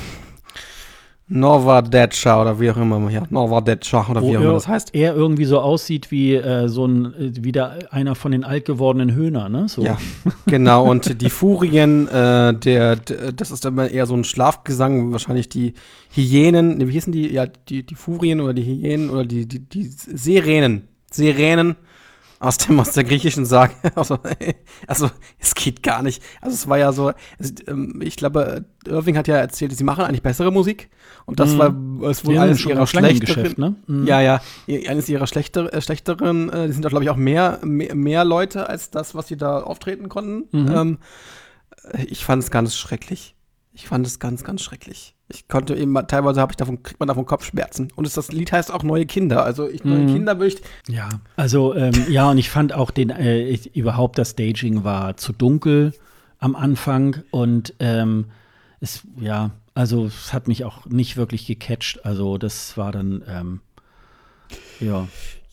Nova 1.30 1.82
Decha 1.82 2.42
oder 2.42 2.58
wie 2.60 2.72
auch 2.72 2.78
immer, 2.78 3.10
ja, 3.10 3.24
Nova 3.30 3.60
Decha 3.60 4.06
oder 4.10 4.22
wie 4.22 4.38
auch 4.38 4.42
immer 4.42 4.54
das 4.54 4.68
heißt. 4.68 4.96
er 4.96 5.14
irgendwie 5.14 5.44
so 5.44 5.60
aussieht 5.60 6.10
wie 6.10 6.36
äh, 6.36 6.70
so 6.70 6.86
ein, 6.86 7.14
äh, 7.16 7.44
wieder 7.44 7.80
einer 7.92 8.16
von 8.16 8.32
den 8.32 8.46
alt 8.46 8.64
gewordenen 8.64 9.14
Höhner, 9.14 9.50
ne? 9.50 9.68
So. 9.68 9.84
Ja, 9.84 9.98
genau. 10.46 10.90
Und 10.90 11.22
die 11.22 11.30
Furien, 11.30 12.08
äh, 12.08 12.54
der, 12.54 12.96
der, 12.96 13.34
das 13.34 13.52
ist 13.52 13.66
dann 13.66 13.78
eher 13.78 14.06
so 14.06 14.16
ein 14.16 14.24
Schlafgesang, 14.24 15.12
wahrscheinlich 15.12 15.50
die 15.50 15.74
Hyänen, 16.12 16.78
ne, 16.78 16.88
wie 16.88 16.94
hießen 16.94 17.12
die? 17.12 17.34
Ja, 17.34 17.46
die, 17.46 17.84
die 17.84 17.96
Furien 17.96 18.40
oder 18.40 18.54
die 18.54 18.64
Hyänen 18.64 19.10
oder 19.10 19.26
die, 19.26 19.46
die, 19.48 19.60
die 19.60 19.84
Sirenen. 19.84 20.88
Sirenen 21.12 21.76
aus 22.40 22.58
dem, 22.58 22.80
aus 22.80 22.92
der 22.92 23.04
griechischen 23.04 23.46
Sage. 23.46 23.74
Also, 23.96 24.20
also, 24.88 25.10
es 25.40 25.56
geht 25.56 25.82
gar 25.84 26.04
nicht. 26.04 26.22
Also, 26.42 26.54
es 26.54 26.68
war 26.68 26.78
ja 26.78 26.92
so, 26.92 27.12
ähm, 27.68 28.00
ich 28.04 28.16
glaube, 28.16 28.66
Irving 28.86 29.18
hat 29.18 29.28
ja 29.28 29.38
erzählt, 29.38 29.76
sie 29.76 29.84
machen 29.84 30.04
eigentlich 30.06 30.22
bessere 30.22 30.52
Musik. 30.52 30.90
Und 31.26 31.40
das 31.40 31.54
Mhm. 31.54 31.58
war 32.02 32.10
es 32.10 32.26
wohl 32.26 32.38
eines 32.38 32.66
ihrer 32.66 32.88
schlechteren, 32.88 33.54
ne? 33.58 33.76
Mhm. 33.88 34.06
ja, 34.08 34.22
ja. 34.22 34.42
Eines 34.68 35.10
ihrer 35.10 35.28
schlechter, 35.28 35.74
äh, 35.74 35.82
schlechteren, 35.82 36.50
äh, 36.50 36.68
die 36.68 36.74
sind 36.74 36.86
da, 36.86 36.90
glaube 36.90 37.04
ich, 37.04 37.10
auch 37.10 37.18
mehr, 37.18 37.60
mehr, 37.64 37.96
mehr 37.96 38.24
Leute 38.24 38.70
als 38.70 38.92
das, 38.92 39.14
was 39.16 39.28
sie 39.28 39.36
da 39.38 39.60
auftreten 39.62 40.08
konnten. 40.08 40.46
Mhm. 40.58 40.72
Ähm, 40.76 40.98
äh, 41.92 42.04
ich 42.06 42.24
fand 42.24 42.44
es 42.44 42.52
ganz 42.52 42.76
schrecklich. 42.78 43.36
Ich 43.74 43.88
fand 43.88 44.08
es 44.08 44.20
ganz, 44.20 44.44
ganz 44.44 44.62
schrecklich. 44.62 45.16
Ich 45.30 45.48
konnte 45.50 45.76
eben, 45.76 45.92
mal- 45.92 46.04
teilweise 46.04 46.40
habe 46.40 46.54
ich 46.54 46.56
davon, 46.58 46.82
kriegt 46.84 47.00
man 47.00 47.08
davon 47.08 47.26
Kopfschmerzen. 47.26 47.90
Und 47.96 48.08
es, 48.08 48.14
das 48.14 48.32
Lied 48.32 48.52
heißt 48.52 48.72
auch 48.74 48.84
Neue 48.84 49.06
Kinder. 49.06 49.44
Also 49.44 49.68
ich, 49.68 49.84
neue 49.84 50.04
Mhm. 50.04 50.14
Kinder 50.14 50.40
würde 50.40 50.56
ich. 50.56 50.62
Ja, 50.94 51.10
also 51.36 51.76
ähm, 51.76 51.94
ja, 52.10 52.30
und 52.32 52.38
ich 52.38 52.50
fand 52.50 52.72
auch 52.74 52.92
den, 52.92 53.10
äh, 53.10 53.42
ich, 53.44 53.76
überhaupt 53.76 54.18
das 54.18 54.32
Staging 54.32 54.84
war 54.86 55.18
zu 55.18 55.34
dunkel 55.34 55.94
am 56.40 56.56
Anfang 56.56 57.24
und 57.32 57.74
ähm, 57.80 58.26
es, 58.80 59.02
ja, 59.20 59.52
also 59.74 60.06
es 60.06 60.32
hat 60.34 60.48
mich 60.48 60.64
auch 60.64 60.86
nicht 60.86 61.18
wirklich 61.18 61.46
gecatcht. 61.46 62.06
Also 62.06 62.38
das 62.38 62.78
war 62.78 62.92
dann, 62.92 63.24
ähm, 63.28 63.60
ja. 64.80 65.08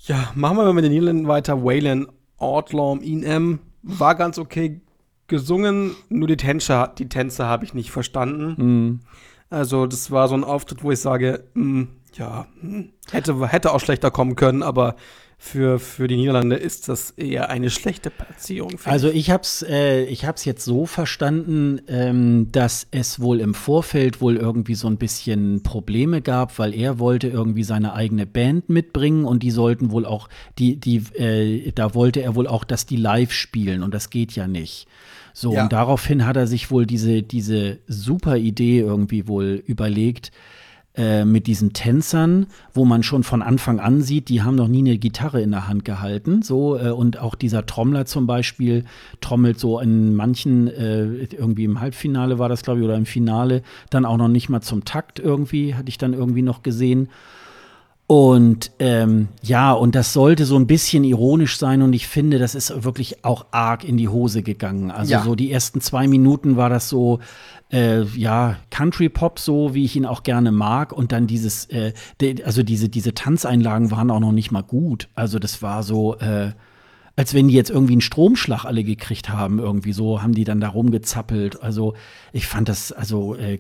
Ja, 0.07 0.31
machen 0.35 0.57
wir 0.59 0.65
mal 0.65 0.73
mit 0.75 0.85
den 0.85 0.93
Niederländern 0.93 1.29
weiter. 1.29 1.65
Waylon 1.65 2.07
Outlaw 2.39 3.01
INM 3.03 3.59
war 3.83 4.15
ganz 4.15 4.39
okay 4.39 4.81
gesungen, 5.27 5.93
nur 6.11 6.29
die 6.29 6.37
Tänze, 6.37 6.91
die 6.99 7.09
Tänze 7.09 7.47
habe 7.47 7.65
ich 7.65 7.73
nicht 7.75 7.91
verstanden. 7.91 8.55
Mhm. 8.63 9.01
Also, 9.51 9.87
das 9.87 10.11
war 10.11 10.29
so 10.29 10.35
ein 10.35 10.45
Auftritt, 10.45 10.83
wo 10.83 10.91
ich 10.91 11.01
sage, 11.01 11.45
mm, 11.55 11.85
ja, 12.15 12.47
mm, 12.61 12.83
hätte, 13.11 13.49
hätte 13.49 13.73
auch 13.73 13.81
schlechter 13.81 14.11
kommen 14.11 14.37
können, 14.37 14.63
aber 14.63 14.97
für, 15.45 15.79
für 15.79 16.09
die 16.09 16.17
Niederlande 16.17 16.57
ist 16.57 16.89
das 16.89 17.11
eher 17.11 17.51
eine 17.51 17.69
schlechte 17.69 18.09
Platzierung. 18.09 18.73
Also 18.85 19.11
ich 19.11 19.31
hab's, 19.31 19.63
äh, 19.63 20.05
ich 20.05 20.25
hab's 20.25 20.47
jetzt 20.47 20.65
so 20.65 20.87
verstanden, 20.87 21.83
ähm, 21.87 22.49
dass 22.51 22.87
es 22.93 23.21
wohl 23.21 23.41
im 23.41 23.53
Vorfeld 23.53 24.23
wohl 24.23 24.37
irgendwie 24.37 24.75
so 24.75 24.89
ein 24.89 24.97
bisschen 24.97 25.63
Probleme 25.63 26.23
gab, 26.23 26.59
weil 26.59 26.75
er 26.75 26.99
wollte 26.99 27.29
irgendwie 27.29 27.63
seine 27.63 27.93
eigene 27.93 28.27
Band 28.27 28.71
mitbringen 28.71 29.27
und 29.27 29.43
die 29.43 29.51
sollten 29.51 29.91
wohl 29.91 30.07
auch, 30.07 30.29
die, 30.59 30.77
die, 30.81 31.03
äh, 31.19 31.73
da 31.73 31.95
wollte 31.95 32.23
er 32.23 32.35
wohl 32.37 32.47
auch, 32.47 32.65
dass 32.65 32.87
die 32.87 32.97
live 32.97 33.33
spielen 33.33 33.83
und 33.83 33.93
das 33.93 34.09
geht 34.09 34.33
ja 34.33 34.49
nicht. 34.49 34.87
So, 35.35 35.53
Ja. 35.53 35.65
und 35.65 35.73
daraufhin 35.73 36.25
hat 36.25 36.37
er 36.37 36.47
sich 36.47 36.71
wohl 36.71 36.87
diese, 36.87 37.23
diese 37.23 37.79
super 37.87 38.37
Idee 38.39 38.79
irgendwie 38.81 39.29
wohl 39.29 39.63
überlegt, 39.67 40.31
äh, 40.97 41.25
mit 41.25 41.49
diesen 41.49 41.73
Tänzern, 41.73 42.47
wo 42.73 42.85
man 42.85 43.03
schon 43.03 43.25
von 43.25 43.43
Anfang 43.43 43.81
an 43.81 44.01
sieht, 44.01 44.29
die 44.29 44.43
haben 44.43 44.55
noch 44.55 44.69
nie 44.69 44.79
eine 44.79 44.97
Gitarre 44.97 45.41
in 45.43 45.51
der 45.51 45.67
Hand 45.67 45.85
gehalten. 45.85 46.43
So, 46.43 46.79
äh, 46.79 46.91
und 46.91 47.19
auch 47.19 47.35
dieser 47.35 47.67
Trommler 47.67 48.07
zum 48.07 48.29
Beispiel 48.29 48.85
trommelt 49.21 49.59
so 49.59 49.81
in 49.81 50.15
manchen, 50.15 50.69
äh, 50.69 51.05
irgendwie 51.25 51.65
im 51.65 51.81
Halbfinale 51.81 52.39
war 52.39 52.49
das, 52.49 52.63
glaube 52.63 52.79
ich, 52.79 52.85
oder 52.85 52.95
im 52.95 53.07
Finale, 53.07 53.63
dann 53.91 54.05
auch 54.05 54.17
noch 54.17 54.29
nicht 54.29 54.49
mal 54.49 54.61
zum 54.61 54.85
Takt 54.85 55.19
irgendwie, 55.19 55.75
hatte 55.75 55.89
ich 55.89 55.99
dann 55.99 56.13
irgendwie 56.13 56.43
noch 56.43 56.63
gesehen. 56.63 57.09
Und 58.17 58.71
ähm, 58.79 59.27
ja, 59.43 59.73
und 59.73 59.97
das 59.97 60.13
sollte 60.13 60.45
so 60.45 60.55
ein 60.55 60.69
bisschen 60.69 61.03
ironisch 61.03 61.59
sein 61.59 61.83
und 61.83 61.95
ich 61.95 62.07
finde, 62.07 62.39
das 62.39 62.55
ist 62.55 62.85
wirklich 62.85 63.25
auch 63.25 63.47
arg 63.51 63.83
in 63.83 63.97
die 63.97 64.07
Hose 64.07 64.45
gegangen. 64.45 64.93
Also 64.93 65.11
Ja. 65.15 65.25
so 65.25 65.35
die 65.35 65.51
ersten 65.51 65.81
zwei 65.81 66.07
Minuten 66.07 66.57
war 66.57 66.71
das 66.71 66.89
so, 66.89 67.19
äh, 67.73 68.05
ja, 68.05 68.59
Country 68.71 69.09
Pop, 69.09 69.41
so 69.41 69.75
wie 69.75 69.85
ich 69.85 69.97
ihn 69.97 70.07
auch 70.07 70.23
gerne 70.23 70.53
mag. 70.53 70.93
Und 70.93 71.11
dann 71.11 71.27
dieses, 71.27 71.65
äh, 71.71 71.93
also 72.45 72.63
diese, 72.63 72.89
diese 72.89 73.15
Tanzeinlagen 73.15 73.91
waren 73.91 74.13
auch 74.13 74.21
noch 74.21 74.31
nicht 74.31 74.53
mal 74.53 74.63
gut. 74.63 75.09
Also 75.17 75.41
das 75.41 75.61
war 75.61 75.83
so, 75.83 76.17
äh, 76.19 76.53
als 77.17 77.35
wenn 77.35 77.49
die 77.49 77.55
jetzt 77.55 77.71
irgendwie 77.71 77.95
einen 77.95 78.01
Stromschlag 78.01 78.65
alle 78.65 78.85
gekriegt 78.85 79.29
haben, 79.29 79.59
irgendwie 79.59 79.93
so, 79.93 80.23
haben 80.23 80.35
die 80.35 80.45
dann 80.45 80.61
da 80.61 80.69
rumgezappelt. 80.69 81.61
Also 81.61 81.95
ich 82.33 82.47
fand 82.47 82.69
das, 82.69 82.93
also 82.93 83.35
äh, 83.35 83.59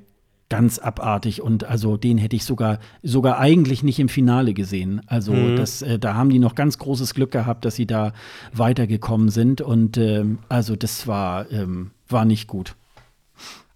ganz 0.56 0.78
abartig 0.78 1.42
und 1.42 1.64
also 1.64 1.96
den 1.96 2.16
hätte 2.16 2.36
ich 2.36 2.44
sogar 2.44 2.78
sogar 3.02 3.38
eigentlich 3.38 3.82
nicht 3.82 3.98
im 3.98 4.08
Finale 4.08 4.54
gesehen. 4.54 5.00
Also 5.06 5.32
Mhm. 5.32 5.56
das, 5.56 5.82
äh, 5.82 5.98
da 5.98 6.14
haben 6.14 6.30
die 6.30 6.38
noch 6.38 6.54
ganz 6.54 6.78
großes 6.78 7.14
Glück 7.14 7.32
gehabt, 7.32 7.64
dass 7.64 7.74
sie 7.74 7.86
da 7.86 8.12
weitergekommen 8.52 9.30
sind 9.30 9.60
und 9.60 9.96
ähm, 9.96 10.38
also 10.48 10.76
das 10.76 11.06
war 11.08 11.50
ähm, 11.50 11.90
war 12.08 12.24
nicht 12.24 12.46
gut. 12.46 12.76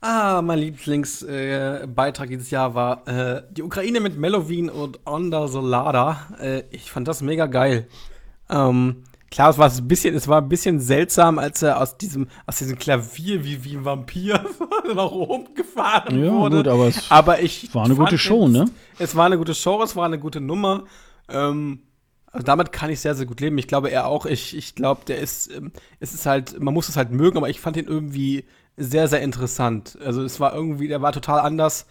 Ah, 0.00 0.40
mein 0.42 0.60
Lieblingsbeitrag 0.60 2.28
äh, 2.28 2.30
dieses 2.30 2.52
Jahr 2.52 2.76
war 2.76 3.08
äh, 3.08 3.42
die 3.50 3.64
Ukraine 3.64 3.98
mit 3.98 4.16
Melovin 4.16 4.70
und 4.70 5.00
Onda 5.04 5.48
Solada. 5.48 6.28
Äh, 6.40 6.62
ich 6.70 6.92
fand 6.92 7.08
das 7.08 7.20
mega 7.20 7.46
geil. 7.46 7.88
Ähm, 8.48 9.02
klar, 9.30 9.50
es 9.50 9.58
war 9.58 9.70
ein 9.70 9.88
bisschen, 9.88 10.14
es 10.14 10.28
war 10.28 10.40
ein 10.40 10.48
bisschen 10.48 10.80
seltsam, 10.80 11.38
als 11.38 11.62
er 11.62 11.80
aus 11.80 11.96
diesem, 11.98 12.28
aus 12.46 12.58
diesem 12.58 12.78
Klavier 12.78 13.44
wie, 13.44 13.64
wie 13.64 13.76
ein 13.76 13.84
Vampir 13.84 14.44
nach 14.94 15.10
oben 15.10 15.54
gefahren 15.54 16.22
Ja, 16.24 16.32
wurde. 16.32 16.56
gut, 16.58 16.68
aber 16.68 16.88
es 16.88 17.10
aber 17.10 17.40
ich 17.40 17.74
war 17.74 17.84
eine 17.84 17.94
gute 17.94 18.18
Show, 18.18 18.46
es, 18.46 18.52
ne? 18.52 18.64
Es 18.98 19.16
war 19.16 19.26
eine 19.26 19.38
gute 19.38 19.54
Show, 19.54 19.82
es 19.82 19.96
war 19.96 20.06
eine 20.06 20.18
gute 20.18 20.40
Nummer. 20.40 20.84
Ähm, 21.28 21.82
also 22.30 22.44
damit 22.44 22.72
kann 22.72 22.90
ich 22.90 23.00
sehr, 23.00 23.14
sehr 23.14 23.26
gut 23.26 23.40
leben. 23.40 23.56
Ich 23.58 23.68
glaube, 23.68 23.90
er 23.90 24.06
auch. 24.06 24.26
Ich, 24.26 24.56
ich 24.56 24.74
glaube, 24.74 25.02
der 25.06 25.18
ist, 25.18 25.50
ähm, 25.52 25.72
es 26.00 26.12
ist 26.14 26.26
halt, 26.26 26.60
man 26.60 26.74
muss 26.74 26.88
es 26.88 26.96
halt 26.96 27.10
mögen, 27.10 27.36
aber 27.38 27.48
ich 27.48 27.60
fand 27.60 27.76
ihn 27.76 27.86
irgendwie 27.86 28.44
sehr, 28.76 29.08
sehr 29.08 29.22
interessant. 29.22 29.98
Also 30.04 30.22
es 30.22 30.38
war 30.38 30.54
irgendwie, 30.54 30.88
der 30.88 31.02
war 31.02 31.12
total 31.12 31.40
anders. 31.40 31.86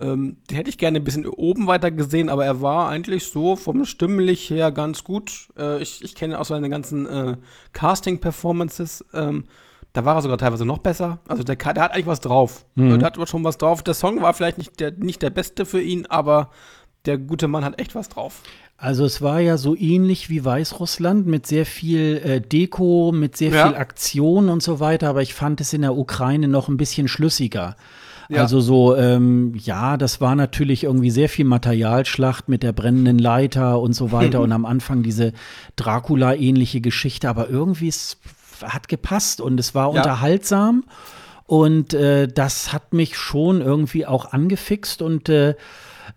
Ähm, 0.00 0.38
den 0.48 0.56
hätte 0.56 0.70
ich 0.70 0.78
gerne 0.78 0.98
ein 0.98 1.04
bisschen 1.04 1.26
oben 1.26 1.66
weiter 1.66 1.90
gesehen, 1.90 2.28
aber 2.30 2.44
er 2.46 2.62
war 2.62 2.88
eigentlich 2.88 3.24
so 3.26 3.54
vom 3.56 3.84
stimmlich 3.84 4.48
her 4.50 4.72
ganz 4.72 5.04
gut. 5.04 5.48
Äh, 5.58 5.82
ich 5.82 6.02
ich 6.02 6.14
kenne 6.14 6.40
auch 6.40 6.44
seine 6.44 6.70
ganzen 6.70 7.06
äh, 7.06 7.36
Casting-Performances. 7.72 9.04
Ähm, 9.12 9.44
da 9.92 10.04
war 10.04 10.16
er 10.16 10.22
sogar 10.22 10.38
teilweise 10.38 10.64
noch 10.64 10.78
besser. 10.78 11.18
Also 11.26 11.42
der, 11.42 11.56
der 11.56 11.82
hat 11.82 11.92
eigentlich 11.92 12.06
was 12.06 12.20
drauf. 12.20 12.64
Mhm. 12.76 12.98
Der 12.98 13.06
hat 13.06 13.28
schon 13.28 13.44
was 13.44 13.58
drauf. 13.58 13.82
Der 13.82 13.94
Song 13.94 14.22
war 14.22 14.32
vielleicht 14.34 14.58
nicht 14.58 14.78
der, 14.80 14.92
nicht 14.92 15.20
der 15.22 15.30
beste 15.30 15.66
für 15.66 15.80
ihn, 15.82 16.06
aber 16.06 16.50
der 17.06 17.18
gute 17.18 17.48
Mann 17.48 17.64
hat 17.64 17.80
echt 17.80 17.94
was 17.94 18.08
drauf. 18.08 18.42
Also 18.76 19.04
es 19.04 19.20
war 19.20 19.40
ja 19.40 19.58
so 19.58 19.76
ähnlich 19.76 20.30
wie 20.30 20.44
Weißrussland 20.44 21.26
mit 21.26 21.46
sehr 21.46 21.66
viel 21.66 22.20
äh, 22.24 22.40
Deko, 22.40 23.12
mit 23.12 23.36
sehr 23.36 23.50
Ja. 23.50 23.66
viel 23.68 23.76
Aktion 23.76 24.48
und 24.48 24.62
so 24.62 24.80
weiter, 24.80 25.08
aber 25.10 25.22
ich 25.22 25.34
fand 25.34 25.60
es 25.60 25.72
in 25.74 25.82
der 25.82 25.96
Ukraine 25.96 26.48
noch 26.48 26.68
ein 26.68 26.76
bisschen 26.78 27.08
schlüssiger. 27.08 27.76
Ja. 28.30 28.42
Also 28.42 28.60
so, 28.60 28.96
ähm, 28.96 29.54
ja, 29.56 29.96
das 29.96 30.20
war 30.20 30.36
natürlich 30.36 30.84
irgendwie 30.84 31.10
sehr 31.10 31.28
viel 31.28 31.44
Materialschlacht 31.44 32.48
mit 32.48 32.62
der 32.62 32.72
brennenden 32.72 33.18
Leiter 33.18 33.80
und 33.80 33.92
so 33.92 34.12
weiter 34.12 34.40
und 34.44 34.52
am 34.52 34.64
Anfang 34.64 35.02
diese 35.02 35.32
Dracula-ähnliche 35.76 36.80
Geschichte, 36.80 37.28
aber 37.28 37.48
irgendwie 37.50 37.88
es 37.88 38.18
hat 38.62 38.88
gepasst 38.88 39.40
und 39.40 39.58
es 39.58 39.74
war 39.74 39.92
Ja. 39.92 40.00
unterhaltsam 40.02 40.84
und 41.46 41.92
äh, 41.94 42.28
das 42.28 42.72
hat 42.72 42.92
mich 42.94 43.16
schon 43.16 43.60
irgendwie 43.60 44.06
auch 44.06 44.32
angefixt 44.32 45.02
und 45.02 45.28
äh, 45.28 45.56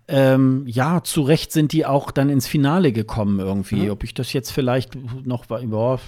ähm, 0.08 0.64
ja, 0.68 1.04
zu 1.04 1.22
Recht 1.22 1.52
sind 1.52 1.72
die 1.72 1.86
auch 1.86 2.12
dann 2.12 2.30
ins 2.30 2.48
Finale 2.48 2.92
gekommen 2.92 3.40
irgendwie. 3.40 3.86
Mhm. 3.86 3.92
Ob 3.92 4.04
ich 4.04 4.14
das 4.14 4.34
jetzt 4.34 4.52
vielleicht 4.52 4.98
noch, 5.26 5.46
boah, 5.46 6.00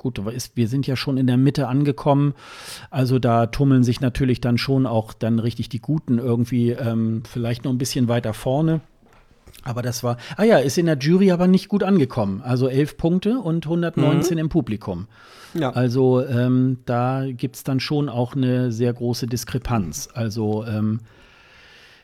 gut, 0.00 0.18
ist, 0.18 0.56
wir 0.56 0.66
sind 0.66 0.86
ja 0.86 0.96
schon 0.96 1.16
in 1.18 1.28
der 1.28 1.36
Mitte 1.36 1.68
angekommen. 1.68 2.34
Also 2.90 3.18
da 3.18 3.46
tummeln 3.46 3.84
sich 3.84 4.00
natürlich 4.00 4.40
dann 4.40 4.58
schon 4.58 4.86
auch 4.86 5.12
dann 5.12 5.38
richtig 5.38 5.68
die 5.68 5.80
Guten 5.80 6.18
irgendwie 6.18 6.70
ähm, 6.70 7.22
vielleicht 7.30 7.64
noch 7.64 7.70
ein 7.70 7.78
bisschen 7.78 8.08
weiter 8.08 8.34
vorne. 8.34 8.80
Aber 9.62 9.82
das 9.82 10.02
war, 10.02 10.16
ah 10.36 10.44
ja, 10.44 10.58
ist 10.58 10.78
in 10.78 10.86
der 10.86 10.96
Jury 10.96 11.30
aber 11.30 11.46
nicht 11.46 11.68
gut 11.68 11.82
angekommen. 11.82 12.40
Also 12.42 12.66
elf 12.66 12.96
Punkte 12.96 13.38
und 13.38 13.66
119 13.66 14.34
mhm. 14.34 14.38
im 14.38 14.48
Publikum. 14.48 15.06
Ja. 15.52 15.70
Also 15.70 16.24
ähm, 16.24 16.78
da 16.86 17.26
gibt 17.30 17.56
es 17.56 17.64
dann 17.64 17.78
schon 17.78 18.08
auch 18.08 18.34
eine 18.34 18.72
sehr 18.72 18.92
große 18.92 19.26
Diskrepanz. 19.26 20.08
Also 20.14 20.64
ähm, 20.64 21.00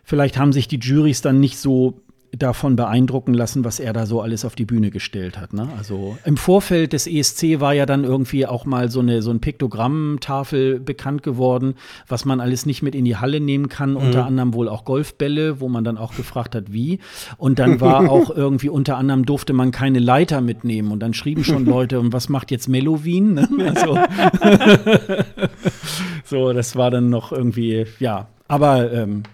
vielleicht 0.05 0.37
haben 0.37 0.53
sich 0.53 0.69
die 0.69 0.79
Juries 0.79 1.23
dann 1.23 1.41
nicht 1.41 1.59
so 1.59 2.03
davon 2.33 2.77
beeindrucken 2.77 3.35
lassen, 3.35 3.65
was 3.65 3.81
er 3.81 3.93
da 3.93 4.07
so 4.07 4.21
alles 4.21 4.45
auf 4.45 4.55
die 4.55 4.65
Bühne 4.65 4.91
gestellt 4.91 5.39
hat. 5.39 5.53
Ne? 5.53 5.69
Also 5.77 6.19
im 6.25 6.37
Vorfeld 6.37 6.93
des 6.93 7.07
ESC 7.07 7.61
war 7.61 7.73
ja 7.73 7.87
dann 7.87 8.05
irgendwie 8.05 8.47
auch 8.47 8.65
mal 8.65 8.91
so 8.91 9.01
eine 9.01 9.23
so 9.23 9.31
ein 9.31 9.41
Piktogrammtafel 9.41 10.81
bekannt 10.81 11.23
geworden, 11.23 11.75
was 12.09 12.25
man 12.25 12.41
alles 12.41 12.67
nicht 12.67 12.83
mit 12.83 12.95
in 12.95 13.05
die 13.05 13.17
Halle 13.17 13.41
nehmen 13.41 13.69
kann, 13.69 13.91
mhm. 13.91 13.97
unter 13.97 14.27
anderem 14.27 14.55
wohl 14.55 14.69
auch 14.69 14.85
Golfbälle, 14.85 15.61
wo 15.61 15.69
man 15.69 15.85
dann 15.85 15.99
auch 15.99 16.15
gefragt 16.15 16.55
hat, 16.55 16.73
wie. 16.73 17.01
Und 17.39 17.59
dann 17.59 17.81
war 17.81 18.11
auch 18.11 18.31
irgendwie 18.31 18.69
unter 18.69 18.97
anderem 18.97 19.25
durfte 19.25 19.53
man 19.53 19.71
keine 19.71 19.99
Leiter 19.99 20.41
mitnehmen 20.41 20.93
und 20.93 21.01
dann 21.01 21.15
schrieben 21.15 21.45
schon 21.45 21.65
Leute, 21.67 22.01
und 22.01 22.13
was 22.13 22.29
macht 22.29 22.51
jetzt 22.51 22.69
Mellowin? 22.69 23.35
Ne? 23.35 23.49
Also 23.77 23.99
so, 26.25 26.53
das 26.53 26.77
war 26.77 26.91
dann 26.91 27.11
noch 27.11 27.33
irgendwie, 27.33 27.87
ja. 27.99 28.29
Aber 28.49 28.93
ähm, 28.93 29.25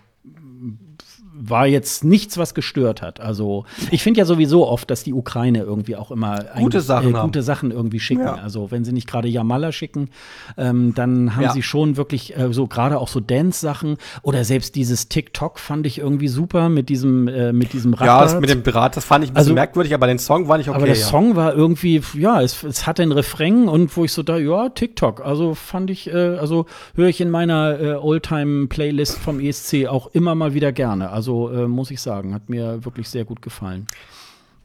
war 1.44 1.66
jetzt 1.66 2.04
nichts, 2.04 2.38
was 2.38 2.54
gestört 2.54 3.02
hat. 3.02 3.20
Also 3.20 3.64
ich 3.90 4.02
finde 4.02 4.18
ja 4.18 4.24
sowieso 4.24 4.66
oft, 4.66 4.90
dass 4.90 5.02
die 5.02 5.12
Ukraine 5.12 5.60
irgendwie 5.60 5.96
auch 5.96 6.10
immer 6.10 6.44
gute 6.56 6.80
Sachen, 6.80 7.14
äh, 7.14 7.20
gute 7.20 7.42
Sachen 7.42 7.70
irgendwie 7.72 7.98
schicken. 7.98 8.22
Ja. 8.22 8.34
Also 8.34 8.70
wenn 8.70 8.84
sie 8.84 8.92
nicht 8.92 9.08
gerade 9.08 9.28
Jamala 9.28 9.72
schicken, 9.72 10.10
ähm, 10.56 10.94
dann 10.94 11.34
haben 11.34 11.42
ja. 11.42 11.52
sie 11.52 11.62
schon 11.62 11.96
wirklich 11.96 12.36
äh, 12.36 12.52
so 12.52 12.66
gerade 12.66 12.98
auch 12.98 13.08
so 13.08 13.18
Dance-Sachen 13.18 13.96
oder 14.22 14.44
selbst 14.44 14.76
dieses 14.76 15.08
TikTok 15.08 15.58
fand 15.58 15.86
ich 15.86 15.98
irgendwie 15.98 16.28
super 16.28 16.68
mit 16.68 16.88
diesem 16.88 17.26
äh, 17.26 17.52
mit 17.52 17.72
diesem 17.72 17.94
Rad. 17.94 18.06
Ja, 18.06 18.22
das 18.22 18.40
mit 18.40 18.50
dem 18.50 18.62
Rad, 18.62 18.96
das 18.96 19.04
fand 19.04 19.24
ich 19.24 19.30
ein 19.30 19.34
bisschen 19.34 19.48
also, 19.48 19.54
merkwürdig, 19.54 19.94
aber 19.94 20.06
den 20.06 20.18
Song 20.18 20.46
war 20.48 20.58
nicht 20.58 20.68
okay. 20.68 20.76
Aber 20.76 20.86
der 20.86 20.96
ja. 20.96 21.04
Song 21.04 21.34
war 21.34 21.54
irgendwie, 21.54 22.00
ja, 22.14 22.40
es, 22.40 22.62
es 22.62 22.86
hatte 22.86 23.02
einen 23.02 23.12
Refrain 23.12 23.68
und 23.68 23.96
wo 23.96 24.04
ich 24.04 24.12
so 24.12 24.22
da, 24.22 24.38
ja, 24.38 24.68
TikTok. 24.68 25.24
Also 25.24 25.54
fand 25.54 25.90
ich, 25.90 26.08
äh, 26.08 26.36
also 26.36 26.66
höre 26.94 27.08
ich 27.08 27.20
in 27.20 27.30
meiner 27.30 27.80
äh, 27.80 27.94
Oldtime-Playlist 27.94 29.18
vom 29.18 29.40
ESC 29.40 29.86
auch 29.88 30.08
immer 30.12 30.34
mal 30.34 30.54
wieder 30.54 30.72
gerne. 30.72 31.10
Also 31.10 31.31
also 31.32 31.50
äh, 31.50 31.68
muss 31.68 31.90
ich 31.90 32.00
sagen, 32.00 32.34
hat 32.34 32.48
mir 32.48 32.84
wirklich 32.84 33.08
sehr 33.08 33.24
gut 33.24 33.42
gefallen. 33.42 33.86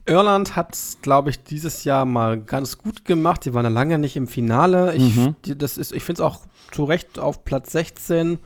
Irland 0.06 0.56
hat 0.56 0.74
es, 0.74 0.98
glaube 1.02 1.30
ich, 1.30 1.42
dieses 1.42 1.84
Jahr 1.84 2.04
mal 2.04 2.40
ganz 2.40 2.78
gut 2.78 3.04
gemacht. 3.04 3.44
Die 3.44 3.52
waren 3.52 3.64
ja 3.64 3.70
lange 3.70 3.98
nicht 3.98 4.16
im 4.16 4.26
Finale. 4.26 4.94
Ich, 4.94 5.16
mhm. 5.16 5.36
ich 5.44 5.54
finde 5.54 6.12
es 6.12 6.20
auch 6.20 6.40
zu 6.72 6.84
Recht 6.84 7.18
auf 7.18 7.44
Platz 7.44 7.72
16. 7.72 8.38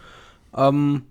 Ähm, 0.56 1.02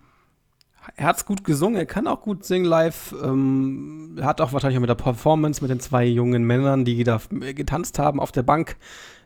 er 0.95 1.05
hat 1.05 1.17
es 1.17 1.25
gut 1.25 1.43
gesungen, 1.43 1.77
er 1.77 1.85
kann 1.85 2.07
auch 2.07 2.21
gut 2.21 2.43
singen 2.43 2.65
live. 2.65 3.15
Ähm, 3.23 4.17
er 4.17 4.25
hat 4.25 4.41
auch 4.41 4.51
wahrscheinlich 4.51 4.77
auch 4.77 4.81
mit 4.81 4.89
der 4.89 4.95
Performance 4.95 5.61
mit 5.61 5.69
den 5.69 5.79
zwei 5.79 6.05
jungen 6.05 6.43
Männern, 6.43 6.83
die 6.83 7.03
da 7.03 7.21
getanzt 7.29 7.97
haben 7.97 8.19
auf 8.19 8.31
der 8.31 8.43
Bank, 8.43 8.75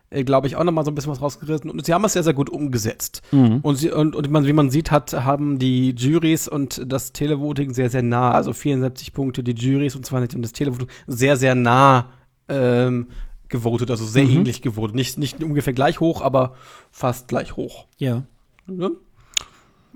glaube 0.09 0.47
ich, 0.47 0.55
auch 0.55 0.63
noch 0.63 0.71
mal 0.71 0.85
so 0.85 0.91
ein 0.91 0.95
bisschen 0.95 1.11
was 1.11 1.21
rausgerissen. 1.21 1.69
Und 1.69 1.85
sie 1.85 1.93
haben 1.93 2.05
es 2.05 2.13
sehr, 2.13 2.23
sehr 2.23 2.33
gut 2.33 2.49
umgesetzt. 2.49 3.21
Mhm. 3.31 3.59
Und, 3.61 3.75
sie, 3.75 3.91
und, 3.91 4.15
und 4.15 4.29
man, 4.31 4.45
wie 4.45 4.53
man 4.53 4.69
sieht, 4.69 4.91
hat, 4.91 5.13
haben 5.13 5.59
die 5.59 5.91
Juries 5.91 6.47
und 6.47 6.81
das 6.85 7.11
Televoting 7.11 7.73
sehr, 7.73 7.89
sehr 7.89 8.03
nah, 8.03 8.31
also 8.31 8.53
74 8.53 9.13
Punkte, 9.13 9.43
die 9.43 9.53
Juries 9.53 9.95
und 9.95 10.05
zwar 10.05 10.21
nicht 10.21 10.35
und 10.35 10.41
das 10.41 10.53
Televoting 10.53 10.87
sehr, 11.07 11.37
sehr 11.37 11.55
nah 11.55 12.11
ähm, 12.47 13.07
gewotet, 13.49 13.91
also 13.91 14.05
sehr 14.05 14.25
mhm. 14.25 14.31
ähnlich 14.31 14.61
gewotet. 14.61 14.95
Nicht, 14.95 15.17
nicht 15.17 15.43
ungefähr 15.43 15.73
gleich 15.73 15.99
hoch, 15.99 16.21
aber 16.21 16.55
fast 16.91 17.27
gleich 17.27 17.55
hoch. 17.55 17.85
Ja. 17.97 18.23
ja? 18.67 18.89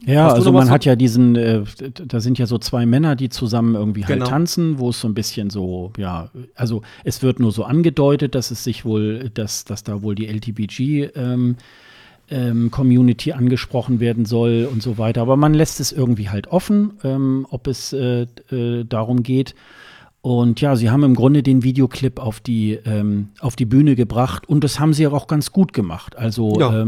Ja, 0.06 0.30
also 0.30 0.52
man 0.52 0.70
hat 0.70 0.86
ja 0.86 0.96
diesen, 0.96 1.36
äh, 1.36 1.64
da 2.06 2.20
sind 2.20 2.40
ja 2.40 2.46
so 2.46 2.58
zwei 2.58 2.86
Männer, 2.86 3.16
die 3.16 3.30
zusammen 3.30 3.76
irgendwie 3.76 4.06
halt 4.06 4.20
genau. 4.20 4.28
tanzen, 4.28 4.80
wo 4.80 4.90
es 4.90 5.02
so 5.02 5.08
ein 5.08 5.14
bisschen 5.14 5.50
so, 5.50 5.92
ja, 5.98 6.30
also 6.56 6.82
es 7.04 7.22
wird 7.22 7.40
nur 7.40 7.52
so 7.52 7.64
angedeutet, 7.64 8.34
dass 8.36 8.52
es 8.52 8.64
sich 8.64 8.86
wohl, 8.86 9.30
dass, 9.34 9.66
dass 9.66 9.84
da 9.84 10.02
wohl 10.02 10.16
die 10.16 10.28
LTBG 10.28 11.10
ähm, 11.16 11.58
ähm, 12.30 12.72
Community 12.72 13.34
angesprochen 13.34 14.00
werden 14.00 14.26
soll 14.26 14.70
und 14.72 14.82
so 14.82 14.98
weiter. 14.98 15.22
Aber 15.22 15.36
man 15.36 15.54
lässt 15.54 15.80
es 15.80 15.92
irgendwie 15.92 16.30
halt 16.30 16.48
offen, 16.48 16.94
ähm, 17.04 17.46
ob 17.50 17.68
es 17.68 17.92
äh, 17.94 18.28
äh, 18.52 18.86
darum 18.86 19.24
geht. 19.24 19.56
Und 20.22 20.60
ja, 20.62 20.76
sie 20.76 20.90
haben 20.90 21.04
im 21.04 21.16
Grunde 21.16 21.44
den 21.44 21.64
Videoclip 21.64 22.20
auf 22.20 22.40
die, 22.40 22.78
ähm, 22.86 23.30
auf 23.40 23.56
die 23.56 23.66
Bühne 23.66 23.96
gebracht 23.96 24.48
und 24.50 24.64
das 24.64 24.80
haben 24.80 24.94
sie 24.94 25.08
auch 25.08 25.28
ganz 25.28 25.52
gut 25.52 25.72
gemacht. 25.74 26.18
Also 26.18 26.60
ja. 26.60 26.86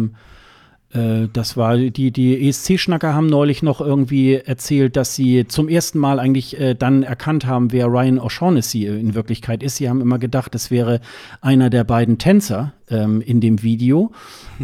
Äh, 0.94 1.28
das 1.32 1.56
war, 1.58 1.78
die, 1.78 2.12
die 2.12 2.48
ESC-Schnacker 2.48 3.14
haben 3.14 3.28
neulich 3.28 3.64
noch 3.64 3.82
irgendwie 3.82 4.36
erzählt, 4.36 4.96
dass 4.96 5.16
sie 5.16 5.48
zum 5.48 5.70
ersten 5.70 6.00
Mal 6.00 6.20
eigentlich 6.20 6.60
äh, 6.60 6.76
dann 6.76 7.04
erkannt 7.04 7.46
haben, 7.46 7.72
wer 7.72 7.88
Ryan 7.88 8.20
O'Shaughnessy 8.20 8.88
in 8.88 9.14
Wirklichkeit 9.14 9.64
ist. 9.64 9.78
Sie 9.78 9.90
haben 9.90 10.02
immer 10.02 10.20
gedacht, 10.20 10.54
es 10.56 10.72
wäre 10.72 11.00
einer 11.40 11.70
der 11.70 11.84
beiden 11.84 12.18
Tänzer 12.18 12.74
ähm, 12.90 13.22
in 13.22 13.40
dem 13.40 13.64
Video. 13.64 14.12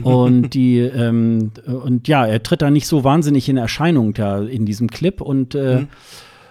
Und 0.02 0.49
die, 0.54 0.80
ähm, 0.80 1.52
und 1.66 2.08
ja, 2.08 2.26
er 2.26 2.44
tritt 2.44 2.62
da 2.62 2.70
nicht 2.70 2.88
so 2.88 3.04
wahnsinnig 3.04 3.48
in 3.48 3.58
Erscheinung 3.58 4.14
da 4.14 4.41
in 4.41 4.66
diesem 4.66 4.90
Clip 4.90 5.22
und 5.22 5.56
äh, 5.56 5.82
mhm. 5.82 5.88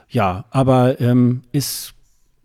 ja, 0.09 0.45
aber 0.51 1.01
ähm, 1.01 1.43
ist 1.53 1.96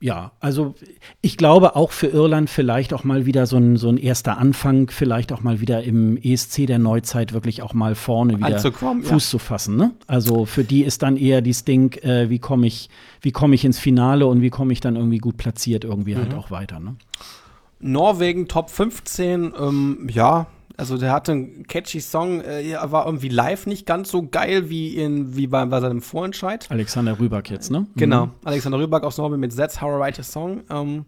ja, 0.01 0.31
also 0.39 0.73
ich 1.21 1.37
glaube 1.37 1.75
auch 1.75 1.91
für 1.91 2.07
Irland 2.07 2.49
vielleicht 2.49 2.91
auch 2.91 3.03
mal 3.03 3.27
wieder 3.27 3.45
so 3.45 3.57
ein, 3.57 3.77
so 3.77 3.87
ein 3.87 3.97
erster 3.97 4.39
Anfang, 4.39 4.89
vielleicht 4.89 5.31
auch 5.31 5.41
mal 5.41 5.61
wieder 5.61 5.83
im 5.83 6.17
ESC 6.17 6.65
der 6.65 6.79
Neuzeit 6.79 7.33
wirklich 7.33 7.61
auch 7.61 7.75
mal 7.75 7.93
vorne 7.93 8.39
wieder 8.39 8.59
Fuß 8.59 9.09
ja. 9.09 9.19
zu 9.19 9.37
fassen. 9.37 9.77
Ne? 9.77 9.91
Also 10.07 10.45
für 10.45 10.63
die 10.63 10.83
ist 10.83 11.03
dann 11.03 11.17
eher 11.17 11.41
dieses 11.41 11.65
Ding, 11.65 11.93
äh, 12.01 12.31
wie 12.31 12.39
komme 12.39 12.65
ich, 12.65 12.89
wie 13.21 13.31
komme 13.31 13.53
ich 13.53 13.63
ins 13.63 13.77
Finale 13.77 14.25
und 14.25 14.41
wie 14.41 14.49
komme 14.49 14.73
ich 14.73 14.81
dann 14.81 14.95
irgendwie 14.95 15.19
gut 15.19 15.37
platziert 15.37 15.83
irgendwie 15.83 16.15
halt 16.15 16.29
mhm. 16.29 16.33
halt 16.33 16.45
auch 16.45 16.49
weiter. 16.49 16.79
Ne? 16.79 16.95
Norwegen 17.79 18.47
Top 18.47 18.71
15, 18.71 19.53
ähm, 19.55 20.07
ja, 20.11 20.47
also 20.81 20.97
der 20.97 21.11
hatte 21.11 21.33
einen 21.33 21.67
catchy 21.67 22.01
Song, 22.01 22.41
äh, 22.41 22.75
war 22.81 23.05
irgendwie 23.05 23.29
live 23.29 23.67
nicht 23.67 23.85
ganz 23.85 24.09
so 24.09 24.27
geil 24.27 24.71
wie, 24.71 24.95
in, 24.95 25.35
wie 25.35 25.45
bei, 25.45 25.63
bei 25.67 25.79
seinem 25.79 26.01
Vorentscheid. 26.01 26.65
Alexander 26.71 27.19
Rüback 27.19 27.51
jetzt, 27.51 27.69
ne? 27.69 27.85
Genau, 27.95 28.25
mhm. 28.25 28.31
Alexander 28.43 28.79
Rüback 28.79 29.03
aus 29.03 29.19
Norwegen 29.19 29.41
mit 29.41 29.55
That's 29.55 29.79
How 29.79 29.91
I 29.91 29.99
Write 29.99 30.21
a 30.21 30.23
Song. 30.23 30.63
Ähm, 30.71 31.05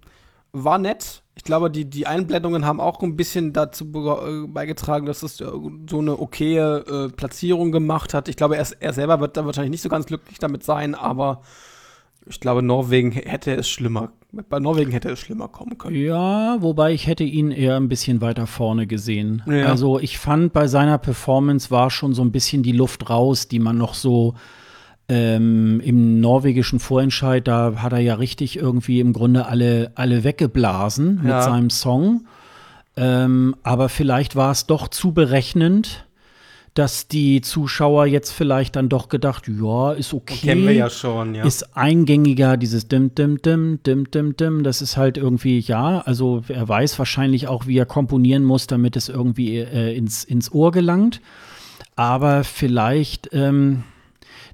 war 0.52 0.78
nett. 0.78 1.24
Ich 1.34 1.44
glaube, 1.44 1.72
die, 1.72 1.86
die 1.86 2.06
Einblendungen 2.06 2.68
haben 2.68 2.80
auch 2.80 3.02
ein 3.02 3.16
bisschen 3.16 3.52
dazu 3.52 3.86
äh, 3.86 4.46
beigetragen, 4.46 5.08
dass 5.08 5.24
es 5.24 5.42
äh, 5.42 5.48
so 5.90 6.00
eine 6.00 6.20
okaye 6.20 6.78
äh, 6.78 7.10
Platzierung 7.10 7.72
gemacht 7.72 8.14
hat. 8.14 8.28
Ich 8.28 8.36
glaube, 8.36 8.58
er, 8.58 8.68
er 8.80 8.94
selber 8.94 9.22
wird 9.22 9.38
da 9.38 9.48
wahrscheinlich 9.48 9.72
nicht 9.72 9.82
so 9.82 9.90
ganz 9.90 10.06
glücklich 10.06 10.38
damit 10.38 10.64
sein, 10.64 10.94
aber 10.94 11.42
ich 12.28 12.40
glaube, 12.40 12.62
Norwegen 12.62 13.12
hätte 13.12 13.56
es 13.56 13.68
schlimmer. 13.68 14.12
Bei 14.50 14.60
Norwegen 14.60 14.92
hätte 14.92 15.10
es 15.10 15.20
schlimmer 15.20 15.48
kommen 15.48 15.78
können. 15.78 15.96
Ja, 15.96 16.58
wobei 16.60 16.92
ich 16.94 17.06
hätte 17.06 17.24
ihn 17.24 17.52
eher 17.52 17.76
ein 17.76 17.88
bisschen 17.88 18.20
weiter 18.20 18.48
vorne 18.48 18.88
gesehen. 18.88 19.44
Ja. 19.46 19.68
Also 19.68 20.00
ich 20.00 20.18
fand, 20.18 20.54
bei 20.54 20.68
seiner 20.68 20.98
Performance 20.98 21.70
war 21.70 21.92
schon 21.92 22.14
so 22.14 22.24
ein 22.24 22.32
bisschen 22.32 22.64
die 22.64 22.72
Luft 22.72 23.12
raus, 23.12 23.48
die 23.48 23.60
man 23.60 23.78
noch 23.78 23.94
so 23.94 24.34
ähm, 25.08 25.80
im 25.82 26.20
norwegischen 26.20 26.80
Vorentscheid, 26.80 27.48
da 27.48 27.76
hat 27.78 27.94
er 27.94 28.00
ja 28.00 28.16
richtig 28.16 28.58
irgendwie 28.58 29.00
im 29.00 29.14
Grunde 29.14 29.46
alle, 29.46 29.92
alle 29.96 30.24
weggeblasen 30.24 31.22
ja. 31.24 31.36
mit 31.36 31.44
seinem 31.44 31.70
Song. 31.70 32.26
Ähm, 32.96 33.56
aber 33.62 33.90
vielleicht 33.90 34.36
war 34.36 34.52
es 34.52 34.66
doch 34.66 34.88
zu 34.88 35.14
berechnend 35.14 36.03
dass 36.74 37.08
die 37.08 37.42
Zuschauer 37.42 38.08
jetzt 38.08 38.32
vielleicht 38.32 38.76
dann 38.76 38.90
doch 38.90 39.08
gedacht, 39.08 39.48
ja, 39.48 39.92
ist 39.92 40.14
okay. 40.14 40.36
Kennen 40.36 40.66
wir 40.66 40.74
ja 40.74 40.90
schon, 40.90 41.36
ja. 41.36 41.46
Ist 41.46 41.78
eingängiger, 41.78 42.58
dieses 42.58 42.88
Dim, 42.88 43.14
Dim, 43.14 43.42
Dim, 43.42 43.80
Dim, 43.84 44.10
Dim, 44.10 44.36
Dim. 44.36 44.64
Das 44.64 44.82
ist 44.82 44.98
halt 44.98 45.18
irgendwie, 45.18 45.60
ja, 45.60 46.00
also 46.00 46.44
er 46.48 46.68
weiß 46.68 46.98
wahrscheinlich 46.98 47.48
auch, 47.48 47.68
wie 47.68 47.78
er 47.78 47.86
komponieren 47.86 48.44
muss, 48.44 48.66
damit 48.66 48.96
es 48.96 49.08
irgendwie 49.08 49.58
äh, 49.58 49.96
ins, 49.96 50.24
ins 50.24 50.52
Ohr 50.52 50.72
gelangt. 50.72 51.22
Aber 51.96 52.44
vielleicht, 52.44 53.30
ähm, 53.34 53.84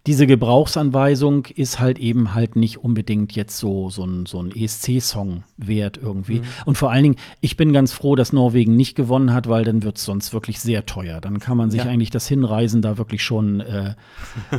diese 0.08 0.28
Gebrauchsanweisung 0.28 1.46
ist 1.46 1.80
halt 1.80 2.00
eben 2.00 2.34
halt 2.34 2.56
nicht 2.56 2.78
unbedingt 2.78 3.34
jetzt 3.34 3.58
so, 3.58 3.90
so 3.90 4.06
ein, 4.06 4.26
so 4.26 4.42
ein 4.42 4.52
ESC-Song 4.56 5.44
wert 5.58 6.00
irgendwie. 6.02 6.40
Mhm. 6.40 6.46
Und 6.66 6.78
vor 6.78 6.92
allen 6.92 7.04
Dingen, 7.04 7.16
ich 7.42 7.58
bin 7.58 7.74
ganz 7.74 7.92
froh, 7.92 8.16
dass 8.16 8.32
Norwegen 8.32 8.76
nicht 8.76 8.96
gewonnen 8.96 9.34
hat, 9.34 9.50
weil 9.50 9.66
dann 9.66 9.84
wird 9.84 9.98
es 9.98 10.06
sonst 10.06 10.34
wirklich 10.34 10.60
sehr 10.60 10.86
teuer. 10.86 11.20
Dann 11.20 11.40
kann 11.40 11.58
man 11.58 11.70
sich 11.70 11.84
ja. 11.84 11.90
eigentlich 11.90 12.12
das 12.12 12.28
Hinreisen 12.28 12.82
da 12.82 12.98
wirklich 12.98 13.24
schon 13.24 13.60
äh, 13.60 13.96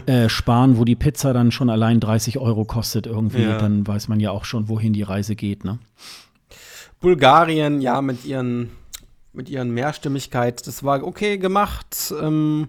äh, 0.06 0.28
sparen, 0.28 0.76
wo 0.76 0.84
die 0.84 0.96
Pizza 0.96 1.32
dann 1.32 1.52
schon 1.52 1.70
allein 1.70 2.00
30 2.00 2.38
Euro 2.38 2.64
kostet 2.64 3.06
irgendwie. 3.06 3.42
Ja. 3.42 3.58
Dann 3.58 3.86
weiß 3.86 4.08
man 4.08 4.20
ja 4.20 4.32
auch 4.32 4.44
schon, 4.44 4.68
wohin 4.68 4.92
die 4.92 5.02
Reise 5.02 5.36
geht, 5.36 5.64
ne? 5.64 5.78
Bulgarien, 7.00 7.80
ja, 7.80 8.02
mit 8.02 8.26
ihren, 8.26 8.70
mit 9.32 9.48
ihren 9.48 9.70
Mehrstimmigkeit, 9.70 10.66
das 10.66 10.84
war 10.84 11.02
okay 11.02 11.38
gemacht. 11.38 12.12
Ähm 12.20 12.68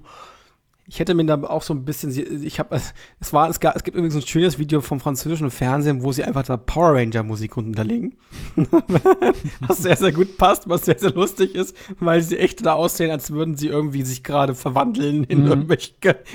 ich 0.91 0.99
hätte 0.99 1.13
mir 1.13 1.23
da 1.23 1.41
auch 1.43 1.61
so 1.61 1.73
ein 1.73 1.85
bisschen, 1.85 2.43
ich 2.43 2.59
habe, 2.59 2.75
es 3.21 3.31
war, 3.31 3.49
es 3.49 3.61
gab, 3.61 3.77
es 3.77 3.85
gibt 3.85 3.95
irgendwie 3.95 4.11
so 4.11 4.19
ein 4.19 4.27
schönes 4.27 4.59
Video 4.59 4.81
vom 4.81 4.99
französischen 4.99 5.49
Fernsehen, 5.49 6.03
wo 6.03 6.11
sie 6.11 6.25
einfach 6.25 6.43
da 6.43 6.57
Power 6.57 6.95
Ranger 6.95 7.23
Musik 7.23 7.55
unterlegen. 7.55 8.17
was 9.61 9.77
sehr, 9.77 9.95
sehr 9.95 10.11
gut 10.11 10.37
passt, 10.37 10.67
was 10.67 10.83
sehr, 10.83 10.99
sehr 10.99 11.13
lustig 11.13 11.55
ist, 11.55 11.77
weil 12.01 12.21
sie 12.21 12.37
echt 12.37 12.65
da 12.65 12.73
aussehen, 12.73 13.09
als 13.09 13.31
würden 13.31 13.55
sie 13.55 13.69
irgendwie 13.69 14.03
sich 14.03 14.21
gerade 14.21 14.53
verwandeln 14.53 15.23
in, 15.23 15.43
mhm. 15.43 15.47
irgendwelche, 15.47 15.93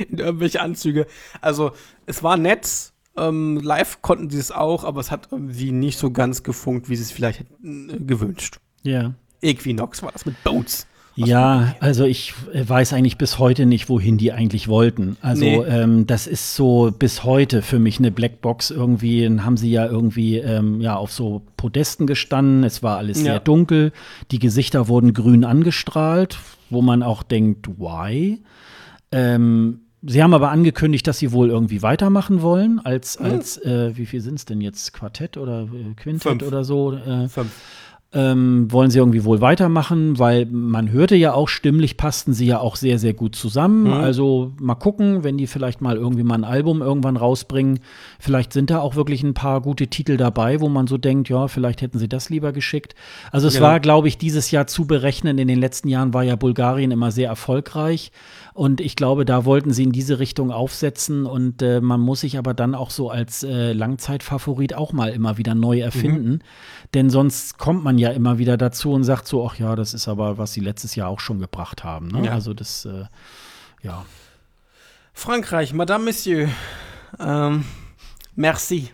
in 0.08 0.16
irgendwelche 0.16 0.62
Anzüge. 0.62 1.06
Also, 1.42 1.72
es 2.06 2.22
war 2.22 2.38
nett. 2.38 2.94
Ähm, 3.14 3.60
live 3.62 4.00
konnten 4.00 4.30
sie 4.30 4.38
es 4.38 4.52
auch, 4.52 4.84
aber 4.84 5.00
es 5.00 5.10
hat 5.10 5.28
irgendwie 5.32 5.70
nicht 5.70 5.98
so 5.98 6.10
ganz 6.10 6.44
gefunkt, 6.44 6.88
wie 6.88 6.96
sie 6.96 7.02
es 7.02 7.12
vielleicht 7.12 7.40
hätten 7.40 7.90
äh, 7.90 7.98
gewünscht. 7.98 8.60
Ja. 8.84 9.12
Equinox 9.42 10.02
war 10.02 10.12
das 10.12 10.24
mit 10.24 10.42
Boats. 10.44 10.86
Ja, 11.16 11.74
also 11.80 12.04
ich 12.04 12.34
weiß 12.52 12.92
eigentlich 12.92 13.16
bis 13.16 13.38
heute 13.38 13.64
nicht, 13.64 13.88
wohin 13.88 14.18
die 14.18 14.32
eigentlich 14.32 14.68
wollten. 14.68 15.16
Also 15.22 15.44
nee. 15.44 15.56
ähm, 15.56 16.06
das 16.06 16.26
ist 16.26 16.54
so 16.54 16.92
bis 16.96 17.24
heute 17.24 17.62
für 17.62 17.78
mich 17.78 17.98
eine 17.98 18.10
Blackbox. 18.10 18.70
Irgendwie 18.70 19.22
Dann 19.24 19.44
haben 19.44 19.56
sie 19.56 19.70
ja 19.70 19.86
irgendwie 19.86 20.36
ähm, 20.36 20.80
ja 20.80 20.96
auf 20.96 21.12
so 21.12 21.42
Podesten 21.56 22.06
gestanden. 22.06 22.64
Es 22.64 22.82
war 22.82 22.98
alles 22.98 23.18
ja. 23.18 23.24
sehr 23.24 23.40
dunkel. 23.40 23.92
Die 24.30 24.38
Gesichter 24.38 24.88
wurden 24.88 25.14
grün 25.14 25.44
angestrahlt, 25.44 26.38
wo 26.68 26.82
man 26.82 27.02
auch 27.02 27.22
denkt, 27.22 27.66
why? 27.78 28.42
Ähm, 29.10 29.80
Sie 30.08 30.22
haben 30.22 30.34
aber 30.34 30.50
angekündigt, 30.50 31.06
dass 31.08 31.18
sie 31.18 31.32
wohl 31.32 31.48
irgendwie 31.48 31.82
weitermachen 31.82 32.40
wollen, 32.40 32.78
als, 32.78 33.18
hm. 33.18 33.26
als 33.26 33.56
äh, 33.64 33.96
wie 33.96 34.06
viel 34.06 34.20
sind 34.20 34.36
es 34.36 34.44
denn 34.44 34.60
jetzt? 34.60 34.92
Quartett 34.92 35.36
oder 35.36 35.62
äh, 35.62 35.94
Quintett 35.96 36.22
Fünf. 36.22 36.42
oder 36.42 36.62
so? 36.62 36.92
Äh, 36.92 37.28
Fünf 37.28 37.50
ähm, 38.12 38.70
wollen 38.70 38.90
sie 38.90 38.98
irgendwie 38.98 39.24
wohl 39.24 39.40
weitermachen, 39.40 40.18
weil 40.18 40.46
man 40.46 40.90
hörte 40.90 41.16
ja 41.16 41.34
auch, 41.34 41.48
stimmlich 41.48 41.96
passten 41.96 42.32
sie 42.32 42.46
ja 42.46 42.60
auch 42.60 42.76
sehr, 42.76 42.98
sehr 42.98 43.14
gut 43.14 43.34
zusammen. 43.34 43.84
Mhm. 43.84 43.92
Also 43.92 44.52
mal 44.60 44.76
gucken, 44.76 45.24
wenn 45.24 45.36
die 45.36 45.46
vielleicht 45.46 45.80
mal 45.80 45.96
irgendwie 45.96 46.22
mal 46.22 46.36
ein 46.36 46.44
Album 46.44 46.82
irgendwann 46.82 47.16
rausbringen. 47.16 47.80
Vielleicht 48.20 48.52
sind 48.52 48.70
da 48.70 48.78
auch 48.78 48.94
wirklich 48.94 49.22
ein 49.22 49.34
paar 49.34 49.60
gute 49.60 49.88
Titel 49.88 50.16
dabei, 50.16 50.60
wo 50.60 50.68
man 50.68 50.86
so 50.86 50.98
denkt, 50.98 51.28
ja, 51.28 51.48
vielleicht 51.48 51.82
hätten 51.82 51.98
sie 51.98 52.08
das 52.08 52.30
lieber 52.30 52.52
geschickt. 52.52 52.94
Also 53.32 53.48
es 53.48 53.54
genau. 53.54 53.66
war, 53.66 53.80
glaube 53.80 54.08
ich, 54.08 54.18
dieses 54.18 54.50
Jahr 54.52 54.68
zu 54.68 54.86
berechnen. 54.86 55.38
In 55.38 55.48
den 55.48 55.58
letzten 55.58 55.88
Jahren 55.88 56.14
war 56.14 56.22
ja 56.22 56.36
Bulgarien 56.36 56.92
immer 56.92 57.10
sehr 57.10 57.28
erfolgreich. 57.28 58.12
Und 58.56 58.80
ich 58.80 58.96
glaube, 58.96 59.26
da 59.26 59.44
wollten 59.44 59.70
sie 59.70 59.82
in 59.82 59.92
diese 59.92 60.18
Richtung 60.18 60.50
aufsetzen. 60.50 61.26
Und 61.26 61.60
äh, 61.60 61.82
man 61.82 62.00
muss 62.00 62.22
sich 62.22 62.38
aber 62.38 62.54
dann 62.54 62.74
auch 62.74 62.88
so 62.88 63.10
als 63.10 63.42
äh, 63.42 63.74
Langzeitfavorit 63.74 64.74
auch 64.74 64.94
mal 64.94 65.10
immer 65.10 65.36
wieder 65.36 65.54
neu 65.54 65.80
erfinden. 65.80 66.30
Mhm. 66.30 66.38
Denn 66.94 67.10
sonst 67.10 67.58
kommt 67.58 67.84
man 67.84 67.98
ja 67.98 68.10
immer 68.12 68.38
wieder 68.38 68.56
dazu 68.56 68.92
und 68.92 69.04
sagt 69.04 69.28
so, 69.28 69.46
ach 69.46 69.58
ja, 69.58 69.76
das 69.76 69.92
ist 69.92 70.08
aber, 70.08 70.38
was 70.38 70.54
sie 70.54 70.60
letztes 70.60 70.94
Jahr 70.94 71.10
auch 71.10 71.20
schon 71.20 71.38
gebracht 71.38 71.84
haben. 71.84 72.08
Ne? 72.08 72.24
Ja. 72.24 72.32
Also 72.32 72.54
das, 72.54 72.86
äh, 72.86 73.04
ja. 73.82 74.06
Frankreich, 75.12 75.74
Madame 75.74 76.04
Monsieur, 76.06 76.48
ähm, 77.20 77.64
merci. 78.36 78.90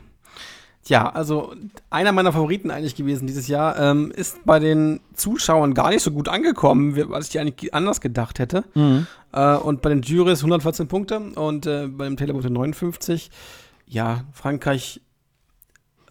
Ja, 0.86 1.08
also 1.10 1.54
einer 1.90 2.10
meiner 2.10 2.32
Favoriten 2.32 2.70
eigentlich 2.70 2.96
gewesen 2.96 3.26
dieses 3.26 3.46
Jahr, 3.46 3.78
ähm, 3.78 4.10
ist 4.10 4.44
bei 4.44 4.58
den 4.58 5.00
Zuschauern 5.14 5.74
gar 5.74 5.90
nicht 5.90 6.02
so 6.02 6.10
gut 6.10 6.28
angekommen, 6.28 6.96
was 7.08 7.28
ich 7.28 7.38
eigentlich 7.38 7.72
anders 7.72 8.00
gedacht 8.00 8.40
hätte. 8.40 8.64
Mhm. 8.74 9.06
Äh, 9.32 9.56
und 9.56 9.80
bei 9.80 9.90
den 9.90 10.02
Jurys 10.02 10.40
114 10.40 10.88
Punkte 10.88 11.20
und 11.20 11.66
äh, 11.66 11.86
bei 11.86 12.04
dem 12.06 12.16
Taylor 12.16 12.34
59. 12.34 13.30
Ja, 13.86 14.24
Frankreich 14.32 15.00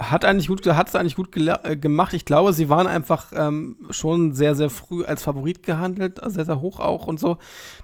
hat 0.09 0.25
eigentlich 0.25 0.47
gut, 0.47 0.65
hat 0.65 0.87
es 0.89 0.95
eigentlich 0.95 1.15
gut 1.15 1.29
äh, 1.35 1.77
gemacht. 1.77 2.13
Ich 2.13 2.25
glaube, 2.25 2.53
sie 2.53 2.69
waren 2.69 2.87
einfach 2.87 3.27
ähm, 3.35 3.77
schon 3.89 4.33
sehr, 4.33 4.55
sehr 4.55 4.69
früh 4.69 5.03
als 5.03 5.23
Favorit 5.23 5.63
gehandelt, 5.63 6.21
also 6.21 6.35
sehr, 6.35 6.45
sehr 6.45 6.61
hoch 6.61 6.79
auch 6.79 7.07
und 7.07 7.19
so. 7.19 7.37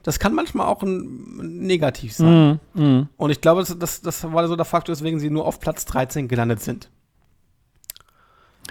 Das 0.03 0.19
kann 0.19 0.33
manchmal 0.33 0.67
auch 0.67 0.83
ein, 0.83 1.37
negativ 1.65 2.13
sein. 2.13 2.59
Mm, 2.73 2.81
mm. 2.81 3.09
Und 3.17 3.29
ich 3.29 3.41
glaube, 3.41 3.63
das, 3.63 4.01
das, 4.01 4.31
war 4.31 4.47
so 4.47 4.55
der 4.55 4.65
Faktor, 4.65 4.93
weswegen 4.93 5.19
sie 5.19 5.29
nur 5.29 5.45
auf 5.45 5.59
Platz 5.59 5.85
13 5.85 6.27
gelandet 6.27 6.61
sind. 6.61 6.89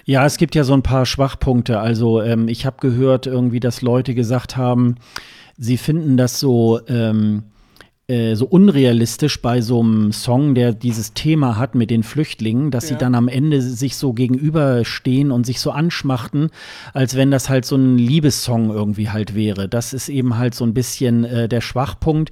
Ja, 0.05 0.25
es 0.27 0.37
gibt 0.37 0.55
ja 0.55 0.65
so 0.65 0.75
ein 0.75 0.83
paar 0.83 1.07
Schwachpunkte. 1.07 1.81
Also 1.81 2.23
ähm, 2.23 2.49
ich 2.49 2.67
habe 2.67 2.77
gehört 2.81 3.27
irgendwie, 3.27 3.61
dass 3.61 3.83
Leute 3.83 4.15
gesagt 4.15 4.57
haben, 4.57 4.97
sie 5.57 5.77
finden 5.77 6.17
das 6.17 6.39
so 6.39 6.81
ähm, 6.87 7.45
äh, 7.45 7.56
so 8.09 8.47
unrealistisch 8.47 9.43
bei 9.43 9.61
so 9.61 9.83
einem 9.83 10.13
Song, 10.13 10.55
der 10.55 10.73
dieses 10.73 11.13
Thema 11.13 11.57
hat 11.57 11.75
mit 11.75 11.91
den 11.91 12.05
Flüchtlingen, 12.05 12.71
dass 12.71 12.85
ja. 12.85 12.91
sie 12.91 12.99
dann 12.99 13.17
am 13.17 13.27
Ende 13.27 13.61
sich 13.61 13.97
so 13.97 14.13
gegenüberstehen 14.13 15.33
und 15.33 15.45
sich 15.45 15.59
so 15.59 15.73
anschmachten, 15.73 16.51
als 16.93 17.17
wenn 17.17 17.33
das 17.33 17.49
halt 17.49 17.65
so 17.65 17.75
ein 17.75 17.99
Liebessong 17.99 18.71
irgendwie 18.71 19.11
halt 19.11 19.35
wäre. 19.35 19.69
Das 19.69 19.93
ist 19.93 20.09
eben 20.09 20.39
halt 20.39 20.55
so 20.55 20.65
ein 20.65 20.73
bisschen 20.73 21.25
äh, 21.25 21.49
der 21.49 21.61
Schwachpunkt. 21.61 22.31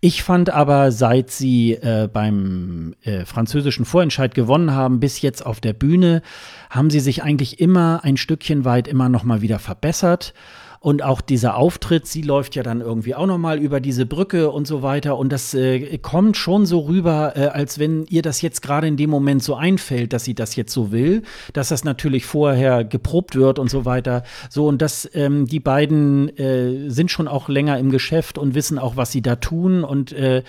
Ich 0.00 0.22
fand 0.22 0.50
aber, 0.50 0.92
seit 0.92 1.30
sie 1.30 1.72
äh, 1.72 2.08
beim 2.12 2.94
äh, 3.02 3.24
französischen 3.24 3.84
Vorentscheid 3.84 4.36
gewonnen 4.36 4.72
haben, 4.72 5.00
bis 5.00 5.20
jetzt 5.20 5.44
auf 5.44 5.60
der 5.60 5.72
Bühne, 5.72 6.22
haben 6.70 6.90
sie 6.90 7.00
sich 7.00 7.24
eigentlich 7.24 7.58
immer 7.58 8.04
ein 8.04 8.16
Stückchen 8.16 8.64
weit 8.64 8.86
immer 8.86 9.08
noch 9.08 9.24
mal 9.24 9.42
wieder 9.42 9.58
verbessert. 9.58 10.32
Und 10.80 11.02
auch 11.02 11.20
dieser 11.20 11.56
Auftritt, 11.56 12.06
sie 12.06 12.22
läuft 12.22 12.54
ja 12.54 12.62
dann 12.62 12.80
irgendwie 12.80 13.14
auch 13.14 13.26
noch 13.26 13.38
mal 13.38 13.58
über 13.58 13.80
diese 13.80 14.06
Brücke 14.06 14.50
und 14.50 14.66
so 14.66 14.82
weiter. 14.82 15.18
Und 15.18 15.32
das 15.32 15.52
äh, 15.54 15.98
kommt 15.98 16.36
schon 16.36 16.66
so 16.66 16.80
rüber, 16.80 17.32
äh, 17.36 17.46
als 17.46 17.78
wenn 17.78 18.06
ihr 18.06 18.22
das 18.22 18.42
jetzt 18.42 18.62
gerade 18.62 18.86
in 18.86 18.96
dem 18.96 19.10
Moment 19.10 19.42
so 19.42 19.56
einfällt, 19.56 20.12
dass 20.12 20.24
sie 20.24 20.34
das 20.34 20.54
jetzt 20.54 20.72
so 20.72 20.92
will, 20.92 21.22
dass 21.52 21.68
das 21.68 21.82
natürlich 21.82 22.26
vorher 22.26 22.84
geprobt 22.84 23.34
wird 23.34 23.58
und 23.58 23.70
so 23.70 23.84
weiter. 23.84 24.22
So 24.50 24.68
und 24.68 24.80
das, 24.80 25.08
ähm, 25.14 25.46
die 25.46 25.60
beiden 25.60 26.36
äh, 26.38 26.88
sind 26.90 27.10
schon 27.10 27.26
auch 27.26 27.48
länger 27.48 27.78
im 27.78 27.90
Geschäft 27.90 28.38
und 28.38 28.54
wissen 28.54 28.78
auch, 28.78 28.96
was 28.96 29.10
sie 29.10 29.22
da 29.22 29.36
tun 29.36 29.82
und 29.82 30.12
äh, 30.12 30.44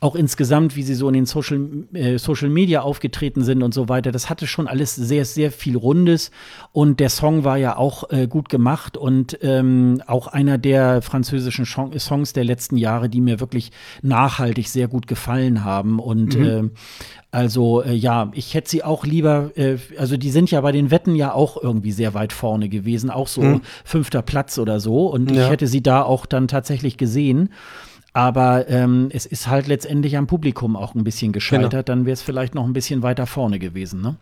auch 0.00 0.14
insgesamt, 0.14 0.76
wie 0.76 0.82
sie 0.82 0.94
so 0.94 1.08
in 1.08 1.14
den 1.14 1.26
Social, 1.26 1.60
äh, 1.92 2.18
Social 2.18 2.48
Media 2.48 2.80
aufgetreten 2.80 3.44
sind 3.44 3.62
und 3.62 3.74
so 3.74 3.90
weiter. 3.90 4.12
Das 4.12 4.30
hatte 4.30 4.46
schon 4.46 4.66
alles 4.66 4.94
sehr, 4.94 5.26
sehr 5.26 5.52
viel 5.52 5.76
Rundes 5.76 6.30
und 6.72 7.00
der 7.00 7.10
Song 7.10 7.44
war 7.44 7.58
ja 7.58 7.76
auch 7.76 8.10
äh, 8.10 8.26
gut 8.26 8.48
gemacht 8.48 8.96
und 8.96 9.38
ähm, 9.42 9.73
ähm, 9.74 10.02
auch 10.06 10.28
einer 10.28 10.58
der 10.58 11.02
französischen 11.02 11.66
Songs 11.66 12.32
der 12.32 12.44
letzten 12.44 12.76
Jahre, 12.76 13.08
die 13.08 13.20
mir 13.20 13.40
wirklich 13.40 13.72
nachhaltig 14.02 14.68
sehr 14.68 14.88
gut 14.88 15.06
gefallen 15.06 15.64
haben. 15.64 15.98
Und 15.98 16.38
mhm. 16.38 16.44
äh, 16.44 16.62
also 17.30 17.82
äh, 17.82 17.94
ja, 17.94 18.30
ich 18.32 18.54
hätte 18.54 18.70
sie 18.70 18.84
auch 18.84 19.04
lieber, 19.04 19.50
äh, 19.56 19.78
also 19.98 20.16
die 20.16 20.30
sind 20.30 20.50
ja 20.50 20.60
bei 20.60 20.72
den 20.72 20.90
Wetten 20.90 21.14
ja 21.14 21.32
auch 21.32 21.62
irgendwie 21.62 21.92
sehr 21.92 22.14
weit 22.14 22.32
vorne 22.32 22.68
gewesen, 22.68 23.10
auch 23.10 23.28
so 23.28 23.42
mhm. 23.42 23.60
fünfter 23.84 24.22
Platz 24.22 24.58
oder 24.58 24.80
so. 24.80 25.06
Und 25.06 25.30
ja. 25.30 25.44
ich 25.44 25.50
hätte 25.50 25.66
sie 25.66 25.82
da 25.82 26.02
auch 26.02 26.26
dann 26.26 26.48
tatsächlich 26.48 26.96
gesehen. 26.96 27.50
Aber 28.16 28.68
ähm, 28.68 29.08
es 29.10 29.26
ist 29.26 29.48
halt 29.48 29.66
letztendlich 29.66 30.16
am 30.16 30.28
Publikum 30.28 30.76
auch 30.76 30.94
ein 30.94 31.02
bisschen 31.02 31.32
gescheitert. 31.32 31.72
Genau. 31.72 31.82
Dann 31.82 32.06
wäre 32.06 32.12
es 32.12 32.22
vielleicht 32.22 32.54
noch 32.54 32.64
ein 32.64 32.72
bisschen 32.72 33.02
weiter 33.02 33.26
vorne 33.26 33.58
gewesen. 33.58 34.02
Ne? 34.02 34.14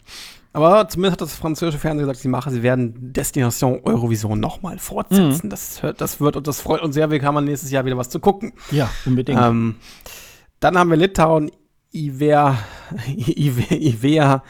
Aber 0.55 0.87
zumindest 0.89 1.13
hat 1.15 1.21
das 1.23 1.35
französische 1.35 1.79
Fernsehen 1.79 2.07
gesagt, 2.07 2.21
sie 2.21 2.29
machen, 2.29 2.53
sie 2.53 2.63
werden 2.63 3.13
Destination 3.13 3.81
Eurovision 3.85 4.39
nochmal 4.39 4.79
fortsetzen. 4.79 5.47
Mhm. 5.47 5.51
Das, 5.51 5.81
das 5.97 6.21
wird 6.21 6.37
und 6.37 6.47
das 6.47 6.61
freut 6.61 6.83
uns 6.83 6.95
sehr. 6.95 7.11
Wir 7.11 7.23
haben 7.23 7.45
nächstes 7.45 7.71
Jahr 7.71 7.85
wieder 7.87 7.97
was 7.97 8.11
zu 8.11 8.21
gucken. 8.21 8.53
Ja, 8.71 8.91
unbedingt. 9.07 9.41
Ähm, 9.41 9.77
dann 10.61 10.77
haben 10.77 10.91
wir 10.91 10.99
Litauen, 10.99 11.51
Ivea, 11.93 12.59
Ivea 13.09 14.43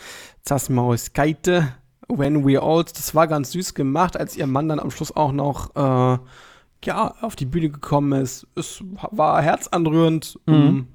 Zasmauskaite, 0.43 1.69
When 2.09 2.45
We 2.45 2.61
Old. 2.61 2.99
Das 2.99 3.15
war 3.15 3.29
ganz 3.29 3.53
süß 3.53 3.75
gemacht, 3.75 4.17
als 4.17 4.37
ihr 4.37 4.49
Mann 4.49 4.69
dann 4.69 4.81
am 4.81 4.91
Schluss 4.91 5.15
auch 5.15 5.33
noch 5.33 5.77
äh, 5.77 6.19
ja, 6.85 7.15
auf 7.21 7.37
die 7.37 7.47
Bühne 7.47 7.71
gekommen 7.71 8.21
ist. 8.21 8.49
Es 8.57 8.83
war 9.13 9.41
herzanrührend. 9.41 10.39
Mhm. 10.47 10.89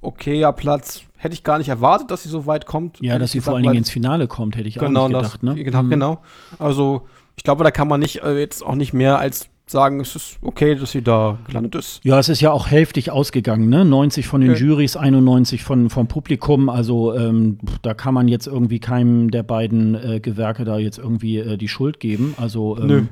okayer 0.00 0.52
Platz 0.54 1.02
hätte 1.22 1.34
ich 1.34 1.44
gar 1.44 1.58
nicht 1.58 1.68
erwartet, 1.68 2.10
dass 2.10 2.24
sie 2.24 2.28
so 2.28 2.46
weit 2.46 2.66
kommt. 2.66 3.00
Ja, 3.00 3.16
dass 3.16 3.30
sie 3.30 3.40
vor 3.40 3.54
allen 3.54 3.62
Dingen 3.62 3.76
ins 3.76 3.90
Finale 3.90 4.26
kommt, 4.26 4.56
hätte 4.56 4.68
ich 4.68 4.74
genau 4.74 5.04
auch 5.04 5.08
nicht 5.08 5.16
gedacht. 5.16 5.34
Das, 5.34 5.42
ne? 5.42 5.62
Genau, 5.62 5.82
mhm. 5.84 5.90
genau. 5.90 6.22
Also 6.58 7.06
ich 7.36 7.44
glaube, 7.44 7.62
da 7.62 7.70
kann 7.70 7.86
man 7.86 8.00
nicht 8.00 8.22
äh, 8.24 8.38
jetzt 8.38 8.64
auch 8.64 8.74
nicht 8.74 8.92
mehr 8.92 9.18
als 9.18 9.48
sagen, 9.68 10.00
es 10.00 10.16
ist 10.16 10.38
okay, 10.42 10.74
dass 10.74 10.90
sie 10.90 11.00
da 11.00 11.38
gelandet 11.46 11.76
ist. 11.76 12.04
Ja, 12.04 12.18
es 12.18 12.28
ist 12.28 12.40
ja 12.40 12.50
auch 12.50 12.66
hälftig 12.66 13.12
ausgegangen, 13.12 13.68
ne? 13.68 13.84
90 13.84 14.26
von 14.26 14.40
den 14.40 14.50
okay. 14.50 14.64
Jurys, 14.64 14.96
91 14.96 15.62
von, 15.62 15.90
vom 15.90 16.08
Publikum. 16.08 16.68
Also 16.68 17.14
ähm, 17.14 17.58
da 17.82 17.94
kann 17.94 18.14
man 18.14 18.26
jetzt 18.26 18.48
irgendwie 18.48 18.80
keinem 18.80 19.30
der 19.30 19.44
beiden 19.44 19.94
äh, 19.94 20.18
Gewerke 20.18 20.64
da 20.64 20.78
jetzt 20.78 20.98
irgendwie 20.98 21.38
äh, 21.38 21.56
die 21.56 21.68
Schuld 21.68 22.00
geben. 22.00 22.34
Also 22.36 22.76
ähm, 22.78 23.08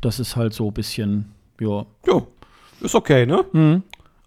das 0.00 0.20
ist 0.20 0.36
halt 0.36 0.54
so 0.54 0.68
ein 0.68 0.74
bisschen, 0.74 1.32
ja. 1.60 1.84
Ja, 2.06 2.22
ist 2.80 2.94
okay, 2.94 3.26
ne? 3.26 3.44
Mhm. 3.52 3.82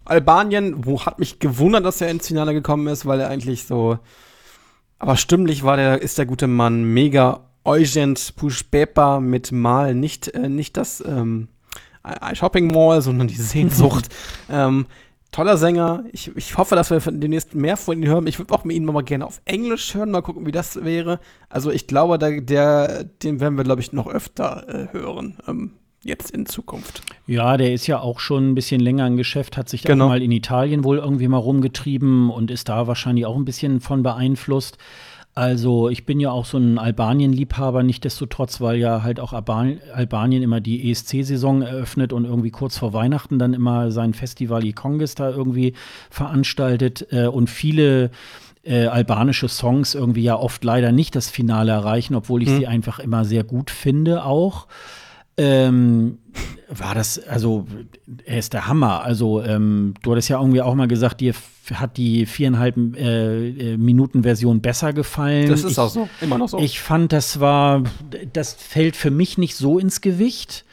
Albanien, 0.06 0.86
wo 0.86 1.04
hat 1.04 1.18
mich 1.18 1.38
gewundert, 1.38 1.84
dass 1.84 2.00
er 2.00 2.10
ins 2.10 2.28
Finale 2.28 2.54
gekommen 2.54 2.86
ist, 2.86 3.06
weil 3.06 3.20
er 3.20 3.28
eigentlich 3.28 3.64
so. 3.64 3.98
Aber 4.98 5.16
stimmlich 5.16 5.62
war 5.62 5.76
der, 5.76 6.00
ist 6.00 6.18
der 6.18 6.26
gute 6.26 6.46
Mann 6.46 6.84
mega 6.84 7.40
Eugent 7.64 8.34
Pushpepa 8.36 9.20
mit 9.20 9.52
Mal, 9.52 9.94
nicht, 9.94 10.28
äh, 10.28 10.48
nicht 10.48 10.76
das 10.76 11.02
ähm, 11.06 11.48
Shopping 12.32 12.68
Mall, 12.68 13.02
sondern 13.02 13.28
die 13.28 13.34
Sehnsucht. 13.34 14.08
ähm, 14.50 14.86
toller 15.32 15.56
Sänger. 15.56 16.04
Ich, 16.12 16.34
ich 16.36 16.56
hoffe, 16.56 16.76
dass 16.76 16.90
wir 16.90 17.00
demnächst 17.00 17.54
mehr 17.54 17.76
von 17.76 18.00
ihm 18.00 18.08
hören. 18.08 18.26
Ich 18.26 18.38
würde 18.38 18.54
auch 18.54 18.64
mit 18.64 18.76
ihm 18.76 18.84
mal 18.84 19.02
gerne 19.02 19.26
auf 19.26 19.42
Englisch 19.44 19.94
hören, 19.94 20.10
mal 20.10 20.22
gucken, 20.22 20.46
wie 20.46 20.52
das 20.52 20.84
wäre. 20.84 21.20
Also 21.48 21.70
ich 21.70 21.86
glaube, 21.86 22.18
der, 22.18 22.40
der 22.40 23.04
den 23.04 23.40
werden 23.40 23.56
wir, 23.56 23.64
glaube 23.64 23.80
ich, 23.80 23.92
noch 23.92 24.06
öfter 24.06 24.68
äh, 24.68 24.92
hören. 24.92 25.38
Ähm, 25.46 25.72
jetzt 26.06 26.30
in 26.30 26.46
Zukunft. 26.46 27.02
Ja, 27.26 27.56
der 27.56 27.72
ist 27.74 27.86
ja 27.86 28.00
auch 28.00 28.20
schon 28.20 28.50
ein 28.50 28.54
bisschen 28.54 28.80
länger 28.80 29.06
im 29.06 29.16
Geschäft, 29.16 29.56
hat 29.56 29.68
sich 29.68 29.82
Genau. 29.82 30.04
auch 30.04 30.08
mal 30.10 30.22
in 30.22 30.32
Italien 30.32 30.84
wohl 30.84 30.98
irgendwie 30.98 31.28
mal 31.28 31.38
rumgetrieben 31.38 32.30
und 32.30 32.50
ist 32.50 32.68
da 32.68 32.86
wahrscheinlich 32.86 33.26
auch 33.26 33.36
ein 33.36 33.44
bisschen 33.44 33.80
von 33.80 34.02
beeinflusst. 34.02 34.78
Also 35.34 35.90
ich 35.90 36.06
bin 36.06 36.18
ja 36.18 36.30
auch 36.30 36.46
so 36.46 36.56
ein 36.56 36.78
Albanien-Liebhaber, 36.78 37.82
nichtdestotrotz, 37.82 38.62
weil 38.62 38.78
ja 38.78 39.02
halt 39.02 39.20
auch 39.20 39.34
Alban 39.34 39.78
Albanien 39.92 40.42
immer 40.42 40.62
die 40.62 40.90
ESC-Saison 40.90 41.60
eröffnet 41.60 42.14
und 42.14 42.24
irgendwie 42.24 42.50
kurz 42.50 42.78
vor 42.78 42.94
Weihnachten 42.94 43.38
dann 43.38 43.52
immer 43.52 43.90
sein 43.90 44.14
Festival 44.14 44.64
Ikonges 44.64 45.14
da 45.14 45.28
irgendwie 45.28 45.74
veranstaltet 46.08 47.06
äh, 47.10 47.26
und 47.26 47.50
viele 47.50 48.10
äh, 48.64 48.86
albanische 48.86 49.48
Songs 49.48 49.94
irgendwie 49.94 50.22
ja 50.22 50.36
oft 50.36 50.64
leider 50.64 50.90
nicht 50.90 51.14
das 51.14 51.28
Finale 51.28 51.72
erreichen, 51.72 52.14
obwohl 52.14 52.42
ich 52.42 52.48
sie 52.50 52.66
einfach 52.66 52.98
immer 52.98 53.26
sehr 53.26 53.44
gut 53.44 53.70
finde 53.70 54.24
auch. 54.24 54.66
Ähm, 55.38 56.18
war 56.68 56.94
das, 56.94 57.18
also 57.18 57.66
er 58.24 58.38
ist 58.38 58.52
der 58.52 58.66
Hammer. 58.66 59.02
Also 59.02 59.42
ähm, 59.42 59.94
du 60.02 60.12
hattest 60.12 60.28
ja 60.28 60.40
irgendwie 60.40 60.62
auch 60.62 60.74
mal 60.74 60.88
gesagt, 60.88 61.20
dir 61.20 61.34
hat 61.74 61.96
die 61.96 62.26
viereinhalb 62.26 62.76
äh, 62.96 63.48
äh, 63.48 63.76
Minuten 63.76 64.22
Version 64.22 64.60
besser 64.60 64.92
gefallen. 64.92 65.48
Das 65.48 65.64
ist 65.64 65.72
ich, 65.72 65.78
auch 65.78 65.90
so, 65.90 66.08
immer 66.20 66.38
noch 66.38 66.48
so. 66.48 66.58
Ich 66.58 66.80
fand, 66.80 67.12
das 67.12 67.40
war, 67.40 67.82
das 68.32 68.54
fällt 68.54 68.96
für 68.96 69.10
mich 69.10 69.38
nicht 69.38 69.56
so 69.56 69.78
ins 69.78 70.00
Gewicht. 70.00 70.64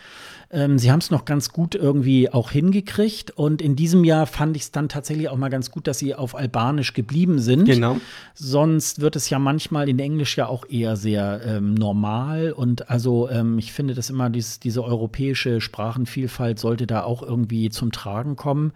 Ähm, 0.53 0.77
sie 0.77 0.91
haben 0.91 0.99
es 0.99 1.09
noch 1.09 1.25
ganz 1.25 1.49
gut 1.49 1.73
irgendwie 1.73 2.31
auch 2.31 2.51
hingekriegt. 2.51 3.31
Und 3.31 3.61
in 3.61 3.75
diesem 3.75 4.03
Jahr 4.03 4.27
fand 4.27 4.55
ich 4.55 4.63
es 4.63 4.71
dann 4.71 4.87
tatsächlich 4.87 5.27
auch 5.29 5.35
mal 5.35 5.49
ganz 5.49 5.71
gut, 5.71 5.87
dass 5.87 5.97
sie 5.97 6.13
auf 6.13 6.35
Albanisch 6.35 6.93
geblieben 6.93 7.39
sind. 7.39 7.65
genau. 7.65 7.97
Sonst 8.35 9.01
wird 9.01 9.15
es 9.15 9.29
ja 9.29 9.39
manchmal 9.39 9.89
in 9.89 9.97
Englisch 9.97 10.37
ja 10.37 10.47
auch 10.47 10.69
eher 10.69 10.95
sehr 10.95 11.41
ähm, 11.43 11.73
normal. 11.73 12.51
Und 12.51 12.89
also 12.89 13.29
ähm, 13.29 13.57
ich 13.57 13.73
finde, 13.73 13.95
dass 13.95 14.11
immer 14.11 14.29
dies, 14.29 14.59
diese 14.59 14.83
europäische 14.83 15.59
Sprachenvielfalt 15.59 16.59
sollte 16.59 16.85
da 16.85 17.03
auch 17.03 17.23
irgendwie 17.23 17.69
zum 17.69 17.91
Tragen 17.91 18.35
kommen. 18.35 18.73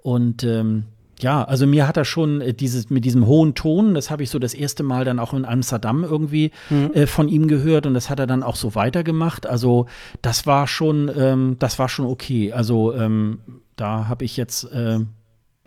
Und 0.00 0.44
ähm, 0.44 0.84
ja, 1.20 1.44
also 1.44 1.66
mir 1.66 1.88
hat 1.88 1.96
er 1.96 2.04
schon 2.04 2.40
äh, 2.40 2.54
dieses 2.54 2.90
mit 2.90 3.04
diesem 3.04 3.26
hohen 3.26 3.54
Ton, 3.54 3.94
das 3.94 4.10
habe 4.10 4.22
ich 4.22 4.30
so 4.30 4.38
das 4.38 4.54
erste 4.54 4.82
Mal 4.82 5.04
dann 5.04 5.18
auch 5.18 5.34
in 5.34 5.44
Amsterdam 5.44 6.04
irgendwie 6.04 6.52
äh, 6.94 7.06
von 7.06 7.28
ihm 7.28 7.48
gehört 7.48 7.86
und 7.86 7.94
das 7.94 8.10
hat 8.10 8.18
er 8.18 8.26
dann 8.26 8.42
auch 8.42 8.56
so 8.56 8.74
weitergemacht. 8.74 9.46
Also 9.46 9.86
das 10.22 10.46
war 10.46 10.66
schon, 10.66 11.10
ähm, 11.16 11.56
das 11.58 11.78
war 11.78 11.88
schon 11.88 12.06
okay. 12.06 12.52
Also 12.52 12.94
ähm, 12.94 13.40
da 13.76 14.08
habe 14.08 14.24
ich 14.24 14.36
jetzt 14.36 14.64
äh, 14.64 15.00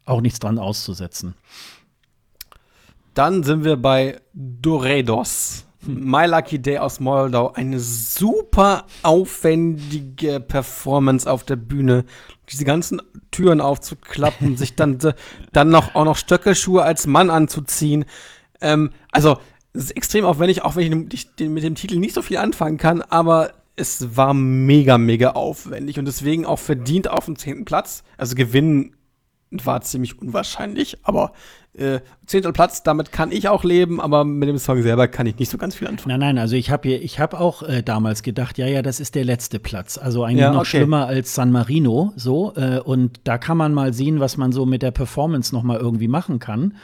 auch 0.05 0.21
nichts 0.21 0.39
dran 0.39 0.59
auszusetzen. 0.59 1.35
Dann 3.13 3.43
sind 3.43 3.63
wir 3.63 3.75
bei 3.75 4.21
Doredos. 4.33 5.65
My 5.85 6.25
Lucky 6.25 6.59
Day 6.59 6.77
aus 6.77 6.99
Moldau. 6.99 7.53
Eine 7.53 7.79
super 7.79 8.85
aufwendige 9.03 10.39
Performance 10.39 11.29
auf 11.29 11.43
der 11.43 11.55
Bühne. 11.55 12.05
Diese 12.51 12.65
ganzen 12.65 13.01
Türen 13.31 13.61
aufzuklappen, 13.61 14.57
sich 14.57 14.75
dann, 14.75 14.99
dann 15.51 15.69
noch, 15.69 15.95
auch 15.95 16.05
noch 16.05 16.17
Stöckelschuhe 16.17 16.83
als 16.83 17.07
Mann 17.07 17.29
anzuziehen. 17.29 18.05
Ähm, 18.61 18.91
also, 19.11 19.37
es 19.73 19.85
ist 19.85 19.91
extrem 19.91 20.25
aufwendig, 20.25 20.63
auch 20.63 20.75
wenn 20.75 21.07
ich 21.11 21.29
ich 21.39 21.49
mit 21.49 21.63
dem 21.63 21.75
Titel 21.75 21.97
nicht 21.97 22.13
so 22.13 22.21
viel 22.21 22.37
anfangen 22.37 22.77
kann, 22.77 23.01
aber 23.01 23.53
es 23.75 24.15
war 24.15 24.33
mega, 24.33 24.97
mega 24.97 25.31
aufwendig 25.31 25.97
und 25.97 26.05
deswegen 26.05 26.45
auch 26.45 26.59
verdient 26.59 27.09
auf 27.09 27.25
dem 27.25 27.37
zehnten 27.37 27.65
Platz. 27.65 28.03
Also 28.17 28.35
gewinnen 28.35 28.95
war 29.51 29.81
ziemlich 29.81 30.19
unwahrscheinlich, 30.19 30.97
aber 31.03 31.33
äh, 31.73 31.99
zehnter 32.25 32.51
Platz, 32.51 32.83
damit 32.83 33.11
kann 33.11 33.31
ich 33.31 33.47
auch 33.47 33.63
leben, 33.63 34.01
aber 34.01 34.25
mit 34.25 34.49
dem 34.49 34.57
Song 34.57 34.81
selber 34.81 35.07
kann 35.07 35.25
ich 35.27 35.37
nicht 35.39 35.49
so 35.49 35.57
ganz 35.57 35.75
viel 35.75 35.87
anfangen. 35.87 36.19
Nein, 36.19 36.35
nein, 36.35 36.37
also 36.37 36.55
ich 36.55 36.69
habe 36.69 36.89
ich 36.89 37.19
hab 37.19 37.33
auch 37.33 37.63
äh, 37.63 37.81
damals 37.81 38.23
gedacht, 38.23 38.57
ja, 38.57 38.67
ja, 38.67 38.81
das 38.81 38.99
ist 38.99 39.15
der 39.15 39.23
letzte 39.23 39.59
Platz. 39.59 39.97
Also 39.97 40.23
eigentlich 40.23 40.41
Ja, 40.41 40.51
noch 40.51 40.61
okay. 40.61 40.77
schlimmer 40.77 41.07
als 41.07 41.33
San 41.33 41.51
Marino, 41.51 42.11
so. 42.15 42.53
Äh, 42.55 42.79
und 42.79 43.21
da 43.23 43.37
kann 43.37 43.57
man 43.57 43.73
mal 43.73 43.93
sehen, 43.93 44.19
was 44.19 44.35
man 44.37 44.51
so 44.51 44.65
mit 44.65 44.81
der 44.81 44.91
Performance 44.91 45.55
noch 45.55 45.63
mal 45.63 45.77
irgendwie 45.79 46.09
machen 46.09 46.39
kann. 46.39 46.75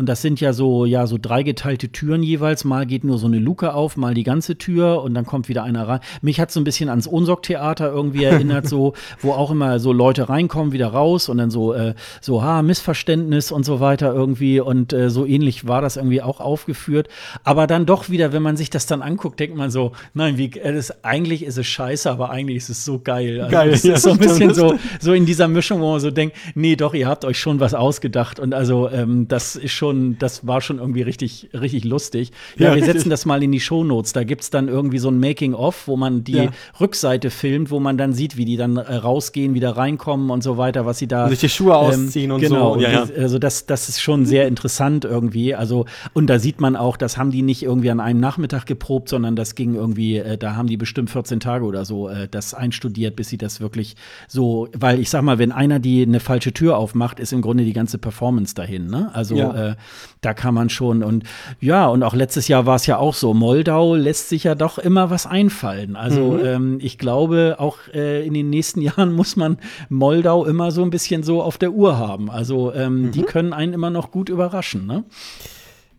Und 0.00 0.08
das 0.08 0.22
sind 0.22 0.40
ja 0.40 0.54
so, 0.54 0.86
ja, 0.86 1.06
so 1.06 1.18
dreigeteilte 1.20 1.90
Türen 1.90 2.22
jeweils. 2.22 2.64
Mal 2.64 2.86
geht 2.86 3.04
nur 3.04 3.18
so 3.18 3.26
eine 3.26 3.38
Luke 3.38 3.74
auf, 3.74 3.98
mal 3.98 4.14
die 4.14 4.22
ganze 4.22 4.56
Tür 4.56 5.02
und 5.02 5.12
dann 5.12 5.26
kommt 5.26 5.50
wieder 5.50 5.62
einer 5.62 5.86
rein. 5.86 6.00
Mich 6.22 6.40
hat 6.40 6.50
so 6.50 6.58
ein 6.58 6.64
bisschen 6.64 6.88
ans 6.88 7.06
Ohnsorg-Theater 7.06 7.92
irgendwie 7.92 8.24
erinnert, 8.24 8.66
so, 8.66 8.94
wo 9.20 9.32
auch 9.32 9.50
immer 9.50 9.78
so 9.78 9.92
Leute 9.92 10.30
reinkommen, 10.30 10.72
wieder 10.72 10.86
raus 10.86 11.28
und 11.28 11.36
dann 11.36 11.50
so, 11.50 11.74
äh, 11.74 11.92
so, 12.22 12.42
ha, 12.42 12.62
Missverständnis 12.62 13.52
und 13.52 13.66
so 13.66 13.80
weiter 13.80 14.14
irgendwie. 14.14 14.58
Und 14.58 14.94
äh, 14.94 15.10
so 15.10 15.26
ähnlich 15.26 15.68
war 15.68 15.82
das 15.82 15.98
irgendwie 15.98 16.22
auch 16.22 16.40
aufgeführt. 16.40 17.08
Aber 17.44 17.66
dann 17.66 17.84
doch 17.84 18.08
wieder, 18.08 18.32
wenn 18.32 18.42
man 18.42 18.56
sich 18.56 18.70
das 18.70 18.86
dann 18.86 19.02
anguckt, 19.02 19.38
denkt 19.38 19.54
man 19.54 19.70
so, 19.70 19.92
nein, 20.14 20.38
wie, 20.38 20.46
äh, 20.46 20.72
das, 20.72 21.04
eigentlich 21.04 21.44
ist 21.44 21.58
es 21.58 21.66
scheiße, 21.66 22.10
aber 22.10 22.30
eigentlich 22.30 22.56
ist 22.56 22.70
es 22.70 22.86
so 22.86 23.00
geil. 23.00 23.38
Also, 23.38 23.52
Geil, 23.52 23.68
Es 23.68 23.82
ja, 23.82 23.96
ist 23.96 24.04
so 24.04 24.12
ein 24.12 24.18
bisschen 24.18 24.54
so, 24.54 24.78
so 24.98 25.12
in 25.12 25.26
dieser 25.26 25.46
Mischung, 25.46 25.82
wo 25.82 25.90
man 25.90 26.00
so 26.00 26.10
denkt, 26.10 26.34
nee, 26.54 26.74
doch, 26.74 26.94
ihr 26.94 27.06
habt 27.06 27.26
euch 27.26 27.38
schon 27.38 27.60
was 27.60 27.74
ausgedacht. 27.74 28.40
Und 28.40 28.54
also, 28.54 28.88
ähm, 28.88 29.28
das 29.28 29.56
ist 29.56 29.72
schon, 29.72 29.89
das 29.92 30.46
war 30.46 30.60
schon 30.60 30.78
irgendwie 30.78 31.02
richtig, 31.02 31.50
richtig 31.54 31.84
lustig. 31.84 32.30
Ja, 32.56 32.66
Ja, 32.66 32.70
wir 32.70 32.76
richtig. 32.82 32.94
setzen 32.94 33.10
das 33.10 33.26
mal 33.26 33.42
in 33.42 33.52
die 33.52 33.60
Shownotes. 33.60 34.12
Da 34.12 34.24
gibt's 34.24 34.50
dann 34.50 34.68
irgendwie 34.68 34.98
so 34.98 35.08
ein 35.08 35.18
Making-of, 35.20 35.86
wo 35.88 35.96
man 35.96 36.24
die 36.24 36.32
Ja. 36.32 36.50
Rückseite 36.80 37.30
filmt, 37.30 37.70
wo 37.70 37.80
man 37.80 37.96
dann 37.98 38.12
sieht, 38.12 38.36
wie 38.36 38.44
die 38.44 38.56
dann 38.56 38.76
äh, 38.76 38.94
rausgehen, 38.94 39.54
wieder 39.54 39.76
reinkommen 39.76 40.30
und 40.30 40.42
so 40.42 40.56
weiter, 40.56 40.86
was 40.86 40.98
sie 40.98 41.06
da. 41.08 41.24
Und 41.24 41.30
sich 41.30 41.40
die 41.40 41.48
Schuhe 41.48 41.76
ausziehen 41.76 42.30
und 42.32 42.40
genau, 42.40 42.74
so. 42.74 42.80
Ja, 42.80 43.06
Also 43.18 43.38
das, 43.38 43.66
das 43.66 43.88
ist 43.88 44.00
schon 44.00 44.26
sehr 44.26 44.46
interessant 44.48 45.04
irgendwie. 45.04 45.54
Also, 45.54 45.86
und 46.14 46.28
da 46.28 46.38
sieht 46.38 46.60
man 46.60 46.76
auch, 46.76 46.96
das 46.96 47.16
haben 47.16 47.30
die 47.30 47.42
nicht 47.42 47.62
irgendwie 47.62 47.90
an 47.90 48.00
einem 48.00 48.20
Nachmittag 48.20 48.66
geprobt, 48.66 49.08
sondern 49.08 49.36
das 49.36 49.54
ging 49.54 49.74
irgendwie, 49.74 50.16
äh, 50.18 50.38
da 50.38 50.56
haben 50.56 50.66
die 50.68 50.76
bestimmt 50.76 51.10
14 51.10 51.40
Tage 51.40 51.64
oder 51.64 51.84
so 51.84 52.08
äh, 52.08 52.28
das 52.30 52.54
einstudiert, 52.54 53.16
bis 53.16 53.28
sie 53.28 53.38
das 53.38 53.60
wirklich 53.60 53.96
so, 54.28 54.68
weil 54.76 54.98
ich 55.00 55.10
sag 55.10 55.22
mal, 55.22 55.38
wenn 55.38 55.52
einer 55.52 55.78
die 55.78 56.02
eine 56.02 56.20
falsche 56.20 56.52
Tür 56.52 56.76
aufmacht, 56.76 57.20
ist 57.20 57.32
im 57.32 57.42
Grunde 57.42 57.64
die 57.64 57.72
ganze 57.72 57.98
Performance 57.98 58.54
dahin. 58.54 58.86
Ne? 58.86 59.10
Also 59.14 59.36
Ja. 59.36 59.70
äh, 59.70 59.76
da 60.20 60.34
kann 60.34 60.54
man 60.54 60.68
schon 60.70 61.02
und 61.02 61.24
ja, 61.60 61.86
und 61.86 62.02
auch 62.02 62.14
letztes 62.14 62.48
Jahr 62.48 62.66
war 62.66 62.76
es 62.76 62.86
ja 62.86 62.98
auch 62.98 63.14
so. 63.14 63.34
Moldau 63.34 63.94
lässt 63.94 64.28
sich 64.28 64.44
ja 64.44 64.54
doch 64.54 64.78
immer 64.78 65.10
was 65.10 65.26
einfallen. 65.26 65.96
Also 65.96 66.32
Mhm. 66.32 66.44
ähm, 66.44 66.78
ich 66.80 66.98
glaube, 66.98 67.56
auch 67.58 67.78
äh, 67.94 68.26
in 68.26 68.34
den 68.34 68.50
nächsten 68.50 68.80
Jahren 68.88 69.12
muss 69.12 69.36
man 69.36 69.58
Moldau 69.88 70.44
immer 70.44 70.70
so 70.72 70.82
ein 70.82 70.90
bisschen 70.90 71.22
so 71.22 71.42
auf 71.42 71.58
der 71.58 71.72
Uhr 71.72 71.98
haben. 71.98 72.30
Also 72.30 72.72
ähm, 72.74 73.02
Mhm. 73.02 73.12
die 73.12 73.22
können 73.22 73.52
einen 73.52 73.72
immer 73.72 73.90
noch 73.90 74.10
gut 74.10 74.28
überraschen. 74.28 74.86
Ne? 74.86 75.04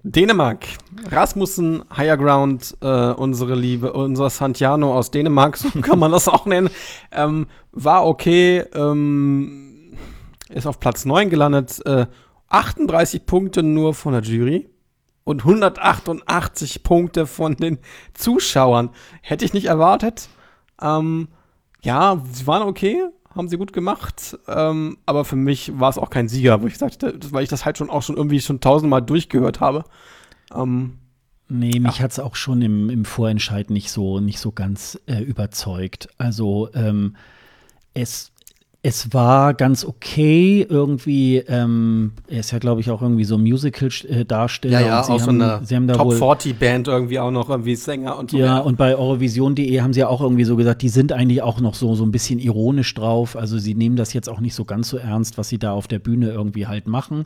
Dänemark. 0.03 0.65
Rasmussen, 1.11 1.83
Higher 1.95 2.17
Ground, 2.17 2.75
äh, 2.81 3.11
unsere 3.11 3.53
Liebe, 3.55 3.93
unser 3.93 4.29
Santiano 4.31 4.95
aus 4.97 5.11
Dänemark, 5.11 5.57
so 5.57 5.69
kann 5.81 5.99
man 5.99 6.11
das 6.11 6.27
auch 6.27 6.45
nennen, 6.47 6.69
ähm, 7.11 7.45
war 7.71 8.05
okay, 8.07 8.63
ähm, 8.73 9.93
ist 10.49 10.65
auf 10.65 10.79
Platz 10.79 11.05
9 11.05 11.29
gelandet, 11.29 11.85
äh, 11.85 12.07
38 12.53 13.25
Punkte 13.25 13.63
nur 13.63 13.93
von 13.93 14.13
der 14.13 14.21
Jury 14.21 14.69
und 15.23 15.41
188 15.41 16.83
Punkte 16.83 17.27
von 17.27 17.55
den 17.55 17.79
Zuschauern. 18.13 18.89
Hätte 19.21 19.45
ich 19.45 19.53
nicht 19.53 19.65
erwartet. 19.65 20.29
Ähm, 20.81 21.27
ja, 21.83 22.21
sie 22.31 22.47
waren 22.47 22.67
okay, 22.67 23.03
haben 23.35 23.47
sie 23.47 23.57
gut 23.57 23.73
gemacht, 23.73 24.37
ähm, 24.47 24.97
aber 25.05 25.25
für 25.25 25.35
mich 25.35 25.79
war 25.79 25.89
es 25.89 25.97
auch 25.97 26.09
kein 26.09 26.27
Sieger, 26.27 26.61
wo 26.61 26.67
ich 26.67 26.77
sagte, 26.77 27.17
weil 27.31 27.43
ich 27.43 27.49
das 27.49 27.65
halt 27.65 27.77
schon 27.77 27.89
auch 27.89 28.03
schon 28.03 28.17
irgendwie 28.17 28.41
schon 28.41 28.59
tausendmal 28.59 29.01
durchgehört 29.01 29.59
habe. 29.59 29.83
Ähm, 30.53 30.97
Nee, 31.53 31.81
mich 31.81 32.01
hat's 32.01 32.17
auch 32.17 32.37
schon 32.37 32.61
im, 32.61 32.89
im 32.89 33.03
Vorentscheid 33.03 33.69
nicht 33.71 33.91
so, 33.91 34.21
nicht 34.21 34.39
so 34.39 34.53
ganz 34.53 34.97
äh, 35.05 35.21
überzeugt. 35.21 36.07
Also 36.17 36.69
ähm, 36.73 37.17
es, 37.93 38.31
es 38.83 39.13
war 39.13 39.53
ganz 39.53 39.85
okay. 39.85 40.65
Irgendwie, 40.67 41.37
ähm, 41.37 42.13
er 42.27 42.39
ist 42.39 42.51
ja, 42.51 42.57
glaube 42.57 42.81
ich, 42.81 42.89
auch 42.89 43.01
irgendwie 43.01 43.25
so 43.25 43.37
Musical-Darsteller. 43.37 44.79
und 45.09 45.19
sie 45.19 45.25
haben, 45.27 45.65
sie 45.65 45.75
haben 45.75 45.87
da 45.87 45.93
Top 45.93 46.07
wohl 46.07 46.17
40 46.17 46.57
Band 46.57 46.87
irgendwie 46.87 47.19
auch 47.19 47.29
noch 47.29 47.49
irgendwie 47.49 47.75
Sänger 47.75 48.17
und 48.17 48.31
so. 48.31 48.37
Ja, 48.37 48.57
und 48.57 48.77
bei 48.77 48.95
Eurovision.de 48.95 49.81
haben 49.81 49.93
sie 49.93 49.99
ja 49.99 50.07
auch 50.07 50.21
irgendwie 50.21 50.45
so 50.45 50.55
gesagt, 50.55 50.81
die 50.81 50.89
sind 50.89 51.13
eigentlich 51.13 51.43
auch 51.43 51.61
noch 51.61 51.75
so, 51.75 51.93
so 51.93 52.03
ein 52.03 52.11
bisschen 52.11 52.39
ironisch 52.39 52.93
drauf. 52.95 53.35
Also 53.35 53.59
sie 53.59 53.75
nehmen 53.75 53.97
das 53.97 54.13
jetzt 54.13 54.29
auch 54.29 54.39
nicht 54.39 54.55
so 54.55 54.65
ganz 54.65 54.89
so 54.89 54.97
ernst, 54.97 55.37
was 55.37 55.49
sie 55.49 55.59
da 55.59 55.73
auf 55.73 55.87
der 55.87 55.99
Bühne 55.99 56.31
irgendwie 56.31 56.65
halt 56.65 56.87
machen. 56.87 57.25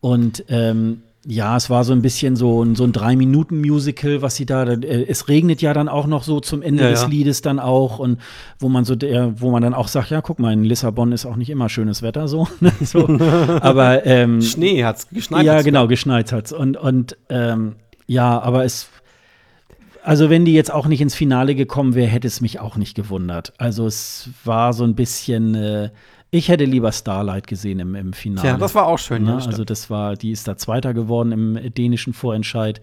Und 0.00 0.44
ähm, 0.48 1.02
ja, 1.30 1.58
es 1.58 1.68
war 1.68 1.84
so 1.84 1.92
ein 1.92 2.00
bisschen 2.00 2.36
so 2.36 2.64
ein, 2.64 2.74
so 2.74 2.84
ein 2.84 2.92
Drei-Minuten-Musical, 2.92 4.22
was 4.22 4.36
sie 4.36 4.46
da, 4.46 4.64
äh, 4.64 5.04
es 5.08 5.28
regnet 5.28 5.60
ja 5.60 5.74
dann 5.74 5.86
auch 5.86 6.06
noch 6.06 6.22
so 6.22 6.40
zum 6.40 6.62
Ende 6.62 6.84
Ja, 6.84 6.90
des 6.90 7.02
ja. 7.02 7.08
Liedes 7.08 7.42
dann 7.42 7.58
auch 7.58 7.98
und 7.98 8.18
wo 8.58 8.70
man 8.70 8.86
so 8.86 8.96
der, 8.96 9.38
wo 9.38 9.50
man 9.50 9.60
dann 9.60 9.74
auch 9.74 9.88
sagt, 9.88 10.08
ja, 10.08 10.22
guck 10.22 10.38
mal, 10.38 10.54
in 10.54 10.64
Lissabon 10.64 11.12
ist 11.12 11.26
auch 11.26 11.36
nicht 11.36 11.50
immer 11.50 11.68
schönes 11.68 12.00
Wetter 12.00 12.28
so. 12.28 12.48
ne, 12.60 12.72
so. 12.80 13.06
Aber 13.60 14.06
ähm, 14.06 14.40
Schnee 14.40 14.82
hat's 14.82 15.06
geschneit. 15.10 15.44
ja, 15.44 15.56
hat's. 15.56 15.64
genau, 15.64 15.86
geschneit 15.86 16.32
hat's. 16.32 16.50
Und, 16.50 16.78
und 16.78 17.18
ähm, 17.28 17.74
ja, 18.06 18.40
aber 18.40 18.64
es. 18.64 18.88
Also, 20.02 20.30
wenn 20.30 20.46
die 20.46 20.54
jetzt 20.54 20.72
auch 20.72 20.86
nicht 20.86 21.02
ins 21.02 21.14
Finale 21.14 21.54
gekommen 21.54 21.94
wäre, 21.94 22.08
hätte 22.08 22.26
es 22.26 22.40
mich 22.40 22.58
auch 22.58 22.76
nicht 22.76 22.94
gewundert. 22.94 23.52
Also, 23.58 23.86
es 23.86 24.30
war 24.44 24.72
so 24.72 24.84
ein 24.84 24.94
bisschen. 24.94 25.54
Äh, 25.54 25.90
ich 26.30 26.48
hätte 26.48 26.64
lieber 26.64 26.92
Starlight 26.92 27.46
gesehen 27.46 27.80
im, 27.80 27.94
im 27.94 28.12
Finale. 28.12 28.48
Tja, 28.48 28.56
das 28.58 28.74
war 28.74 28.86
auch 28.86 28.98
schön, 28.98 29.24
ja, 29.24 29.30
Ne? 29.32 29.36
das 29.38 29.46
also, 29.46 29.64
das 29.64 29.88
war, 29.90 30.14
die 30.16 30.30
ist 30.30 30.46
da 30.48 30.56
Zweiter 30.56 30.94
geworden 30.94 31.32
im 31.32 31.74
dänischen 31.74 32.12
Vorentscheid. 32.12 32.80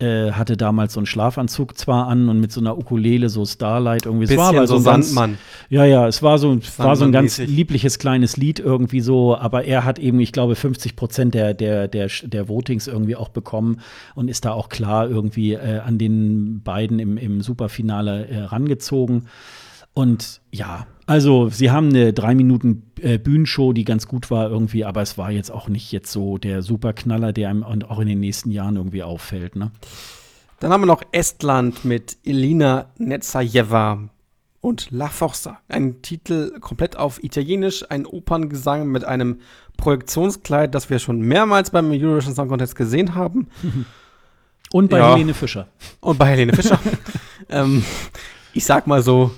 Äh, 0.00 0.30
hatte 0.30 0.56
damals 0.56 0.92
so 0.92 1.00
einen 1.00 1.06
Schlafanzug 1.06 1.76
zwar 1.76 2.06
an 2.06 2.28
und 2.28 2.38
mit 2.38 2.52
so 2.52 2.60
einer 2.60 2.78
Ukulele, 2.78 3.28
so 3.28 3.44
Starlight 3.44 4.06
irgendwie. 4.06 4.26
Bisschen 4.26 4.38
es 4.38 4.44
war 4.44 4.50
aber 4.56 4.66
so 4.68 4.76
ein 4.76 4.84
ganz- 4.84 5.06
Sandmann. 5.08 5.38
ja, 5.70 5.84
ja, 5.86 6.06
es 6.06 6.22
war 6.22 6.38
so, 6.38 6.56
war 6.76 6.94
so 6.94 7.04
ein 7.04 7.10
ganz 7.10 7.38
liebliches 7.38 7.98
kleines 7.98 8.36
Lied 8.36 8.60
irgendwie 8.60 9.00
so, 9.00 9.36
aber 9.36 9.64
er 9.64 9.84
hat 9.84 9.98
eben, 9.98 10.20
ich 10.20 10.30
glaube, 10.30 10.54
50 10.54 10.94
Prozent 10.94 11.34
der, 11.34 11.52
der, 11.52 11.88
der, 11.88 12.08
der 12.22 12.48
Votings 12.48 12.86
irgendwie 12.86 13.16
auch 13.16 13.28
bekommen 13.30 13.80
und 14.14 14.30
ist 14.30 14.44
da 14.44 14.52
auch 14.52 14.68
klar 14.68 15.10
irgendwie 15.10 15.54
äh, 15.54 15.80
an 15.80 15.98
den 15.98 16.62
beiden 16.62 17.00
im, 17.00 17.16
im 17.18 17.40
Superfinale 17.40 18.28
äh, 18.28 18.38
rangezogen. 18.42 19.26
Und 19.98 20.40
ja, 20.52 20.86
also 21.06 21.48
sie 21.48 21.72
haben 21.72 21.88
eine 21.88 22.12
drei 22.12 22.36
Minuten 22.36 22.92
äh, 23.00 23.18
Bühnenshow, 23.18 23.72
die 23.72 23.82
ganz 23.82 24.06
gut 24.06 24.30
war 24.30 24.48
irgendwie, 24.48 24.84
aber 24.84 25.02
es 25.02 25.18
war 25.18 25.32
jetzt 25.32 25.50
auch 25.50 25.68
nicht 25.68 25.90
jetzt 25.90 26.12
so 26.12 26.38
der 26.38 26.62
Superknaller, 26.62 27.32
der 27.32 27.48
einem 27.48 27.64
und 27.64 27.90
auch 27.90 27.98
in 27.98 28.06
den 28.06 28.20
nächsten 28.20 28.52
Jahren 28.52 28.76
irgendwie 28.76 29.02
auffällt. 29.02 29.56
Ne? 29.56 29.72
Dann 30.60 30.70
haben 30.70 30.82
wir 30.82 30.86
noch 30.86 31.02
Estland 31.10 31.84
mit 31.84 32.16
Elina 32.24 32.92
Nezajeva 32.98 34.08
und 34.60 34.88
La 34.92 35.08
Forza. 35.08 35.58
Ein 35.68 36.00
Titel 36.00 36.60
komplett 36.60 36.96
auf 36.96 37.24
Italienisch, 37.24 37.84
ein 37.90 38.06
Operngesang 38.06 38.86
mit 38.86 39.02
einem 39.02 39.40
Projektionskleid, 39.78 40.76
das 40.76 40.90
wir 40.90 41.00
schon 41.00 41.22
mehrmals 41.22 41.70
beim 41.70 41.90
Eurovision 41.90 42.36
Song 42.36 42.46
Contest 42.46 42.76
gesehen 42.76 43.16
haben. 43.16 43.48
Und 44.70 44.90
bei 44.90 44.98
Ja. 44.98 45.14
Helene 45.16 45.34
Fischer. 45.34 45.66
Und 45.98 46.20
bei 46.20 46.26
Helene 46.26 46.52
Fischer. 46.52 46.78
ähm, 47.48 47.82
ich 48.52 48.64
sag 48.64 48.86
mal 48.86 49.02
so, 49.02 49.32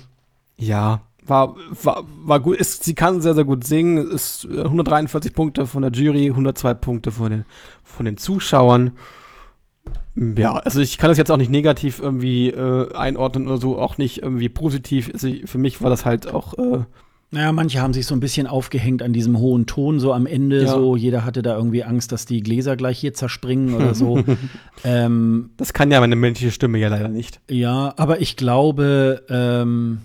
ja, 0.61 1.01
war, 1.25 1.55
war, 1.83 2.03
war 2.25 2.39
gut. 2.39 2.57
Ist, 2.57 2.83
sie 2.83 2.95
kann 2.95 3.21
sehr, 3.21 3.35
sehr 3.35 3.45
gut 3.45 3.63
singen. 3.63 3.97
Ist 4.09 4.45
äh, 4.45 4.61
143 4.61 5.33
Punkte 5.33 5.67
von 5.67 5.81
der 5.81 5.91
Jury, 5.91 6.27
102 6.29 6.73
Punkte 6.75 7.11
von 7.11 7.29
den, 7.31 7.45
von 7.83 8.05
den 8.05 8.17
Zuschauern. 8.17 8.91
Ja, 10.15 10.53
also 10.57 10.81
ich 10.81 10.97
kann 10.97 11.09
das 11.09 11.17
jetzt 11.17 11.31
auch 11.31 11.37
nicht 11.37 11.51
negativ 11.51 11.99
irgendwie 11.99 12.49
äh, 12.49 12.93
einordnen 12.93 13.47
oder 13.47 13.57
so, 13.57 13.77
auch 13.79 13.97
nicht 13.97 14.21
irgendwie 14.21 14.49
positiv. 14.49 15.09
Also 15.13 15.29
für 15.45 15.57
mich 15.57 15.81
war 15.81 15.89
das 15.89 16.05
halt 16.05 16.31
auch, 16.33 16.53
äh, 16.57 16.79
Naja, 17.31 17.51
manche 17.53 17.79
haben 17.81 17.93
sich 17.93 18.05
so 18.05 18.13
ein 18.13 18.19
bisschen 18.19 18.45
aufgehängt 18.45 19.01
an 19.01 19.13
diesem 19.13 19.37
hohen 19.39 19.67
Ton, 19.67 19.99
so 20.01 20.11
am 20.13 20.25
Ende, 20.25 20.63
Ja. 20.63 20.67
so 20.73 20.95
jeder 20.97 21.23
hatte 21.23 21.41
da 21.41 21.55
irgendwie 21.55 21.83
Angst, 21.85 22.11
dass 22.11 22.25
die 22.25 22.41
Gläser 22.41 22.75
gleich 22.75 22.99
hier 22.99 23.13
zerspringen 23.13 23.73
oder 23.73 23.95
so. 23.95 24.21
ähm, 24.83 25.51
das 25.57 25.71
kann 25.71 25.89
ja 25.91 25.99
meine 26.01 26.15
menschliche 26.17 26.51
Stimme 26.51 26.77
ja 26.77 26.89
leider 26.89 27.07
nicht. 27.07 27.39
ja, 27.49 27.93
aber 27.95 28.19
ich 28.21 28.35
glaube, 28.35 29.23
ähm, 29.29 29.99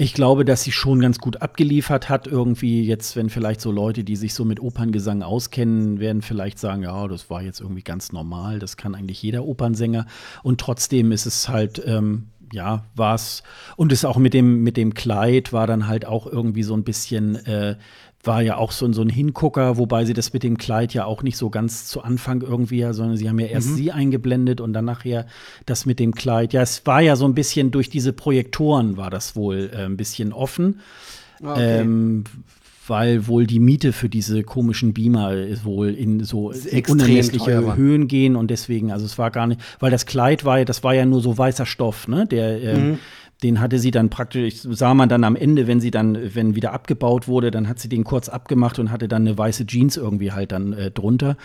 ich 0.00 0.14
glaube, 0.14 0.44
dass 0.44 0.62
sie 0.62 0.70
schon 0.70 1.00
ganz 1.00 1.18
gut 1.18 1.42
abgeliefert 1.42 2.08
hat. 2.08 2.28
Irgendwie 2.28 2.86
jetzt, 2.86 3.16
wenn 3.16 3.30
vielleicht 3.30 3.60
so 3.60 3.72
Leute, 3.72 4.04
die 4.04 4.14
sich 4.14 4.32
so 4.32 4.44
mit 4.44 4.60
Operngesang 4.60 5.22
auskennen, 5.22 5.98
werden 5.98 6.22
vielleicht 6.22 6.60
sagen, 6.60 6.84
ja, 6.84 7.08
das 7.08 7.28
war 7.30 7.42
jetzt 7.42 7.60
irgendwie 7.60 7.82
ganz 7.82 8.12
normal, 8.12 8.60
das 8.60 8.76
kann 8.76 8.94
eigentlich 8.94 9.20
jeder 9.20 9.44
Opernsänger. 9.44 10.06
Und 10.44 10.60
trotzdem 10.60 11.10
ist 11.10 11.26
es 11.26 11.48
halt, 11.48 11.82
ähm, 11.84 12.28
ja, 12.52 12.84
war's. 12.94 13.42
Und 13.76 13.90
es 13.90 14.04
auch 14.04 14.18
mit 14.18 14.34
dem, 14.34 14.62
mit 14.62 14.76
dem 14.76 14.94
Kleid 14.94 15.52
war 15.52 15.66
dann 15.66 15.88
halt 15.88 16.06
auch 16.06 16.28
irgendwie 16.28 16.62
so 16.62 16.74
ein 16.74 16.84
bisschen, 16.84 17.34
äh, 17.46 17.76
war 18.24 18.42
ja 18.42 18.56
auch 18.56 18.72
so, 18.72 18.84
ein- 18.84 18.92
so 18.92 19.02
ein 19.02 19.08
Hingucker, 19.08 19.76
wobei 19.78 20.04
sie 20.04 20.12
das 20.12 20.32
mit 20.32 20.42
dem 20.42 20.58
Kleid 20.58 20.92
ja 20.92 21.04
auch 21.04 21.22
nicht 21.22 21.36
so 21.36 21.50
ganz 21.50 21.86
zu 21.86 22.02
Anfang 22.02 22.42
irgendwie, 22.42 22.80
sondern 22.92 23.16
sie 23.16 23.28
haben 23.28 23.38
ja 23.38 23.46
erst 23.46 23.76
sie 23.76 23.92
eingeblendet 23.92 24.60
und 24.60 24.72
dann 24.72 24.84
nachher 24.84 25.26
das 25.66 25.86
mit 25.86 25.98
dem 26.00 26.12
Kleid. 26.14 26.52
Ja, 26.52 26.62
es 26.62 26.84
war 26.84 27.00
ja 27.00 27.14
so 27.16 27.26
ein 27.26 27.34
bisschen 27.34 27.70
durch 27.70 27.90
diese 27.90 28.12
Projektoren 28.12 28.96
war 28.96 29.10
das 29.10 29.36
wohl 29.36 29.70
äh, 29.72 29.84
ein 29.84 29.96
bisschen 29.96 30.32
offen. 30.32 30.80
Ähm, 31.60 32.24
weil 32.88 33.26
wohl 33.26 33.46
die 33.46 33.60
Miete 33.60 33.92
für 33.92 34.08
diese 34.08 34.42
komischen 34.42 34.94
Beamer 34.94 35.34
ist 35.34 35.66
wohl 35.66 35.90
in 35.90 36.24
so 36.24 36.52
extrem 36.52 36.92
unermessliche. 36.92 37.44
Höhen 37.76 38.08
gehen 38.08 38.34
und 38.34 38.50
deswegen, 38.50 38.90
also 38.92 39.04
es 39.04 39.18
war 39.18 39.30
gar 39.30 39.46
nicht, 39.46 39.60
weil 39.78 39.90
das 39.90 40.06
Kleid 40.06 40.46
war 40.46 40.58
ja, 40.60 40.64
das 40.64 40.82
war 40.82 40.94
ja 40.94 41.04
nur 41.04 41.20
so 41.20 41.36
weißer 41.36 41.66
Stoff, 41.66 42.08
ne? 42.08 42.26
Der, 42.26 42.62
ähm, 42.62 42.98
den 43.42 43.60
hatte 43.60 43.78
sie 43.78 43.90
dann 43.90 44.10
praktisch, 44.10 44.62
sah 44.62 44.94
man 44.94 45.08
dann 45.08 45.24
am 45.24 45.36
Ende, 45.36 45.66
wenn 45.66 45.80
sie 45.80 45.90
dann, 45.90 46.18
wenn 46.34 46.56
wieder 46.56 46.72
abgebaut 46.72 47.28
wurde, 47.28 47.50
dann 47.50 47.68
hat 47.68 47.78
sie 47.78 47.88
den 47.88 48.04
kurz 48.04 48.28
abgemacht 48.28 48.78
und 48.78 48.90
hatte 48.90 49.06
dann 49.08 49.22
eine 49.22 49.38
weiße 49.38 49.66
Jeans 49.66 49.96
irgendwie 49.96 50.32
halt 50.32 50.52
dann 50.52 50.72
äh, 50.72 50.90
drunter. 50.90 51.36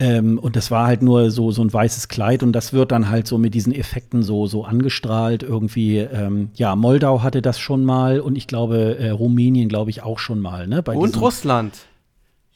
Ähm, 0.00 0.38
und 0.38 0.56
das 0.56 0.70
war 0.70 0.86
halt 0.86 1.02
nur 1.02 1.30
so, 1.30 1.52
so 1.52 1.62
ein 1.62 1.72
weißes 1.72 2.08
Kleid 2.08 2.42
und 2.42 2.52
das 2.52 2.72
wird 2.72 2.90
dann 2.90 3.08
halt 3.08 3.28
so 3.28 3.38
mit 3.38 3.54
diesen 3.54 3.72
Effekten 3.72 4.22
so, 4.22 4.46
so 4.46 4.64
angestrahlt 4.64 5.42
irgendwie. 5.42 5.98
Ähm, 5.98 6.50
ja, 6.54 6.74
Moldau 6.74 7.22
hatte 7.22 7.42
das 7.42 7.60
schon 7.60 7.84
mal 7.84 8.20
und 8.20 8.36
ich 8.36 8.48
glaube, 8.48 8.98
äh, 8.98 9.10
Rumänien 9.10 9.68
glaube 9.68 9.90
ich 9.90 10.02
auch 10.02 10.18
schon 10.18 10.40
mal, 10.40 10.66
ne? 10.66 10.82
Bei 10.82 10.96
Und 10.96 11.20
Russland. 11.20 11.74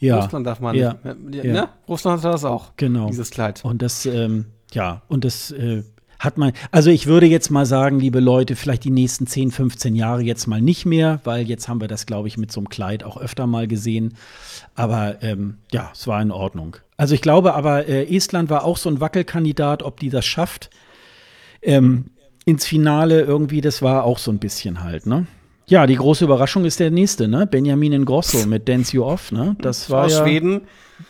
Ja, 0.00 0.20
Russland 0.20 0.46
darf 0.46 0.60
man 0.60 0.76
ja, 0.76 0.96
nicht. 1.16 1.44
ja. 1.44 1.52
Ne? 1.52 1.68
Russland 1.88 2.22
hat 2.22 2.34
das 2.34 2.44
auch. 2.44 2.72
genau. 2.76 3.06
Dieses 3.06 3.30
Kleid. 3.30 3.64
Und 3.64 3.82
das, 3.82 4.04
ähm, 4.04 4.46
ja, 4.72 5.02
und 5.08 5.24
das 5.24 5.50
äh, 5.52 5.84
hat 6.18 6.36
man, 6.36 6.52
also 6.72 6.90
ich 6.90 7.06
würde 7.06 7.26
jetzt 7.26 7.50
mal 7.50 7.66
sagen, 7.66 8.00
liebe 8.00 8.20
Leute, 8.20 8.56
vielleicht 8.56 8.84
die 8.84 8.90
nächsten 8.90 9.26
10, 9.26 9.52
15 9.52 9.94
Jahre 9.94 10.22
jetzt 10.22 10.46
mal 10.46 10.60
nicht 10.60 10.84
mehr, 10.84 11.20
weil 11.24 11.46
jetzt 11.48 11.68
haben 11.68 11.80
wir 11.80 11.88
das, 11.88 12.06
glaube 12.06 12.28
ich, 12.28 12.36
mit 12.36 12.50
so 12.50 12.60
einem 12.60 12.68
Kleid 12.68 13.04
auch 13.04 13.16
öfter 13.16 13.46
mal 13.46 13.68
gesehen. 13.68 14.14
Aber 14.74 15.22
ähm, 15.22 15.58
ja, 15.72 15.90
es 15.92 16.06
war 16.06 16.20
in 16.20 16.32
Ordnung. 16.32 16.76
Also 16.96 17.14
ich 17.14 17.22
glaube 17.22 17.54
aber, 17.54 17.86
äh, 17.86 18.14
Estland 18.14 18.50
war 18.50 18.64
auch 18.64 18.76
so 18.76 18.88
ein 18.88 19.00
Wackelkandidat, 19.00 19.82
ob 19.82 20.00
die 20.00 20.10
das 20.10 20.26
schafft. 20.26 20.70
Ähm, 21.62 22.06
ins 22.44 22.66
Finale 22.66 23.20
irgendwie, 23.20 23.60
das 23.60 23.82
war 23.82 24.04
auch 24.04 24.18
so 24.18 24.30
ein 24.30 24.38
bisschen 24.38 24.82
halt, 24.82 25.06
ne? 25.06 25.26
Ja, 25.66 25.86
die 25.86 25.96
große 25.96 26.24
Überraschung 26.24 26.64
ist 26.64 26.80
der 26.80 26.90
nächste, 26.90 27.28
ne? 27.28 27.46
Benjamin 27.46 27.92
Ingrosso 27.92 28.46
mit 28.46 28.68
Dance 28.68 28.96
You 28.96 29.04
Off, 29.04 29.32
ne? 29.32 29.54
Das 29.60 29.90
war 29.90 30.06
Aus 30.06 30.12
ja, 30.12 30.22
Schweden 30.24 30.62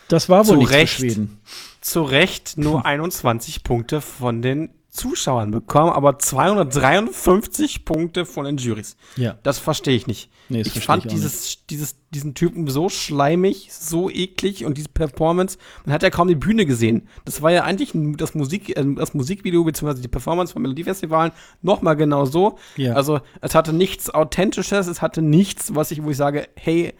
das 0.07 0.29
war 0.29 0.47
wohl 0.47 0.59
zu 0.59 0.71
Recht. 0.71 0.93
Schweden. 0.99 1.39
zu 1.81 2.03
Recht 2.03 2.57
nur 2.57 2.85
21 2.85 3.63
Punkte 3.63 4.01
von 4.01 4.41
den 4.41 4.69
Zuschauern 4.89 5.51
bekommen, 5.51 5.91
aber 5.91 6.17
253 6.19 7.85
Punkte 7.85 8.25
von 8.25 8.45
den 8.45 8.57
Jurys. 8.57 8.97
Ja. 9.15 9.37
Das 9.43 9.59
verstehe 9.59 9.95
ich 9.95 10.07
nicht. 10.07 10.29
Nee, 10.49 10.63
das 10.63 10.75
ich 10.75 10.83
fand 10.83 11.05
ich 11.05 11.11
dieses, 11.11 11.65
dieses, 11.67 11.95
diesen 12.09 12.33
Typen 12.33 12.67
so 12.67 12.89
schleimig, 12.89 13.69
so 13.71 14.09
eklig 14.09 14.65
und 14.65 14.77
diese 14.77 14.89
Performance, 14.89 15.57
man 15.85 15.93
hat 15.93 16.01
ja 16.03 16.09
kaum 16.09 16.27
die 16.27 16.35
Bühne 16.35 16.65
gesehen. 16.65 17.07
Das 17.25 17.41
war 17.41 17.51
ja 17.51 17.63
eigentlich 17.63 17.91
das, 18.17 18.33
Musik, 18.33 18.75
äh, 18.75 18.83
das 18.95 19.13
Musikvideo 19.13 19.63
bzw. 19.63 20.01
die 20.01 20.07
Performance 20.07 20.53
von 20.53 20.61
Melodiefestivalen 20.63 21.31
nochmal 21.61 21.95
genau 21.95 22.25
so. 22.25 22.57
Ja. 22.75 22.93
Also 22.93 23.19
es 23.41 23.53
hatte 23.53 23.73
nichts 23.73 24.09
Authentisches, 24.09 24.87
es 24.87 25.01
hatte 25.01 25.21
nichts, 25.21 25.75
was 25.75 25.91
ich, 25.91 26.03
wo 26.03 26.09
ich 26.09 26.17
sage, 26.17 26.47
hey, 26.55 26.93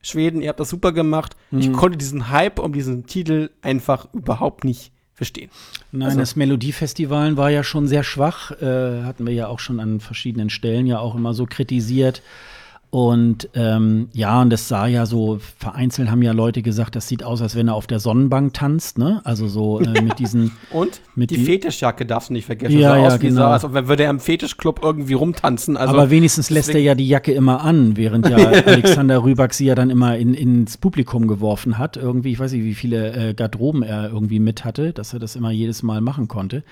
Schweden, 0.00 0.42
ihr 0.42 0.50
habt 0.50 0.60
das 0.60 0.68
super 0.68 0.92
gemacht. 0.92 1.34
Ich 1.50 1.68
Mhm. 1.68 1.72
konnte 1.72 1.96
diesen 1.98 2.28
Hype 2.30 2.58
um 2.58 2.72
diesen 2.72 3.06
Titel 3.06 3.50
einfach 3.62 4.06
überhaupt 4.12 4.64
nicht 4.64 4.92
verstehen. 5.14 5.50
Nein, 5.92 6.08
Also- 6.08 6.18
das 6.20 6.36
Melodiefestivalen 6.36 7.36
war 7.36 7.50
ja 7.50 7.62
schon 7.64 7.86
sehr 7.86 8.02
schwach, 8.04 8.50
äh, 8.60 9.02
hatten 9.04 9.26
wir 9.26 9.32
ja 9.32 9.46
auch 9.48 9.60
schon 9.60 9.80
an 9.80 10.00
verschiedenen 10.00 10.50
Stellen 10.50 10.86
ja 10.86 10.98
auch 10.98 11.14
immer 11.14 11.34
so 11.34 11.46
kritisiert. 11.46 12.22
Und 12.94 13.48
ähm, 13.54 14.06
ja, 14.12 14.40
und 14.40 14.50
das 14.50 14.68
sah 14.68 14.86
ja 14.86 15.04
so, 15.04 15.40
vereinzelt 15.58 16.12
haben 16.12 16.22
ja 16.22 16.30
Leute 16.30 16.62
gesagt, 16.62 16.94
das 16.94 17.08
sieht 17.08 17.24
aus, 17.24 17.42
als 17.42 17.56
wenn 17.56 17.66
er 17.66 17.74
auf 17.74 17.88
der 17.88 17.98
Sonnenbank 17.98 18.54
tanzt, 18.54 18.98
ne? 18.98 19.20
Also 19.24 19.48
so 19.48 19.80
äh, 19.80 20.00
mit 20.00 20.20
diesen. 20.20 20.52
Und 20.70 21.00
Mit 21.16 21.32
die 21.32 21.44
Fetischjacke 21.44 22.06
darfst 22.06 22.28
du 22.28 22.34
nicht 22.34 22.46
vergessen. 22.46 22.78
Ja, 22.78 22.90
sah 22.90 22.96
ja, 22.98 23.06
aus 23.08 23.18
genau. 23.18 23.58
so, 23.58 23.66
als 23.66 23.88
würde 23.88 24.04
er 24.04 24.10
im 24.10 24.20
Fetischclub 24.20 24.78
irgendwie 24.84 25.14
rumtanzen. 25.14 25.76
Also, 25.76 25.92
aber 25.92 26.10
wenigstens 26.10 26.50
lässt 26.50 26.72
er 26.72 26.82
ja 26.82 26.94
die 26.94 27.08
Jacke 27.08 27.32
immer 27.32 27.62
an, 27.62 27.96
während 27.96 28.28
ja 28.28 28.36
Alexander 28.36 29.24
Rybak 29.24 29.54
sie 29.54 29.66
ja 29.66 29.74
dann 29.74 29.90
immer 29.90 30.16
in, 30.16 30.32
ins 30.32 30.76
Publikum 30.76 31.26
geworfen 31.26 31.78
hat. 31.78 31.96
Irgendwie, 31.96 32.30
ich 32.30 32.38
weiß 32.38 32.52
nicht, 32.52 32.62
wie 32.62 32.74
viele 32.74 33.30
äh, 33.30 33.34
Garderoben 33.34 33.82
er 33.82 34.08
irgendwie 34.08 34.38
mit 34.38 34.64
hatte, 34.64 34.92
dass 34.92 35.12
er 35.12 35.18
das 35.18 35.34
immer 35.34 35.50
jedes 35.50 35.82
Mal 35.82 36.00
machen 36.00 36.28
konnte. 36.28 36.62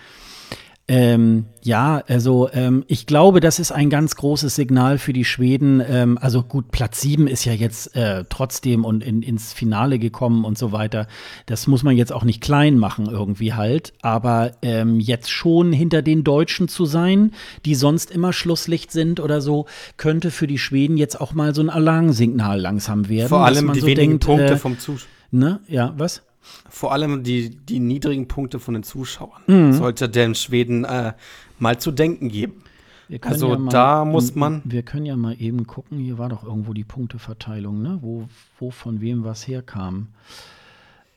Ähm, 0.89 1.47
ja, 1.63 2.03
also 2.09 2.51
ähm, 2.53 2.85
ich 2.89 3.07
glaube, 3.07 3.39
das 3.39 3.61
ist 3.61 3.71
ein 3.71 3.89
ganz 3.89 4.17
großes 4.17 4.57
Signal 4.57 4.99
für 4.99 5.13
die 5.13 5.25
Schweden. 5.25 5.81
Ähm, 5.89 6.19
also 6.21 6.43
gut, 6.43 6.73
Platz 6.73 7.01
7 7.01 7.29
ist 7.29 7.45
ja 7.45 7.53
jetzt 7.53 7.95
äh, 7.95 8.25
trotzdem 8.29 8.85
und 8.85 9.05
in, 9.05 9.23
ins 9.23 9.53
Finale 9.53 10.01
gekommen 10.01 10.45
und 10.45 10.59
so 10.59 10.73
weiter. 10.73 11.07
Das 11.47 11.69
muss 11.69 11.85
man 11.85 11.97
jetzt 11.97 12.13
auch 12.13 12.25
nicht 12.25 12.41
klein 12.41 12.79
machen 12.79 13.07
irgendwie 13.07 13.55
halt. 13.55 13.93
Aber 14.03 14.53
ähm, 14.63 14.99
jetzt 14.99 15.31
schon 15.31 15.73
hinter 15.73 16.03
den 16.03 16.25
Deutschen 16.25 16.67
zu 16.67 16.85
sein, 16.85 17.33
die 17.65 17.77
sonst 17.77 18.11
immer 18.11 18.33
Schlusslicht 18.33 18.91
sind 18.91 19.21
oder 19.21 19.41
so, 19.41 19.67
könnte 19.97 20.33
für 20.33 20.49
die 20.49 20.59
Schweden 20.59 20.97
jetzt 20.97 21.21
auch 21.21 21.33
mal 21.33 21.55
so 21.55 21.63
ein 21.63 21.71
Alarmsignal 21.71 22.61
langsam 22.61 23.09
werden. 23.09 23.29
vor 23.29 23.47
allem 23.47 23.73
die 23.73 23.81
so 23.81 23.87
wenigen 23.87 24.11
denkt, 24.13 24.25
Punkte 24.25 24.55
äh, 24.55 24.57
vom 24.57 24.79
Zuschauer. 24.79 25.09
Ne? 25.31 25.61
Ja, 25.69 25.95
was? 25.97 26.23
Vor 26.69 26.93
allem 26.93 27.23
die, 27.23 27.51
die 27.51 27.79
niedrigen 27.81 28.27
Punkte 28.29 28.59
von 28.59 28.75
den 28.75 28.83
Zuschauern 28.83 29.43
Mhm. 29.47 29.73
sollte 29.75 30.09
den 30.09 30.35
Schweden 30.35 30.85
äh, 30.85 31.13
mal 31.59 31.79
zu 31.79 31.91
denken 31.93 32.29
geben. 32.29 32.63
Wir 33.09 33.19
können 33.19 33.35
Also 33.35 33.57
da 33.69 34.05
muss 34.05 34.35
man- 34.35 34.63
Wir 34.65 34.83
können 34.83 35.05
ja 35.07 35.17
mal 35.17 35.37
eben 35.41 35.67
gucken, 35.67 35.99
hier 35.99 36.19
war 36.19 36.29
doch 36.31 36.45
irgendwo 36.45 36.73
die 36.73 36.85
Punkteverteilung, 36.85 37.83
ne? 37.83 37.99
Wo, 38.01 38.29
wo 38.59 38.71
von 38.71 39.01
wem 39.01 39.23
was 39.25 39.47
herkam. 39.47 40.09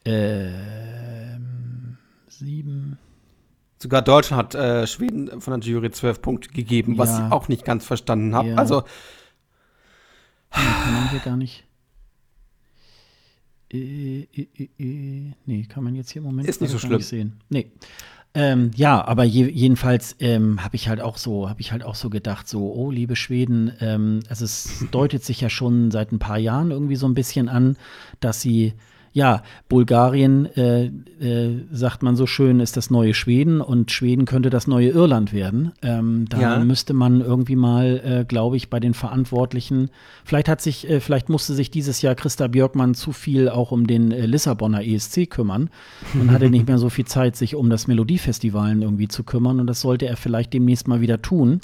Ähm, 0.05 1.97
sieben. 2.27 2.97
Sogar 3.77 4.01
Deutschland 4.01 4.37
hat 4.41 4.55
äh, 4.55 4.87
Schweden 4.87 5.41
von 5.41 5.59
der 5.59 5.69
Jury 5.69 5.91
12 5.91 6.21
Punkte 6.21 6.49
gegeben, 6.49 6.97
was 6.97 7.09
Ja. 7.09 7.27
ich 7.27 7.31
auch 7.33 7.47
nicht 7.47 7.65
ganz 7.65 7.85
verstanden 7.85 8.33
habe. 8.35 8.49
Ja. 8.49 8.55
Also 8.57 8.83
man 10.51 11.09
hier 11.11 11.19
gar 11.19 11.35
nicht. 11.37 11.64
Äh, 13.75 14.27
äh, 14.41 14.47
äh, 14.57 14.69
äh, 14.79 15.31
nee, 15.45 15.63
kann 15.63 15.83
man 15.83 15.95
jetzt 15.95 16.11
hier 16.11 16.21
im 16.21 16.27
Moment 16.27 16.47
Ist 16.47 16.61
nicht 16.61 16.71
so 16.71 16.79
schlimm. 16.79 17.01
sehen. 17.01 17.33
Nee. 17.49 17.67
Ähm, 18.33 18.71
ja, 18.75 19.03
aber 19.05 19.23
je, 19.23 19.49
jedenfalls 19.49 20.17
ähm, 20.19 20.61
habe 20.61 20.75
ich 20.75 20.89
halt 20.89 20.99
auch 20.99 21.17
so, 21.17 21.49
habe 21.49 21.61
ich 21.61 21.71
halt 21.71 21.83
auch 21.83 21.95
so 21.95 22.09
gedacht, 22.09 22.49
so, 22.49 22.73
oh, 22.73 22.91
liebe 22.91 23.15
Schweden, 23.15 23.71
ähm, 23.79 24.19
also 24.27 24.43
es 24.43 24.85
deutet 24.91 25.23
sich 25.23 25.39
ja 25.39 25.49
schon 25.49 25.89
seit 25.89 26.11
ein 26.11 26.19
paar 26.19 26.37
Jahren 26.37 26.71
irgendwie 26.71 26.97
so 26.97 27.07
ein 27.07 27.13
bisschen 27.13 27.47
an, 27.47 27.77
dass 28.19 28.41
sie 28.41 28.73
ja, 29.15 29.43
Bulgarien, 29.69 30.45
äh, 30.57 30.87
äh, 31.21 31.63
sagt 31.71 32.03
man 32.03 32.17
so 32.17 32.27
schön, 32.27 32.59
ist 32.59 32.75
das 32.75 32.89
neue 32.89 33.13
Schweden 33.13 33.61
und 33.61 33.89
Schweden 33.89 34.25
könnte 34.25 34.49
das 34.49 34.67
neue 34.67 34.89
Irland 34.89 35.31
werden. 35.31 35.71
Ähm, 35.81 36.25
da 36.27 36.41
ja. 36.41 36.59
müsste 36.59 36.93
man 36.93 37.21
irgendwie 37.21 37.55
mal, 37.55 38.01
äh, 38.03 38.25
glaube 38.25 38.57
ich, 38.57 38.69
bei 38.69 38.81
den 38.81 38.93
Verantwortlichen, 38.93 39.89
vielleicht 40.25 40.49
hat 40.49 40.59
sich, 40.59 40.89
äh, 40.89 40.99
vielleicht 40.99 41.29
musste 41.29 41.53
sich 41.53 41.71
dieses 41.71 42.01
Jahr 42.01 42.13
Christa 42.13 42.47
Björkmann 42.47 42.93
zu 42.93 43.13
viel 43.13 43.47
auch 43.47 43.71
um 43.71 43.87
den 43.87 44.11
äh, 44.11 44.25
Lissabonner 44.25 44.85
ESC 44.85 45.29
kümmern 45.29 45.69
und 46.13 46.29
hatte 46.29 46.49
nicht 46.49 46.67
mehr 46.67 46.77
so 46.77 46.89
viel 46.89 47.05
Zeit, 47.05 47.37
sich 47.37 47.55
um 47.55 47.69
das 47.69 47.87
Melodiefestivalen 47.87 48.81
irgendwie 48.81 49.07
zu 49.07 49.23
kümmern 49.23 49.61
und 49.61 49.67
das 49.67 49.79
sollte 49.79 50.07
er 50.07 50.17
vielleicht 50.17 50.51
demnächst 50.51 50.89
mal 50.89 50.99
wieder 50.99 51.21
tun. 51.21 51.61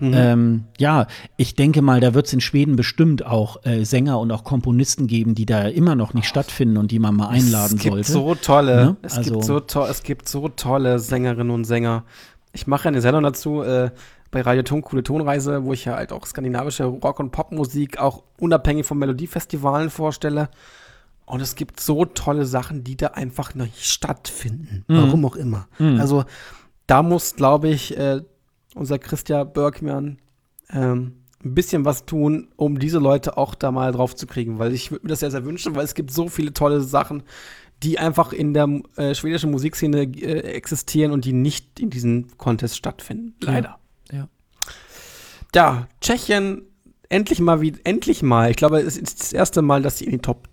Mhm. 0.00 0.12
Ähm, 0.14 0.64
ja, 0.78 1.06
ich 1.36 1.54
denke 1.54 1.82
mal, 1.82 2.00
da 2.00 2.14
wird 2.14 2.26
es 2.26 2.32
in 2.32 2.40
Schweden 2.40 2.76
bestimmt 2.76 3.24
auch 3.24 3.64
äh, 3.64 3.84
Sänger 3.84 4.18
und 4.18 4.30
auch 4.32 4.44
Komponisten 4.44 5.06
geben, 5.06 5.34
die 5.34 5.46
da 5.46 5.68
immer 5.68 5.94
noch 5.94 6.14
nicht 6.14 6.26
stattfinden 6.26 6.76
und 6.76 6.90
die 6.90 6.98
man 6.98 7.16
mal 7.16 7.28
einladen 7.28 7.78
sollte. 7.78 8.00
Es 8.00 8.06
gibt 8.06 8.06
sollte. 8.06 8.12
so 8.12 8.34
tolle, 8.34 8.76
ne? 8.76 8.96
es, 9.02 9.16
also, 9.16 9.32
gibt 9.32 9.44
so 9.44 9.60
to 9.60 9.86
es 9.86 10.02
gibt 10.02 10.28
so 10.28 10.48
tolle 10.48 10.98
Sängerinnen 10.98 11.50
und 11.50 11.64
Sänger. 11.64 12.04
Ich 12.52 12.66
mache 12.66 12.88
eine 12.88 13.00
Sendung 13.00 13.22
dazu 13.22 13.62
äh, 13.62 13.90
bei 14.30 14.40
Radio 14.40 14.62
Ton, 14.62 14.82
coole 14.82 15.02
Tonreise, 15.02 15.64
wo 15.64 15.72
ich 15.72 15.84
ja 15.84 15.94
halt 15.94 16.12
auch 16.12 16.26
skandinavische 16.26 16.84
Rock- 16.84 17.20
und 17.20 17.30
Popmusik 17.30 17.98
auch 17.98 18.24
unabhängig 18.38 18.84
von 18.84 18.98
Melodiefestivalen 18.98 19.90
vorstelle. 19.90 20.48
Und 21.26 21.40
es 21.40 21.54
gibt 21.54 21.80
so 21.80 22.04
tolle 22.04 22.44
Sachen, 22.44 22.84
die 22.84 22.96
da 22.96 23.08
einfach 23.08 23.54
noch 23.54 23.64
nicht 23.64 23.86
stattfinden. 23.86 24.84
Mhm. 24.88 24.96
Warum 24.96 25.24
auch 25.24 25.36
immer. 25.36 25.68
Mhm. 25.78 26.00
Also 26.00 26.24
da 26.86 27.02
muss, 27.02 27.36
glaube 27.36 27.68
ich, 27.68 27.96
äh, 27.96 28.22
unser 28.74 28.98
Christian 28.98 29.52
Bergmann, 29.52 30.18
ähm, 30.70 31.24
ein 31.44 31.54
bisschen 31.54 31.84
was 31.84 32.06
tun, 32.06 32.48
um 32.56 32.78
diese 32.78 32.98
Leute 32.98 33.36
auch 33.36 33.54
da 33.54 33.70
mal 33.70 33.92
drauf 33.92 34.16
zu 34.16 34.26
kriegen, 34.26 34.58
weil 34.58 34.72
ich 34.72 34.90
würde 34.90 35.04
mir 35.04 35.10
das 35.10 35.20
sehr, 35.20 35.30
sehr 35.30 35.44
wünschen, 35.44 35.74
weil 35.74 35.84
es 35.84 35.94
gibt 35.94 36.10
so 36.10 36.28
viele 36.28 36.52
tolle 36.52 36.80
Sachen, 36.80 37.22
die 37.82 37.98
einfach 37.98 38.32
in 38.32 38.54
der 38.54 38.68
äh, 38.96 39.14
schwedischen 39.14 39.50
Musikszene 39.50 40.02
äh, 40.02 40.40
existieren 40.52 41.12
und 41.12 41.24
die 41.24 41.32
nicht 41.32 41.80
in 41.80 41.90
diesem 41.90 42.36
Contest 42.38 42.76
stattfinden. 42.76 43.34
Leider. 43.40 43.78
Ja. 44.10 44.18
ja. 44.18 44.28
Ja, 45.54 45.88
Tschechien 46.00 46.62
endlich 47.08 47.40
mal 47.40 47.60
wie 47.60 47.74
endlich 47.84 48.22
mal. 48.22 48.50
Ich 48.50 48.56
glaube, 48.56 48.80
es 48.80 48.96
ist 48.96 49.20
das 49.20 49.32
erste 49.32 49.62
Mal, 49.62 49.82
dass 49.82 49.98
sie 49.98 50.06
in 50.06 50.12
die 50.12 50.18
Top 50.18 50.48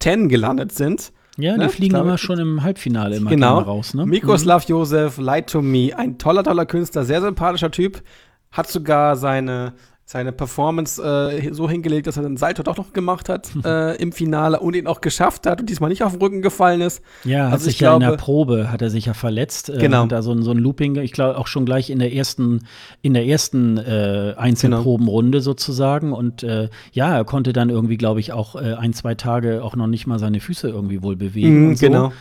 10 0.00 0.28
gelandet 0.28 0.72
sind. 0.72 1.12
Ja, 1.38 1.52
die 1.52 1.58
ne? 1.60 1.68
fliegen 1.68 1.90
glaube, 1.90 2.08
immer 2.08 2.18
schon 2.18 2.38
im 2.38 2.62
Halbfinale 2.62 3.16
immer 3.16 3.30
genau. 3.30 3.58
raus. 3.60 3.94
Ne? 3.94 4.04
Mikoslav 4.06 4.68
mhm. 4.68 4.72
Josef, 4.72 5.18
Light 5.18 5.48
to 5.48 5.62
Me, 5.62 5.90
ein 5.96 6.18
toller, 6.18 6.42
toller 6.42 6.66
Künstler, 6.66 7.04
sehr 7.04 7.20
sympathischer 7.20 7.70
Typ, 7.70 8.02
hat 8.50 8.68
sogar 8.68 9.16
seine 9.16 9.74
seine 10.10 10.32
Performance 10.32 11.02
äh, 11.02 11.52
so 11.52 11.68
hingelegt, 11.68 12.06
dass 12.06 12.16
er 12.16 12.22
den 12.22 12.38
Salto 12.38 12.62
doch 12.62 12.78
noch 12.78 12.94
gemacht 12.94 13.28
hat 13.28 13.50
äh, 13.64 13.94
im 14.00 14.12
Finale 14.12 14.58
und 14.58 14.74
ihn 14.74 14.86
auch 14.86 15.02
geschafft 15.02 15.46
hat 15.46 15.60
und 15.60 15.68
diesmal 15.68 15.90
nicht 15.90 16.02
auf 16.02 16.12
den 16.12 16.22
Rücken 16.22 16.40
gefallen 16.40 16.80
ist. 16.80 17.02
Ja, 17.24 17.44
also 17.44 17.52
hat 17.52 17.60
sich 17.60 17.78
ja 17.78 17.90
glaube, 17.90 18.04
in 18.04 18.10
der 18.12 18.16
Probe 18.16 18.72
hat 18.72 18.80
er 18.80 18.88
sich 18.88 19.04
ja 19.04 19.12
verletzt. 19.12 19.68
Äh, 19.68 19.76
genau. 19.76 20.06
Da 20.06 20.22
so, 20.22 20.32
ein, 20.32 20.42
so 20.42 20.52
ein 20.52 20.56
Looping, 20.56 20.96
ich 20.96 21.12
glaube 21.12 21.36
auch 21.36 21.46
schon 21.46 21.66
gleich 21.66 21.90
in 21.90 21.98
der 21.98 22.14
ersten 22.14 22.60
in 23.02 23.12
der 23.12 23.26
ersten 23.26 23.76
äh, 23.76 24.32
Einzelprobenrunde 24.38 25.38
genau. 25.38 25.44
sozusagen 25.44 26.14
und 26.14 26.42
äh, 26.42 26.70
ja, 26.92 27.14
er 27.14 27.26
konnte 27.26 27.52
dann 27.52 27.68
irgendwie, 27.68 27.98
glaube 27.98 28.20
ich, 28.20 28.32
auch 28.32 28.56
äh, 28.56 28.76
ein 28.76 28.94
zwei 28.94 29.14
Tage 29.14 29.62
auch 29.62 29.76
noch 29.76 29.88
nicht 29.88 30.06
mal 30.06 30.18
seine 30.18 30.40
Füße 30.40 30.70
irgendwie 30.70 31.02
wohl 31.02 31.16
bewegen. 31.16 31.72
Mm, 31.72 31.74
so. 31.76 31.86
Genau 31.86 32.12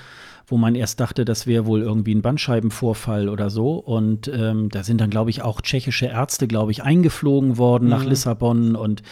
wo 0.47 0.57
man 0.57 0.75
erst 0.75 0.99
dachte, 0.99 1.25
das 1.25 1.45
wäre 1.45 1.65
wohl 1.65 1.81
irgendwie 1.81 2.15
ein 2.15 2.21
Bandscheibenvorfall 2.21 3.29
oder 3.29 3.49
so. 3.49 3.73
Und 3.73 4.31
ähm, 4.33 4.69
da 4.69 4.83
sind 4.83 5.01
dann, 5.01 5.09
glaube 5.09 5.29
ich, 5.29 5.41
auch 5.41 5.61
tschechische 5.61 6.07
Ärzte, 6.07 6.47
glaube 6.47 6.71
ich, 6.71 6.83
eingeflogen 6.83 7.57
worden 7.57 7.85
mhm. 7.85 7.89
nach 7.89 8.05
Lissabon 8.05 8.75
und 8.75 9.03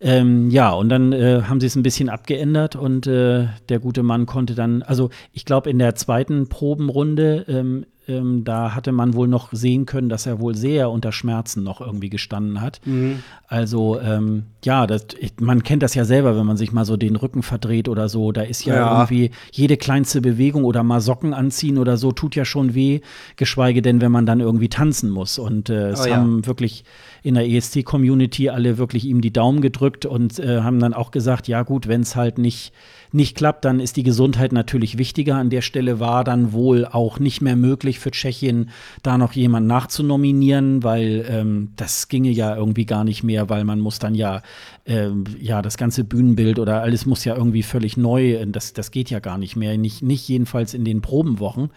ähm, 0.00 0.50
ja, 0.50 0.72
und 0.72 0.90
dann 0.90 1.12
äh, 1.12 1.42
haben 1.48 1.60
sie 1.60 1.66
es 1.66 1.76
ein 1.76 1.82
bisschen 1.82 2.10
abgeändert 2.10 2.76
und 2.76 3.06
äh, 3.06 3.46
der 3.70 3.78
gute 3.78 4.02
Mann 4.02 4.26
konnte 4.26 4.54
dann, 4.54 4.82
also 4.82 5.08
ich 5.32 5.46
glaube, 5.46 5.70
in 5.70 5.78
der 5.78 5.94
zweiten 5.94 6.48
Probenrunde 6.48 7.46
ähm, 7.48 7.86
ähm, 8.08 8.44
da 8.44 8.74
hatte 8.74 8.92
man 8.92 9.14
wohl 9.14 9.28
noch 9.28 9.52
sehen 9.52 9.86
können, 9.86 10.08
dass 10.08 10.26
er 10.26 10.40
wohl 10.40 10.54
sehr 10.54 10.90
unter 10.90 11.12
Schmerzen 11.12 11.62
noch 11.62 11.80
irgendwie 11.80 12.10
gestanden 12.10 12.60
hat. 12.60 12.80
Mhm. 12.84 13.22
Also 13.46 14.00
ähm, 14.00 14.44
ja, 14.64 14.86
das, 14.86 15.06
ich, 15.18 15.34
man 15.40 15.62
kennt 15.62 15.82
das 15.82 15.94
ja 15.94 16.04
selber, 16.04 16.36
wenn 16.36 16.46
man 16.46 16.56
sich 16.56 16.72
mal 16.72 16.84
so 16.84 16.96
den 16.96 17.16
Rücken 17.16 17.42
verdreht 17.42 17.88
oder 17.88 18.08
so. 18.08 18.32
Da 18.32 18.42
ist 18.42 18.64
ja, 18.64 18.74
ja, 18.74 18.92
irgendwie 18.92 19.30
jede 19.52 19.76
kleinste 19.76 20.20
Bewegung 20.20 20.64
oder 20.64 20.82
mal 20.82 21.00
Socken 21.00 21.34
anziehen 21.34 21.78
oder 21.78 21.96
so 21.96 22.12
tut 22.12 22.36
ja 22.36 22.44
schon 22.44 22.74
weh, 22.74 23.00
geschweige 23.36 23.82
denn, 23.82 24.00
wenn 24.00 24.12
man 24.12 24.26
dann 24.26 24.40
irgendwie 24.40 24.68
tanzen 24.68 25.10
muss. 25.10 25.38
Und 25.38 25.70
äh, 25.70 25.90
es 25.90 26.06
oh, 26.06 26.10
haben 26.10 26.40
ja. 26.40 26.46
wirklich 26.46 26.84
in 27.22 27.34
der 27.34 27.48
ESC-Community 27.48 28.50
alle 28.50 28.76
wirklich 28.76 29.06
ihm 29.06 29.20
die 29.20 29.32
Daumen 29.32 29.62
gedrückt 29.62 30.04
und 30.04 30.38
äh, 30.38 30.60
haben 30.60 30.78
dann 30.78 30.92
auch 30.92 31.10
gesagt, 31.10 31.48
ja 31.48 31.62
gut, 31.62 31.88
wenn 31.88 32.02
es 32.02 32.16
halt 32.16 32.38
nicht 32.38 32.72
nicht 33.14 33.36
klappt, 33.36 33.64
dann 33.64 33.80
ist 33.80 33.96
die 33.96 34.02
Gesundheit 34.02 34.52
natürlich 34.52 34.98
wichtiger. 34.98 35.36
An 35.36 35.50
der 35.50 35.62
Stelle 35.62 36.00
war 36.00 36.24
dann 36.24 36.52
wohl 36.52 36.84
auch 36.84 37.18
nicht 37.18 37.40
mehr 37.40 37.56
möglich 37.56 37.98
für 37.98 38.10
Tschechien, 38.10 38.70
da 39.02 39.18
noch 39.18 39.32
jemanden 39.32 39.68
nachzunominieren, 39.68 40.82
weil 40.82 41.24
ähm, 41.28 41.72
das 41.76 42.08
ginge 42.08 42.30
ja 42.30 42.54
irgendwie 42.56 42.86
gar 42.86 43.04
nicht 43.04 43.22
mehr, 43.22 43.48
weil 43.48 43.64
man 43.64 43.80
muss 43.80 43.98
dann 43.98 44.14
ja, 44.14 44.42
äh, 44.84 45.10
ja, 45.38 45.62
das 45.62 45.76
ganze 45.76 46.04
Bühnenbild 46.04 46.58
oder 46.58 46.82
alles 46.82 47.06
muss 47.06 47.24
ja 47.24 47.36
irgendwie 47.36 47.62
völlig 47.62 47.96
neu, 47.96 48.44
das, 48.46 48.72
das 48.72 48.90
geht 48.90 49.10
ja 49.10 49.20
gar 49.20 49.38
nicht 49.38 49.56
mehr, 49.56 49.78
nicht, 49.78 50.02
nicht 50.02 50.28
jedenfalls 50.28 50.74
in 50.74 50.84
den 50.84 51.00
Probenwochen. 51.00 51.70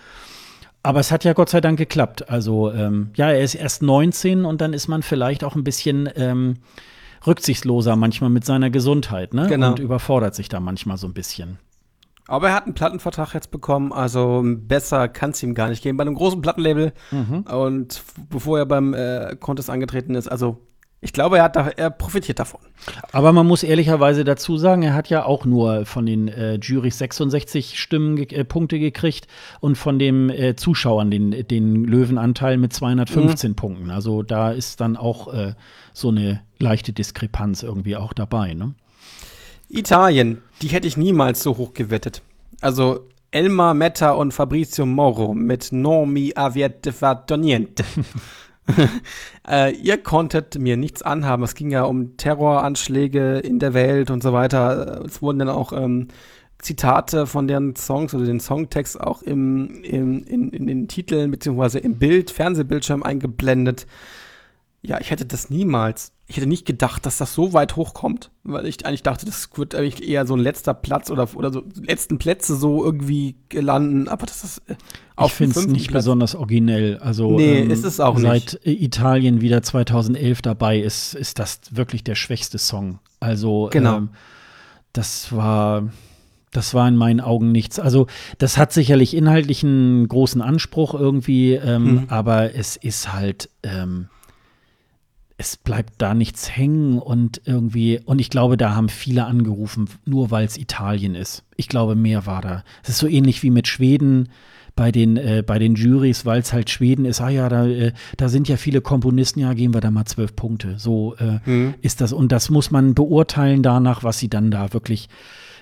Aber 0.84 1.02
es 1.02 1.12
hat 1.12 1.24
ja 1.26 1.34
Gott 1.34 1.50
sei 1.50 1.60
Dank 1.60 1.78
geklappt. 1.78 2.30
Also 2.30 2.72
ähm, 2.72 3.10
ja, 3.16 3.30
er 3.30 3.44
ist 3.44 3.56
erst 3.56 3.82
19 3.82 4.46
und 4.46 4.62
dann 4.62 4.72
ist 4.72 4.88
man 4.88 5.02
vielleicht 5.04 5.44
auch 5.44 5.56
ein 5.56 5.66
bisschen 5.66 6.10
ähm, 6.16 6.60
rücksichtsloser 7.28 7.96
manchmal 7.96 8.30
mit 8.30 8.46
seiner 8.46 8.70
Gesundheit, 8.70 9.34
ne? 9.34 9.48
Genau. 9.48 9.72
Und 9.72 9.80
überfordert 9.80 10.36
sich 10.36 10.50
da 10.50 10.60
manchmal 10.60 10.98
so 10.98 11.08
ein 11.08 11.14
bisschen. 11.14 11.60
Aber 12.28 12.50
er 12.50 12.56
hat 12.56 12.66
einen 12.66 12.74
Plattenvertrag 12.74 13.34
jetzt 13.34 13.52
bekommen, 13.52 13.94
also 13.94 14.44
besser 14.46 15.08
kann 15.08 15.30
es 15.32 15.42
ihm 15.44 15.54
gar 15.54 15.70
nicht 15.70 15.82
gehen 15.82 15.96
bei 15.96 16.02
einem 16.02 16.16
großen 16.16 16.42
Plattenlabel. 16.42 16.92
Mhm. 17.12 17.42
Und 17.42 18.04
bevor 18.30 18.60
er 18.60 18.66
beim 18.66 18.94
äh, 18.94 19.36
Contest 19.40 19.70
angetreten 19.70 20.14
ist, 20.16 20.28
also 20.28 20.67
ich 21.00 21.14
glaube, 21.14 21.38
er, 21.38 21.44
hat 21.44 21.56
da, 21.56 21.68
er 21.70 21.92
profitiert 21.92 22.40
davon. 22.40 22.60
Aber 23.12 23.32
man 23.32 23.46
muss 23.46 23.62
ehrlicherweise 23.62 24.24
dazu 24.24 24.58
sagen, 24.58 24.82
er 24.82 24.96
hat 24.96 25.10
ja 25.10 25.26
auch 25.26 25.46
nur 25.46 25.86
von 25.86 26.08
den 26.08 26.28
äh, 26.28 26.56
Jurys 26.56 26.98
66 26.98 27.80
Stimmen 27.80 28.16
ge 28.16 28.36
äh, 28.36 28.44
Punkte 28.44 28.80
gekriegt 28.80 29.28
und 29.60 29.78
von 29.78 30.00
den 30.00 30.32
äh, 30.32 30.56
Zuschauern 30.56 31.12
den, 31.12 31.48
den 31.48 31.84
Löwenanteil 31.84 32.58
mit 32.58 32.74
215 32.74 33.52
mhm. 33.52 33.56
Punkten. 33.56 33.90
Also 33.92 34.24
da 34.24 34.52
ist 34.52 34.82
dann 34.82 34.98
auch 34.98 35.32
äh, 35.32 35.54
so 35.94 36.10
eine 36.10 36.42
leichte 36.58 36.94
Diskrepanz 36.94 37.62
irgendwie 37.62 37.96
auch 37.96 38.14
dabei. 38.14 38.56
Ne? 38.56 38.74
Italien, 39.70 40.42
die 40.64 40.70
hätte 40.70 40.88
ich 40.88 40.98
niemals 40.98 41.44
so 41.44 41.58
hoch 41.58 41.76
gewettet. 41.76 42.24
Also 42.62 43.08
Elmar 43.30 43.76
Metta 43.76 44.12
und 44.12 44.34
Fabrizio 44.34 44.88
Moro 44.88 45.36
mit 45.36 45.72
Normi 45.72 46.34
aviette 46.36 46.92
niente. 47.38 47.84
äh, 49.48 49.74
ihr 49.76 49.98
konntet 49.98 50.60
mir 50.60 50.78
nichts 50.78 51.02
anhaben. 51.02 51.44
Es 51.44 51.56
ging 51.56 51.72
ja 51.72 51.84
um 51.84 52.18
Terroranschläge 52.18 53.40
in 53.40 53.60
der 53.60 53.74
Welt 53.74 54.12
und 54.12 54.22
so 54.22 54.34
weiter. 54.34 55.04
Es 55.06 55.22
wurden 55.22 55.40
dann 55.40 55.50
auch 55.50 55.74
ähm, 55.74 56.10
Zitate 56.60 57.28
von 57.28 57.48
deren 57.48 57.76
Songs 57.76 58.14
oder 58.14 58.26
den 58.26 58.40
Songtext 58.40 59.00
auch 59.00 59.22
im, 59.22 59.84
im, 59.84 60.24
in, 60.26 60.50
in 60.50 60.68
den 60.68 60.88
Titeln 60.88 61.32
beziehungsweise 61.32 61.80
im 61.80 62.00
Bild, 62.00 62.32
Fernsehbildschirm 62.32 63.04
eingeblendet. 63.04 63.86
Ja, 64.82 65.00
ich 65.00 65.12
hätte 65.12 65.26
das 65.26 65.50
niemals. 65.50 66.12
Ich 66.30 66.36
hätte 66.36 66.48
nicht 66.48 66.66
gedacht, 66.66 67.06
dass 67.06 67.18
das 67.18 67.34
so 67.34 67.54
weit 67.54 67.78
hochkommt, 67.78 68.32
weil 68.44 68.66
ich 68.66 68.86
eigentlich 68.86 69.04
dachte, 69.04 69.26
das 69.26 69.50
wird 69.56 69.74
eigentlich 69.76 70.06
eher 70.08 70.28
so 70.28 70.36
ein 70.36 70.42
letzter 70.42 70.74
Platz 70.74 71.10
oder, 71.10 71.30
oder 71.36 71.54
so 71.54 71.64
letzten 71.76 72.18
Plätze 72.18 72.58
so 72.58 72.84
irgendwie 72.84 73.36
landen. 73.54 74.10
Aber 74.10 74.26
das 74.26 74.44
ist 74.44 74.58
äh, 74.68 74.76
ich 75.26 75.32
finde 75.32 75.58
es 75.58 75.68
nicht 75.68 75.88
Platz. 75.88 76.04
besonders 76.04 76.36
originell. 76.36 76.98
Also 76.98 77.38
nee, 77.38 77.60
ähm, 77.60 77.72
ist 77.72 77.86
es 77.86 78.02
auch 78.02 78.20
seit 78.20 78.60
nicht. 78.66 78.82
Italien 78.82 79.40
wieder 79.40 79.64
2011 79.64 80.42
dabei 80.42 80.80
ist, 80.80 81.16
ist 81.16 81.40
das 81.40 81.62
wirklich 81.72 82.04
der 82.04 82.16
schwächste 82.16 82.58
Song. 82.58 83.00
Also 83.22 83.70
genau. 83.72 83.98
Ähm, 83.98 84.10
das 84.92 85.34
war 85.34 85.90
das 86.52 86.74
war 86.74 86.88
in 86.88 86.96
meinen 86.96 87.20
Augen 87.20 87.52
nichts. 87.52 87.80
Also, 87.80 88.08
das 88.38 88.58
hat 88.58 88.74
sicherlich 88.74 89.16
inhaltlich 89.16 89.64
einen 89.64 90.08
großen 90.08 90.42
Anspruch 90.42 90.94
irgendwie, 90.94 91.54
ähm, 91.54 91.86
hm. 91.86 92.04
aber 92.08 92.56
es 92.56 92.78
ist 92.78 93.14
halt, 93.14 93.50
ähm, 93.64 94.08
es 95.38 95.56
bleibt 95.56 95.94
da 96.00 96.14
nichts 96.14 96.56
hängen 96.56 96.98
und 96.98 97.42
irgendwie, 97.46 98.00
und 98.04 98.20
ich 98.20 98.30
glaube, 98.30 98.58
da 98.58 98.76
haben 98.76 98.90
viele 98.90 99.26
angerufen, 99.26 99.88
nur 100.04 100.32
weil 100.32 100.46
es 100.46 100.58
Italien 100.58 101.14
ist. 101.14 101.44
Ich 101.56 101.68
glaube, 101.68 101.96
mehr 101.96 102.26
war 102.26 102.42
da. 102.42 102.64
Es 102.82 102.90
ist 102.90 102.98
so 102.98 103.08
ähnlich 103.08 103.44
wie 103.44 103.52
mit 103.52 103.68
Schweden 103.68 104.30
bei 104.76 104.92
den, 104.92 105.18
äh, 105.18 105.44
bei 105.46 105.60
den 105.60 105.76
Juries, 105.76 106.26
weil 106.26 106.40
es 106.40 106.54
halt 106.54 106.70
Schweden 106.72 107.06
ist, 107.06 107.22
ah 107.22 107.30
ja, 107.30 107.50
da, 107.50 107.68
äh, 107.68 107.94
da 108.16 108.30
sind 108.30 108.48
ja 108.48 108.58
viele 108.58 108.82
Komponisten, 108.82 109.40
ja, 109.40 109.54
geben 109.54 109.74
wir 109.74 109.82
da 109.82 109.92
mal 109.92 110.06
zwölf 110.06 110.36
Punkte. 110.36 110.80
So 110.80 111.16
äh, 111.16 111.40
mhm. 111.46 111.76
ist 111.82 112.02
das. 112.02 112.14
Und 112.14 112.32
das 112.32 112.50
muss 112.50 112.72
man 112.72 112.96
beurteilen 112.96 113.62
danach, 113.62 114.04
was 114.04 114.18
sie 114.18 114.30
dann 114.30 114.50
da 114.50 114.74
wirklich 114.74 115.08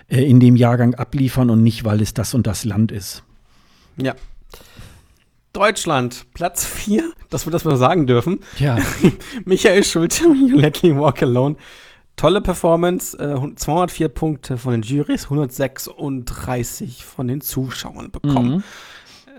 äh, 0.07 0.23
in 0.23 0.39
dem 0.39 0.55
Jahrgang 0.55 0.95
abliefern 0.95 1.49
und 1.49 1.63
nicht, 1.63 1.83
weil 1.83 2.01
es 2.01 2.13
das 2.13 2.33
und 2.33 2.47
das 2.47 2.63
Land 2.63 2.91
ist. 2.91 3.23
Ja. 3.97 4.15
Deutschland, 5.55 6.25
Platz 6.33 6.65
4, 6.65 7.13
dass 7.29 7.47
wir 7.47 7.51
das 7.51 7.63
mal 7.63 7.77
sagen 7.77 8.07
dürfen. 8.07 8.41
Ja. 8.59 8.77
Michael 9.45 9.85
Schulte, 9.85 10.25
You 10.25 10.57
Let 10.57 10.83
Me 10.83 10.99
Walk 10.99 11.23
Alone. 11.23 11.55
Tolle 12.17 12.41
Performance, 12.41 13.17
äh, 13.17 13.55
204 13.55 14.09
Punkte 14.09 14.57
von 14.57 14.73
den 14.73 14.81
Jurys, 14.81 15.25
136 15.25 17.05
von 17.05 17.27
den 17.27 17.39
Zuschauern 17.39 18.11
bekommen. 18.11 18.55
Mhm. 18.55 18.63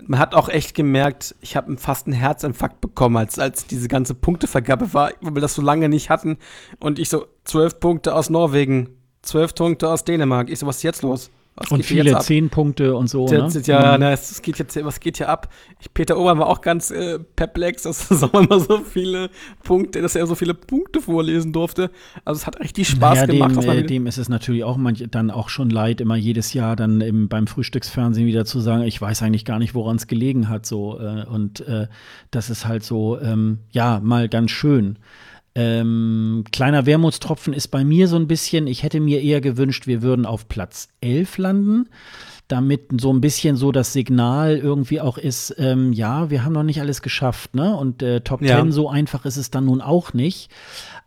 Man 0.07 0.19
hat 0.19 0.33
auch 0.33 0.49
echt 0.49 0.73
gemerkt, 0.73 1.35
ich 1.39 1.55
habe 1.55 1.77
fast 1.77 2.07
einen 2.07 2.15
Herzinfarkt 2.15 2.81
bekommen, 2.81 3.17
als, 3.17 3.37
als 3.37 3.67
diese 3.67 3.87
ganze 3.87 4.15
Punktevergabe 4.15 4.93
war, 4.93 5.11
weil 5.21 5.35
wir 5.35 5.41
das 5.41 5.53
so 5.53 5.61
lange 5.61 5.87
nicht 5.87 6.09
hatten. 6.09 6.37
Und 6.79 6.97
ich 6.97 7.09
so, 7.09 7.27
zwölf 7.45 7.79
Punkte 7.79 8.15
aus 8.15 8.29
Norwegen, 8.29 8.89
zwölf 9.21 9.53
Punkte 9.53 9.89
aus 9.89 10.03
Dänemark. 10.03 10.49
Ich 10.49 10.59
so, 10.59 10.65
was 10.65 10.77
ist 10.77 10.83
jetzt 10.83 11.03
los? 11.03 11.29
Was 11.59 11.71
und 11.71 11.83
viele 11.83 12.19
zehn 12.19 12.49
Punkte 12.49 12.95
und 12.95 13.09
so. 13.09 13.25
Ne? 13.25 13.49
Ja, 13.63 13.93
mhm. 13.93 14.01
na, 14.01 14.11
es 14.11 14.43
geht 14.43 14.59
jetzt, 14.59 14.75
was 14.85 14.99
geht 14.99 15.17
hier 15.17 15.27
ab? 15.27 15.51
Ich, 15.79 15.91
Peter 15.91 16.15
Ober 16.19 16.37
war 16.37 16.47
auch 16.47 16.61
ganz 16.61 16.91
äh, 16.91 17.17
perplex, 17.17 17.81
dass 17.81 18.11
er 18.21 18.31
immer 18.31 18.59
so 18.59 18.77
viele 18.81 19.31
Punkte, 19.63 20.03
dass 20.03 20.15
er 20.15 20.27
so 20.27 20.35
viele 20.35 20.53
Punkte 20.53 21.01
vorlesen 21.01 21.53
durfte. 21.53 21.89
Also 22.25 22.39
es 22.39 22.45
hat 22.45 22.59
richtig 22.59 22.87
Spaß 22.89 23.21
naja, 23.21 23.25
gemacht. 23.25 23.55
Dem, 23.55 23.69
äh, 23.69 23.83
dem 23.83 24.05
ist 24.05 24.19
es 24.19 24.29
natürlich 24.29 24.63
auch 24.63 24.77
manch, 24.77 25.03
dann 25.09 25.31
auch 25.31 25.49
schon 25.49 25.71
leid, 25.71 25.99
immer 25.99 26.15
jedes 26.15 26.53
Jahr 26.53 26.75
dann 26.75 27.01
im, 27.01 27.27
beim 27.27 27.47
Frühstücksfernsehen 27.47 28.27
wieder 28.27 28.45
zu 28.45 28.59
sagen, 28.59 28.83
ich 28.83 29.01
weiß 29.01 29.23
eigentlich 29.23 29.43
gar 29.43 29.57
nicht, 29.57 29.73
woran 29.73 29.95
es 29.95 30.05
gelegen 30.05 30.49
hat. 30.49 30.67
So 30.67 30.99
äh, 30.99 31.25
und 31.25 31.61
äh, 31.61 31.87
das 32.29 32.51
ist 32.51 32.67
halt 32.67 32.83
so, 32.83 33.19
ähm, 33.19 33.59
ja, 33.71 33.99
mal 33.99 34.29
ganz 34.29 34.51
schön. 34.51 34.99
Ähm, 35.59 36.43
kleiner 36.51 36.85
Wermutstropfen 36.85 37.51
ist 37.51 37.69
bei 37.69 37.83
mir 37.83 38.07
so 38.07 38.15
ein 38.15 38.27
bisschen, 38.27 38.67
ich 38.67 38.83
hätte 38.83 38.99
mir 38.99 39.23
eher 39.23 39.41
gewünscht, 39.41 39.87
wir 39.87 40.03
würden 40.03 40.27
auf 40.27 40.47
Platz 40.47 40.89
11 41.01 41.39
landen 41.39 41.89
damit 42.47 43.01
so 43.01 43.11
ein 43.11 43.19
bisschen 43.19 43.57
so 43.57 43.71
das 43.71 43.93
Signal 43.93 44.57
irgendwie 44.57 45.01
auch 45.01 45.17
ist, 45.17 45.53
ähm, 45.57 45.91
ja, 45.91 46.29
wir 46.29 46.45
haben 46.45 46.53
noch 46.53 46.63
nicht 46.63 46.79
alles 46.79 47.01
geschafft, 47.01 47.55
ne? 47.55 47.75
Und 47.75 48.01
äh, 48.01 48.21
Top 48.21 48.41
ja. 48.41 48.59
10, 48.59 48.71
so 48.71 48.89
einfach 48.89 49.25
ist 49.25 49.37
es 49.37 49.51
dann 49.51 49.65
nun 49.65 49.81
auch 49.81 50.13
nicht. 50.13 50.49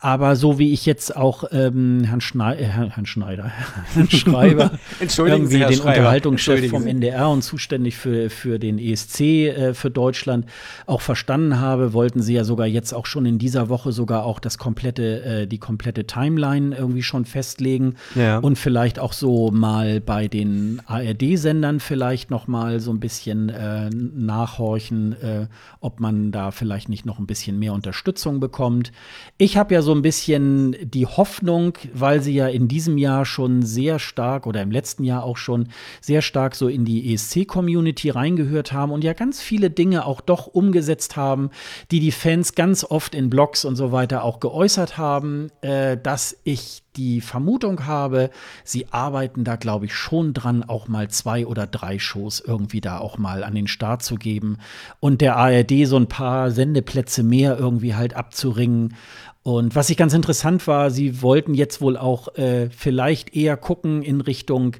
Aber 0.02 0.35
so 0.35 0.59
wie 0.59 0.72
ich 0.72 0.86
jetzt 0.86 1.14
auch 1.14 1.44
ähm, 1.52 2.05
Herrn, 2.05 2.22
Schnei 2.22 2.56
äh, 2.56 2.64
Herrn 2.64 3.05
Schneider, 3.05 3.52
Herrn 3.94 4.10
Schreiber, 4.10 4.70
irgendwie 5.18 5.59
den 5.59 5.72
Schreiber. 5.74 5.89
Unterhaltungschef 5.89 6.70
vom 6.70 6.86
NDR 6.86 7.28
und 7.28 7.43
zuständig 7.43 7.98
für, 7.98 8.31
für 8.31 8.59
den 8.59 8.78
ESC 8.78 9.20
äh, 9.20 9.74
für 9.74 9.90
Deutschland 9.90 10.47
auch 10.86 11.02
verstanden 11.02 11.60
habe, 11.60 11.93
wollten 11.93 12.22
sie 12.22 12.32
ja 12.32 12.44
sogar 12.44 12.66
jetzt 12.66 12.94
auch 12.94 13.05
schon 13.05 13.27
in 13.27 13.39
dieser 13.39 13.68
Woche 13.68 13.93
sogar 13.93 14.24
auch 14.24 14.39
das 14.39 14.56
komplette, 14.56 15.22
äh, 15.22 15.47
die 15.47 15.59
komplette 15.59 16.06
Timeline 16.06 16.74
irgendwie 16.74 17.02
schon 17.02 17.27
festlegen 17.27 17.97
ja. 18.14 18.39
und 18.39 18.56
vielleicht 18.56 18.98
auch 18.98 19.12
so 19.12 19.51
mal 19.51 20.01
bei 20.01 20.28
den 20.28 20.81
ARD-Sendern 20.86 21.78
vielleicht 21.78 22.31
noch 22.31 22.47
mal 22.47 22.81
so 22.81 22.90
ein 22.90 23.01
bisschen 23.01 23.51
äh, 23.51 23.90
nachhorchen, 23.90 25.12
äh, 25.20 25.47
ob 25.81 26.01
man 26.01 26.32
da 26.32 26.52
vielleicht 26.52 26.89
nicht 26.89 27.05
noch 27.05 27.18
ein 27.18 27.27
bisschen 27.27 27.59
mehr 27.59 27.74
Unterstützung 27.74 28.40
bekommt. 28.40 28.93
Ich 29.36 29.59
habe 29.59 29.74
ja 29.74 29.82
so 29.82 29.90
so 29.91 29.97
ein 29.97 30.03
bisschen 30.03 30.77
die 30.83 31.05
Hoffnung, 31.05 31.73
weil 31.93 32.23
sie 32.23 32.33
ja 32.33 32.47
in 32.47 32.69
diesem 32.69 32.97
Jahr 32.97 33.25
schon 33.25 33.62
sehr 33.62 33.99
stark 33.99 34.47
oder 34.47 34.62
im 34.62 34.71
letzten 34.71 35.03
Jahr 35.03 35.25
auch 35.25 35.37
schon 35.37 35.67
sehr 36.01 36.23
stark 36.23 36.55
so 36.55 36.69
in 36.69 36.85
die 36.85 37.12
ESC-Community 37.12 38.11
reingehört 38.11 38.71
haben 38.71 38.93
und 38.93 39.03
ja 39.03 39.15
ganz 39.15 39.43
viele 39.43 39.69
Dinge 39.69 40.07
auch 40.07 40.21
doch 40.21 40.47
umgesetzt 40.47 41.17
haben, 41.17 41.51
die 41.91 41.99
die 41.99 42.12
Fans 42.12 42.55
ganz 42.55 42.85
oft 42.85 43.17
in 43.17 43.31
Blogs 43.31 43.65
und 43.65 43.75
so 43.75 43.91
weiter 43.91 44.23
auch 44.23 44.39
geäußert 44.39 44.97
haben, 44.97 45.51
äh, 45.61 45.97
dass 46.01 46.37
ich 46.45 46.85
die 46.97 47.21
Vermutung 47.21 47.87
habe, 47.87 48.31
sie 48.65 48.87
arbeiten 48.93 49.45
da, 49.45 49.57
glaube 49.57 49.87
ich, 49.87 49.95
schon 49.95 50.35
dran, 50.35 50.65
auch 50.65 50.89
mal 50.89 51.09
zwei 51.09 51.47
oder 51.47 51.67
drei 51.67 51.99
Shows 51.99 52.41
irgendwie 52.41 52.81
da 52.81 52.99
auch 52.99 53.17
mal 53.17 53.45
an 53.45 53.55
den 53.55 53.69
Start 53.69 54.03
zu 54.03 54.17
geben 54.17 54.59
und 54.99 55.21
der 55.21 55.37
ARD 55.37 55.87
so 55.87 55.97
ein 55.97 56.09
paar 56.09 56.51
Sendeplätze 56.51 57.23
mehr 57.23 57.59
irgendwie 57.59 57.95
halt 57.95 58.15
abzuringen. 58.15 58.95
Und 59.43 59.75
was 59.75 59.89
ich 59.89 59.97
ganz 59.97 60.12
interessant 60.12 60.67
war, 60.67 60.91
sie 60.91 61.23
wollten 61.23 61.55
jetzt 61.55 61.81
wohl 61.81 61.97
auch 61.97 62.35
äh, 62.37 62.69
vielleicht 62.71 63.35
eher 63.35 63.57
gucken 63.57 64.03
in 64.03 64.21
Richtung 64.21 64.77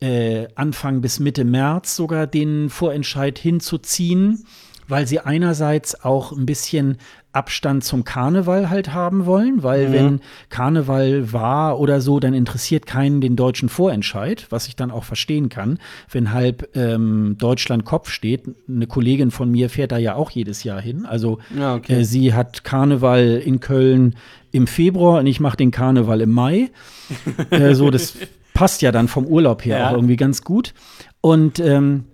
äh, 0.00 0.48
Anfang 0.54 1.00
bis 1.00 1.20
Mitte 1.20 1.44
März 1.44 1.96
sogar 1.96 2.26
den 2.26 2.68
Vorentscheid 2.68 3.38
hinzuziehen, 3.38 4.44
weil 4.88 5.06
sie 5.06 5.20
einerseits 5.20 6.04
auch 6.04 6.32
ein 6.32 6.46
bisschen 6.46 6.98
Abstand 7.36 7.84
zum 7.84 8.04
Karneval 8.04 8.70
halt 8.70 8.94
haben 8.94 9.26
wollen, 9.26 9.62
weil 9.62 9.88
mhm. 9.88 9.92
wenn 9.92 10.20
Karneval 10.48 11.32
war 11.32 11.78
oder 11.78 12.00
so, 12.00 12.18
dann 12.18 12.32
interessiert 12.32 12.86
keinen 12.86 13.20
den 13.20 13.36
deutschen 13.36 13.68
Vorentscheid, 13.68 14.46
was 14.48 14.68
ich 14.68 14.74
dann 14.74 14.90
auch 14.90 15.04
verstehen 15.04 15.50
kann, 15.50 15.78
wenn 16.10 16.32
halb 16.32 16.74
ähm, 16.74 17.36
Deutschland 17.38 17.84
Kopf 17.84 18.10
steht. 18.10 18.44
Eine 18.68 18.86
Kollegin 18.86 19.30
von 19.30 19.50
mir 19.50 19.68
fährt 19.68 19.92
da 19.92 19.98
ja 19.98 20.14
auch 20.14 20.30
jedes 20.30 20.64
Jahr 20.64 20.80
hin. 20.80 21.04
Also 21.04 21.38
ja, 21.56 21.74
okay. 21.74 22.00
äh, 22.00 22.04
sie 22.04 22.32
hat 22.32 22.64
Karneval 22.64 23.42
in 23.44 23.60
Köln 23.60 24.16
im 24.50 24.66
Februar 24.66 25.20
und 25.20 25.26
ich 25.26 25.38
mache 25.38 25.58
den 25.58 25.70
Karneval 25.70 26.22
im 26.22 26.30
Mai. 26.30 26.70
äh, 27.50 27.74
so, 27.74 27.90
das 27.90 28.16
passt 28.54 28.80
ja 28.80 28.90
dann 28.90 29.08
vom 29.08 29.26
Urlaub 29.26 29.64
her 29.66 29.78
ja. 29.78 29.90
auch 29.90 29.92
irgendwie 29.92 30.16
ganz 30.16 30.42
gut. 30.42 30.72
Und 31.20 31.60
ähm, 31.60 32.04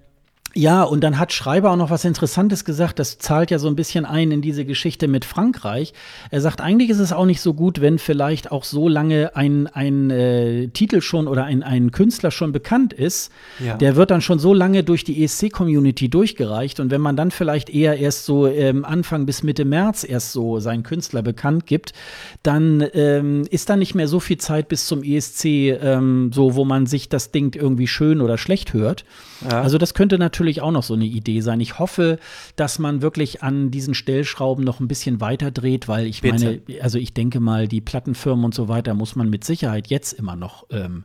ja, 0.55 0.83
und 0.83 1.03
dann 1.03 1.19
hat 1.19 1.33
Schreiber 1.33 1.71
auch 1.71 1.77
noch 1.77 1.91
was 1.91 2.05
Interessantes 2.05 2.65
gesagt, 2.65 2.99
das 2.99 3.19
zahlt 3.19 3.51
ja 3.51 3.59
so 3.59 3.69
ein 3.69 3.77
bisschen 3.77 4.05
ein 4.05 4.31
in 4.31 4.43
diese 4.43 4.65
Geschichte 4.65 5.09
mit 5.09 5.25
Frankreich. 5.25 5.95
Er 6.31 6.41
sagt, 6.41 6.61
eigentlich 6.61 6.91
ist 6.91 6.99
es 6.99 7.13
auch 7.13 7.25
nicht 7.25 7.41
so 7.41 7.55
gut, 7.55 7.81
wenn 7.81 7.99
vielleicht 7.99 8.53
auch 8.53 8.65
so 8.65 8.89
lange 8.89 9.35
ein, 9.35 9.67
ein 9.67 10.11
äh, 10.11 10.69
Titel 10.69 11.01
schon 11.01 11.27
oder 11.27 11.45
ein, 11.45 11.63
ein 11.63 11.91
Künstler 11.91 12.31
schon 12.31 12.53
bekannt 12.53 12.93
ist. 12.93 13.33
Ja. 13.65 13.77
Der 13.77 13.97
wird 13.97 14.11
dann 14.11 14.21
schon 14.21 14.39
so 14.39 14.53
lange 14.53 14.85
durch 14.85 15.05
die 15.05 15.25
ESC-Community 15.25 16.11
durchgereicht. 16.11 16.81
Und 16.81 16.91
wenn 16.91 17.01
man 17.01 17.17
dann 17.17 17.31
vielleicht 17.31 17.71
eher 17.71 17.99
erst 17.99 18.27
so 18.27 18.47
ähm, 18.47 18.85
Anfang 18.85 19.25
bis 19.25 19.43
Mitte 19.43 19.65
März 19.65 20.05
erst 20.05 20.33
so 20.33 20.61
seinen 20.61 20.83
Künstler 20.83 21.23
bekannt 21.23 21.67
gibt, 21.67 21.95
dann 22.43 22.85
ähm, 22.93 23.45
ist 23.51 23.71
da 23.71 23.77
nicht 23.77 23.95
mehr 23.95 24.09
so 24.09 24.21
viel 24.21 24.39
Zeit 24.39 24.69
bis 24.69 24.87
zum 24.87 25.03
ESC, 25.03 25.45
ähm, 25.45 26.31
so 26.33 26.57
wo 26.57 26.65
man 26.65 26.87
sich 26.87 27.09
das 27.09 27.31
Ding 27.31 27.55
irgendwie 27.55 27.87
schön 27.87 28.21
oder 28.21 28.37
schlecht 28.37 28.75
hört. 28.75 29.05
Ja. 29.49 29.63
Also 29.63 29.79
das 29.79 29.95
könnte 29.95 30.19
natürlich 30.19 30.42
natürlich 30.43 30.61
auch 30.61 30.73
noch 30.73 30.83
so 30.83 30.95
eine 30.95 31.05
Idee 31.05 31.41
sein. 31.41 31.61
Ich 31.61 31.79
hoffe, 31.79 32.19
dass 32.57 32.81
man 32.81 33.01
wirklich 33.01 33.43
an 33.45 33.71
diesen 33.71 33.95
Stellschrauben 33.95 34.65
noch 34.65 34.81
ein 34.81 34.89
bisschen 34.89 35.21
weiter 35.21 35.53
dreht, 35.53 35.87
weil 35.87 36.07
ich 36.07 36.21
Bitte. 36.21 36.63
meine, 36.67 36.83
also 36.83 36.99
ich 36.99 37.15
denke 37.15 37.39
mal, 37.39 37.69
die 37.69 37.81
Plattenfirmen 37.81 38.45
und 38.45 38.55
so 38.55 38.67
weiter 38.67 38.95
muss 38.95 39.15
man 39.15 39.31
mit 39.31 39.45
Sicherheit 39.45 39.87
jetzt 39.87 40.13
immer 40.13 40.35
noch 40.35 40.67
ähm, 40.71 41.05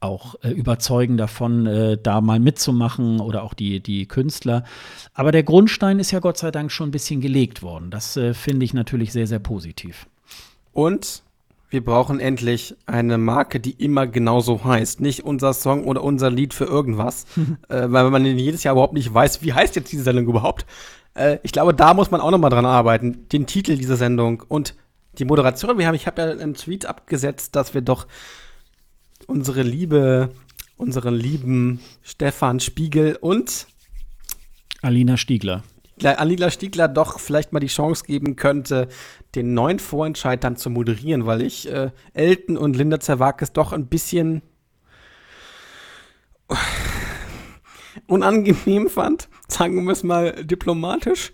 auch 0.00 0.36
äh, 0.42 0.50
überzeugen 0.50 1.18
davon, 1.18 1.66
äh, 1.66 1.98
da 2.02 2.22
mal 2.22 2.40
mitzumachen 2.40 3.20
oder 3.20 3.42
auch 3.42 3.52
die, 3.52 3.80
die 3.80 4.06
Künstler. 4.06 4.64
Aber 5.12 5.32
der 5.32 5.42
Grundstein 5.42 5.98
ist 5.98 6.10
ja 6.10 6.20
Gott 6.20 6.38
sei 6.38 6.50
Dank 6.50 6.72
schon 6.72 6.88
ein 6.88 6.92
bisschen 6.92 7.20
gelegt 7.20 7.62
worden. 7.62 7.90
Das 7.90 8.16
äh, 8.16 8.32
finde 8.32 8.64
ich 8.64 8.72
natürlich 8.72 9.12
sehr, 9.12 9.26
sehr 9.26 9.40
positiv. 9.40 10.06
Und 10.72 11.22
wir 11.70 11.84
brauchen 11.84 12.18
endlich 12.18 12.74
eine 12.86 13.18
Marke, 13.18 13.60
die 13.60 13.72
immer 13.72 14.06
genauso 14.06 14.64
heißt. 14.64 15.00
Nicht 15.00 15.24
unser 15.24 15.52
Song 15.52 15.84
oder 15.84 16.02
unser 16.02 16.30
Lied 16.30 16.54
für 16.54 16.64
irgendwas. 16.64 17.26
äh, 17.68 17.86
weil 17.88 18.10
man 18.10 18.24
jedes 18.24 18.64
Jahr 18.64 18.74
überhaupt 18.74 18.94
nicht 18.94 19.12
weiß, 19.12 19.42
wie 19.42 19.52
heißt 19.52 19.76
jetzt 19.76 19.92
diese 19.92 20.02
Sendung 20.02 20.26
überhaupt. 20.26 20.66
Äh, 21.14 21.38
ich 21.42 21.52
glaube, 21.52 21.74
da 21.74 21.94
muss 21.94 22.10
man 22.10 22.20
auch 22.20 22.30
noch 22.30 22.38
mal 22.38 22.48
dran 22.48 22.66
arbeiten. 22.66 23.28
Den 23.28 23.46
Titel 23.46 23.76
dieser 23.76 23.96
Sendung 23.96 24.42
und 24.48 24.74
die 25.18 25.24
Moderation. 25.24 25.78
Wir 25.78 25.86
haben, 25.86 25.94
ich 25.94 26.06
habe 26.06 26.22
ja 26.22 26.30
einen 26.30 26.54
Tweet 26.54 26.86
abgesetzt, 26.86 27.56
dass 27.56 27.74
wir 27.74 27.82
doch 27.82 28.06
unsere 29.26 29.62
liebe, 29.62 30.30
unseren 30.76 31.14
lieben 31.14 31.80
Stefan 32.02 32.60
Spiegel 32.60 33.16
und 33.20 33.66
Alina 34.80 35.16
Stiegler. 35.16 35.64
Alina 36.04 36.50
Stiegler 36.50 36.88
doch 36.88 37.18
vielleicht 37.18 37.52
mal 37.52 37.60
die 37.60 37.66
Chance 37.66 38.04
geben 38.04 38.36
könnte, 38.36 38.88
den 39.34 39.54
neuen 39.54 39.78
Vorentscheid 39.78 40.42
dann 40.42 40.56
zu 40.56 40.70
moderieren, 40.70 41.26
weil 41.26 41.42
ich 41.42 41.70
äh, 41.70 41.90
Elton 42.14 42.56
und 42.56 42.76
Linda 42.76 43.00
Zerwakis 43.00 43.52
doch 43.52 43.72
ein 43.72 43.86
bisschen 43.86 44.42
unangenehm 48.06 48.88
fand, 48.88 49.28
sagen 49.48 49.84
wir 49.84 49.92
es 49.92 50.02
mal 50.02 50.44
diplomatisch. 50.44 51.32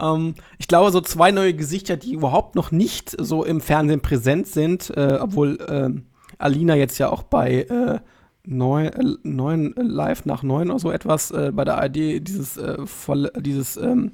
Ähm, 0.00 0.34
ich 0.58 0.68
glaube, 0.68 0.90
so 0.90 1.00
zwei 1.00 1.30
neue 1.30 1.54
Gesichter, 1.54 1.96
die 1.96 2.12
überhaupt 2.12 2.54
noch 2.54 2.70
nicht 2.70 3.14
so 3.18 3.44
im 3.44 3.60
Fernsehen 3.60 4.00
präsent 4.00 4.46
sind, 4.46 4.90
äh, 4.96 5.18
obwohl 5.20 5.58
äh, 5.60 5.90
Alina 6.38 6.74
jetzt 6.74 6.98
ja 6.98 7.10
auch 7.10 7.22
bei 7.22 7.62
äh, 7.62 8.00
neun, 8.46 8.86
äh, 8.86 9.16
neun 9.22 9.74
Live 9.76 10.24
nach 10.24 10.42
neun 10.42 10.70
oder 10.70 10.78
so 10.78 10.90
etwas 10.90 11.30
äh, 11.30 11.52
bei 11.52 11.64
der 11.64 11.78
ARD 11.78 11.96
dieses 12.26 12.56
äh, 12.56 12.86
voll, 12.86 13.30
dieses 13.38 13.76
ähm, 13.76 14.10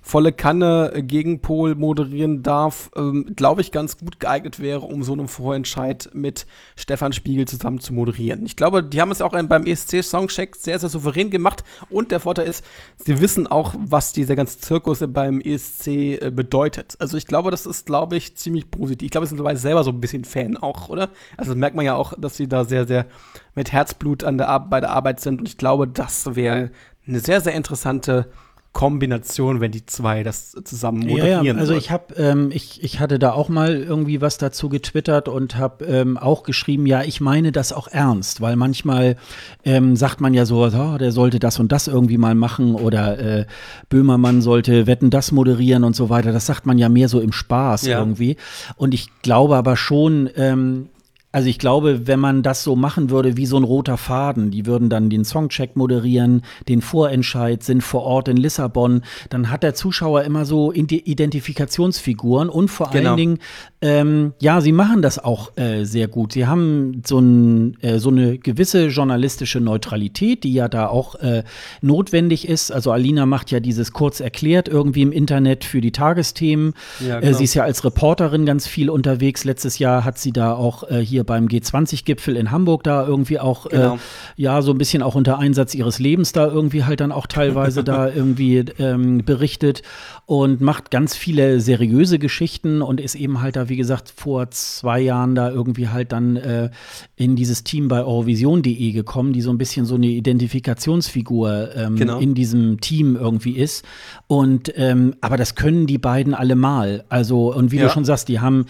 volle 0.00 0.32
Kanne 0.32 0.92
Gegenpol 0.96 1.74
moderieren 1.74 2.42
darf, 2.42 2.90
ähm, 2.96 3.32
glaube 3.36 3.60
ich, 3.60 3.70
ganz 3.70 3.98
gut 3.98 4.18
geeignet 4.18 4.58
wäre, 4.58 4.80
um 4.80 5.02
so 5.02 5.12
einen 5.12 5.28
Vorentscheid 5.28 6.10
mit 6.14 6.46
Stefan 6.74 7.12
Spiegel 7.12 7.46
zusammen 7.46 7.80
zu 7.80 7.92
moderieren. 7.92 8.44
Ich 8.46 8.56
glaube, 8.56 8.82
die 8.82 9.00
haben 9.00 9.10
es 9.10 9.20
auch 9.20 9.30
beim 9.30 9.66
ESC 9.66 10.02
Songcheck 10.02 10.56
sehr, 10.56 10.78
sehr 10.78 10.88
souverän 10.88 11.30
gemacht 11.30 11.64
und 11.90 12.10
der 12.10 12.20
Vorteil 12.20 12.46
ist, 12.46 12.64
sie 12.96 13.20
wissen 13.20 13.46
auch, 13.46 13.74
was 13.78 14.12
dieser 14.12 14.36
ganze 14.36 14.58
Zirkus 14.58 15.04
beim 15.06 15.40
ESC 15.40 15.86
äh, 15.88 16.30
bedeutet. 16.34 16.96
Also 16.98 17.16
ich 17.16 17.26
glaube, 17.26 17.50
das 17.50 17.66
ist, 17.66 17.86
glaube 17.86 18.16
ich, 18.16 18.36
ziemlich 18.36 18.70
positiv. 18.70 19.06
Ich 19.06 19.10
glaube, 19.10 19.26
sie 19.26 19.30
sind 19.30 19.38
dabei 19.38 19.54
selber 19.54 19.84
so 19.84 19.90
ein 19.90 20.00
bisschen 20.00 20.24
Fan 20.24 20.56
auch, 20.56 20.88
oder? 20.88 21.10
Also 21.36 21.54
merkt 21.54 21.76
man 21.76 21.84
ja 21.84 21.94
auch, 21.94 22.14
dass 22.18 22.36
sie 22.36 22.48
da 22.48 22.64
sehr, 22.64 22.86
sehr 22.86 23.06
mit 23.54 23.72
Herzblut 23.72 24.24
an 24.24 24.38
der 24.38 24.60
bei 24.60 24.80
der 24.80 24.90
Arbeit 24.90 25.20
sind 25.20 25.40
und 25.40 25.48
ich 25.48 25.58
glaube, 25.58 25.86
das 25.86 26.34
wäre 26.34 26.70
eine 27.06 27.20
sehr, 27.20 27.40
sehr 27.40 27.54
interessante 27.54 28.30
Kombination, 28.72 29.60
wenn 29.60 29.72
die 29.72 29.84
zwei 29.84 30.22
das 30.22 30.52
zusammen 30.64 31.00
moderieren. 31.00 31.44
Ja, 31.44 31.52
ja. 31.54 31.58
also 31.58 31.74
ich 31.74 31.90
habe, 31.90 32.14
ähm, 32.14 32.50
ich, 32.52 32.82
ich 32.84 33.00
hatte 33.00 33.18
da 33.18 33.32
auch 33.32 33.48
mal 33.48 33.74
irgendwie 33.76 34.20
was 34.20 34.38
dazu 34.38 34.68
getwittert 34.68 35.28
und 35.28 35.56
habe 35.56 35.84
ähm, 35.86 36.16
auch 36.16 36.44
geschrieben, 36.44 36.86
ja, 36.86 37.02
ich 37.02 37.20
meine 37.20 37.50
das 37.50 37.72
auch 37.72 37.88
ernst, 37.88 38.40
weil 38.40 38.54
manchmal 38.54 39.16
ähm, 39.64 39.96
sagt 39.96 40.20
man 40.20 40.34
ja 40.34 40.46
so, 40.46 40.64
oh, 40.64 40.98
der 40.98 41.10
sollte 41.10 41.40
das 41.40 41.58
und 41.58 41.72
das 41.72 41.88
irgendwie 41.88 42.16
mal 42.16 42.36
machen 42.36 42.76
oder 42.76 43.18
äh, 43.18 43.46
Böhmermann 43.88 44.40
sollte 44.40 44.86
Wetten 44.86 45.10
das 45.10 45.32
moderieren 45.32 45.82
und 45.82 45.96
so 45.96 46.08
weiter. 46.08 46.30
Das 46.30 46.46
sagt 46.46 46.64
man 46.64 46.78
ja 46.78 46.88
mehr 46.88 47.08
so 47.08 47.20
im 47.20 47.32
Spaß 47.32 47.86
ja. 47.86 47.98
irgendwie. 47.98 48.36
Und 48.76 48.94
ich 48.94 49.08
glaube 49.22 49.56
aber 49.56 49.76
schon, 49.76 50.30
ähm, 50.36 50.90
also 51.32 51.48
ich 51.48 51.58
glaube, 51.58 52.08
wenn 52.08 52.18
man 52.18 52.42
das 52.42 52.64
so 52.64 52.74
machen 52.74 53.08
würde 53.10 53.36
wie 53.36 53.46
so 53.46 53.56
ein 53.56 53.62
roter 53.62 53.96
Faden, 53.96 54.50
die 54.50 54.66
würden 54.66 54.88
dann 54.88 55.10
den 55.10 55.24
Songcheck 55.24 55.76
moderieren, 55.76 56.42
den 56.68 56.82
Vorentscheid, 56.82 57.62
sind 57.62 57.82
vor 57.82 58.02
Ort 58.02 58.26
in 58.26 58.36
Lissabon, 58.36 59.02
dann 59.28 59.50
hat 59.50 59.62
der 59.62 59.74
Zuschauer 59.74 60.24
immer 60.24 60.44
so 60.44 60.72
Identifikationsfiguren 60.72 62.48
und 62.48 62.68
vor 62.68 62.90
genau. 62.90 63.10
allen 63.10 63.16
Dingen, 63.16 63.38
ähm, 63.82 64.34
ja, 64.40 64.60
sie 64.60 64.72
machen 64.72 65.02
das 65.02 65.18
auch 65.18 65.56
äh, 65.56 65.84
sehr 65.84 66.08
gut. 66.08 66.32
Sie 66.32 66.46
haben 66.46 67.02
so, 67.06 67.18
ein, 67.18 67.80
äh, 67.80 67.98
so 67.98 68.10
eine 68.10 68.36
gewisse 68.36 68.88
journalistische 68.88 69.60
Neutralität, 69.60 70.44
die 70.44 70.52
ja 70.52 70.68
da 70.68 70.88
auch 70.88 71.14
äh, 71.14 71.44
notwendig 71.80 72.48
ist. 72.48 72.72
Also 72.72 72.92
Alina 72.92 73.24
macht 73.24 73.50
ja 73.50 73.60
dieses 73.60 73.92
kurz 73.92 74.20
erklärt 74.20 74.68
irgendwie 74.68 75.02
im 75.02 75.12
Internet 75.12 75.64
für 75.64 75.80
die 75.80 75.92
Tagesthemen. 75.92 76.74
Ja, 77.00 77.18
äh, 77.18 77.20
genau. 77.20 77.38
sie 77.38 77.44
ist 77.44 77.54
ja 77.54 77.62
als 77.62 77.84
Reporterin 77.84 78.44
ganz 78.44 78.66
viel 78.66 78.90
unterwegs. 78.90 79.44
Letztes 79.44 79.78
Jahr 79.78 80.04
hat 80.04 80.18
sie 80.18 80.32
da 80.32 80.52
auch 80.52 80.90
äh, 80.90 80.98
hier 80.98 81.19
hier 81.20 81.24
beim 81.24 81.46
G20-Gipfel 81.46 82.36
in 82.36 82.50
Hamburg 82.50 82.82
da 82.82 83.06
irgendwie 83.06 83.38
auch, 83.38 83.66
äh, 83.66 83.70
genau. 83.70 83.94
äh, 83.96 83.98
ja, 84.36 84.62
so 84.62 84.72
ein 84.72 84.78
bisschen 84.78 85.02
auch 85.02 85.14
unter 85.14 85.38
Einsatz 85.38 85.74
ihres 85.74 85.98
Lebens 85.98 86.32
da 86.32 86.46
irgendwie 86.46 86.84
halt 86.84 87.00
dann 87.00 87.12
auch 87.12 87.26
teilweise 87.26 87.84
da 87.84 88.08
irgendwie 88.14 88.64
ähm, 88.78 89.22
berichtet 89.24 89.82
und 90.26 90.60
macht 90.60 90.90
ganz 90.90 91.14
viele 91.14 91.60
seriöse 91.60 92.18
Geschichten 92.18 92.82
und 92.82 93.00
ist 93.00 93.14
eben 93.14 93.42
halt 93.42 93.56
da, 93.56 93.68
wie 93.68 93.76
gesagt, 93.76 94.12
vor 94.16 94.50
zwei 94.50 95.00
Jahren 95.00 95.34
da 95.34 95.50
irgendwie 95.50 95.88
halt 95.88 96.12
dann 96.12 96.36
äh, 96.36 96.70
in 97.16 97.36
dieses 97.36 97.64
Team 97.64 97.88
bei 97.88 98.00
Eurovision.de 98.00 98.92
gekommen, 98.92 99.32
die 99.32 99.42
so 99.42 99.50
ein 99.50 99.58
bisschen 99.58 99.84
so 99.84 99.96
eine 99.96 100.06
Identifikationsfigur 100.06 101.74
ähm, 101.74 101.96
genau. 101.96 102.18
in 102.18 102.34
diesem 102.34 102.80
Team 102.80 103.16
irgendwie 103.16 103.56
ist. 103.56 103.84
Und 104.26 104.72
ähm, 104.76 105.14
aber 105.20 105.36
das 105.36 105.54
können 105.54 105.86
die 105.86 105.98
beiden 105.98 106.32
alle 106.34 106.56
mal. 106.56 107.04
Also, 107.08 107.52
und 107.52 107.72
wie 107.72 107.76
ja. 107.76 107.84
du 107.84 107.90
schon 107.90 108.04
sagst, 108.04 108.28
die 108.28 108.40
haben 108.40 108.66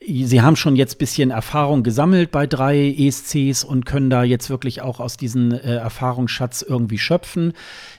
Sie 0.00 0.40
haben 0.40 0.54
schon 0.54 0.76
jetzt 0.76 0.94
ein 0.94 0.98
bisschen 0.98 1.30
Erfahrung 1.30 1.82
gesammelt 1.82 2.30
bei 2.30 2.46
drei 2.46 2.94
ESCs 2.96 3.64
und 3.64 3.84
können 3.84 4.10
da 4.10 4.22
jetzt 4.22 4.48
wirklich 4.48 4.80
auch 4.80 5.00
aus 5.00 5.16
diesem 5.16 5.50
äh, 5.50 5.56
Erfahrungsschatz 5.56 6.62
irgendwie 6.62 6.98
schöpfen. 6.98 7.52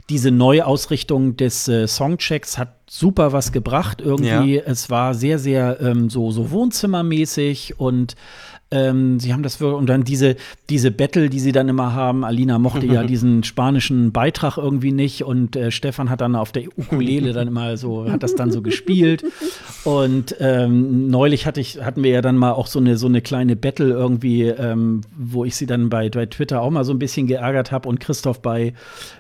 Diese 0.10 0.32
Neuausrichtung 0.32 1.36
des 1.36 1.68
äh, 1.68 1.88
Songchecks 1.88 2.58
hat 2.58 2.76
super 2.90 3.34
was 3.34 3.52
gebracht. 3.52 4.00
Irgendwie, 4.00 4.56
ja. 4.56 4.62
es 4.66 4.90
war 4.90 5.14
sehr, 5.14 5.40
sehr 5.40 5.82
ähm, 5.82 6.10
so, 6.10 6.32
so 6.32 6.52
wohnzimmermäßig 6.52 7.80
und 7.80 8.16
ähm, 8.74 9.20
sie 9.20 9.34
haben 9.34 9.44
das 9.44 9.58
für, 9.58 9.76
und 9.76 9.88
dann 9.88 10.04
diese, 10.04 10.36
diese 10.70 10.90
Battle, 10.90 11.30
die 11.30 11.40
sie 11.40 11.52
dann 11.52 11.70
immer 11.70 11.94
haben. 11.94 12.26
Alina 12.26 12.58
mochte 12.58 12.88
ja 12.88 13.04
diesen 13.14 13.44
spanischen 13.44 14.12
Beitrag 14.12 14.58
irgendwie 14.58 14.92
nicht 14.92 15.24
und 15.24 15.56
äh, 15.56 15.70
Stefan 15.70 16.10
hat 16.10 16.22
dann 16.22 16.36
auf 16.36 16.52
der 16.52 16.64
Ukulele 16.76 17.34
dann 17.34 17.48
immer 17.48 17.78
so, 17.78 18.10
hat 18.10 18.24
das 18.24 18.34
dann 18.36 18.52
so 18.52 18.64
gespielt. 18.64 19.24
Und 19.84 20.36
ähm, 20.40 21.10
neulich 21.10 21.46
hatte 21.46 21.62
ich, 21.62 21.84
hatten 21.84 22.04
wir 22.04 22.10
ja 22.10 22.22
dann 22.22 22.38
mal 22.38 22.54
auch 22.54 22.68
so 22.68 22.80
eine, 22.80 22.98
so 22.98 23.06
eine 23.06 23.22
kleine 23.22 23.56
Battle 23.56 23.92
irgendwie, 23.92 24.44
ähm, 24.44 25.02
wo 25.16 25.46
ich 25.46 25.56
sie 25.56 25.68
dann 25.68 25.90
bei, 25.90 26.10
bei 26.10 26.26
Twitter 26.26 26.62
auch 26.62 26.72
mal 26.72 26.84
so 26.84 26.94
ein 26.94 27.00
bisschen 27.00 27.28
geärgert 27.28 27.72
habe 27.72 27.88
und 27.88 28.00
Christoph 28.00 28.42
bei, 28.42 28.74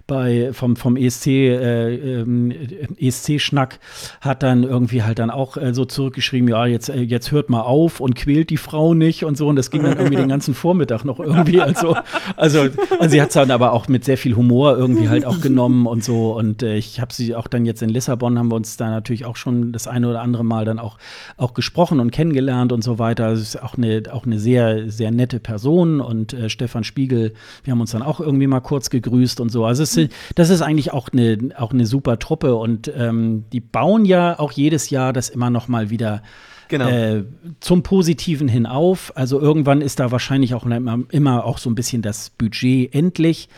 bei 0.06 0.52
vom, 0.52 0.76
vom 0.76 0.98
ESC, 0.98 1.28
äh, 1.28 2.22
ähm, 2.22 2.52
ESC-Schnack 2.98 3.80
hat 4.20 4.44
dann 4.44 4.64
irgendwie 4.64 5.04
halt 5.04 5.20
dann 5.20 5.30
auch 5.30 5.56
äh, 5.56 5.74
so 5.74 5.86
zurückgeschrieben, 5.86 6.50
ja, 6.50 6.66
jetzt, 6.66 6.90
äh, 6.90 7.02
jetzt 7.02 7.32
hört 7.32 7.50
mal 7.50 7.62
auf 7.62 8.02
und 8.02 8.16
quält 8.16 8.50
die 8.50 8.58
Frau 8.58 8.94
nicht 8.94 9.24
und 9.24 9.38
so 9.38 9.48
und 9.48 9.56
das 9.56 9.72
ging 9.72 9.84
dann 9.84 9.98
irgendwie 9.98 10.18
den 10.18 10.28
ganzen 10.28 10.54
Vormittag 10.54 11.06
noch 11.06 11.20
irgendwie. 11.20 11.62
Also, 11.62 11.96
also, 12.36 12.68
also 13.00 13.10
sie 13.10 13.22
hat 13.22 13.30
es 13.30 13.36
dann 13.36 13.50
aber 13.52 13.72
auch 13.72 13.88
mit 13.88 14.04
sehr 14.04 14.18
viel 14.18 14.36
Humor 14.36 14.78
irgendwie 14.78 15.08
halt 15.08 15.26
auch 15.26 15.40
genommen 15.40 15.88
und 15.88 16.04
so. 16.04 16.38
Und 16.38 16.64
äh, 16.64 16.76
ich 16.76 17.00
habe 17.00 17.14
sie 17.14 17.36
auch 17.36 17.48
dann 17.48 17.66
jetzt 17.66 17.82
in 17.82 17.90
Lissabon, 17.90 18.38
haben 18.38 18.52
wir 18.52 18.56
uns 18.56 18.76
da 18.76 18.90
natürlich 18.90 19.26
auch 19.26 19.38
schon 19.38 19.72
das 19.72 19.88
eine 19.88 20.10
oder 20.10 20.22
andere 20.22 20.44
Mal 20.44 20.66
dann 20.66 20.80
auch, 20.80 20.98
auch 21.38 21.54
gesprochen 21.54 22.02
und 22.02 22.12
kennengelernt 22.12 22.74
und 22.74 22.84
so 22.84 23.00
weiter. 23.00 23.28
Also 23.28 23.42
ist 23.42 23.62
auch 23.62 23.78
eine, 23.78 24.04
auch 24.12 24.26
eine 24.26 24.38
sehr, 24.38 24.92
sehr 24.92 25.12
nette 25.12 25.40
Person 25.40 26.02
und 26.02 26.34
äh, 26.34 26.50
Stefan 26.50 26.84
Spiegel, 26.84 27.34
wir 27.64 27.72
haben 27.72 27.82
uns 27.82 27.92
dann 27.92 28.02
auch 28.02 28.20
irgendwie 28.20 28.48
mal 28.48 28.60
kurz 28.60 28.90
gegrüßt 28.90 29.40
und 29.40 29.50
so. 29.50 29.66
Also 29.66 29.84
es, 29.84 29.93
das 30.36 30.50
ist 30.50 30.62
eigentlich 30.62 30.94
auch 30.94 31.10
eine, 31.12 31.50
auch 31.58 31.72
eine 31.72 31.86
super 31.86 32.20
Truppe 32.20 32.56
und 32.56 32.92
ähm, 32.96 33.46
die 33.52 33.60
bauen 33.60 34.06
ja 34.06 34.40
auch 34.40 34.52
jedes 34.52 34.90
Jahr 34.90 35.14
das 35.14 35.30
immer 35.30 35.50
noch 35.50 35.68
mal 35.68 35.90
wieder 35.90 36.22
genau. 36.68 36.88
äh, 36.88 37.24
zum 37.60 37.84
Positiven 37.84 38.48
hin 38.48 38.66
auf. 38.66 39.14
Also 39.16 39.40
irgendwann 39.40 39.82
ist 39.82 40.00
da 40.00 40.12
wahrscheinlich 40.12 40.54
auch 40.54 40.66
immer, 40.66 41.00
immer 41.10 41.46
auch 41.46 41.58
so 41.58 41.70
ein 41.70 41.76
bisschen 41.76 42.02
das 42.02 42.30
Budget 42.30 42.94
endlich. 42.94 43.50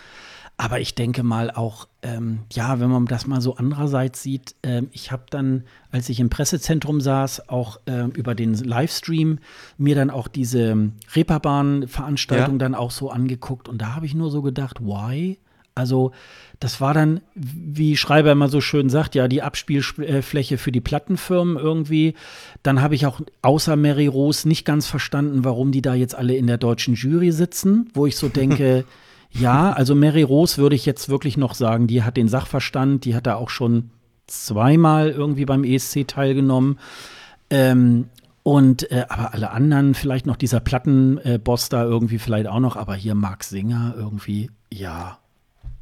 Aber 0.57 0.79
ich 0.79 0.95
denke 0.95 1.21
mal 1.23 1.51
auch, 1.51 1.89
ähm, 2.01 2.39
ja, 2.53 2.79
wenn 2.79 2.89
man 2.89 3.07
das 3.07 3.27
mal 3.27 3.41
so 3.41 3.57
andererseits 3.57 4.23
sieht, 4.23 4.55
äh, 4.61 4.83
ich 4.93 5.11
habe 5.11 5.23
dann, 5.29 5.65
als 5.91 6.07
ich 6.07 6.21
im 6.21 6.29
Pressezentrum 6.29 7.01
saß, 7.01 7.49
auch 7.49 7.81
äh, 7.87 8.05
über 8.13 8.35
den 8.35 8.53
Livestream 8.53 9.39
mir 9.77 9.95
dann 9.95 10.09
auch 10.09 10.29
diese 10.29 10.91
Reeperbahn-Veranstaltung 11.13 12.53
ja. 12.53 12.59
dann 12.59 12.73
auch 12.73 12.91
so 12.91 13.09
angeguckt 13.09 13.67
und 13.67 13.81
da 13.81 13.95
habe 13.95 14.05
ich 14.05 14.15
nur 14.15 14.31
so 14.31 14.41
gedacht, 14.41 14.79
why? 14.79 15.39
Also 15.75 16.11
das 16.59 16.79
war 16.79 16.93
dann, 16.93 17.21
wie 17.35 17.97
Schreiber 17.97 18.31
immer 18.31 18.47
so 18.47 18.61
schön 18.61 18.89
sagt, 18.89 19.13
ja, 19.13 19.27
die 19.27 19.41
Abspielfläche 19.41 20.57
für 20.57 20.71
die 20.71 20.81
Plattenfirmen 20.81 21.57
irgendwie. 21.57 22.13
Dann 22.63 22.81
habe 22.81 22.95
ich 22.95 23.05
auch 23.05 23.19
außer 23.41 23.75
Mary 23.75 24.07
Rose 24.07 24.47
nicht 24.47 24.65
ganz 24.65 24.87
verstanden, 24.87 25.43
warum 25.43 25.71
die 25.71 25.81
da 25.81 25.93
jetzt 25.93 26.15
alle 26.15 26.35
in 26.35 26.47
der 26.47 26.57
deutschen 26.57 26.95
Jury 26.95 27.31
sitzen, 27.31 27.89
wo 27.93 28.05
ich 28.05 28.15
so 28.15 28.29
denke, 28.29 28.85
ja, 29.31 29.73
also 29.73 29.95
Mary 29.95 30.23
Rose 30.23 30.57
würde 30.57 30.77
ich 30.77 30.85
jetzt 30.85 31.09
wirklich 31.09 31.35
noch 31.35 31.53
sagen, 31.53 31.87
die 31.87 32.03
hat 32.03 32.15
den 32.15 32.29
Sachverstand, 32.29 33.03
die 33.03 33.15
hat 33.15 33.27
da 33.27 33.35
auch 33.35 33.49
schon 33.49 33.89
zweimal 34.27 35.09
irgendwie 35.09 35.45
beim 35.45 35.63
ESC 35.63 36.07
teilgenommen. 36.07 36.79
Ähm, 37.49 38.05
und 38.43 38.91
äh, 38.91 39.05
aber 39.09 39.33
alle 39.33 39.51
anderen, 39.51 39.93
vielleicht 39.93 40.25
noch 40.25 40.35
dieser 40.35 40.59
Plattenboss 40.59 41.65
äh, 41.65 41.69
da 41.69 41.83
irgendwie 41.83 42.19
vielleicht 42.19 42.47
auch 42.47 42.59
noch, 42.59 42.75
aber 42.75 42.95
hier 42.95 43.15
Marc 43.15 43.43
Singer 43.43 43.95
irgendwie, 43.97 44.51
ja, 44.71 45.17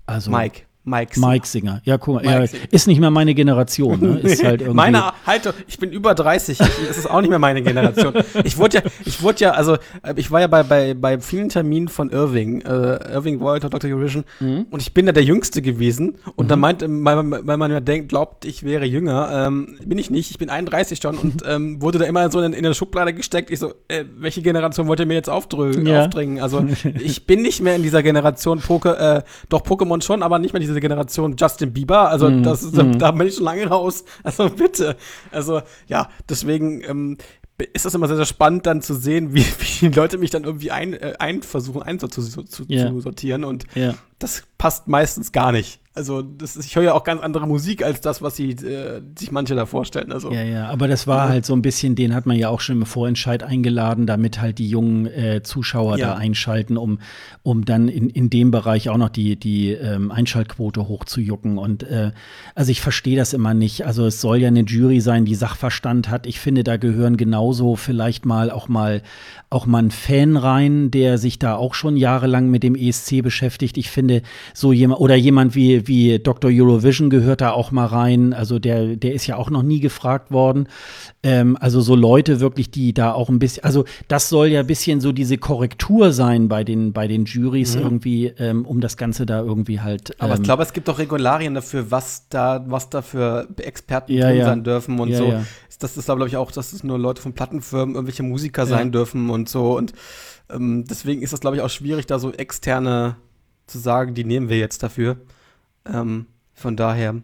also 0.07 0.31
Mike. 0.31 0.65
Mike 0.85 1.15
Singer. 1.15 1.27
Mike 1.27 1.47
Singer. 1.47 1.81
Ja, 1.85 1.97
guck 1.97 2.15
mal, 2.15 2.25
ja, 2.25 2.45
ist 2.71 2.87
nicht 2.87 2.99
mehr 2.99 3.09
meine 3.09 3.33
Generation. 3.33 3.99
Ne? 3.99 4.19
Ist 4.19 4.43
halt 4.43 4.61
irgendwie 4.61 4.75
meine, 4.75 5.13
halt, 5.25 5.53
ich 5.67 5.77
bin 5.77 5.91
über 5.91 6.13
30. 6.13 6.57
das 6.57 6.97
ist 6.97 7.09
auch 7.09 7.21
nicht 7.21 7.29
mehr 7.29 7.39
meine 7.39 7.61
Generation. 7.61 8.13
Ich 8.43 8.57
wurde 8.57 8.77
ja, 8.77 8.83
ich 9.05 9.21
wurde 9.21 9.39
ja, 9.39 9.51
also 9.51 9.75
äh, 10.01 10.13
ich 10.17 10.29
war 10.31 10.41
ja 10.41 10.47
bei, 10.47 10.63
bei, 10.63 10.93
bei 10.93 11.19
vielen 11.19 11.49
Terminen 11.49 11.87
von 11.87 12.09
Irving, 12.09 12.61
äh, 12.61 13.13
Irving 13.13 13.39
World 13.39 13.63
Dr. 13.63 13.89
Eurovision, 13.89 14.25
mhm. 14.39 14.65
und 14.69 14.81
ich 14.81 14.93
bin 14.93 15.05
ja 15.05 15.11
der 15.13 15.23
Jüngste 15.23 15.61
gewesen. 15.61 16.15
Und 16.35 16.45
mhm. 16.45 16.49
da 16.49 16.55
meint, 16.55 16.81
weil, 16.81 17.47
weil 17.47 17.57
man 17.57 17.71
ja 17.71 17.79
denkt, 17.79 18.09
glaubt, 18.09 18.45
ich 18.45 18.63
wäre 18.63 18.85
jünger, 18.85 19.47
ähm, 19.47 19.77
bin 19.85 19.97
ich 19.97 20.09
nicht. 20.09 20.31
Ich 20.31 20.37
bin 20.37 20.49
31 20.49 20.99
schon 21.01 21.17
und 21.17 21.43
ähm, 21.47 21.81
wurde 21.81 21.99
da 21.99 22.05
immer 22.05 22.29
so 22.31 22.41
in, 22.41 22.53
in 22.53 22.65
eine 22.65 22.75
Schublade 22.75 23.13
gesteckt. 23.13 23.51
Ich 23.51 23.59
so, 23.59 23.73
äh, 23.87 24.05
welche 24.17 24.41
Generation 24.41 24.87
wollt 24.87 24.99
ihr 24.99 25.05
mir 25.05 25.15
jetzt 25.15 25.29
aufdrücken, 25.29 25.85
ja. 25.85 26.05
aufdringen? 26.05 26.41
Also 26.41 26.65
ich 26.99 27.25
bin 27.25 27.41
nicht 27.41 27.61
mehr 27.61 27.75
in 27.75 27.83
dieser 27.83 28.03
Generation 28.03 28.59
Poke, 28.59 28.97
äh, 28.97 29.21
doch 29.49 29.61
Pokémon 29.61 30.01
schon, 30.01 30.23
aber 30.23 30.39
nicht 30.39 30.53
mehr 30.53 30.59
diese 30.59 30.72
diese 30.73 30.81
Generation 30.81 31.35
Justin 31.37 31.73
Bieber. 31.73 32.09
Also 32.09 32.29
mm, 32.29 32.43
das, 32.43 32.63
mm. 32.71 32.97
da 32.97 33.11
bin 33.11 33.27
ich 33.27 33.35
schon 33.35 33.45
lange 33.45 33.67
raus. 33.67 34.03
Also 34.23 34.49
bitte. 34.49 34.95
Also 35.31 35.61
ja, 35.87 36.09
deswegen 36.27 36.81
ähm, 36.83 37.17
ist 37.73 37.85
das 37.85 37.93
immer 37.93 38.07
sehr, 38.07 38.17
sehr 38.17 38.25
spannend, 38.25 38.65
dann 38.65 38.81
zu 38.81 38.95
sehen, 38.95 39.33
wie, 39.33 39.45
wie 39.59 39.89
die 39.89 39.95
Leute 39.95 40.17
mich 40.17 40.31
dann 40.31 40.43
irgendwie 40.43 40.71
ein, 40.71 40.93
äh, 40.93 41.13
ein 41.19 41.43
versuchen 41.43 41.83
einzusortieren. 41.83 43.41
Yeah. 43.41 43.49
Und 43.49 43.65
yeah. 43.75 43.95
das 44.19 44.43
passt 44.57 44.87
meistens 44.87 45.31
gar 45.31 45.51
nicht. 45.51 45.79
Also 45.95 46.23
das 46.23 46.55
ist, 46.55 46.65
ich 46.65 46.75
höre 46.75 46.83
ja 46.83 46.93
auch 46.93 47.03
ganz 47.03 47.21
andere 47.21 47.45
Musik 47.45 47.83
als 47.83 48.01
das, 48.01 48.23
was 48.23 48.35
sie 48.35 48.49
äh, 48.49 49.01
sich 49.17 49.31
manche 49.31 49.53
da 49.53 49.67
vorstellen. 49.67 50.11
Also, 50.11 50.31
ja, 50.31 50.41
ja, 50.41 50.69
aber 50.69 50.87
das 50.87 51.05
war 51.05 51.29
halt 51.29 51.45
so 51.45 51.53
ein 51.53 51.61
bisschen, 51.61 51.93
den 51.93 52.15
hat 52.15 52.25
man 52.25 52.35
ja 52.35 52.49
auch 52.49 52.61
schon 52.61 52.77
im 52.77 52.85
Vorentscheid 52.87 53.43
eingeladen, 53.43 54.07
damit 54.07 54.41
halt 54.41 54.57
die 54.57 54.67
jungen 54.67 55.05
äh, 55.05 55.43
Zuschauer 55.43 55.99
ja. 55.99 56.07
da 56.07 56.13
einschalten, 56.15 56.77
um, 56.77 56.97
um 57.43 57.63
dann 57.63 57.89
in, 57.89 58.09
in 58.09 58.31
dem 58.31 58.49
Bereich 58.49 58.89
auch 58.89 58.97
noch 58.97 59.09
die, 59.09 59.35
die 59.35 59.71
ähm, 59.71 60.11
Einschaltquote 60.11 60.87
hochzujucken. 60.87 61.59
Und 61.59 61.83
äh, 61.83 62.11
also 62.55 62.71
ich 62.71 62.81
verstehe 62.81 63.15
das 63.15 63.33
immer 63.33 63.53
nicht. 63.53 63.85
Also 63.85 64.07
es 64.07 64.19
soll 64.19 64.37
ja 64.37 64.47
eine 64.47 64.61
Jury 64.61 64.99
sein, 64.99 65.25
die 65.25 65.35
Sachverstand 65.35 66.09
hat. 66.09 66.25
Ich 66.25 66.39
finde, 66.39 66.63
da 66.63 66.77
gehören 66.77 67.17
genauso 67.17 67.75
vielleicht 67.75 68.25
mal 68.25 68.49
auch 68.49 68.67
mal 68.67 69.03
auch 69.51 69.67
mal 69.67 69.83
ein 69.83 69.91
Fan 69.91 70.35
rein, 70.35 70.89
der 70.89 71.19
sich 71.19 71.37
da 71.37 71.55
auch 71.55 71.75
schon 71.75 71.95
jahrelang 71.95 72.49
mit 72.49 72.63
dem 72.63 72.73
ESC 72.73 73.21
beschäftigt. 73.21 73.77
Ich 73.77 73.91
finde, 73.91 74.23
so 74.55 74.73
jemand 74.73 74.99
oder 74.99 75.15
jemand 75.15 75.53
wie 75.53 75.82
wie, 75.87 75.93
wie 75.93 76.19
Dr. 76.19 76.51
Eurovision 76.51 77.09
gehört 77.09 77.41
da 77.41 77.51
auch 77.51 77.71
mal 77.71 77.85
rein. 77.85 78.33
Also 78.33 78.59
der, 78.59 78.95
der 78.95 79.13
ist 79.13 79.27
ja 79.27 79.37
auch 79.37 79.49
noch 79.49 79.63
nie 79.63 79.79
gefragt 79.79 80.31
worden. 80.31 80.67
Ähm, 81.21 81.57
also 81.59 81.81
so 81.81 81.95
Leute 81.95 82.39
wirklich, 82.39 82.71
die 82.71 82.93
da 82.93 83.13
auch 83.13 83.29
ein 83.29 83.39
bisschen, 83.39 83.63
also 83.63 83.85
das 84.07 84.29
soll 84.29 84.47
ja 84.47 84.61
ein 84.61 84.67
bisschen 84.67 85.01
so 85.01 85.11
diese 85.11 85.37
Korrektur 85.37 86.11
sein 86.11 86.47
bei 86.47 86.63
den, 86.63 86.93
bei 86.93 87.07
den 87.07 87.25
Juries 87.25 87.75
mhm. 87.75 87.81
irgendwie, 87.81 88.25
ähm, 88.37 88.65
um 88.65 88.81
das 88.81 88.97
Ganze 88.97 89.25
da 89.25 89.41
irgendwie 89.41 89.79
halt. 89.79 90.11
Ähm, 90.11 90.15
Aber 90.19 90.33
ich 90.35 90.43
glaube, 90.43 90.63
es 90.63 90.73
gibt 90.73 90.89
auch 90.89 90.99
Regularien 90.99 91.53
dafür, 91.53 91.91
was 91.91 92.27
da, 92.29 92.63
was 92.67 92.89
da 92.89 93.01
für 93.01 93.47
Experten 93.57 94.13
ja, 94.13 94.27
drin 94.27 94.37
ja. 94.37 94.45
sein 94.45 94.63
dürfen 94.63 94.99
und 94.99 95.09
ja, 95.09 95.17
so. 95.17 95.33
Das 95.79 95.97
ist, 95.97 96.05
glaube 96.05 96.27
ich, 96.27 96.37
auch, 96.37 96.51
dass 96.51 96.71
es 96.71 96.83
nur 96.83 96.97
Leute 96.97 97.21
von 97.21 97.33
Plattenfirmen, 97.33 97.95
irgendwelche 97.95 98.23
Musiker 98.23 98.65
sein 98.65 98.93
dürfen 98.93 99.29
und 99.29 99.49
so. 99.49 99.75
Und 99.75 99.91
ähm, 100.49 100.85
deswegen 100.85 101.21
ist 101.21 101.33
das, 101.33 101.41
glaube 101.41 101.57
ich, 101.57 101.61
auch 101.61 101.69
schwierig, 101.69 102.05
da 102.05 102.19
so 102.19 102.31
externe 102.31 103.17
zu 103.67 103.79
sagen, 103.79 104.13
die 104.13 104.23
nehmen 104.23 104.49
wir 104.49 104.57
jetzt 104.57 104.83
dafür. 104.83 105.17
Ähm, 105.85 106.27
von 106.53 106.75
daher. 106.75 107.21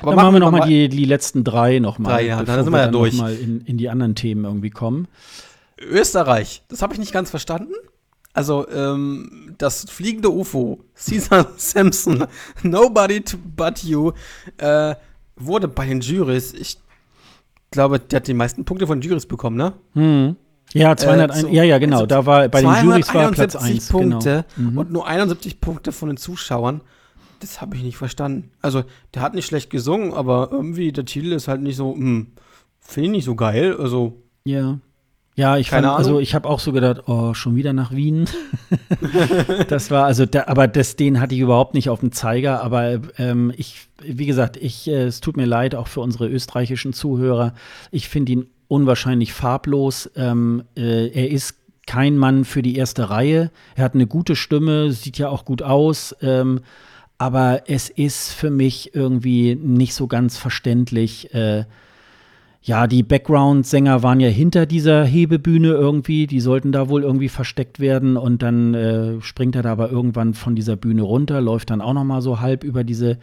Aber 0.00 0.10
dann 0.10 0.16
machen 0.16 0.34
wir 0.34 0.40
noch 0.40 0.50
mal 0.50 0.68
die, 0.68 0.88
die 0.88 1.04
letzten 1.04 1.44
drei 1.44 1.78
noch 1.78 1.98
mal. 1.98 2.10
Drei, 2.10 2.26
ja, 2.26 2.42
dann 2.42 2.64
sind 2.64 2.72
wir 2.72 2.80
ja 2.80 2.88
durch. 2.88 3.14
mal 3.14 3.34
in, 3.34 3.62
in 3.62 3.78
die 3.78 3.88
anderen 3.88 4.14
Themen 4.14 4.44
irgendwie 4.44 4.70
kommen. 4.70 5.08
Österreich, 5.78 6.62
das 6.68 6.82
habe 6.82 6.92
ich 6.92 6.98
nicht 6.98 7.12
ganz 7.12 7.30
verstanden. 7.30 7.72
Also, 8.32 8.68
ähm, 8.68 9.54
das 9.58 9.90
fliegende 9.90 10.30
UFO, 10.30 10.84
Caesar 10.94 11.48
Sampson, 11.56 12.26
Nobody 12.62 13.24
But 13.56 13.82
You, 13.82 14.12
äh, 14.58 14.94
wurde 15.36 15.68
bei 15.68 15.86
den 15.86 16.00
Juries, 16.00 16.52
ich 16.52 16.78
glaube, 17.70 17.98
der 17.98 18.18
hat 18.18 18.28
die 18.28 18.34
meisten 18.34 18.64
Punkte 18.64 18.86
von 18.86 19.00
Jurys 19.00 19.26
bekommen, 19.26 19.56
ne? 19.56 19.72
Hm. 19.94 20.36
Ja, 20.72 20.96
201, 20.96 21.36
äh, 21.36 21.40
so, 21.40 21.48
ja, 21.48 21.64
ja, 21.64 21.78
genau. 21.78 21.96
Also 21.96 22.06
da 22.06 22.26
war 22.26 22.48
bei 22.48 22.60
den 22.60 22.84
Jurys 22.84 23.12
war 23.12 23.30
Platz 23.32 23.56
1. 23.56 23.88
Punkte 23.88 24.44
genau. 24.56 24.80
und 24.80 24.92
nur 24.92 25.06
71 25.06 25.60
Punkte 25.60 25.90
von 25.90 26.08
den 26.08 26.16
Zuschauern. 26.16 26.82
Das 27.40 27.60
habe 27.60 27.76
ich 27.76 27.82
nicht 27.82 27.96
verstanden. 27.96 28.50
Also, 28.62 28.84
der 29.14 29.22
hat 29.22 29.34
nicht 29.34 29.46
schlecht 29.46 29.70
gesungen, 29.70 30.12
aber 30.12 30.50
irgendwie 30.52 30.92
der 30.92 31.06
Titel 31.06 31.32
ist 31.32 31.48
halt 31.48 31.62
nicht 31.62 31.76
so, 31.76 31.94
hm, 31.94 32.28
finde 32.80 33.06
ich 33.06 33.12
nicht 33.12 33.24
so 33.24 33.34
geil. 33.34 33.76
Also. 33.78 34.22
Ja. 34.44 34.78
Ja, 35.36 35.56
ich 35.56 35.70
Keine 35.70 35.86
fand, 35.86 35.98
also 35.98 36.20
ich 36.20 36.34
habe 36.34 36.46
auch 36.46 36.60
so 36.60 36.70
gedacht, 36.72 37.08
oh, 37.08 37.32
schon 37.32 37.56
wieder 37.56 37.72
nach 37.72 37.92
Wien. 37.92 38.26
das 39.68 39.90
war 39.90 40.04
also, 40.04 40.26
da, 40.26 40.44
aber 40.48 40.68
das, 40.68 40.96
den 40.96 41.18
hatte 41.18 41.34
ich 41.34 41.40
überhaupt 41.40 41.72
nicht 41.72 41.88
auf 41.88 42.00
dem 42.00 42.12
Zeiger. 42.12 42.62
Aber 42.62 43.00
ähm, 43.16 43.50
ich, 43.56 43.88
wie 44.02 44.26
gesagt, 44.26 44.58
ich, 44.58 44.86
äh, 44.88 45.04
es 45.04 45.20
tut 45.20 45.38
mir 45.38 45.46
leid, 45.46 45.74
auch 45.74 45.88
für 45.88 46.00
unsere 46.00 46.28
österreichischen 46.28 46.92
Zuhörer. 46.92 47.54
Ich 47.90 48.10
finde 48.10 48.32
ihn 48.32 48.46
unwahrscheinlich 48.68 49.32
farblos. 49.32 50.10
Ähm, 50.14 50.64
äh, 50.76 51.08
er 51.08 51.30
ist 51.30 51.54
kein 51.86 52.18
Mann 52.18 52.44
für 52.44 52.60
die 52.60 52.76
erste 52.76 53.08
Reihe. 53.08 53.50
Er 53.76 53.84
hat 53.84 53.94
eine 53.94 54.06
gute 54.06 54.36
Stimme, 54.36 54.92
sieht 54.92 55.16
ja 55.16 55.28
auch 55.28 55.44
gut 55.44 55.62
aus. 55.62 56.14
Ähm, 56.20 56.60
aber 57.20 57.64
es 57.66 57.90
ist 57.90 58.32
für 58.32 58.48
mich 58.48 58.94
irgendwie 58.94 59.54
nicht 59.54 59.92
so 59.92 60.06
ganz 60.06 60.38
verständlich. 60.38 61.34
Äh, 61.34 61.64
ja, 62.62 62.86
die 62.86 63.02
Background-Sänger 63.02 64.02
waren 64.02 64.20
ja 64.20 64.28
hinter 64.28 64.64
dieser 64.64 65.04
Hebebühne 65.04 65.68
irgendwie, 65.68 66.26
die 66.26 66.40
sollten 66.40 66.72
da 66.72 66.88
wohl 66.88 67.02
irgendwie 67.02 67.28
versteckt 67.28 67.78
werden 67.78 68.16
und 68.16 68.40
dann 68.40 68.72
äh, 68.72 69.20
springt 69.20 69.54
er 69.54 69.60
da 69.62 69.72
aber 69.72 69.90
irgendwann 69.90 70.32
von 70.32 70.54
dieser 70.54 70.76
Bühne 70.76 71.02
runter, 71.02 71.42
läuft 71.42 71.68
dann 71.68 71.82
auch 71.82 71.92
noch 71.92 72.04
mal 72.04 72.22
so 72.22 72.40
halb 72.40 72.64
über 72.64 72.84
diese, 72.84 73.18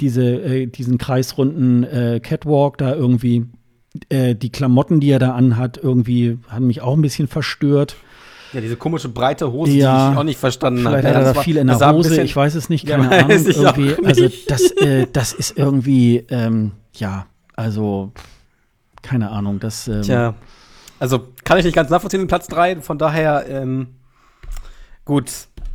diese, 0.00 0.24
äh, 0.42 0.66
diesen 0.66 0.98
kreisrunden 0.98 1.84
äh, 1.84 2.18
Catwalk 2.20 2.78
da 2.78 2.96
irgendwie. 2.96 3.46
Äh, 4.08 4.34
die 4.34 4.50
Klamotten, 4.50 4.98
die 4.98 5.10
er 5.10 5.20
da 5.20 5.34
anhat, 5.34 5.78
irgendwie 5.80 6.38
haben 6.48 6.66
mich 6.66 6.80
auch 6.80 6.96
ein 6.96 7.02
bisschen 7.02 7.28
verstört. 7.28 7.94
Ja, 8.52 8.60
diese 8.60 8.76
komische 8.76 9.08
breite 9.08 9.52
Hose, 9.52 9.72
ja, 9.72 10.08
die 10.08 10.12
ich 10.12 10.18
auch 10.18 10.24
nicht 10.24 10.38
verstanden 10.38 10.84
habe. 10.84 10.98
Vielleicht 10.98 11.16
hat 11.16 11.24
er 11.24 11.34
da 11.34 11.40
viel 11.40 11.56
in 11.56 11.66
der 11.66 11.92
Hose, 11.92 12.22
ich 12.22 12.34
weiß 12.34 12.54
es 12.54 12.68
nicht, 12.68 12.86
keine 12.86 13.04
ja, 13.16 13.24
Ahnung. 13.24 13.46
Irgendwie, 13.46 14.04
also 14.04 14.28
das, 14.48 14.70
äh, 14.72 15.06
das 15.12 15.32
ist 15.32 15.56
irgendwie, 15.56 16.24
ähm, 16.30 16.72
ja, 16.94 17.26
also 17.54 18.12
keine 19.02 19.30
Ahnung. 19.30 19.60
Das, 19.60 19.86
ähm, 19.88 20.02
Tja, 20.02 20.34
also 20.98 21.28
kann 21.44 21.58
ich 21.58 21.64
nicht 21.64 21.74
ganz 21.74 21.90
nachvollziehen, 21.90 22.26
Platz 22.26 22.48
3. 22.48 22.80
Von 22.80 22.98
daher, 22.98 23.46
ähm, 23.48 23.88
gut, 25.04 25.30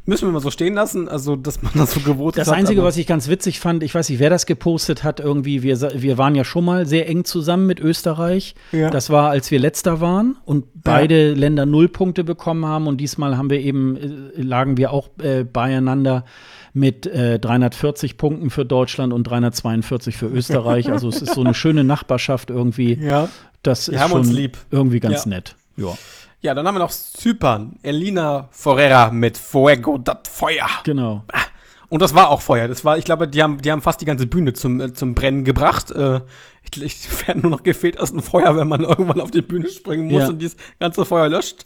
müssen 0.05 0.27
wir 0.27 0.31
mal 0.31 0.39
so 0.39 0.51
stehen 0.51 0.75
lassen, 0.75 1.07
also 1.07 1.35
dass 1.35 1.61
man 1.61 1.73
das 1.75 1.93
so 1.93 1.99
gewohnt 1.99 2.37
Das 2.37 2.49
Einzige, 2.49 2.83
was 2.83 2.97
ich 2.97 3.07
ganz 3.07 3.27
witzig 3.27 3.59
fand, 3.59 3.83
ich 3.83 3.93
weiß 3.93 4.09
nicht, 4.09 4.19
wer 4.19 4.29
das 4.29 4.45
gepostet 4.45 5.03
hat, 5.03 5.19
irgendwie, 5.19 5.63
wir, 5.63 5.79
wir 5.95 6.17
waren 6.17 6.35
ja 6.35 6.43
schon 6.43 6.65
mal 6.65 6.85
sehr 6.85 7.09
eng 7.09 7.25
zusammen 7.25 7.65
mit 7.65 7.79
Österreich. 7.79 8.55
Ja. 8.71 8.89
Das 8.89 9.09
war, 9.09 9.29
als 9.29 9.49
wir 9.51 9.59
letzter 9.59 10.01
waren 10.01 10.37
und 10.45 10.65
beide 10.75 11.29
ja. 11.29 11.35
Länder 11.35 11.65
null 11.65 11.87
Punkte 11.87 12.23
bekommen 12.23 12.65
haben 12.65 12.87
und 12.87 12.97
diesmal 12.97 13.37
haben 13.37 13.49
wir 13.49 13.59
eben, 13.59 13.97
äh, 13.97 14.41
lagen 14.41 14.77
wir 14.77 14.91
auch 14.91 15.09
äh, 15.21 15.43
beieinander 15.43 16.25
mit 16.73 17.07
äh, 17.07 17.39
340 17.39 18.17
Punkten 18.17 18.49
für 18.49 18.65
Deutschland 18.65 19.13
und 19.13 19.23
342 19.23 20.17
für 20.17 20.27
Österreich. 20.27 20.91
Also 20.91 21.07
es 21.07 21.21
ist 21.21 21.33
so 21.33 21.41
eine 21.41 21.53
schöne 21.55 21.83
Nachbarschaft 21.83 22.49
irgendwie. 22.49 22.95
Ja. 22.95 23.29
Das 23.63 23.89
Wir 23.89 24.03
ist 24.03 24.09
schon 24.09 24.51
irgendwie 24.69 24.99
ganz 24.99 25.25
ja. 25.25 25.29
nett. 25.29 25.55
Ja. 25.77 25.97
Ja, 26.41 26.53
dann 26.53 26.67
haben 26.67 26.75
wir 26.75 26.79
noch 26.79 26.91
Zypern. 26.91 27.77
Elina 27.81 28.49
Forera 28.51 29.09
mit 29.11 29.37
Fuego, 29.37 29.97
das 29.97 30.17
Feuer. 30.29 30.67
Genau. 30.83 31.23
Ah, 31.31 31.45
und 31.89 32.01
das 32.01 32.13
war 32.13 32.29
auch 32.29 32.41
Feuer. 32.41 32.67
Das 32.67 32.83
war, 32.83 32.97
ich 32.97 33.05
glaube, 33.05 33.27
die 33.27 33.41
haben, 33.41 33.61
die 33.61 33.71
haben 33.71 33.81
fast 33.81 34.01
die 34.01 34.05
ganze 34.05 34.27
Bühne 34.27 34.53
zum, 34.53 34.81
äh, 34.81 34.93
zum 34.93 35.15
Brennen 35.15 35.43
gebracht. 35.43 35.91
Äh, 35.91 36.21
ich, 36.63 36.81
ich 36.81 37.07
werde 37.27 37.41
nur 37.41 37.51
noch 37.51 37.63
gefehlt 37.63 37.99
aus 37.99 38.11
dem 38.11 38.21
Feuer, 38.21 38.55
wenn 38.55 38.67
man 38.67 38.81
irgendwann 38.83 39.21
auf 39.21 39.31
die 39.31 39.41
Bühne 39.41 39.69
springen 39.69 40.11
muss 40.11 40.23
ja. 40.23 40.29
und 40.29 40.39
dieses 40.39 40.57
ganze 40.79 41.05
Feuer 41.05 41.29
löscht 41.29 41.65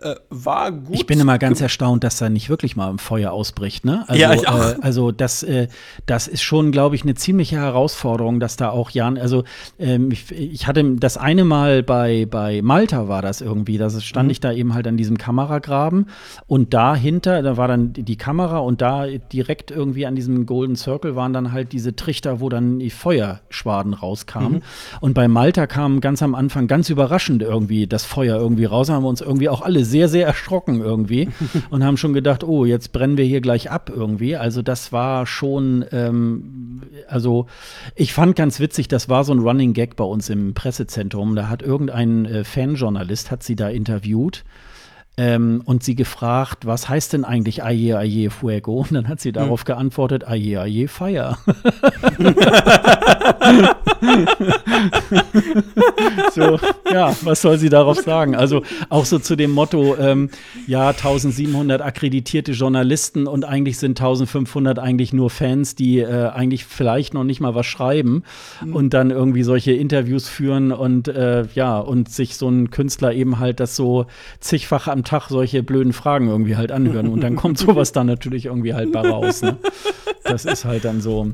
äh, 0.00 0.16
war 0.30 0.72
gut. 0.72 0.94
Ich 0.94 1.06
bin 1.06 1.20
immer 1.20 1.38
ganz 1.38 1.60
erstaunt, 1.60 2.04
dass 2.04 2.18
da 2.18 2.28
nicht 2.28 2.48
wirklich 2.48 2.76
mal 2.76 2.90
ein 2.90 2.98
Feuer 2.98 3.32
ausbricht. 3.32 3.84
Ne? 3.84 4.04
Also, 4.08 4.20
ja, 4.20 4.32
ich 4.34 4.48
auch. 4.48 4.58
Äh, 4.58 4.76
also 4.80 5.12
das, 5.12 5.42
äh, 5.42 5.68
das 6.06 6.28
ist 6.28 6.42
schon, 6.42 6.72
glaube 6.72 6.96
ich, 6.96 7.02
eine 7.02 7.14
ziemliche 7.14 7.56
Herausforderung, 7.56 8.40
dass 8.40 8.56
da 8.56 8.70
auch 8.70 8.90
Jan, 8.90 9.18
also 9.18 9.44
ähm, 9.78 10.10
ich, 10.10 10.30
ich, 10.32 10.66
hatte 10.66 10.96
das 10.96 11.16
eine 11.16 11.44
Mal 11.44 11.82
bei, 11.82 12.26
bei 12.30 12.62
Malta 12.62 13.08
war 13.08 13.22
das 13.22 13.40
irgendwie, 13.40 13.78
da 13.78 13.88
stand 13.90 14.26
mhm. 14.26 14.30
ich 14.30 14.40
da 14.40 14.52
eben 14.52 14.74
halt 14.74 14.86
an 14.86 14.96
diesem 14.96 15.18
Kameragraben 15.18 16.06
und 16.46 16.74
dahinter, 16.74 17.42
da 17.42 17.56
war 17.56 17.68
dann 17.68 17.92
die 17.92 18.16
Kamera 18.16 18.58
und 18.58 18.82
da 18.82 19.06
direkt 19.06 19.70
irgendwie 19.70 20.06
an 20.06 20.14
diesem 20.14 20.46
Golden 20.46 20.76
Circle 20.76 21.16
waren 21.16 21.32
dann 21.32 21.52
halt 21.52 21.72
diese 21.72 21.96
Trichter, 21.96 22.40
wo 22.40 22.48
dann 22.48 22.78
die 22.78 22.90
Feuerschwaden 22.90 23.94
rauskamen. 23.94 24.52
Mhm. 24.52 24.62
Und 25.00 25.14
bei 25.14 25.28
Malta 25.28 25.66
kam 25.66 26.00
ganz 26.00 26.22
am 26.22 26.34
Anfang 26.34 26.66
ganz 26.66 26.90
überraschend 26.90 27.42
irgendwie 27.42 27.86
das 27.86 28.04
Feuer 28.04 28.38
irgendwie 28.38 28.64
raus, 28.66 28.90
haben 28.90 29.04
wir 29.04 29.08
uns 29.08 29.20
irgendwie 29.20 29.48
auch 29.48 29.62
alle 29.62 29.85
sehr, 29.86 30.08
sehr 30.08 30.26
erschrocken 30.26 30.80
irgendwie 30.80 31.28
und 31.70 31.84
haben 31.84 31.96
schon 31.96 32.12
gedacht, 32.12 32.44
oh, 32.44 32.64
jetzt 32.64 32.92
brennen 32.92 33.16
wir 33.16 33.24
hier 33.24 33.40
gleich 33.40 33.70
ab 33.70 33.90
irgendwie. 33.94 34.36
Also 34.36 34.62
das 34.62 34.92
war 34.92 35.26
schon, 35.26 35.84
ähm, 35.92 36.82
also 37.08 37.46
ich 37.94 38.12
fand 38.12 38.36
ganz 38.36 38.60
witzig, 38.60 38.88
das 38.88 39.08
war 39.08 39.24
so 39.24 39.32
ein 39.32 39.40
Running 39.40 39.72
Gag 39.72 39.96
bei 39.96 40.04
uns 40.04 40.28
im 40.28 40.54
Pressezentrum. 40.54 41.36
Da 41.36 41.48
hat 41.48 41.62
irgendein 41.62 42.26
äh, 42.26 42.44
Fanjournalist, 42.44 43.30
hat 43.30 43.42
sie 43.42 43.56
da 43.56 43.68
interviewt 43.68 44.44
ähm, 45.18 45.62
und 45.64 45.82
sie 45.82 45.94
gefragt, 45.94 46.66
was 46.66 46.88
heißt 46.88 47.14
denn 47.14 47.24
eigentlich 47.24 47.64
Aye 47.64 47.96
Aye 47.96 48.30
Fuego? 48.30 48.80
Und 48.80 48.92
dann 48.92 49.08
hat 49.08 49.20
sie 49.20 49.32
darauf 49.32 49.60
hm. 49.60 49.66
geantwortet, 49.66 50.28
Aye 50.28 50.58
Aye 50.58 50.88
Fire. 50.88 51.38
so, 56.34 56.58
ja, 56.92 57.16
was 57.22 57.40
soll 57.40 57.56
sie 57.58 57.70
darauf 57.70 57.98
sagen? 57.98 58.34
Also 58.34 58.62
auch 58.88 59.04
so 59.04 59.18
zu 59.18 59.36
dem 59.36 59.52
Motto, 59.52 59.96
ähm, 59.96 60.30
ja, 60.66 60.88
1700 60.88 61.80
akkreditierte 61.80 62.52
Journalisten 62.52 63.26
und 63.26 63.44
eigentlich 63.44 63.78
sind 63.78 63.98
1500 63.98 64.78
eigentlich 64.78 65.12
nur 65.12 65.30
Fans, 65.30 65.74
die 65.74 66.00
äh, 66.00 66.28
eigentlich 66.28 66.66
vielleicht 66.66 67.14
noch 67.14 67.24
nicht 67.24 67.40
mal 67.40 67.54
was 67.54 67.66
schreiben 67.66 68.22
mhm. 68.64 68.76
und 68.76 68.94
dann 68.94 69.10
irgendwie 69.10 69.42
solche 69.42 69.72
Interviews 69.72 70.28
führen 70.28 70.72
und 70.72 71.08
äh, 71.08 71.46
ja, 71.54 71.78
und 71.78 72.10
sich 72.10 72.36
so 72.36 72.48
ein 72.48 72.70
Künstler 72.70 73.12
eben 73.12 73.38
halt 73.38 73.60
das 73.60 73.76
so 73.76 74.06
zigfach 74.40 74.88
am 74.88 75.04
Tag 75.06 75.28
solche 75.28 75.62
blöden 75.62 75.92
Fragen 75.92 76.28
irgendwie 76.28 76.56
halt 76.56 76.72
anhören 76.72 77.08
und 77.08 77.20
dann 77.20 77.36
kommt 77.36 77.58
sowas 77.58 77.92
dann 77.92 78.06
natürlich 78.06 78.46
irgendwie 78.46 78.74
halt 78.74 78.92
bei 78.92 79.08
raus. 79.08 79.42
Ne? 79.42 79.56
Das 80.24 80.44
ist 80.44 80.64
halt 80.64 80.84
dann 80.84 81.00
so. 81.00 81.32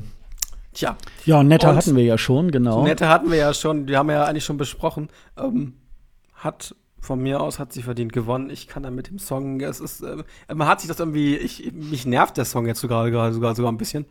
Tja. 0.73 0.97
Ja, 1.25 1.43
Netta 1.43 1.75
hatten 1.75 1.95
wir 1.95 2.03
ja 2.03 2.17
schon, 2.17 2.51
genau. 2.51 2.83
Netta 2.83 3.07
hatten 3.09 3.29
wir 3.29 3.37
ja 3.37 3.53
schon, 3.53 3.85
die 3.85 3.95
haben 3.95 4.07
wir 4.07 4.15
ja 4.15 4.23
eigentlich 4.25 4.45
schon 4.45 4.57
besprochen. 4.57 5.09
Ähm, 5.37 5.73
hat 6.33 6.75
von 6.99 7.21
mir 7.21 7.41
aus 7.41 7.59
hat 7.59 7.73
sie 7.73 7.83
verdient 7.83 8.13
gewonnen. 8.13 8.49
Ich 8.49 8.67
kann 8.67 8.83
da 8.83 8.89
mit 8.89 9.09
dem 9.09 9.19
Song, 9.19 9.59
es 9.59 9.79
ist, 9.79 10.01
äh, 10.01 10.23
man 10.53 10.67
hat 10.67 10.79
sich 10.79 10.87
das 10.87 10.99
irgendwie, 10.99 11.35
ich, 11.35 11.71
mich 11.73 12.05
nervt 12.05 12.37
der 12.37 12.45
Song 12.45 12.65
jetzt 12.65 12.79
sogar, 12.79 13.05
sogar, 13.33 13.55
sogar 13.55 13.71
ein 13.71 13.77
bisschen. 13.77 14.05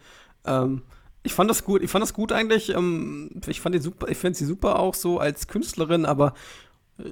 Ähm, 0.44 0.82
ich 1.22 1.34
fand 1.34 1.48
das 1.48 1.64
gut, 1.64 1.82
ich 1.82 1.90
fand 1.90 2.02
das 2.02 2.14
gut 2.14 2.32
eigentlich. 2.32 2.74
Ähm, 2.74 3.30
ich 3.46 3.60
fand 3.60 3.74
die 3.74 3.80
super, 3.80 4.08
ich 4.08 4.18
finde 4.18 4.38
sie 4.38 4.44
super 4.44 4.78
auch 4.78 4.94
so 4.94 5.18
als 5.18 5.48
Künstlerin, 5.48 6.04
aber 6.04 6.34
äh, 6.98 7.04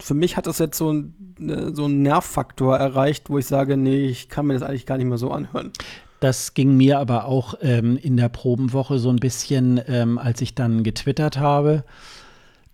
für 0.00 0.14
mich 0.14 0.36
hat 0.36 0.46
das 0.46 0.58
jetzt 0.58 0.78
so, 0.78 0.92
ein, 0.92 1.34
ne, 1.38 1.74
so 1.74 1.84
einen 1.84 2.02
Nervfaktor 2.02 2.76
erreicht, 2.76 3.30
wo 3.30 3.38
ich 3.38 3.46
sage, 3.46 3.76
nee, 3.76 4.06
ich 4.06 4.28
kann 4.28 4.46
mir 4.46 4.54
das 4.54 4.62
eigentlich 4.62 4.86
gar 4.86 4.98
nicht 4.98 5.06
mehr 5.06 5.18
so 5.18 5.30
anhören. 5.30 5.72
Das 6.20 6.54
ging 6.54 6.76
mir 6.76 6.98
aber 6.98 7.26
auch 7.26 7.54
ähm, 7.62 7.96
in 7.96 8.16
der 8.16 8.28
Probenwoche 8.28 8.98
so 8.98 9.10
ein 9.10 9.16
bisschen, 9.16 9.80
ähm, 9.86 10.18
als 10.18 10.40
ich 10.40 10.54
dann 10.54 10.82
getwittert 10.82 11.38
habe. 11.38 11.84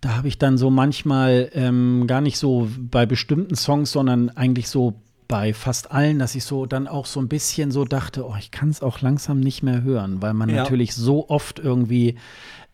Da 0.01 0.17
habe 0.17 0.28
ich 0.28 0.39
dann 0.39 0.59
so 0.59 0.70
manchmal 0.70 1.51
ähm, 1.55 2.07
gar 2.07 2.20
nicht 2.20 2.39
so 2.39 2.69
bei 2.78 3.07
bestimmten 3.07 3.55
Songs, 3.55 3.93
sondern 3.93 4.31
eigentlich 4.31 4.69
so 4.69 4.94
bei 5.28 5.55
fast 5.55 5.91
allen, 5.91 6.19
dass 6.19 6.35
ich 6.35 6.44
so 6.44 6.67
dann 6.67 6.86
auch 6.86 7.07
so 7.07 7.20
ein 7.20 7.28
bisschen 7.28 7.70
so 7.70 7.85
dachte, 7.85 8.27
oh, 8.27 8.35
ich 8.39 8.51
kann 8.51 8.69
es 8.69 8.83
auch 8.83 9.01
langsam 9.01 9.41
nicht 9.41 9.62
mehr 9.62 9.83
hören, 9.83 10.20
weil 10.20 10.35
man 10.35 10.49
ja. 10.49 10.57
natürlich 10.57 10.94
so 10.94 11.28
oft 11.28 11.59
irgendwie 11.59 12.17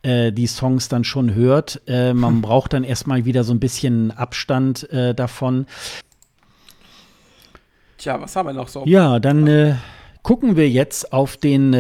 äh, 0.03 0.33
die 0.33 0.47
Songs 0.47 0.89
dann 0.89 1.05
schon 1.05 1.35
hört. 1.35 1.81
Äh, 1.87 2.15
man 2.15 2.35
hm. 2.35 2.43
braucht 2.43 2.73
dann 2.73 2.85
erstmal 2.85 3.25
wieder 3.25 3.45
so 3.45 3.53
ein 3.53 3.61
bisschen 3.61 4.11
Abstand 4.11 4.91
äh, 4.91 5.15
davon. 5.15 5.67
Tja, 7.99 8.21
was 8.21 8.35
haben 8.35 8.47
wir 8.49 8.53
noch 8.55 8.69
so? 8.69 8.85
Ja, 8.87 9.19
dann 9.19 9.47
äh, 9.47 9.75
gucken 10.23 10.57
wir 10.57 10.69
jetzt 10.69 11.13
auf 11.13 11.37
den 11.37 11.75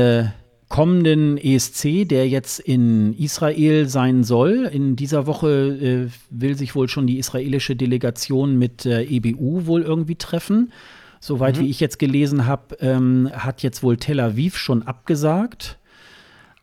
kommenden 0.70 1.36
ESC, 1.36 2.08
der 2.08 2.28
jetzt 2.28 2.60
in 2.60 3.12
Israel 3.18 3.88
sein 3.88 4.22
soll. 4.22 4.70
In 4.72 4.94
dieser 4.94 5.26
Woche 5.26 5.48
äh, 5.48 6.08
will 6.30 6.56
sich 6.56 6.76
wohl 6.76 6.88
schon 6.88 7.08
die 7.08 7.18
israelische 7.18 7.74
Delegation 7.74 8.56
mit 8.56 8.86
äh, 8.86 9.02
EBU 9.02 9.66
wohl 9.66 9.82
irgendwie 9.82 10.14
treffen. 10.14 10.72
Soweit 11.18 11.56
mhm. 11.56 11.62
wie 11.62 11.70
ich 11.70 11.80
jetzt 11.80 11.98
gelesen 11.98 12.46
habe, 12.46 12.76
ähm, 12.80 13.30
hat 13.32 13.64
jetzt 13.64 13.82
wohl 13.82 13.96
Tel 13.96 14.20
Aviv 14.20 14.56
schon 14.56 14.84
abgesagt 14.84 15.79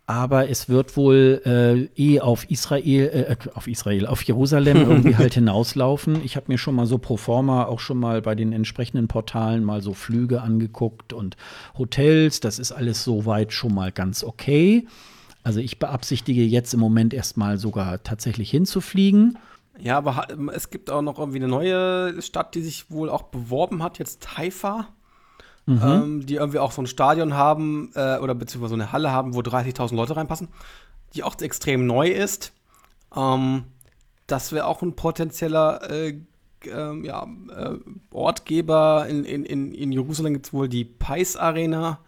aber 0.08 0.50
es 0.50 0.70
wird 0.70 0.96
wohl 0.96 1.42
äh, 1.46 2.02
eh 2.02 2.22
auf 2.22 2.50
Israel, 2.50 3.28
äh, 3.30 3.36
auf 3.54 3.68
Israel, 3.68 4.08
auf 4.08 4.24
Jerusalem 4.24 4.78
irgendwie 4.78 5.16
halt 5.18 5.34
hinauslaufen. 5.34 6.24
Ich 6.24 6.38
habe 6.38 6.46
mir 6.48 6.58
schon 6.58 6.76
mal 6.76 6.86
so 6.86 6.98
pro 6.98 7.18
forma 7.18 7.66
auch 7.66 7.82
schon 7.82 8.00
mal 8.00 8.22
bei 8.22 8.34
den 8.34 8.54
entsprechenden 8.54 9.10
Portalen 9.10 9.66
mal 9.66 9.82
so 9.82 9.94
Flüge 9.94 10.42
angeguckt 10.42 11.12
und 11.12 11.36
Hotels. 11.78 12.40
Das 12.40 12.58
ist 12.58 12.72
alles 12.72 13.04
soweit 13.04 13.52
schon 13.52 13.76
mal 13.76 13.92
ganz 13.92 14.24
okay. 14.24 14.88
Also 15.44 15.60
ich 15.60 15.78
beabsichtige 15.78 16.44
jetzt 16.44 16.74
im 16.74 16.80
Moment 16.80 17.14
erstmal 17.14 17.58
sogar 17.58 18.02
tatsächlich 18.02 18.50
hinzufliegen. 18.50 19.38
Ja, 19.78 19.98
aber 19.98 20.28
es 20.56 20.70
gibt 20.70 20.90
auch 20.90 21.02
noch 21.02 21.20
irgendwie 21.20 21.40
eine 21.40 21.50
neue 21.50 22.22
Stadt, 22.22 22.56
die 22.56 22.62
sich 22.62 22.90
wohl 22.90 23.10
auch 23.10 23.24
beworben 23.24 23.84
hat, 23.84 24.00
jetzt 24.00 24.38
Haifa 24.38 24.88
mhm. 25.68 25.82
ähm, 25.84 26.26
die 26.26 26.36
irgendwie 26.36 26.60
auch 26.60 26.72
so 26.72 26.82
ein 26.82 26.88
Stadion 26.88 27.36
haben 27.36 27.92
äh, 27.94 28.18
oder 28.18 28.34
beziehungsweise 28.34 28.70
so 28.70 28.82
eine 28.82 28.92
Halle 28.92 29.12
haben, 29.12 29.36
wo 29.36 29.42
30.000 29.42 29.96
Leute 29.96 30.16
reinpassen, 30.16 30.48
die 31.14 31.22
auch 31.22 31.40
extrem 31.40 31.86
neu 31.86 32.08
ist. 32.10 32.54
Ähm, 33.16 33.66
das 34.26 34.52
wäre 34.52 34.66
auch 34.66 34.82
ein 34.82 34.96
potenzieller 34.96 35.90
äh, 35.92 36.20
äh, 36.66 37.06
ja, 37.06 37.28
Ortgeber. 38.12 39.06
In, 39.08 39.24
in, 39.24 39.74
in, 39.74 39.92
Jerusalem 39.92 40.34
gibt 40.34 40.48
es 40.48 40.54
wohl 40.54 40.68
die 40.68 40.86
Pais 40.86 41.36
Arena, 41.36 42.00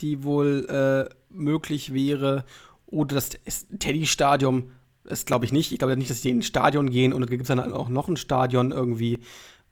die 0.00 0.22
wohl 0.22 0.66
äh, 0.68 1.14
möglich 1.30 1.92
wäre. 1.92 2.44
Oder 2.86 3.16
das 3.16 3.30
Teddy-Stadion, 3.78 4.70
das 5.04 5.24
glaube 5.24 5.44
ich 5.44 5.52
nicht. 5.52 5.72
Ich 5.72 5.78
glaube 5.78 5.96
nicht, 5.96 6.10
dass 6.10 6.20
die 6.20 6.30
in 6.30 6.38
ein 6.38 6.42
Stadion 6.42 6.90
gehen 6.90 7.12
und 7.12 7.22
da 7.22 7.26
gibt 7.26 7.42
es 7.42 7.48
dann 7.48 7.72
auch 7.72 7.88
noch 7.88 8.08
ein 8.08 8.16
Stadion 8.16 8.72
irgendwie 8.72 9.18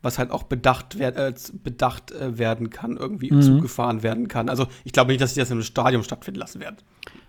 was 0.05 0.19
halt 0.19 0.31
auch 0.31 0.45
bedacht, 0.45 0.99
werd, 0.99 1.17
äh, 1.17 1.33
bedacht 1.63 2.13
äh, 2.13 2.39
werden 2.39 2.71
kann, 2.71 2.97
irgendwie 2.97 3.33
mhm. 3.33 3.43
zugefahren 3.43 4.03
werden 4.03 4.29
kann. 4.29 4.49
Also 4.49 4.67
ich 4.85 4.93
glaube 4.93 5.11
nicht, 5.13 5.21
dass 5.21 5.35
sie 5.35 5.41
das 5.41 5.51
in 5.51 5.55
einem 5.55 5.65
Stadion 5.65 6.05
stattfinden 6.05 6.41
lassen 6.41 6.61
werden. 6.61 6.77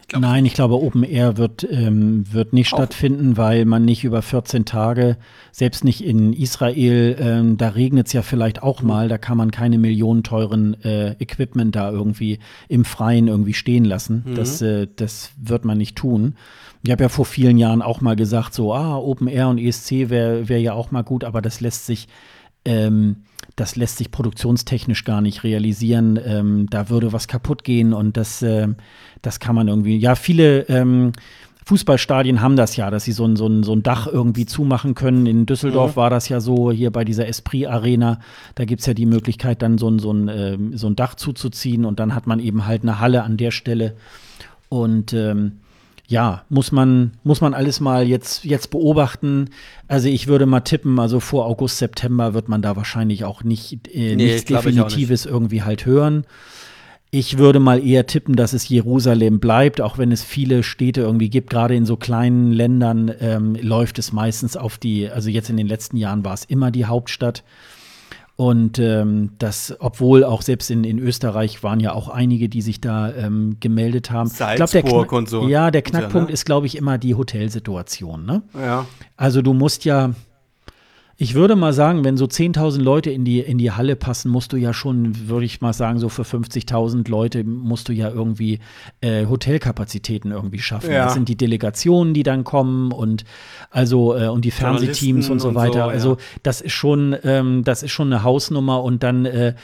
Ich 0.06 0.10
glaub, 0.10 0.22
Nein, 0.22 0.46
ich 0.46 0.54
glaube, 0.54 0.76
Open 0.76 1.02
Air 1.02 1.38
wird, 1.38 1.68
ähm, 1.68 2.32
wird 2.32 2.54
nicht 2.54 2.72
auch. 2.72 2.78
stattfinden, 2.78 3.38
weil 3.38 3.66
man 3.66 3.86
nicht 3.86 4.04
über 4.04 4.22
14 4.22 4.64
Tage, 4.64 5.18
selbst 5.52 5.84
nicht 5.84 6.06
in 6.06 6.32
Israel, 6.32 7.16
ähm, 7.20 7.58
da 7.58 7.70
regnet 7.70 8.06
es 8.06 8.14
ja 8.14 8.22
vielleicht 8.22 8.62
auch 8.62 8.84
mhm. 8.84 8.88
mal, 8.88 9.08
da 9.10 9.18
kann 9.18 9.36
man 9.36 9.50
keine 9.50 9.80
millionenteuren 9.80 10.80
äh, 10.84 11.14
Equipment 11.14 11.76
da 11.76 11.90
irgendwie 11.90 12.38
im 12.68 12.86
Freien 12.86 13.28
irgendwie 13.28 13.56
stehen 13.56 13.84
lassen. 13.84 14.24
Mhm. 14.28 14.36
Das, 14.36 14.62
äh, 14.62 14.88
das 14.96 15.32
wird 15.42 15.66
man 15.66 15.80
nicht 15.80 15.96
tun. 15.96 16.36
Ich 16.84 16.92
habe 16.92 17.02
ja 17.02 17.10
vor 17.10 17.26
vielen 17.26 17.58
Jahren 17.58 17.82
auch 17.82 18.00
mal 18.02 18.16
gesagt, 18.16 18.54
so, 18.54 18.76
ah, 18.76 18.98
Open 18.98 19.28
Air 19.28 19.48
und 19.48 19.58
ESC 19.58 20.12
wäre 20.12 20.50
wär 20.50 20.62
ja 20.62 20.74
auch 20.74 20.92
mal 20.92 21.04
gut, 21.04 21.24
aber 21.24 21.42
das 21.42 21.62
lässt 21.62 21.88
sich 21.88 22.08
ähm, 22.66 23.18
das 23.56 23.76
lässt 23.76 23.98
sich 23.98 24.12
produktionstechnisch 24.12 25.06
gar 25.06 25.22
nicht 25.22 25.44
realisieren. 25.44 26.20
Ähm, 26.24 26.68
da 26.70 26.90
würde 26.90 27.14
was 27.14 27.28
kaputt 27.28 27.64
gehen 27.64 27.94
und 27.94 28.18
das, 28.18 28.42
äh, 28.42 28.68
das 29.22 29.40
kann 29.40 29.56
man 29.56 29.68
irgendwie. 29.68 29.98
Ja, 29.98 30.16
viele 30.16 30.62
ähm, 30.68 31.14
Fußballstadien 31.66 32.42
haben 32.42 32.58
das 32.58 32.76
ja, 32.76 32.92
dass 32.92 33.06
sie 33.06 33.12
so 33.12 33.26
ein, 33.26 33.36
so 33.36 33.48
ein, 33.48 33.64
so 33.64 33.74
ein 33.74 33.82
Dach 33.82 34.08
irgendwie 34.08 34.46
zumachen 34.46 34.94
können. 34.94 35.26
In 35.26 35.46
Düsseldorf 35.46 35.96
mhm. 35.96 35.96
war 35.96 36.10
das 36.10 36.30
ja 36.30 36.40
so, 36.40 36.72
hier 36.72 36.92
bei 36.92 37.04
dieser 37.04 37.28
Esprit 37.28 37.68
Arena, 37.68 38.20
da 38.54 38.66
gibt 38.66 38.82
es 38.82 38.88
ja 38.88 38.94
die 38.94 39.08
Möglichkeit, 39.08 39.62
dann 39.62 39.78
so 39.78 39.90
ein, 39.90 39.98
so, 40.00 40.12
ein, 40.12 40.28
äh, 40.28 40.58
so 40.74 40.88
ein 40.88 40.96
Dach 40.96 41.16
zuzuziehen 41.16 41.86
und 41.86 42.00
dann 42.00 42.14
hat 42.14 42.28
man 42.28 42.40
eben 42.40 42.68
halt 42.68 42.84
eine 42.84 43.00
Halle 43.00 43.24
an 43.24 43.38
der 43.38 43.52
Stelle. 43.52 43.96
Und 44.70 45.14
ähm, 45.14 45.60
ja, 46.08 46.44
muss 46.50 46.72
man, 46.72 47.14
muss 47.24 47.42
man 47.42 47.54
alles 47.54 47.80
mal 47.80 48.08
jetzt, 48.08 48.46
jetzt 48.46 48.70
beobachten. 48.70 49.50
Also 49.88 50.08
ich 50.08 50.28
würde 50.28 50.46
mal 50.46 50.60
tippen, 50.62 51.00
also 51.00 51.20
vor 51.20 51.46
August, 51.46 51.80
September 51.80 52.34
wird 52.34 52.48
man 52.48 52.62
da 52.62 52.76
wahrscheinlich 52.76 53.26
auch 53.26 53.44
nicht 53.44 53.88
äh, 53.88 54.16
nee, 54.16 54.26
nichts 54.26 54.46
Definitives 54.46 55.26
nicht. 55.26 55.34
irgendwie 55.34 55.64
halt 55.64 55.86
hören. 55.86 56.26
Ich 57.12 57.38
würde 57.38 57.60
mal 57.60 57.86
eher 57.86 58.08
tippen, 58.08 58.36
dass 58.36 58.54
es 58.54 58.68
Jerusalem 58.68 59.40
bleibt, 59.40 59.80
auch 59.80 59.98
wenn 59.98 60.12
es 60.12 60.22
viele 60.22 60.64
Städte 60.64 61.02
irgendwie 61.02 61.30
gibt. 61.30 61.50
Gerade 61.50 61.76
in 61.76 61.86
so 61.86 61.96
kleinen 61.96 62.52
Ländern 62.52 63.12
ähm, 63.20 63.56
läuft 63.56 64.00
es 64.00 64.12
meistens 64.12 64.58
auf 64.58 64.78
die, 64.78 65.10
also 65.10 65.30
jetzt 65.30 65.50
in 65.50 65.58
den 65.58 65.68
letzten 65.68 65.98
Jahren 65.98 66.26
war 66.26 66.34
es 66.34 66.44
immer 66.44 66.72
die 66.72 66.86
Hauptstadt. 66.86 67.44
Und 68.38 68.80
ähm, 68.80 69.32
das, 69.38 69.74
obwohl 69.80 70.26
auch 70.26 70.42
selbst 70.42 70.70
in, 70.70 70.84
in 70.84 71.00
Österreich 71.00 71.64
waren 71.64 71.80
ja 71.80 71.94
auch 71.94 72.10
einige, 72.10 72.50
die 72.50 72.62
sich 72.62 72.82
da 72.82 73.14
ähm, 73.14 73.58
gemeldet 73.62 74.12
haben. 74.12 74.28
Salzburg 74.28 74.86
glaub, 74.86 75.12
und 75.14 75.30
so. 75.30 75.48
Ja, 75.48 75.72
der 75.72 75.82
Knackpunkt 75.82 76.16
ja, 76.16 76.26
ne? 76.26 76.34
ist, 76.34 76.46
glaube 76.46 76.68
ich, 76.68 76.76
immer 76.76 76.98
die 76.98 77.16
Hotelsituation. 77.16 78.26
Ne? 78.26 78.42
Ja. 78.54 78.86
Also 79.16 79.42
du 79.42 79.54
musst 79.54 79.86
ja, 79.86 80.12
ich 81.18 81.34
würde 81.34 81.56
mal 81.56 81.72
sagen, 81.72 82.04
wenn 82.04 82.18
so 82.18 82.26
10.000 82.26 82.82
Leute 82.82 83.10
in 83.10 83.24
die, 83.24 83.40
in 83.40 83.58
die 83.58 83.72
Halle 83.72 83.96
passen, 83.96 84.30
musst 84.30 84.52
du 84.52 84.58
ja 84.58 84.74
schon, 84.74 85.30
würde 85.30 85.46
ich 85.46 85.62
mal 85.62 85.72
sagen, 85.72 85.98
so 85.98 86.10
für 86.10 86.24
50.000 86.24 87.10
Leute 87.10 87.46
musst 87.46 87.88
du 87.88 87.94
ja 87.94 88.10
irgendwie 88.10 88.60
äh, 89.00 89.26
Hotelkapazitäten 89.26 90.32
irgendwie 90.32 90.60
schaffen. 90.60 90.92
Ja. 90.92 91.06
Das 91.06 91.14
sind 91.14 91.30
die 91.30 91.38
Delegationen, 91.38 92.14
die 92.14 92.24
dann 92.24 92.44
kommen 92.44 92.92
und 92.92 93.24
also 93.70 94.18
äh, 94.18 94.28
und 94.28 94.44
die 94.44 94.52
Fernsehteams 94.52 95.30
und 95.30 95.40
so 95.40 95.56
weiter. 95.56 95.88
Und 95.88 95.92
so, 95.92 96.10
also 96.10 96.10
ja. 96.12 96.18
das 96.44 96.60
ist 96.60 96.74
schon, 96.74 97.16
ähm, 97.24 97.64
das 97.64 97.82
ist 97.82 97.92
schon 97.92 98.12
eine 98.12 98.24
Hausnummer 98.24 98.84
und 98.84 99.02
dann 99.02 99.26
äh, 99.26 99.56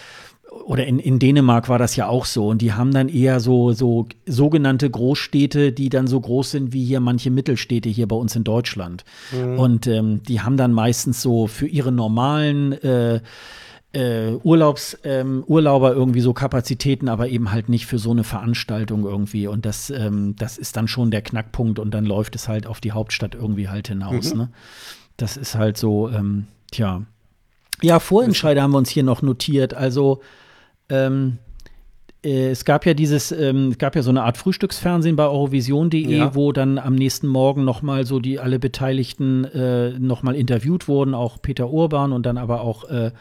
oder 0.65 0.85
in, 0.85 0.99
in 0.99 1.19
Dänemark 1.19 1.69
war 1.69 1.79
das 1.79 1.95
ja 1.95 2.07
auch 2.07 2.25
so. 2.25 2.47
Und 2.47 2.61
die 2.61 2.73
haben 2.73 2.91
dann 2.91 3.09
eher 3.09 3.39
so, 3.39 3.73
so 3.73 4.07
sogenannte 4.25 4.89
Großstädte, 4.89 5.71
die 5.71 5.89
dann 5.89 6.07
so 6.07 6.19
groß 6.19 6.51
sind 6.51 6.73
wie 6.73 6.85
hier 6.85 6.99
manche 6.99 7.31
Mittelstädte 7.31 7.89
hier 7.89 8.07
bei 8.07 8.15
uns 8.15 8.35
in 8.35 8.43
Deutschland. 8.43 9.03
Mhm. 9.31 9.59
Und 9.59 9.87
ähm, 9.87 10.23
die 10.23 10.41
haben 10.41 10.57
dann 10.57 10.73
meistens 10.73 11.21
so 11.21 11.47
für 11.47 11.67
ihre 11.67 11.91
normalen 11.91 12.73
äh, 12.83 13.21
äh, 13.93 14.33
Urlaubs, 14.43 14.97
ähm, 15.03 15.43
Urlauber 15.47 15.93
irgendwie 15.93 16.21
so 16.21 16.33
Kapazitäten, 16.33 17.09
aber 17.09 17.27
eben 17.27 17.51
halt 17.51 17.67
nicht 17.67 17.85
für 17.85 17.99
so 17.99 18.11
eine 18.11 18.23
Veranstaltung 18.23 19.03
irgendwie. 19.03 19.47
Und 19.47 19.65
das, 19.65 19.89
ähm, 19.89 20.35
das 20.37 20.57
ist 20.57 20.77
dann 20.77 20.87
schon 20.87 21.11
der 21.11 21.21
Knackpunkt 21.21 21.79
und 21.79 21.91
dann 21.91 22.05
läuft 22.05 22.35
es 22.35 22.47
halt 22.47 22.67
auf 22.67 22.79
die 22.79 22.93
Hauptstadt 22.93 23.35
irgendwie 23.35 23.69
halt 23.69 23.89
hinaus. 23.89 24.33
Mhm. 24.33 24.39
Ne? 24.39 24.49
Das 25.17 25.37
ist 25.37 25.55
halt 25.55 25.77
so, 25.77 26.09
ähm, 26.09 26.47
tja. 26.71 27.03
Ja, 27.81 27.99
Vorentscheider 27.99 28.61
haben 28.61 28.71
wir 28.71 28.77
uns 28.77 28.89
hier 28.89 29.03
noch 29.03 29.21
notiert. 29.21 29.73
Also 29.73 30.21
ähm, 30.91 31.37
äh, 32.23 32.49
es 32.49 32.65
gab 32.65 32.85
ja 32.85 32.93
dieses, 32.93 33.31
ähm, 33.31 33.69
es 33.69 33.77
gab 33.77 33.95
ja 33.95 34.03
so 34.03 34.11
eine 34.11 34.23
Art 34.23 34.37
Frühstücksfernsehen 34.37 35.15
bei 35.15 35.25
Eurovision.de, 35.25 36.17
ja. 36.17 36.35
wo 36.35 36.51
dann 36.51 36.77
am 36.77 36.95
nächsten 36.95 37.27
Morgen 37.27 37.63
nochmal 37.63 38.05
so 38.05 38.19
die 38.19 38.39
alle 38.39 38.59
Beteiligten 38.59 39.45
äh, 39.45 39.91
nochmal 39.97 40.35
interviewt 40.35 40.87
wurden, 40.87 41.13
auch 41.13 41.41
Peter 41.41 41.69
Urban 41.71 42.11
und 42.11 42.25
dann 42.25 42.37
aber 42.37 42.61
auch 42.61 42.89
äh, 42.89 43.11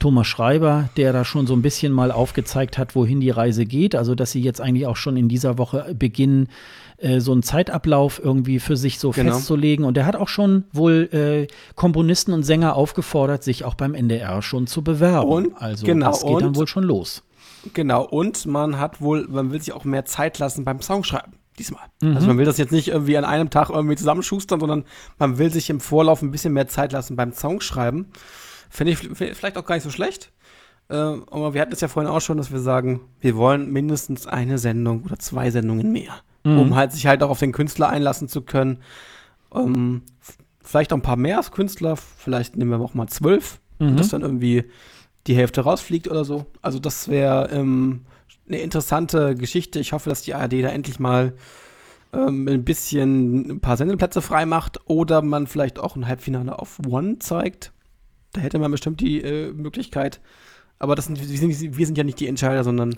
Thomas 0.00 0.26
Schreiber, 0.26 0.88
der 0.96 1.12
da 1.12 1.24
schon 1.24 1.46
so 1.46 1.54
ein 1.54 1.62
bisschen 1.62 1.92
mal 1.92 2.10
aufgezeigt 2.10 2.78
hat, 2.78 2.94
wohin 2.94 3.20
die 3.20 3.30
Reise 3.30 3.66
geht. 3.66 3.94
Also, 3.94 4.14
dass 4.14 4.32
sie 4.32 4.40
jetzt 4.40 4.60
eigentlich 4.60 4.86
auch 4.86 4.96
schon 4.96 5.16
in 5.16 5.28
dieser 5.28 5.58
Woche 5.58 5.94
beginnen, 5.96 6.48
äh, 7.00 7.20
so 7.20 7.32
einen 7.32 7.42
Zeitablauf 7.42 8.20
irgendwie 8.22 8.60
für 8.60 8.76
sich 8.76 8.98
so 8.98 9.10
genau. 9.10 9.32
festzulegen. 9.32 9.84
Und 9.84 9.96
er 9.96 10.06
hat 10.06 10.16
auch 10.16 10.28
schon 10.28 10.64
wohl 10.72 11.08
äh, 11.12 11.46
Komponisten 11.74 12.32
und 12.32 12.42
Sänger 12.42 12.76
aufgefordert, 12.76 13.42
sich 13.42 13.64
auch 13.64 13.74
beim 13.74 13.94
NDR 13.94 14.42
schon 14.42 14.66
zu 14.66 14.82
bewerben. 14.82 15.28
Und, 15.28 15.62
also, 15.62 15.86
genau, 15.86 16.06
das 16.06 16.22
geht 16.22 16.30
und, 16.30 16.42
dann 16.42 16.56
wohl 16.56 16.66
schon 16.66 16.84
los. 16.84 17.22
Genau, 17.74 18.04
und 18.04 18.46
man 18.46 18.78
hat 18.78 19.00
wohl, 19.00 19.26
man 19.28 19.52
will 19.52 19.60
sich 19.60 19.72
auch 19.72 19.84
mehr 19.84 20.04
Zeit 20.04 20.38
lassen 20.38 20.64
beim 20.64 20.80
Songschreiben 20.80 21.34
diesmal. 21.58 21.84
Mhm. 22.02 22.16
Also 22.16 22.26
man 22.26 22.38
will 22.38 22.46
das 22.46 22.58
jetzt 22.58 22.72
nicht 22.72 22.88
irgendwie 22.88 23.16
an 23.16 23.24
einem 23.24 23.50
Tag 23.50 23.70
irgendwie 23.70 23.96
zusammenschustern, 23.96 24.60
sondern 24.60 24.84
man 25.18 25.38
will 25.38 25.52
sich 25.52 25.70
im 25.70 25.80
Vorlauf 25.80 26.22
ein 26.22 26.30
bisschen 26.30 26.52
mehr 26.52 26.68
Zeit 26.68 26.92
lassen 26.92 27.16
beim 27.16 27.32
Songschreiben. 27.32 28.06
Finde 28.70 28.92
ich 28.92 28.98
vielleicht 28.98 29.58
auch 29.58 29.64
gar 29.64 29.74
nicht 29.74 29.84
so 29.84 29.90
schlecht. 29.90 30.32
Äh, 30.88 30.94
aber 30.94 31.54
wir 31.54 31.60
hatten 31.60 31.72
es 31.72 31.80
ja 31.80 31.88
vorhin 31.88 32.10
auch 32.10 32.20
schon, 32.20 32.36
dass 32.36 32.50
wir 32.50 32.60
sagen, 32.60 33.00
wir 33.20 33.36
wollen 33.36 33.70
mindestens 33.70 34.26
eine 34.26 34.58
Sendung 34.58 35.04
oder 35.04 35.18
zwei 35.18 35.50
Sendungen 35.50 35.92
mehr. 35.92 36.14
Mhm. 36.44 36.58
Um 36.58 36.76
halt 36.76 36.92
sich 36.92 37.06
halt 37.06 37.22
auch 37.22 37.30
auf 37.30 37.40
den 37.40 37.52
Künstler 37.52 37.88
einlassen 37.88 38.28
zu 38.28 38.42
können. 38.42 38.78
Ähm, 39.54 40.02
vielleicht 40.62 40.92
auch 40.92 40.96
ein 40.96 41.02
paar 41.02 41.16
mehr 41.16 41.38
als 41.38 41.50
Künstler, 41.50 41.96
vielleicht 41.96 42.56
nehmen 42.56 42.70
wir 42.70 42.80
auch 42.80 42.94
mal 42.94 43.08
zwölf, 43.08 43.60
mhm. 43.78 43.96
dass 43.96 44.08
dann 44.08 44.22
irgendwie 44.22 44.64
die 45.26 45.36
Hälfte 45.36 45.62
rausfliegt 45.62 46.08
oder 46.08 46.24
so. 46.24 46.46
Also 46.62 46.78
das 46.78 47.08
wäre 47.08 47.50
ähm, 47.50 48.02
eine 48.48 48.58
interessante 48.58 49.34
Geschichte. 49.34 49.80
Ich 49.80 49.92
hoffe, 49.92 50.08
dass 50.08 50.22
die 50.22 50.34
ARD 50.34 50.52
da 50.62 50.68
endlich 50.68 50.98
mal 50.98 51.34
ähm, 52.12 52.48
ein 52.48 52.64
bisschen 52.64 53.50
ein 53.50 53.60
paar 53.60 53.76
Sendeplätze 53.76 54.22
frei 54.22 54.46
macht 54.46 54.80
oder 54.86 55.22
man 55.22 55.46
vielleicht 55.46 55.78
auch 55.78 55.96
ein 55.96 56.06
Halbfinale 56.06 56.58
auf 56.58 56.78
One 56.86 57.18
zeigt. 57.18 57.72
Da 58.32 58.40
hätte 58.40 58.58
man 58.58 58.70
bestimmt 58.70 59.00
die 59.00 59.22
äh, 59.22 59.52
Möglichkeit. 59.52 60.20
Aber 60.78 60.94
das 60.94 61.06
sind, 61.06 61.20
wir, 61.20 61.38
sind, 61.38 61.76
wir 61.76 61.86
sind 61.86 61.98
ja 61.98 62.04
nicht 62.04 62.20
die 62.20 62.26
Entscheider, 62.26 62.64
sondern 62.64 62.96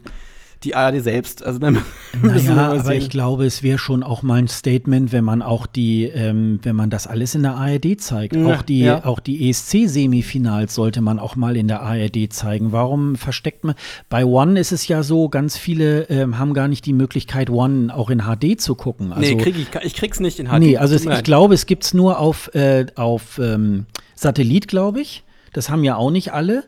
die 0.64 0.74
ARD 0.74 1.02
selbst. 1.02 1.44
Also 1.44 1.58
dann 1.58 1.78
naja, 2.22 2.72
aber 2.72 2.94
ich 2.94 3.10
glaube, 3.10 3.44
es 3.46 3.62
wäre 3.62 3.78
schon 3.78 4.02
auch 4.02 4.22
mal 4.22 4.36
ein 4.36 4.48
Statement, 4.48 5.12
wenn 5.12 5.24
man 5.24 5.42
auch 5.42 5.66
die, 5.66 6.04
ähm, 6.04 6.60
wenn 6.62 6.76
man 6.76 6.90
das 6.90 7.06
alles 7.06 7.34
in 7.34 7.42
der 7.42 7.54
ARD 7.54 8.00
zeigt. 8.00 8.36
Ja, 8.36 8.46
auch 8.46 8.62
die, 8.62 8.80
ja. 8.80 9.04
auch 9.04 9.20
die 9.20 9.48
ESC-Semifinals 9.48 10.74
sollte 10.74 11.00
man 11.00 11.18
auch 11.18 11.36
mal 11.36 11.56
in 11.56 11.68
der 11.68 11.82
ARD 11.82 12.32
zeigen. 12.32 12.72
Warum 12.72 13.16
versteckt 13.16 13.64
man? 13.64 13.74
Bei 14.08 14.24
One 14.24 14.58
ist 14.58 14.72
es 14.72 14.88
ja 14.88 15.02
so, 15.02 15.28
ganz 15.28 15.56
viele 15.56 16.02
ähm, 16.10 16.38
haben 16.38 16.54
gar 16.54 16.68
nicht 16.68 16.86
die 16.86 16.92
Möglichkeit, 16.92 17.50
One 17.50 17.94
auch 17.94 18.10
in 18.10 18.22
HD 18.22 18.60
zu 18.60 18.74
gucken. 18.74 19.12
Also, 19.12 19.34
nee, 19.34 19.42
krieg 19.42 19.56
ich, 19.58 19.68
ich 19.82 19.94
krieg's 19.94 20.20
nicht 20.20 20.38
in 20.38 20.46
HD. 20.48 20.58
Nee, 20.58 20.76
also 20.76 20.94
es, 20.94 21.06
ich 21.06 21.24
glaube, 21.24 21.54
es 21.54 21.66
gibt's 21.66 21.94
nur 21.94 22.18
auf, 22.18 22.54
äh, 22.54 22.86
auf 22.96 23.38
ähm, 23.38 23.86
Satellit, 24.14 24.68
glaube 24.68 25.00
ich. 25.00 25.24
Das 25.52 25.68
haben 25.68 25.84
ja 25.84 25.96
auch 25.96 26.10
nicht 26.10 26.32
alle. 26.32 26.64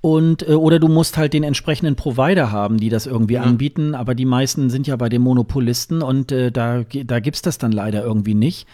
Und, 0.00 0.48
äh, 0.48 0.52
oder 0.52 0.78
du 0.78 0.88
musst 0.88 1.16
halt 1.16 1.32
den 1.32 1.42
entsprechenden 1.42 1.96
Provider 1.96 2.52
haben, 2.52 2.78
die 2.78 2.88
das 2.88 3.06
irgendwie 3.06 3.34
ja. 3.34 3.42
anbieten. 3.42 3.94
Aber 3.94 4.14
die 4.14 4.24
meisten 4.24 4.70
sind 4.70 4.86
ja 4.86 4.96
bei 4.96 5.08
den 5.08 5.22
Monopolisten 5.22 6.02
und 6.02 6.32
äh, 6.32 6.52
da, 6.52 6.84
da 6.84 7.20
gibt 7.20 7.36
es 7.36 7.42
das 7.42 7.58
dann 7.58 7.72
leider 7.72 8.02
irgendwie 8.02 8.34
nicht. 8.34 8.66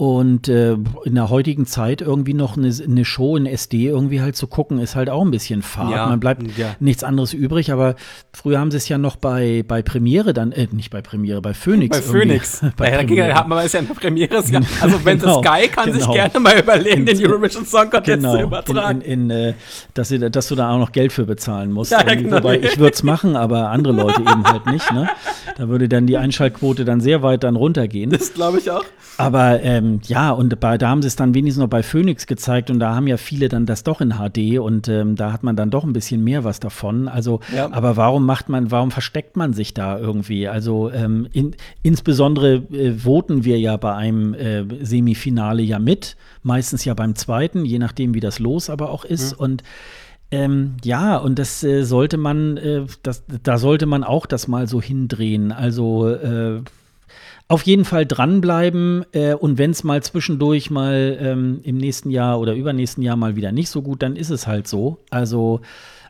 Und 0.00 0.48
äh, 0.48 0.78
in 1.04 1.14
der 1.14 1.28
heutigen 1.28 1.66
Zeit 1.66 2.00
irgendwie 2.00 2.32
noch 2.32 2.56
eine, 2.56 2.72
eine, 2.82 3.04
Show 3.04 3.36
in 3.36 3.44
SD 3.44 3.88
irgendwie 3.88 4.22
halt 4.22 4.34
zu 4.34 4.46
gucken, 4.46 4.78
ist 4.78 4.96
halt 4.96 5.10
auch 5.10 5.20
ein 5.20 5.30
bisschen 5.30 5.60
fad. 5.60 5.90
Ja, 5.90 6.06
Man 6.06 6.20
bleibt 6.20 6.56
ja. 6.56 6.74
nichts 6.80 7.04
anderes 7.04 7.34
übrig, 7.34 7.70
aber 7.70 7.96
früher 8.32 8.60
haben 8.60 8.70
sie 8.70 8.78
es 8.78 8.88
ja 8.88 8.96
noch 8.96 9.16
bei, 9.16 9.62
bei 9.68 9.82
Premiere 9.82 10.32
dann, 10.32 10.52
äh, 10.52 10.68
nicht 10.72 10.88
bei 10.88 11.02
Premiere, 11.02 11.42
bei 11.42 11.52
Phoenix. 11.52 12.00
Bei 12.00 12.02
Phoenix. 12.02 12.62
bei 12.78 12.90
ja, 12.90 12.96
Premiere. 12.96 13.34
hat 13.34 13.46
man 13.46 13.62
ist 13.62 13.74
ja 13.74 13.80
eine 13.80 13.88
Premiere. 13.88 14.42
Ja, 14.50 14.60
also 14.80 15.04
wenn 15.04 15.18
genau, 15.18 15.42
Sky 15.42 15.68
kann 15.68 15.92
genau. 15.92 15.98
sich 15.98 16.10
gerne 16.14 16.40
mal 16.40 16.58
überlegen, 16.58 17.04
den 17.04 17.18
Eurovision 17.22 17.66
Song 17.66 17.90
Contest 17.90 18.22
genau. 18.22 18.36
zu 18.36 18.42
übertragen. 18.42 19.02
In, 19.02 19.28
in, 19.28 19.30
in, 19.30 19.48
äh, 19.48 19.54
dass, 19.92 20.08
sie, 20.08 20.18
dass 20.18 20.48
du 20.48 20.54
da 20.54 20.70
auch 20.70 20.78
noch 20.78 20.92
Geld 20.92 21.12
für 21.12 21.26
bezahlen 21.26 21.72
musst. 21.72 21.92
Ja, 21.92 22.02
genau. 22.04 22.38
Wobei 22.38 22.58
ich 22.58 22.78
würde 22.78 22.94
es 22.94 23.02
machen, 23.02 23.36
aber 23.36 23.68
andere 23.68 23.92
Leute 23.92 24.22
eben 24.22 24.44
halt 24.44 24.64
nicht. 24.64 24.90
Ne? 24.92 25.10
Da 25.58 25.68
würde 25.68 25.90
dann 25.90 26.06
die 26.06 26.16
Einschaltquote 26.16 26.86
dann 26.86 27.02
sehr 27.02 27.22
weit 27.22 27.44
dann 27.44 27.54
runtergehen. 27.54 28.08
Das 28.08 28.32
glaube 28.32 28.60
ich 28.60 28.70
auch. 28.70 28.84
Aber 29.18 29.62
ähm, 29.62 29.89
ja, 30.04 30.30
und 30.30 30.58
bei, 30.60 30.78
da 30.78 30.88
haben 30.88 31.02
sie 31.02 31.08
es 31.08 31.16
dann 31.16 31.34
wenigstens 31.34 31.60
noch 31.60 31.68
bei 31.68 31.82
Phoenix 31.82 32.26
gezeigt 32.26 32.70
und 32.70 32.78
da 32.78 32.94
haben 32.94 33.06
ja 33.06 33.16
viele 33.16 33.48
dann 33.48 33.66
das 33.66 33.82
doch 33.84 34.00
in 34.00 34.14
HD 34.14 34.58
und 34.58 34.88
ähm, 34.88 35.16
da 35.16 35.32
hat 35.32 35.42
man 35.42 35.56
dann 35.56 35.70
doch 35.70 35.84
ein 35.84 35.92
bisschen 35.92 36.22
mehr 36.22 36.44
was 36.44 36.60
davon. 36.60 37.08
Also, 37.08 37.40
ja. 37.54 37.70
aber 37.72 37.96
warum 37.96 38.26
macht 38.26 38.48
man, 38.48 38.70
warum 38.70 38.90
versteckt 38.90 39.36
man 39.36 39.52
sich 39.52 39.74
da 39.74 39.98
irgendwie? 39.98 40.48
Also 40.48 40.90
ähm, 40.90 41.28
in, 41.32 41.54
insbesondere 41.82 42.56
äh, 42.72 42.92
voten 42.92 43.44
wir 43.44 43.58
ja 43.58 43.76
bei 43.76 43.94
einem 43.94 44.34
äh, 44.34 44.64
Semifinale 44.84 45.62
ja 45.62 45.78
mit, 45.78 46.16
meistens 46.42 46.84
ja 46.84 46.94
beim 46.94 47.14
zweiten, 47.14 47.64
je 47.64 47.78
nachdem, 47.78 48.14
wie 48.14 48.20
das 48.20 48.38
Los 48.38 48.70
aber 48.70 48.90
auch 48.90 49.04
ist. 49.04 49.32
Mhm. 49.32 49.38
Und 49.44 49.62
ähm, 50.32 50.76
ja, 50.84 51.16
und 51.16 51.38
das 51.38 51.64
äh, 51.64 51.82
sollte 51.82 52.16
man, 52.16 52.56
äh, 52.56 52.86
das, 53.02 53.24
da 53.42 53.58
sollte 53.58 53.86
man 53.86 54.04
auch 54.04 54.26
das 54.26 54.46
mal 54.46 54.68
so 54.68 54.80
hindrehen. 54.80 55.50
Also 55.50 56.08
äh, 56.08 56.62
auf 57.50 57.62
jeden 57.62 57.84
Fall 57.84 58.06
dranbleiben 58.06 59.04
äh, 59.10 59.34
und 59.34 59.58
wenn 59.58 59.72
es 59.72 59.82
mal 59.82 60.00
zwischendurch 60.04 60.70
mal 60.70 61.18
ähm, 61.20 61.58
im 61.64 61.78
nächsten 61.78 62.10
Jahr 62.10 62.38
oder 62.38 62.54
übernächsten 62.54 63.02
Jahr 63.02 63.16
mal 63.16 63.34
wieder 63.34 63.50
nicht 63.50 63.70
so 63.70 63.82
gut, 63.82 64.02
dann 64.02 64.14
ist 64.14 64.30
es 64.30 64.46
halt 64.46 64.68
so. 64.68 64.98
Also, 65.10 65.60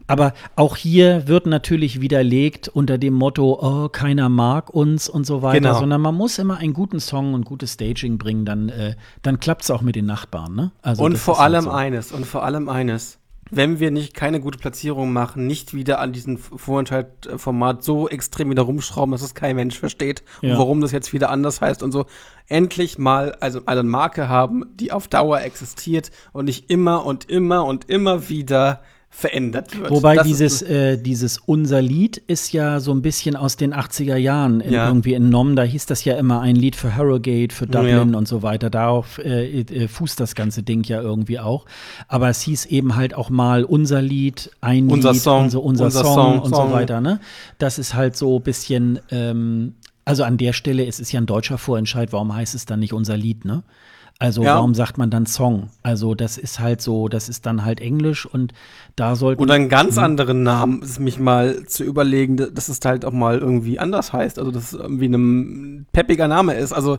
aber 0.06 0.34
auch 0.54 0.76
hier 0.76 1.28
wird 1.28 1.46
natürlich 1.46 2.02
widerlegt 2.02 2.68
unter 2.68 2.98
dem 2.98 3.14
Motto, 3.14 3.58
oh, 3.58 3.88
keiner 3.88 4.28
mag 4.28 4.68
uns 4.68 5.08
und 5.08 5.24
so 5.24 5.40
weiter, 5.40 5.60
genau. 5.60 5.78
sondern 5.78 6.02
man 6.02 6.14
muss 6.14 6.38
immer 6.38 6.58
einen 6.58 6.74
guten 6.74 7.00
Song 7.00 7.32
und 7.32 7.46
gutes 7.46 7.72
Staging 7.72 8.18
bringen, 8.18 8.44
dann, 8.44 8.68
äh, 8.68 8.96
dann 9.22 9.40
klappt 9.40 9.62
es 9.62 9.70
auch 9.70 9.80
mit 9.80 9.96
den 9.96 10.04
Nachbarn. 10.04 10.54
Ne? 10.54 10.72
Also 10.82 11.04
und 11.04 11.16
vor 11.16 11.40
allem 11.40 11.64
halt 11.64 11.64
so. 11.64 11.70
eines, 11.70 12.12
und 12.12 12.26
vor 12.26 12.44
allem 12.44 12.68
eines 12.68 13.18
wenn 13.50 13.80
wir 13.80 13.90
nicht 13.90 14.14
keine 14.14 14.40
gute 14.40 14.58
Platzierung 14.58 15.12
machen, 15.12 15.46
nicht 15.46 15.74
wieder 15.74 16.00
an 16.00 16.12
diesem 16.12 16.38
Vorentscheidformat 16.38 17.82
so 17.82 18.08
extrem 18.08 18.50
wieder 18.50 18.62
rumschrauben, 18.62 19.12
dass 19.12 19.22
es 19.22 19.34
kein 19.34 19.56
Mensch 19.56 19.78
versteht, 19.78 20.22
ja. 20.40 20.56
warum 20.56 20.80
das 20.80 20.92
jetzt 20.92 21.12
wieder 21.12 21.30
anders 21.30 21.60
heißt 21.60 21.82
und 21.82 21.92
so. 21.92 22.06
Endlich 22.48 22.98
mal 22.98 23.36
also 23.40 23.62
eine 23.66 23.82
Marke 23.82 24.28
haben, 24.28 24.64
die 24.74 24.92
auf 24.92 25.08
Dauer 25.08 25.40
existiert 25.42 26.10
und 26.32 26.46
nicht 26.46 26.70
immer 26.70 27.04
und 27.04 27.30
immer 27.30 27.64
und 27.64 27.88
immer 27.88 28.28
wieder 28.28 28.82
verändert 29.12 29.76
wird. 29.76 29.90
Wobei 29.90 30.14
das 30.14 30.26
dieses, 30.26 30.62
äh, 30.62 30.96
dieses 30.96 31.38
Unser 31.38 31.82
Lied 31.82 32.16
ist 32.16 32.52
ja 32.52 32.78
so 32.78 32.92
ein 32.92 33.02
bisschen 33.02 33.34
aus 33.34 33.56
den 33.56 33.74
80er 33.74 34.16
Jahren 34.16 34.62
ja. 34.66 34.86
irgendwie 34.86 35.14
entnommen. 35.14 35.56
Da 35.56 35.64
hieß 35.64 35.86
das 35.86 36.04
ja 36.04 36.16
immer 36.16 36.40
ein 36.40 36.54
Lied 36.54 36.76
für 36.76 36.94
Harrogate, 36.94 37.54
für 37.54 37.66
Dublin 37.66 38.12
ja. 38.12 38.18
und 38.18 38.28
so 38.28 38.42
weiter. 38.42 38.70
Darauf 38.70 39.18
äh, 39.18 39.60
äh, 39.60 39.88
fußt 39.88 40.18
das 40.20 40.36
ganze 40.36 40.62
Ding 40.62 40.84
ja 40.84 41.02
irgendwie 41.02 41.40
auch. 41.40 41.66
Aber 42.06 42.28
es 42.30 42.40
hieß 42.42 42.66
eben 42.66 42.94
halt 42.94 43.12
auch 43.12 43.30
mal 43.30 43.64
Unser 43.64 44.00
Lied, 44.00 44.52
ein 44.60 44.88
unser 44.88 45.12
Lied, 45.12 45.22
Song, 45.22 45.44
unser, 45.44 45.62
unser, 45.62 45.84
unser 45.86 46.04
Song, 46.04 46.14
Song, 46.14 46.40
und 46.40 46.54
so 46.54 46.70
weiter. 46.70 47.00
Ne? 47.00 47.20
Das 47.58 47.78
ist 47.80 47.94
halt 47.94 48.16
so 48.16 48.36
ein 48.36 48.42
bisschen, 48.42 49.00
ähm, 49.10 49.74
also 50.04 50.22
an 50.22 50.36
der 50.38 50.52
Stelle, 50.52 50.86
es 50.86 51.00
ist 51.00 51.10
ja 51.10 51.20
ein 51.20 51.26
deutscher 51.26 51.58
Vorentscheid, 51.58 52.12
warum 52.12 52.34
heißt 52.34 52.54
es 52.54 52.64
dann 52.64 52.78
nicht 52.78 52.92
unser 52.92 53.16
Lied, 53.16 53.44
ne? 53.44 53.64
Also 54.20 54.44
ja. 54.44 54.56
warum 54.56 54.74
sagt 54.74 54.98
man 54.98 55.08
dann 55.08 55.24
Song? 55.24 55.70
Also 55.82 56.14
das 56.14 56.36
ist 56.36 56.60
halt 56.60 56.82
so, 56.82 57.08
das 57.08 57.30
ist 57.30 57.46
dann 57.46 57.64
halt 57.64 57.80
Englisch 57.80 58.26
und 58.26 58.52
da 58.94 59.16
sollte 59.16 59.40
Oder 59.40 59.54
einen 59.54 59.70
ganz 59.70 59.96
anderen 59.96 60.42
Namen, 60.42 60.84
mich 60.98 61.18
mal 61.18 61.64
zu 61.64 61.84
überlegen, 61.84 62.36
dass 62.36 62.68
es 62.68 62.80
halt 62.84 63.06
auch 63.06 63.12
mal 63.12 63.38
irgendwie 63.38 63.78
anders 63.78 64.12
heißt. 64.12 64.38
Also 64.38 64.50
dass 64.50 64.74
es 64.74 64.78
irgendwie 64.78 65.06
ein 65.06 65.86
peppiger 65.92 66.28
Name 66.28 66.52
ist. 66.52 66.74
Also 66.74 66.98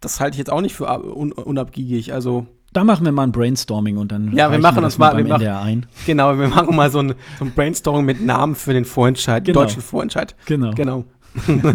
das 0.00 0.18
halte 0.18 0.36
ich 0.36 0.38
jetzt 0.38 0.50
auch 0.50 0.62
nicht 0.62 0.74
für 0.74 0.88
un 0.88 1.32
unabgiebig. 1.32 2.14
Also 2.14 2.46
da 2.72 2.84
machen 2.84 3.04
wir 3.04 3.12
mal 3.12 3.24
ein 3.24 3.32
Brainstorming 3.32 3.98
und 3.98 4.10
dann 4.10 4.32
ja, 4.34 4.50
wir 4.50 4.58
machen 4.58 4.82
uns 4.82 4.96
mal, 4.96 5.14
wir 5.14 5.26
machen, 5.26 5.46
ein. 5.46 5.84
Genau, 6.06 6.38
wir 6.38 6.48
machen 6.48 6.74
mal 6.74 6.90
so 6.90 7.00
ein, 7.00 7.14
so 7.38 7.44
ein 7.44 7.52
Brainstorming 7.52 8.06
mit 8.06 8.22
Namen 8.24 8.54
für 8.54 8.72
den 8.72 8.86
Vorentscheid, 8.86 9.44
genau. 9.44 9.60
deutschen 9.60 9.82
Vorentscheid. 9.82 10.34
Genau. 10.46 10.70
Genau. 10.70 11.04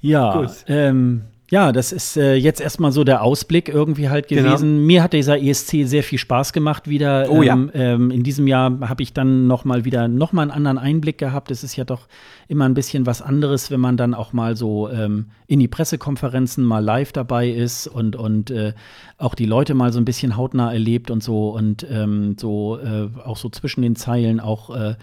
ja, 0.00 0.46
ähm, 0.68 1.22
ja, 1.52 1.70
das 1.70 1.92
ist 1.92 2.16
äh, 2.16 2.34
jetzt 2.34 2.62
erstmal 2.62 2.92
so 2.92 3.04
der 3.04 3.22
Ausblick 3.22 3.68
irgendwie 3.68 4.08
halt 4.08 4.26
genau. 4.26 4.42
gewesen. 4.42 4.76
Genau. 4.76 4.86
Mir 4.86 5.02
hat 5.02 5.12
dieser 5.12 5.38
ESC 5.38 5.84
sehr 5.84 6.02
viel 6.02 6.16
Spaß 6.16 6.54
gemacht 6.54 6.88
wieder. 6.88 7.26
Oh 7.28 7.42
ja. 7.42 7.52
Ähm, 7.52 7.70
ähm, 7.74 8.10
in 8.10 8.22
diesem 8.22 8.46
Jahr 8.46 8.80
habe 8.88 9.02
ich 9.02 9.12
dann 9.12 9.48
noch 9.48 9.66
mal 9.66 9.84
wieder 9.84 10.08
noch 10.08 10.32
mal 10.32 10.40
einen 10.40 10.50
anderen 10.50 10.78
Einblick 10.78 11.18
gehabt. 11.18 11.50
Es 11.50 11.62
ist 11.62 11.76
ja 11.76 11.84
doch 11.84 12.08
immer 12.48 12.64
ein 12.64 12.72
bisschen 12.72 13.04
was 13.04 13.20
anderes, 13.20 13.70
wenn 13.70 13.80
man 13.80 13.98
dann 13.98 14.14
auch 14.14 14.32
mal 14.32 14.56
so 14.56 14.88
ähm, 14.88 15.26
in 15.46 15.60
die 15.60 15.68
Pressekonferenzen 15.68 16.64
mal 16.64 16.82
live 16.82 17.12
dabei 17.12 17.50
ist 17.50 17.86
und 17.86 18.16
und 18.16 18.50
äh, 18.50 18.72
auch 19.18 19.34
die 19.34 19.44
Leute 19.44 19.74
mal 19.74 19.92
so 19.92 20.00
ein 20.00 20.06
bisschen 20.06 20.38
hautnah 20.38 20.72
erlebt 20.72 21.10
und 21.10 21.22
so 21.22 21.50
und 21.50 21.86
ähm, 21.90 22.34
so 22.40 22.78
äh, 22.78 23.10
auch 23.26 23.36
so 23.36 23.50
zwischen 23.50 23.82
den 23.82 23.94
Zeilen 23.94 24.40
auch 24.40 24.74
äh, 24.74 24.94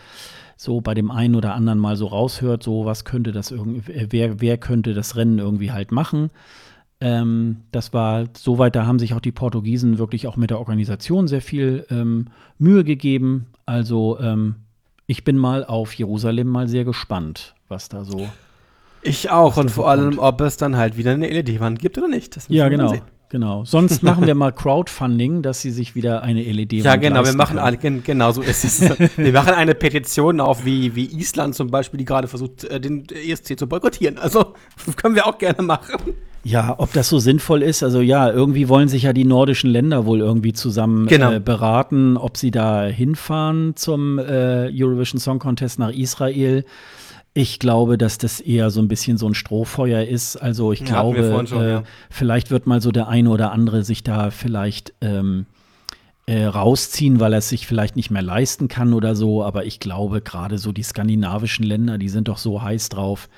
so 0.61 0.81
bei 0.81 0.93
dem 0.93 1.09
einen 1.09 1.35
oder 1.35 1.55
anderen 1.55 1.79
mal 1.79 1.95
so 1.95 2.07
raushört, 2.07 2.63
so 2.63 2.83
was 2.83 3.05
könnte 3.05 3.31
das 3.31 3.49
irgendwie, 3.49 3.93
äh, 3.93 4.07
wer, 4.09 4.41
wer 4.41 4.57
könnte 4.57 4.93
das 4.93 5.15
Rennen 5.15 5.39
irgendwie 5.39 5.71
halt 5.71 5.93
machen. 5.93 6.31
Ähm, 6.99 7.61
das 7.71 7.93
war 7.93 8.25
soweit, 8.35 8.75
da 8.75 8.85
haben 8.85 8.99
sich 8.99 9.13
auch 9.13 9.21
die 9.21 9.31
Portugiesen 9.31 9.99
wirklich 9.99 10.27
auch 10.27 10.35
mit 10.35 10.49
der 10.49 10.59
Organisation 10.59 11.29
sehr 11.29 11.41
viel 11.41 11.85
ähm, 11.89 12.27
Mühe 12.57 12.83
gegeben. 12.83 13.47
Also 13.65 14.19
ähm, 14.19 14.55
ich 15.07 15.23
bin 15.23 15.37
mal 15.37 15.63
auf 15.63 15.93
Jerusalem 15.93 16.49
mal 16.49 16.67
sehr 16.67 16.83
gespannt, 16.83 17.55
was 17.69 17.87
da 17.87 18.03
so. 18.03 18.27
Ich 19.01 19.29
auch 19.29 19.55
und 19.55 19.71
vor 19.71 19.89
allem, 19.89 20.19
ob 20.19 20.41
es 20.41 20.57
dann 20.57 20.75
halt 20.75 20.97
wieder 20.97 21.11
eine 21.11 21.29
LED-Wand 21.29 21.79
gibt 21.79 21.97
oder 21.97 22.09
nicht. 22.09 22.37
ja, 22.49 22.67
genau. 22.67 22.89
Sehen. 22.89 23.01
Genau. 23.29 23.63
Sonst 23.63 24.01
machen 24.03 24.25
wir 24.25 24.35
mal 24.35 24.51
Crowdfunding, 24.51 25.41
dass 25.43 25.61
sie 25.61 25.71
sich 25.71 25.95
wieder 25.95 26.23
eine 26.23 26.41
LED 26.41 26.73
Ja, 26.73 26.95
genau. 26.95 27.23
Wir 27.23 27.33
machen 27.33 27.59
alle, 27.59 27.77
genau 27.77 28.31
so 28.31 28.41
ist 28.41 28.63
es. 28.63 28.81
wir 29.17 29.31
machen 29.31 29.53
eine 29.53 29.75
Petition 29.75 30.41
auf, 30.41 30.65
wie, 30.65 30.95
wie 30.95 31.05
Island 31.05 31.55
zum 31.55 31.69
Beispiel, 31.69 31.99
die 31.99 32.05
gerade 32.05 32.27
versucht, 32.27 32.63
äh, 32.65 32.81
den 32.81 33.05
ESC 33.09 33.57
zu 33.57 33.67
boykottieren. 33.67 34.17
Also 34.17 34.53
können 34.95 35.15
wir 35.15 35.27
auch 35.27 35.37
gerne 35.37 35.61
machen. 35.61 36.15
Ja, 36.43 36.75
ob 36.77 36.93
das 36.93 37.09
so 37.09 37.19
sinnvoll 37.19 37.61
ist, 37.61 37.83
also 37.83 37.99
ja, 37.99 38.31
irgendwie 38.31 38.69
wollen 38.69 38.87
sich 38.87 39.03
ja 39.03 39.11
die 39.11 39.25
nordischen 39.25 39.69
Länder 39.69 40.05
wohl 40.05 40.19
irgendwie 40.19 40.53
zusammen 40.53 41.05
genau. 41.07 41.33
äh, 41.33 41.39
beraten, 41.41 42.15
ob 42.15 42.37
sie 42.37 42.49
da 42.49 42.85
hinfahren 42.85 43.75
zum 43.75 44.19
äh, 44.19 44.71
Eurovision 44.73 45.19
Song 45.19 45.39
Contest 45.39 45.79
nach 45.79 45.91
Israel. 45.91 46.63
Ich 47.33 47.59
glaube, 47.59 47.97
dass 47.97 48.17
das 48.17 48.39
eher 48.39 48.69
so 48.69 48.81
ein 48.81 48.87
bisschen 48.87 49.17
so 49.17 49.27
ein 49.27 49.33
Strohfeuer 49.33 50.03
ist. 50.03 50.35
Also 50.35 50.73
ich 50.73 50.81
ja, 50.81 50.85
glaube, 50.87 51.45
schon, 51.47 51.61
äh, 51.61 51.69
ja. 51.69 51.83
vielleicht 52.09 52.51
wird 52.51 52.67
mal 52.67 52.81
so 52.81 52.91
der 52.91 53.07
eine 53.07 53.29
oder 53.29 53.51
andere 53.51 53.83
sich 53.83 54.03
da 54.03 54.31
vielleicht 54.31 54.93
ähm, 55.01 55.45
äh, 56.25 56.45
rausziehen, 56.45 57.19
weil 57.19 57.33
er 57.33 57.39
es 57.39 57.49
sich 57.49 57.67
vielleicht 57.67 57.95
nicht 57.95 58.09
mehr 58.11 58.21
leisten 58.21 58.67
kann 58.67 58.93
oder 58.93 59.15
so. 59.15 59.43
Aber 59.43 59.65
ich 59.65 59.79
glaube, 59.79 60.21
gerade 60.21 60.57
so 60.57 60.71
die 60.71 60.83
skandinavischen 60.83 61.65
Länder, 61.65 61.97
die 61.97 62.09
sind 62.09 62.27
doch 62.27 62.37
so 62.37 62.61
heiß 62.61 62.89
drauf, 62.89 63.29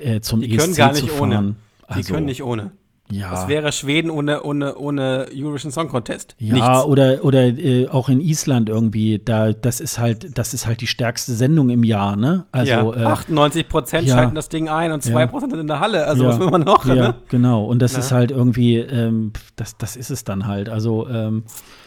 äh, 0.00 0.20
zum 0.20 0.40
die 0.40 0.54
ESC 0.54 0.58
können 0.60 0.74
gar 0.74 0.92
nicht 0.92 1.00
zu 1.00 1.06
fahren. 1.08 1.32
Ohne. 1.32 1.54
Die 1.90 1.94
also, 1.94 2.14
können 2.14 2.26
nicht 2.26 2.42
ohne. 2.42 2.72
Ja. 3.12 3.30
Das 3.30 3.48
wäre 3.48 3.72
Schweden 3.72 4.10
ohne, 4.10 4.42
ohne, 4.42 4.76
ohne 4.76 5.26
Eurovision 5.34 5.70
Song 5.70 5.88
Contest. 5.88 6.34
Ja, 6.38 6.54
Nichts. 6.54 6.84
oder, 6.84 7.24
oder 7.24 7.46
äh, 7.46 7.88
auch 7.88 8.08
in 8.08 8.20
Island 8.20 8.68
irgendwie, 8.68 9.20
da, 9.22 9.52
das 9.52 9.80
ist 9.80 9.98
halt, 9.98 10.36
das 10.38 10.54
ist 10.54 10.66
halt 10.66 10.80
die 10.80 10.86
stärkste 10.86 11.32
Sendung 11.32 11.70
im 11.70 11.84
Jahr, 11.84 12.16
ne? 12.16 12.46
Also, 12.52 12.94
ja. 12.94 13.12
98 13.12 13.60
äh, 13.60 13.68
Prozent 13.68 14.08
ja. 14.08 14.16
schalten 14.16 14.34
das 14.34 14.48
Ding 14.48 14.68
ein 14.68 14.92
und 14.92 15.02
2 15.02 15.26
Prozent 15.26 15.52
ja. 15.52 15.60
in 15.60 15.66
der 15.66 15.80
Halle. 15.80 16.06
Also 16.06 16.26
was 16.26 16.38
will 16.40 16.50
man 16.50 16.62
noch? 16.62 16.84
Ja, 16.86 16.94
ne? 16.94 17.14
genau. 17.28 17.64
Und 17.64 17.80
das 17.80 17.96
ist 17.96 18.12
halt 18.12 18.30
irgendwie, 18.30 18.76
ähm, 18.76 19.32
das, 19.56 19.76
das 19.76 19.96
ist 19.96 20.10
es 20.10 20.24
dann 20.24 20.46
halt. 20.46 20.68
Also, 20.68 21.08
ähm, 21.08 21.42
Äh, 21.42 21.81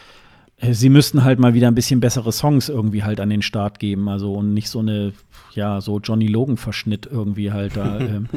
sie 0.60 0.88
müssten 0.88 1.24
halt 1.24 1.38
mal 1.38 1.54
wieder 1.54 1.68
ein 1.68 1.74
bisschen 1.74 2.00
bessere 2.00 2.32
Songs 2.32 2.68
irgendwie 2.68 3.04
halt 3.04 3.20
an 3.20 3.28
den 3.28 3.42
Start 3.42 3.78
geben, 3.78 4.08
also 4.08 4.34
und 4.34 4.54
nicht 4.54 4.70
so 4.70 4.78
eine, 4.78 5.12
ja, 5.52 5.80
so 5.80 5.98
Johnny 5.98 6.26
Logan-Verschnitt 6.26 7.06
irgendwie 7.06 7.52
halt 7.52 7.76
da. 7.76 7.98
ähm. 8.00 8.28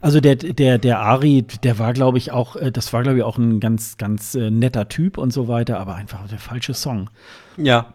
Also 0.00 0.20
der, 0.20 0.36
der, 0.36 0.78
der 0.78 1.00
Ari, 1.00 1.44
der 1.62 1.78
war, 1.78 1.92
glaube 1.92 2.18
ich, 2.18 2.32
auch, 2.32 2.56
äh, 2.56 2.72
das 2.72 2.92
war, 2.92 3.02
glaube 3.02 3.18
ich, 3.18 3.24
auch 3.24 3.38
ein 3.38 3.60
ganz, 3.60 3.96
ganz 3.96 4.34
äh, 4.34 4.50
netter 4.50 4.88
Typ 4.88 5.18
und 5.18 5.32
so 5.32 5.46
weiter, 5.46 5.78
aber 5.78 5.94
einfach 5.94 6.26
der 6.28 6.38
falsche 6.38 6.74
Song. 6.74 7.10
Ja. 7.56 7.94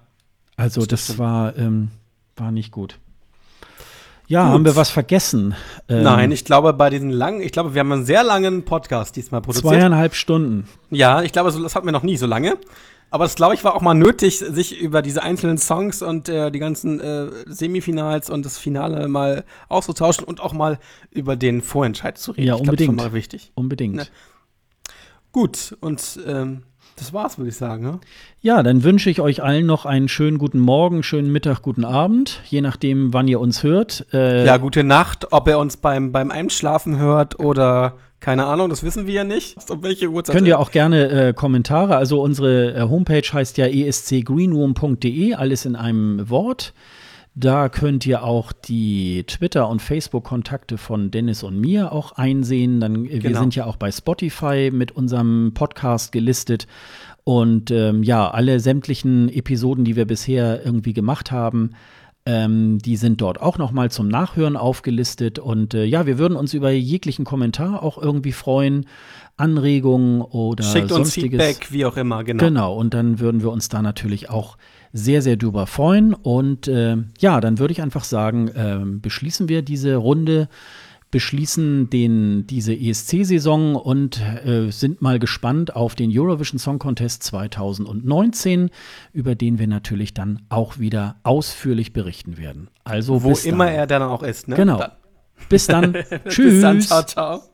Also 0.55 0.85
das, 0.85 1.07
das 1.07 1.17
war, 1.17 1.57
ähm, 1.57 1.89
war 2.37 2.51
nicht 2.51 2.71
gut. 2.71 2.99
Ja, 4.27 4.45
Gut. 4.45 4.53
haben 4.53 4.65
wir 4.65 4.75
was 4.77 4.89
vergessen? 4.89 5.53
Ähm, 5.89 6.03
Nein, 6.03 6.31
ich 6.31 6.45
glaube, 6.45 6.71
bei 6.73 6.89
diesen 6.89 7.09
langen, 7.09 7.41
ich 7.41 7.51
glaube, 7.51 7.73
wir 7.73 7.81
haben 7.81 7.91
einen 7.91 8.05
sehr 8.05 8.23
langen 8.23 8.63
Podcast 8.63 9.17
diesmal 9.17 9.41
produziert. 9.41 9.73
Zweieinhalb 9.73 10.15
Stunden. 10.15 10.67
Ja, 10.89 11.21
ich 11.21 11.33
glaube, 11.33 11.51
das 11.51 11.75
hatten 11.75 11.85
wir 11.85 11.91
noch 11.91 12.03
nie 12.03 12.15
so 12.15 12.25
lange. 12.25 12.57
Aber 13.13 13.25
das, 13.25 13.35
glaube 13.35 13.53
ich, 13.53 13.63
war 13.63 13.75
auch 13.75 13.81
mal 13.81 13.93
nötig, 13.93 14.39
sich 14.39 14.81
über 14.81 15.03
diese 15.03 15.21
einzelnen 15.21 15.59
Songs 15.59 16.01
und 16.01 16.29
äh, 16.29 16.49
die 16.49 16.57
ganzen 16.57 16.99
äh, 16.99 17.29
Semifinals 17.45 18.31
und 18.31 18.43
das 18.43 18.57
Finale 18.57 19.07
mal 19.07 19.43
auszutauschen 19.69 20.23
und 20.23 20.41
auch 20.41 20.51
mal 20.51 20.79
über 21.11 21.35
den 21.35 21.61
Vorentscheid 21.61 22.17
zu 22.17 22.31
reden. 22.31 22.47
Ja, 22.47 22.55
unbedingt. 22.55 22.79
Ich 22.79 22.87
glaub, 22.87 22.95
das 22.97 23.03
war 23.05 23.11
mal 23.11 23.15
wichtig. 23.15 23.51
Unbedingt. 23.53 23.93
Ne? 23.97 24.07
Gut, 25.31 25.77
und 25.79 26.21
ähm, 26.25 26.63
das 27.03 27.13
war's, 27.13 27.37
würde 27.37 27.49
ich 27.49 27.55
sagen. 27.55 27.83
Ne? 27.83 27.99
Ja, 28.41 28.63
dann 28.63 28.83
wünsche 28.83 29.09
ich 29.09 29.19
euch 29.21 29.43
allen 29.43 29.65
noch 29.65 29.85
einen 29.85 30.07
schönen 30.07 30.37
guten 30.37 30.59
Morgen, 30.59 31.03
schönen 31.03 31.31
Mittag, 31.31 31.61
guten 31.61 31.85
Abend, 31.85 32.41
je 32.45 32.61
nachdem, 32.61 33.13
wann 33.13 33.27
ihr 33.27 33.39
uns 33.39 33.63
hört. 33.63 34.07
Äh, 34.13 34.45
ja, 34.45 34.57
gute 34.57 34.83
Nacht, 34.83 35.27
ob 35.31 35.47
ihr 35.47 35.59
uns 35.59 35.77
beim, 35.77 36.11
beim 36.11 36.31
Einschlafen 36.31 36.97
hört 36.97 37.39
oder 37.39 37.95
keine 38.19 38.45
Ahnung, 38.45 38.69
das 38.69 38.83
wissen 38.83 39.05
wir 39.05 39.13
ja 39.13 39.23
nicht. 39.25 39.57
Um 39.69 39.83
welche 39.83 40.07
Uhrzeit. 40.07 40.35
Könnt 40.35 40.47
ihr 40.47 40.59
auch 40.59 40.71
gerne 40.71 41.09
äh, 41.09 41.33
Kommentare, 41.33 41.97
also 41.97 42.21
unsere 42.21 42.73
äh, 42.73 42.81
Homepage 42.81 43.27
heißt 43.31 43.57
ja 43.57 43.67
escgreenroom.de, 43.67 45.33
alles 45.33 45.65
in 45.65 45.75
einem 45.75 46.29
Wort. 46.29 46.73
Da 47.35 47.67
könnt 47.67 48.05
ihr 48.05 48.23
auch 48.23 48.51
die 48.51 49.23
Twitter- 49.23 49.67
und 49.67 49.81
Facebook-Kontakte 49.81 50.77
von 50.77 51.09
Dennis 51.09 51.41
und 51.41 51.59
mir 51.59 51.91
auch 51.91 52.11
einsehen. 52.11 52.79
Dann, 52.79 53.05
äh, 53.05 53.19
genau. 53.19 53.23
Wir 53.23 53.37
sind 53.39 53.55
ja 53.55 53.65
auch 53.65 53.77
bei 53.77 53.91
Spotify 53.91 54.69
mit 54.71 54.91
unserem 54.91 55.51
Podcast 55.55 56.11
gelistet. 56.11 56.67
Und 57.23 57.71
ähm, 57.71 58.03
ja, 58.03 58.29
alle 58.29 58.59
sämtlichen 58.59 59.29
Episoden, 59.29 59.83
die 59.83 59.95
wir 59.95 60.05
bisher 60.05 60.63
irgendwie 60.63 60.93
gemacht 60.93 61.31
haben, 61.31 61.71
ähm, 62.25 62.77
die 62.79 62.97
sind 62.97 63.19
dort 63.19 63.41
auch 63.41 63.57
nochmal 63.57 63.89
zum 63.89 64.09
Nachhören 64.09 64.55
aufgelistet. 64.55 65.39
Und 65.39 65.73
äh, 65.73 65.85
ja, 65.85 66.05
wir 66.05 66.19
würden 66.19 66.37
uns 66.37 66.53
über 66.53 66.69
jeglichen 66.69 67.25
Kommentar 67.25 67.81
auch 67.81 67.97
irgendwie 67.97 68.31
freuen. 68.31 68.85
Anregungen 69.35 70.21
oder 70.21 70.63
Schickt 70.63 70.91
uns 70.91 71.13
Feedback, 71.13 71.71
wie 71.71 71.85
auch 71.85 71.97
immer, 71.97 72.23
genau. 72.23 72.43
Genau, 72.43 72.75
und 72.75 72.93
dann 72.93 73.19
würden 73.19 73.41
wir 73.41 73.51
uns 73.51 73.67
da 73.67 73.81
natürlich 73.81 74.29
auch 74.29 74.57
sehr, 74.93 75.21
sehr 75.21 75.35
drüber 75.35 75.67
freuen. 75.67 76.13
Und 76.13 76.67
äh, 76.67 76.97
ja, 77.19 77.41
dann 77.41 77.59
würde 77.59 77.73
ich 77.73 77.81
einfach 77.81 78.03
sagen, 78.03 78.47
äh, 78.49 78.79
beschließen 78.85 79.49
wir 79.49 79.63
diese 79.63 79.95
Runde, 79.95 80.47
beschließen 81.11 81.89
den, 81.89 82.47
diese 82.47 82.73
ESC-Saison 82.73 83.75
und 83.75 84.21
äh, 84.45 84.71
sind 84.71 85.01
mal 85.01 85.19
gespannt 85.19 85.75
auf 85.75 85.95
den 85.95 86.11
Eurovision 86.11 86.57
Song 86.57 86.79
Contest 86.79 87.23
2019, 87.23 88.69
über 89.11 89.35
den 89.35 89.59
wir 89.59 89.67
natürlich 89.67 90.13
dann 90.13 90.41
auch 90.49 90.79
wieder 90.79 91.17
ausführlich 91.23 91.93
berichten 91.93 92.37
werden. 92.37 92.69
Also 92.83 93.23
wo 93.23 93.31
immer 93.31 93.69
er 93.69 93.85
dann 93.85 94.01
auch 94.01 94.23
ist, 94.23 94.47
ne? 94.47 94.55
Genau. 94.55 94.77
Dann. 94.77 94.91
Bis 95.49 95.67
dann. 95.67 95.93
Tschüss. 96.27 96.53
bis 96.53 96.61
dann. 96.61 96.81
Ciao, 96.81 97.03
ciao. 97.03 97.52